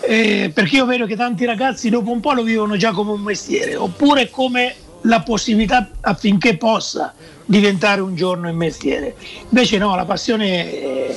eh, 0.01 0.51
perché 0.53 0.75
io 0.75 0.85
vedo 0.85 1.05
che 1.05 1.15
tanti 1.15 1.45
ragazzi 1.45 1.89
dopo 1.89 2.11
un 2.11 2.19
po' 2.19 2.33
lo 2.33 2.43
vivono 2.43 2.75
già 2.75 2.91
come 2.91 3.11
un 3.11 3.22
mestiere, 3.22 3.75
oppure 3.75 4.30
come 4.30 4.75
la 5.03 5.22
possibilità 5.22 5.89
affinché 6.01 6.57
possa 6.57 7.13
diventare 7.45 8.01
un 8.01 8.15
giorno 8.15 8.49
un 8.49 8.55
mestiere. 8.55 9.15
Invece 9.49 9.77
no, 9.77 9.95
la 9.95 10.05
passione 10.05 10.72
è, 10.72 11.15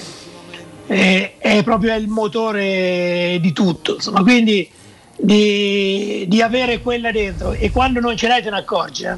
è- 0.86 1.34
è 1.38 1.62
proprio 1.62 1.94
il 1.94 2.08
motore 2.08 3.38
di 3.40 3.52
tutto, 3.52 3.94
insomma, 3.94 4.22
quindi 4.22 4.68
di, 5.16 6.24
di 6.28 6.42
avere 6.42 6.80
quella 6.80 7.10
dentro 7.10 7.52
e 7.52 7.70
quando 7.70 8.00
non 8.00 8.16
ce 8.16 8.28
l'hai 8.28 8.42
te 8.42 8.50
ne 8.50 8.58
accorgi, 8.58 9.04
eh? 9.04 9.16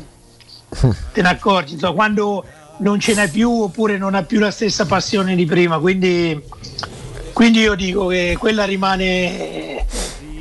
te 1.13 1.23
ne 1.23 1.29
accorgi, 1.29 1.75
insomma, 1.75 1.95
quando 1.95 2.45
non 2.79 3.01
ce 3.01 3.15
n'hai 3.15 3.29
più 3.29 3.51
oppure 3.51 3.99
non 3.99 4.15
hai 4.15 4.25
più 4.25 4.39
la 4.39 4.51
stessa 4.51 4.87
passione 4.87 5.35
di 5.35 5.45
prima, 5.45 5.79
quindi, 5.79 6.41
quindi 7.33 7.61
io 7.61 7.75
dico 7.75 8.07
che 8.07 8.37
quella 8.39 8.65
rimane, 8.65 9.85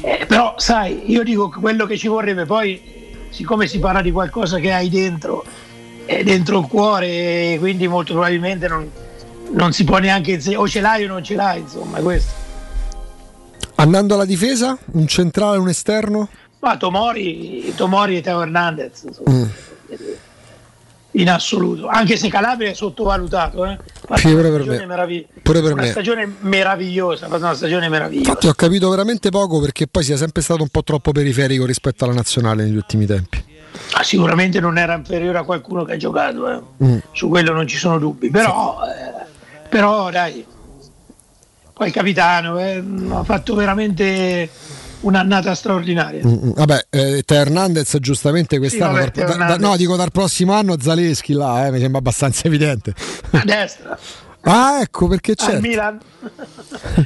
eh, 0.02 0.26
però 0.28 0.54
sai, 0.58 1.10
io 1.12 1.24
dico 1.24 1.50
quello 1.50 1.86
che 1.86 1.98
ci 1.98 2.08
vorrebbe 2.08 2.46
poi, 2.46 3.16
siccome 3.30 3.68
si 3.68 3.80
parla 3.80 4.02
di 4.02 4.12
qualcosa 4.12 4.60
che 4.60 4.72
hai 4.72 4.90
dentro, 4.90 5.44
è 6.06 6.24
dentro 6.24 6.60
il 6.60 6.68
cuore, 6.68 7.58
quindi 7.60 7.88
molto 7.88 8.14
probabilmente 8.14 8.68
non, 8.68 8.90
non 9.52 9.74
si 9.74 9.84
può 9.84 9.98
neanche 9.98 10.40
o 10.56 10.68
ce 10.68 10.82
l'hai 10.82 11.06
o 11.06 11.08
non 11.08 11.24
ce 11.24 11.36
l'hai, 11.36 11.60
insomma, 11.62 12.00
questo. 12.00 12.47
Andando 13.80 14.16
alla 14.16 14.26
difesa, 14.26 14.78
un 14.94 15.08
centrale, 15.08 15.58
un 15.58 15.70
esterno? 15.70 16.30
Ma 16.60 16.78
Tomori, 16.78 17.72
Tomori 17.76 18.18
e 18.18 18.22
Teo 18.22 18.42
Hernandez, 18.42 19.04
Mm. 19.30 19.44
in 21.12 21.30
assoluto, 21.30 21.88
anche 21.88 22.18
se 22.18 22.28
Calabria 22.28 22.70
è 22.70 22.74
sottovalutato, 22.74 23.66
eh. 23.66 23.78
Sì, 24.16 24.30
pure 24.32 24.50
per 24.50 24.66
me. 24.66 24.86
meravig- 24.86 25.26
Pure 25.44 25.62
per 25.62 25.74
una 25.74 25.84
me. 25.84 25.90
stagione 25.92 26.32
meravigliosa, 26.40 27.28
una 27.28 27.54
stagione 27.54 27.88
meravigliosa. 27.90 28.30
Infatti 28.30 28.48
ho 28.48 28.54
capito 28.54 28.90
veramente 28.90 29.30
poco 29.30 29.60
perché 29.60 29.88
poi 29.88 30.04
sia 30.04 30.18
sempre 30.18 30.42
stato 30.42 30.64
un 30.64 30.70
po' 30.70 30.84
troppo 30.84 31.12
periferico 31.12 31.66
rispetto 31.66 32.04
alla 32.04 32.14
nazionale 32.14 32.64
negli 32.64 32.76
ultimi 32.76 33.06
tempi. 33.06 33.44
Ah, 33.94 34.04
sicuramente 34.04 34.60
non 34.60 34.78
era 34.80 34.96
inferiore 34.96 35.38
a 35.38 35.44
qualcuno 35.44 35.84
che 35.86 35.94
ha 35.94 35.98
giocato, 35.98 36.50
eh. 36.50 36.62
Mm. 36.84 36.98
su 37.12 37.30
quello 37.30 37.54
non 37.54 37.68
ci 37.68 37.78
sono 37.78 38.00
dubbi, 38.00 38.30
però, 38.32 38.80
eh, 38.86 39.26
però 39.70 40.10
dai, 40.10 40.44
poi 41.78 41.88
il 41.88 41.94
capitano 41.94 42.60
eh, 42.60 42.84
ha 43.12 43.24
fatto 43.24 43.54
veramente 43.54 44.50
un'annata 45.02 45.54
straordinaria. 45.54 46.26
Mm, 46.26 46.32
mm. 46.34 46.52
Vabbè, 46.56 46.86
eh, 46.90 47.24
Hernandez 47.26 47.96
giustamente 48.00 48.58
quest'anno, 48.58 48.94
vabbè, 48.94 49.12
dal- 49.12 49.12
Teo 49.12 49.38
da- 49.38 49.46
da- 49.46 49.58
no 49.58 49.78
dico 49.78 49.96
dal 49.96 50.12
prossimo 50.12 50.54
anno 50.54 50.76
Zaleschi 50.80 51.34
là, 51.34 51.68
eh, 51.68 51.72
mi 51.72 51.80
sembra 51.80 52.00
abbastanza 52.00 52.48
evidente. 52.48 52.94
A 53.32 53.44
destra, 53.46 53.96
Ah 54.50 54.80
ecco 54.82 55.08
perché 55.08 55.36
c'è. 55.36 55.56
al 55.56 55.62
Milan, 55.62 56.00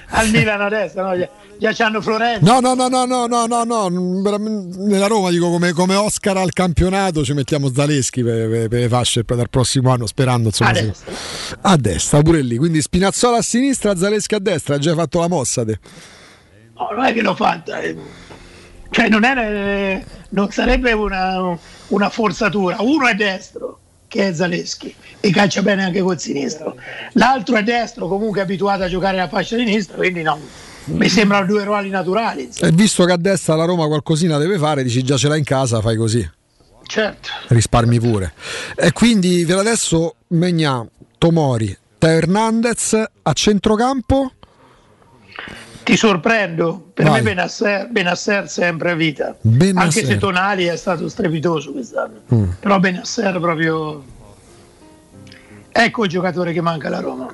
al 0.09 0.29
Milan 0.29 0.61
a 0.61 0.69
destra, 0.69 1.03
no? 1.15 1.27
già, 1.57 1.71
c'hanno 1.73 2.01
Florenzi. 2.01 2.43
No, 2.45 2.59
no, 2.59 2.73
no, 2.75 2.87
no, 2.87 3.05
no, 3.05 3.45
no, 3.45 3.63
no, 3.63 3.87
nella 3.89 5.07
Roma 5.07 5.29
dico 5.31 5.49
come, 5.49 5.71
come 5.73 5.95
Oscar 5.95 6.37
al 6.37 6.51
campionato 6.53 7.23
ci 7.23 7.33
mettiamo 7.33 7.71
Zaleschi 7.73 8.23
per, 8.23 8.49
per- 8.49 8.67
per 8.67 8.79
le 8.81 8.87
fasce 8.87 9.23
per- 9.23 9.37
dal 9.37 9.49
prossimo 9.49 9.91
anno 9.91 10.05
sperando 10.05 10.47
insomma 10.49 10.69
A 10.71 10.75
se- 10.75 10.85
destra. 10.85 11.13
a 11.61 11.77
destra 11.77 12.21
pure 12.21 12.41
lì 12.41 12.57
quindi 12.57 12.81
Spinazzola 12.81 13.37
a 13.37 13.41
sinistra 13.41 13.95
Zaleschi 13.95 14.35
a 14.35 14.39
destra 14.39 14.75
hai 14.75 14.79
già 14.81 14.93
fatto 14.93 15.19
la 15.19 15.27
mossa 15.27 15.65
te 15.65 15.79
No, 16.75 16.89
non 16.95 17.05
è 17.05 17.13
che 17.13 17.21
l'ho 17.21 17.35
fatta. 17.35 17.79
eh. 17.79 17.95
Cioè 18.89 19.07
non, 19.07 19.23
è, 19.23 19.35
eh, 19.37 20.05
non 20.29 20.49
sarebbe 20.51 20.91
una, 20.93 21.55
una 21.89 22.09
forzatura. 22.09 22.77
Uno 22.79 23.07
è 23.07 23.13
destro, 23.13 23.79
che 24.11 24.27
è 24.27 24.33
Zaleschi, 24.33 24.93
e 25.21 25.31
calcia 25.31 25.61
bene 25.61 25.85
anche 25.85 26.01
col 26.01 26.19
sinistro. 26.19 26.75
L'altro 27.13 27.55
è 27.55 27.63
destro, 27.63 28.09
comunque 28.09 28.41
abituato 28.41 28.83
a 28.83 28.89
giocare 28.89 29.15
la 29.15 29.29
fascia 29.29 29.55
sinistra, 29.55 29.95
quindi 29.95 30.21
no. 30.21 30.37
Mi 30.83 31.07
sembrano 31.07 31.45
due 31.45 31.63
ruoli 31.63 31.87
naturali. 31.89 32.43
insomma. 32.43 32.69
e 32.69 32.75
visto 32.75 33.05
che 33.05 33.13
a 33.13 33.17
destra 33.17 33.55
la 33.55 33.63
Roma 33.63 33.87
qualcosina 33.87 34.37
deve 34.37 34.57
fare 34.57 34.83
dici 34.83 35.01
già 35.01 35.15
ce 35.15 35.29
l'hai 35.29 35.37
in 35.37 35.45
casa 35.45 35.79
fai 35.79 35.95
così 35.95 36.29
Certo. 36.87 37.29
risparmi 37.49 37.99
pure 37.99 38.33
e 38.75 38.91
quindi 38.91 39.45
per 39.45 39.59
adesso 39.59 40.15
Megna 40.29 40.85
Tomori 41.19 41.77
Teo 41.99 42.09
Hernandez 42.17 43.01
a 43.21 43.31
centrocampo 43.33 44.31
Ti 45.83 45.97
sorprendo, 45.97 46.89
per 46.93 47.05
Vai. 47.05 47.15
me 47.15 47.21
Benasser, 47.33 47.87
Benasser 47.89 48.47
sempre 48.49 48.91
a 48.91 48.95
vita. 48.95 49.35
Benasser. 49.41 49.81
Anche 49.81 50.05
se 50.05 50.17
Tonali 50.17 50.65
è 50.65 50.75
stato 50.75 51.09
strepitoso 51.09 51.71
quest'anno. 51.71 52.21
Mm. 52.33 52.49
Però 52.59 52.79
Benasser 52.79 53.39
proprio... 53.39 54.03
Ecco 55.71 56.03
il 56.03 56.09
giocatore 56.09 56.53
che 56.53 56.61
manca 56.61 56.87
alla 56.87 56.99
Roma. 56.99 57.33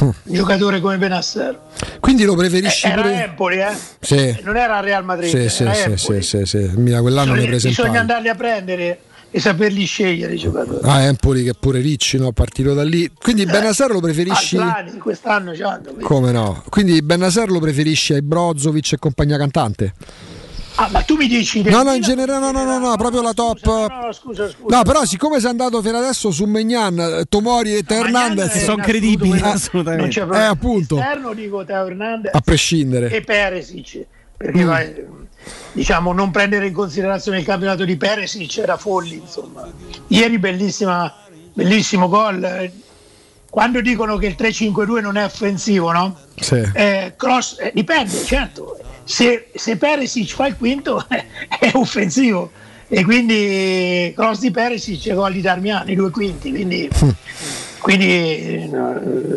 Un 0.00 0.12
giocatore 0.24 0.80
come 0.80 0.98
Benasser. 0.98 1.58
quindi 2.00 2.24
lo 2.24 2.34
preferisci 2.34 2.86
Eh, 2.86 2.90
Era 2.90 3.00
pure 3.02 3.22
Empoli, 3.24 3.58
eh? 3.58 3.76
sì 4.00 4.38
Non 4.42 4.56
era 4.56 4.80
Real 4.80 5.04
Madrid, 5.04 5.30
sì 5.30 5.48
sì 5.48 5.96
sì, 5.96 6.20
sì, 6.22 6.44
sì. 6.44 6.70
Mira, 6.76 7.00
quell'anno 7.00 7.32
ne 7.32 7.36
Bisogna, 7.38 7.48
presentavi 7.50 7.82
bisogna 7.88 8.00
andarli 8.00 8.28
a 8.28 8.34
prendere 8.34 8.98
e 9.30 9.40
saperli 9.40 9.84
scegliere 9.84 10.34
i 10.34 10.38
giocatori. 10.38 10.80
Ah, 10.88 11.02
Empoli 11.02 11.44
che 11.44 11.52
pure 11.58 11.80
Ricci 11.80 12.16
no, 12.18 12.32
partito 12.32 12.72
da 12.74 12.82
lì. 12.84 13.10
Quindi 13.20 13.44
Benasser 13.44 13.90
lo 13.90 14.00
preferisci? 14.00 14.56
Atlani 14.56 14.98
quest'anno 14.98 15.52
c'hanno. 15.52 15.92
Come 16.00 16.32
no? 16.32 16.62
Quindi 16.68 17.02
Benasser 17.02 17.50
lo 17.50 17.58
preferisci 17.60 18.14
ai 18.14 18.22
Brozovic 18.22 18.92
e 18.92 18.98
compagnia 18.98 19.36
cantante? 19.36 19.94
Ah, 20.80 20.88
ma 20.92 21.02
tu 21.02 21.16
mi 21.16 21.26
dici 21.26 21.60
No, 21.62 21.82
no, 21.82 21.92
in 21.92 22.02
generale, 22.02 22.38
no, 22.38 22.52
no, 22.52 22.62
no, 22.64 22.78
no, 22.78 22.96
proprio 22.96 23.20
la 23.20 23.32
top. 23.32 23.64
No, 23.64 24.12
scusa, 24.12 24.48
scusa. 24.48 24.76
No, 24.76 24.82
però 24.84 25.04
siccome 25.04 25.40
sei 25.40 25.50
andato 25.50 25.82
fino 25.82 25.98
adesso 25.98 26.30
su 26.30 26.44
Megnan, 26.44 27.24
Tomori 27.28 27.74
e 27.74 27.82
Teo 27.82 28.04
Hernandez 28.04 28.62
sono 28.62 28.80
credibili, 28.82 29.40
assolutamente. 29.42 30.20
Non 30.20 30.30
c'è 30.30 30.40
Eh, 30.40 30.44
appunto. 30.44 30.96
Esterno 30.96 31.34
dico 31.34 31.64
Teo 31.64 31.84
Hernandez 31.84 32.32
A 32.32 32.40
prescindere. 32.40 33.10
e 33.10 33.22
Peresic, 33.22 34.06
perché 34.36 34.62
Mm. 34.62 34.66
vai, 34.68 34.94
diciamo 35.72 36.12
non 36.12 36.30
prendere 36.30 36.66
in 36.66 36.72
considerazione 36.72 37.38
il 37.38 37.44
campionato 37.44 37.84
di 37.84 37.96
Peresic 37.96 38.58
era 38.58 38.76
folli, 38.76 39.16
insomma. 39.16 39.68
Ieri 40.08 40.38
bellissima, 40.38 41.14
bellissimo 41.52 42.08
gol. 42.08 42.70
Quando 43.50 43.80
dicono 43.80 44.16
che 44.16 44.26
il 44.26 44.36
3-5-2 44.38 45.00
non 45.00 45.16
è 45.16 45.24
offensivo, 45.24 45.90
no? 45.90 46.16
Sì. 46.36 46.62
Eh, 46.72 47.14
cross, 47.16 47.56
eh, 47.58 47.70
dipende, 47.74 48.24
certo. 48.24 48.78
Se, 49.04 49.48
se 49.54 49.76
Peresic 49.76 50.34
fa 50.34 50.46
il 50.48 50.56
quinto 50.56 51.04
è 51.08 51.70
offensivo 51.72 52.50
e 52.88 53.04
quindi 53.04 54.12
cross 54.14 54.38
di 54.40 54.50
Peresic 54.50 55.06
e 55.06 55.14
gol 55.14 55.32
di 55.32 55.40
Darmiani, 55.40 55.94
due 55.94 56.10
quinti, 56.10 56.50
quindi, 56.50 56.88
quindi 57.80 58.06
eh, 58.06 58.70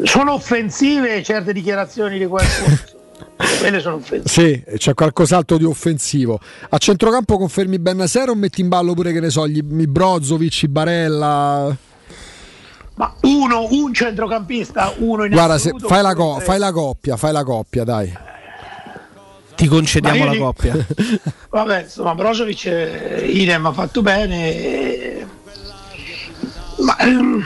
sono 0.03 0.33
offensive 0.33 1.22
certe 1.22 1.53
dichiarazioni 1.53 2.17
di 2.17 2.25
qualcuno. 2.25 2.80
Quelle 3.61 3.80
sono 3.80 3.95
offensive. 3.95 4.27
Sì, 4.69 4.77
c'è 4.77 4.93
qualcos'altro 4.93 5.57
di 5.57 5.64
offensivo. 5.65 6.40
A 6.69 6.77
centrocampo 6.77 7.38
confermi 7.38 7.80
Bennaser 7.80 8.30
o 8.30 8.35
metti 8.35 8.61
in 8.61 8.67
ballo 8.69 8.93
pure 8.93 9.14
che 9.14 9.19
ne 9.19 9.30
so, 9.30 9.48
gli, 9.48 9.61
Brozovic, 9.61 10.64
i 10.64 10.67
Barella? 10.67 11.75
Ma 12.95 13.14
uno, 13.22 13.67
un 13.72 13.93
centrocampista, 13.93 14.93
uno 14.98 15.23
in 15.25 15.31
Guarda, 15.31 15.57
se, 15.57 15.69
assoluto, 15.69 15.88
fai, 15.88 16.01
la 16.01 16.14
co- 16.14 16.35
tre. 16.35 16.45
fai 16.45 16.59
la 16.59 16.72
coppia, 16.72 17.17
fai 17.17 17.31
la 17.31 17.43
coppia, 17.43 17.83
dai. 17.83 18.14
Ti 19.56 19.67
concediamo 19.67 20.25
la 20.25 20.31
dico- 20.31 20.43
coppia. 20.45 20.85
Vabbè, 21.49 21.83
insomma, 21.83 22.15
Brozovic 22.15 22.65
eh, 22.65 23.25
idem 23.31 23.65
ha 23.67 23.72
fatto 23.73 24.01
bene. 24.01 24.56
eh, 24.56 25.25
Ma, 26.77 26.98
ehm, 26.98 27.43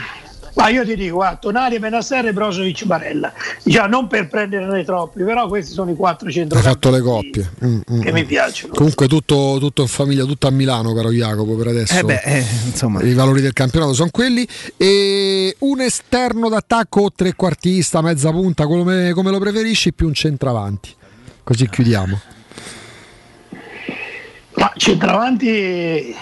ma 0.56 0.68
io 0.70 0.86
ti 0.86 0.96
dico, 0.96 1.16
guarda, 1.16 1.36
Tonali, 1.36 1.78
Benasser 1.78 2.26
e 2.26 2.32
Brozovic 2.32 2.84
Barella. 2.86 3.30
Già, 3.62 3.86
non 3.86 4.06
per 4.06 4.26
prenderne 4.26 4.84
troppi, 4.84 5.22
però 5.22 5.48
questi 5.48 5.72
sono 5.72 5.90
i 5.90 5.94
quattro 5.94 6.28
Hai 6.28 6.32
centrocampisti 6.32 6.88
fatto 6.88 6.96
le 6.96 7.02
coppie. 7.02 7.50
Mm, 7.62 7.80
mm, 7.92 8.00
che 8.00 8.10
mm. 8.10 8.14
mi 8.14 8.24
piacciono. 8.24 8.72
Comunque 8.72 9.06
tutto, 9.06 9.58
tutto 9.60 9.82
in 9.82 9.88
famiglia, 9.88 10.24
tutto 10.24 10.46
a 10.46 10.50
Milano, 10.50 10.94
caro 10.94 11.12
Jacopo, 11.12 11.54
per 11.56 11.66
adesso. 11.68 11.98
Eh 11.98 12.02
beh, 12.02 12.22
eh, 12.24 12.44
insomma. 12.64 13.02
I 13.02 13.12
valori 13.12 13.42
del 13.42 13.52
campionato 13.52 13.92
sono 13.92 14.08
quelli. 14.10 14.48
E 14.78 15.54
un 15.58 15.80
esterno 15.82 16.48
d'attacco 16.48 17.02
o 17.02 17.12
trequartista, 17.14 18.00
mezza 18.00 18.30
punta, 18.30 18.66
come, 18.66 19.12
come 19.12 19.30
lo 19.30 19.38
preferisci, 19.38 19.92
più 19.92 20.06
un 20.06 20.14
centravanti. 20.14 20.94
Così 21.44 21.68
chiudiamo. 21.68 22.20
Ma 24.54 24.72
centravanti 24.74 26.14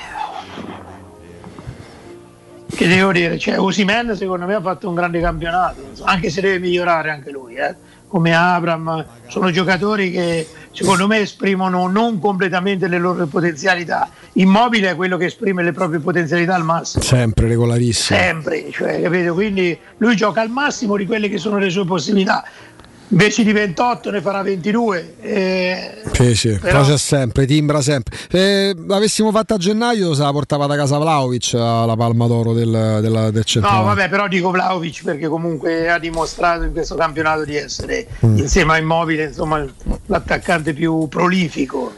che 2.67 2.89
devo 2.89 3.13
dire, 3.13 3.39
cioè 3.39 3.59
Osimen 3.59 4.17
secondo 4.17 4.47
me 4.47 4.55
ha 4.55 4.61
fatto 4.61 4.89
un 4.89 4.95
grande 4.95 5.21
campionato, 5.21 5.83
anche 6.03 6.31
se 6.31 6.41
deve 6.41 6.59
migliorare 6.59 7.11
anche 7.11 7.31
lui, 7.31 7.55
eh. 7.55 7.75
come 8.09 8.35
Abram, 8.35 9.05
sono 9.29 9.51
giocatori 9.51 10.11
che 10.11 10.47
secondo 10.73 11.07
me 11.07 11.19
esprimono 11.19 11.89
non 11.89 12.19
completamente 12.19 12.89
le 12.89 12.99
loro 12.99 13.27
potenzialità. 13.27 14.09
Immobile 14.35 14.91
è 14.91 14.97
quello 14.97 15.17
che 15.17 15.27
esprime 15.27 15.63
le 15.63 15.73
proprie 15.73 16.01
potenzialità 16.01 16.55
al 16.55 16.65
massimo. 16.65 17.03
Sempre 17.05 17.47
regolarissimo. 17.47 18.19
Sempre, 18.19 18.71
cioè, 18.73 19.01
capito? 19.01 19.35
Quindi 19.35 19.79
lui 19.99 20.17
gioca 20.17 20.41
al 20.41 20.51
massimo 20.51 20.97
di 20.97 21.07
quelle 21.07 21.29
che 21.29 21.39
sono 21.39 21.59
le 21.59 21.71
sue 21.71 21.85
possibilità. 21.85 22.45
Invece 23.15 23.45
di 23.45 23.53
28 23.53 24.11
ne 24.11 24.21
farà 24.21 24.43
22. 24.43 25.15
eh, 25.21 25.95
Sì, 26.13 26.35
sì, 26.35 26.59
Però- 26.61 26.83
c'è 26.85 26.99
sempre, 26.99 27.47
timbra 27.47 27.81
sempre. 27.81 28.17
Se 28.29 28.75
l'avessimo 28.87 29.31
fatta 29.31 29.55
a 29.55 29.57
gennaio, 29.57 30.15
se 30.15 30.23
la 30.23 30.33
portava 30.33 30.67
da 30.67 30.75
casa 30.75 30.99
Vlaovic 30.99 31.53
la 31.53 31.95
palma 31.97 32.27
d'oro 32.27 32.53
del, 32.53 32.71
della- 33.01 33.31
del 33.31 33.35
No, 33.35 33.43
centravanti. 33.45 33.87
vabbè, 33.87 34.09
però 34.09 34.27
dico 34.27 34.51
Vlaovic 34.51 35.05
perché 35.05 35.29
comunque 35.29 35.89
ha 35.89 35.99
dimostrato 36.01 36.65
in 36.65 36.73
questo 36.73 36.97
campionato 36.97 37.45
di 37.45 37.55
essere 37.57 38.07
Mm. 38.27 38.39
insieme 38.39 38.73
a 38.73 38.79
Immobile 38.79 39.25
insomma, 39.27 39.65
l'attaccante 40.07 40.73
più 40.75 41.07
prolifico. 41.09 41.93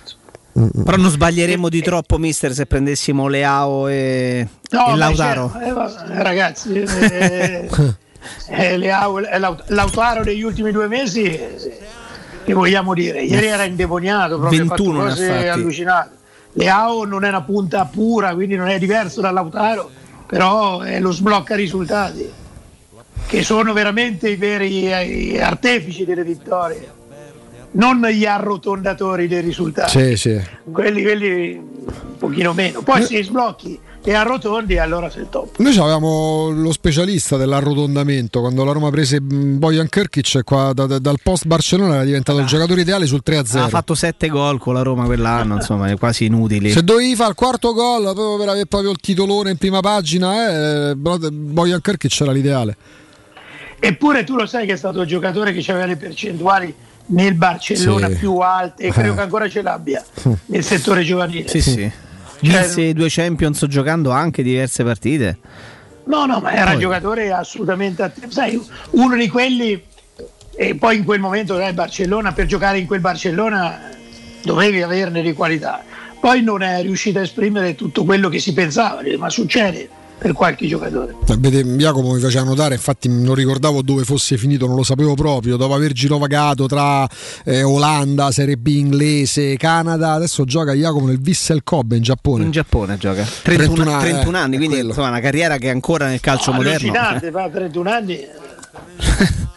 Però 0.52 0.96
non 0.96 1.10
sbaglieremmo 1.10 1.68
di 1.68 1.82
troppo, 1.82 2.16
mister, 2.18 2.52
se 2.54 2.64
prendessimo 2.66 3.28
Leao 3.28 3.88
e, 3.88 4.46
No, 4.70 4.92
e 4.92 4.96
Lautaro. 4.96 5.52
eh, 5.62 6.22
ragazzi, 6.22 6.82
eh, 8.48 8.74
eh, 8.74 8.88
eh, 8.88 9.54
Lautaro 9.66 10.22
negli 10.22 10.42
ultimi 10.42 10.72
due 10.72 10.88
mesi, 10.88 11.24
eh, 11.24 11.56
che 12.44 12.52
vogliamo 12.52 12.94
dire? 12.94 13.22
Ieri 13.22 13.46
era 13.46 13.64
indemoniato, 13.64 14.38
proprio 14.38 14.64
21 14.66 15.00
ha 15.00 15.04
ne 15.04 15.10
ha 15.10 15.14
fatto 15.14 15.22
cose 15.22 15.34
fatti. 15.34 15.48
allucinanti. 15.48 16.14
Leao 16.52 17.04
non 17.04 17.24
è 17.24 17.28
una 17.28 17.42
punta 17.42 17.84
pura, 17.84 18.34
quindi 18.34 18.56
non 18.56 18.68
è 18.68 18.78
diverso 18.78 19.20
da 19.20 19.30
Lautaro, 19.30 19.90
però 20.26 20.80
è 20.80 21.00
lo 21.00 21.12
sblocca 21.12 21.54
risultati, 21.54 22.30
che 23.26 23.42
sono 23.42 23.72
veramente 23.72 24.30
i 24.30 24.36
veri 24.36 24.88
eh, 24.90 25.40
artefici 25.40 26.04
delle 26.04 26.24
vittorie, 26.24 26.94
non 27.72 28.00
gli 28.06 28.24
arrotondatori 28.24 29.28
dei 29.28 29.42
risultati 29.42 29.90
Sì, 29.90 30.16
sì. 30.16 30.40
quelli, 30.72 31.02
quelli 31.02 31.52
un 31.56 32.16
pochino 32.16 32.54
meno. 32.54 32.80
Poi 32.80 33.02
se 33.02 33.22
sblocchi 33.22 33.78
e 34.08 34.14
arrotondi, 34.14 34.78
allora 34.78 35.10
sei 35.10 35.22
il 35.22 35.28
top. 35.30 35.58
Noi 35.58 35.76
avevamo 35.76 36.50
lo 36.50 36.70
specialista 36.70 37.36
dell'arrotondamento 37.36 38.38
quando 38.40 38.62
la 38.62 38.70
Roma 38.70 38.88
prese 38.90 39.20
mm, 39.20 39.58
Bojan 39.58 39.88
Krkic 39.88 40.44
qua 40.44 40.72
da- 40.72 40.86
da- 40.86 41.00
dal 41.00 41.16
post 41.20 41.46
Barcellona 41.46 41.94
era 41.96 42.04
diventato 42.04 42.38
il 42.38 42.46
giocatore 42.46 42.82
ideale 42.82 43.06
sul 43.06 43.22
3-0. 43.26 43.58
Ha 43.58 43.68
fatto 43.68 43.96
7 43.96 44.28
gol 44.28 44.60
con 44.60 44.74
la 44.74 44.82
Roma 44.82 45.06
quell'anno, 45.06 45.56
insomma, 45.58 45.88
è 45.88 45.96
quasi 45.98 46.26
inutili. 46.26 46.70
Se 46.70 46.84
dovevi 46.84 47.16
fare 47.16 47.30
il 47.30 47.34
quarto 47.34 47.72
gol 47.72 48.02
proprio 48.04 48.36
per 48.36 48.48
avere 48.48 48.66
proprio 48.66 48.92
il 48.92 48.98
titolone 48.98 49.50
in 49.50 49.56
prima 49.56 49.80
pagina, 49.80 50.90
eh, 50.90 50.94
Bojan 50.94 51.80
Krkic 51.80 52.20
era 52.20 52.30
l'ideale. 52.30 52.76
Eppure 53.80 54.22
tu 54.22 54.36
lo 54.36 54.46
sai 54.46 54.66
che 54.66 54.74
è 54.74 54.76
stato 54.76 55.00
il 55.00 55.08
giocatore 55.08 55.52
che 55.52 55.68
aveva 55.70 55.86
le 55.86 55.96
percentuali 55.96 56.72
nel 57.08 57.34
Barcellona 57.34 58.08
Sì. 58.08 58.14
più 58.14 58.36
alte 58.38 58.84
e 58.84 58.90
credo 58.90 59.12
Eh. 59.12 59.14
che 59.16 59.20
ancora 59.20 59.48
ce 59.48 59.62
l'abbia 59.62 60.02
nel 60.46 60.64
settore 60.64 61.02
giovanile. 61.02 61.48
Sì, 61.48 61.60
sì. 61.60 61.90
Vinse 62.40 62.92
due 62.92 63.08
Champions 63.08 63.66
giocando 63.66 64.10
anche 64.10 64.42
diverse 64.42 64.84
partite. 64.84 65.38
No, 66.04 66.26
no, 66.26 66.40
ma 66.40 66.52
era 66.52 66.72
un 66.72 66.78
giocatore 66.78 67.32
assolutamente 67.32 68.02
attivo. 68.02 68.30
Sai, 68.30 68.60
uno 68.90 69.16
di 69.16 69.28
quelli, 69.28 69.82
e 70.54 70.74
poi 70.76 70.98
in 70.98 71.04
quel 71.04 71.20
momento 71.20 71.56
dai, 71.56 71.72
Barcellona, 71.72 72.32
per 72.32 72.46
giocare 72.46 72.78
in 72.78 72.86
quel 72.86 73.00
Barcellona 73.00 73.80
dovevi 74.42 74.82
averne 74.82 75.22
di 75.22 75.32
qualità. 75.32 75.82
Poi 76.20 76.42
non 76.42 76.62
è 76.62 76.82
riuscito 76.82 77.18
a 77.18 77.22
esprimere 77.22 77.74
tutto 77.74 78.04
quello 78.04 78.28
che 78.28 78.38
si 78.38 78.52
pensava, 78.52 79.00
ma 79.18 79.28
succede 79.30 79.88
per 80.18 80.32
qualche 80.32 80.66
giocatore. 80.66 81.14
Eh, 81.26 81.36
Vede, 81.36 81.62
Jacopo 81.64 82.12
mi 82.12 82.20
faceva 82.20 82.44
notare, 82.44 82.74
infatti 82.74 83.08
non 83.08 83.34
ricordavo 83.34 83.82
dove 83.82 84.04
fosse 84.04 84.36
finito, 84.36 84.66
non 84.66 84.76
lo 84.76 84.82
sapevo 84.82 85.14
proprio, 85.14 85.56
dopo 85.56 85.74
aver 85.74 85.92
girovagato 85.92 86.66
tra 86.66 87.06
eh, 87.44 87.62
Olanda, 87.62 88.30
Serie 88.30 88.56
B 88.56 88.66
inglese, 88.68 89.56
Canada, 89.56 90.12
adesso 90.12 90.44
gioca 90.44 90.72
Jacopo 90.72 91.06
nel 91.06 91.20
Vissel 91.20 91.62
Kobe 91.62 91.96
in 91.96 92.02
Giappone. 92.02 92.44
In 92.44 92.50
Giappone 92.50 92.96
gioca. 92.96 93.22
31, 93.22 93.74
31 93.74 93.90
anni, 93.90 94.02
31 94.10 94.36
eh, 94.36 94.40
anni, 94.40 94.56
quindi 94.56 94.74
quello. 94.74 94.88
insomma 94.90 95.08
una 95.08 95.20
carriera 95.20 95.56
che 95.58 95.66
è 95.66 95.70
ancora 95.70 96.06
nel 96.06 96.20
calcio 96.20 96.50
No, 96.50 96.56
moderno. 96.56 96.92
Allucinante, 96.92 97.30
fa 97.30 97.48
31 97.48 97.90
anni. 97.90 98.18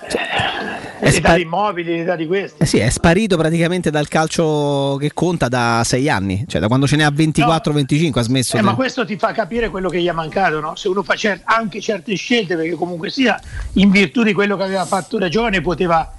È 0.99 1.09
l'età 1.11 1.35
di 1.35 1.43
immobili, 1.43 1.97
l'età 1.97 2.15
di 2.17 2.27
questi. 2.27 2.61
Eh 2.61 2.65
sì, 2.65 2.77
è 2.79 2.89
sparito 2.89 3.37
praticamente 3.37 3.89
dal 3.89 4.09
calcio 4.09 4.97
che 4.99 5.11
conta 5.13 5.47
da 5.47 5.81
6 5.85 6.09
anni, 6.09 6.43
cioè 6.47 6.59
da 6.59 6.67
quando 6.67 6.87
ce 6.87 6.97
ne 6.97 7.05
ha 7.05 7.09
24-25 7.09 8.19
ha 8.19 8.21
smesso. 8.21 8.57
Eh, 8.57 8.59
di- 8.59 8.65
ma 8.65 8.75
questo 8.75 9.05
ti 9.05 9.15
fa 9.15 9.31
capire 9.31 9.69
quello 9.69 9.87
che 9.89 10.01
gli 10.01 10.07
è 10.07 10.11
mancato, 10.11 10.59
no? 10.59 10.75
Se 10.75 10.89
uno 10.89 11.01
fa 11.01 11.15
cer- 11.15 11.41
anche 11.45 11.79
certe 11.79 12.15
scelte, 12.15 12.57
perché 12.57 12.75
comunque 12.75 13.09
sia, 13.09 13.39
in 13.73 13.89
virtù 13.91 14.23
di 14.23 14.33
quello 14.33 14.57
che 14.57 14.63
aveva 14.63 14.85
fatto 14.85 15.17
da 15.17 15.29
giovane, 15.29 15.61
poteva 15.61 16.13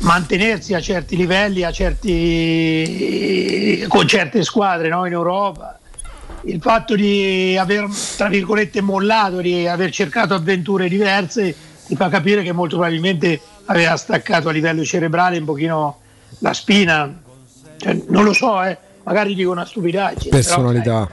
mantenersi 0.00 0.72
a 0.74 0.80
certi 0.80 1.14
livelli, 1.16 1.64
a 1.64 1.72
certi... 1.72 3.04
con 3.88 4.06
certe 4.06 4.42
squadre 4.42 4.88
no? 4.88 5.04
in 5.04 5.12
Europa. 5.12 5.78
Il 6.44 6.60
fatto 6.62 6.94
di 6.94 7.56
aver, 7.58 7.88
tra 8.16 8.28
virgolette, 8.28 8.80
mollato, 8.80 9.40
di 9.40 9.66
aver 9.66 9.90
cercato 9.90 10.32
avventure 10.34 10.88
diverse, 10.88 11.54
ti 11.86 11.96
fa 11.96 12.08
capire 12.08 12.42
che 12.42 12.52
molto 12.52 12.76
probabilmente 12.76 13.40
aveva 13.70 13.96
staccato 13.96 14.48
a 14.48 14.52
livello 14.52 14.84
cerebrale 14.84 15.38
un 15.38 15.44
pochino 15.44 15.98
la 16.40 16.52
spina. 16.52 17.22
Cioè, 17.78 18.02
non 18.08 18.24
lo 18.24 18.32
so, 18.32 18.62
eh. 18.62 18.76
magari 19.04 19.34
dico 19.34 19.50
una 19.52 19.64
stupidaggine. 19.64 20.30
però, 20.30 20.42
Personalità. 20.42 21.08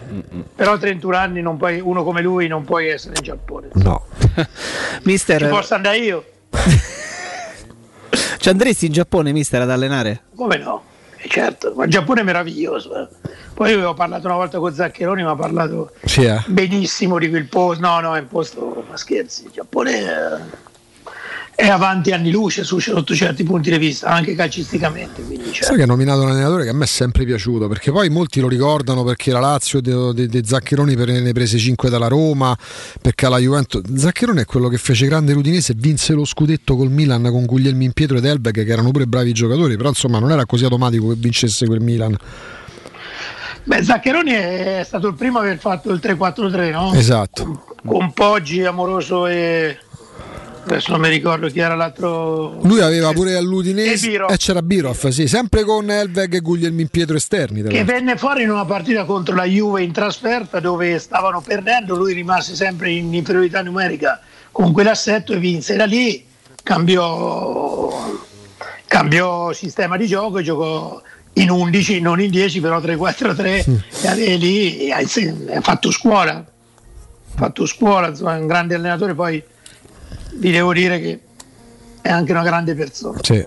però 0.56 0.74
a 0.74 0.78
31 0.78 1.16
anni 1.16 1.42
non 1.42 1.58
puoi- 1.58 1.80
uno 1.80 2.04
come 2.04 2.22
lui 2.22 2.48
non 2.48 2.64
puoi 2.66 2.90
essere 2.90 3.14
in 3.18 3.24
Giappone. 3.24 3.70
No. 3.74 4.06
Mister, 5.04 5.42
Ci 5.42 5.48
posso 5.48 5.76
andare 5.76 5.98
io? 6.00 6.26
ci 8.40 8.50
andresti 8.50 8.86
in 8.88 8.92
Giappone, 8.94 9.32
mister, 9.32 9.62
ad 9.62 9.70
allenare? 9.72 10.24
Come 10.36 10.58
no? 10.58 10.84
Eh, 11.18 11.28
certo, 11.30 11.74
ma 11.76 11.86
il 11.86 11.92
Giappone 11.92 12.22
è 12.22 12.24
meraviglioso. 12.24 12.96
eh. 13.02 13.08
Poi 13.54 13.70
io 13.70 13.76
avevo 13.78 13.94
parlato 13.94 14.26
una 14.28 14.36
volta 14.36 14.60
con 14.60 14.74
Zaccheroni, 14.74 15.24
mi 15.24 15.30
ha 15.30 15.36
parlato 15.36 15.92
Sì, 16.04 16.24
eh. 16.24 16.42
benissimo 16.48 17.18
di 17.18 17.30
quel 17.30 17.46
posto. 17.48 17.86
No, 17.86 18.00
no, 18.00 18.16
è 18.16 18.20
un 18.20 18.28
posto, 18.28 18.84
ma 18.90 18.98
scherzi, 18.98 19.46
il 19.46 19.52
Giappone 19.52 19.92
è, 20.00 20.40
è 21.56 21.70
avanti 21.70 22.12
anni 22.12 22.32
luce 22.32 22.66
su, 22.66 22.80
sotto 22.80 23.16
certi 23.16 23.46
punti 23.46 23.72
di 23.72 23.78
vista, 23.78 24.08
anche 24.10 24.36
calcisticamente. 24.36 25.24
Quindi, 25.24 25.54
cioè. 25.54 25.64
Sai 25.64 25.78
che 25.78 25.84
ha 25.84 25.86
nominato 25.86 26.22
un 26.22 26.32
allenatore 26.32 26.64
che 26.64 26.70
a 26.70 26.74
me 26.74 26.84
è 26.84 26.88
sempre 26.88 27.24
piaciuto, 27.24 27.70
perché 27.70 27.92
poi 27.92 28.10
molti 28.10 28.42
lo 28.42 28.50
ricordano 28.50 29.04
perché 29.04 29.32
la 29.32 29.40
Lazio 29.40 29.80
dei 29.80 30.42
Zaccheroni 30.44 30.96
ne 30.96 31.32
prese 31.32 31.58
5 31.58 31.90
dalla 31.90 32.08
Roma, 32.08 32.56
perché 33.02 33.26
alla 33.26 33.38
Juventus 33.38 33.82
Zaccheroni 33.96 34.42
è 34.42 34.46
quello 34.46 34.68
che 34.68 34.78
fece 34.78 35.06
grande 35.08 35.34
l'Udinese 35.34 35.72
e 35.72 35.76
vinse 35.78 36.14
lo 36.14 36.26
scudetto 36.26 36.76
col 36.76 36.92
Milan 36.92 37.24
con 37.32 37.46
Guglielmi 37.46 37.86
in 37.86 37.94
Pietro 37.94 38.18
ed 38.18 38.26
Elbeg 38.26 38.66
che 38.66 38.72
erano 38.72 38.92
pure 38.92 39.08
bravi 39.08 39.32
giocatori, 39.32 39.78
però 39.78 39.90
insomma 39.90 40.20
non 40.20 40.32
era 40.32 40.46
così 40.46 40.66
automatico 40.66 41.08
che 41.08 41.16
vincesse 41.18 41.66
quel 41.66 41.80
Milan. 41.80 42.18
Beh, 43.64 43.84
Zaccheroni 43.84 44.32
è 44.32 44.84
stato 44.86 45.08
il 45.08 45.16
primo 45.16 45.40
a 45.40 45.42
aver 45.42 45.58
fatto 45.58 45.92
il 45.92 46.00
3-4-3, 46.04 46.72
no? 46.72 46.94
Esatto. 46.94 47.66
Con 47.84 48.14
Poggi, 48.14 48.64
Amoroso 48.64 49.26
e 49.26 49.80
adesso 50.66 50.92
non 50.92 51.02
mi 51.02 51.10
ricordo 51.10 51.48
chi 51.48 51.60
era 51.60 51.76
l'altro. 51.76 52.60
Lui 52.64 52.82
aveva 52.82 53.12
pure 53.12 53.36
all'Udinese 53.36 54.12
e 54.12 54.26
eh, 54.30 54.38
c'era 54.38 54.62
Biroff, 54.62 55.08
sì, 55.08 55.28
sempre 55.28 55.64
con 55.64 55.90
Elveg 55.90 56.36
e 56.36 56.40
Guglielmi 56.40 56.82
in 56.82 56.88
Pietro 56.90 57.16
esterni. 57.16 57.64
Che 57.64 57.84
venne 57.84 58.18
fuori 58.18 58.44
in 58.44 58.50
una 58.50 58.66
partita 58.66 59.06
contro 59.06 59.36
la 59.36 59.46
Juve 59.46 59.84
in 59.84 59.92
trasferta 59.92 60.60
dove 60.60 60.98
stavano 61.00 61.42
perdendo, 61.42 61.96
lui 61.96 62.14
rimase 62.14 62.56
sempre 62.56 62.92
in 62.92 63.14
inferiorità 63.14 63.62
numerica 63.62 64.20
con 64.52 64.72
quell'assetto 64.72 65.34
e 65.34 65.38
vinse. 65.38 65.76
Da 65.76 65.86
lì 65.86 66.26
cambiò, 66.64 68.18
cambiò 68.88 69.54
sistema 69.54 69.98
di 69.98 70.08
gioco 70.08 70.40
e 70.40 70.44
giocò 70.44 71.02
in 71.34 71.50
11, 71.50 72.00
non 72.02 72.22
in 72.22 72.32
10, 72.32 72.60
però 72.60 72.80
3-4-3 72.80 73.70
mm. 73.70 73.78
e 74.20 74.36
lì 74.38 74.92
ha 74.92 75.62
fatto 75.62 75.92
scuola. 75.92 76.34
Ha 76.34 77.38
fatto 77.38 77.66
scuola, 77.66 78.08
insomma, 78.08 78.38
un 78.38 78.48
grande 78.48 78.76
allenatore, 78.76 79.14
poi 79.14 79.44
vi 80.36 80.52
devo 80.52 80.74
dire 80.74 81.00
che 81.00 81.20
è 82.02 82.10
anche 82.10 82.32
una 82.32 82.44
grande 82.44 82.76
persona. 82.76 83.20
Sì. 83.22 83.46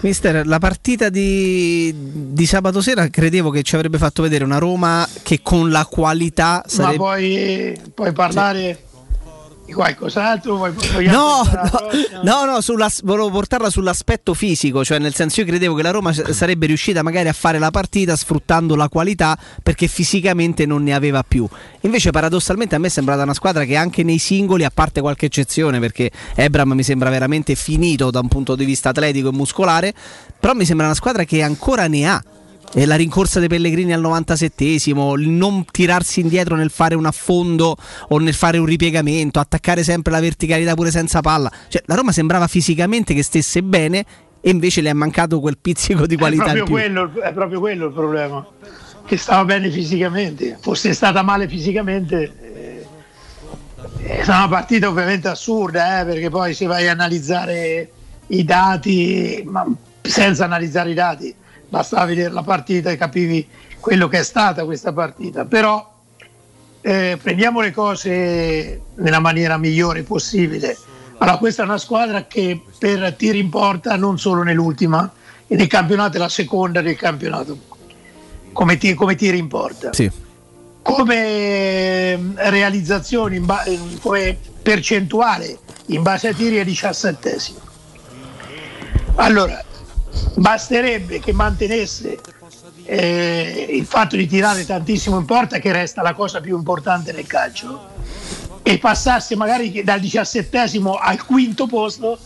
Mister, 0.00 0.46
la 0.46 0.58
partita 0.58 1.10
di, 1.10 1.94
di, 1.94 2.46
sabato 2.46 2.80
sera 2.80 3.08
credevo 3.08 3.50
che 3.50 3.62
ci 3.62 3.74
avrebbe 3.74 3.98
fatto 3.98 4.22
vedere 4.22 4.44
una 4.44 4.56
Roma 4.58 5.06
che 5.22 5.40
con 5.42 5.70
la 5.70 5.84
qualità 5.84 6.62
sarebbe... 6.66 6.96
Ma 6.96 7.04
poi, 7.04 7.80
puoi 7.92 8.12
parlare... 8.12 8.74
Sì 8.74 8.88
qualcos'altro? 9.72 10.56
Vuoi, 10.56 10.72
no, 11.06 11.42
no, 11.42 12.22
no, 12.22 12.44
no 12.44 12.60
sulla, 12.60 12.90
volevo 13.02 13.30
portarla 13.30 13.70
sull'aspetto 13.70 14.34
fisico, 14.34 14.84
cioè 14.84 14.98
nel 14.98 15.14
senso 15.14 15.40
io 15.40 15.46
credevo 15.46 15.74
che 15.74 15.82
la 15.82 15.90
Roma 15.90 16.12
sarebbe 16.12 16.66
riuscita 16.66 17.02
magari 17.02 17.28
a 17.28 17.32
fare 17.32 17.58
la 17.58 17.70
partita 17.70 18.16
sfruttando 18.16 18.76
la 18.76 18.88
qualità 18.88 19.38
perché 19.62 19.86
fisicamente 19.86 20.66
non 20.66 20.82
ne 20.82 20.94
aveva 20.94 21.22
più. 21.22 21.48
Invece 21.82 22.10
paradossalmente 22.10 22.74
a 22.74 22.78
me 22.78 22.88
è 22.88 22.90
sembrata 22.90 23.22
una 23.22 23.34
squadra 23.34 23.64
che 23.64 23.76
anche 23.76 24.02
nei 24.02 24.18
singoli, 24.18 24.64
a 24.64 24.70
parte 24.72 25.00
qualche 25.00 25.26
eccezione 25.26 25.78
perché 25.78 26.10
Ebram 26.34 26.72
mi 26.72 26.82
sembra 26.82 27.10
veramente 27.10 27.54
finito 27.54 28.10
da 28.10 28.20
un 28.20 28.28
punto 28.28 28.54
di 28.54 28.64
vista 28.64 28.90
atletico 28.90 29.28
e 29.28 29.32
muscolare, 29.32 29.94
però 30.38 30.54
mi 30.54 30.64
sembra 30.64 30.86
una 30.86 30.94
squadra 30.94 31.24
che 31.24 31.42
ancora 31.42 31.86
ne 31.86 32.08
ha 32.08 32.22
e 32.72 32.86
la 32.86 32.94
rincorsa 32.94 33.40
dei 33.40 33.48
Pellegrini 33.48 33.92
al 33.92 34.00
97esimo, 34.00 35.18
il 35.18 35.28
non 35.28 35.64
tirarsi 35.64 36.20
indietro 36.20 36.54
nel 36.54 36.70
fare 36.70 36.94
un 36.94 37.04
affondo 37.04 37.76
o 38.08 38.18
nel 38.18 38.34
fare 38.34 38.58
un 38.58 38.66
ripiegamento, 38.66 39.40
attaccare 39.40 39.82
sempre 39.82 40.12
la 40.12 40.20
verticalità 40.20 40.74
pure 40.74 40.90
senza 40.90 41.20
palla. 41.20 41.50
Cioè, 41.68 41.82
la 41.86 41.96
Roma 41.96 42.12
sembrava 42.12 42.46
fisicamente 42.46 43.12
che 43.12 43.22
stesse 43.22 43.62
bene 43.62 44.04
e 44.40 44.50
invece 44.50 44.80
le 44.82 44.90
è 44.90 44.92
mancato 44.92 45.40
quel 45.40 45.58
pizzico 45.58 46.06
di 46.06 46.16
qualità. 46.16 46.44
È 46.44 46.54
proprio, 46.54 46.66
quello, 46.66 47.12
è 47.20 47.32
proprio 47.32 47.58
quello 47.58 47.86
il 47.86 47.92
problema, 47.92 48.46
che 49.04 49.16
stava 49.16 49.44
bene 49.44 49.70
fisicamente. 49.70 50.56
Fosse 50.60 50.94
stata 50.94 51.22
male 51.22 51.48
fisicamente, 51.48 52.86
eh, 54.00 54.22
è 54.22 54.22
una 54.26 54.48
partita 54.48 54.88
ovviamente 54.88 55.26
assurda, 55.26 56.00
eh, 56.00 56.04
perché 56.04 56.30
poi 56.30 56.54
se 56.54 56.66
vai 56.66 56.86
a 56.86 56.92
analizzare 56.92 57.90
i 58.28 58.44
dati, 58.44 59.42
ma 59.44 59.66
senza 60.02 60.44
analizzare 60.44 60.90
i 60.90 60.94
dati 60.94 61.34
bastava 61.70 62.04
vedere 62.04 62.30
la 62.30 62.42
partita 62.42 62.90
e 62.90 62.96
capivi 62.96 63.46
quello 63.78 64.08
che 64.08 64.18
è 64.18 64.22
stata 64.22 64.64
questa 64.64 64.92
partita. 64.92 65.46
Però 65.46 65.90
eh, 66.82 67.18
prendiamo 67.22 67.60
le 67.60 67.70
cose 67.70 68.82
nella 68.96 69.20
maniera 69.20 69.56
migliore 69.56 70.02
possibile. 70.02 70.76
Allora, 71.18 71.38
questa 71.38 71.62
è 71.62 71.64
una 71.64 71.78
squadra 71.78 72.26
che 72.26 72.60
per 72.78 73.14
tiri 73.14 73.38
in 73.38 73.48
porta 73.50 73.96
non 73.96 74.18
solo 74.18 74.42
nell'ultima, 74.42 75.10
e 75.46 75.56
nel 75.56 75.66
campionato 75.66 76.16
è 76.16 76.20
la 76.20 76.28
seconda 76.28 76.80
del 76.80 76.96
campionato, 76.96 77.58
come, 78.52 78.78
tir, 78.78 78.94
come 78.94 79.14
tiri 79.14 79.38
in 79.38 79.48
porta. 79.48 79.92
Sì. 79.92 80.10
Come 80.82 82.12
ehm, 82.12 82.34
realizzazioni, 82.36 83.38
ba- 83.40 83.64
come 84.00 84.38
percentuale 84.62 85.58
in 85.86 86.02
base 86.02 86.28
ai 86.28 86.34
tiri 86.34 86.56
è 86.56 86.64
17 86.64 87.38
Allora, 89.16 89.62
basterebbe 90.34 91.20
che 91.20 91.32
mantenesse 91.32 92.18
eh, 92.84 93.66
il 93.70 93.84
fatto 93.84 94.16
di 94.16 94.26
tirare 94.26 94.64
tantissimo 94.64 95.18
in 95.18 95.24
porta, 95.24 95.58
che 95.58 95.72
resta 95.72 96.02
la 96.02 96.14
cosa 96.14 96.40
più 96.40 96.56
importante 96.56 97.12
nel 97.12 97.26
calcio, 97.26 97.88
e 98.62 98.78
passasse 98.78 99.36
magari 99.36 99.82
dal 99.82 100.00
diciassettesimo 100.00 100.94
al 100.94 101.24
quinto 101.24 101.66
posto, 101.66 102.18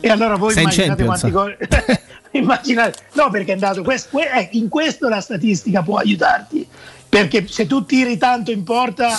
e 0.00 0.08
allora 0.08 0.36
voi 0.36 0.52
Sei 0.52 0.62
immaginate 0.62 1.04
quanti 1.04 1.30
gol. 1.30 1.56
immaginate, 2.32 2.98
no, 3.12 3.30
perché 3.30 3.50
è 3.50 3.54
andato. 3.54 3.82
Questo, 3.82 4.18
eh, 4.18 4.48
in 4.52 4.68
questo 4.68 5.08
la 5.08 5.20
statistica 5.20 5.82
può 5.82 5.96
aiutarti, 5.96 6.66
perché 7.08 7.46
se 7.48 7.66
tu 7.66 7.84
tiri 7.84 8.16
tanto 8.16 8.50
in 8.50 8.62
porta, 8.62 9.18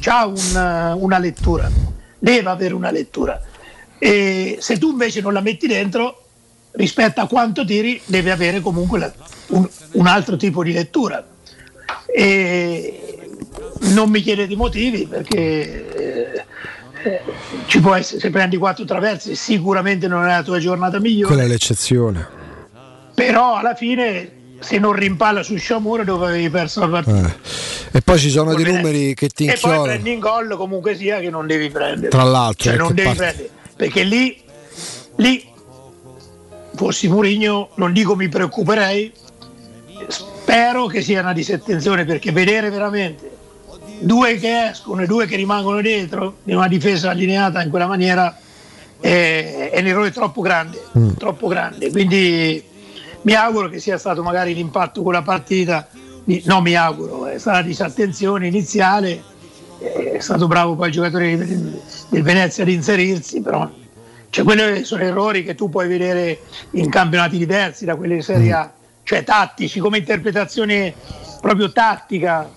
c'ha 0.00 0.26
un, 0.26 0.96
una 1.00 1.18
lettura, 1.18 1.70
deve 2.18 2.48
avere 2.48 2.74
una 2.74 2.90
lettura. 2.90 3.40
E 3.98 4.58
se 4.60 4.78
tu 4.78 4.90
invece 4.90 5.20
non 5.20 5.32
la 5.32 5.40
metti 5.40 5.66
dentro, 5.66 6.23
rispetto 6.74 7.20
a 7.20 7.26
quanto 7.26 7.64
tiri 7.64 8.00
deve 8.04 8.30
avere 8.30 8.60
comunque 8.60 8.98
la, 8.98 9.12
un, 9.48 9.68
un, 9.92 10.06
altro 10.06 10.36
tipo 10.36 10.62
di 10.62 10.72
lettura. 10.72 11.24
E 12.06 13.28
non 13.92 14.10
mi 14.10 14.20
chiedete 14.20 14.52
i 14.52 14.56
motivi 14.56 15.06
perché 15.06 15.34
eh, 15.34 16.44
eh, 17.02 17.20
ci 17.66 17.80
può 17.80 17.94
essere, 17.94 18.20
se 18.20 18.30
prendi 18.30 18.56
quattro 18.56 18.84
traversi 18.84 19.34
sicuramente 19.34 20.08
non 20.08 20.24
è 20.24 20.28
la 20.28 20.42
tua 20.42 20.58
giornata 20.58 20.98
migliore. 20.98 21.32
Quella 21.32 21.46
è 21.46 21.48
l'eccezione. 21.48 22.42
Però 23.14 23.56
alla 23.56 23.74
fine 23.74 24.42
se 24.60 24.78
non 24.78 24.92
rimpalla 24.92 25.42
su 25.42 25.56
Sciamura 25.56 26.04
dove 26.04 26.26
avevi 26.26 26.48
perso 26.48 26.80
la 26.80 26.88
partita. 26.88 27.26
Eh. 27.28 27.98
E 27.98 28.00
poi 28.00 28.18
ci 28.18 28.30
sono 28.30 28.54
dei 28.54 28.64
numeri 28.64 29.14
che 29.14 29.28
ti 29.28 29.44
inchiodano. 29.44 29.74
E 29.74 29.76
poi 29.76 29.88
prendi 29.88 30.12
in 30.12 30.18
gol 30.18 30.56
comunque 30.56 30.96
sia 30.96 31.20
che 31.20 31.30
non 31.30 31.46
devi 31.46 31.70
prendere. 31.70 32.08
Tra 32.08 32.24
l'altro. 32.24 32.70
Cioè 32.70 32.76
non 32.76 32.94
devi 32.94 33.08
parte... 33.08 33.22
prendere. 33.22 33.50
Perché 33.76 34.02
lì, 34.02 34.40
lì 35.16 35.52
fossi 36.74 37.08
Mourinho 37.08 37.70
non 37.76 37.92
dico 37.92 38.16
mi 38.16 38.28
preoccuperei, 38.28 39.12
spero 40.08 40.86
che 40.86 41.02
sia 41.02 41.20
una 41.20 41.32
disattenzione 41.32 42.04
perché 42.04 42.32
vedere 42.32 42.70
veramente 42.70 43.32
due 44.00 44.36
che 44.36 44.68
escono 44.68 45.02
e 45.02 45.06
due 45.06 45.26
che 45.26 45.36
rimangono 45.36 45.80
dietro 45.80 46.38
in 46.44 46.56
una 46.56 46.68
difesa 46.68 47.10
allineata 47.10 47.62
in 47.62 47.70
quella 47.70 47.86
maniera 47.86 48.36
è, 49.00 49.70
è 49.72 49.80
un 49.80 49.86
errore 49.86 50.10
troppo 50.10 50.40
grande, 50.40 50.82
mm. 50.98 51.10
troppo 51.18 51.46
grande. 51.46 51.90
Quindi 51.90 52.62
mi 53.22 53.34
auguro 53.34 53.68
che 53.68 53.78
sia 53.78 53.98
stato 53.98 54.22
magari 54.22 54.54
l'impatto 54.54 55.02
con 55.02 55.12
la 55.12 55.22
partita, 55.22 55.88
no 56.24 56.60
mi 56.60 56.74
auguro, 56.74 57.26
è 57.26 57.38
stata 57.38 57.62
disattenzione 57.62 58.46
iniziale, 58.46 59.22
è 59.78 60.18
stato 60.20 60.46
bravo 60.46 60.74
poi 60.74 60.88
il 60.88 60.92
giocatore 60.92 61.36
del 61.36 62.22
Venezia 62.22 62.62
ad 62.62 62.70
inserirsi, 62.70 63.40
però 63.40 63.68
cioè, 64.34 64.42
quelli 64.42 64.82
sono 64.82 65.04
errori 65.04 65.44
che 65.44 65.54
tu 65.54 65.70
puoi 65.70 65.86
vedere 65.86 66.40
in 66.72 66.90
campionati 66.90 67.38
diversi 67.38 67.84
da 67.84 67.94
quelli 67.94 68.16
di 68.16 68.22
Serie 68.22 68.52
A, 68.52 68.72
cioè 69.04 69.22
tattici, 69.22 69.78
come 69.78 69.98
interpretazione 69.98 70.92
proprio 71.40 71.70
tattica. 71.70 72.50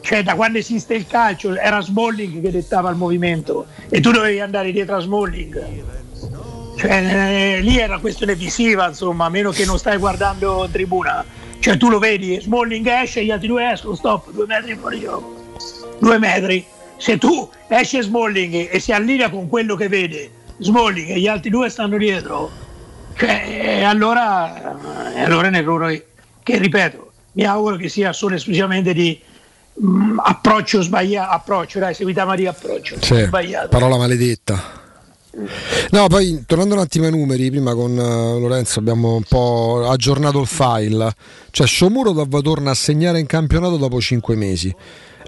Cioè, 0.00 0.24
da 0.24 0.34
quando 0.34 0.58
esiste 0.58 0.94
il 0.94 1.06
calcio 1.06 1.54
era 1.54 1.80
Smalling 1.80 2.42
che 2.42 2.50
dettava 2.50 2.90
il 2.90 2.96
movimento 2.96 3.66
e 3.88 4.00
tu 4.00 4.10
dovevi 4.10 4.40
andare 4.40 4.72
dietro 4.72 4.96
a 4.96 4.98
Smalling. 4.98 5.84
Cioè, 6.76 6.90
eh, 6.90 7.60
lì 7.60 7.78
era 7.78 8.00
questione 8.00 8.34
visiva, 8.34 8.88
insomma, 8.88 9.26
a 9.26 9.28
meno 9.28 9.52
che 9.52 9.64
non 9.64 9.78
stai 9.78 9.98
guardando 9.98 10.64
in 10.64 10.72
tribuna. 10.72 11.24
Cioè, 11.60 11.76
tu 11.76 11.88
lo 11.88 12.00
vedi, 12.00 12.40
Smalling 12.40 12.84
esce, 12.84 13.24
gli 13.24 13.30
altri 13.30 13.46
due 13.46 13.70
escono, 13.70 13.94
stop, 13.94 14.32
due 14.32 14.46
metri 14.46 14.74
fuori 14.74 14.98
gioco. 14.98 15.36
Due 16.00 16.18
metri. 16.18 16.66
Se 16.96 17.16
tu 17.16 17.48
esce 17.68 18.02
Smalling 18.02 18.70
e 18.72 18.80
si 18.80 18.90
allinea 18.90 19.30
con 19.30 19.48
quello 19.48 19.76
che 19.76 19.86
vede 19.86 20.30
Smalling 20.58 21.10
e 21.10 21.20
gli 21.20 21.26
altri 21.26 21.50
due 21.50 21.68
stanno 21.68 21.96
dietro, 21.98 22.50
cioè, 23.16 23.82
allora, 23.82 24.78
allora 25.16 25.46
è 25.46 25.48
un 25.48 25.54
errore 25.54 26.06
che, 26.42 26.58
ripeto, 26.58 27.12
mi 27.32 27.44
auguro 27.44 27.76
che 27.76 27.88
sia 27.88 28.12
solo 28.12 28.34
esclusivamente 28.34 28.92
di 28.92 29.18
mh, 29.74 29.88
mm, 29.88 30.18
approccio 30.22 30.82
sbagliato, 30.82 31.32
approccio, 31.32 31.78
dai, 31.78 31.94
seguitama 31.94 32.34
di 32.36 32.46
approccio 32.46 32.96
sì, 33.00 33.22
sbagliato. 33.22 33.68
Parola 33.68 33.96
maledetta. 33.96 34.84
No, 35.90 36.06
poi 36.06 36.44
tornando 36.46 36.74
un 36.74 36.80
attimo 36.80 37.04
ai 37.04 37.10
numeri, 37.10 37.50
prima 37.50 37.74
con 37.74 37.92
uh, 37.92 38.38
Lorenzo 38.38 38.78
abbiamo 38.78 39.16
un 39.16 39.22
po' 39.22 39.86
aggiornato 39.86 40.40
il 40.40 40.46
file. 40.46 41.14
Cioè, 41.50 41.66
Sciomuro 41.66 42.12
torna 42.42 42.70
a 42.70 42.74
segnare 42.74 43.18
in 43.18 43.26
campionato 43.26 43.76
dopo 43.76 44.00
5 44.00 44.34
mesi 44.34 44.74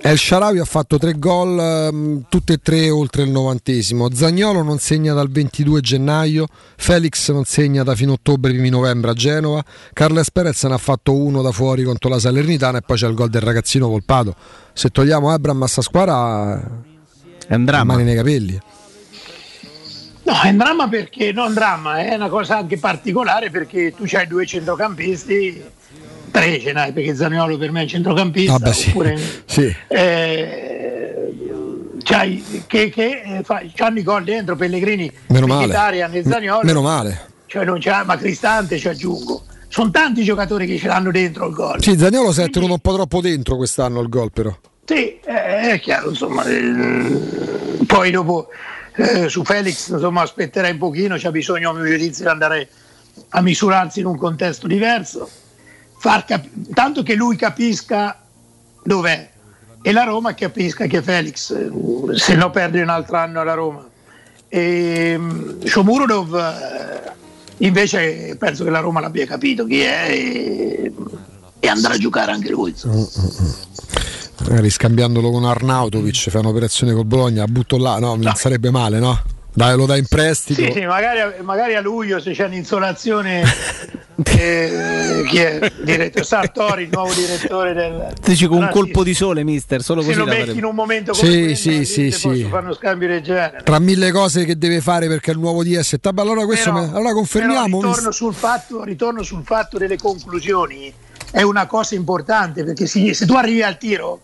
El 0.00 0.16
Sharawi 0.16 0.58
ha 0.58 0.64
fatto 0.64 0.96
tre 0.96 1.18
gol, 1.18 1.58
ehm, 1.58 2.24
tutte 2.28 2.54
e 2.54 2.58
tre 2.58 2.88
oltre 2.88 3.22
il 3.22 3.30
novantesimo. 3.30 4.08
Zagnolo 4.12 4.62
non 4.62 4.78
segna 4.78 5.12
dal 5.12 5.28
22 5.28 5.80
gennaio, 5.80 6.46
Felix 6.76 7.30
non 7.32 7.44
segna 7.44 7.82
da 7.82 7.94
fino 7.94 8.12
a 8.12 8.14
ottobre, 8.14 8.52
primi 8.52 8.68
novembre 8.70 9.10
a 9.10 9.14
Genova, 9.14 9.62
Carles 9.92 10.30
Perez 10.30 10.62
ne 10.64 10.74
ha 10.74 10.78
fatto 10.78 11.14
uno 11.14 11.42
da 11.42 11.50
fuori 11.50 11.82
contro 11.82 12.08
la 12.08 12.18
Salernitana 12.18 12.78
e 12.78 12.82
poi 12.82 12.96
c'è 12.96 13.08
il 13.08 13.14
gol 13.14 13.28
del 13.28 13.42
ragazzino 13.42 13.88
Volpato. 13.88 14.34
Se 14.72 14.88
togliamo 14.88 15.30
Abram 15.30 15.62
a 15.62 15.66
sta 15.66 15.82
squadra 15.82 16.86
è 17.46 17.54
un 17.54 17.64
dramma. 17.64 17.94
mani 17.94 18.04
nei 18.04 18.14
capelli. 18.14 18.60
No, 20.22 20.40
è 20.42 20.50
un 20.50 20.56
dramma 20.58 20.88
perché 20.88 21.32
non 21.32 21.54
dramma, 21.54 22.04
è 22.04 22.14
una 22.14 22.28
cosa 22.28 22.58
anche 22.58 22.78
particolare 22.78 23.50
perché 23.50 23.94
tu 23.96 24.04
hai 24.12 24.26
due 24.26 24.44
centrocampisti, 24.46 25.64
tre 26.31 26.60
ce 26.60 26.73
n'hai 26.73 26.92
perché 26.92 27.15
Zaniolo 27.15 27.57
per 27.58 27.70
me 27.70 27.82
è 27.82 27.86
centrocampista, 27.86 28.52
Vabbè, 28.52 28.73
sì. 28.73 28.89
oppure 28.90 29.18
Sì. 29.44 29.74
eh, 29.89 31.32
c'hai, 32.02 32.65
che, 32.66 32.89
che 32.90 33.23
eh, 33.24 33.42
fa, 33.42 33.62
c'hanno 33.74 33.98
i 33.98 34.02
gol 34.02 34.24
dentro 34.24 34.57
Pellegrini, 34.57 35.10
Meno 35.28 35.47
male. 35.47 35.65
Mkhitaryan 35.66 36.15
e 36.15 36.23
Zaniolo, 36.24 36.65
Meno 36.65 36.82
male. 36.82 37.20
cioè 37.47 37.65
non 37.65 37.78
c'è, 37.78 38.02
ma 38.05 38.16
Cristante 38.16 38.78
ci 38.78 38.89
aggiungo. 38.89 39.44
Sono 39.70 39.90
tanti 39.90 40.24
giocatori 40.24 40.66
che 40.66 40.78
ce 40.78 40.86
l'hanno 40.86 41.10
dentro 41.10 41.47
il 41.48 41.55
gol. 41.55 41.82
Sì, 41.82 41.98
Zagnolo 41.98 42.32
si 42.32 42.40
è 42.40 42.48
tenuto 42.48 42.73
un 42.73 42.78
po' 42.78 42.94
troppo 42.94 43.20
dentro 43.20 43.57
quest'anno 43.57 44.00
il 44.00 44.08
gol 44.08 44.32
però. 44.32 44.57
Sì, 44.84 45.18
eh, 45.20 45.73
è 45.73 45.81
chiaro, 45.81 46.08
insomma. 46.08 46.42
eh, 46.44 47.18
poi 47.86 48.10
dopo 48.10 48.48
eh, 48.97 49.28
su 49.28 49.44
Felix 49.44 49.90
insomma, 49.90 50.23
aspetterei 50.23 50.73
un 50.73 50.78
pochino, 50.78 51.16
c'è 51.16 51.31
bisogno 51.31 51.70
a 51.70 51.74
mio 51.74 51.84
giudizio 51.84 52.24
di 52.24 52.31
andare 52.31 52.68
a 53.31 53.42
misurarsi 53.42 54.00
in 54.00 54.07
un 54.07 54.16
contesto 54.16 54.66
diverso, 54.66 55.28
far 55.98 56.24
cap- 56.24 56.48
tanto 56.72 57.02
che 57.02 57.14
lui 57.14 57.36
capisca 57.36 58.18
dov'è 58.82 59.30
e 59.82 59.92
la 59.92 60.04
Roma 60.04 60.34
capisca 60.34 60.86
che 60.86 61.02
Felix, 61.02 61.50
eh, 61.50 61.70
se 62.16 62.34
no 62.34 62.50
perde 62.50 62.82
un 62.82 62.88
altro 62.88 63.16
anno 63.16 63.40
alla 63.40 63.54
Roma. 63.54 63.86
E 64.48 65.14
mm, 65.16 65.64
Shomurodov 65.64 66.34
eh, 66.34 67.12
invece 67.66 68.36
penso 68.38 68.64
che 68.64 68.70
la 68.70 68.80
Roma 68.80 69.00
l'abbia 69.00 69.26
capito 69.26 69.64
chi 69.66 69.80
è 69.80 70.06
e, 70.10 70.92
e 71.60 71.68
andrà 71.68 71.94
a 71.94 71.98
giocare 71.98 72.32
anche 72.32 72.50
lui. 72.50 72.74
Magari 74.40 74.70
scambiandolo 74.70 75.30
con 75.30 75.44
Arnautovic, 75.44 76.30
fa 76.30 76.38
un'operazione 76.38 76.92
col 76.92 77.04
Bologna, 77.04 77.44
butto 77.46 77.76
là, 77.76 77.98
no, 77.98 78.16
non 78.16 78.34
sarebbe 78.34 78.70
male, 78.70 78.98
no? 78.98 79.20
Dai, 79.58 79.76
lo 79.76 79.86
dai 79.86 79.98
in 79.98 80.06
prestito. 80.06 80.62
Sì, 80.62 80.70
sì, 80.72 80.84
magari, 80.86 81.18
a- 81.20 81.34
magari 81.42 81.74
a 81.74 81.80
luglio 81.80 82.20
se 82.20 82.30
c'è 82.30 82.44
un'insolazione, 82.44 83.42
eh, 84.24 85.24
chi 85.26 85.38
è? 85.38 85.72
Direttore 85.82 86.24
Sartori, 86.24 86.82
il 86.84 86.90
nuovo 86.92 87.12
direttore 87.12 87.72
del... 87.72 88.12
Dici 88.22 88.46
con 88.46 88.58
un 88.58 88.68
colpo 88.70 89.02
di 89.02 89.14
sole, 89.14 89.42
mister, 89.42 89.82
solo 89.82 90.00
Se 90.00 90.06
così 90.08 90.18
lo 90.20 90.26
la 90.26 90.30
metti 90.32 90.58
in 90.58 90.64
un 90.64 90.76
momento 90.76 91.10
come 91.12 91.28
Sì, 91.28 91.38
quello, 91.40 91.54
sì, 91.56 91.84
sì, 91.84 92.10
sì. 92.12 92.28
posso 92.28 92.48
fare 92.48 92.64
uno 92.66 92.74
scambio 92.74 93.08
del 93.08 93.20
genere. 93.20 93.60
Tra 93.64 93.80
mille 93.80 94.12
cose 94.12 94.44
che 94.44 94.56
deve 94.56 94.80
fare 94.80 95.08
perché 95.08 95.32
è 95.32 95.34
il 95.34 95.40
nuovo 95.40 95.64
DS. 95.64 95.96
Allora 96.14 96.44
questo 96.44 96.72
Però- 96.72 96.84
me- 96.86 96.96
allora 96.96 97.12
confermiamo. 97.12 97.78
però 97.78 97.88
ritorno, 97.90 98.10
sul 98.12 98.34
fatto, 98.34 98.84
ritorno 98.84 99.22
sul 99.24 99.42
fatto 99.44 99.76
delle 99.76 99.96
conclusioni, 99.98 100.92
è 101.32 101.42
una 101.42 101.66
cosa 101.66 101.96
importante 101.96 102.62
perché 102.62 102.86
si- 102.86 103.12
se 103.12 103.26
tu 103.26 103.34
arrivi 103.34 103.62
al 103.64 103.76
tiro, 103.76 104.20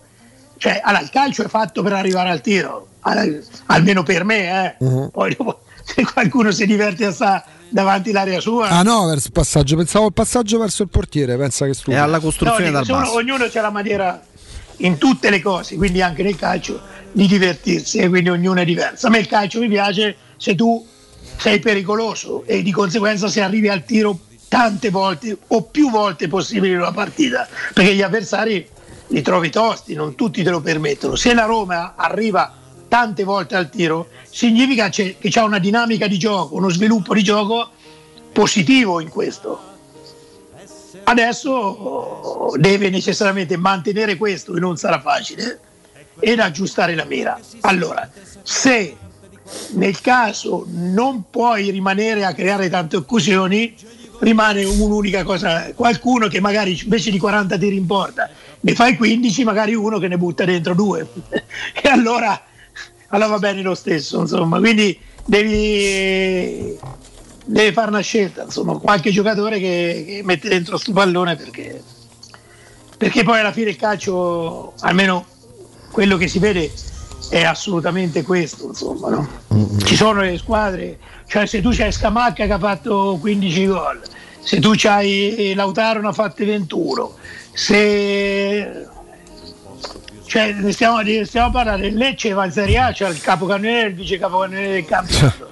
cioè 0.57 0.81
allora, 0.83 1.03
il 1.03 1.11
calcio 1.11 1.43
è 1.45 1.49
fatto 1.49 1.83
per 1.83 1.93
arrivare 1.93 2.31
al 2.31 2.41
tiro, 2.41 2.89
al- 3.01 3.43
almeno 3.67 4.03
per 4.03 4.25
me, 4.25 4.77
eh. 4.79 4.85
Mhm. 4.85 5.11
poi 5.13 5.35
dopo, 5.37 5.63
se 5.85 6.05
qualcuno 6.05 6.51
si 6.53 6.67
diverte 6.67 7.07
a 7.07 7.13
sta 7.13 7.45
davanti 7.69 8.13
l'area 8.13 8.41
sua... 8.41 8.69
Ah 8.69 8.83
no, 8.83 9.07
verso 9.07 9.27
il 9.27 9.33
passaggio, 9.33 9.77
pensavo 9.77 10.07
al 10.07 10.13
passaggio 10.13 10.59
verso 10.59 10.83
il 10.83 10.89
portiere, 10.89 11.37
pensa 11.37 11.67
che 11.67 11.75
stupido. 11.75 11.97
È 11.97 12.01
alla 12.01 12.17
No, 12.17 12.23
costruzione 12.23 12.65
dico, 12.67 12.77
dal 12.77 12.85
se 12.87 12.93
uno- 12.93 13.01
basso. 13.03 13.15
ognuno 13.17 13.47
c'ha 13.51 13.61
la 13.61 13.71
maniera 13.71 14.23
in 14.79 14.99
tutte 14.99 15.31
le 15.31 15.41
cose, 15.43 15.77
quindi 15.77 16.01
anche 16.03 16.23
nel 16.23 16.37
calcio, 16.37 16.81
di 17.13 17.27
divertirsi 17.27 17.99
e 17.99 18.09
quindi 18.09 18.29
ognuno 18.31 18.61
è 18.61 18.65
diverso. 18.65 19.07
A 19.07 19.11
me 19.11 19.19
il 19.19 19.27
calcio 19.27 19.61
mi 19.61 19.69
piace 19.69 20.17
se 20.37 20.55
tu 20.55 20.85
sei 21.37 21.59
pericoloso 21.61 22.45
e 22.47 22.63
di 22.63 22.71
conseguenza 22.73 23.29
se 23.29 23.41
arrivi 23.41 23.69
al 23.69 23.85
tiro 23.85 24.19
tante 24.49 24.91
volte 24.91 25.37
o 25.49 25.63
più 25.63 25.91
volte 25.91 26.29
possibili 26.29 26.73
in 26.75 26.79
una 26.81 26.93
partita, 26.93 27.47
perché 27.73 27.95
gli 27.95 28.03
avversari 28.03 28.67
li 29.09 29.23
trovi 29.23 29.51
tosti, 29.51 29.95
non 29.95 30.15
tutti 30.15 30.43
te 30.43 30.51
lo 30.51 30.61
permettono. 30.61 31.17
Se 31.17 31.35
la 31.35 31.45
Roma 31.45 31.95
arriva 31.97 32.53
tante 32.89 33.25
volte 33.25 33.57
al 33.57 33.71
tiro, 33.71 34.09
significa 34.29 34.89
che 34.89 35.17
c'è 35.21 35.43
una 35.43 35.59
dinamica 35.59 36.07
di 36.07 36.19
gioco, 36.19 36.57
uno 36.57 36.71
sviluppo 36.71 37.15
di 37.15 37.23
gioco 37.23 37.71
positivo 38.33 39.01
in 39.01 39.09
questo. 39.09 39.73
Adesso 41.05 42.53
deve 42.57 42.89
necessariamente 42.91 43.57
mantenere 43.57 44.17
questo 44.17 44.57
e 44.57 44.61
non 44.61 44.77
sarà 44.77 45.01
facile 45.01 45.61
ed 46.21 46.39
aggiustare 46.41 46.95
la 46.95 47.05
mira. 47.05 47.39
Allora, 47.61 48.09
se 48.43 48.97
nel 49.73 50.01
caso 50.01 50.65
non 50.69 51.25
puoi 51.31 51.71
rimanere 51.71 52.25
a 52.25 52.33
creare 52.33 52.71
tante 52.71 52.97
occasioni, 52.97 53.75
rimane 54.21 54.65
un'unica 54.65 55.25
cosa, 55.25 55.73
qualcuno 55.75 56.29
che 56.29 56.41
magari 56.41 56.81
invece 56.83 57.11
di 57.11 57.19
40 57.19 57.59
tiri 57.59 57.77
in 57.77 57.87
porta 57.87 58.31
ne 58.65 58.75
fai 58.75 58.97
15, 58.97 59.45
magari 59.45 59.75
uno 59.75 59.99
che 59.99 60.09
ne 60.09 60.17
butta 60.17 60.45
dentro 60.47 60.75
due. 60.75 61.07
e 61.29 61.89
allora, 61.89 62.41
allora 63.09 63.29
va 63.29 63.39
bene 63.39 63.61
lo 63.61 63.75
stesso, 63.75 64.21
insomma. 64.21 64.59
Quindi 64.59 64.99
devi, 65.25 66.77
devi 67.45 67.73
fare 67.73 67.89
una 67.89 68.01
scelta, 68.01 68.45
insomma, 68.45 68.79
qualche 68.79 69.11
giocatore 69.11 69.59
che, 69.59 70.05
che 70.07 70.21
mette 70.25 70.49
dentro 70.49 70.79
sto 70.79 70.93
pallone 70.93 71.37
perché, 71.37 71.83
perché 72.97 73.23
poi 73.23 73.41
alla 73.41 73.53
fine 73.53 73.71
il 73.71 73.77
calcio, 73.77 74.73
almeno 74.81 75.27
quello 75.91 76.17
che 76.17 76.27
si 76.27 76.39
vede 76.39 76.73
è 77.29 77.45
assolutamente 77.45 78.23
questo, 78.23 78.69
insomma, 78.69 79.11
no? 79.11 79.29
Ci 79.85 79.95
sono 79.95 80.23
le 80.23 80.39
squadre, 80.39 80.99
cioè 81.27 81.45
se 81.45 81.61
tu 81.61 81.71
c'hai 81.71 81.93
Scamacca 81.93 82.47
che 82.47 82.53
ha 82.53 82.59
fatto 82.59 83.19
15 83.21 83.67
gol, 83.67 84.01
se 84.41 84.59
tu 84.59 84.73
c'hai 84.75 85.53
Lautaro 85.55 86.01
ne 86.01 86.09
ha 86.09 86.13
fatte 86.13 86.47
21, 86.47 87.15
se 87.55 88.87
cioè, 90.27 90.55
stiamo, 90.73 90.99
stiamo 91.25 91.51
parlare, 91.51 91.87
il 91.87 91.95
Lecce 91.95 92.33
va 92.33 92.45
in 92.45 92.51
Serie 92.51 92.79
A, 92.79 92.93
c'è 92.93 93.09
il 93.09 93.21
capocannoniere 93.21 93.87
e 93.87 93.89
il 93.91 93.95
vice 93.95 94.19
capocannoniere 94.19 94.73
del 94.73 94.85
campionato. 94.85 95.49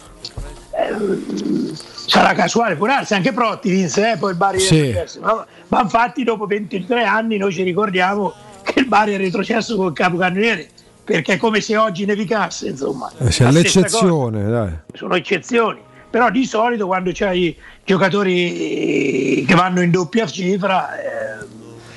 Eh, 0.75 1.73
sarà 2.07 2.33
casuale, 2.33 2.75
può 2.75 2.87
darsi, 2.89 3.15
anche 3.15 3.33
Protti 3.33 3.71
vinse, 3.71 4.13
eh, 4.13 4.17
poi 4.17 4.33
il 4.33 4.37
Bari 4.37 4.59
Sì. 4.59 4.79
è 4.79 4.83
retrocesso. 4.87 5.21
Ma, 5.21 5.47
ma 5.69 5.81
infatti 5.83 6.25
dopo 6.25 6.47
23 6.47 7.05
anni 7.05 7.37
noi 7.37 7.53
ci 7.53 7.63
ricordiamo 7.63 8.33
che 8.65 8.81
il 8.81 8.87
Bari 8.87 9.15
è 9.15 9.19
retrocesso 9.19 9.77
col 9.77 9.93
capocannoniere, 9.93 10.69
perché 11.05 11.35
è 11.35 11.37
come 11.37 11.61
se 11.61 11.77
oggi 11.77 12.05
nevicasse, 12.05 12.69
insomma. 12.69 13.09
Eh, 13.19 13.27
c'è 13.27 13.51
l'eccezione, 13.53 14.49
dai. 14.49 14.73
sono 14.95 15.15
eccezioni, 15.15 15.81
però 16.11 16.29
di 16.31 16.45
solito 16.45 16.87
quando 16.87 17.11
c'hai 17.15 17.57
giocatori 17.85 19.45
che 19.47 19.55
vanno 19.55 19.81
in 19.81 19.91
doppia 19.93 20.27
cifra, 20.27 20.99
eh, 20.99 21.52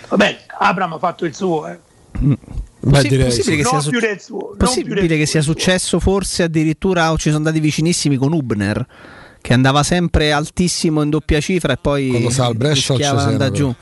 vabbè, 0.10 0.38
Abram 0.60 0.94
ha 0.94 0.98
fatto 1.00 1.26
il 1.26 1.36
suo, 1.36 1.68
eh. 1.68 1.80
Beh, 2.18 2.38
Possi- 2.92 3.08
direi 3.08 3.26
possibile 3.26 3.56
sì. 3.56 3.56
che 3.58 3.64
sia 3.64 3.72
non 3.72 3.82
su- 3.82 3.90
più 3.90 4.00
del 4.00 4.22
suo, 4.22 4.56
Possibile 4.58 5.18
che 5.18 5.26
sia 5.26 5.42
successo 5.42 6.00
forse 6.00 6.44
addirittura 6.44 7.12
o 7.12 7.18
ci 7.18 7.24
sono 7.30 7.38
andati 7.38 7.60
vicinissimi 7.60 8.16
con 8.16 8.32
Ubner 8.32 8.86
che 9.42 9.54
andava 9.54 9.82
sempre 9.84 10.32
altissimo 10.32 11.02
in 11.02 11.10
doppia 11.10 11.40
cifra 11.42 11.74
e 11.74 11.78
poi 11.82 12.10
Quando 12.10 12.30
sa 12.30 12.46
al 12.46 12.56
Brescia 12.56 12.94
o 12.94 12.98
rischiava 12.98 13.20
ci 13.22 13.26
di 13.28 13.32
andare 13.34 13.56
sei, 13.56 13.60
giù. 13.60 13.76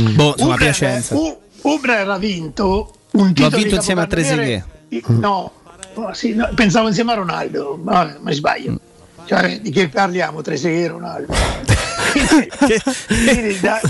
Mm. 0.00 0.14
Boh, 0.16 0.28
insomma, 0.32 0.54
Ubner, 0.54 0.56
Piacenza. 0.58 1.14
U- 1.16 1.38
Ubner 1.62 2.08
ha 2.10 2.18
vinto 2.18 2.92
un 3.12 3.26
Lo 3.26 3.32
titolo 3.32 3.46
ha 3.46 3.58
vinto 3.58 3.74
insieme 3.76 4.00
a 4.02 4.06
capocannoniere- 4.06 4.64
No, 5.06 5.52
no, 5.94 6.14
sì, 6.14 6.34
no, 6.34 6.48
pensavo 6.54 6.88
insieme 6.88 7.12
a 7.12 7.14
Ronaldo, 7.14 7.78
ma, 7.82 8.04
ma 8.04 8.16
mi 8.22 8.34
sbaglio. 8.34 8.78
Cioè, 9.24 9.60
di 9.60 9.70
che 9.70 9.88
parliamo? 9.88 10.40
Trezeguet 10.42 10.84
e 10.84 10.88
Ronaldo. 10.88 11.34
Quindi 13.06 13.60
da, 13.60 13.80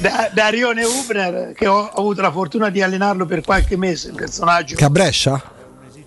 da, 0.00 0.30
da 0.32 0.48
Rione 0.48 0.84
Ubner, 0.84 1.52
che 1.54 1.66
ho, 1.66 1.78
ho 1.92 2.00
avuto 2.00 2.20
la 2.22 2.32
fortuna 2.32 2.70
di 2.70 2.82
allenarlo 2.82 3.26
per 3.26 3.42
qualche 3.42 3.76
mese, 3.76 4.08
il 4.08 4.14
personaggio. 4.14 4.74
Che 4.74 4.84
a 4.84 4.90
Brescia? 4.90 5.42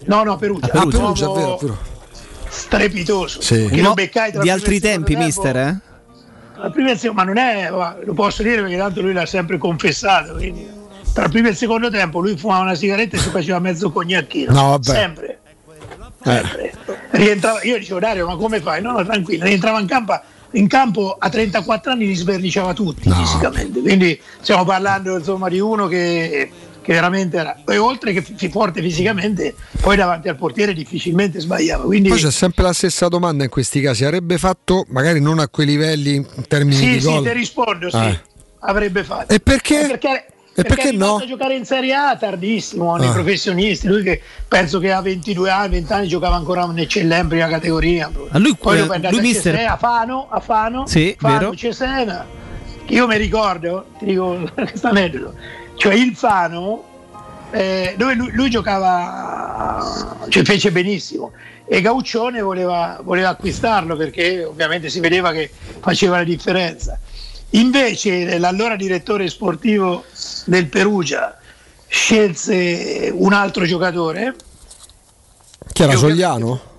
No, 0.05 0.23
no, 0.23 0.35
Perugia. 0.37 0.71
Ah, 0.73 0.83
un 0.83 0.89
Perugia, 0.89 1.29
è 1.29 1.33
vero, 1.33 1.57
vero. 1.61 1.77
Strepitoso. 2.49 3.41
Sì. 3.41 3.67
Che 3.71 3.81
lo 3.81 3.93
beccai 3.93 4.31
tra 4.31 4.41
di 4.41 4.49
altri 4.49 4.79
tempi, 4.79 5.11
tempo. 5.13 5.25
mister, 5.25 5.55
eh? 5.55 5.77
Al 6.55 6.71
primo 6.71 6.89
e 6.89 6.91
il 6.93 6.97
secondo- 6.99 7.21
ma 7.23 7.27
non 7.27 7.37
è, 7.37 7.69
lo 7.69 8.13
posso 8.13 8.43
dire 8.43 8.61
perché 8.61 8.77
tanto 8.77 9.01
lui 9.01 9.13
l'ha 9.13 9.25
sempre 9.25 9.57
confessato. 9.57 10.33
Quindi, 10.33 10.67
tra 11.13 11.25
il 11.25 11.29
primo 11.31 11.47
e 11.47 11.51
il 11.51 11.57
secondo 11.57 11.89
tempo 11.89 12.19
lui 12.19 12.37
fumava 12.37 12.61
una 12.63 12.75
sigaretta 12.75 13.17
e 13.17 13.19
si 13.19 13.29
faceva 13.29 13.59
mezzo 13.59 13.91
cognacchino. 13.91 14.51
No, 14.51 14.69
vabbè. 14.69 14.91
Sempre. 14.91 15.39
Eh. 16.25 16.71
Rientrava, 17.11 17.61
io 17.63 17.77
dicevo 17.77 17.99
Dario, 17.99 18.25
ma 18.27 18.35
come 18.37 18.61
fai? 18.61 18.81
No, 18.81 18.91
no, 18.93 19.03
tranquillo, 19.03 19.43
rientrava 19.43 19.79
in 19.79 19.87
campo, 19.87 20.19
in 20.53 20.67
campo 20.67 21.15
a 21.17 21.29
34 21.29 21.91
anni 21.91 22.07
li 22.07 22.15
sverniciava 22.15 22.73
tutti 22.73 23.09
fisicamente. 23.09 23.81
Quindi 23.81 24.19
stiamo 24.41 24.65
parlando 24.65 25.17
insomma 25.17 25.49
di 25.49 25.59
uno 25.59 25.87
che, 25.87 26.51
che 26.81 26.93
veramente 26.93 27.37
era. 27.37 27.61
E 27.67 27.77
oltre 27.77 28.13
che 28.13 28.21
fi- 28.21 28.49
forte 28.49 28.81
fisicamente, 28.81 29.55
poi 29.81 29.95
davanti 29.95 30.29
al 30.29 30.35
portiere 30.35 30.73
difficilmente 30.73 31.39
sbagliava. 31.39 31.83
Quindi 31.83 32.09
Poi 32.09 32.19
c'è 32.19 32.31
sempre 32.31 32.63
la 32.63 32.73
stessa 32.73 33.07
domanda 33.07 33.43
in 33.43 33.49
questi 33.49 33.81
casi. 33.81 34.05
Avrebbe 34.05 34.37
fatto, 34.37 34.85
magari 34.89 35.19
non 35.19 35.39
a 35.39 35.47
quei 35.47 35.65
livelli 35.65 36.15
in 36.15 36.27
termini 36.47 36.75
sì, 36.75 36.89
di 36.91 37.01
sì, 37.01 37.07
gol. 37.07 37.23
ti 37.23 37.33
rispondo, 37.33 37.89
sì. 37.89 37.97
Eh. 37.97 38.19
Avrebbe 38.65 39.03
fatto. 39.03 39.33
E 39.33 39.39
perché? 39.39 39.91
Eh, 39.99 40.25
perché, 40.53 40.69
perché, 40.69 40.83
perché 40.91 40.97
no? 40.97 41.15
a 41.15 41.25
giocare 41.25 41.55
in 41.55 41.65
Serie 41.65 41.93
A 41.95 42.15
tardissimo 42.15 42.95
nei 42.95 43.09
Ah. 43.09 43.11
professionisti. 43.13 43.87
Lui 43.87 44.03
che 44.03 44.21
penso 44.47 44.79
che 44.79 44.91
a 44.91 45.01
22 45.01 45.49
anni, 45.49 45.69
20 45.71 45.93
anni 45.93 46.07
giocava 46.07 46.35
ancora 46.35 46.65
nel 46.67 46.87
Cellè 46.87 47.19
in 47.21 47.27
prima 47.27 47.47
categoria. 47.47 48.11
A 48.29 48.37
lui- 48.37 48.55
Poi 48.55 48.77
eh, 48.79 48.85
lui 48.85 48.95
a 48.95 49.21
mister- 49.21 49.53
Cesena, 49.55 49.73
a 49.73 49.77
Fano, 49.77 50.27
a 50.29 50.39
Fano, 50.39 50.85
Sì, 50.87 51.15
Fano 51.19 51.37
vero. 51.39 51.55
Cesena. 51.55 52.25
Io 52.87 53.07
mi 53.07 53.17
ricordo, 53.17 53.87
ti 53.97 54.05
dico 54.05 54.37
questo 54.53 54.87
aneddoto, 54.87 55.33
cioè 55.75 55.93
il 55.95 56.15
Fano 56.15 56.83
eh, 57.51 57.95
dove 57.97 58.13
lui, 58.15 58.31
lui 58.33 58.49
giocava, 58.49 60.15
cioè 60.29 60.43
fece 60.43 60.71
benissimo 60.71 61.31
e 61.65 61.81
Gauccione 61.81 62.41
voleva, 62.41 62.99
voleva 63.03 63.29
acquistarlo 63.29 63.95
perché 63.95 64.43
ovviamente 64.43 64.89
si 64.89 64.99
vedeva 64.99 65.31
che 65.31 65.49
faceva 65.79 66.17
la 66.17 66.23
differenza. 66.23 66.99
Invece 67.55 68.37
l'allora 68.39 68.75
direttore 68.75 69.29
sportivo 69.29 70.03
del 70.45 70.67
Perugia 70.67 71.37
scelse 71.87 73.11
un 73.13 73.31
altro 73.33 73.65
giocatore 73.65 74.35
Chi 75.71 75.83
era 75.83 75.95
Sogliano? 75.95 76.71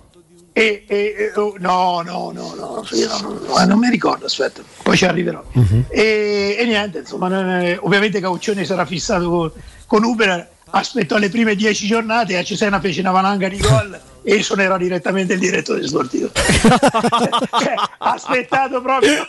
e, 0.52 0.84
e- 0.86 1.32
oh, 1.36 1.54
no, 1.58 2.02
no, 2.04 2.32
no, 2.32 2.54
no, 2.56 2.84
non, 2.88 3.40
non- 3.46 3.68
non 3.68 3.78
mi 3.78 3.88
ricordo, 3.90 4.26
aspetta, 4.26 4.62
poi 4.82 4.96
ci 4.96 5.04
arriverò. 5.04 5.42
E, 5.88 6.56
e 6.58 6.64
niente, 6.64 6.98
insomma, 6.98 7.28
non- 7.28 7.48
eh, 7.50 7.78
ovviamente 7.80 8.20
Cauccione 8.20 8.64
sarà 8.64 8.84
fissato 8.84 9.28
con, 9.30 9.52
con 9.86 10.02
Uber, 10.04 10.48
aspettò 10.70 11.18
le 11.18 11.28
prime 11.28 11.54
dieci 11.56 11.86
giornate, 11.86 12.36
a 12.36 12.42
Cesena 12.44 12.80
fece 12.80 13.00
una 13.00 13.10
valanga 13.12 13.48
di 13.48 13.58
gol 13.58 14.00
e 14.22 14.42
sono 14.42 14.62
era 14.62 14.76
direttamente 14.76 15.32
il 15.34 15.40
direttore 15.40 15.86
sportivo. 15.86 16.30
cioè, 16.34 17.74
aspettato 17.98 18.80
proprio 18.80 19.26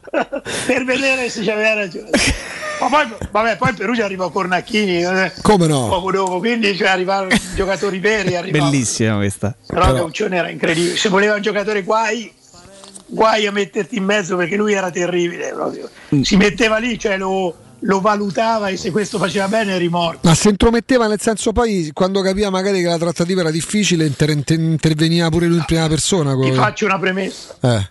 per 0.66 0.84
vedere 0.84 1.28
se 1.28 1.42
c'aveva 1.44 1.74
ragione. 1.74 2.10
Ma 2.80 2.88
poi, 2.88 3.12
vabbè, 3.30 3.56
poi 3.58 3.74
Perugia 3.74 4.06
arrivò 4.06 4.30
Cornacchini 4.30 5.02
eh, 5.02 5.32
Come 5.42 5.66
no? 5.66 5.88
poco 5.88 6.10
dopo, 6.10 6.38
quindi 6.38 6.74
cioè, 6.76 6.88
arrivarono 6.88 7.34
giocatori 7.54 7.98
veri, 7.98 8.36
arrivavano. 8.36 8.70
Bellissima 8.70 9.16
questa. 9.16 9.54
Però, 9.66 9.80
Però- 9.84 9.96
Cauccione 9.98 10.36
era 10.36 10.48
incredibile. 10.48 10.96
Se 10.96 11.10
voleva 11.10 11.34
un 11.34 11.42
giocatore 11.42 11.82
guai, 11.82 12.32
guai 13.06 13.46
a 13.46 13.52
metterti 13.52 13.96
in 13.98 14.04
mezzo 14.04 14.36
perché 14.36 14.56
lui 14.56 14.72
era 14.72 14.90
terribile 14.90 15.50
proprio. 15.52 15.90
Mm. 16.14 16.22
Si 16.22 16.36
metteva 16.36 16.78
lì, 16.78 16.98
cioè 16.98 17.18
lo, 17.18 17.54
lo 17.80 18.00
valutava 18.00 18.68
e 18.68 18.78
se 18.78 18.90
questo 18.90 19.18
faceva 19.18 19.46
bene 19.48 19.74
eri 19.74 19.90
morto. 19.90 20.20
Ma 20.26 20.34
si 20.34 20.48
intrometteva 20.48 21.06
nel 21.06 21.20
senso 21.20 21.52
poi 21.52 21.90
quando 21.92 22.22
capiva 22.22 22.48
magari 22.48 22.80
che 22.80 22.88
la 22.88 22.96
trattativa 22.98 23.42
era 23.42 23.50
difficile 23.50 24.06
inter- 24.06 24.30
inter- 24.30 24.58
interveniva 24.58 25.28
pure 25.28 25.46
lui 25.46 25.58
in 25.58 25.64
prima 25.66 25.86
persona. 25.86 26.34
Ti 26.34 26.52
faccio 26.52 26.86
una 26.86 26.98
premessa 26.98 27.56
Eh. 27.60 27.90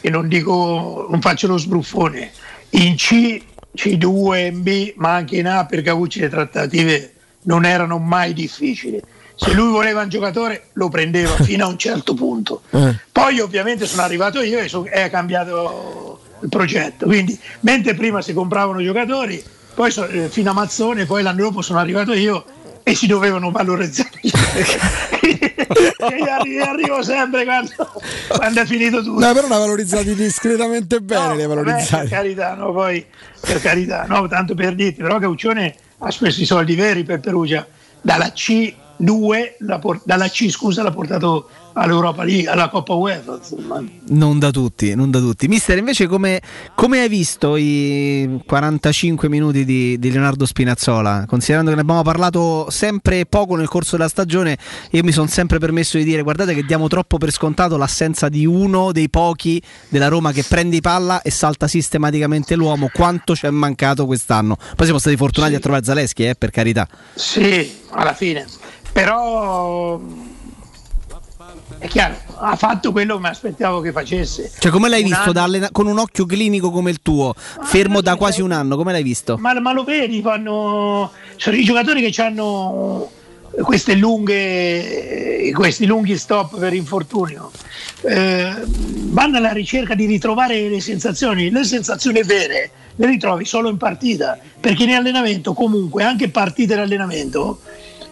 E 0.00 0.10
non 0.10 0.28
dico, 0.28 1.06
non 1.10 1.20
faccio 1.20 1.46
lo 1.46 1.56
sbruffone. 1.56 2.30
In 2.70 2.94
C, 2.96 3.42
C2, 3.76 4.46
in 4.48 4.62
B, 4.62 4.92
ma 4.96 5.14
anche 5.14 5.36
in 5.36 5.46
A 5.46 5.66
per 5.66 5.82
Cavucci 5.82 6.20
le 6.20 6.28
trattative 6.28 7.14
non 7.42 7.64
erano 7.64 7.98
mai 7.98 8.32
difficili. 8.32 9.00
Se 9.34 9.52
lui 9.54 9.70
voleva 9.70 10.02
un 10.02 10.08
giocatore 10.08 10.68
lo 10.74 10.88
prendeva 10.88 11.34
fino 11.42 11.64
a 11.64 11.68
un 11.68 11.78
certo 11.78 12.14
punto. 12.14 12.62
Eh. 12.70 12.94
Poi 13.10 13.40
ovviamente 13.40 13.86
sono 13.86 14.02
arrivato 14.02 14.42
io 14.42 14.58
e 14.58 14.68
so- 14.68 14.84
è 14.84 15.08
cambiato 15.10 16.20
il 16.42 16.48
progetto. 16.48 17.06
Quindi 17.06 17.38
mentre 17.60 17.94
prima 17.94 18.20
si 18.20 18.32
compravano 18.32 18.82
giocatori, 18.82 19.42
poi 19.74 19.90
so- 19.90 20.06
eh, 20.06 20.28
fino 20.28 20.50
a 20.50 20.54
Mazzone, 20.54 21.06
poi 21.06 21.22
l'anno 21.22 21.42
dopo 21.42 21.62
sono 21.62 21.78
arrivato 21.78 22.12
io 22.12 22.44
e 22.90 22.94
si 22.94 23.06
dovevano 23.06 23.50
valorizzare. 23.50 24.10
e 25.20 25.40
arrivo 26.60 27.02
sempre 27.02 27.44
quando, 27.44 27.70
quando 28.28 28.60
è 28.60 28.66
finito 28.66 29.02
tutto. 29.02 29.24
No, 29.24 29.32
però 29.32 29.46
l'ha 29.46 29.58
valorizzati 29.58 30.14
discretamente 30.14 31.00
bene, 31.00 31.36
No, 31.36 31.44
ha 31.44 31.46
valorizzati. 31.46 32.08
per 32.08 32.18
carità, 32.18 32.54
no, 32.54 32.72
poi 32.72 33.04
per 33.40 33.60
carità, 33.60 34.04
no, 34.08 34.26
tanto 34.28 34.54
per 34.54 34.74
dirti, 34.74 35.02
però 35.02 35.18
Cauccione 35.18 35.74
ha 35.98 36.10
speso 36.10 36.42
i 36.42 36.46
soldi 36.46 36.74
veri 36.74 37.04
per 37.04 37.20
Perugia. 37.20 37.66
Dalla 38.00 38.32
C2, 38.34 39.54
l'ha 39.58 39.78
por- 39.78 40.00
dalla 40.04 40.28
C 40.28 40.50
scusa, 40.50 40.82
l'ha 40.82 40.90
portato 40.90 41.48
all'Europa 41.74 42.24
League, 42.24 42.48
alla 42.48 42.68
Coppa 42.68 42.94
UEFA. 42.94 43.36
Insomma. 43.36 43.82
Non 44.08 44.38
da 44.38 44.50
tutti, 44.50 44.94
non 44.94 45.10
da 45.10 45.18
tutti. 45.18 45.48
Mister, 45.48 45.78
invece 45.78 46.06
come, 46.06 46.40
come 46.74 47.00
hai 47.00 47.08
visto 47.08 47.56
i 47.56 48.40
45 48.44 49.28
minuti 49.28 49.64
di, 49.64 49.98
di 49.98 50.10
Leonardo 50.10 50.46
Spinazzola? 50.46 51.24
Considerando 51.26 51.70
che 51.70 51.76
ne 51.76 51.82
abbiamo 51.82 52.02
parlato 52.02 52.68
sempre 52.70 53.26
poco 53.26 53.56
nel 53.56 53.68
corso 53.68 53.96
della 53.96 54.08
stagione, 54.08 54.58
io 54.90 55.02
mi 55.02 55.12
sono 55.12 55.26
sempre 55.26 55.58
permesso 55.58 55.96
di 55.98 56.04
dire 56.04 56.22
guardate 56.22 56.54
che 56.54 56.64
diamo 56.64 56.88
troppo 56.88 57.18
per 57.18 57.30
scontato 57.30 57.76
l'assenza 57.76 58.28
di 58.28 58.46
uno 58.46 58.92
dei 58.92 59.08
pochi 59.08 59.62
della 59.88 60.08
Roma 60.08 60.32
che 60.32 60.44
prende 60.46 60.80
palla 60.80 61.22
e 61.22 61.30
salta 61.30 61.66
sistematicamente 61.66 62.54
l'uomo. 62.54 62.90
Quanto 62.92 63.34
ci 63.34 63.46
è 63.46 63.50
mancato 63.50 64.06
quest'anno? 64.06 64.56
Poi 64.56 64.84
siamo 64.84 64.98
stati 64.98 65.16
fortunati 65.16 65.54
a 65.54 65.58
trovare 65.58 65.84
Zaleschi, 65.84 66.26
eh, 66.26 66.34
per 66.34 66.50
carità. 66.50 66.88
Sì, 67.14 67.70
alla 67.90 68.14
fine. 68.14 68.46
Però 68.92 70.00
è 71.80 71.88
chiaro, 71.88 72.14
ha 72.36 72.56
fatto 72.56 72.92
quello 72.92 73.14
che 73.14 73.22
mi 73.22 73.28
aspettavo 73.28 73.80
che 73.80 73.90
facesse. 73.90 74.52
Cioè, 74.58 74.70
come 74.70 74.90
l'hai 74.90 75.02
Un 75.02 75.08
visto 75.08 75.32
anno- 75.34 75.68
con 75.72 75.86
un 75.86 75.98
occhio 75.98 76.26
clinico 76.26 76.70
come 76.70 76.90
il 76.90 77.00
tuo, 77.00 77.34
fermo 77.34 78.02
da 78.02 78.16
quasi 78.16 78.42
un 78.42 78.52
anno? 78.52 78.76
Come 78.76 78.92
l'hai 78.92 79.02
visto? 79.02 79.38
Ma, 79.38 79.58
ma 79.60 79.72
lo 79.72 79.82
vedi, 79.82 80.20
fanno, 80.20 81.10
sono 81.36 81.56
i 81.56 81.64
giocatori 81.64 82.08
che 82.08 82.22
hanno 82.22 83.10
queste 83.62 83.94
lunghe, 83.94 85.50
questi 85.54 85.86
lunghi 85.86 86.18
stop 86.18 86.58
per 86.58 86.74
infortunio. 86.74 87.50
Eh, 88.02 88.52
vanno 88.66 89.38
alla 89.38 89.52
ricerca 89.52 89.94
di 89.94 90.04
ritrovare 90.04 90.68
le 90.68 90.80
sensazioni, 90.80 91.50
le 91.50 91.64
sensazioni 91.64 92.22
vere 92.22 92.70
le 93.00 93.06
ritrovi 93.06 93.46
solo 93.46 93.70
in 93.70 93.78
partita, 93.78 94.38
perché 94.60 94.82
in 94.82 94.92
allenamento 94.92 95.54
comunque, 95.54 96.04
anche 96.04 96.28
partite 96.28 96.74
di 96.74 96.80
allenamento, 96.80 97.60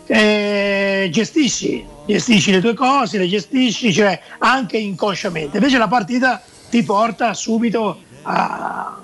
eh, 0.09 1.09
gestisci, 1.13 1.85
gestisci 2.07 2.51
le 2.51 2.61
tue 2.61 2.75
cose, 2.75 3.19
le 3.19 3.29
gestisci, 3.29 3.93
cioè 3.93 4.19
anche 4.39 4.79
inconsciamente. 4.79 5.59
Invece 5.59 5.79
la 5.79 5.89
partita 5.89 6.43
ti 6.71 6.83
porta 6.83 7.35
subito 7.35 8.01
a, 8.23 8.99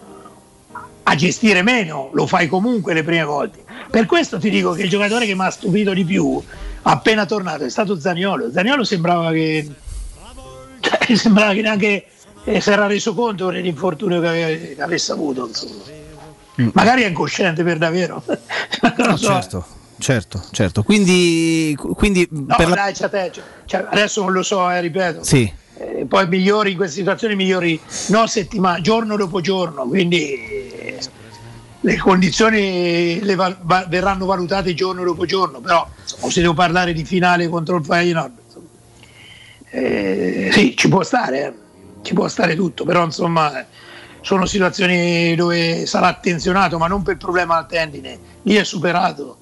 a 1.02 1.14
gestire 1.14 1.62
meno, 1.62 2.10
lo 2.12 2.26
fai 2.26 2.48
comunque 2.48 2.94
le 2.94 3.02
prime 3.02 3.24
volte. 3.24 3.62
Per 3.90 4.06
questo 4.06 4.38
ti 4.38 4.48
dico 4.48 4.72
che 4.72 4.82
il 4.82 4.88
giocatore 4.88 5.26
che 5.26 5.34
mi 5.34 5.44
ha 5.44 5.50
stupito 5.50 5.92
di 5.92 6.04
più, 6.04 6.42
appena 6.82 7.26
tornato, 7.26 7.64
è 7.64 7.70
stato 7.70 7.98
Zaniolo. 7.98 8.50
Zaniolo 8.50 8.82
sembrava 8.84 9.30
che, 9.30 9.70
cioè, 10.80 11.14
sembrava 11.16 11.52
che 11.52 11.62
neanche 11.62 12.06
eh, 12.44 12.60
si 12.60 12.70
era 12.70 12.86
reso 12.86 13.14
conto 13.14 13.50
dell'infortunio 13.50 14.20
che, 14.20 14.74
che 14.76 14.82
avesse 14.82 15.12
avuto. 15.12 15.46
insomma. 15.46 15.82
Magari 16.72 17.02
è 17.02 17.08
incosciente 17.08 17.62
per 17.62 17.78
davvero. 17.78 18.22
non 18.26 19.08
lo 19.08 19.16
so. 19.16 19.26
Certo, 19.26 19.66
certo, 19.98 20.42
certo. 20.50 20.82
Quindi, 20.82 21.76
quindi 21.76 22.26
No, 22.30 22.54
per 22.56 22.68
la- 22.68 22.74
dai, 22.74 22.92
c'è 22.92 23.08
te, 23.08 23.30
cioè, 23.32 23.44
cioè, 23.66 23.86
adesso 23.90 24.22
non 24.22 24.32
lo 24.32 24.42
so, 24.42 24.68
eh, 24.70 24.80
ripeto. 24.80 25.22
Sì. 25.22 25.50
Eh, 25.76 26.06
poi 26.08 26.28
migliori 26.28 26.70
in 26.72 26.76
queste 26.76 26.96
situazioni 26.98 27.34
migliori 27.34 27.80
no 28.08 28.26
settimana, 28.26 28.80
giorno 28.80 29.16
dopo 29.16 29.40
giorno, 29.40 29.84
quindi 29.86 30.32
eh, 30.34 30.98
le 31.80 31.96
condizioni 31.98 33.18
le 33.20 33.34
val- 33.34 33.58
va- 33.62 33.84
verranno 33.88 34.24
valutate 34.24 34.72
giorno 34.74 35.02
dopo 35.02 35.24
giorno, 35.26 35.58
però 35.60 35.86
insomma, 36.00 36.30
se 36.30 36.40
devo 36.40 36.54
parlare 36.54 36.92
di 36.92 37.04
finale 37.04 37.48
contro 37.48 37.76
il 37.76 37.84
Feyenoord, 37.84 38.32
eh, 39.70 40.50
sì, 40.52 40.76
ci 40.76 40.88
può 40.88 41.02
stare, 41.02 41.46
eh, 41.46 41.52
ci 42.02 42.14
può 42.14 42.28
stare 42.28 42.54
tutto, 42.54 42.84
però 42.84 43.04
insomma 43.04 43.64
sono 44.20 44.46
situazioni 44.46 45.34
dove 45.34 45.86
sarà 45.86 46.06
attenzionato, 46.06 46.78
ma 46.78 46.86
non 46.86 47.02
per 47.02 47.14
il 47.14 47.18
problema 47.18 47.56
al 47.56 47.66
tendine, 47.66 48.18
lì 48.42 48.54
è 48.54 48.64
superato 48.64 49.38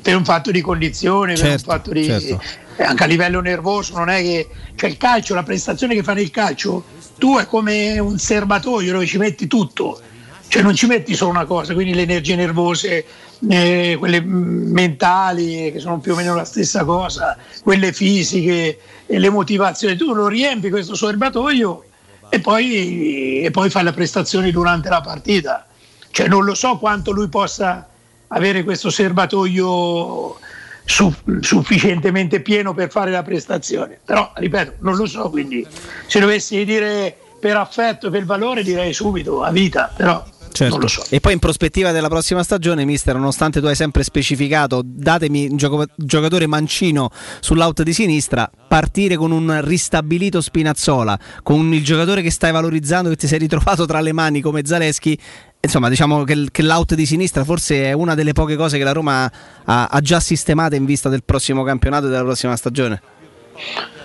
per, 0.00 0.16
un 0.16 0.24
fatto 0.24 0.50
di 0.50 0.60
condizione, 0.60 1.34
per 1.34 1.42
un 1.42 1.50
Certo, 1.50 1.70
fatto 1.70 1.92
di, 1.92 2.04
certo. 2.04 2.42
eh, 2.76 2.82
anche 2.82 3.02
a 3.02 3.06
livello 3.06 3.40
nervoso, 3.40 3.96
non 3.96 4.08
è 4.08 4.20
che 4.20 4.48
cioè 4.74 4.90
il 4.90 4.96
calcio, 4.96 5.34
la 5.34 5.42
prestazione 5.42 5.94
che 5.94 6.02
fa 6.02 6.14
nel 6.14 6.30
calcio, 6.30 6.84
tu 7.18 7.36
è 7.36 7.46
come 7.46 7.98
un 7.98 8.18
serbatoio 8.18 8.92
dove 8.92 9.06
ci 9.06 9.18
metti 9.18 9.46
tutto, 9.46 10.00
cioè 10.48 10.62
non 10.62 10.74
ci 10.74 10.86
metti 10.86 11.14
solo 11.14 11.30
una 11.30 11.44
cosa, 11.44 11.74
quindi 11.74 11.94
le 11.94 12.02
energie 12.02 12.34
nervose, 12.36 13.04
eh, 13.48 13.96
quelle 13.98 14.20
mentali 14.20 15.70
che 15.72 15.78
sono 15.78 15.98
più 15.98 16.12
o 16.12 16.16
meno 16.16 16.34
la 16.34 16.44
stessa 16.44 16.84
cosa, 16.84 17.36
quelle 17.62 17.92
fisiche 17.92 18.78
e 19.06 19.18
le 19.18 19.30
motivazioni, 19.30 19.96
tu 19.96 20.12
lo 20.12 20.28
riempi 20.28 20.70
questo 20.70 20.94
serbatoio 20.94 21.84
e 22.30 22.40
poi, 22.40 23.42
e 23.42 23.50
poi 23.50 23.70
fai 23.70 23.84
la 23.84 23.92
prestazione 23.92 24.50
durante 24.50 24.88
la 24.88 25.00
partita. 25.00 25.66
Cioè 26.12 26.26
non 26.28 26.44
lo 26.44 26.54
so 26.54 26.78
quanto 26.78 27.12
lui 27.12 27.28
possa 27.28 27.89
avere 28.32 28.64
questo 28.64 28.90
serbatoio 28.90 30.38
su- 30.84 31.14
sufficientemente 31.40 32.40
pieno 32.40 32.74
per 32.74 32.90
fare 32.90 33.10
la 33.10 33.22
prestazione. 33.22 33.98
Però, 34.04 34.32
ripeto, 34.34 34.74
non 34.80 34.96
lo 34.96 35.06
so, 35.06 35.30
quindi 35.30 35.66
se 36.06 36.20
dovessi 36.20 36.64
dire 36.64 37.16
per 37.38 37.56
affetto, 37.56 38.10
per 38.10 38.24
valore, 38.24 38.62
direi 38.62 38.92
subito 38.92 39.42
a 39.42 39.50
vita, 39.50 39.92
però 39.96 40.22
Certo. 40.52 40.74
Non 40.74 40.82
lo 40.82 40.88
so. 40.88 41.04
E 41.08 41.20
poi 41.20 41.32
in 41.32 41.38
prospettiva 41.38 41.92
della 41.92 42.08
prossima 42.08 42.42
stagione, 42.42 42.84
mister, 42.84 43.14
nonostante 43.14 43.60
tu 43.60 43.66
hai 43.66 43.74
sempre 43.74 44.02
specificato, 44.02 44.82
datemi 44.84 45.48
un 45.48 45.56
gioco- 45.56 45.86
giocatore 45.96 46.46
mancino 46.46 47.10
sull'out 47.40 47.82
di 47.82 47.92
sinistra, 47.92 48.50
partire 48.68 49.16
con 49.16 49.30
un 49.30 49.60
ristabilito 49.62 50.40
Spinazzola, 50.40 51.18
con 51.42 51.72
il 51.72 51.84
giocatore 51.84 52.22
che 52.22 52.30
stai 52.30 52.52
valorizzando, 52.52 53.08
che 53.10 53.16
ti 53.16 53.26
sei 53.26 53.38
ritrovato 53.38 53.86
tra 53.86 54.00
le 54.00 54.12
mani 54.12 54.40
come 54.40 54.62
Zaleschi. 54.64 55.18
Insomma, 55.62 55.88
diciamo 55.88 56.24
che, 56.24 56.48
che 56.50 56.62
l'out 56.62 56.94
di 56.94 57.06
sinistra 57.06 57.44
forse 57.44 57.84
è 57.84 57.92
una 57.92 58.14
delle 58.14 58.32
poche 58.32 58.56
cose 58.56 58.78
che 58.78 58.84
la 58.84 58.92
Roma 58.92 59.30
ha, 59.64 59.86
ha 59.86 60.00
già 60.00 60.18
sistemate 60.18 60.74
in 60.74 60.84
vista 60.84 61.08
del 61.08 61.22
prossimo 61.22 61.62
campionato 61.62 62.06
e 62.06 62.08
della 62.08 62.22
prossima 62.22 62.56
stagione. 62.56 63.00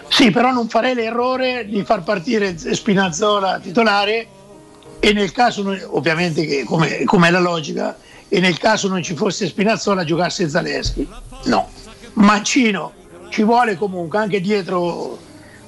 Sì, 0.09 0.32
però 0.32 0.51
non 0.51 0.67
farei 0.67 0.93
l'errore 0.93 1.65
di 1.67 1.83
far 1.83 2.03
partire 2.03 2.56
Spinazzola 2.57 3.59
titolare 3.59 4.27
e 4.99 5.14
nel 5.14 5.32
caso, 5.32 5.77
ovviamente 5.91 6.45
che 6.45 6.64
come, 6.64 7.03
come 7.03 7.27
è 7.27 7.32
la 7.32 7.40
logica, 7.40 7.98
e 8.27 8.40
nel 8.40 8.57
caso 8.57 8.88
non 8.88 9.03
ci 9.03 9.15
fosse 9.15 9.48
Spinazzola 9.48 10.03
giocasse 10.03 10.49
Zaleschi. 10.49 11.07
No, 11.45 11.69
Mancino 12.14 12.93
ci 13.30 13.43
vuole 13.43 13.75
comunque 13.75 14.17
anche 14.17 14.40
dietro, 14.40 15.17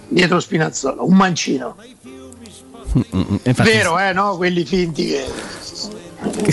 dietro 0.07 0.39
Spinazzola, 0.39 1.01
un 1.01 1.15
mancino. 1.15 1.75
Infatti, 3.43 3.69
Vero, 3.69 3.99
eh, 3.99 4.14
no? 4.14 4.38
Quelli 4.38 4.64
finti 4.64 5.07
che... 5.07 5.25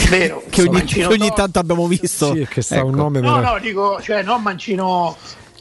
Vero, 0.09 0.43
che 0.51 0.63
ogni, 0.63 0.71
Mancino 0.73 1.09
che 1.09 1.15
ogni 1.15 1.29
no. 1.29 1.35
tanto 1.35 1.59
abbiamo 1.59 1.87
visto. 1.87 2.35
Sì, 2.35 2.47
che 2.51 2.63
sta 2.63 2.77
Ecco. 2.77 2.87
un 2.87 2.95
nome 2.95 3.21
No, 3.21 3.35
però- 3.37 3.53
no, 3.53 3.59
dico, 3.61 4.01
cioè 4.03 4.23
non 4.23 4.43
mancino 4.43 5.17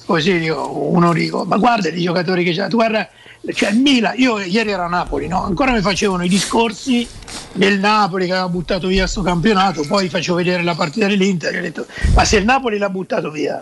così, 0.06 0.40
dico, 0.40 0.70
uno 0.76 1.14
dico, 1.14 1.46
ma 1.46 1.58
guarda 1.58 1.90
i 1.90 2.02
giocatori 2.02 2.44
che 2.44 2.52
c'è, 2.52 2.68
tu 2.68 2.78
guarda, 2.78 3.08
cioè 3.52 3.72
il 3.72 3.80
Milan, 3.80 4.14
io 4.16 4.40
ieri 4.40 4.72
ero 4.72 4.84
a 4.84 4.88
Napoli, 4.88 5.28
no? 5.28 5.44
ancora 5.44 5.74
mi 5.74 5.82
facevano 5.82 6.24
i 6.24 6.30
discorsi 6.30 7.06
del 7.52 7.78
Napoli 7.78 8.26
che 8.26 8.32
aveva 8.32 8.48
buttato 8.48 8.88
via 8.88 9.06
sto 9.06 9.22
campionato, 9.22 9.84
poi 9.86 10.08
facevo 10.08 10.38
vedere 10.38 10.64
la 10.64 10.76
partita 10.76 11.08
dell'Inter 11.08 11.54
e 11.54 11.60
ho 11.60 11.62
detto, 11.62 11.86
ma 12.16 12.24
se 12.24 12.38
il 12.38 12.46
Napoli 12.46 12.78
l'ha 12.78 12.90
buttato 12.90 13.30
via, 13.30 13.60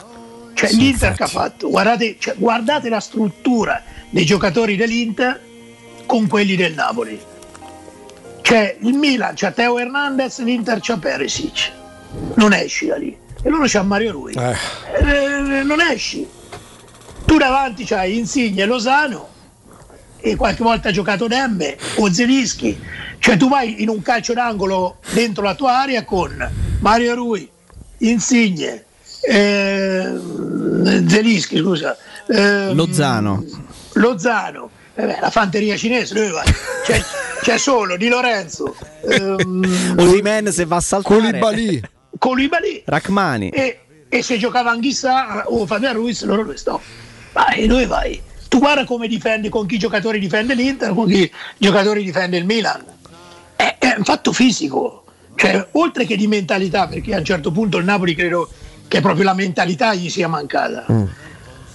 cioè 0.54 0.72
l'Inter 0.74 1.16
che 1.16 1.24
ha 1.24 1.28
fatto, 1.28 1.70
guardate, 1.70 2.18
cioè, 2.20 2.36
guardate 2.38 2.90
la 2.90 3.00
struttura 3.00 3.82
dei 4.12 4.24
giocatori 4.24 4.76
dell'Inter 4.76 5.42
con 6.06 6.28
quelli 6.28 6.56
del 6.56 6.76
Napoli. 6.76 7.20
Cioè 8.42 8.78
il 8.82 8.94
Milan 8.94 9.34
c'ha 9.36 9.52
Teo 9.52 9.80
Hernandez, 9.80 10.40
l'Inter 10.42 10.78
c'ha 10.80 10.98
Perisic. 10.98 11.72
Non 12.36 12.54
esci 12.54 12.88
da 12.88 12.98
lì. 12.98 13.18
E 13.42 13.50
loro 13.50 13.64
c'ha 13.66 13.82
Mario 13.82 14.12
Rui. 14.12 14.34
Eh, 14.34 15.64
non 15.64 15.80
esci. 15.82 16.28
Tu 17.26 17.38
davanti 17.38 17.86
c'hai 17.86 18.18
Insigne, 18.18 18.66
Lozano 18.66 19.31
e 20.22 20.36
qualche 20.36 20.64
volta 20.64 20.90
ha 20.90 20.92
giocato 20.92 21.28
Demme 21.28 21.76
o 21.98 22.12
Zelischi. 22.12 22.80
Cioè 23.20 23.38
tu 23.38 23.50
vai 23.50 23.82
in 23.82 23.90
un 23.90 24.02
calcio 24.02 24.34
d'angolo 24.34 24.98
dentro 25.14 25.44
la 25.44 25.56
tua 25.56 25.80
area 25.80 26.04
con 26.04 26.50
Mario 26.80 27.14
Rui, 27.16 27.48
Insigne, 28.00 28.86
eh, 29.22 30.14
Zelischi, 31.08 31.58
scusa. 31.58 31.96
ehm, 32.28 32.74
Lozano. 32.74 33.44
Lozano, 33.94 34.70
eh 34.96 35.06
beh, 35.06 35.18
la 35.20 35.30
fanteria 35.30 35.76
cinese, 35.78 36.14
dove 36.14 36.30
vai? 36.30 36.46
C'è, 36.86 37.04
c'è 37.42 37.58
solo 37.58 37.98
Di 37.98 38.08
Lorenzo, 38.08 38.76
ehm, 39.08 39.96
Osimen 39.98 40.52
se 40.52 40.66
va 40.66 40.78
a 40.78 40.82
saltare. 40.82 41.20
Koulibaly. 41.20 41.82
Koulibaly 42.18 42.84
Rachmani. 42.86 43.50
e, 43.50 43.80
e 44.10 44.22
se 44.24 44.38
giocava 44.38 44.72
Anghissà 44.72 45.44
o 45.48 45.66
Fabian 45.66 45.94
Ruiz 45.94 46.24
loro 46.24 46.44
dove 46.44 46.58
sto? 46.58 46.82
Ma 47.34 47.50
e 47.54 47.68
dove 47.68 47.86
vai? 47.86 48.22
Tu 48.52 48.60
guarda 48.60 48.84
come 48.84 49.08
difende, 49.08 49.48
con 49.48 49.66
chi 49.66 49.78
giocatori 49.78 50.20
difende 50.20 50.56
l'Inter, 50.56 50.94
con 50.94 51.08
chi 51.08 51.32
giocatori 51.58 52.04
difende 52.04 52.36
il 52.36 52.44
Milan. 52.44 52.84
È, 53.56 53.78
è 53.80 53.94
un 53.98 54.04
fatto 54.04 54.34
fisico, 54.34 55.06
cioè 55.36 55.70
oltre 55.72 56.04
che 56.06 56.18
di 56.18 56.28
mentalità, 56.28 56.86
perché 56.86 57.16
a 57.16 57.20
un 57.20 57.24
certo 57.24 57.50
punto 57.54 57.78
il 57.78 57.86
Napoli 57.86 58.14
credo 58.14 58.50
che 58.90 59.00
proprio 59.00 59.24
la 59.24 59.34
mentalità 59.34 59.94
gli 59.94 60.10
sia 60.10 60.28
mancata. 60.28 60.84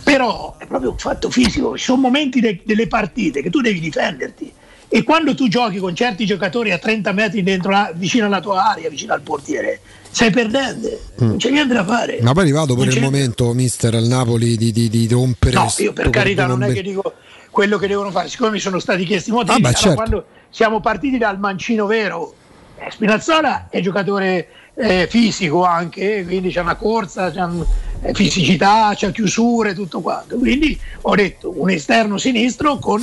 Però 0.04 0.56
è 0.58 0.66
proprio 0.66 0.90
un 0.90 0.98
fatto 0.98 1.30
fisico, 1.30 1.78
ci 1.78 1.84
sono 1.84 2.02
momenti 2.02 2.40
de- 2.40 2.60
delle 2.62 2.86
partite 2.88 3.40
che 3.40 3.48
tu 3.48 3.62
devi 3.62 3.80
difenderti 3.80 4.52
e 4.86 5.02
quando 5.02 5.34
tu 5.34 5.48
giochi 5.48 5.78
con 5.78 5.96
certi 5.96 6.26
giocatori 6.26 6.72
a 6.72 6.78
30 6.78 7.12
metri 7.12 7.42
dentro 7.42 7.70
la- 7.70 7.90
vicino 7.94 8.26
alla 8.26 8.40
tua 8.42 8.62
area, 8.72 8.90
vicino 8.90 9.14
al 9.14 9.22
portiere, 9.22 9.80
sei 10.16 10.30
perdente, 10.30 10.98
non 11.16 11.36
c'è 11.36 11.50
niente 11.50 11.74
da 11.74 11.84
fare. 11.84 12.20
Ma 12.22 12.32
poi 12.32 12.44
è 12.44 12.46
arrivato 12.46 12.74
pure 12.74 12.90
il 12.90 13.02
momento, 13.02 13.52
mister, 13.52 13.94
al 13.96 14.04
Napoli 14.06 14.56
di, 14.56 14.72
di, 14.72 14.88
di 14.88 15.06
rompere. 15.08 15.54
No, 15.54 15.70
io 15.76 15.92
per 15.92 16.08
carità 16.08 16.46
non 16.46 16.62
è 16.62 16.72
che 16.72 16.80
dico 16.80 17.12
quello 17.50 17.76
che 17.76 17.86
devono 17.86 18.10
fare, 18.10 18.26
siccome 18.30 18.52
mi 18.52 18.58
sono 18.58 18.78
stati 18.78 19.04
chiesti 19.04 19.28
i 19.28 19.32
motivi, 19.34 19.52
Ah, 19.52 19.56
beh, 19.58 19.66
allora 19.66 19.78
certo. 19.78 19.96
quando 19.96 20.26
siamo 20.48 20.80
partiti 20.80 21.18
dal 21.18 21.38
mancino 21.38 21.84
vero, 21.84 22.32
eh, 22.78 22.90
Spinazzola 22.90 23.66
è 23.68 23.80
giocatore 23.82 24.48
eh, 24.74 25.06
fisico 25.06 25.64
anche, 25.66 26.24
quindi 26.26 26.48
c'è 26.50 26.60
una 26.60 26.76
corsa, 26.76 27.30
c'è 27.30 27.42
un- 27.42 27.66
eh, 28.00 28.14
fisicità, 28.14 28.92
c'è 28.94 29.12
chiusure, 29.12 29.74
tutto 29.74 30.00
quanto. 30.00 30.36
Quindi 30.38 30.80
ho 31.02 31.14
detto 31.14 31.52
un 31.60 31.68
esterno 31.68 32.16
sinistro 32.16 32.78
con, 32.78 33.02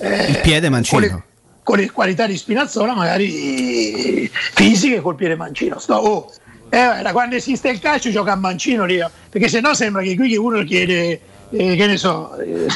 eh, 0.00 0.24
Il 0.30 0.40
piede 0.40 0.68
mancino. 0.68 1.00
con 1.00 1.08
le, 1.08 1.22
con 1.62 1.78
le 1.78 1.90
qualità 1.92 2.26
di 2.26 2.36
Spinazzola, 2.36 2.94
magari 2.96 4.28
fisiche 4.32 5.00
col 5.00 5.14
piede 5.16 5.36
mancino. 5.36 5.78
Sto- 5.78 5.94
oh, 5.94 6.32
eh, 6.70 7.02
da 7.02 7.12
quando 7.12 7.34
esiste 7.34 7.68
il 7.68 7.80
calcio 7.80 8.10
gioca 8.10 8.32
a 8.32 8.36
mancino 8.36 8.84
lì, 8.84 9.04
perché 9.28 9.48
sennò 9.48 9.74
sembra 9.74 10.02
che 10.02 10.14
qui 10.14 10.36
uno 10.36 10.62
chiede, 10.62 11.20
eh, 11.50 11.74
che 11.76 11.86
ne 11.86 11.96
so, 11.96 12.36
eh, 12.36 12.66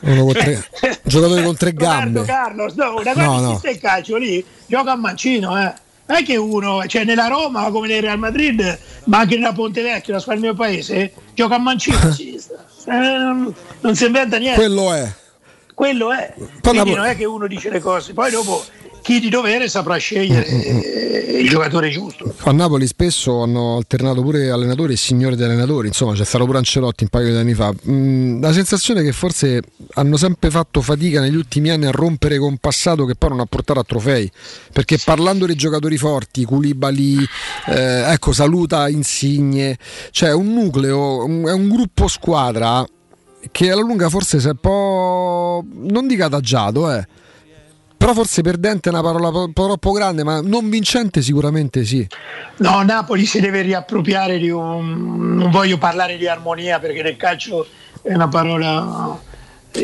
Uno 0.00 0.24
con 0.24 0.32
tre, 0.32 0.54
un 0.82 0.96
giocatore 1.04 1.42
con 1.44 1.56
tre 1.56 1.72
gambe. 1.72 2.24
Carlos, 2.24 2.74
no, 2.74 3.00
da 3.02 3.12
quando 3.12 3.22
No, 3.22 3.40
no. 3.40 3.48
esiste 3.50 3.70
il 3.70 3.78
calcio 3.78 4.16
lì 4.16 4.44
gioca 4.66 4.92
a 4.92 4.96
mancino, 4.96 5.56
eh. 5.56 5.72
Non 6.08 6.18
è 6.18 6.22
che 6.22 6.36
uno, 6.36 6.86
cioè 6.86 7.04
nella 7.04 7.26
Roma 7.26 7.68
come 7.70 7.88
nel 7.88 8.00
Real 8.00 8.18
Madrid, 8.18 8.78
ma 9.04 9.18
anche 9.18 9.34
nella 9.34 9.52
Ponte 9.52 9.82
Vecchio, 9.82 10.14
la 10.14 10.20
squadra 10.20 10.42
del 10.42 10.50
mio 10.50 10.60
paese, 10.60 11.12
gioca 11.34 11.56
a 11.56 11.58
mancino 11.58 11.98
a 12.02 12.12
sinistra. 12.12 12.64
Eh, 12.86 13.52
non, 13.80 13.94
si 13.94 14.06
inventa 14.06 14.38
niente. 14.38 14.58
Quello 14.58 14.92
è. 14.92 15.12
Quello 15.74 16.12
è. 16.12 16.32
Quindi 16.62 16.94
non 16.94 17.06
è 17.06 17.16
che 17.16 17.24
uno 17.24 17.48
dice 17.48 17.70
le 17.70 17.80
cose, 17.80 18.12
poi 18.12 18.30
dopo 18.30 18.64
chi 19.06 19.20
di 19.20 19.28
dovere 19.28 19.68
saprà 19.68 19.98
scegliere 19.98 20.44
eh, 20.48 21.38
il 21.40 21.48
giocatore 21.48 21.90
giusto. 21.90 22.34
A 22.40 22.50
Napoli 22.50 22.88
spesso 22.88 23.40
hanno 23.40 23.76
alternato 23.76 24.20
pure 24.20 24.50
allenatori 24.50 24.94
e 24.94 24.96
signori 24.96 25.36
di 25.36 25.44
allenatori, 25.44 25.86
insomma 25.86 26.12
c'è 26.14 26.24
stato 26.24 26.44
pure 26.44 26.58
Ancelotti 26.58 27.04
un 27.04 27.10
paio 27.10 27.30
di 27.30 27.36
anni 27.36 27.54
fa. 27.54 27.72
Mm, 27.88 28.42
la 28.42 28.52
sensazione 28.52 29.02
è 29.02 29.04
che 29.04 29.12
forse 29.12 29.62
hanno 29.94 30.16
sempre 30.16 30.50
fatto 30.50 30.80
fatica 30.80 31.20
negli 31.20 31.36
ultimi 31.36 31.70
anni 31.70 31.86
a 31.86 31.92
rompere 31.92 32.36
con 32.38 32.48
un 32.48 32.56
passato 32.58 33.04
che 33.04 33.14
poi 33.14 33.28
non 33.28 33.38
ha 33.38 33.46
portato 33.46 33.78
a 33.78 33.84
trofei, 33.84 34.28
perché 34.72 34.98
parlando 35.04 35.46
dei 35.46 35.54
giocatori 35.54 35.96
forti, 35.98 36.44
Koulibaly, 36.44 37.24
eh, 37.68 38.10
ecco, 38.10 38.32
saluta 38.32 38.88
Insigne, 38.88 39.78
cioè 40.10 40.32
un 40.32 40.52
nucleo, 40.52 41.24
un- 41.24 41.44
è 41.46 41.52
un 41.52 41.68
gruppo 41.68 42.08
squadra 42.08 42.84
che 43.52 43.70
alla 43.70 43.82
lunga 43.82 44.08
forse 44.08 44.40
si 44.40 44.48
è 44.48 44.50
un 44.50 44.56
po', 44.60 45.64
non 45.74 46.08
dico 46.08 46.24
adagiato, 46.24 46.92
eh. 46.92 47.06
Però 48.06 48.18
forse 48.18 48.40
perdente 48.40 48.88
è 48.88 48.92
una 48.92 49.02
parola 49.02 49.32
po- 49.32 49.50
po' 49.52 49.64
troppo 49.64 49.90
grande, 49.90 50.22
ma 50.22 50.40
non 50.40 50.70
vincente 50.70 51.22
sicuramente 51.22 51.84
sì. 51.84 52.06
No, 52.58 52.80
Napoli 52.82 53.26
si 53.26 53.40
deve 53.40 53.62
riappropriare 53.62 54.38
di 54.38 54.48
un. 54.48 55.34
Non 55.34 55.50
voglio 55.50 55.76
parlare 55.76 56.16
di 56.16 56.28
armonia 56.28 56.78
perché 56.78 57.02
nel 57.02 57.16
calcio 57.16 57.66
è 58.02 58.14
una 58.14 58.28
parola 58.28 59.18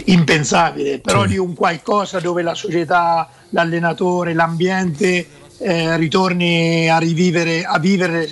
impensabile, 0.04 1.00
però 1.00 1.26
di 1.26 1.36
un 1.36 1.52
qualcosa 1.54 2.20
dove 2.20 2.42
la 2.42 2.54
società, 2.54 3.28
l'allenatore, 3.48 4.34
l'ambiente 4.34 5.26
eh, 5.58 5.96
ritorni 5.96 6.88
a 6.88 6.98
rivivere, 6.98 7.64
a 7.64 7.80
vivere 7.80 8.28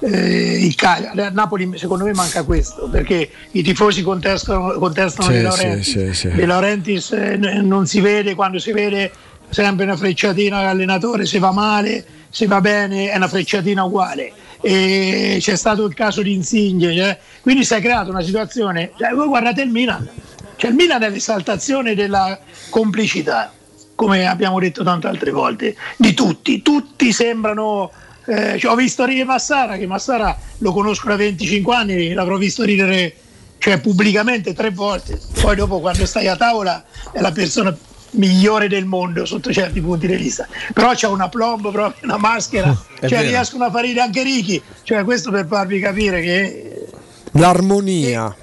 eh, 0.00 0.64
il 0.64 0.74
calcio. 0.74 1.20
A 1.20 1.30
Napoli 1.30 1.70
secondo 1.76 2.04
me 2.04 2.12
manca 2.12 2.42
questo 2.42 2.88
perché 2.88 3.30
i 3.52 3.62
tifosi 3.62 4.02
contestano, 4.02 4.72
contestano 4.78 5.28
Sì, 5.28 5.34
De 5.34 5.42
Laurentiis. 5.42 5.88
sì, 5.88 6.14
sì. 6.14 6.28
De 6.28 6.46
Laurentiis 6.46 7.12
eh, 7.12 7.36
non 7.36 7.86
si 7.86 8.00
vede, 8.00 8.34
quando 8.34 8.58
si 8.58 8.72
vede 8.72 9.10
sempre 9.48 9.84
una 9.84 9.96
frecciatina 9.96 10.58
all'allenatore, 10.58 11.24
se 11.24 11.38
va 11.38 11.52
male, 11.52 12.04
se 12.28 12.46
va 12.46 12.60
bene 12.60 13.10
è 13.10 13.16
una 13.16 13.28
frecciatina 13.28 13.84
uguale. 13.84 14.32
E 14.60 15.36
c'è 15.40 15.54
stato 15.54 15.84
il 15.84 15.94
caso 15.94 16.22
di 16.22 16.32
Insigne, 16.32 17.10
eh. 17.10 17.18
quindi 17.40 17.64
si 17.64 17.74
è 17.74 17.80
creata 17.80 18.10
una 18.10 18.22
situazione. 18.22 18.90
Cioè, 18.96 19.10
voi 19.12 19.28
guardate 19.28 19.62
il 19.62 19.70
Milan, 19.70 20.08
cioè 20.56 20.70
il 20.70 20.76
Milan 20.76 21.02
è 21.02 21.10
l'esaltazione 21.10 21.94
della 21.94 22.38
complicità, 22.70 23.52
come 23.94 24.26
abbiamo 24.26 24.58
detto 24.58 24.82
tante 24.82 25.06
altre 25.06 25.30
volte, 25.30 25.76
di 25.96 26.14
tutti. 26.14 26.62
Tutti 26.62 27.12
sembrano. 27.12 27.90
Eh, 28.26 28.58
cioè, 28.58 28.72
ho 28.72 28.74
visto 28.74 29.04
ridere 29.04 29.24
Massara, 29.24 29.76
che 29.76 29.86
Massara 29.86 30.36
lo 30.58 30.72
conosco 30.72 31.08
da 31.08 31.16
25 31.16 31.74
anni, 31.74 32.12
l'avrò 32.12 32.36
visto 32.36 32.64
ridere 32.64 33.14
cioè, 33.58 33.80
pubblicamente 33.80 34.52
tre 34.52 34.70
volte. 34.70 35.20
Poi 35.40 35.54
dopo 35.56 35.80
quando 35.80 36.06
stai 36.06 36.28
a 36.28 36.36
tavola 36.36 36.84
è 37.12 37.20
la 37.20 37.32
persona 37.32 37.76
migliore 38.12 38.68
del 38.68 38.84
mondo 38.84 39.24
sotto 39.24 39.52
certi 39.52 39.80
punti 39.80 40.06
di 40.06 40.16
vista. 40.16 40.46
Però 40.72 40.92
c'è 40.92 41.06
una 41.06 41.28
plomb, 41.28 41.70
proprio 41.70 41.94
una 42.02 42.16
maschera, 42.16 42.76
cioè 43.06 43.22
riescono 43.22 43.64
a 43.64 43.70
fare 43.70 43.88
ridere 43.88 44.06
anche 44.06 44.22
Ricky. 44.22 44.60
Cioè, 44.82 45.04
questo 45.04 45.30
per 45.30 45.46
farvi 45.46 45.78
capire 45.80 46.20
che 46.20 46.86
L'armonia. 47.32 48.34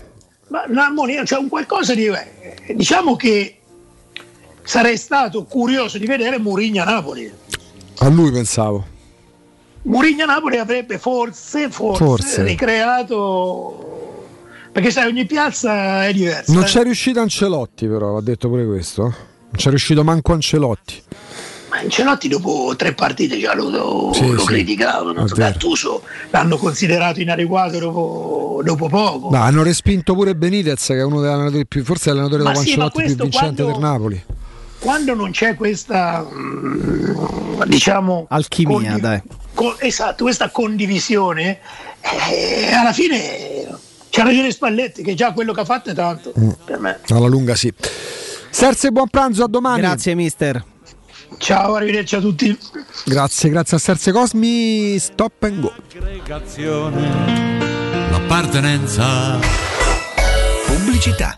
ma 0.49 0.65
l'armonia, 0.67 1.23
cioè 1.25 1.39
un 1.39 1.49
qualcosa 1.49 1.93
di. 1.95 2.05
eh, 2.05 2.75
diciamo 2.75 3.15
che 3.15 3.57
sarei 4.63 4.97
stato 4.97 5.43
curioso 5.45 5.97
di 5.97 6.05
vedere 6.05 6.37
Mourinho 6.37 6.81
a 6.81 6.85
Napoli. 6.85 7.31
A 7.99 8.07
lui 8.09 8.31
pensavo. 8.31 8.91
Murigna 9.83 10.25
Napoli 10.25 10.57
avrebbe 10.57 10.97
forse, 10.97 11.69
forse, 11.69 12.03
Forse. 12.03 12.43
ricreato 12.43 14.27
perché 14.71 14.91
sai 14.91 15.07
ogni 15.07 15.25
piazza 15.25 16.05
è 16.07 16.13
diversa. 16.13 16.51
Non 16.53 16.63
eh. 16.63 16.65
c'è 16.65 16.83
riuscito 16.83 17.19
Ancelotti, 17.19 17.85
però, 17.87 18.13
va 18.13 18.21
detto 18.21 18.47
pure 18.49 18.65
questo. 18.65 19.01
Non 19.03 19.13
c'è 19.55 19.69
riuscito 19.69 20.03
manco 20.03 20.33
Ancelotti. 20.33 21.01
Ma 21.69 21.77
Ancelotti 21.79 22.27
dopo 22.27 22.73
tre 22.75 22.93
partite 22.93 23.37
già 23.39 23.53
lo, 23.53 23.69
lo- 23.69 24.11
Sì, 24.13 24.31
lo 24.31 24.39
sì, 24.39 24.45
criticavano. 24.45 25.25
Gattuso 25.25 26.01
l'hanno 26.31 26.57
considerato 26.57 27.19
inadeguato 27.19 27.77
dopo, 27.79 28.61
dopo 28.63 28.87
poco. 28.89 29.29
No, 29.29 29.41
hanno 29.41 29.61
respinto 29.63 30.15
pure 30.15 30.33
Benitez, 30.35 30.87
che 30.87 30.97
è 30.97 31.03
uno 31.03 31.19
degli 31.21 31.31
allenatori 31.31 31.67
più, 31.67 31.83
forse 31.83 32.09
è 32.09 32.13
l'allenatore 32.13 32.43
Ma 32.43 32.51
dopo 32.53 32.63
sì, 32.65 32.75
ma 32.77 32.83
Ancelotti 32.85 33.13
più 33.13 33.23
vincente 33.23 33.61
quando- 33.63 33.79
del 33.79 33.81
Napoli. 33.81 34.23
Quando 34.83 35.13
non 35.15 35.31
c'è 35.31 35.55
questa, 35.55 36.25
mm, 36.29 37.61
diciamo, 37.67 38.25
Alchimia, 38.29 38.75
condi- 38.75 38.99
dai. 39.01 39.21
co- 39.53 39.79
esatto, 39.79 40.25
questa 40.25 40.49
condivisione, 40.49 41.59
eh, 42.29 42.73
alla 42.73 42.91
fine 42.91 43.65
c'ha 44.09 44.23
ragione 44.23 44.51
Spalletti, 44.51 45.01
che 45.01 45.13
già 45.13 45.31
quello 45.31 45.53
che 45.53 45.61
ha 45.61 45.65
fatto 45.65 45.89
è 45.89 45.93
tanto 45.93 46.33
Mm. 46.37 46.49
per 46.65 46.79
me. 46.79 46.99
Alla 47.07 47.27
lunga 47.27 47.55
sì. 47.55 47.73
Serse, 48.49 48.91
buon 48.91 49.07
pranzo, 49.07 49.45
a 49.45 49.47
domani. 49.47 49.79
Grazie, 49.79 50.15
mister. 50.15 50.61
Ciao, 51.37 51.75
arrivederci 51.75 52.15
a 52.15 52.19
tutti. 52.19 52.55
Grazie, 53.05 53.49
grazie 53.49 53.77
a 53.77 53.79
Serse 53.79 54.11
Cosmi. 54.11 54.99
Stop 54.99 55.43
and 55.43 55.61
go. 55.61 55.73
L'appartenenza. 58.11 59.39
Pubblicità. 60.67 61.37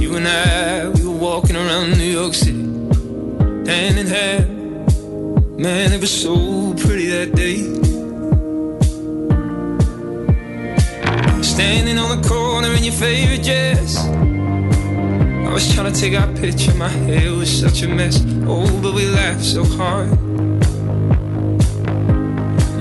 You 0.00 0.16
and 0.16 0.26
I, 0.26 0.88
we 0.88 1.04
were 1.06 1.14
walking 1.14 1.56
around 1.56 1.98
New 1.98 2.04
York 2.04 2.32
City, 2.34 2.62
hand 3.70 3.98
in 3.98 4.06
hand. 4.06 5.58
Man, 5.58 5.92
it 5.92 6.00
was 6.00 6.10
so 6.10 6.72
pretty 6.74 7.06
that 7.08 7.34
day. 7.34 7.58
Standing 11.42 11.98
on 11.98 12.18
the 12.20 12.26
corner 12.26 12.68
in 12.72 12.82
your 12.82 12.94
favorite 12.94 13.44
dress. 13.44 13.98
I 13.98 15.52
was 15.52 15.72
trying 15.74 15.92
to 15.92 16.00
take 16.00 16.14
our 16.18 16.32
picture, 16.34 16.72
my 16.74 16.88
hair 16.88 17.32
was 17.34 17.50
such 17.50 17.82
a 17.82 17.88
mess. 17.88 18.24
Oh, 18.46 18.66
but 18.80 18.94
we 18.94 19.06
laughed 19.06 19.44
so 19.44 19.64
hard. 19.64 20.08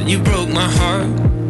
You 0.10 0.18
broke 0.18 0.50
my 0.50 0.68
heart. 0.68 1.49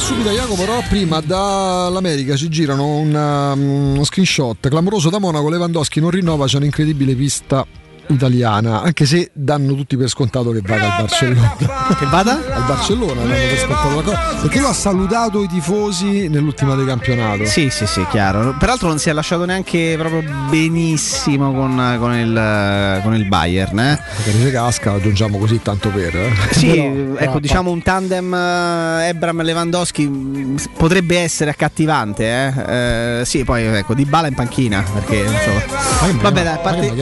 Subito 0.00 0.30
Jacopo, 0.30 0.62
però 0.62 0.82
prima 0.88 1.20
dall'America 1.20 2.36
ci 2.36 2.48
girano 2.48 2.96
un, 2.96 3.14
um, 3.14 3.92
uno 3.94 4.04
screenshot. 4.04 4.68
Clamoroso 4.68 5.10
da 5.10 5.18
Monaco, 5.18 5.48
Lewandowski 5.48 6.00
non 6.00 6.10
rinnova, 6.10 6.46
c'è 6.46 6.56
un'incredibile 6.56 7.14
pista 7.14 7.66
italiana, 8.08 8.82
anche 8.82 9.06
se 9.06 9.30
danno 9.32 9.74
tutti 9.74 9.96
per 9.96 10.08
scontato 10.08 10.50
che 10.50 10.60
vada 10.62 10.84
al 10.94 11.00
Barcellona. 11.00 11.56
Che 11.98 12.06
vada? 12.06 12.32
Al 12.52 12.62
Barcellona 12.66 13.22
danno 13.22 13.32
per 13.34 13.58
scontato 13.58 13.94
la 13.96 14.02
cosa, 14.02 14.36
perché 14.42 14.58
lui 14.58 14.68
ha 14.68 14.72
salutato 14.72 15.42
i 15.42 15.48
tifosi 15.48 16.28
nell'ultima 16.28 16.74
del 16.74 16.86
campionato. 16.86 17.44
Sì, 17.46 17.70
sì, 17.70 17.86
sì, 17.86 18.04
chiaro. 18.10 18.54
Peraltro 18.58 18.88
non 18.88 18.98
si 18.98 19.08
è 19.08 19.12
lasciato 19.12 19.44
neanche 19.44 19.94
proprio 19.98 20.22
benissimo 20.48 21.52
con, 21.52 21.96
con 21.98 22.14
il, 22.14 23.00
con 23.02 23.14
il 23.14 23.24
Bayern. 23.26 23.78
Eh? 23.78 23.98
Magari 24.18 24.42
se 24.42 24.50
casca 24.50 24.92
aggiungiamo 24.92 25.38
così 25.38 25.60
tanto 25.62 25.88
per. 25.90 26.14
eh. 26.14 26.32
Sì, 26.50 26.66
Però- 26.68 27.18
ecco, 27.18 27.40
diciamo 27.40 27.70
un 27.70 27.82
tandem 27.82 28.32
eh, 28.34 29.08
Ebram 29.08 29.42
Lewandowski 29.42 30.06
mh, 30.06 30.56
potrebbe 30.76 31.18
essere 31.18 31.50
accattivante, 31.50 32.24
eh? 32.24 33.20
Eh, 33.20 33.24
sì, 33.24 33.44
poi 33.44 33.64
ecco, 33.64 33.94
di 33.94 34.04
bala 34.04 34.28
in 34.28 34.34
panchina, 34.34 34.82
perché 34.92 35.16
insomma. 35.16 36.22
Vabbè, 36.22 36.42
dai, 36.42 36.54
a 36.54 36.58
parte? 36.58 36.92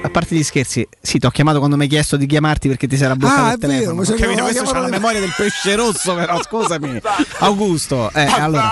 A 0.00 0.10
parte 0.10 0.34
gli 0.36 0.42
scherzi, 0.44 0.86
sì, 1.00 1.18
ti 1.18 1.26
ho 1.26 1.30
chiamato 1.30 1.58
quando 1.58 1.76
mi 1.76 1.82
hai 1.82 1.88
chiesto 1.88 2.16
di 2.16 2.26
chiamarti 2.26 2.68
perché 2.68 2.86
ti 2.86 2.96
si 2.96 3.02
era 3.04 3.16
bloccato 3.16 3.40
Ah, 3.40 3.52
il 3.52 3.58
vero, 3.58 3.72
telefono. 3.72 4.00
Ho 4.00 4.04
che 4.04 4.14
capito, 4.22 4.42
questo 4.44 4.64
c'ha 4.64 4.78
la 4.80 4.88
memoria 4.88 5.20
del 5.20 5.32
pesce 5.36 5.74
rosso, 5.74 6.14
però 6.14 6.40
scusami. 6.44 7.00
Augusto, 7.38 8.10
eh, 8.14 8.22
allora, 8.24 8.70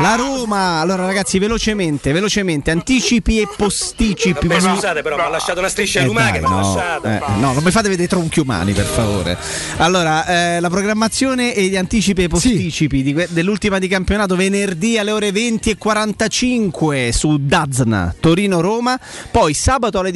la 0.00 0.14
Roma, 0.16 0.80
allora 0.80 1.06
ragazzi, 1.06 1.38
velocemente, 1.38 2.12
velocemente, 2.12 2.70
anticipi 2.70 3.40
e 3.40 3.48
posticipi. 3.56 4.46
Beh, 4.46 4.60
scusate, 4.60 5.02
però 5.02 5.16
mi 5.16 5.22
ha 5.22 5.28
lasciato 5.28 5.58
una 5.60 5.68
striscia 5.68 6.00
Eh, 6.00 6.12
dai, 6.12 6.32
che 6.32 6.40
mi 6.40 6.44
ha 6.44 6.48
no, 6.48 6.60
lasciato. 6.60 7.06
eh, 7.06 7.20
no, 7.40 7.52
non 7.52 7.62
mi 7.62 7.70
fate 7.70 7.88
vedere 7.88 8.08
tronchi 8.08 8.40
umani, 8.40 8.72
per 8.72 8.84
favore. 8.86 9.36
Allora, 9.78 10.26
eh, 10.26 10.60
la 10.60 10.68
programmazione 10.70 11.54
e 11.54 11.64
gli 11.68 11.76
anticipi 11.76 12.22
e 12.24 12.28
posticipi 12.28 13.02
di 13.02 13.12
que- 13.12 13.28
dell'ultima 13.30 13.78
di 13.78 13.88
campionato 13.88 14.36
venerdì 14.36 14.98
alle 14.98 15.10
ore 15.10 15.32
20 15.32 15.70
e 15.70 15.76
45 15.78 17.10
su 17.12 17.38
Dazna, 17.40 18.14
Torino-Roma, 18.20 18.98
poi 19.30 19.54
sabato 19.54 19.98
alle 19.98 20.10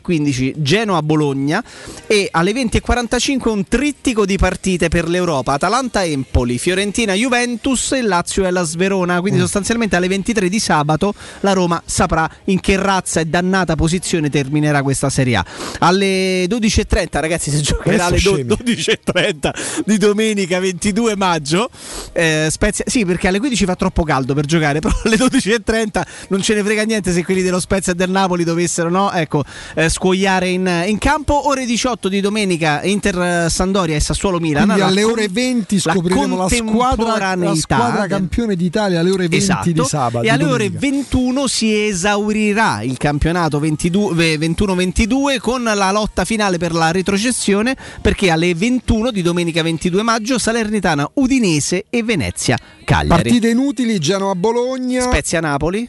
17.15 0.00 0.54
Genoa-Bologna 0.56 1.62
e 2.06 2.28
alle 2.30 2.52
20.45 2.52 3.48
un 3.48 3.66
trittico 3.68 4.24
di 4.24 4.36
partite 4.36 4.88
per 4.88 5.08
l'Europa, 5.08 5.52
Atalanta-Empoli, 5.54 6.58
Fiorentina-Juventus 6.58 7.92
e 7.92 8.02
Lazio-Hellas 8.02 8.74
Verona, 8.74 9.20
quindi 9.20 9.38
sostanzialmente 9.40 9.96
alle 9.96 10.08
23 10.08 10.48
di 10.48 10.58
sabato 10.58 11.14
la 11.40 11.52
Roma 11.52 11.80
saprà 11.84 12.28
in 12.44 12.60
che 12.60 12.76
razza 12.76 13.20
e 13.20 13.26
dannata 13.26 13.76
posizione 13.76 14.30
terminerà 14.30 14.82
questa 14.82 15.10
Serie 15.10 15.36
A. 15.36 15.44
Alle 15.80 16.46
12.30 16.46 17.06
ragazzi 17.20 17.50
si 17.50 17.62
giocherà 17.62 18.06
alle 18.06 18.20
do- 18.20 18.36
12.30 18.36 19.82
di 19.84 19.98
domenica 19.98 20.58
22 20.58 21.16
maggio. 21.16 21.70
Eh, 22.12 22.48
Spezia, 22.50 22.84
sì, 22.86 23.04
perché 23.04 23.28
alle 23.28 23.38
15 23.38 23.64
fa 23.64 23.76
troppo 23.76 24.02
caldo 24.02 24.34
per 24.34 24.46
giocare, 24.46 24.80
però 24.80 24.94
alle 25.04 25.16
12.30 25.16 26.02
non 26.28 26.42
ce 26.42 26.54
ne 26.54 26.62
frega 26.62 26.82
niente 26.82 27.12
se 27.12 27.24
quelli 27.24 27.42
dello 27.42 27.60
Spezia 27.60 27.92
e 27.92 27.94
del 27.96 28.10
Napoli 28.10 28.44
dovessero 28.44 28.88
no? 28.88 29.10
ecco, 29.12 29.44
eh, 29.74 29.88
scuoiare 29.90 30.48
in, 30.48 30.84
in 30.86 30.98
campo. 30.98 31.48
Ore 31.48 31.66
18 31.66 32.08
di 32.08 32.20
domenica 32.20 32.82
Inter 32.82 33.20
eh, 33.20 33.50
Sandoria 33.50 33.96
e 33.96 34.00
Sassuolo 34.00 34.38
Milan. 34.38 34.64
Quindi 34.64 34.80
La 34.80 34.86
alle 34.86 35.02
ore 35.02 35.28
20 35.28 35.80
la 35.82 35.92
scopriremo 35.92 36.36
la, 36.36 36.48
squadra, 36.48 37.34
la 37.34 37.54
squadra 37.54 38.06
campione 38.06 38.56
d'Italia 38.56 39.00
alle 39.00 39.10
ore 39.10 39.28
20 39.28 39.36
Esatto. 39.36 39.70
di 39.70 39.84
sabato. 39.84 40.24
E 40.24 40.30
alle 40.30 40.44
di 40.44 40.50
ore 40.50 40.70
domenica. 40.70 40.80
21 40.80 41.46
si 41.46 41.86
esaurirà 41.86 42.82
il 42.82 42.96
campionato 42.96 43.58
22 43.58 44.36
21-22 44.36 45.38
con 45.40 45.62
la 45.62 45.90
lotta 45.90 46.24
finale 46.24 46.58
per 46.58 46.72
la 46.72 46.90
retrocessione 46.90 47.76
perché 48.00 48.30
alle 48.30 48.54
21 48.54 49.10
di 49.10 49.22
domenica 49.22 49.62
22 49.62 50.02
maggio 50.02 50.38
Salernitana, 50.38 51.10
Udinese 51.14 51.84
e 51.90 52.02
Venezia 52.02 52.56
Cagliari. 52.84 53.22
Partite 53.22 53.48
inutili, 53.48 53.98
Genoa-Bologna. 53.98 55.02
Spezia 55.02 55.40
Napoli. 55.40 55.88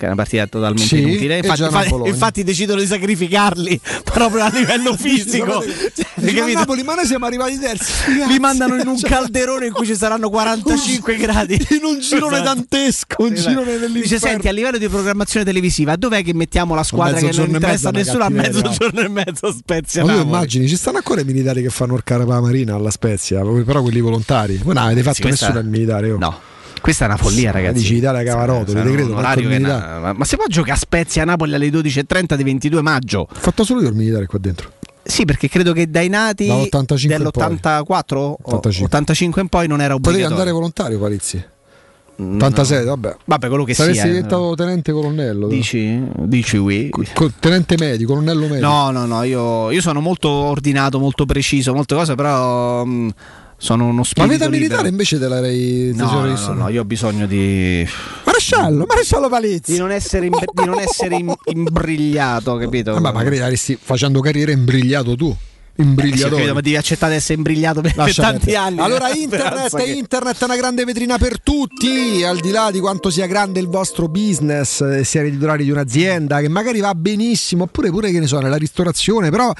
Che 0.00 0.06
è 0.06 0.08
una 0.08 0.16
partita 0.16 0.46
totalmente 0.46 0.86
Sì, 0.96 1.02
inutile. 1.02 1.36
Infatti, 1.40 1.62
infatti- 1.62 2.08
infatti 2.08 2.42
decidono 2.42 2.80
di 2.80 2.86
sacrificarli 2.86 3.78
proprio 4.02 4.44
a 4.44 4.48
livello 4.48 4.96
fisico. 4.96 5.62
Dice, 5.62 6.06
Hai 6.14 6.24
"Ma 6.24 6.38
capito? 6.40 6.58
Napoli, 6.58 6.82
ma 6.84 6.94
noi 6.94 7.04
siamo 7.04 7.26
arrivati 7.26 7.58
terzi. 7.58 7.92
Li 8.26 8.38
mandano 8.38 8.76
in 8.80 8.86
un 8.86 8.96
Cioè, 8.96 9.10
calderone 9.10 9.66
in 9.66 9.72
cui 9.74 9.84
ci 9.84 9.94
saranno 9.94 10.30
45 10.30 11.16
gradi. 11.16 11.54
In 11.70 11.84
un 11.84 11.98
girone 12.00 12.36
Esatto. 12.40 12.54
dantesco, 12.54 13.22
un 13.24 13.32
Esatto. 13.34 13.48
girone 13.50 13.66
dell'inferno. 13.72 14.00
Dice, 14.00 14.18
senti, 14.18 14.48
a 14.48 14.52
livello 14.52 14.78
di 14.78 14.88
programmazione 14.88 15.44
televisiva, 15.44 15.96
dov'è 15.96 16.22
che 16.24 16.32
mettiamo 16.32 16.74
la 16.74 16.82
squadra 16.82 17.18
che 17.20 17.30
non 17.36 17.50
interessa 17.50 17.88
a 17.90 17.92
nessuno 17.92 18.24
a 18.24 18.30
mezzogiorno 18.30 19.00
e 19.02 19.08
mezzo 19.08 19.52
Spezia 19.52 20.02
Ma 20.02 20.14
tu 20.14 20.20
immagini, 20.22 20.66
ci 20.66 20.76
stanno 20.76 20.96
ancora 20.96 21.20
i 21.20 21.24
militari 21.24 21.60
che 21.60 21.68
fanno 21.68 21.92
orcare 21.92 22.24
la 22.24 22.40
marina 22.40 22.74
alla 22.74 22.90
Spezia, 22.90 23.42
però 23.42 23.82
quelli 23.82 24.00
volontari. 24.00 24.58
Voi 24.64 24.72
non 24.74 24.84
avete 24.84 25.02
fatto 25.02 25.28
nessuno 25.28 25.58
al 25.58 25.66
militare. 25.66 26.10
oh. 26.10 26.16
No. 26.18 26.40
Questa 26.80 27.04
è 27.04 27.08
una 27.08 27.16
follia, 27.16 27.50
ragazzi. 27.50 27.78
Dici 27.80 27.94
Italia 27.96 28.22
Cavarotto, 28.22 28.72
Sarà 28.72 28.84
ti 28.84 28.92
credo, 28.92 29.08
un 29.08 29.14
manco 29.14 29.26
orario 29.28 29.42
il 29.44 29.48
che 29.50 29.56
militare. 29.58 29.86
na- 29.92 29.98
ma, 30.00 30.12
ma 30.14 30.24
si 30.24 30.36
può 30.36 30.44
giocare 30.48 30.72
a 30.72 30.76
Spezia 30.76 31.24
Napoli 31.24 31.54
alle 31.54 31.68
12.30 31.68 32.34
di 32.36 32.42
22 32.44 32.80
maggio? 32.82 33.20
Ho 33.20 33.28
fatto 33.30 33.64
solo 33.64 33.82
io 33.82 33.88
il 33.88 33.94
militare 33.94 34.26
qua 34.26 34.38
dentro. 34.38 34.72
Sì, 35.02 35.24
perché 35.24 35.48
credo 35.48 35.72
che 35.72 35.90
dai 35.90 36.08
nati 36.08 36.46
Dall'85 36.46 37.02
in 37.02 37.08
dell'84 37.08 38.14
o 38.16 38.36
85. 38.42 38.84
85 38.84 39.42
in 39.42 39.48
poi 39.48 39.66
non 39.66 39.80
era 39.80 39.94
Potevi 39.94 40.08
obbligatorio. 40.08 40.36
andare 40.36 40.50
volontario, 40.52 40.98
Palizzi. 40.98 41.44
86, 42.16 42.84
vabbè. 42.84 43.16
Vabbè, 43.24 43.48
quello 43.48 43.64
che 43.64 43.72
Saresti 43.72 44.00
sia. 44.00 44.08
eh. 44.10 44.12
diventato 44.12 44.54
tenente 44.54 44.92
colonnello. 44.92 45.46
Dici, 45.48 46.02
dici 46.18 46.58
oui. 46.58 46.90
Co- 47.14 47.30
tenente 47.40 47.76
medio, 47.78 48.06
colonnello 48.06 48.46
medio. 48.46 48.60
No, 48.68 48.90
no, 48.90 49.06
no, 49.06 49.22
io, 49.22 49.70
io 49.70 49.80
sono 49.80 50.00
molto 50.00 50.28
ordinato, 50.28 50.98
molto 50.98 51.24
preciso, 51.24 51.72
molte 51.72 51.94
cose, 51.94 52.14
però 52.16 52.84
mh, 52.84 53.10
sono 53.62 53.84
uno 53.84 53.96
Ma 53.98 54.04
spirito 54.04 54.32
vita 54.32 54.44
libero. 54.46 54.58
militare 54.62 54.88
invece 54.88 55.18
te 55.18 55.28
l'avrei 55.28 55.92
No, 55.94 56.10
no, 56.10 56.24
no, 56.26 56.52
no, 56.54 56.68
io 56.68 56.80
ho 56.80 56.84
bisogno 56.86 57.26
di, 57.26 57.86
Maresciallo, 58.24 58.86
maresciallo 58.88 59.28
Palizzi. 59.28 59.72
di 59.72 59.78
non 59.78 59.90
essere, 59.92 60.26
imb- 60.26 60.50
di 60.52 60.64
non 60.64 60.78
essere 60.80 61.16
im- 61.16 61.34
imbrigliato, 61.44 62.56
capito? 62.56 62.92
Vabbè, 62.98 63.12
magari 63.12 63.36
saresti 63.36 63.78
facendo 63.80 64.20
carriera 64.20 64.50
imbrigliato 64.50 65.14
tu. 65.14 65.36
Imbrigliato. 65.80 66.34
Ho 66.34 66.36
capito, 66.36 66.54
ma 66.54 66.60
devi 66.60 66.76
accettare 66.76 67.12
di 67.12 67.18
essere 67.18 67.34
imbrigliato 67.34 67.80
per, 67.80 67.94
per 67.94 68.14
tanti 68.14 68.54
anni. 68.54 68.80
Allora 68.80 69.10
internet, 69.14 69.76
che- 69.76 69.90
internet 69.90 70.40
è 70.40 70.44
una 70.44 70.56
grande 70.56 70.84
vetrina 70.84 71.18
per 71.18 71.40
tutti, 71.40 72.22
al 72.24 72.38
di 72.40 72.50
là 72.50 72.70
di 72.70 72.80
quanto 72.80 73.10
sia 73.10 73.26
grande 73.26 73.60
il 73.60 73.68
vostro 73.68 74.08
business, 74.08 74.80
eh, 74.80 75.04
siate 75.04 75.30
titolari 75.30 75.64
di 75.64 75.70
un'azienda 75.70 76.40
che 76.40 76.48
magari 76.48 76.80
va 76.80 76.94
benissimo, 76.94 77.64
oppure 77.64 77.90
pure 77.90 78.10
che 78.10 78.20
ne 78.20 78.26
so, 78.26 78.38
nella 78.40 78.56
ristorazione, 78.56 79.30
però 79.30 79.52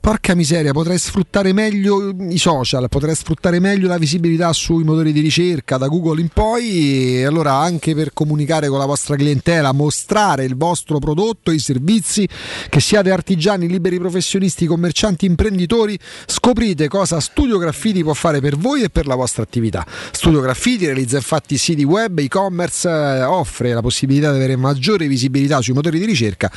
porca 0.00 0.34
miseria, 0.34 0.72
potrei 0.72 0.98
sfruttare 0.98 1.52
meglio 1.52 2.14
i 2.28 2.38
social, 2.38 2.88
potrei 2.88 3.14
sfruttare 3.14 3.60
meglio 3.60 3.88
la 3.88 3.98
visibilità 3.98 4.52
sui 4.52 4.82
motori 4.82 5.12
di 5.12 5.20
ricerca 5.20 5.76
da 5.76 5.88
Google 5.88 6.20
in 6.20 6.28
poi, 6.28 7.18
e 7.18 7.24
allora 7.24 7.54
anche 7.54 7.94
per 7.94 8.12
comunicare 8.12 8.68
con 8.68 8.78
la 8.78 8.86
vostra 8.86 9.16
clientela, 9.16 9.72
mostrare 9.72 10.44
il 10.44 10.56
vostro 10.56 10.98
prodotto, 10.98 11.50
i 11.50 11.58
servizi, 11.58 12.26
che 12.68 12.80
siate 12.80 13.10
artigiani, 13.10 13.68
liberi 13.68 13.98
professionisti, 13.98 14.66
commercianti, 14.66 15.26
imprenditori, 15.26 15.48
scoprite 16.26 16.88
cosa 16.88 17.20
Studio 17.20 17.58
Graffiti 17.58 18.02
può 18.02 18.14
fare 18.14 18.40
per 18.40 18.56
voi 18.56 18.82
e 18.82 18.90
per 18.90 19.06
la 19.06 19.14
vostra 19.14 19.42
attività. 19.42 19.84
Studio 20.10 20.40
Graffiti 20.40 20.86
realizza 20.86 21.16
infatti 21.16 21.58
siti 21.58 21.84
web, 21.84 22.18
e-commerce, 22.18 22.88
eh, 22.88 23.22
offre 23.22 23.72
la 23.72 23.80
possibilità 23.80 24.30
di 24.30 24.36
avere 24.36 24.56
maggiore 24.56 25.06
visibilità 25.06 25.60
sui 25.60 25.74
motori 25.74 25.98
di 25.98 26.04
ricerca 26.04 26.50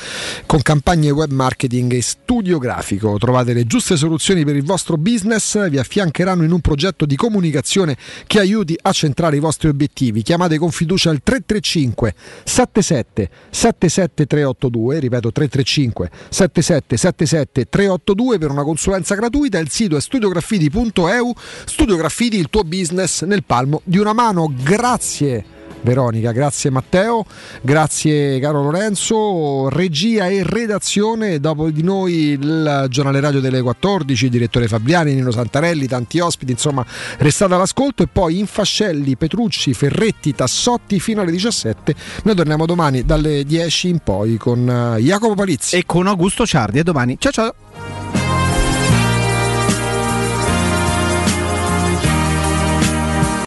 con 0.45 0.61
campagne 0.61 1.09
web 1.09 1.31
marketing 1.31 1.93
e 1.93 2.01
studio 2.01 2.59
grafico. 2.59 3.17
Trovate 3.17 3.53
le 3.53 3.65
giuste 3.65 3.97
soluzioni 3.97 4.45
per 4.45 4.55
il 4.55 4.63
vostro 4.63 4.97
business, 4.97 5.69
vi 5.69 5.79
affiancheranno 5.79 6.43
in 6.43 6.51
un 6.51 6.61
progetto 6.61 7.05
di 7.05 7.15
comunicazione 7.15 7.97
che 8.27 8.39
aiuti 8.39 8.77
a 8.81 8.91
centrare 8.91 9.37
i 9.37 9.39
vostri 9.39 9.69
obiettivi. 9.69 10.21
Chiamate 10.21 10.57
con 10.57 10.71
fiducia 10.71 11.09
il 11.09 11.21
335 11.23 12.13
77 12.43 13.29
77 13.49 14.25
382, 14.25 14.99
ripeto 14.99 15.31
335 15.31 16.09
77 16.29 16.97
77 16.97 17.69
382 17.69 18.37
per 18.37 18.51
una 18.51 18.63
consulenza 18.63 18.81
gratuita. 19.15 19.59
Il 19.59 19.69
sito 19.69 19.95
è 19.95 20.01
studiograffiti.eu. 20.01 21.33
Studio 21.65 21.95
Graffiti, 21.95 22.37
il 22.37 22.49
tuo 22.49 22.63
business 22.63 23.23
nel 23.23 23.43
palmo 23.43 23.81
di 23.83 23.97
una 23.97 24.13
mano. 24.13 24.53
Grazie. 24.63 25.53
Veronica, 25.83 26.31
grazie 26.31 26.69
Matteo, 26.69 27.25
grazie 27.61 28.39
caro 28.39 28.63
Lorenzo, 28.63 29.67
regia 29.69 30.27
e 30.27 30.41
redazione, 30.43 31.39
dopo 31.39 31.69
di 31.69 31.83
noi 31.83 32.37
il 32.39 32.85
giornale 32.89 33.19
radio 33.19 33.41
delle 33.41 33.61
14, 33.61 34.25
il 34.25 34.31
direttore 34.31 34.67
Fabiani, 34.67 35.13
Nino 35.13 35.31
Santarelli, 35.31 35.85
tanti 35.87 36.19
ospiti, 36.19 36.53
insomma 36.53 36.85
restate 37.17 37.53
all'ascolto 37.53 38.01
e 38.01 38.07
poi 38.07 38.39
Infascelli, 38.39 39.17
Petrucci, 39.17 39.73
Ferretti, 39.73 40.33
Tassotti 40.33 40.99
fino 41.01 41.21
alle 41.21 41.31
17, 41.31 41.95
noi 42.23 42.35
torniamo 42.35 42.65
domani 42.65 43.03
dalle 43.03 43.43
10 43.43 43.89
in 43.89 43.99
poi 43.99 44.37
con 44.37 44.95
eh, 44.97 45.01
Jacopo 45.01 45.35
Palizzi. 45.35 45.75
E 45.75 45.85
con 45.85 46.07
Augusto 46.07 46.45
Ciardi, 46.45 46.79
a 46.79 46.83
domani. 46.83 47.17
Ciao 47.19 47.31
ciao. 47.33 47.62